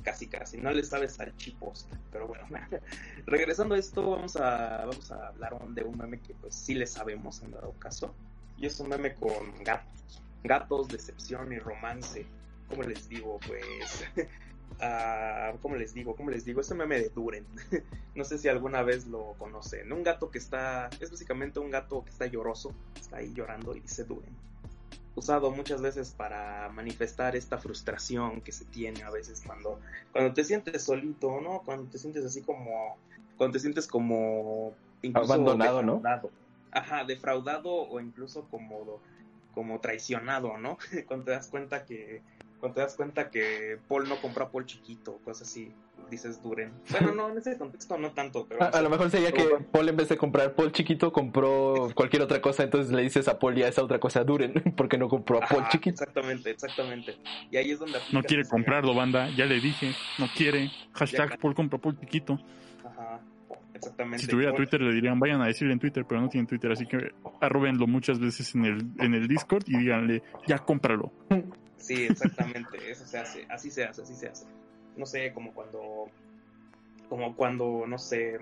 Casi 0.01 0.27
casi, 0.27 0.57
no 0.57 0.71
le 0.71 0.83
sabes 0.83 1.17
al 1.21 1.33
chipos, 1.37 1.87
pero 2.11 2.27
bueno, 2.27 2.45
regresando 3.25 3.75
a 3.75 3.77
esto, 3.77 4.11
vamos 4.11 4.35
a, 4.35 4.85
vamos 4.85 5.09
a 5.11 5.27
hablar 5.27 5.57
de 5.69 5.83
un 5.83 5.97
meme 5.97 6.19
que 6.19 6.33
pues 6.35 6.55
sí 6.55 6.73
le 6.73 6.85
sabemos 6.85 7.41
en 7.41 7.51
dado 7.51 7.71
caso, 7.79 8.13
y 8.57 8.65
es 8.65 8.79
un 8.79 8.89
meme 8.89 9.15
con 9.15 9.63
gatos, 9.63 10.21
gatos, 10.43 10.87
decepción 10.87 11.51
y 11.53 11.59
romance, 11.59 12.25
como 12.69 12.83
les 12.83 13.07
digo, 13.09 13.39
pues, 13.47 14.05
uh, 14.17 15.57
¿cómo 15.61 15.75
les 15.75 15.93
digo? 15.93 16.15
¿Cómo 16.15 16.29
les 16.29 16.45
digo? 16.45 16.61
Este 16.61 16.75
meme 16.75 16.99
de 16.99 17.09
Duren, 17.09 17.45
no 18.15 18.23
sé 18.23 18.37
si 18.37 18.47
alguna 18.47 18.83
vez 18.83 19.07
lo 19.07 19.35
conocen, 19.37 19.91
un 19.91 20.03
gato 20.03 20.29
que 20.29 20.37
está, 20.37 20.89
es 20.99 21.11
básicamente 21.11 21.59
un 21.59 21.71
gato 21.71 22.03
que 22.03 22.11
está 22.11 22.25
lloroso, 22.25 22.73
está 22.99 23.17
ahí 23.17 23.33
llorando 23.33 23.75
y 23.75 23.81
dice 23.81 24.03
Duren 24.03 24.33
usado 25.15 25.51
muchas 25.51 25.81
veces 25.81 26.13
para 26.15 26.69
manifestar 26.69 27.35
esta 27.35 27.57
frustración 27.57 28.41
que 28.41 28.51
se 28.51 28.65
tiene 28.65 29.03
a 29.03 29.11
veces 29.11 29.43
cuando, 29.45 29.79
cuando 30.11 30.33
te 30.33 30.43
sientes 30.43 30.81
solito, 30.83 31.39
¿no? 31.41 31.61
Cuando 31.63 31.89
te 31.89 31.97
sientes 31.97 32.25
así 32.25 32.41
como, 32.41 32.97
cuando 33.37 33.53
te 33.53 33.59
sientes 33.59 33.87
como 33.87 34.73
abandonado, 35.13 35.83
¿no? 35.83 36.01
Ajá, 36.73 37.03
defraudado 37.03 37.71
o 37.71 37.99
incluso 37.99 38.47
como, 38.49 39.01
como 39.53 39.79
traicionado, 39.79 40.57
¿no? 40.57 40.77
cuando 41.07 41.25
te 41.25 41.31
das 41.31 41.47
cuenta 41.47 41.85
que, 41.85 42.21
cuando 42.59 42.75
te 42.75 42.81
das 42.81 42.95
cuenta 42.95 43.29
que 43.29 43.79
Paul 43.87 44.09
no 44.09 44.19
compró 44.21 44.45
a 44.45 44.51
Paul 44.51 44.65
chiquito, 44.65 45.19
cosas 45.23 45.49
así 45.49 45.73
dices 46.09 46.41
Duren. 46.41 46.71
Bueno, 46.91 47.13
no, 47.13 47.29
en 47.29 47.37
ese 47.37 47.57
contexto 47.57 47.97
no 47.97 48.11
tanto, 48.11 48.45
pero... 48.47 48.63
A, 48.63 48.81
lo 48.81 48.89
mejor 48.89 49.09
sería 49.09 49.31
que 49.31 49.43
Paul 49.71 49.89
en 49.89 49.97
vez 49.97 50.09
de 50.09 50.17
comprar 50.17 50.53
Paul 50.53 50.71
chiquito 50.71 51.11
compró 51.11 51.89
cualquier 51.95 52.21
otra 52.21 52.41
cosa, 52.41 52.63
entonces 52.63 52.91
le 52.91 53.01
dices 53.01 53.27
a 53.27 53.39
Paul 53.39 53.55
ya 53.55 53.67
esa 53.67 53.83
otra 53.83 53.99
cosa 53.99 54.23
Duren, 54.23 54.53
porque 54.77 54.97
no 54.97 55.09
compró 55.09 55.43
a 55.43 55.47
Paul 55.47 55.67
chiquito. 55.69 55.95
Exactamente, 55.95 56.51
exactamente. 56.51 57.17
Y 57.51 57.57
ahí 57.57 57.71
es 57.71 57.79
donde... 57.79 57.99
No 58.11 58.21
quiere 58.23 58.45
comprarlo, 58.45 58.93
banda, 58.93 59.29
ya 59.35 59.45
le 59.45 59.59
dije, 59.59 59.93
no 60.19 60.27
quiere. 60.35 60.71
Hashtag 60.93 61.39
Paul 61.39 61.55
compra 61.55 61.79
Paul 61.79 61.99
chiquito. 61.99 62.39
Ajá. 62.85 63.19
Exactamente. 63.73 64.19
Si 64.19 64.27
tuviera 64.27 64.53
Twitter 64.53 64.81
le 64.81 64.93
dirían, 64.93 65.19
vayan 65.19 65.41
a 65.41 65.47
decirle 65.47 65.73
en 65.73 65.79
Twitter, 65.79 66.05
pero 66.07 66.21
no 66.21 66.29
tienen 66.29 66.47
Twitter, 66.47 66.71
así 66.71 66.85
que 66.85 67.11
arrobenlo 67.41 67.87
muchas 67.87 68.19
veces 68.19 68.53
en 68.55 68.65
el, 68.65 68.91
en 68.99 69.13
el 69.13 69.27
Discord 69.27 69.63
y 69.67 69.77
díganle, 69.77 70.23
ya 70.47 70.59
cómpralo. 70.59 71.11
Sí, 71.77 72.03
exactamente, 72.03 72.77
eso 72.91 73.05
se 73.05 73.17
hace, 73.17 73.45
así 73.49 73.71
se 73.71 73.83
hace, 73.83 74.01
así 74.03 74.15
se 74.15 74.27
hace 74.27 74.45
no 74.95 75.05
sé, 75.05 75.33
como 75.33 75.53
cuando, 75.53 76.07
como 77.09 77.35
cuando, 77.35 77.85
no 77.87 77.97
sé, 77.97 78.39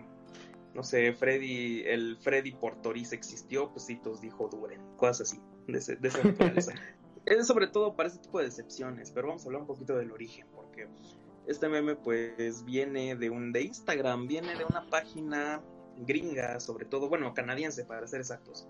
no 0.74 0.84
sé, 0.84 1.14
Freddy, 1.14 1.84
el 1.86 2.18
Freddy 2.18 2.52
Portoriz 2.52 3.14
existió, 3.14 3.72
pues 3.72 3.86
sí, 3.86 3.98
todos 3.98 4.22
dijo 4.22 4.50
Duren, 4.50 4.82
cosas 4.98 5.30
así, 5.30 5.42
de, 5.68 5.78
ese, 5.78 5.96
de 5.96 6.08
esa 6.08 6.24
naturaleza. 6.24 6.74
es 7.26 7.48
sobre 7.48 7.68
todo 7.68 7.96
para 7.96 8.10
ese 8.10 8.20
tipo 8.20 8.40
de 8.40 8.46
decepciones, 8.46 9.12
pero 9.12 9.28
vamos 9.28 9.44
a 9.44 9.48
hablar 9.48 9.62
un 9.62 9.68
poquito 9.68 9.98
del 9.98 10.12
origen, 10.12 10.48
porque 10.54 10.88
este 11.48 11.70
meme 11.70 11.96
pues 11.96 12.64
viene 12.66 13.16
de 13.16 13.30
un 13.30 13.52
de 13.52 13.64
Instagram, 13.64 14.28
viene 14.28 14.56
de 14.56 14.66
una 14.66 14.88
página 14.90 15.62
gringa, 15.98 16.60
sobre 16.60 16.86
todo, 16.86 17.10
bueno, 17.10 17.34
canadiense 17.34 17.86
para 17.86 18.08
ser 18.08 18.22
exactos, 18.22 18.68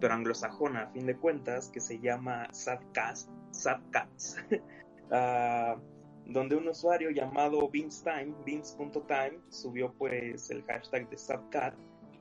pero 0.00 0.14
anglosajona 0.14 0.82
a 0.82 0.86
fin 0.88 1.06
de 1.06 1.16
cuentas, 1.16 1.68
que 1.68 1.80
se 1.80 1.98
llama 1.98 2.48
Sadcast, 2.52 3.30
Sadcats. 3.50 4.36
uh, 5.10 5.80
donde 6.26 6.56
un 6.56 6.68
usuario 6.68 7.10
llamado 7.10 7.68
Vince.time, 7.68 8.34
Vince.time, 8.44 9.38
subió 9.48 9.92
pues 9.94 10.50
el 10.50 10.64
hashtag 10.64 11.08
de 11.08 11.16
Subcat 11.16 11.74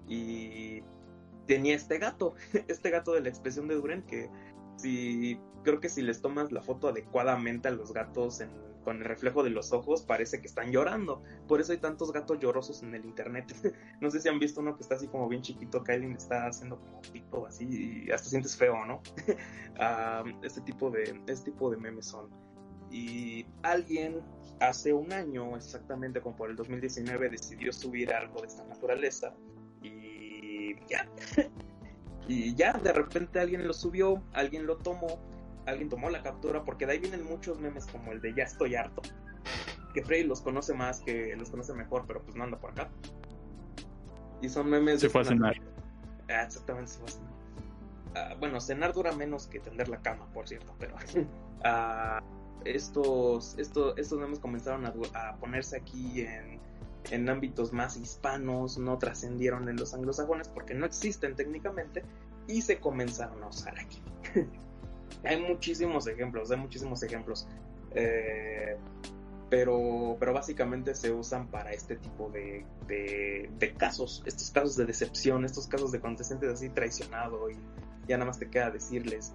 y 0.08 0.84
tenía 1.48 1.76
este 1.76 1.98
gato, 1.98 2.36
este 2.68 2.92
gato 2.92 3.14
de 3.14 3.22
la 3.22 3.30
expresión 3.30 3.68
de 3.68 3.76
Duren 3.76 4.04
que 4.04 4.30
si 4.78 5.40
creo 5.64 5.80
que 5.80 5.90
si 5.90 6.02
les 6.02 6.22
tomas 6.22 6.52
la 6.52 6.62
foto 6.62 6.90
adecuadamente 6.90 7.68
a 7.68 7.72
los 7.72 7.94
gatos 7.94 8.42
con 8.86 8.98
el 8.98 9.06
reflejo 9.06 9.44
de 9.44 9.50
los 9.50 9.74
ojos 9.74 10.04
parece 10.04 10.40
que 10.40 10.48
están 10.48 10.72
llorando. 10.72 11.22
Por 11.48 11.60
eso 11.60 11.74
hay 11.74 11.80
tantos 11.80 12.14
gatos 12.14 12.40
llorosos 12.40 12.84
en 12.84 12.96
el 12.96 13.04
internet. 13.04 13.54
no 14.00 14.10
sé 14.10 14.22
si 14.22 14.30
han 14.30 14.40
visto 14.40 14.62
uno 14.62 14.78
que 14.78 14.84
está 14.84 14.96
así 14.96 15.08
como 15.08 15.28
bien 15.28 15.42
chiquito 15.42 15.84
que 15.84 15.92
alguien 15.92 16.14
está 16.14 16.46
haciendo 16.46 16.80
como 16.80 17.02
pito 17.02 17.46
así 17.46 18.06
y 18.08 18.12
hasta 18.12 18.30
sientes 18.30 18.56
feo, 18.56 18.86
¿no? 18.86 19.02
Este 20.44 20.62
tipo 20.62 20.90
de 20.90 21.20
este 21.28 21.52
tipo 21.52 21.70
de 21.70 21.76
memes 21.76 22.06
son 22.06 22.30
y 22.90 23.46
alguien 23.64 24.22
hace 24.60 24.94
un 24.94 25.12
año, 25.12 25.58
exactamente 25.58 26.22
como 26.22 26.36
por 26.36 26.50
el 26.50 26.56
2019, 26.56 27.30
decidió 27.30 27.74
subir 27.74 28.14
algo 28.14 28.40
de 28.42 28.48
esta 28.48 28.64
naturaleza 28.66 29.34
y 29.82 30.76
ya. 30.88 31.10
y 32.28 32.56
ya, 32.56 32.74
de 32.74 32.94
repente 32.94 33.40
alguien 33.40 33.68
lo 33.68 33.74
subió, 33.74 34.24
alguien 34.34 34.66
lo 34.66 34.78
tomó, 34.78 35.20
alguien 35.66 35.90
tomó 35.90 36.10
la 36.10 36.22
captura, 36.22 36.64
porque 36.64 36.86
de 36.86 36.94
ahí 36.94 37.00
vienen 37.00 37.26
muchos 37.26 37.60
memes 37.60 37.86
como 37.88 38.12
el 38.12 38.22
de 38.22 38.34
ya 38.34 38.44
estoy 38.44 38.76
harto, 38.76 39.02
que 39.94 40.04
Freddy 40.04 40.24
los 40.24 40.42
conoce 40.42 40.74
más, 40.74 41.00
que 41.02 41.36
los 41.36 41.50
conoce 41.50 41.74
mejor, 41.74 42.06
pero 42.08 42.22
pues 42.22 42.36
no 42.36 42.44
anda 42.44 42.60
por 42.60 42.72
acá. 42.72 42.90
Y 44.42 44.50
son 44.50 44.70
memes... 44.70 45.00
Se 45.00 45.10
fue 45.10 45.22
a 45.22 45.26
cenar. 45.26 45.56
Ah, 46.30 46.44
exactamente, 46.44 46.92
se 46.92 47.00
fue 47.00 47.08
a 47.08 47.12
cenar. 47.12 47.32
Ah, 48.16 48.36
bueno, 48.40 48.60
cenar 48.60 48.94
dura 48.94 49.12
menos 49.12 49.48
que 49.48 49.60
tender 49.60 49.90
la 49.90 50.02
cama, 50.02 50.28
por 50.34 50.48
cierto, 50.48 50.74
pero... 50.80 50.96
Ah, 51.68 52.22
estos, 52.64 53.58
estos, 53.58 53.98
estos 53.98 54.20
memes 54.20 54.40
comenzaron 54.40 54.86
a, 54.86 55.36
ponerse 55.38 55.78
aquí 55.78 56.22
en, 56.22 56.60
en, 57.10 57.30
ámbitos 57.30 57.74
más 57.74 57.98
hispanos, 57.98 58.78
no 58.78 59.00
trascendieron 59.00 59.68
en 59.68 59.78
los 59.78 59.94
anglosajones 59.96 60.48
porque 60.48 60.76
no 60.76 60.86
existen 60.86 61.36
técnicamente 61.36 62.04
y 62.48 62.62
se 62.62 62.80
comenzaron 62.80 63.42
a 63.44 63.48
usar 63.48 63.80
aquí. 63.80 64.02
hay 65.24 65.42
muchísimos 65.42 66.08
ejemplos, 66.08 66.52
hay 66.52 66.58
muchísimos 66.58 67.02
ejemplos. 67.04 67.48
Eh, 67.94 68.78
pero, 69.50 70.18
pero 70.20 70.34
básicamente 70.34 70.96
se 70.96 71.12
usan 71.12 71.48
para 71.48 71.72
este 71.72 71.96
tipo 71.96 72.30
de, 72.30 72.66
de, 72.88 73.74
casos, 73.78 74.24
estos 74.26 74.52
casos 74.52 74.76
de 74.76 74.86
decepción, 74.86 75.46
estos 75.46 75.68
casos 75.68 75.92
de 75.92 76.00
cuando 76.00 76.24
así 76.24 76.70
traicionado 76.70 77.50
y 77.50 77.56
ya 78.08 78.18
nada 78.18 78.26
más 78.26 78.40
te 78.40 78.50
queda 78.50 78.72
decirles, 78.72 79.34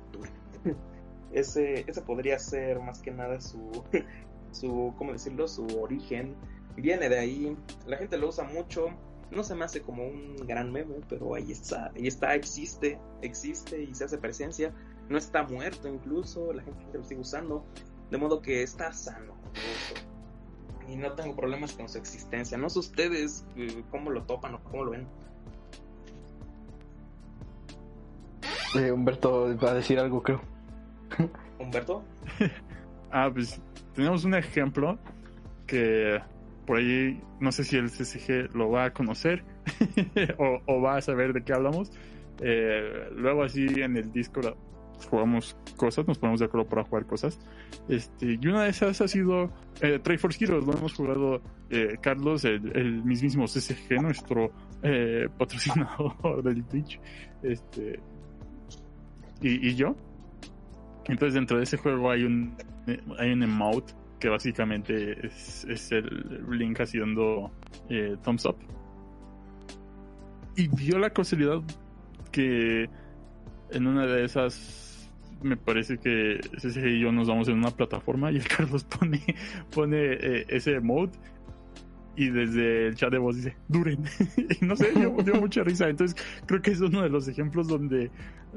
ese, 1.33 1.85
ese 1.89 2.03
podría 2.03 2.39
ser 2.39 2.81
más 2.81 3.01
que 3.01 3.11
nada 3.11 3.41
su, 3.41 3.85
su, 4.53 4.95
¿cómo 4.99 5.13
decirlo? 5.13 5.49
Su 5.49 5.67
origen. 5.81 6.35
Viene 6.77 7.09
de 7.09 7.19
ahí, 7.19 7.57
la 7.87 7.97
gente 7.97 8.17
lo 8.17 8.29
usa 8.29 8.45
mucho, 8.45 8.89
no 9.31 9.45
se 9.45 9.55
me 9.55 9.65
hace 9.65 9.83
como 9.83 10.07
un 10.07 10.37
gran 10.47 10.73
meme, 10.73 10.97
pero 11.09 11.35
ahí 11.35 11.53
está, 11.53 11.93
ahí 11.95 12.07
está, 12.07 12.35
existe, 12.35 12.99
existe 13.23 13.83
y 13.83 13.95
se 13.95 14.05
hace 14.05 14.19
presencia. 14.19 14.73
No 15.11 15.19
está 15.19 15.43
muerto 15.43 15.89
incluso, 15.89 16.53
la 16.53 16.63
gente 16.63 16.87
lo 16.95 17.03
sigue 17.03 17.21
usando, 17.21 17.67
de 18.13 18.17
modo 18.17 18.41
que 18.41 18.63
está 18.63 18.93
sano. 18.93 19.35
Y 20.89 20.95
no 20.95 21.13
tengo 21.15 21.35
problemas 21.35 21.73
con 21.73 21.89
su 21.89 21.99
existencia. 21.99 22.57
No 22.57 22.71
sé 22.71 22.79
ustedes 22.79 23.45
eh, 23.57 23.83
cómo 23.91 24.11
lo 24.11 24.23
topan 24.23 24.55
o 24.55 24.63
cómo 24.63 24.85
lo 24.85 24.93
ven. 24.93 25.09
Eh, 28.77 28.93
Humberto 28.93 29.57
va 29.59 29.73
a 29.73 29.75
decir 29.75 29.99
algo, 29.99 30.23
creo. 30.23 30.41
Humberto. 31.59 32.05
ah, 33.11 33.29
pues 33.33 33.61
tenemos 33.97 34.25
un 34.25 34.35
ejemplo 34.35 34.97
que 35.67 36.21
por 36.67 36.79
ahí 36.79 37.21
no 37.41 37.51
sé 37.51 37.65
si 37.65 37.77
el 37.77 37.91
CCG 37.91 38.55
lo 38.55 38.71
va 38.71 38.85
a 38.85 38.93
conocer 38.93 39.43
o, 40.39 40.81
va 40.81 40.99
a 40.99 41.01
saber 41.01 41.33
de 41.33 41.43
qué 41.43 41.53
hablamos. 41.53 41.91
Eh, 42.39 43.11
luego 43.17 43.43
así 43.43 43.67
en 43.67 43.97
el 43.97 44.13
Discord 44.13 44.55
jugamos 45.07 45.57
cosas, 45.77 46.07
nos 46.07 46.19
ponemos 46.19 46.41
de 46.41 46.47
acuerdo 46.47 46.69
para 46.69 46.85
jugar 46.85 47.07
cosas. 47.07 47.39
Este, 47.89 48.39
y 48.41 48.47
una 48.47 48.65
de 48.65 48.71
esas 48.71 49.01
ha 49.01 49.09
sido 49.09 49.51
eh, 49.81 49.99
Triforce 50.03 50.45
Heroes, 50.45 50.67
lo 50.67 50.73
hemos 50.75 50.95
jugado 50.95 51.41
eh, 51.71 51.97
Carlos, 52.01 52.45
el, 52.45 53.05
mismísimo 53.05 53.47
CCG, 53.47 54.03
nuestro 54.03 54.53
eh, 54.83 55.29
patrocinador 55.39 56.43
del 56.43 56.65
Twitch, 56.65 57.01
este, 57.43 58.01
y, 59.41 59.69
y 59.69 59.75
yo. 59.75 59.97
Entonces 61.07 61.35
dentro 61.35 61.57
de 61.57 61.65
ese 61.65 61.77
juego 61.77 62.11
hay 62.11 62.25
un 62.25 62.55
hay 63.19 63.33
un 63.33 63.43
emote 63.43 63.93
que 64.19 64.29
básicamente 64.29 65.27
es, 65.27 65.65
es 65.65 65.93
el 65.93 66.45
Link 66.51 66.79
haciendo 66.81 67.51
eh, 67.89 68.17
thumbs 68.23 68.45
up. 68.45 68.57
Y 70.57 70.69
dio 70.69 70.99
la 70.99 71.11
casualidad 71.11 71.63
que 72.31 72.89
en 73.71 73.87
una 73.87 74.07
de 74.07 74.25
esas 74.25 74.90
me 75.43 75.57
parece 75.57 75.99
que 75.99 76.41
ese 76.57 76.91
y 76.91 77.01
yo 77.01 77.13
nos 77.13 77.29
vamos 77.29 77.49
en 77.49 77.59
una 77.59 77.71
plataforma 77.71 78.31
y 78.31 78.37
el 78.37 78.49
Carlos 78.57 78.85
pone, 78.85 79.21
pone 79.71 80.13
eh, 80.13 80.47
ese 80.49 80.75
emote 80.75 81.19
y 82.17 82.29
desde 82.29 82.89
el 82.89 82.97
chat 82.97 83.11
de 83.11 83.19
voz 83.19 83.37
dice, 83.37 83.57
duren. 83.69 84.05
y 84.61 84.65
no 84.65 84.77
sé, 84.77 84.93
dio, 84.93 85.17
dio, 85.25 85.35
mucha 85.37 85.63
risa. 85.63 85.89
Entonces 85.89 86.23
creo 86.47 86.61
que 86.61 86.73
es 86.73 86.81
uno 86.81 87.03
de 87.03 87.09
los 87.09 87.27
ejemplos 87.29 87.69
donde, 87.69 88.11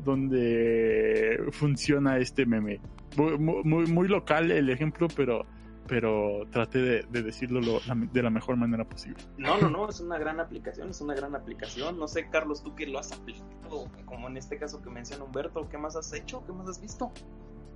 donde 0.03 1.41
funciona 1.51 2.17
este 2.17 2.45
meme. 2.45 2.79
Muy, 3.15 3.63
muy, 3.63 4.07
local 4.07 4.51
el 4.51 4.69
ejemplo, 4.69 5.07
pero, 5.15 5.45
pero 5.87 6.47
traté 6.51 6.79
de, 6.79 7.21
decirlo 7.23 7.79
de 8.11 8.23
la 8.23 8.29
mejor 8.29 8.55
manera 8.57 8.85
posible. 8.85 9.17
No, 9.37 9.57
no, 9.59 9.69
no, 9.69 9.89
es 9.89 9.99
una 9.99 10.17
gran 10.17 10.39
aplicación, 10.39 10.89
es 10.89 11.01
una 11.01 11.13
gran 11.13 11.35
aplicación. 11.35 11.97
No 11.99 12.07
sé, 12.07 12.29
Carlos, 12.29 12.63
tú 12.63 12.73
que 12.75 12.87
lo 12.87 12.99
has 12.99 13.11
aplicado, 13.11 13.89
como 14.05 14.27
en 14.27 14.37
este 14.37 14.57
caso 14.57 14.81
que 14.81 14.89
menciona 14.89 15.23
Humberto, 15.23 15.67
¿qué 15.69 15.77
más 15.77 15.95
has 15.95 16.13
hecho? 16.13 16.43
¿Qué 16.45 16.53
más 16.53 16.67
has 16.69 16.81
visto? 16.81 17.11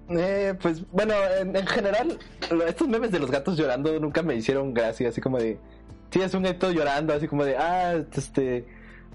Eh, 0.09 0.53
pues 0.61 0.89
bueno, 0.91 1.13
en, 1.39 1.53
en 1.55 1.67
general, 1.67 2.17
lo- 2.49 2.65
estos 2.65 2.87
memes 2.87 3.11
de 3.11 3.19
los 3.19 3.29
gatos 3.29 3.57
llorando 3.57 3.99
nunca 3.99 4.23
me 4.23 4.35
hicieron 4.35 4.73
gracia, 4.73 5.09
así 5.09 5.19
como 5.19 5.37
de, 5.37 5.59
sí, 6.11 6.21
es 6.21 6.33
un 6.33 6.43
gato 6.43 6.71
llorando, 6.71 7.13
así 7.13 7.27
como 7.27 7.43
de, 7.43 7.57
ah, 7.57 8.01
este, 8.13 8.65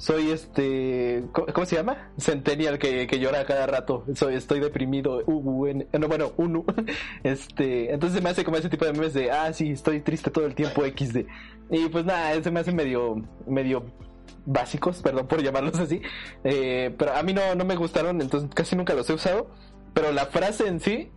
soy 0.03 0.33
este, 0.33 1.23
¿cómo, 1.31 1.65
se 1.65 1.77
llama? 1.77 2.11
Centennial 2.19 2.81
que, 2.81 3.07
que 3.07 3.21
llora 3.21 3.45
cada 3.45 3.69
rato, 3.69 4.05
soy, 4.17 4.35
estoy 4.35 4.59
deprimido, 4.59 5.23
uh, 5.25 5.75
no, 5.97 6.09
bueno, 6.09 6.33
unu, 6.37 6.65
este, 7.23 7.95
entonces 7.95 8.19
se 8.19 8.21
me 8.21 8.31
hace 8.31 8.45
como 8.45 8.57
ese 8.57 8.69
tipo 8.69 8.85
de 8.85 8.95
memes 8.95 9.15
de, 9.15 9.31
ah, 9.31 9.53
sí, 9.53 9.71
estoy 9.71 10.01
triste 10.01 10.33
todo 10.33 10.45
el 10.45 10.57
tiempo, 10.57 10.83
XD, 10.85 11.19
y 11.71 11.89
pues 11.89 12.05
nada, 12.05 12.43
se 12.43 12.51
me 12.51 12.59
hace 12.59 12.73
medio, 12.73 13.23
medio 13.47 13.85
básicos, 14.45 15.01
perdón 15.03 15.29
por 15.29 15.41
llamarlos 15.41 15.79
así, 15.79 16.03
eh, 16.43 16.93
pero 16.99 17.15
a 17.15 17.23
mí 17.23 17.33
no, 17.33 17.55
no 17.55 17.65
me 17.65 17.77
gustaron, 17.77 18.21
entonces 18.21 18.51
casi 18.53 18.75
nunca 18.75 18.95
los 18.95 19.09
he 19.09 19.13
usado. 19.13 19.51
Pero 19.95 20.11
la 20.11 20.27
frase 20.27 20.67
en 20.67 20.81
sí, 20.81 21.13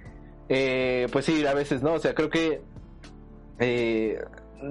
eh, 0.47 1.07
pues 1.11 1.25
sí, 1.25 1.43
a 1.47 1.53
veces, 1.53 1.81
¿no? 1.81 1.93
O 1.93 1.99
sea, 1.99 2.13
creo 2.13 2.29
que 2.29 2.61
eh, 3.59 4.21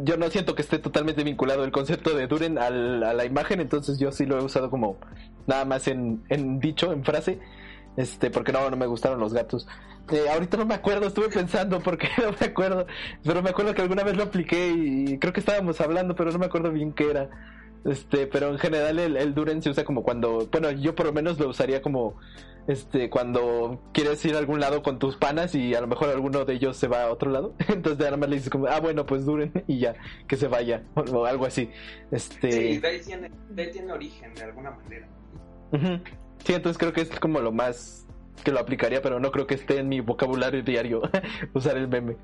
yo 0.02 0.16
no 0.16 0.28
siento 0.30 0.54
que 0.54 0.62
esté 0.62 0.78
totalmente 0.78 1.22
vinculado 1.24 1.64
el 1.64 1.70
concepto 1.72 2.16
de 2.16 2.26
Duren 2.26 2.58
al- 2.58 3.02
a 3.04 3.12
la 3.14 3.24
imagen, 3.24 3.60
entonces 3.60 3.98
yo 3.98 4.10
sí 4.12 4.26
lo 4.26 4.38
he 4.38 4.42
usado 4.44 4.70
como 4.70 4.98
nada 5.46 5.64
más 5.64 5.86
en, 5.88 6.22
en 6.28 6.58
dicho, 6.60 6.92
en 6.92 7.04
frase, 7.04 7.38
este, 7.96 8.30
porque 8.30 8.52
no, 8.52 8.68
no 8.70 8.76
me 8.76 8.86
gustaron 8.86 9.20
los 9.20 9.32
gatos. 9.32 9.66
Eh, 10.12 10.28
ahorita 10.30 10.56
no 10.58 10.66
me 10.66 10.74
acuerdo, 10.74 11.06
estuve 11.06 11.28
pensando 11.28 11.80
porque 11.80 12.08
no 12.22 12.34
me 12.38 12.46
acuerdo, 12.46 12.86
pero 13.24 13.42
me 13.42 13.50
acuerdo 13.50 13.74
que 13.74 13.82
alguna 13.82 14.02
vez 14.04 14.16
lo 14.16 14.24
apliqué 14.24 14.68
y 14.76 15.18
creo 15.18 15.32
que 15.32 15.40
estábamos 15.40 15.80
hablando, 15.80 16.14
pero 16.14 16.30
no 16.32 16.38
me 16.38 16.46
acuerdo 16.46 16.70
bien 16.72 16.92
qué 16.92 17.10
era. 17.10 17.28
Este, 17.84 18.26
pero 18.26 18.48
en 18.48 18.58
general 18.58 18.98
el, 18.98 19.16
el 19.16 19.34
Duren 19.34 19.60
se 19.62 19.68
usa 19.70 19.84
como 19.84 20.02
cuando, 20.02 20.48
bueno, 20.50 20.70
yo 20.70 20.94
por 20.94 21.04
lo 21.06 21.12
menos 21.12 21.38
lo 21.38 21.48
usaría 21.50 21.82
como 21.82 22.16
este, 22.66 23.10
cuando 23.10 23.80
quieres 23.92 24.24
ir 24.24 24.34
a 24.34 24.38
algún 24.38 24.60
lado 24.60 24.82
con 24.82 24.98
tus 24.98 25.16
panas 25.16 25.54
y 25.54 25.74
a 25.74 25.80
lo 25.80 25.86
mejor 25.86 26.08
alguno 26.08 26.44
de 26.44 26.54
ellos 26.54 26.76
se 26.76 26.88
va 26.88 27.04
a 27.04 27.10
otro 27.10 27.30
lado, 27.30 27.54
entonces 27.68 27.98
nada 27.98 28.16
más 28.16 28.28
le 28.28 28.36
dices 28.36 28.50
como, 28.50 28.66
ah, 28.66 28.80
bueno, 28.80 29.06
pues 29.06 29.24
duren 29.24 29.52
y 29.66 29.78
ya, 29.78 29.94
que 30.26 30.36
se 30.36 30.48
vaya, 30.48 30.84
o, 30.94 31.24
algo 31.26 31.46
así. 31.46 31.70
Este, 32.10 32.52
Sí, 32.52 32.78
de 32.78 32.88
ahí, 32.88 33.00
tiene, 33.00 33.30
de 33.50 33.62
ahí 33.62 33.70
tiene 33.70 33.92
origen, 33.92 34.34
de 34.34 34.42
alguna 34.44 34.70
manera. 34.70 35.08
sí, 36.44 36.52
entonces 36.54 36.78
creo 36.78 36.92
que 36.92 37.02
es 37.02 37.10
como 37.20 37.40
lo 37.40 37.52
más 37.52 38.06
que 38.42 38.50
lo 38.50 38.60
aplicaría, 38.60 39.00
pero 39.00 39.20
no 39.20 39.30
creo 39.30 39.46
que 39.46 39.54
esté 39.54 39.78
en 39.78 39.88
mi 39.88 40.00
vocabulario 40.00 40.62
diario 40.62 41.02
usar 41.54 41.76
el 41.76 41.88
meme. 41.88 42.16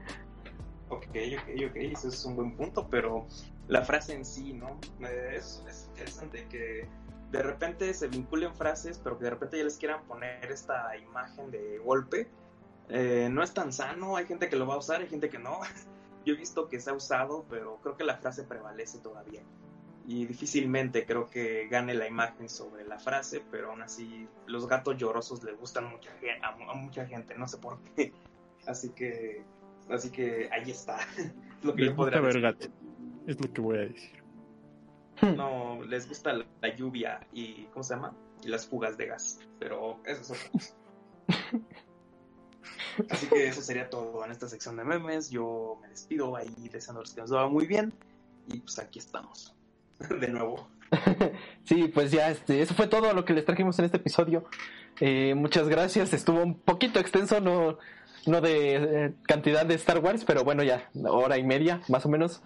Ok, 0.89 1.07
ok, 1.07 1.71
ok, 1.71 1.77
eso 1.77 2.09
es 2.09 2.25
un 2.25 2.35
buen 2.35 2.57
punto, 2.57 2.89
pero 2.91 3.27
la 3.69 3.83
frase 3.83 4.15
en 4.15 4.25
sí, 4.25 4.53
¿no? 4.53 4.81
Eh, 5.07 5.37
Es, 5.37 5.65
es 5.69 5.87
interesante 5.91 6.47
que 6.51 6.89
de 7.31 7.43
repente 7.43 7.93
se 7.95 8.09
vinculen 8.09 8.55
frases, 8.55 8.99
pero 8.99 9.19
que 9.19 9.25
de 9.25 9.31
repente 9.31 9.59
ya 9.59 9.65
les 9.65 9.77
quieran 9.79 10.05
poner 10.05 10.51
esta 10.51 10.97
imagen 10.97 11.51
de 11.51 11.79
golpe. 11.79 12.29
Eh, 12.89 13.29
no 13.31 13.43
es 13.43 13.55
tan 13.55 13.73
sano, 13.73 14.17
hay 14.17 14.27
gente 14.27 14.49
que 14.49 14.57
lo 14.57 14.67
va 14.67 14.75
a 14.75 14.79
usar, 14.79 15.01
hay 15.01 15.09
gente 15.09 15.29
que 15.29 15.39
no. 15.39 15.61
Yo 16.27 16.35
he 16.35 16.37
visto 16.37 16.69
que 16.69 16.81
se 16.81 16.91
ha 16.91 16.95
usado, 16.95 17.47
pero 17.49 17.79
creo 17.83 17.97
que 17.97 18.05
la 18.05 18.17
frase 18.17 18.45
prevalece 18.45 18.99
todavía. 18.99 19.43
Y 20.07 20.27
difícilmente 20.27 21.07
creo 21.07 21.31
que 21.31 21.69
gane 21.69 21.95
la 21.95 22.07
imagen 22.09 22.49
sobre 22.49 22.85
la 22.85 22.99
frase, 22.99 23.43
pero 23.51 23.71
aún 23.71 23.83
así 23.83 24.27
los 24.47 24.67
gatos 24.67 24.97
llorosos 24.97 25.43
le 25.45 25.53
gustan 25.53 25.89
mucha 25.89 26.11
a, 26.43 26.49
a 26.49 26.75
mucha 26.75 27.07
gente, 27.07 27.37
no 27.37 27.47
sé 27.47 27.59
por 27.59 27.79
qué. 27.95 28.13
Así 28.67 28.91
que 28.91 29.43
Así 29.91 30.11
que 30.11 30.49
ahí 30.53 30.71
está. 30.71 30.99
Es 31.61 31.65
lo 31.67 31.75
que 31.75 31.83
Les 31.83 31.91
yo 31.91 31.97
podría 31.97 32.21
gusta 32.21 32.21
ver 32.21 32.41
decir. 32.41 32.43
gato. 32.43 32.67
Es 33.27 33.41
lo 33.41 33.53
que 33.53 33.61
voy 33.61 33.77
a 33.77 33.81
decir. 33.83 34.20
No, 35.23 35.83
les 35.85 36.09
gusta 36.09 36.33
la, 36.33 36.47
la 36.61 36.75
lluvia 36.75 37.27
y, 37.33 37.65
¿cómo 37.73 37.83
se 37.83 37.95
llama? 37.95 38.15
Y 38.43 38.49
las 38.49 38.67
fugas 38.67 38.97
de 38.97 39.07
gas. 39.07 39.41
Pero 39.59 40.01
eso 40.05 40.21
es 40.21 40.31
otra 40.31 40.51
cosa. 40.51 40.75
Así 43.09 43.27
que 43.29 43.47
eso 43.47 43.63
sería 43.63 43.89
todo 43.89 44.25
en 44.25 44.31
esta 44.31 44.49
sección 44.49 44.77
de 44.77 44.85
memes. 44.85 45.31
Yo 45.31 45.79
me 45.81 45.89
despido 45.89 46.37
ahí 46.37 46.69
deseándoles 46.71 47.13
que 47.13 47.21
nos 47.21 47.33
va 47.33 47.49
muy 47.49 47.67
bien. 47.67 47.93
Y 48.49 48.61
pues 48.61 48.79
aquí 48.79 48.99
estamos. 48.99 49.55
De 50.21 50.29
nuevo. 50.29 50.69
Sí, 51.65 51.89
pues 51.95 52.11
ya, 52.11 52.31
este, 52.31 52.63
eso 52.63 52.75
fue 52.75 52.89
todo 52.89 53.13
lo 53.13 53.25
que 53.25 53.33
les 53.33 53.45
trajimos 53.45 53.79
en 53.79 53.85
este 53.85 53.99
episodio. 53.99 54.45
Eh, 54.99 55.35
muchas 55.37 55.69
gracias, 55.69 56.13
estuvo 56.13 56.43
un 56.43 56.59
poquito 56.59 56.99
extenso, 56.99 57.41
no, 57.41 57.79
no 58.27 58.41
de 58.41 58.75
eh, 58.75 59.15
cantidad 59.23 59.65
de 59.65 59.75
Star 59.75 60.01
Wars, 60.01 60.25
pero 60.25 60.43
bueno, 60.43 60.65
ya, 60.65 60.91
hora 61.05 61.39
y 61.39 61.45
media, 61.45 61.81
más 61.89 62.05
o 62.07 62.09
menos. 62.09 62.43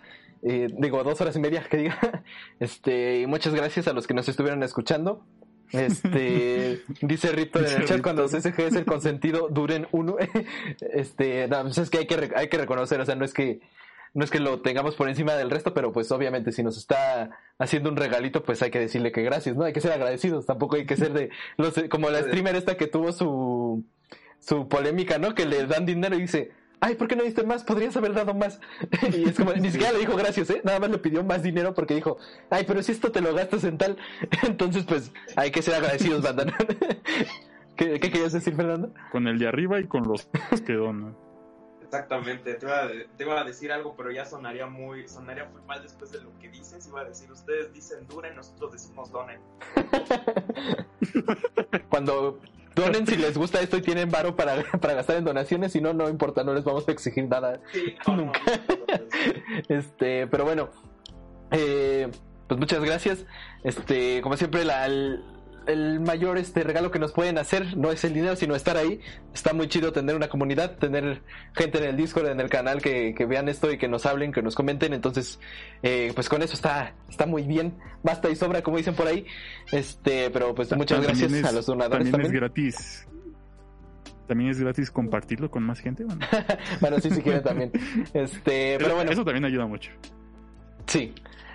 Eh, 0.47 0.69
digo, 0.79 1.03
dos 1.03 1.21
horas 1.21 1.35
y 1.37 1.41
media, 1.41 1.65
que 1.69 1.77
diga. 1.79 1.99
Este, 2.61 3.21
y 3.21 3.27
muchas 3.27 3.55
gracias 3.55 3.89
a 3.89 3.93
los 3.93 4.07
que 4.07 4.15
nos 4.15 4.29
estuvieron 4.29 4.63
escuchando. 4.63 5.25
Este, 5.73 6.83
dice 7.01 7.33
Ripper 7.33 7.65
en 7.65 7.83
el 7.83 7.89
chat 7.89 8.03
cuando. 8.03 8.27
CSG 8.27 8.61
es 8.61 8.75
el 8.77 8.85
consentido, 8.85 9.49
duren 9.49 9.89
uno. 9.93 10.17
Este, 10.93 11.49
no, 11.49 11.63
pues 11.63 11.79
es 11.79 11.91
que 11.91 11.99
hay 11.99 12.07
que, 12.07 12.31
hay 12.37 12.49
que 12.49 12.59
reconocer, 12.59 13.01
o 13.01 13.07
sea, 13.07 13.15
no 13.15 13.25
es 13.25 13.33
que, 13.33 13.61
no 14.13 14.23
es 14.23 14.31
que 14.31 14.39
lo 14.39 14.61
tengamos 14.61 14.95
por 14.95 15.09
encima 15.09 15.35
del 15.35 15.51
resto, 15.51 15.73
pero 15.75 15.93
pues 15.93 16.13
obviamente 16.13 16.53
si 16.53 16.63
nos 16.63 16.77
está 16.77 17.31
haciendo 17.59 17.89
un 17.91 17.97
regalito, 17.97 18.45
pues 18.45 18.63
hay 18.63 18.71
que 18.71 18.81
decirle 18.81 19.13
que 19.13 19.23
gracias, 19.23 19.57
¿no? 19.57 19.65
Hay 19.65 19.73
que 19.73 19.81
ser 19.81 19.93
agradecidos, 19.93 20.47
tampoco 20.47 20.77
hay 20.77 20.87
que 20.87 20.97
ser 20.97 21.13
de 21.13 21.31
los 21.57 21.75
como 21.91 22.11
la 22.11 22.21
streamer 22.23 22.55
esta 22.55 22.77
que 22.77 22.87
tuvo 22.87 23.13
su 23.13 23.85
su 24.41 24.69
polémica, 24.69 25.19
¿no? 25.19 25.35
Que 25.35 25.47
le 25.47 25.67
dan 25.67 25.87
dinero 25.87 26.17
y 26.17 26.23
dice, 26.23 26.53
"Ay, 26.85 26.97
¿por 26.97 27.09
qué 27.09 27.17
no 27.17 27.23
diste 27.23 27.43
más? 27.45 27.65
Podrías 27.65 27.97
haber 27.97 28.13
dado 28.13 28.35
más." 28.35 28.61
y 29.17 29.29
es 29.29 29.37
como 29.37 29.53
ni 29.55 29.71
siquiera 29.71 29.93
le 29.93 30.01
dijo 30.01 30.17
gracias, 30.17 30.51
¿eh? 30.51 30.61
Nada 30.65 30.79
más 30.81 30.91
le 30.91 30.99
pidió 30.99 31.25
más 31.25 31.43
dinero 31.43 31.73
porque 31.73 31.95
dijo, 31.95 32.19
"Ay, 32.51 32.65
pero 32.67 32.83
si 32.83 32.93
esto 32.93 33.11
te 33.11 33.21
lo 33.21 33.35
gastas 33.35 33.65
en 33.65 33.79
tal." 33.79 33.97
Entonces, 34.47 34.85
pues 34.85 35.13
hay 35.37 35.51
que 35.51 35.63
ser 35.63 35.75
agradecidos, 35.75 36.23
banda. 36.23 36.45
¿Qué, 37.77 37.99
¿Qué 37.99 38.11
querías 38.11 38.33
decir, 38.33 38.55
Fernando? 38.55 38.93
Con 39.11 39.27
el 39.27 39.39
de 39.39 39.49
arriba 39.49 39.81
y 39.81 39.87
con 39.87 40.07
los 40.07 40.29
que 40.65 40.75
donan. 40.75 41.17
Exactamente. 41.83 42.55
Te 42.55 42.67
iba, 42.67 42.83
a, 42.83 42.89
te 42.89 43.25
iba 43.25 43.41
a 43.41 43.45
decir 43.45 43.71
algo, 43.71 43.95
pero 43.97 44.11
ya 44.11 44.25
sonaría 44.25 44.67
muy, 44.67 45.07
sonaría 45.07 45.45
muy 45.45 45.63
mal 45.63 45.81
después 45.83 46.11
de 46.11 46.21
lo 46.21 46.37
que 46.39 46.49
dices. 46.49 46.87
Iba 46.89 47.03
a 47.03 47.05
decir, 47.05 47.31
ustedes 47.31 47.73
dicen 47.73 48.07
duren, 48.09 48.35
nosotros 48.35 48.73
decimos 48.73 49.11
donen. 49.13 49.41
Cuando 51.89 52.41
donen 52.75 53.07
si 53.07 53.17
les 53.17 53.37
gusta 53.37 53.61
esto 53.61 53.77
y 53.77 53.83
tienen 53.83 54.11
varo 54.11 54.37
para, 54.37 54.63
para 54.81 54.95
gastar 54.95 55.17
en 55.17 55.25
donaciones, 55.25 55.73
si 55.73 55.81
no, 55.81 55.93
no 55.93 56.09
importa, 56.09 56.45
no 56.45 56.55
les 56.55 56.65
vamos 56.65 56.89
a 56.89 56.93
exigir 56.93 57.29
nada. 57.29 57.61
Sí, 57.73 57.95
Nunca. 58.07 58.41
no, 58.47 58.77
no, 58.77 59.05
Este, 59.69 60.27
pero 60.27 60.45
bueno, 60.45 60.71
eh, 61.51 62.09
pues 62.47 62.59
muchas 62.61 62.83
gracias. 62.83 63.25
Este, 63.63 64.21
como 64.23 64.37
siempre, 64.37 64.65
la, 64.65 64.89
el, 65.67 66.01
mayor 66.01 66.39
este 66.39 66.63
regalo 66.63 66.91
que 66.91 66.99
nos 66.99 67.13
pueden 67.13 67.39
hacer 67.39 67.77
no 67.77 67.91
es 67.91 68.05
el 68.05 68.15
dinero, 68.15 68.37
sino 68.37 68.55
estar 68.55 68.77
ahí. 68.77 69.01
Está 69.33 69.53
muy 69.53 69.69
chido 69.69 69.93
tener 69.93 70.15
una 70.17 70.29
comunidad, 70.29 70.77
tener 70.77 71.23
gente 71.55 71.79
en 71.79 71.85
el 71.85 71.97
Discord, 71.97 72.27
en 72.29 72.41
el 72.41 72.49
canal 72.49 72.81
que, 72.83 73.15
que 73.15 73.27
vean 73.27 73.49
esto 73.49 73.71
y 73.73 73.79
que 73.79 73.89
nos 73.89 74.07
hablen, 74.07 74.33
que 74.33 74.43
nos 74.43 74.55
comenten. 74.55 74.93
Entonces, 74.93 75.39
eh, 75.83 76.13
pues 76.15 76.29
con 76.29 76.43
eso 76.43 76.55
está, 76.55 76.95
está 77.09 77.27
muy 77.27 77.43
bien. 77.43 77.75
Basta 78.03 78.29
y 78.31 78.37
sobra, 78.37 78.63
como 78.63 78.77
dicen 78.77 78.95
por 78.95 79.07
ahí. 79.07 79.27
Este, 79.73 80.31
pero 80.31 80.55
pues 80.55 80.71
muchas 80.77 80.99
También 81.05 81.19
gracias 81.19 81.33
es- 81.33 81.45
a 81.45 81.53
los 81.53 81.67
donadores 81.67 82.11
También, 82.11 82.13
también. 82.13 82.35
es 82.35 82.41
gratis. 82.41 83.09
También 84.27 84.51
es 84.51 84.59
gratis 84.61 84.91
compartirlo 84.91 85.51
con 85.51 85.63
más 85.65 85.81
gente. 85.81 86.05
Bueno, 86.05 86.21
Bueno, 86.81 87.01
sí, 87.01 87.11
si 87.11 87.21
quieren 87.21 87.43
también. 87.43 87.71
Este, 88.15 88.77
pero 88.79 88.95
bueno. 88.95 89.11
Eso 89.13 89.25
también 89.25 89.45
ayuda 89.45 89.67
mucho. 89.67 89.91
Sí. 90.87 91.13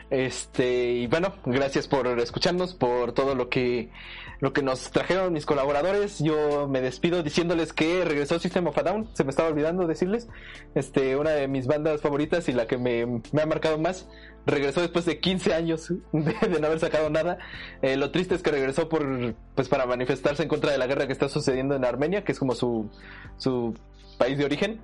Este, 0.10 0.92
y 0.94 1.08
bueno, 1.08 1.34
gracias 1.46 1.88
por 1.88 2.08
escucharnos, 2.20 2.74
por 2.74 3.12
todo 3.12 3.36
lo 3.36 3.50
que, 3.50 3.90
lo 4.40 4.54
que 4.54 4.64
nos 4.64 4.90
trajeron 4.92 5.34
mis 5.34 5.46
colaboradores. 5.46 6.20
Yo 6.20 6.68
me 6.68 6.82
despido 6.82 7.22
diciéndoles 7.22 7.74
que 7.74 8.04
regresó 8.06 8.40
System 8.40 8.68
of 8.68 8.78
a 8.78 8.84
Down, 8.84 9.10
se 9.14 9.24
me 9.24 9.30
estaba 9.30 9.50
olvidando 9.50 9.86
decirles. 9.86 10.28
Este, 10.74 11.16
una 11.16 11.32
de 11.32 11.48
mis 11.48 11.68
bandas 11.68 12.02
favoritas 12.02 12.50
y 12.50 12.54
la 12.54 12.66
que 12.66 12.78
me, 12.78 13.22
me 13.32 13.42
ha 13.42 13.46
marcado 13.46 13.78
más, 13.78 14.08
regresó 14.48 14.82
después 14.82 15.06
de 15.06 15.20
15 15.20 15.54
años 15.54 15.94
de, 16.12 16.48
de 16.48 16.60
no 16.60 16.68
haber 16.68 16.80
sacado 16.80 17.10
nada. 17.10 17.38
Eh, 17.82 17.96
lo 17.96 18.12
triste 18.12 18.36
es 18.36 18.42
que 18.42 18.52
regresó 18.52 18.90
por, 18.90 19.36
pues 19.56 19.70
para 19.70 19.86
manifestarse 19.86 20.42
en 20.42 20.50
contra 20.50 20.72
de 20.72 20.78
la 20.78 20.88
guerra 20.88 21.06
que 21.06 21.14
está 21.14 21.30
sucediendo 21.30 21.76
en 21.76 21.86
Armenia, 21.86 22.24
que 22.24 22.32
es 22.32 22.40
como 22.40 22.56
su, 22.56 22.90
su 23.38 23.76
país 24.18 24.38
de 24.38 24.46
origen. 24.46 24.80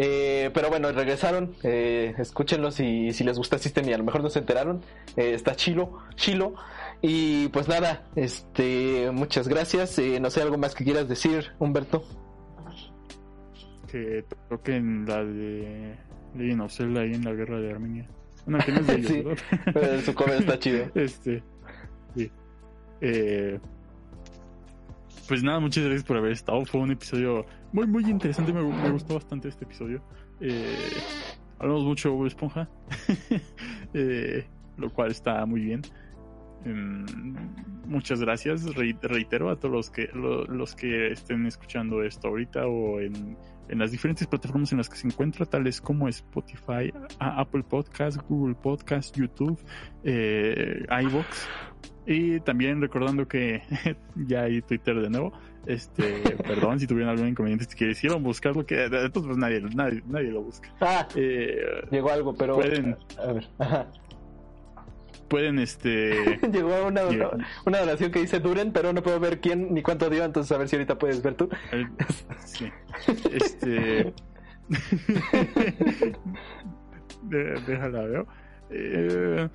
Eh, 0.00 0.50
pero 0.54 0.68
bueno, 0.70 0.92
regresaron. 0.92 1.56
Eh, 1.64 2.14
escúchenlos 2.18 2.78
y 2.80 3.12
si 3.12 3.24
les 3.24 3.36
gusta 3.36 3.58
System 3.58 3.88
y 3.88 3.92
a 3.92 3.98
lo 3.98 4.04
mejor 4.04 4.22
no 4.22 4.30
se 4.30 4.38
enteraron. 4.38 4.80
eh, 5.16 5.32
está 5.34 5.56
chilo, 5.56 5.98
chilo. 6.14 6.54
Y 7.02 7.48
pues 7.48 7.68
nada, 7.68 8.06
este, 8.16 9.10
muchas 9.12 9.48
gracias. 9.48 9.98
Eh, 9.98 10.18
no 10.20 10.30
sé, 10.30 10.40
algo 10.42 10.56
más 10.56 10.74
que 10.74 10.84
quieras 10.84 11.08
decir, 11.08 11.52
Humberto. 11.58 12.04
Que 13.90 14.24
toquen 14.48 15.06
la 15.06 15.24
de 15.24 15.96
Legend 16.36 16.60
of 16.62 16.72
Zelda 16.72 17.00
ahí 17.00 17.14
en 17.14 17.24
la 17.24 17.32
guerra 17.32 17.58
de 17.58 17.70
Armenia. 17.72 18.06
Una 18.46 18.58
que 18.58 18.72
no 18.72 18.80
es 18.80 18.86
de 18.86 18.94
ellos, 19.20 19.38
Sí. 19.98 20.02
su 20.04 20.14
cover 20.14 20.40
está 20.40 20.58
chido. 20.58 20.86
Este, 20.94 21.42
sí. 22.14 22.30
Eh, 23.00 23.58
pues 25.26 25.42
nada, 25.42 25.58
muchas 25.60 25.84
gracias 25.84 26.04
por 26.04 26.16
haber 26.18 26.32
estado. 26.32 26.64
Fue 26.66 26.80
un 26.80 26.90
episodio 26.92 27.46
muy, 27.72 27.86
muy 27.86 28.04
interesante. 28.10 28.52
Me, 28.52 28.62
me 28.62 28.90
gustó 28.90 29.14
bastante 29.14 29.48
este 29.48 29.64
episodio. 29.64 30.02
Eh, 30.40 30.76
hablamos 31.58 31.84
mucho 31.84 32.16
de 32.22 32.28
Esponja, 32.28 32.68
eh, 33.94 34.46
lo 34.76 34.90
cual 34.92 35.10
está 35.10 35.44
muy 35.46 35.60
bien. 35.62 35.82
Em, 36.64 37.06
muchas 37.86 38.20
gracias, 38.20 38.74
Re- 38.74 38.96
reitero 39.02 39.48
a 39.50 39.56
todos 39.56 39.72
los 39.74 39.90
que 39.90 40.08
lo- 40.12 40.44
los 40.44 40.74
que 40.74 41.12
estén 41.12 41.46
escuchando 41.46 42.02
esto 42.02 42.28
ahorita 42.28 42.66
o 42.66 42.98
en, 43.00 43.36
en 43.68 43.78
las 43.78 43.92
diferentes 43.92 44.26
plataformas 44.26 44.72
en 44.72 44.78
las 44.78 44.88
que 44.88 44.96
se 44.96 45.06
encuentra, 45.06 45.46
tales 45.46 45.80
como 45.80 46.08
Spotify, 46.08 46.92
Apple 47.20 47.62
Podcast, 47.62 48.18
Google 48.28 48.56
Podcast, 48.56 49.16
YouTube, 49.16 49.58
eh, 50.04 50.84
iVoox. 51.02 51.46
Y 52.06 52.40
también 52.40 52.80
recordando 52.80 53.28
que 53.28 53.62
ya 54.16 54.42
hay 54.42 54.62
Twitter 54.62 55.00
de 55.00 55.10
nuevo. 55.10 55.32
Este, 55.68 56.02
perdón 56.46 56.80
si 56.80 56.86
tuvieron 56.86 57.10
algún 57.10 57.28
inconveniente, 57.28 57.66
si 57.68 57.76
quisieron 57.76 58.22
buscarlo, 58.22 58.64
que 58.66 58.74
de 58.76 58.88
de 58.88 59.10
todos 59.10 59.26
pues 59.26 59.38
nadie, 59.38 59.60
nadie, 59.60 60.02
nadie 60.06 60.30
lo 60.32 60.42
busca. 60.42 60.68
Ah, 60.80 61.06
Eh, 61.14 61.58
llegó 61.90 62.10
algo, 62.10 62.34
pero. 62.34 62.54
Pueden. 62.56 62.96
A 63.18 63.32
ver. 63.32 63.46
Ajá. 63.58 63.86
pueden 65.28 65.58
este 65.58 66.38
Llegó 66.52 66.86
una, 66.86 67.02
Llegó. 67.04 67.32
una 67.66 67.80
donación 67.80 68.10
que 68.10 68.20
dice 68.20 68.40
Duren, 68.40 68.72
pero 68.72 68.94
no 68.94 69.02
puedo 69.02 69.20
ver 69.20 69.40
quién 69.40 69.74
ni 69.74 69.82
cuánto 69.82 70.08
dio, 70.08 70.24
entonces 70.24 70.50
a 70.52 70.58
ver 70.58 70.68
si 70.70 70.76
ahorita 70.76 70.96
puedes 70.98 71.22
ver 71.22 71.34
tú. 71.34 71.50
El- 71.70 71.88
sí. 72.46 72.70
Este. 73.30 74.14
De- 77.22 77.60
déjala, 77.66 78.02
veo. 78.02 78.26
Eh, 78.70 79.48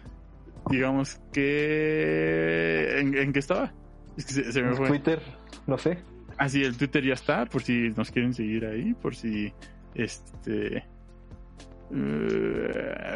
digamos 0.70 1.20
que. 1.32 2.98
¿En, 3.00 3.18
en 3.18 3.34
qué 3.34 3.40
estaba? 3.40 3.74
Es 4.18 4.26
que 4.26 4.34
se, 4.34 4.52
se 4.52 4.62
me 4.62 4.74
fue. 4.76 4.88
Twitter, 4.88 5.22
no 5.68 5.78
sé. 5.78 5.98
Ah, 6.38 6.50
sí, 6.50 6.64
el 6.64 6.76
Twitter 6.78 7.04
ya 7.04 7.14
está, 7.14 7.46
por 7.46 7.62
si 7.62 7.90
nos 7.96 8.10
quieren 8.12 8.34
seguir 8.34 8.66
ahí, 8.66 8.94
por 8.94 9.16
si. 9.16 9.54
Este. 9.96 10.84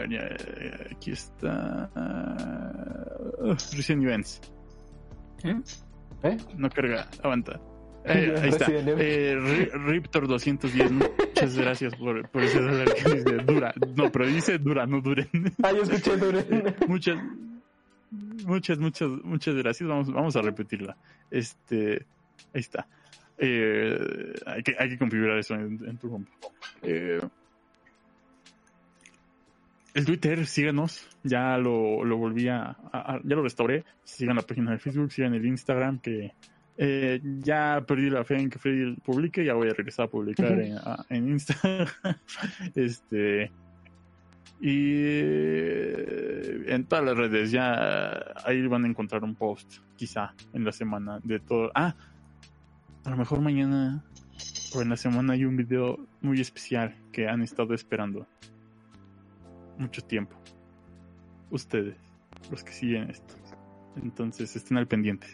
ya, 0.10 0.30
aquí 0.92 1.12
está. 1.12 1.90
Uh, 3.40 3.54
Recent 3.76 4.04
Events. 4.04 4.42
¿Eh? 5.44 5.56
¿Eh? 6.24 6.38
No 6.58 6.70
carga, 6.70 7.08
aguanta. 7.24 7.60
Eh, 8.10 8.34
ahí 8.42 8.50
está. 8.50 8.68
Eh, 8.72 9.36
Ri- 9.38 9.70
Riptor 9.86 10.30
210, 10.30 10.92
muchas 10.94 11.58
gracias 11.58 11.94
por, 11.96 12.30
por 12.30 12.42
ese 12.42 12.62
dólar 12.62 12.88
que 12.94 13.16
dice 13.16 13.36
dura. 13.46 13.74
No, 13.98 14.10
pero 14.10 14.26
dice 14.28 14.58
dura, 14.60 14.86
no 14.86 15.02
duren. 15.02 15.28
Ah, 15.62 15.74
yo 15.74 15.82
escuché 15.84 16.16
Duren. 16.16 16.74
muchas, 16.88 17.18
muchas, 18.46 18.78
muchas, 18.80 19.10
muchas 19.26 19.56
gracias. 19.56 19.90
Vamos, 19.90 20.10
vamos 20.14 20.38
a 20.38 20.42
repetirla. 20.42 20.96
Este, 21.30 22.06
ahí 22.54 22.60
está. 22.62 22.88
Eh, 23.38 24.34
hay, 24.46 24.64
que, 24.64 24.76
hay 24.80 24.90
que 24.90 24.98
configurar 24.98 25.38
eso 25.38 25.54
en, 25.56 25.80
en 25.88 25.98
tu 25.98 26.10
compu. 26.10 26.32
Eh, 26.82 27.20
el 29.94 30.06
Twitter, 30.06 30.46
síganos. 30.46 31.08
Ya 31.24 31.58
lo, 31.58 32.04
lo 32.06 32.18
volví 32.18 32.48
a, 32.48 32.78
Ya 33.24 33.36
lo 33.36 33.44
restauré. 33.44 33.84
Sigan 34.04 34.36
la 34.36 34.42
página 34.44 34.72
de 34.72 34.78
Facebook, 34.80 35.12
sigan 35.12 35.34
el 35.34 35.46
Instagram 35.46 36.00
que. 36.00 36.34
eh, 36.78 37.20
ya 37.40 37.84
perdí 37.88 38.10
la 38.10 38.24
fe 38.24 38.36
en 38.40 38.50
que 38.50 38.60
Freddy 38.60 38.96
publique, 38.98 39.44
ya 39.44 39.54
voy 39.56 39.70
a 39.70 39.74
regresar 39.74 40.06
a 40.06 40.10
publicar 40.10 40.52
en, 40.60 40.78
a- 40.78 41.06
en 41.10 41.30
Instagram. 41.30 41.88
este. 42.76 43.52
Y 44.60 45.02
en 46.72 46.86
todas 46.88 47.06
las 47.06 47.16
redes, 47.18 47.52
ya 47.52 48.34
ahí 48.46 48.66
van 48.68 48.86
a 48.86 48.88
encontrar 48.88 49.24
un 49.24 49.36
post, 49.36 49.78
quizá, 49.96 50.34
en 50.54 50.64
la 50.66 50.72
semana 50.72 51.20
de 51.24 51.40
todo. 51.40 51.72
Ah, 51.76 51.96
a 53.08 53.10
lo 53.10 53.16
mejor 53.16 53.40
mañana 53.40 54.04
o 54.76 54.82
en 54.82 54.90
la 54.90 54.98
semana 54.98 55.32
hay 55.32 55.46
un 55.46 55.56
video 55.56 55.98
muy 56.20 56.42
especial 56.42 56.94
que 57.14 57.30
han 57.30 57.42
estado 57.42 57.74
esperando 57.74 58.28
mucho 59.78 60.02
tiempo. 60.02 60.36
Ustedes, 61.50 61.96
los 62.52 62.66
que 62.66 62.74
siguen 62.74 63.10
esto. 63.10 63.34
Entonces 63.96 64.54
estén 64.58 64.76
al 64.78 64.88
pendiente. 64.88 65.28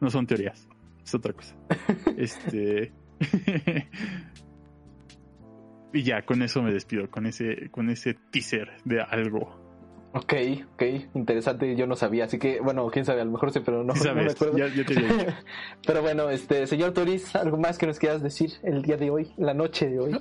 No 0.00 0.08
son 0.08 0.26
teorías, 0.26 0.66
es 1.04 1.14
otra 1.14 1.34
cosa. 1.34 1.54
este. 2.16 2.90
y 5.92 6.02
ya, 6.02 6.22
con 6.22 6.40
eso 6.40 6.62
me 6.62 6.72
despido, 6.72 7.10
con 7.10 7.26
ese, 7.26 7.68
con 7.70 7.90
ese 7.90 8.14
teaser 8.30 8.78
de 8.86 9.02
algo. 9.02 9.62
Ok, 10.16 10.32
ok, 10.74 10.82
interesante, 11.14 11.74
yo 11.74 11.86
no 11.88 11.96
sabía, 11.96 12.24
así 12.26 12.38
que, 12.38 12.60
bueno, 12.60 12.86
quién 12.88 13.04
sabe, 13.04 13.20
a 13.20 13.24
lo 13.24 13.32
mejor 13.32 13.50
sí, 13.52 13.58
pero 13.64 13.82
no, 13.82 13.94
Sí 13.96 14.06
no 14.06 14.14
me 14.14 14.30
acuerdo. 14.30 14.56
ya, 14.56 14.68
ya 14.68 14.84
te 14.84 14.96
había 14.96 15.12
dicho. 15.12 15.32
pero 15.86 16.02
bueno, 16.02 16.30
este, 16.30 16.66
señor 16.68 16.92
Toris, 16.92 17.34
¿algo 17.34 17.56
más 17.56 17.78
que 17.78 17.86
nos 17.88 17.98
quieras 17.98 18.22
decir 18.22 18.52
el 18.62 18.82
día 18.82 18.96
de 18.96 19.10
hoy, 19.10 19.32
la 19.36 19.54
noche 19.54 19.88
de 19.88 19.98
hoy? 19.98 20.20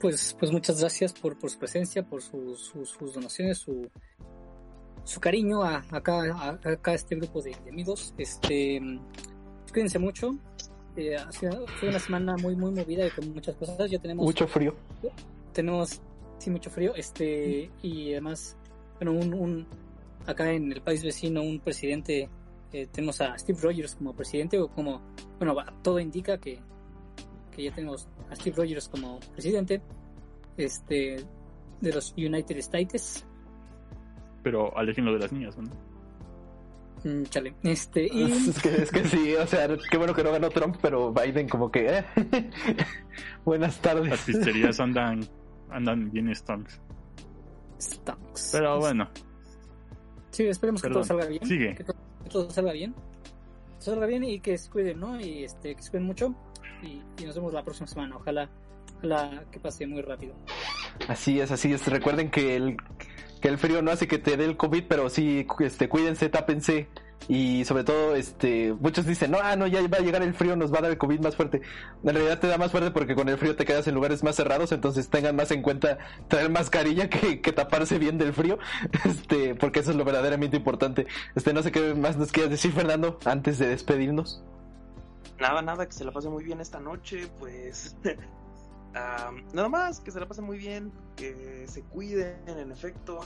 Pues, 0.00 0.34
pues 0.38 0.50
muchas 0.50 0.80
gracias 0.80 1.12
por, 1.12 1.38
por 1.38 1.50
su 1.50 1.58
presencia, 1.58 2.02
por 2.04 2.22
sus, 2.22 2.58
sus, 2.60 2.88
sus 2.88 3.12
donaciones, 3.14 3.58
su, 3.58 3.86
su 5.04 5.20
cariño 5.20 5.62
a, 5.62 5.84
acá, 5.90 6.22
a, 6.34 6.48
acá 6.70 6.92
a 6.92 6.94
este 6.94 7.16
grupo 7.16 7.42
de, 7.42 7.50
de 7.64 7.70
amigos. 7.70 8.14
Este, 8.16 8.80
cuídense 9.72 9.98
mucho. 9.98 10.30
Eh, 10.96 11.16
ha 11.16 11.30
sido- 11.32 11.66
fue 11.78 11.90
una 11.90 11.98
semana 11.98 12.34
muy, 12.38 12.56
muy 12.56 12.72
movida 12.72 13.06
y 13.06 13.10
con 13.10 13.32
muchas 13.34 13.54
cosas. 13.56 13.90
Ya 13.90 13.98
tenemos, 13.98 14.24
Mucho 14.24 14.46
frío. 14.48 14.74
tenemos, 15.52 16.00
sí, 16.38 16.50
mucho 16.50 16.70
frío. 16.70 16.94
Este, 16.94 17.70
y 17.82 18.12
además, 18.12 18.56
bueno, 19.00 19.12
un, 19.12 19.34
un, 19.34 19.66
acá 20.26 20.52
en 20.52 20.72
el 20.72 20.80
país 20.82 21.02
vecino, 21.02 21.42
un 21.42 21.60
presidente, 21.60 22.28
eh, 22.72 22.86
tenemos 22.92 23.20
a 23.20 23.36
Steve 23.38 23.58
Rogers 23.62 23.94
como 23.96 24.14
presidente, 24.14 24.58
o 24.58 24.68
como, 24.68 25.00
bueno, 25.38 25.54
todo 25.82 26.00
indica 26.00 26.38
que, 26.38 26.58
que 27.54 27.64
ya 27.64 27.72
tenemos 27.72 28.08
a 28.30 28.36
Steve 28.36 28.56
Rogers 28.56 28.88
como 28.88 29.20
presidente, 29.32 29.80
este, 30.56 31.16
de 31.80 31.92
los 31.92 32.12
United 32.16 32.56
States. 32.58 33.26
Pero 34.42 34.76
aléjenlo 34.76 35.12
de 35.12 35.18
las 35.18 35.32
niñas, 35.32 35.56
¿no? 35.58 35.70
Mm, 37.04 37.24
chale. 37.24 37.54
Este, 37.62 38.06
y 38.12 38.22
Es 38.32 38.62
que, 38.62 38.82
es 38.82 38.90
que 38.90 39.04
sí, 39.04 39.34
o 39.34 39.46
sea, 39.46 39.68
qué 39.90 39.96
bueno 39.96 40.14
que 40.14 40.24
no 40.24 40.32
ganó 40.32 40.48
Trump, 40.50 40.76
pero 40.80 41.12
Biden 41.12 41.48
como 41.48 41.70
que, 41.70 41.98
eh. 41.98 42.04
Buenas 43.44 43.74
Las 43.74 43.82
tardes. 43.82 44.20
pizzerías 44.22 44.80
andan, 44.80 45.20
andan 45.70 46.10
bien 46.10 46.34
stonks. 46.34 46.80
Stunks. 47.80 48.50
Pero 48.52 48.78
bueno, 48.78 49.08
Sí, 50.36 50.46
esperemos 50.46 50.82
que 50.82 50.90
todo 50.90 51.02
salga 51.02 51.24
bien. 51.24 51.46
Sigue. 51.46 51.74
Que 51.74 51.82
todo, 51.82 51.96
que 52.22 52.28
todo 52.28 52.50
salga 52.50 52.72
bien. 52.72 52.94
Que 53.78 53.84
salga 53.84 54.04
bien 54.04 54.22
y 54.22 54.38
que 54.40 54.58
se 54.58 54.68
cuiden, 54.68 55.00
¿no? 55.00 55.18
Y 55.18 55.44
este, 55.44 55.74
que 55.74 55.82
se 55.82 55.90
cuiden 55.90 56.06
mucho. 56.06 56.34
Y, 56.82 57.00
y 57.22 57.24
nos 57.24 57.34
vemos 57.36 57.54
la 57.54 57.64
próxima 57.64 57.86
semana. 57.86 58.16
Ojalá, 58.16 58.50
ojalá 58.98 59.44
que 59.50 59.58
pase 59.58 59.86
muy 59.86 60.02
rápido. 60.02 60.34
Así 61.08 61.40
es, 61.40 61.50
así 61.50 61.72
es. 61.72 61.86
Recuerden 61.86 62.30
que 62.30 62.54
el, 62.54 62.76
que 63.40 63.48
el 63.48 63.56
frío 63.56 63.80
no 63.80 63.90
hace 63.90 64.06
que 64.06 64.18
te 64.18 64.36
dé 64.36 64.44
el 64.44 64.58
COVID, 64.58 64.84
pero 64.86 65.08
sí, 65.08 65.46
este, 65.60 65.88
cuídense, 65.88 66.28
tápense. 66.28 66.88
Y 67.28 67.64
sobre 67.64 67.82
todo, 67.82 68.14
este, 68.14 68.72
muchos 68.78 69.04
dicen, 69.04 69.32
no, 69.32 69.38
ah, 69.42 69.56
no, 69.56 69.66
ya 69.66 69.80
va 69.88 69.98
a 69.98 70.00
llegar 70.00 70.22
el 70.22 70.34
frío, 70.34 70.54
nos 70.54 70.72
va 70.72 70.78
a 70.78 70.82
dar 70.82 70.90
el 70.92 70.98
COVID 70.98 71.20
más 71.20 71.34
fuerte. 71.34 71.60
En 72.04 72.14
realidad 72.14 72.38
te 72.38 72.46
da 72.46 72.56
más 72.56 72.70
fuerte 72.70 72.90
porque 72.92 73.14
con 73.14 73.28
el 73.28 73.36
frío 73.36 73.56
te 73.56 73.64
quedas 73.64 73.86
en 73.88 73.94
lugares 73.94 74.22
más 74.22 74.36
cerrados, 74.36 74.70
entonces 74.72 75.08
tengan 75.08 75.34
más 75.34 75.50
en 75.50 75.62
cuenta 75.62 75.98
traer 76.28 76.50
mascarilla 76.50 77.10
que, 77.10 77.40
que 77.40 77.52
taparse 77.52 77.98
bien 77.98 78.18
del 78.18 78.32
frío, 78.32 78.58
este, 79.04 79.54
porque 79.54 79.80
eso 79.80 79.90
es 79.90 79.96
lo 79.96 80.04
verdaderamente 80.04 80.56
importante. 80.56 81.06
Este, 81.34 81.52
no 81.52 81.62
sé 81.62 81.72
qué 81.72 81.94
más 81.94 82.16
nos 82.16 82.30
quieras 82.30 82.50
decir, 82.50 82.72
Fernando, 82.72 83.18
antes 83.24 83.58
de 83.58 83.68
despedirnos. 83.68 84.42
Nada, 85.40 85.60
nada, 85.62 85.86
que 85.86 85.92
se 85.92 86.04
la 86.04 86.12
pase 86.12 86.28
muy 86.28 86.44
bien 86.44 86.60
esta 86.60 86.80
noche, 86.80 87.28
pues. 87.38 87.96
ah, 88.94 89.32
nada 89.52 89.68
más, 89.68 90.00
que 90.00 90.10
se 90.10 90.20
la 90.20 90.26
pase 90.26 90.42
muy 90.42 90.58
bien, 90.58 90.92
que 91.16 91.66
se 91.68 91.82
cuiden, 91.82 92.36
en 92.46 92.70
efecto. 92.70 93.20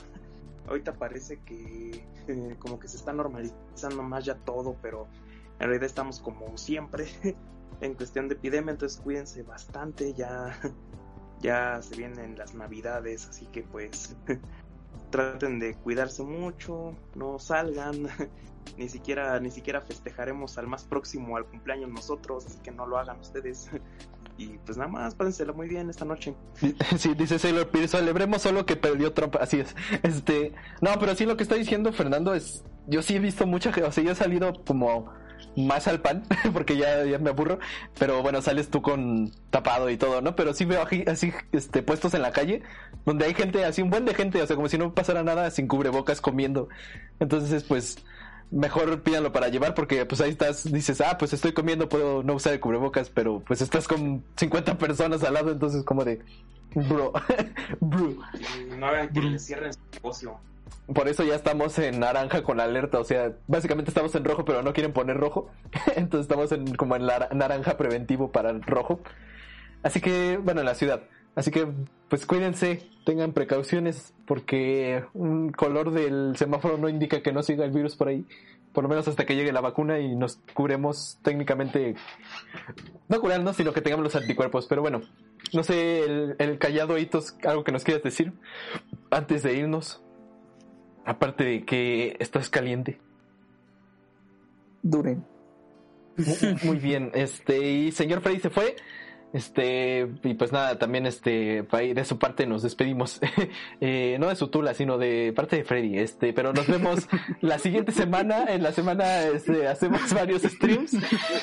Ahorita 0.67 0.93
parece 0.93 1.39
que 1.39 2.05
eh, 2.27 2.55
como 2.59 2.79
que 2.79 2.87
se 2.87 2.97
está 2.97 3.13
normalizando 3.13 4.03
más 4.03 4.25
ya 4.25 4.35
todo, 4.35 4.75
pero 4.81 5.07
en 5.59 5.67
realidad 5.67 5.85
estamos 5.85 6.19
como 6.19 6.57
siempre 6.57 7.07
en 7.81 7.93
cuestión 7.95 8.27
de 8.27 8.35
epidemia, 8.35 8.71
entonces 8.71 8.99
cuídense 9.01 9.43
bastante, 9.43 10.13
ya, 10.13 10.57
ya 11.41 11.81
se 11.81 11.95
vienen 11.95 12.37
las 12.37 12.53
navidades, 12.53 13.27
así 13.27 13.45
que 13.47 13.63
pues 13.63 14.15
traten 15.11 15.59
de 15.59 15.75
cuidarse 15.75 16.23
mucho, 16.23 16.95
no 17.15 17.39
salgan, 17.39 18.07
ni 18.77 18.87
siquiera 18.87 19.39
ni 19.39 19.51
siquiera 19.51 19.81
festejaremos 19.81 20.57
al 20.57 20.67
más 20.67 20.83
próximo 20.83 21.37
al 21.37 21.45
cumpleaños 21.45 21.89
nosotros, 21.89 22.45
así 22.45 22.59
que 22.59 22.71
no 22.71 22.85
lo 22.85 22.97
hagan 22.97 23.19
ustedes. 23.19 23.69
Y 24.41 24.57
pues 24.65 24.75
nada 24.75 24.89
más, 24.89 25.13
pásensela 25.13 25.53
muy 25.53 25.67
bien 25.67 25.89
esta 25.89 26.03
noche. 26.03 26.33
Sí, 26.97 27.13
dice 27.15 27.37
Sailor 27.37 27.69
Pierce, 27.69 27.97
celebremos 27.97 28.41
solo 28.41 28.65
que 28.65 28.75
perdió 28.75 29.13
Trump, 29.13 29.35
así 29.39 29.59
es. 29.59 29.75
Este, 30.01 30.53
no, 30.81 30.97
pero 30.99 31.15
sí 31.15 31.25
lo 31.25 31.37
que 31.37 31.43
está 31.43 31.55
diciendo 31.55 31.93
Fernando 31.93 32.33
es, 32.33 32.63
yo 32.87 33.03
sí 33.03 33.15
he 33.15 33.19
visto 33.19 33.45
mucha 33.45 33.71
gente, 33.71 33.87
o 33.87 33.91
sea, 33.91 34.03
yo 34.03 34.11
he 34.11 34.15
salido 34.15 34.53
como 34.65 35.13
más 35.55 35.87
al 35.87 36.01
pan, 36.01 36.23
porque 36.53 36.75
ya, 36.75 37.05
ya 37.05 37.19
me 37.19 37.29
aburro, 37.29 37.59
pero 37.99 38.23
bueno, 38.23 38.41
sales 38.41 38.69
tú 38.69 38.81
con 38.81 39.31
tapado 39.51 39.89
y 39.91 39.97
todo, 39.97 40.21
¿no? 40.21 40.35
Pero 40.35 40.55
sí 40.55 40.65
veo 40.65 40.81
aquí, 40.81 41.03
así, 41.05 41.31
este, 41.51 41.83
puestos 41.83 42.15
en 42.15 42.23
la 42.23 42.31
calle, 42.31 42.63
donde 43.05 43.25
hay 43.25 43.35
gente, 43.35 43.63
así 43.63 43.83
un 43.83 43.91
buen 43.91 44.05
de 44.05 44.15
gente, 44.15 44.41
o 44.41 44.47
sea, 44.47 44.55
como 44.55 44.69
si 44.69 44.79
no 44.79 44.93
pasara 44.95 45.21
nada 45.23 45.51
sin 45.51 45.67
cubrebocas 45.67 46.19
comiendo. 46.19 46.67
Entonces, 47.19 47.63
pues, 47.63 47.97
mejor 48.51 49.01
pídanlo 49.01 49.31
para 49.31 49.47
llevar 49.47 49.73
porque 49.73 50.05
pues 50.05 50.21
ahí 50.21 50.29
estás, 50.29 50.71
dices, 50.71 51.01
ah, 51.01 51.17
pues 51.17 51.33
estoy 51.33 51.53
comiendo, 51.53 51.89
puedo 51.89 52.21
no 52.23 52.35
usar 52.35 52.53
el 52.53 52.59
cubrebocas, 52.59 53.09
pero 53.09 53.41
pues 53.45 53.61
estás 53.61 53.87
con 53.87 54.23
50 54.35 54.77
personas 54.77 55.23
al 55.23 55.33
lado, 55.33 55.51
entonces 55.51 55.83
como 55.83 56.03
de, 56.03 56.19
bro, 56.75 57.13
bro. 57.79 58.15
No 58.77 58.87
hagan 58.87 59.09
que 59.09 59.21
les 59.21 59.45
cierren 59.45 59.73
su 59.73 59.79
negocio. 59.93 60.39
por 60.93 61.07
eso 61.07 61.23
ya 61.23 61.35
estamos 61.35 61.77
en 61.79 61.99
naranja 61.99 62.43
con 62.43 62.57
la 62.57 62.63
alerta. 62.63 62.99
O 62.99 63.03
sea, 63.03 63.33
básicamente 63.47 63.89
estamos 63.89 64.13
en 64.15 64.25
rojo, 64.25 64.45
pero 64.45 64.61
no 64.61 64.73
quieren 64.73 64.93
poner 64.93 65.17
rojo. 65.17 65.49
Entonces 65.95 66.25
estamos 66.25 66.51
en, 66.51 66.75
como 66.75 66.95
en 66.95 67.07
la 67.07 67.29
naranja 67.33 67.77
preventivo 67.77 68.31
para 68.31 68.49
el 68.49 68.61
rojo. 68.61 69.01
Así 69.83 70.01
que, 70.01 70.37
bueno, 70.37 70.59
en 70.61 70.65
la 70.65 70.75
ciudad. 70.75 71.03
Así 71.35 71.49
que, 71.51 71.67
pues 72.09 72.25
cuídense, 72.25 72.89
tengan 73.05 73.33
precauciones, 73.33 74.13
porque 74.25 75.05
un 75.13 75.51
color 75.51 75.91
del 75.91 76.35
semáforo 76.35 76.77
no 76.77 76.89
indica 76.89 77.21
que 77.21 77.31
no 77.31 77.41
siga 77.43 77.65
el 77.65 77.71
virus 77.71 77.95
por 77.95 78.09
ahí. 78.09 78.25
Por 78.73 78.83
lo 78.83 78.89
menos 78.89 79.07
hasta 79.07 79.25
que 79.25 79.35
llegue 79.35 79.51
la 79.51 79.59
vacuna 79.59 79.99
y 79.99 80.15
nos 80.15 80.39
curemos 80.53 81.19
técnicamente. 81.23 81.95
No 83.09 83.19
curarnos, 83.19 83.57
sino 83.57 83.73
que 83.73 83.81
tengamos 83.81 84.03
los 84.05 84.15
anticuerpos. 84.15 84.65
Pero 84.67 84.81
bueno, 84.81 85.01
no 85.51 85.63
sé, 85.63 86.05
el, 86.05 86.35
el 86.39 86.57
callado 86.57 86.97
hitos, 86.97 87.35
algo 87.43 87.65
que 87.65 87.73
nos 87.73 87.83
quieras 87.83 88.03
decir 88.03 88.31
antes 89.09 89.43
de 89.43 89.55
irnos. 89.55 90.01
Aparte 91.05 91.43
de 91.43 91.65
que 91.65 92.15
estás 92.19 92.49
caliente. 92.49 92.99
Duren. 94.83 95.25
Muy, 96.17 96.57
muy 96.63 96.77
bien, 96.77 97.11
este, 97.13 97.57
y 97.71 97.91
señor 97.91 98.21
Freddy 98.21 98.39
se 98.39 98.49
fue. 98.49 98.75
Este, 99.33 100.09
y 100.23 100.33
pues 100.33 100.51
nada, 100.51 100.77
también 100.77 101.05
este, 101.05 101.63
de 101.63 102.05
su 102.05 102.19
parte 102.19 102.45
nos 102.45 102.63
despedimos. 102.63 103.19
Eh, 103.83 104.17
no 104.19 104.27
de 104.29 104.35
su 104.35 104.49
tula, 104.49 104.73
sino 104.73 104.97
de 104.97 105.33
parte 105.35 105.55
de 105.55 105.63
Freddy. 105.63 105.97
Este, 105.97 106.33
pero 106.33 106.53
nos 106.53 106.67
vemos 106.67 107.07
la 107.41 107.57
siguiente 107.57 107.91
semana. 107.91 108.45
En 108.49 108.61
la 108.61 108.71
semana 108.71 109.23
este, 109.23 109.67
hacemos 109.67 110.13
varios 110.13 110.43
streams. 110.43 110.93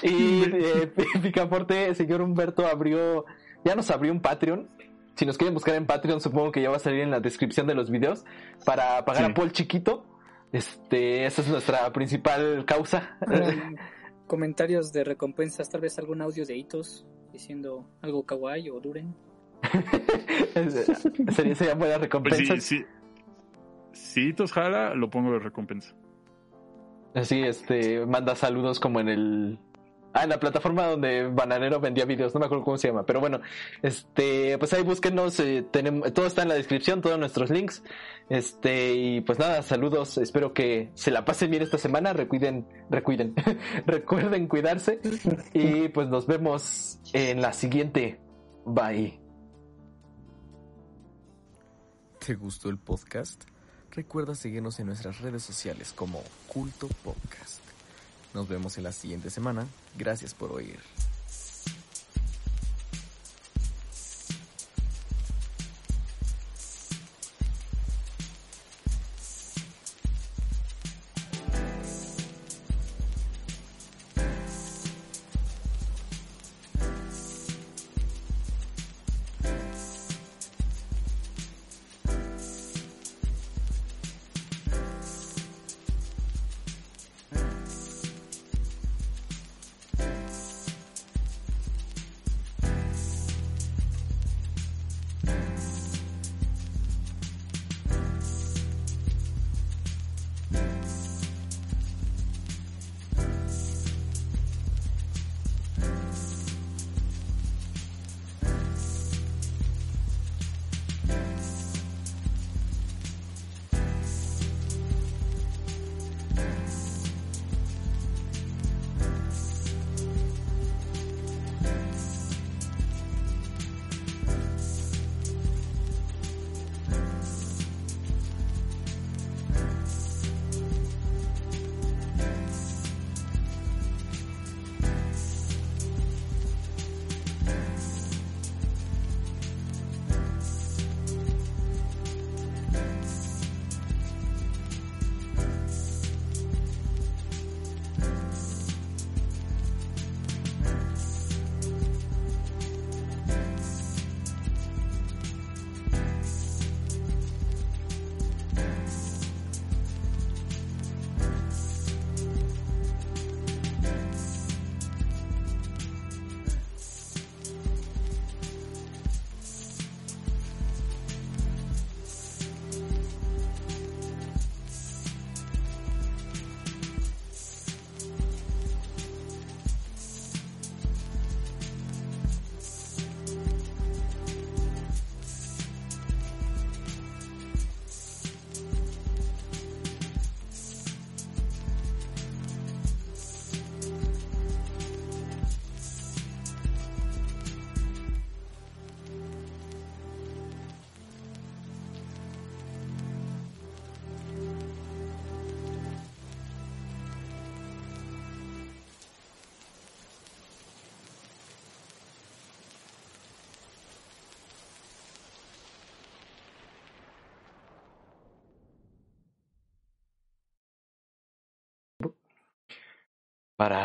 Y 0.02 0.42
eh, 0.44 0.92
Picaporte, 1.22 1.94
señor 1.94 2.22
Humberto 2.22 2.66
abrió, 2.66 3.24
ya 3.64 3.74
nos 3.74 3.90
abrió 3.90 4.12
un 4.12 4.20
Patreon. 4.20 4.68
Si 5.16 5.26
nos 5.26 5.36
quieren 5.36 5.54
buscar 5.54 5.74
en 5.74 5.86
Patreon, 5.86 6.20
supongo 6.20 6.52
que 6.52 6.62
ya 6.62 6.70
va 6.70 6.76
a 6.76 6.80
salir 6.80 7.00
en 7.00 7.10
la 7.10 7.18
descripción 7.20 7.66
de 7.66 7.74
los 7.74 7.90
videos 7.90 8.24
para 8.64 9.04
pagar 9.04 9.24
Sí. 9.24 9.30
a 9.30 9.34
Paul 9.34 9.50
Chiquito. 9.52 10.04
Este, 10.52 11.26
esa 11.26 11.42
es 11.42 11.48
nuestra 11.48 11.92
principal 11.92 12.64
causa. 12.66 13.18
Comentarios 14.26 14.92
de 14.92 15.02
recompensas, 15.04 15.68
tal 15.70 15.80
vez 15.80 15.98
algún 15.98 16.22
audio 16.22 16.46
de 16.46 16.56
hitos 16.56 17.04
diciendo 17.38 17.88
algo 18.02 18.24
kawaii 18.24 18.68
o 18.70 18.80
duren. 18.80 19.14
sería, 21.32 21.54
sería 21.54 21.74
buena 21.74 21.94
Pues 21.94 22.00
recompensa. 22.02 22.54
sí, 22.56 22.60
sí. 22.60 22.84
Si 23.92 24.28
Hitos 24.28 24.52
jala, 24.52 24.94
lo 24.94 25.08
pongo 25.08 25.32
de 25.32 25.38
recompensa. 25.38 25.94
Así, 27.14 27.40
este, 27.40 28.04
manda 28.06 28.34
saludos 28.36 28.78
como 28.80 29.00
en 29.00 29.08
el... 29.08 29.58
Ah, 30.14 30.24
en 30.24 30.30
la 30.30 30.40
plataforma 30.40 30.86
donde 30.86 31.28
Bananero 31.28 31.80
vendía 31.80 32.06
videos, 32.06 32.32
no 32.32 32.40
me 32.40 32.46
acuerdo 32.46 32.64
cómo 32.64 32.78
se 32.78 32.88
llama, 32.88 33.04
pero 33.04 33.20
bueno, 33.20 33.40
este, 33.82 34.56
pues 34.56 34.72
ahí 34.72 34.82
búsquenos, 34.82 35.38
eh, 35.38 35.66
tenemos, 35.70 36.12
todo 36.14 36.26
está 36.26 36.42
en 36.42 36.48
la 36.48 36.54
descripción, 36.54 37.02
todos 37.02 37.18
nuestros 37.18 37.50
links, 37.50 37.82
este, 38.30 38.94
y 38.94 39.20
pues 39.20 39.38
nada, 39.38 39.62
saludos, 39.62 40.16
espero 40.16 40.54
que 40.54 40.90
se 40.94 41.10
la 41.10 41.26
pasen 41.26 41.50
bien 41.50 41.62
esta 41.62 41.76
semana, 41.76 42.14
recuiden, 42.14 42.66
recuiden, 42.88 43.34
recuerden 43.86 44.48
cuidarse, 44.48 44.98
y 45.52 45.88
pues 45.88 46.08
nos 46.08 46.26
vemos 46.26 46.98
en 47.12 47.42
la 47.42 47.52
siguiente, 47.52 48.18
bye. 48.64 49.20
¿Te 52.24 52.34
gustó 52.34 52.70
el 52.70 52.78
podcast? 52.78 53.44
Recuerda 53.90 54.34
seguirnos 54.34 54.80
en 54.80 54.86
nuestras 54.86 55.20
redes 55.20 55.42
sociales 55.42 55.92
como 55.92 56.22
Culto 56.46 56.88
Podcast. 57.04 57.57
Nos 58.34 58.48
vemos 58.48 58.78
en 58.78 58.84
la 58.84 58.92
siguiente 58.92 59.30
semana. 59.30 59.66
Gracias 59.96 60.34
por 60.34 60.52
oír. 60.52 60.78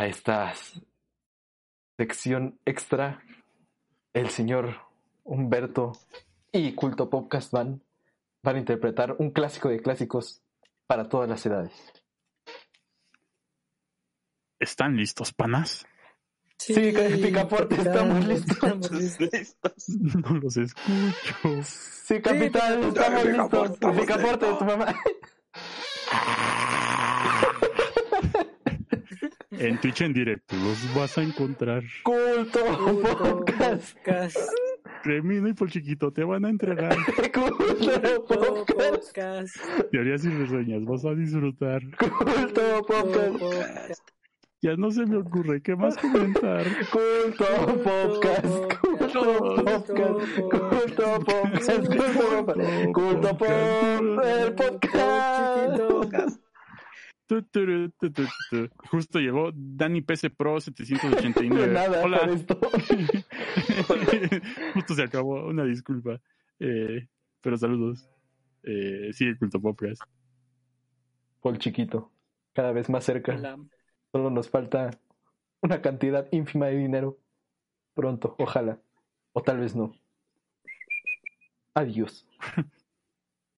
Esta 0.08 0.54
sección 1.98 2.60
extra, 2.66 3.24
el 4.14 4.30
señor 4.30 4.76
Humberto 5.24 5.94
y 6.52 6.74
Culto 6.74 7.10
Podcast 7.10 7.52
van, 7.54 7.82
van 8.42 8.58
a 8.58 8.60
interpretar 8.60 9.16
un 9.20 9.32
clásico 9.32 9.70
de 9.70 9.80
clásicos 9.80 10.42
para 10.88 11.08
todas 11.08 11.30
las 11.30 11.46
edades. 11.46 11.72
¿Están 14.60 14.98
listos, 14.98 15.34
panas? 15.34 15.86
Sí, 16.58 16.94
Picaporte, 17.22 17.76
estamos 17.76 18.26
listos. 18.26 18.58
estamos 18.64 18.92
listos. 18.92 19.74
No 19.88 20.38
los 20.38 20.58
escucho. 20.58 21.64
Sí, 21.64 22.22
capitán, 22.22 22.82
Sí, 22.82 22.88
estamos 22.90 23.24
Picaporte, 23.24 23.88
listos. 23.88 24.00
Picaporte, 24.02 24.46
tu 24.60 24.66
mamá. 24.66 24.96
En 29.64 29.80
Twitch 29.80 30.02
en 30.02 30.12
directo 30.12 30.58
los 30.58 30.94
vas 30.94 31.18
a 31.18 31.24
encontrar. 31.24 31.84
Culto 32.04 32.60
Podcast. 33.02 33.96
Podcast. 33.98 34.38
Cremino 35.04 35.48
y 35.48 35.54
por 35.54 35.70
chiquito 35.72 36.12
te 36.12 36.26
van 36.26 36.44
a 36.44 36.50
entregar 36.50 36.98
Culto 37.34 38.24
Podcast. 38.28 38.78
Podcast. 39.08 39.56
teorías 39.90 40.26
y 40.26 40.30
reseñas. 40.30 40.84
Vas 40.84 41.06
a 41.06 41.14
disfrutar. 41.14 41.82
Culto 41.98 42.86
Podcast. 42.86 43.40
Podcast. 43.40 44.10
Ya 44.62 44.76
no 44.76 44.92
se 44.92 45.06
me 45.06 45.18
ocurre 45.18 45.62
qué 45.62 45.78
más 45.78 45.96
comentar. 45.98 46.66
Culto 46.92 47.46
Podcast. 47.84 48.46
Culto 48.82 49.64
Podcast. 49.64 50.40
Culto 50.40 51.20
Podcast. 51.26 51.90
Culto 51.90 52.06
Podcast. 52.06 52.92
Culto 52.92 53.38
Podcast. 53.38 54.26
El 54.26 54.56
podcast. 54.56 55.78
Tu, 55.78 55.84
tu, 55.84 55.88
tu, 55.88 56.10
tu, 56.10 56.10
tu. 56.10 56.44
Justo 58.92 59.20
llegó 59.20 59.52
Dani 59.54 60.02
PC 60.02 60.30
Pro 60.30 60.56
De 60.56 60.62
789. 60.62 61.68
nada 61.74 62.04
Hola. 62.04 62.18
esto. 62.32 62.60
Justo 64.74 64.94
se 64.94 65.04
acabó. 65.04 65.48
Una 65.48 65.64
disculpa. 65.64 66.20
Eh, 66.60 67.08
pero 67.42 67.58
saludos. 67.58 68.10
Eh, 68.64 69.10
sigue 69.14 69.38
Culto 69.38 69.62
Podcast. 69.62 70.02
Paul 71.42 71.58
chiquito. 71.58 72.12
Cada 72.54 72.72
vez 72.72 72.90
más 72.90 73.04
cerca. 73.04 73.36
Hola. 73.36 73.58
Solo 74.12 74.30
nos 74.30 74.50
falta 74.50 74.92
una 75.62 75.82
cantidad 75.82 76.28
ínfima 76.32 76.68
de 76.68 76.78
dinero. 76.78 77.20
Pronto, 77.94 78.36
ojalá. 78.38 78.80
O 79.34 79.42
tal 79.42 79.60
vez 79.60 79.76
no. 79.76 79.94
Adiós. 81.74 82.28